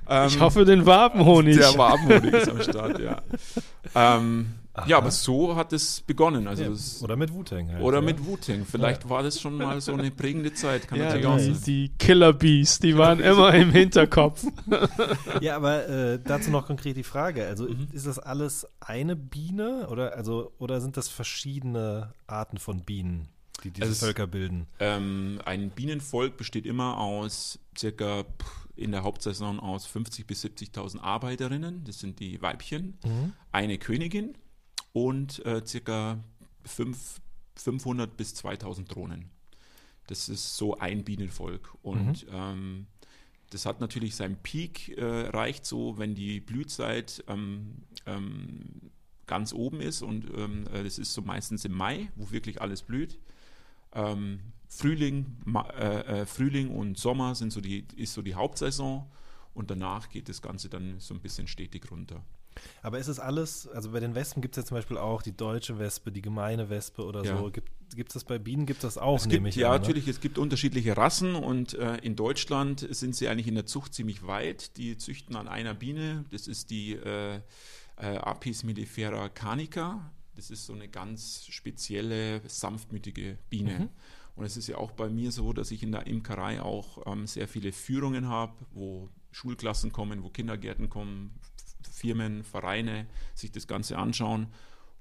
Ähm, 0.08 0.28
Ich 0.28 0.40
hoffe, 0.40 0.64
den 0.64 0.86
Wabenhonig. 0.86 1.56
der 1.56 1.76
Wabenhonig 1.76 2.32
ist 2.32 2.48
am 2.48 2.62
Start, 2.62 2.98
ja. 3.00 3.22
Ähm, 3.94 4.54
ja, 4.86 4.98
aber 4.98 5.10
so 5.10 5.56
hat 5.56 5.72
es 5.72 6.00
begonnen. 6.00 6.46
Also 6.46 6.62
Ja, 6.64 6.70
es, 6.70 7.02
oder 7.02 7.16
mit 7.16 7.32
Wu-Tang 7.32 7.72
halt. 7.72 7.82
oder 7.82 7.98
ja. 7.98 8.04
mit 8.04 8.24
Wu-Tang. 8.24 8.64
Vielleicht 8.64 9.08
war 9.08 9.22
das 9.22 9.40
schon 9.40 9.56
mal 9.56 9.80
so 9.80 9.92
eine 9.94 10.10
prägende 10.10 10.52
Zeit. 10.54 10.86
Kann 10.88 10.98
ja, 10.98 11.04
natürlich 11.06 11.26
auch 11.26 11.36
die, 11.38 11.54
sein. 11.54 11.62
die 11.66 11.88
Killer 11.98 12.32
Bees, 12.32 12.78
die 12.78 12.96
waren 12.96 13.20
immer 13.20 13.52
im 13.54 13.70
Hinterkopf. 13.72 14.44
Ja, 15.40 15.56
aber 15.56 15.88
äh, 15.88 16.18
dazu 16.22 16.50
noch 16.50 16.66
konkret 16.66 16.96
die 16.96 17.02
Frage. 17.04 17.46
Also 17.46 17.64
Mhm. 17.68 17.88
ist 17.92 18.06
das 18.06 18.18
alles 18.18 18.66
eine 18.80 19.14
Biene 19.16 19.88
oder, 19.90 20.14
also, 20.16 20.52
oder 20.58 20.80
sind 20.80 20.96
das 20.96 21.08
verschiedene 21.08 22.12
Arten 22.26 22.58
von 22.58 22.80
Bienen, 22.80 23.28
die 23.64 23.70
diese 23.70 23.86
Also 23.88 24.06
Völker 24.06 24.26
bilden? 24.26 24.66
Ähm, 24.80 25.40
ein 25.44 25.70
Bienenvolk 25.70 26.36
besteht 26.36 26.66
immer 26.66 26.98
aus 26.98 27.58
circa 27.76 28.24
in 28.76 28.92
der 28.92 29.02
Hauptsaison 29.02 29.58
aus 29.60 29.86
50.000 29.88 30.26
bis 30.26 30.44
70.000 30.44 31.00
Arbeiterinnen. 31.00 31.82
Das 31.84 31.98
sind 31.98 32.20
die 32.20 32.40
Weibchen. 32.40 32.96
Eine 33.50 33.76
Königin 33.78 34.34
und 34.92 35.44
äh, 35.44 35.64
circa 35.64 36.18
fünf, 36.64 37.20
500 37.56 38.16
bis 38.16 38.34
2000 38.34 38.94
Drohnen. 38.94 39.30
Das 40.06 40.28
ist 40.28 40.56
so 40.56 40.78
ein 40.78 41.04
Bienenvolk. 41.04 41.76
Und 41.82 42.26
ähm, 42.32 42.86
das 43.50 43.66
hat 43.66 43.80
natürlich 43.80 44.16
seinen 44.16 44.36
Peak, 44.36 44.96
äh, 44.96 45.04
reicht 45.04 45.64
so, 45.64 45.98
wenn 45.98 46.14
die 46.14 46.40
Blühzeit 46.40 47.24
ähm, 47.28 47.82
ähm, 48.06 48.90
ganz 49.26 49.52
oben 49.52 49.80
ist. 49.80 50.02
Und 50.02 50.26
ähm, 50.36 50.66
äh, 50.72 50.82
das 50.82 50.98
ist 50.98 51.12
so 51.12 51.22
meistens 51.22 51.64
im 51.64 51.72
Mai, 51.72 52.10
wo 52.16 52.30
wirklich 52.30 52.60
alles 52.60 52.82
blüht. 52.82 53.18
Ähm, 53.92 54.40
Frühling, 54.66 55.38
Ma 55.44 55.62
äh, 55.70 56.20
äh, 56.20 56.26
Frühling 56.26 56.70
und 56.70 56.98
Sommer 56.98 57.34
sind 57.34 57.52
so 57.52 57.60
die, 57.60 57.86
ist 57.96 58.14
so 58.14 58.22
die 58.22 58.34
Hauptsaison. 58.34 59.06
Und 59.54 59.70
danach 59.70 60.08
geht 60.08 60.28
das 60.28 60.42
Ganze 60.42 60.68
dann 60.68 61.00
so 61.00 61.14
ein 61.14 61.20
bisschen 61.20 61.48
stetig 61.48 61.90
runter. 61.90 62.24
Aber 62.82 62.98
ist 62.98 63.08
es 63.08 63.18
alles, 63.20 63.68
also 63.68 63.90
bei 63.90 64.00
den 64.00 64.14
Wespen 64.14 64.42
gibt 64.42 64.56
es 64.56 64.62
ja 64.62 64.66
zum 64.66 64.76
Beispiel 64.76 64.98
auch 64.98 65.22
die 65.22 65.36
deutsche 65.36 65.78
Wespe, 65.78 66.12
die 66.12 66.22
gemeine 66.22 66.70
Wespe 66.70 67.04
oder 67.04 67.24
Ja. 67.24 67.38
so. 67.38 67.50
Gibt 67.50 68.10
es 68.10 68.14
das 68.14 68.24
bei 68.24 68.38
Bienen? 68.38 68.66
Gibt 68.66 68.84
es 68.84 68.94
das 68.94 68.98
auch, 68.98 69.16
Es 69.16 69.28
gibt, 69.28 69.54
ja, 69.56 69.68
an, 69.68 69.74
ne? 69.74 69.78
natürlich, 69.80 70.08
es 70.08 70.20
gibt 70.20 70.36
unterschiedliche 70.38 70.96
Rassen 70.96 71.34
und 71.34 71.74
äh, 71.74 71.96
in 71.98 72.16
Deutschland 72.16 72.86
sind 72.90 73.16
sie 73.16 73.28
eigentlich 73.28 73.46
in 73.48 73.54
der 73.54 73.64
Zucht 73.66 73.94
ziemlich 73.94 74.26
weit. 74.26 74.76
Die 74.76 74.98
züchten 74.98 75.36
an 75.36 75.48
einer 75.48 75.72
Biene, 75.74 76.24
das 76.30 76.48
ist 76.48 76.70
die 76.70 76.92
äh, 76.92 77.36
äh, 77.36 77.40
Apis 78.18 78.62
mellifera 78.62 79.28
canica. 79.30 80.10
Das 80.36 80.50
ist 80.50 80.66
so 80.66 80.72
eine 80.74 80.86
ganz 80.88 81.46
spezielle, 81.46 82.40
sanftmütige 82.46 83.38
Biene. 83.50 83.78
Mhm. 83.78 83.88
Und 84.36 84.44
es 84.44 84.56
ist 84.56 84.68
ja 84.68 84.76
auch 84.76 84.92
bei 84.92 85.08
mir 85.08 85.32
so, 85.32 85.52
dass 85.52 85.72
ich 85.72 85.82
in 85.82 85.90
der 85.90 86.06
Imkerei 86.06 86.62
auch 86.62 87.06
ähm, 87.06 87.26
sehr 87.26 87.48
viele 87.48 87.72
Führungen 87.72 88.28
habe, 88.28 88.52
wo 88.72 89.08
Schulklassen 89.32 89.92
kommen, 89.92 90.22
wo 90.22 90.28
Kindergärten 90.30 90.88
kommen, 90.88 91.34
Firmen, 91.90 92.44
Vereine 92.44 93.06
sich 93.34 93.52
das 93.52 93.66
Ganze 93.66 93.98
anschauen. 93.98 94.48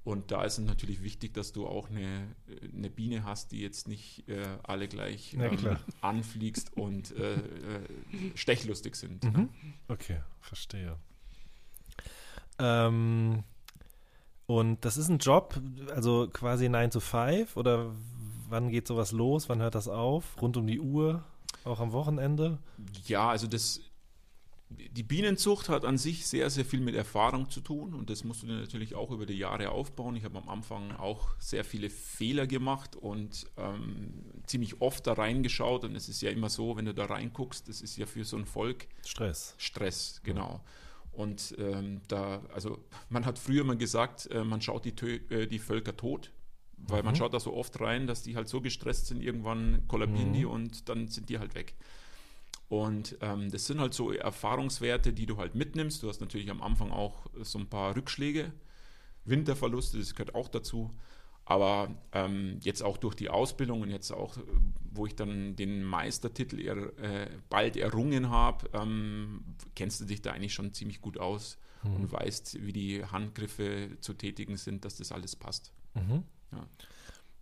Und 0.04 0.30
da 0.30 0.42
ist 0.44 0.58
es 0.58 0.64
natürlich 0.64 1.02
wichtig, 1.02 1.34
dass 1.34 1.52
du 1.52 1.66
auch 1.66 1.90
eine, 1.90 2.34
eine 2.74 2.88
Biene 2.88 3.24
hast, 3.24 3.52
die 3.52 3.60
jetzt 3.60 3.88
nicht 3.88 4.26
äh, 4.28 4.46
alle 4.62 4.88
gleich 4.88 5.34
ähm, 5.34 5.76
anfliegst 6.00 6.74
und 6.76 7.14
äh, 7.14 7.34
äh, 7.34 7.40
stechlustig 8.34 8.96
sind. 8.96 9.24
Mhm. 9.24 9.50
Okay, 9.88 10.20
verstehe. 10.40 10.96
Ähm, 12.58 13.44
und 14.46 14.84
das 14.84 14.96
ist 14.96 15.10
ein 15.10 15.18
Job, 15.18 15.60
also 15.94 16.28
quasi 16.32 16.70
9 16.70 16.90
to 16.90 17.00
5 17.00 17.56
oder 17.56 17.94
wann 18.48 18.70
geht 18.70 18.86
sowas 18.86 19.12
los? 19.12 19.48
Wann 19.50 19.60
hört 19.60 19.74
das 19.74 19.88
auf? 19.88 20.40
Rund 20.40 20.56
um 20.56 20.66
die 20.66 20.80
Uhr? 20.80 21.22
Auch 21.64 21.80
am 21.80 21.92
Wochenende? 21.92 22.58
Ja, 23.06 23.28
also 23.28 23.46
das, 23.46 23.80
die 24.70 25.02
Bienenzucht 25.02 25.68
hat 25.68 25.84
an 25.84 25.96
sich 25.96 26.26
sehr, 26.26 26.50
sehr 26.50 26.64
viel 26.64 26.80
mit 26.80 26.94
Erfahrung 26.94 27.48
zu 27.50 27.60
tun 27.60 27.94
und 27.94 28.10
das 28.10 28.24
musst 28.24 28.42
du 28.42 28.46
dir 28.46 28.56
natürlich 28.56 28.94
auch 28.94 29.10
über 29.10 29.24
die 29.24 29.38
Jahre 29.38 29.70
aufbauen. 29.70 30.14
Ich 30.16 30.24
habe 30.24 30.36
am 30.38 30.48
Anfang 30.48 30.92
auch 30.92 31.34
sehr 31.38 31.64
viele 31.64 31.88
Fehler 31.88 32.46
gemacht 32.46 32.94
und 32.94 33.46
ähm, 33.56 34.24
ziemlich 34.46 34.80
oft 34.80 35.06
da 35.06 35.14
reingeschaut 35.14 35.84
und 35.84 35.96
es 35.96 36.08
ist 36.08 36.20
ja 36.20 36.30
immer 36.30 36.50
so, 36.50 36.76
wenn 36.76 36.84
du 36.84 36.92
da 36.92 37.06
reinguckst, 37.06 37.68
das 37.68 37.80
ist 37.80 37.96
ja 37.96 38.04
für 38.04 38.24
so 38.24 38.36
ein 38.36 38.44
Volk 38.44 38.88
Stress. 39.04 39.54
Stress, 39.56 40.20
genau. 40.22 40.60
Und 41.12 41.54
ähm, 41.58 42.02
da, 42.06 42.42
also 42.52 42.78
man 43.08 43.24
hat 43.24 43.38
früher 43.38 43.64
mal 43.64 43.76
gesagt, 43.76 44.30
äh, 44.30 44.44
man 44.44 44.60
schaut 44.60 44.84
die, 44.84 44.94
Tö 44.94 45.18
äh, 45.30 45.46
die 45.46 45.58
Völker 45.58 45.96
tot, 45.96 46.30
weil 46.76 47.02
man 47.02 47.16
schaut 47.16 47.34
da 47.34 47.40
so 47.40 47.54
oft 47.54 47.80
rein, 47.80 48.06
dass 48.06 48.22
die 48.22 48.36
halt 48.36 48.48
so 48.48 48.60
gestresst 48.60 49.06
sind, 49.06 49.22
irgendwann 49.22 49.88
kollabieren 49.88 50.32
die 50.32 50.44
und 50.44 50.88
dann 50.88 51.08
sind 51.08 51.28
die 51.28 51.38
halt 51.38 51.54
weg. 51.54 51.74
Und 52.68 53.16
ähm, 53.22 53.50
das 53.50 53.66
sind 53.66 53.80
halt 53.80 53.94
so 53.94 54.12
Erfahrungswerte, 54.12 55.12
die 55.12 55.26
du 55.26 55.38
halt 55.38 55.54
mitnimmst. 55.54 56.02
Du 56.02 56.08
hast 56.08 56.20
natürlich 56.20 56.50
am 56.50 56.60
Anfang 56.60 56.90
auch 56.90 57.26
so 57.40 57.58
ein 57.58 57.68
paar 57.68 57.96
Rückschläge, 57.96 58.52
Winterverluste, 59.24 59.98
das 59.98 60.14
gehört 60.14 60.34
auch 60.34 60.48
dazu. 60.48 60.90
Aber 61.46 61.96
ähm, 62.12 62.58
jetzt 62.60 62.82
auch 62.82 62.98
durch 62.98 63.14
die 63.14 63.30
Ausbildung 63.30 63.80
und 63.80 63.90
jetzt 63.90 64.12
auch, 64.12 64.36
wo 64.92 65.06
ich 65.06 65.16
dann 65.16 65.56
den 65.56 65.82
Meistertitel 65.82 66.60
er, 66.60 66.76
äh, 66.98 67.30
bald 67.48 67.78
errungen 67.78 68.28
habe, 68.28 68.68
ähm, 68.74 69.44
kennst 69.74 70.02
du 70.02 70.04
dich 70.04 70.20
da 70.20 70.32
eigentlich 70.32 70.52
schon 70.52 70.74
ziemlich 70.74 71.00
gut 71.00 71.18
aus 71.18 71.56
und 71.84 72.12
weißt, 72.12 72.66
wie 72.66 72.72
die 72.72 73.04
Handgriffe 73.04 73.96
zu 74.00 74.12
tätigen 74.12 74.56
sind, 74.56 74.84
dass 74.84 74.96
das 74.96 75.12
alles 75.12 75.36
passt. 75.36 75.72
Mhm. 75.94 76.24
Ja. 76.52 76.66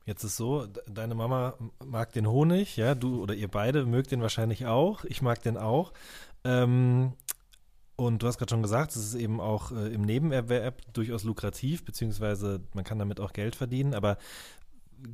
Jetzt 0.07 0.23
ist 0.25 0.36
so, 0.36 0.67
de- 0.67 0.83
deine 0.89 1.15
Mama 1.17 1.55
mag 1.85 2.12
den 2.12 2.28
Honig, 2.28 2.76
ja, 2.76 2.94
du 2.94 3.20
oder 3.20 3.35
ihr 3.35 3.49
beide 3.49 3.85
mögt 3.85 4.12
den 4.12 4.23
wahrscheinlich 4.23 4.65
auch. 4.67 5.05
Ich 5.05 5.20
mag 5.20 5.43
den 5.43 5.57
auch. 5.59 5.93
Ähm, 6.44 7.12
und 7.97 8.23
du 8.23 8.26
hast 8.26 8.39
gerade 8.39 8.51
schon 8.51 8.62
gesagt, 8.62 8.93
es 8.93 8.99
ist 8.99 9.15
eben 9.15 9.41
auch 9.41 9.73
äh, 9.73 9.93
im 9.93 10.02
Nebenerwerb 10.02 10.81
durchaus 10.93 11.25
lukrativ, 11.25 11.85
beziehungsweise 11.85 12.60
man 12.73 12.85
kann 12.85 12.99
damit 12.99 13.20
auch 13.20 13.33
Geld 13.33 13.57
verdienen. 13.57 13.94
Aber 13.94 14.17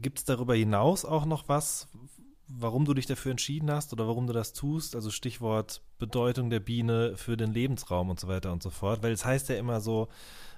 gibt 0.00 0.18
es 0.18 0.24
darüber 0.24 0.54
hinaus 0.54 1.04
auch 1.06 1.24
noch 1.24 1.48
was, 1.48 1.88
warum 2.48 2.84
du 2.84 2.92
dich 2.92 3.06
dafür 3.06 3.30
entschieden 3.30 3.70
hast 3.70 3.94
oder 3.94 4.06
warum 4.06 4.26
du 4.26 4.34
das 4.34 4.52
tust? 4.52 4.94
Also 4.94 5.10
Stichwort 5.10 5.80
Bedeutung 5.98 6.50
der 6.50 6.60
Biene 6.60 7.16
für 7.16 7.38
den 7.38 7.54
Lebensraum 7.54 8.10
und 8.10 8.20
so 8.20 8.28
weiter 8.28 8.52
und 8.52 8.62
so 8.62 8.68
fort. 8.68 9.02
Weil 9.02 9.12
es 9.12 9.24
heißt 9.24 9.48
ja 9.48 9.56
immer 9.56 9.80
so, 9.80 10.08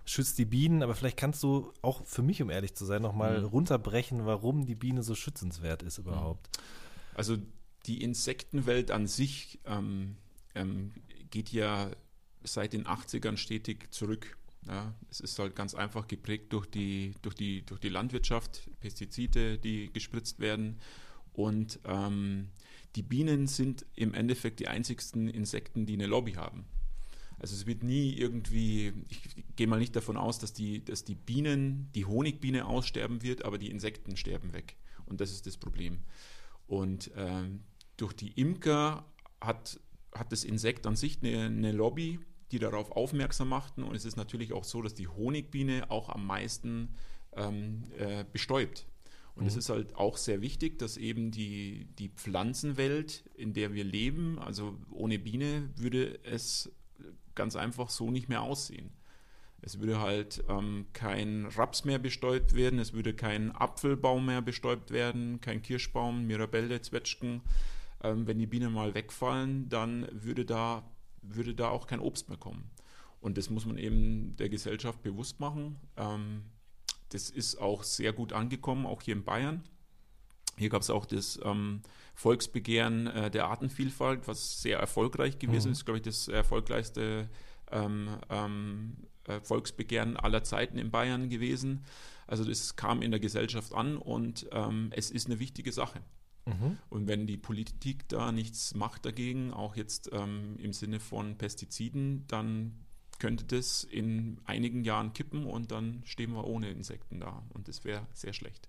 schützt 0.05 0.39
die 0.39 0.45
Bienen, 0.45 0.83
aber 0.83 0.95
vielleicht 0.95 1.17
kannst 1.17 1.43
du 1.43 1.73
auch 1.83 2.05
für 2.07 2.23
mich, 2.23 2.43
um 2.43 2.51
ehrlich 2.51 2.75
zu 2.75 2.85
sein, 2.85 3.03
nochmal 3.03 3.41
Mhm. 3.41 3.47
runterbrechen, 3.47 4.27
warum 4.27 4.67
die 4.67 4.75
Biene 4.75 5.03
so 5.03 5.15
schützenswert 5.15 5.83
ist 5.83 5.99
überhaupt. 5.99 6.49
Also 7.15 7.37
die 7.87 8.03
Insektenwelt 8.03 8.91
an 8.91 9.07
sich 9.07 9.61
ähm, 9.67 10.17
ähm, 10.55 10.93
geht 11.31 11.51
ja 11.53 11.91
seit 12.43 12.73
den 12.73 12.87
80ern 12.87 13.37
stetig 13.37 13.93
zurück. 13.93 14.37
Ja, 14.67 14.95
es 15.11 15.21
ist 15.21 15.39
halt 15.39 15.55
ganz 15.57 15.75
einfach 15.75 16.09
geprägt 16.09 16.53
durch 16.53 16.67
die, 16.67 17.15
durch 17.23 17.35
die, 17.35 17.63
durch 17.67 17.81
die 17.81 17.91
Landwirtschaft, 17.91 18.71
Pestizide, 18.81 19.59
die 19.59 19.93
gespritzt 19.93 20.41
werden. 20.41 20.79
Und 21.35 21.81
ähm, 21.85 22.49
die 22.97 23.03
Bienen 23.03 23.47
sind 23.47 23.85
im 23.95 24.15
Endeffekt 24.15 24.61
die 24.61 24.69
einzigsten 24.69 25.29
Insekten, 25.29 25.85
die 25.85 25.95
eine 25.95 26.07
Lobby 26.07 26.33
haben. 26.33 26.65
Also 27.45 27.57
es 27.57 27.67
wird 27.67 27.83
nie 27.83 28.15
irgendwie, 28.15 28.95
ich 29.11 29.45
gehe 29.55 29.67
mal 29.67 29.79
nicht 29.79 29.95
davon 29.95 30.17
aus, 30.17 30.39
dass 30.39 30.55
die, 30.55 30.83
dass 30.83 31.05
die 31.05 31.15
Bienen, 31.15 31.91
die 31.95 32.07
Honigbiene 32.07 32.65
aussterben 32.65 33.23
wird, 33.23 33.45
aber 33.45 33.59
die 33.59 33.69
Insekten 33.69 34.17
sterben 34.17 34.55
weg. 34.55 34.79
Und 35.05 35.21
das 35.21 35.31
ist 35.31 35.47
das 35.47 35.59
Problem. 35.59 35.99
Und 36.67 37.11
ähm, 37.17 37.61
durch 37.99 38.15
die 38.15 38.31
Imker 38.31 39.05
hat, 39.43 39.79
hat 40.15 40.33
das 40.33 40.43
Insekt 40.45 40.87
an 40.87 40.97
sich 40.97 41.23
eine, 41.23 41.45
eine 41.45 41.73
Lobby, 41.73 42.19
die 42.51 42.59
darauf 42.59 42.93
aufmerksam 42.93 43.51
machten. 43.51 43.83
Und 43.83 43.95
es 43.95 44.07
ist 44.07 44.17
natürlich 44.17 44.55
auch 44.55 44.65
so, 44.65 44.81
dass 44.81 44.95
die 44.95 45.09
Honigbiene 45.09 45.91
auch 45.91 46.09
am 46.09 46.27
meisten 46.27 46.95
ähm, 47.37 47.83
äh, 47.99 48.25
bestäubt. 48.33 48.87
Und 49.35 49.47
es 49.47 49.57
ist 49.57 49.69
halt 49.69 49.97
auch 49.97 50.17
sehr 50.17 50.41
wichtig, 50.41 50.79
dass 50.79 50.97
eben 50.97 51.31
die, 51.31 51.89
die 51.99 52.09
Pflanzenwelt, 52.09 53.29
in 53.35 53.53
der 53.53 53.75
wir 53.75 53.85
leben, 53.85 54.39
also 54.39 54.79
ohne 54.91 55.19
Biene 55.19 55.69
würde 55.77 56.25
es 56.25 56.73
ganz 57.35 57.57
einfach 57.57 57.91
so 57.91 58.11
nicht 58.11 58.29
mehr 58.29 58.43
aussehen. 58.43 58.91
Es 59.63 59.81
würde 59.81 60.01
halt 60.01 60.45
ähm, 60.49 60.87
kein 60.93 61.47
Raps 61.47 61.85
mehr 61.85 61.99
bestäubt 61.99 62.55
werden, 62.55 62.79
es 62.79 62.93
würde 62.93 63.15
kein 63.15 63.51
Apfelbaum 63.53 64.27
mehr 64.27 64.43
bestäubt 64.43 64.91
werden, 64.91 65.41
kein 65.41 65.63
Kirschbaum, 65.63 66.27
Mirabelle, 66.27 66.83
Zwetschgen. 66.83 67.41
Ähm, 68.03 68.27
wenn 68.27 68.39
die 68.39 68.47
Bienen 68.47 68.75
mal 68.75 68.95
wegfallen, 68.95 69.71
dann 69.71 70.07
würde 70.13 70.45
da, 70.45 70.83
würde 71.23 71.55
da 71.55 71.71
auch 71.71 71.87
kein 71.87 72.01
Obst 72.01 72.29
mehr 72.29 72.37
kommen. 72.37 72.71
Und 73.23 73.39
das 73.39 73.49
muss 73.49 73.65
man 73.65 73.79
eben 73.79 74.37
der 74.37 74.51
Gesellschaft 74.51 75.03
bewusst 75.03 75.41
machen. 75.41 75.77
Ähm, 75.97 76.43
das 77.09 77.31
ist 77.31 77.57
auch 77.57 77.83
sehr 77.85 78.13
gut 78.13 78.35
angekommen, 78.35 78.85
auch 78.85 79.01
hier 79.01 79.15
in 79.15 79.25
Bayern. 79.25 79.65
Hier 80.59 80.69
gab 80.69 80.83
es 80.83 80.91
auch 80.91 81.07
das 81.07 81.41
ähm, 81.43 81.81
Volksbegehren 82.15 83.07
äh, 83.09 83.31
der 83.31 83.47
Artenvielfalt, 83.47 84.27
was 84.29 84.63
sehr 84.63 84.79
erfolgreich 84.79 85.39
gewesen 85.39 85.69
Mhm. 85.69 85.73
ist, 85.73 85.85
glaube 85.85 85.99
ich, 85.99 86.05
das 86.05 86.29
erfolgreichste 86.29 87.29
ähm, 87.71 88.09
ähm, 88.31 88.97
äh, 89.27 89.41
Volksbegehren 89.41 90.17
aller 90.17 90.45
Zeiten 90.45 90.79
in 90.79 90.91
Bayern 90.91 91.29
gewesen. 91.29 91.85
Also 92.27 92.45
das 92.45 92.77
kam 92.77 93.03
in 93.03 93.11
der 93.11 93.21
Gesellschaft 93.21 93.75
an 93.75 93.97
und 93.97 94.47
ähm, 94.53 94.91
es 94.93 95.11
ist 95.11 95.27
eine 95.27 95.39
wichtige 95.41 95.73
Sache. 95.73 96.01
Mhm. 96.47 96.79
Und 96.91 97.09
wenn 97.09 97.27
die 97.27 97.37
Politik 97.37 98.09
da 98.09 98.33
nichts 98.33 98.75
macht 98.75 99.05
dagegen, 99.05 99.53
auch 99.53 99.77
jetzt 99.77 100.11
ähm, 100.13 100.57
im 100.59 100.73
Sinne 100.73 101.01
von 101.01 101.37
Pestiziden, 101.37 102.25
dann 102.29 102.85
könnte 103.19 103.45
das 103.45 103.85
in 103.85 104.41
einigen 104.45 104.85
Jahren 104.85 105.13
kippen 105.13 105.47
und 105.47 105.71
dann 105.71 106.03
stehen 106.05 106.33
wir 106.33 106.45
ohne 106.45 106.71
Insekten 106.71 107.21
da. 107.21 107.43
Und 107.55 107.69
das 107.69 107.85
wäre 107.85 108.07
sehr 108.13 108.33
schlecht. 108.33 108.69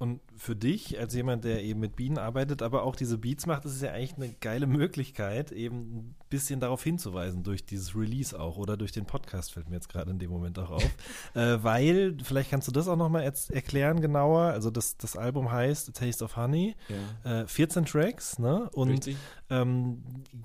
Und 0.00 0.22
für 0.34 0.56
dich, 0.56 0.98
als 0.98 1.14
jemand, 1.14 1.44
der 1.44 1.62
eben 1.62 1.78
mit 1.78 1.94
Bienen 1.94 2.16
arbeitet, 2.16 2.62
aber 2.62 2.84
auch 2.84 2.96
diese 2.96 3.18
Beats 3.18 3.44
macht, 3.44 3.66
ist 3.66 3.74
es 3.74 3.82
ja 3.82 3.92
eigentlich 3.92 4.16
eine 4.16 4.32
geile 4.40 4.66
Möglichkeit, 4.66 5.52
eben 5.52 5.76
ein 5.76 6.14
bisschen 6.30 6.58
darauf 6.58 6.82
hinzuweisen, 6.82 7.42
durch 7.42 7.66
dieses 7.66 7.94
Release 7.94 8.40
auch 8.40 8.56
oder 8.56 8.78
durch 8.78 8.92
den 8.92 9.04
Podcast, 9.04 9.52
fällt 9.52 9.68
mir 9.68 9.74
jetzt 9.74 9.90
gerade 9.90 10.10
in 10.10 10.18
dem 10.18 10.30
Moment 10.30 10.58
auch 10.58 10.70
auf. 10.70 10.82
äh, 11.34 11.62
weil, 11.62 12.16
vielleicht 12.22 12.50
kannst 12.50 12.66
du 12.66 12.72
das 12.72 12.88
auch 12.88 12.96
nochmal 12.96 13.30
erklären 13.50 14.00
genauer. 14.00 14.40
Also 14.44 14.70
das, 14.70 14.96
das 14.96 15.18
Album 15.18 15.52
heißt 15.52 15.90
A 15.90 15.92
Taste 15.92 16.24
of 16.24 16.34
Honey, 16.34 16.76
Ja. 17.24 17.42
äh, 17.42 17.46
14 17.46 17.84
Tracks, 17.84 18.38
ne? 18.38 18.70
Und 18.72 19.06
ähm, 19.50 20.02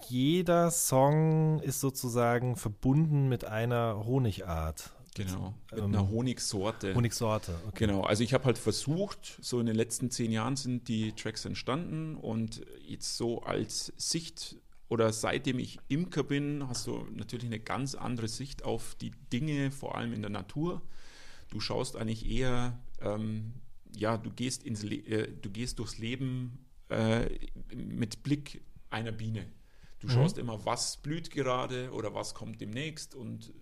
jeder 0.10 0.70
Song 0.70 1.62
ist 1.62 1.80
sozusagen 1.80 2.58
verbunden 2.58 3.30
mit 3.30 3.46
einer 3.46 4.04
Honigart. 4.06 4.92
Genau. 5.16 5.56
Mit 5.72 5.80
Ähm, 5.80 5.86
einer 5.86 6.10
Honigsorte. 6.10 6.94
Honigsorte, 6.94 7.56
okay. 7.68 7.88
Genau, 7.88 8.02
also 8.02 8.24
ich 8.24 8.34
habe 8.34 8.44
halt 8.46 8.58
versucht, 8.58 9.38
so 9.42 9.60
in 9.60 9.66
den 9.66 9.76
letzten 9.76 10.12
zehn 10.12 10.32
Jahren 10.32 10.56
sind 10.56 10.88
die 10.88 11.14
Tracks 11.14 11.46
entstanden 11.46 12.16
und 12.16 12.62
jetzt 12.86 13.18
so 13.18 13.42
als 13.42 13.94
Sicht 13.98 14.58
oder 14.88 15.12
seitdem 15.14 15.58
ich 15.58 15.80
Imker 15.88 16.24
bin, 16.24 16.68
hast 16.68 16.86
du 16.88 17.08
natürlich 17.12 17.46
eine 17.48 17.60
ganz 17.60 17.96
andere 17.96 18.28
Sicht 18.28 18.64
auf 18.64 18.96
die 18.96 19.12
Dinge, 19.34 19.72
vor 19.72 19.96
allem 19.96 20.14
in 20.14 20.22
der 20.22 20.30
Natur. 20.30 20.82
Du 21.50 21.60
schaust 21.60 21.96
eigentlich 21.96 22.30
eher, 22.30 22.78
ähm, 23.02 23.54
ja, 23.96 24.18
du 24.18 24.30
gehst, 24.32 24.64
ins 24.64 24.84
Le 24.84 24.96
äh, 24.98 25.32
du 25.42 25.50
gehst 25.50 25.80
durchs 25.80 25.98
Leben 25.98 26.66
äh, 26.90 27.30
mit 27.74 28.22
Blick 28.22 28.64
einer 28.90 29.12
Biene. 29.12 29.46
Du 30.00 30.08
Mhm. 30.08 30.12
schaust 30.12 30.38
immer, 30.38 30.66
was 30.66 30.98
blüht 30.98 31.32
gerade 31.32 31.92
oder 31.92 32.14
was 32.14 32.34
kommt 32.36 32.60
demnächst 32.62 33.16
und, 33.16 33.54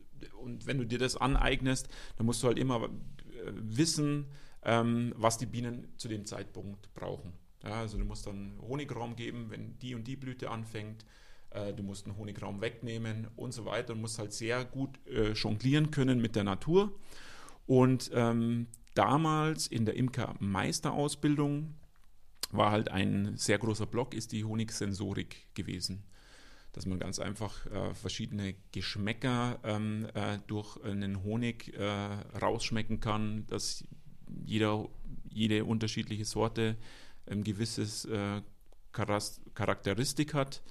und 0.41 0.65
wenn 0.65 0.77
du 0.77 0.85
dir 0.85 0.99
das 0.99 1.17
aneignest, 1.17 1.89
dann 2.17 2.25
musst 2.25 2.43
du 2.43 2.47
halt 2.47 2.59
immer 2.59 2.83
äh, 2.83 2.89
wissen, 3.53 4.25
ähm, 4.63 5.13
was 5.17 5.37
die 5.37 5.45
Bienen 5.45 5.87
zu 5.97 6.07
dem 6.07 6.25
Zeitpunkt 6.25 6.93
brauchen. 6.93 7.33
Ja, 7.63 7.79
also 7.81 7.97
du 7.97 8.05
musst 8.05 8.27
dann 8.27 8.57
Honigraum 8.61 9.15
geben, 9.15 9.47
wenn 9.49 9.77
die 9.79 9.95
und 9.95 10.05
die 10.05 10.15
Blüte 10.15 10.49
anfängt. 10.49 11.05
Äh, 11.51 11.73
du 11.73 11.83
musst 11.83 12.05
einen 12.05 12.17
Honigraum 12.17 12.61
wegnehmen 12.61 13.27
und 13.35 13.53
so 13.53 13.65
weiter. 13.65 13.93
Du 13.93 13.99
musst 13.99 14.19
halt 14.19 14.33
sehr 14.33 14.65
gut 14.65 14.99
äh, 15.07 15.31
jonglieren 15.31 15.91
können 15.91 16.21
mit 16.21 16.35
der 16.35 16.43
Natur. 16.43 16.91
Und 17.65 18.11
ähm, 18.13 18.67
damals 18.95 19.67
in 19.67 19.85
der 19.85 19.95
Imkermeisterausbildung 19.95 21.73
war 22.51 22.71
halt 22.71 22.89
ein 22.89 23.37
sehr 23.37 23.57
großer 23.57 23.85
Block, 23.85 24.13
ist 24.13 24.31
die 24.31 24.43
Honigsensorik 24.43 25.47
gewesen. 25.55 26.03
Dass 26.73 26.85
man 26.85 26.99
ganz 26.99 27.19
einfach 27.19 27.65
äh, 27.67 27.93
verschiedene 27.93 28.55
Geschmäcker 28.71 29.59
ähm, 29.63 30.07
äh, 30.13 30.39
durch 30.47 30.83
einen 30.83 31.23
Honig 31.23 31.73
äh, 31.77 31.83
rausschmecken 32.41 32.99
kann, 32.99 33.45
dass 33.47 33.83
jeder, 34.43 34.89
jede 35.29 35.65
unterschiedliche 35.65 36.25
Sorte 36.25 36.75
ein 37.27 37.43
gewisses 37.43 38.05
äh, 38.05 38.41
Charakteristik 38.91 40.33
hat. 40.33 40.61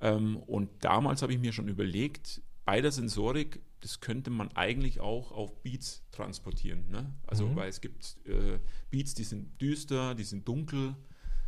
Ähm, 0.00 0.36
und 0.36 0.70
damals 0.84 1.22
habe 1.22 1.32
ich 1.32 1.38
mir 1.38 1.52
schon 1.52 1.68
überlegt, 1.68 2.42
bei 2.64 2.80
der 2.80 2.92
Sensorik, 2.92 3.60
das 3.80 4.00
könnte 4.00 4.30
man 4.30 4.48
eigentlich 4.56 5.00
auch 5.00 5.32
auf 5.32 5.62
Beats 5.62 6.02
transportieren. 6.12 6.88
Ne? 6.90 7.12
Also, 7.26 7.46
Mhm. 7.48 7.56
weil 7.56 7.68
es 7.68 7.80
gibt 7.80 8.16
äh, 8.26 8.58
Beats, 8.90 9.14
die 9.14 9.24
sind 9.24 9.60
düster, 9.60 10.14
die 10.14 10.24
sind 10.24 10.46
dunkel, 10.46 10.94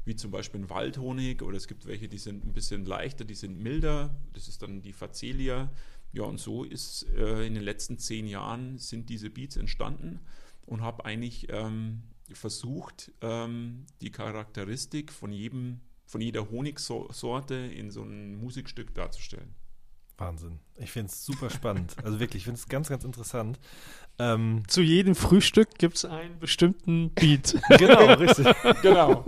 wie 0.05 0.17
zum 0.17 0.31
Beispiel 0.31 0.61
ein 0.61 0.71
Waldhonig, 0.71 1.43
oder 1.43 1.57
es 1.57 1.69
gibt 1.69 1.87
welche, 1.87 2.09
die 2.09 2.19
sind 2.19 2.45
ein 2.45 2.53
bisschen 2.53 2.85
leichter, 2.85 3.25
die 3.25 3.35
sind 3.35 3.59
milder. 3.59 4.17
Das 4.33 4.49
ist 4.49 4.63
dann 4.63 4.83
die 4.83 4.93
Facelia. 4.93 5.71
Ja, 6.13 6.25
und 6.25 6.39
so 6.39 6.65
ist 6.65 7.07
äh, 7.17 7.47
in 7.47 7.55
den 7.55 7.63
letzten 7.63 7.99
zehn 7.99 8.27
Jahren 8.27 8.79
sind 8.79 9.09
diese 9.09 9.31
Beats 9.31 9.57
entstanden 9.57 10.21
und 10.67 10.83
habe 10.83 11.05
eigentlich 11.05 11.47
ähm, 11.51 12.03
versucht, 12.33 13.13
ähm, 13.21 13.87
die 14.01 14.11
Charakteristik 14.11 15.13
von 15.13 15.33
jedem, 15.33 15.81
von 16.05 16.21
jeder 16.21 16.51
Honigsorte 16.51 17.55
in 17.55 17.91
so 17.91 18.03
ein 18.03 18.37
Musikstück 18.37 18.95
darzustellen. 18.95 19.55
Wahnsinn. 20.23 20.59
Ich 20.79 20.91
finde 20.93 21.09
es 21.09 21.25
super 21.25 21.51
spannend. 21.51 21.95
Also 22.05 22.19
wirklich, 22.21 22.43
ich 22.43 22.45
finde 22.45 22.59
es 22.59 22.69
ganz, 22.69 22.89
ganz 22.89 23.05
interessant. 23.05 23.59
Ähm, 24.19 24.63
Zu 24.69 24.83
jedem 24.83 25.15
Frühstück 25.15 25.79
gibt 25.79 25.97
es 25.97 26.05
einen 26.05 26.39
bestimmten 26.39 27.11
Beat. 27.11 27.57
genau, 27.79 28.13
richtig. 28.15 28.47
Genau. 28.83 29.25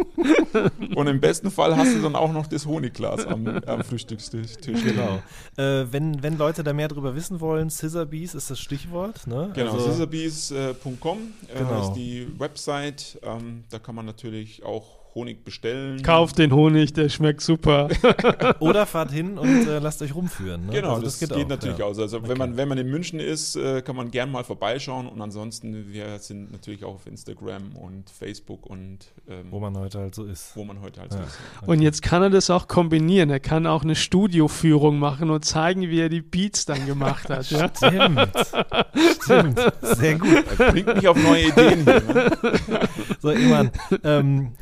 Und 0.94 1.06
im 1.06 1.20
besten 1.20 1.50
Fall 1.50 1.76
hast 1.76 1.94
du 1.94 2.02
dann 2.02 2.14
auch 2.16 2.32
noch 2.32 2.46
das 2.46 2.66
Honigglas 2.66 3.26
am, 3.26 3.46
am 3.46 3.82
Frühstückstisch. 3.82 4.56
Genau. 4.62 5.22
Äh, 5.56 5.86
wenn, 5.92 6.22
wenn 6.22 6.36
Leute 6.38 6.62
da 6.62 6.72
mehr 6.72 6.88
drüber 6.88 7.14
wissen 7.14 7.40
wollen, 7.40 7.70
Scissorbees 7.70 8.34
ist 8.34 8.50
das 8.50 8.60
Stichwort. 8.60 9.26
Ne? 9.26 9.50
Genau, 9.54 9.72
Also, 9.72 9.90
scissorbees.com 9.90 11.18
äh, 11.48 11.58
Genau. 11.58 11.82
ist 11.82 11.92
die 11.94 12.28
Website. 12.38 13.18
Ähm, 13.22 13.64
da 13.70 13.78
kann 13.78 13.94
man 13.94 14.06
natürlich 14.06 14.64
auch 14.64 15.03
Honig 15.14 15.44
bestellen. 15.44 16.02
Kauft 16.02 16.38
den 16.38 16.52
Honig, 16.52 16.92
der 16.92 17.08
schmeckt 17.08 17.40
super. 17.40 17.88
oder 18.60 18.84
fahrt 18.86 19.12
hin 19.12 19.38
und 19.38 19.66
äh, 19.68 19.78
lasst 19.78 20.02
euch 20.02 20.14
rumführen. 20.14 20.66
Ne? 20.66 20.72
Genau, 20.72 20.94
Also 20.94 21.02
das, 21.04 21.18
geht, 21.20 21.32
auch, 21.32 21.46
natürlich 21.48 21.78
ja. 21.78 21.84
aus. 21.84 21.98
Also 21.98 22.18
Okay. 22.18 22.28
wenn, 22.30 22.38
man, 22.38 22.56
wenn 22.56 22.68
man 22.68 22.78
in 22.78 22.88
München 22.90 23.20
ist, 23.20 23.56
äh, 23.56 23.82
kann 23.82 23.96
man 23.96 24.10
gern 24.10 24.30
mal 24.32 24.44
vorbeischauen 24.44 25.06
und 25.06 25.20
ansonsten, 25.20 25.92
wir 25.92 26.18
sind 26.18 26.50
natürlich 26.52 26.84
auch 26.84 26.94
auf 26.94 27.06
Instagram 27.06 27.76
und 27.76 28.10
Facebook 28.10 28.66
und 28.66 28.98
ähm, 29.28 29.46
Wo 29.50 29.60
man 29.60 29.76
heute 29.78 29.98
halt 29.98 30.14
so 30.14 30.24
ist. 30.24 30.52
wo 30.56 30.64
man 30.64 30.80
heute 30.80 31.00
halt 31.00 31.12
Ja. 31.12 31.18
so 31.18 31.24
ist. 31.24 31.38
Und 31.68 31.80
jetzt 31.82 32.02
kann 32.02 32.22
er 32.22 32.30
das 32.30 32.50
auch 32.50 32.66
kombinieren. 32.68 33.30
Er 33.30 33.40
kann 33.40 33.66
auch 33.66 33.82
eine 33.84 33.94
Studioführung 33.94 34.98
machen 34.98 35.30
und 35.30 35.44
zeigen, 35.44 35.82
wie 35.82 36.00
er 36.00 36.08
die 36.08 36.22
Beats 36.22 36.64
dann 36.66 36.86
gemacht 36.86 37.28
hat. 37.30 37.50
Ja? 37.50 37.68
Stimmt. 37.76 38.28
Stimmt. 39.22 39.60
Sehr 39.82 40.18
gut. 40.18 40.44
Bringt 40.56 40.94
mich 40.94 41.08
auf 41.08 41.22
neue 41.22 41.48
Ideen 41.48 41.84
hier. 41.84 42.00
Ne? 42.02 42.30
So, 43.20 43.30
Iman, 43.30 43.70
ähm, 44.02 44.52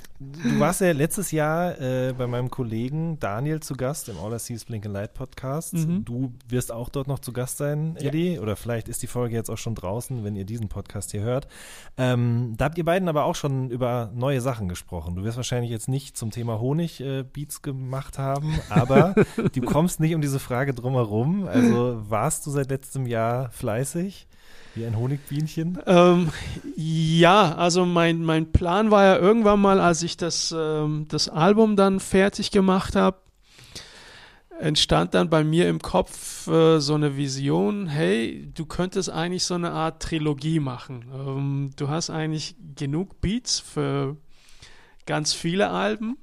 du 0.42 0.60
warst 0.60 0.80
ja 0.80 0.92
letztes 0.92 1.30
Jahr 1.32 1.80
äh, 1.80 2.12
bei 2.16 2.26
meinem 2.26 2.50
Kollegen 2.50 3.18
Daniel 3.18 3.60
zu 3.60 3.74
Gast 3.74 4.08
im 4.08 4.16
All 4.18 4.32
I 4.34 4.38
See 4.38 4.54
is 4.54 4.64
Blink 4.64 4.84
and 4.86 4.94
Light 4.94 5.14
Podcast. 5.14 5.74
Mhm. 5.74 6.04
Du 6.04 6.32
wirst 6.48 6.72
auch 6.72 6.88
dort 6.88 7.08
noch 7.08 7.18
zu 7.18 7.32
Gast 7.32 7.58
sein, 7.58 7.96
Ja. 8.00 8.08
Eddie. 8.08 8.38
Oder 8.38 8.56
vielleicht 8.56 8.88
ist 8.88 9.02
die 9.02 9.06
Folge 9.06 9.34
jetzt 9.34 9.50
auch 9.50 9.58
schon 9.58 9.74
draußen, 9.74 10.24
wenn 10.24 10.36
ihr 10.36 10.44
diesen 10.44 10.68
Podcast 10.68 11.10
hier 11.12 11.22
hört. 11.22 11.48
Ähm, 11.96 12.54
da 12.56 12.66
habt 12.66 12.78
ihr 12.78 12.84
beiden 12.84 13.08
aber 13.08 13.24
auch 13.24 13.34
schon 13.34 13.70
über 13.70 14.10
neue 14.14 14.40
Sachen 14.40 14.68
gesprochen. 14.68 15.14
Du 15.16 15.24
wirst 15.24 15.36
wahrscheinlich 15.36 15.70
jetzt 15.70 15.88
nicht 15.88 16.16
zum 16.16 16.30
Thema 16.30 16.60
Honig 16.60 17.00
äh, 17.00 17.22
Beats 17.24 17.62
gemacht 17.62 18.18
haben, 18.18 18.58
aber 18.70 19.14
du 19.52 19.60
kommst 19.62 20.00
nicht 20.00 20.14
um 20.14 20.20
diese 20.20 20.38
Frage 20.38 20.74
drumherum. 20.74 21.46
Also 21.46 22.02
warst 22.08 22.46
du 22.46 22.50
seit 22.50 22.70
letztem 22.70 23.06
Jahr 23.06 23.50
fleißig? 23.50 24.26
Wie 24.74 24.86
ein 24.86 24.96
Honigbienchen? 24.96 25.78
Ähm, 25.86 26.30
ja, 26.76 27.54
also 27.54 27.84
mein, 27.84 28.22
mein 28.24 28.52
Plan 28.52 28.90
war 28.90 29.04
ja 29.04 29.16
irgendwann 29.18 29.60
mal, 29.60 29.80
als 29.80 30.02
ich 30.02 30.16
das, 30.16 30.54
ähm, 30.56 31.06
das 31.08 31.28
Album 31.28 31.76
dann 31.76 32.00
fertig 32.00 32.50
gemacht 32.50 32.96
habe, 32.96 33.18
entstand 34.58 35.14
dann 35.14 35.28
bei 35.28 35.44
mir 35.44 35.68
im 35.68 35.80
Kopf 35.80 36.46
äh, 36.46 36.78
so 36.80 36.94
eine 36.94 37.16
Vision, 37.16 37.86
hey, 37.86 38.48
du 38.54 38.64
könntest 38.64 39.10
eigentlich 39.10 39.44
so 39.44 39.54
eine 39.54 39.72
Art 39.72 40.02
Trilogie 40.02 40.60
machen. 40.60 41.04
Ähm, 41.12 41.70
du 41.76 41.88
hast 41.88 42.10
eigentlich 42.10 42.54
genug 42.76 43.20
Beats 43.20 43.60
für 43.60 44.16
ganz 45.04 45.34
viele 45.34 45.68
Alben. 45.68 46.16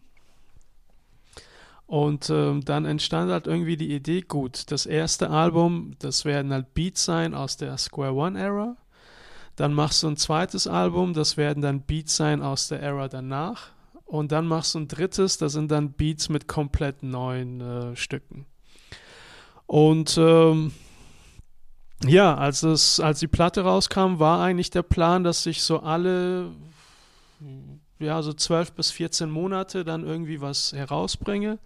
Und 1.90 2.30
ähm, 2.30 2.64
dann 2.64 2.86
entstand 2.86 3.32
halt 3.32 3.48
irgendwie 3.48 3.76
die 3.76 3.96
Idee, 3.96 4.22
gut, 4.22 4.70
das 4.70 4.86
erste 4.86 5.32
Album, 5.32 5.96
das 5.98 6.24
werden 6.24 6.54
halt 6.54 6.76
Beats 6.76 7.04
sein 7.04 7.34
aus 7.34 7.58
der 7.58 7.80
Square 7.80 8.14
One 8.14 8.40
Era. 8.40 8.78
Dann 9.56 9.74
machst 9.74 10.04
du 10.04 10.08
ein 10.08 10.16
zweites 10.16 10.68
Album, 10.68 11.16
das 11.16 11.36
werden 11.36 11.64
dann 11.64 11.82
Beats 11.82 12.16
sein 12.16 12.44
aus 12.44 12.68
der 12.68 12.84
Era 12.84 13.08
danach. 13.08 13.72
Und 14.06 14.32
dann 14.32 14.46
machst 14.46 14.76
du 14.76 14.82
ein 14.82 14.88
drittes, 14.88 15.40
das 15.40 15.54
sind 15.54 15.72
dann 15.72 15.94
Beats 15.94 16.30
mit 16.30 16.48
komplett 16.48 17.02
neuen 17.02 17.60
äh, 17.60 17.96
Stücken. 17.96 18.46
Und 19.66 20.16
ähm, 20.20 20.74
ja, 22.06 22.36
als, 22.36 22.62
es, 22.62 23.00
als 23.00 23.18
die 23.18 23.28
Platte 23.28 23.62
rauskam, 23.62 24.20
war 24.20 24.44
eigentlich 24.44 24.70
der 24.70 24.84
Plan, 24.84 25.24
dass 25.24 25.44
ich 25.48 25.64
so 25.64 25.80
alle 25.80 26.52
ja, 28.00 28.22
so 28.22 28.34
12 28.34 28.74
bis 28.74 28.92
14 28.92 29.30
Monate 29.30 29.84
dann 29.84 30.06
irgendwie 30.06 30.42
was 30.42 30.74
herausbringe. 30.74 31.60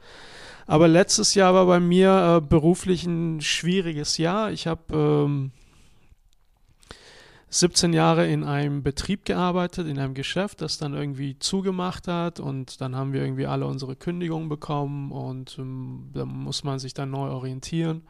Aber 0.66 0.88
letztes 0.88 1.36
Jahr 1.36 1.54
war 1.54 1.66
bei 1.66 1.80
mir 1.80 2.38
äh, 2.38 2.42
beruflich 2.46 3.06
ein 3.06 3.42
schwieriges 3.42 4.18
Jahr. 4.18 4.52
Ich 4.52 4.66
habe 4.66 4.82
ähm, 4.94 5.52
17 7.50 7.94
Jahre 7.94 8.28
in 8.28 8.44
einem 8.44 8.82
Betrieb 8.82 9.26
gearbeitet, 9.26 9.88
in 9.88 10.00
einem 10.00 10.16
Geschäft, 10.16 10.62
das 10.62 10.80
dann 10.80 10.96
irgendwie 10.96 11.38
zugemacht 11.38 12.08
hat 12.08 12.40
und 12.40 12.82
dann 12.82 12.96
haben 12.96 13.14
wir 13.14 13.22
irgendwie 13.22 13.46
alle 13.46 13.68
unsere 13.68 13.96
Kündigungen 13.96 14.50
bekommen 14.50 15.12
und 15.12 15.58
ähm, 15.60 16.10
da 16.14 16.26
muss 16.26 16.64
man 16.64 16.80
sich 16.80 16.96
dann 16.96 17.12
neu 17.12 17.30
orientieren. 17.30 18.02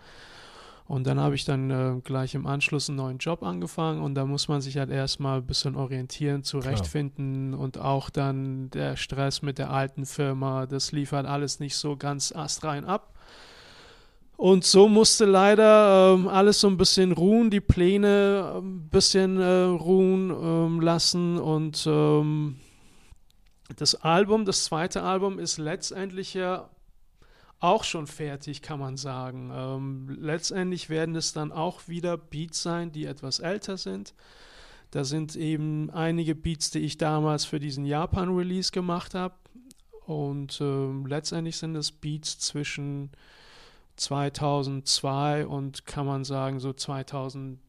Und 0.94 1.08
dann 1.08 1.20
habe 1.20 1.34
ich 1.34 1.44
dann 1.44 1.72
äh, 1.72 2.02
gleich 2.04 2.36
im 2.36 2.46
Anschluss 2.46 2.88
einen 2.88 2.98
neuen 2.98 3.18
Job 3.18 3.42
angefangen 3.42 4.00
und 4.00 4.14
da 4.14 4.28
muss 4.28 4.48
man 4.48 4.62
sich 4.62 4.78
halt 4.78 4.92
erstmal 4.92 5.40
ein 5.40 5.48
bisschen 5.48 5.76
orientieren, 5.76 6.44
zurechtfinden 6.44 7.56
und 7.56 7.80
auch 7.80 8.12
dann 8.12 8.70
der 8.70 8.96
Stress 8.96 9.42
mit 9.42 9.58
der 9.58 9.72
alten 9.72 10.06
Firma, 10.06 10.68
das 10.68 10.92
liefert 10.92 11.26
alles 11.26 11.60
nicht 11.60 11.78
so 11.78 11.98
ganz 11.98 12.32
astrein 12.32 12.86
ab. 12.86 13.16
Und 14.38 14.66
so 14.66 14.88
musste 14.88 15.26
leider 15.26 16.14
ähm, 16.14 16.28
alles 16.28 16.60
so 16.60 16.68
ein 16.68 16.78
bisschen 16.78 17.12
ruhen, 17.12 17.50
die 17.50 17.60
Pläne 17.60 18.52
ein 18.54 18.64
ähm, 18.64 18.90
bisschen 18.90 19.40
äh, 19.40 19.64
ruhen 19.64 20.30
ähm, 20.30 20.80
lassen 20.80 21.40
und 21.40 21.88
ähm, 21.88 22.58
das 23.78 23.96
Album, 23.96 24.46
das 24.46 24.66
zweite 24.66 25.02
Album 25.02 25.40
ist 25.40 25.58
letztendlich 25.58 26.36
ja 26.36 26.70
auch 27.64 27.86
schon 27.86 28.08
fertig, 28.08 28.62
kann 28.62 28.78
man 28.78 28.98
sagen. 28.98 29.50
Ähm, 29.54 30.18
letztendlich 30.20 30.90
werden 30.90 31.16
es 31.16 31.32
dann 31.32 31.54
auch 31.54 31.88
wieder 31.88 32.18
Beats 32.18 32.62
sein, 32.62 32.92
die 32.92 33.06
etwas 33.06 33.40
älter 33.40 33.78
sind. 33.78 34.14
Da 34.92 35.06
sind 35.06 35.38
eben 35.38 35.90
einige 35.90 36.36
Beats, 36.36 36.72
die 36.72 36.80
ich 36.80 36.98
damals 36.98 37.46
für 37.46 37.62
diesen 37.62 37.86
Japan-Release 37.86 38.72
gemacht 38.72 39.16
habe. 39.16 39.36
Und 40.06 40.60
ähm, 40.60 41.06
letztendlich 41.06 41.56
sind 41.56 41.76
es 41.78 41.94
Beats 41.94 42.38
zwischen 42.38 43.12
2002 43.96 45.48
und 45.48 45.86
kann 45.86 46.06
man 46.06 46.26
sagen 46.26 46.60
so 46.60 46.74
2010. 46.74 47.60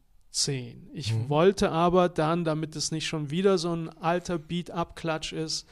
Ich 0.93 1.13
mhm. 1.13 1.29
wollte 1.29 1.71
aber 1.71 2.09
dann, 2.09 2.43
damit 2.43 2.75
es 2.75 2.91
nicht 2.91 3.07
schon 3.07 3.31
wieder 3.31 3.57
so 3.57 3.73
ein 3.73 3.87
alter 3.87 4.37
Beat-Abklatsch 4.39 5.31
ist, 5.31 5.65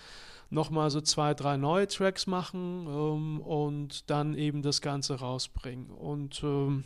nochmal 0.54 0.90
so 0.90 1.02
zwei, 1.02 1.34
drei 1.34 1.58
neue 1.58 1.88
Tracks 1.88 2.28
machen 2.28 2.86
ähm, 2.88 3.42
und 3.42 4.10
dann 4.10 4.36
eben 4.36 4.62
das 4.62 4.82
Ganze 4.82 5.16
rausbringen. 5.16 5.90
Und 5.90 6.42
ähm, 6.44 6.84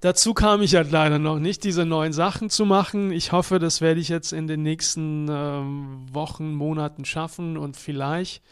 dazu 0.00 0.34
kam 0.34 0.62
ich 0.62 0.74
halt 0.74 0.90
leider 0.90 1.18
noch 1.18 1.38
nicht, 1.38 1.64
diese 1.64 1.86
neuen 1.86 2.12
Sachen 2.12 2.50
zu 2.50 2.66
machen. 2.66 3.12
Ich 3.12 3.32
hoffe, 3.32 3.58
das 3.58 3.80
werde 3.80 4.00
ich 4.00 4.08
jetzt 4.08 4.32
in 4.32 4.46
den 4.46 4.62
nächsten 4.62 5.28
ähm, 5.30 6.06
Wochen, 6.12 6.52
Monaten 6.52 7.04
schaffen 7.04 7.56
und 7.56 7.76
vielleicht, 7.76 8.42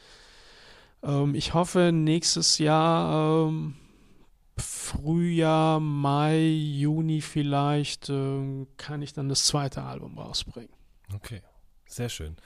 ähm, 1.03 1.35
ich 1.35 1.55
hoffe, 1.55 1.91
nächstes 1.93 2.59
Jahr. 2.59 3.49
Ähm, 3.49 3.75
Frühjahr, 4.61 5.79
Mai, 5.79 6.41
Juni 6.41 7.21
vielleicht 7.21 8.09
äh, 8.09 8.67
kann 8.77 9.03
ich 9.03 9.13
dann 9.13 9.29
das 9.29 9.45
zweite 9.45 9.83
Album 9.83 10.19
rausbringen. 10.19 10.73
Okay, 11.15 11.43
sehr 11.87 12.09
schön. 12.09 12.37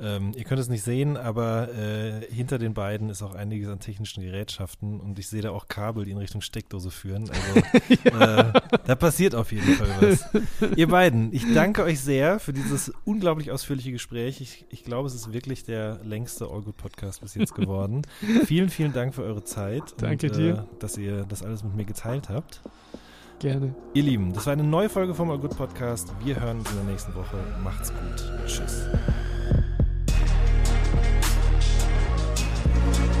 Ähm, 0.00 0.32
ihr 0.36 0.44
könnt 0.44 0.60
es 0.60 0.68
nicht 0.68 0.84
sehen, 0.84 1.16
aber 1.16 1.68
äh, 1.74 2.32
hinter 2.32 2.58
den 2.58 2.72
beiden 2.72 3.10
ist 3.10 3.20
auch 3.22 3.34
einiges 3.34 3.68
an 3.68 3.80
technischen 3.80 4.22
Gerätschaften 4.22 5.00
und 5.00 5.18
ich 5.18 5.26
sehe 5.26 5.42
da 5.42 5.50
auch 5.50 5.66
Kabel, 5.66 6.04
die 6.04 6.12
in 6.12 6.18
Richtung 6.18 6.40
Steckdose 6.40 6.92
führen. 6.92 7.28
Also 7.28 7.94
ja. 8.04 8.50
äh, 8.50 8.52
da 8.86 8.94
passiert 8.94 9.34
auf 9.34 9.50
jeden 9.50 9.74
Fall 9.74 9.88
was. 10.00 10.24
ihr 10.76 10.86
beiden, 10.86 11.32
ich 11.32 11.52
danke 11.52 11.82
euch 11.82 12.00
sehr 12.00 12.38
für 12.38 12.52
dieses 12.52 12.92
unglaublich 13.04 13.50
ausführliche 13.50 13.90
Gespräch. 13.90 14.40
Ich, 14.40 14.66
ich 14.70 14.84
glaube, 14.84 15.08
es 15.08 15.14
ist 15.14 15.32
wirklich 15.32 15.64
der 15.64 15.98
längste 16.04 16.46
All 16.46 16.62
Good 16.62 16.76
Podcast 16.76 17.20
bis 17.20 17.34
jetzt 17.34 17.54
geworden. 17.54 18.02
vielen, 18.44 18.70
vielen 18.70 18.92
Dank 18.92 19.16
für 19.16 19.22
eure 19.22 19.42
Zeit. 19.42 19.94
Danke 19.98 20.28
und, 20.28 20.36
dir. 20.36 20.54
Äh, 20.54 20.78
dass 20.78 20.96
ihr 20.96 21.24
das 21.24 21.42
alles 21.42 21.64
mit 21.64 21.74
mir 21.74 21.84
geteilt 21.84 22.28
habt. 22.28 22.62
Gerne. 23.40 23.74
Ihr 23.94 24.02
Lieben, 24.02 24.32
das 24.32 24.46
war 24.46 24.52
eine 24.52 24.64
neue 24.64 24.88
Folge 24.88 25.14
vom 25.14 25.30
All 25.30 25.38
Good 25.38 25.56
Podcast. 25.56 26.12
Wir 26.24 26.40
hören 26.40 26.58
uns 26.58 26.70
in 26.70 26.76
der 26.76 26.86
nächsten 26.86 27.14
Woche. 27.14 27.36
Macht's 27.62 27.92
gut. 27.92 28.46
Tschüss. 28.46 28.88
Thank 32.90 33.12
you. 33.12 33.17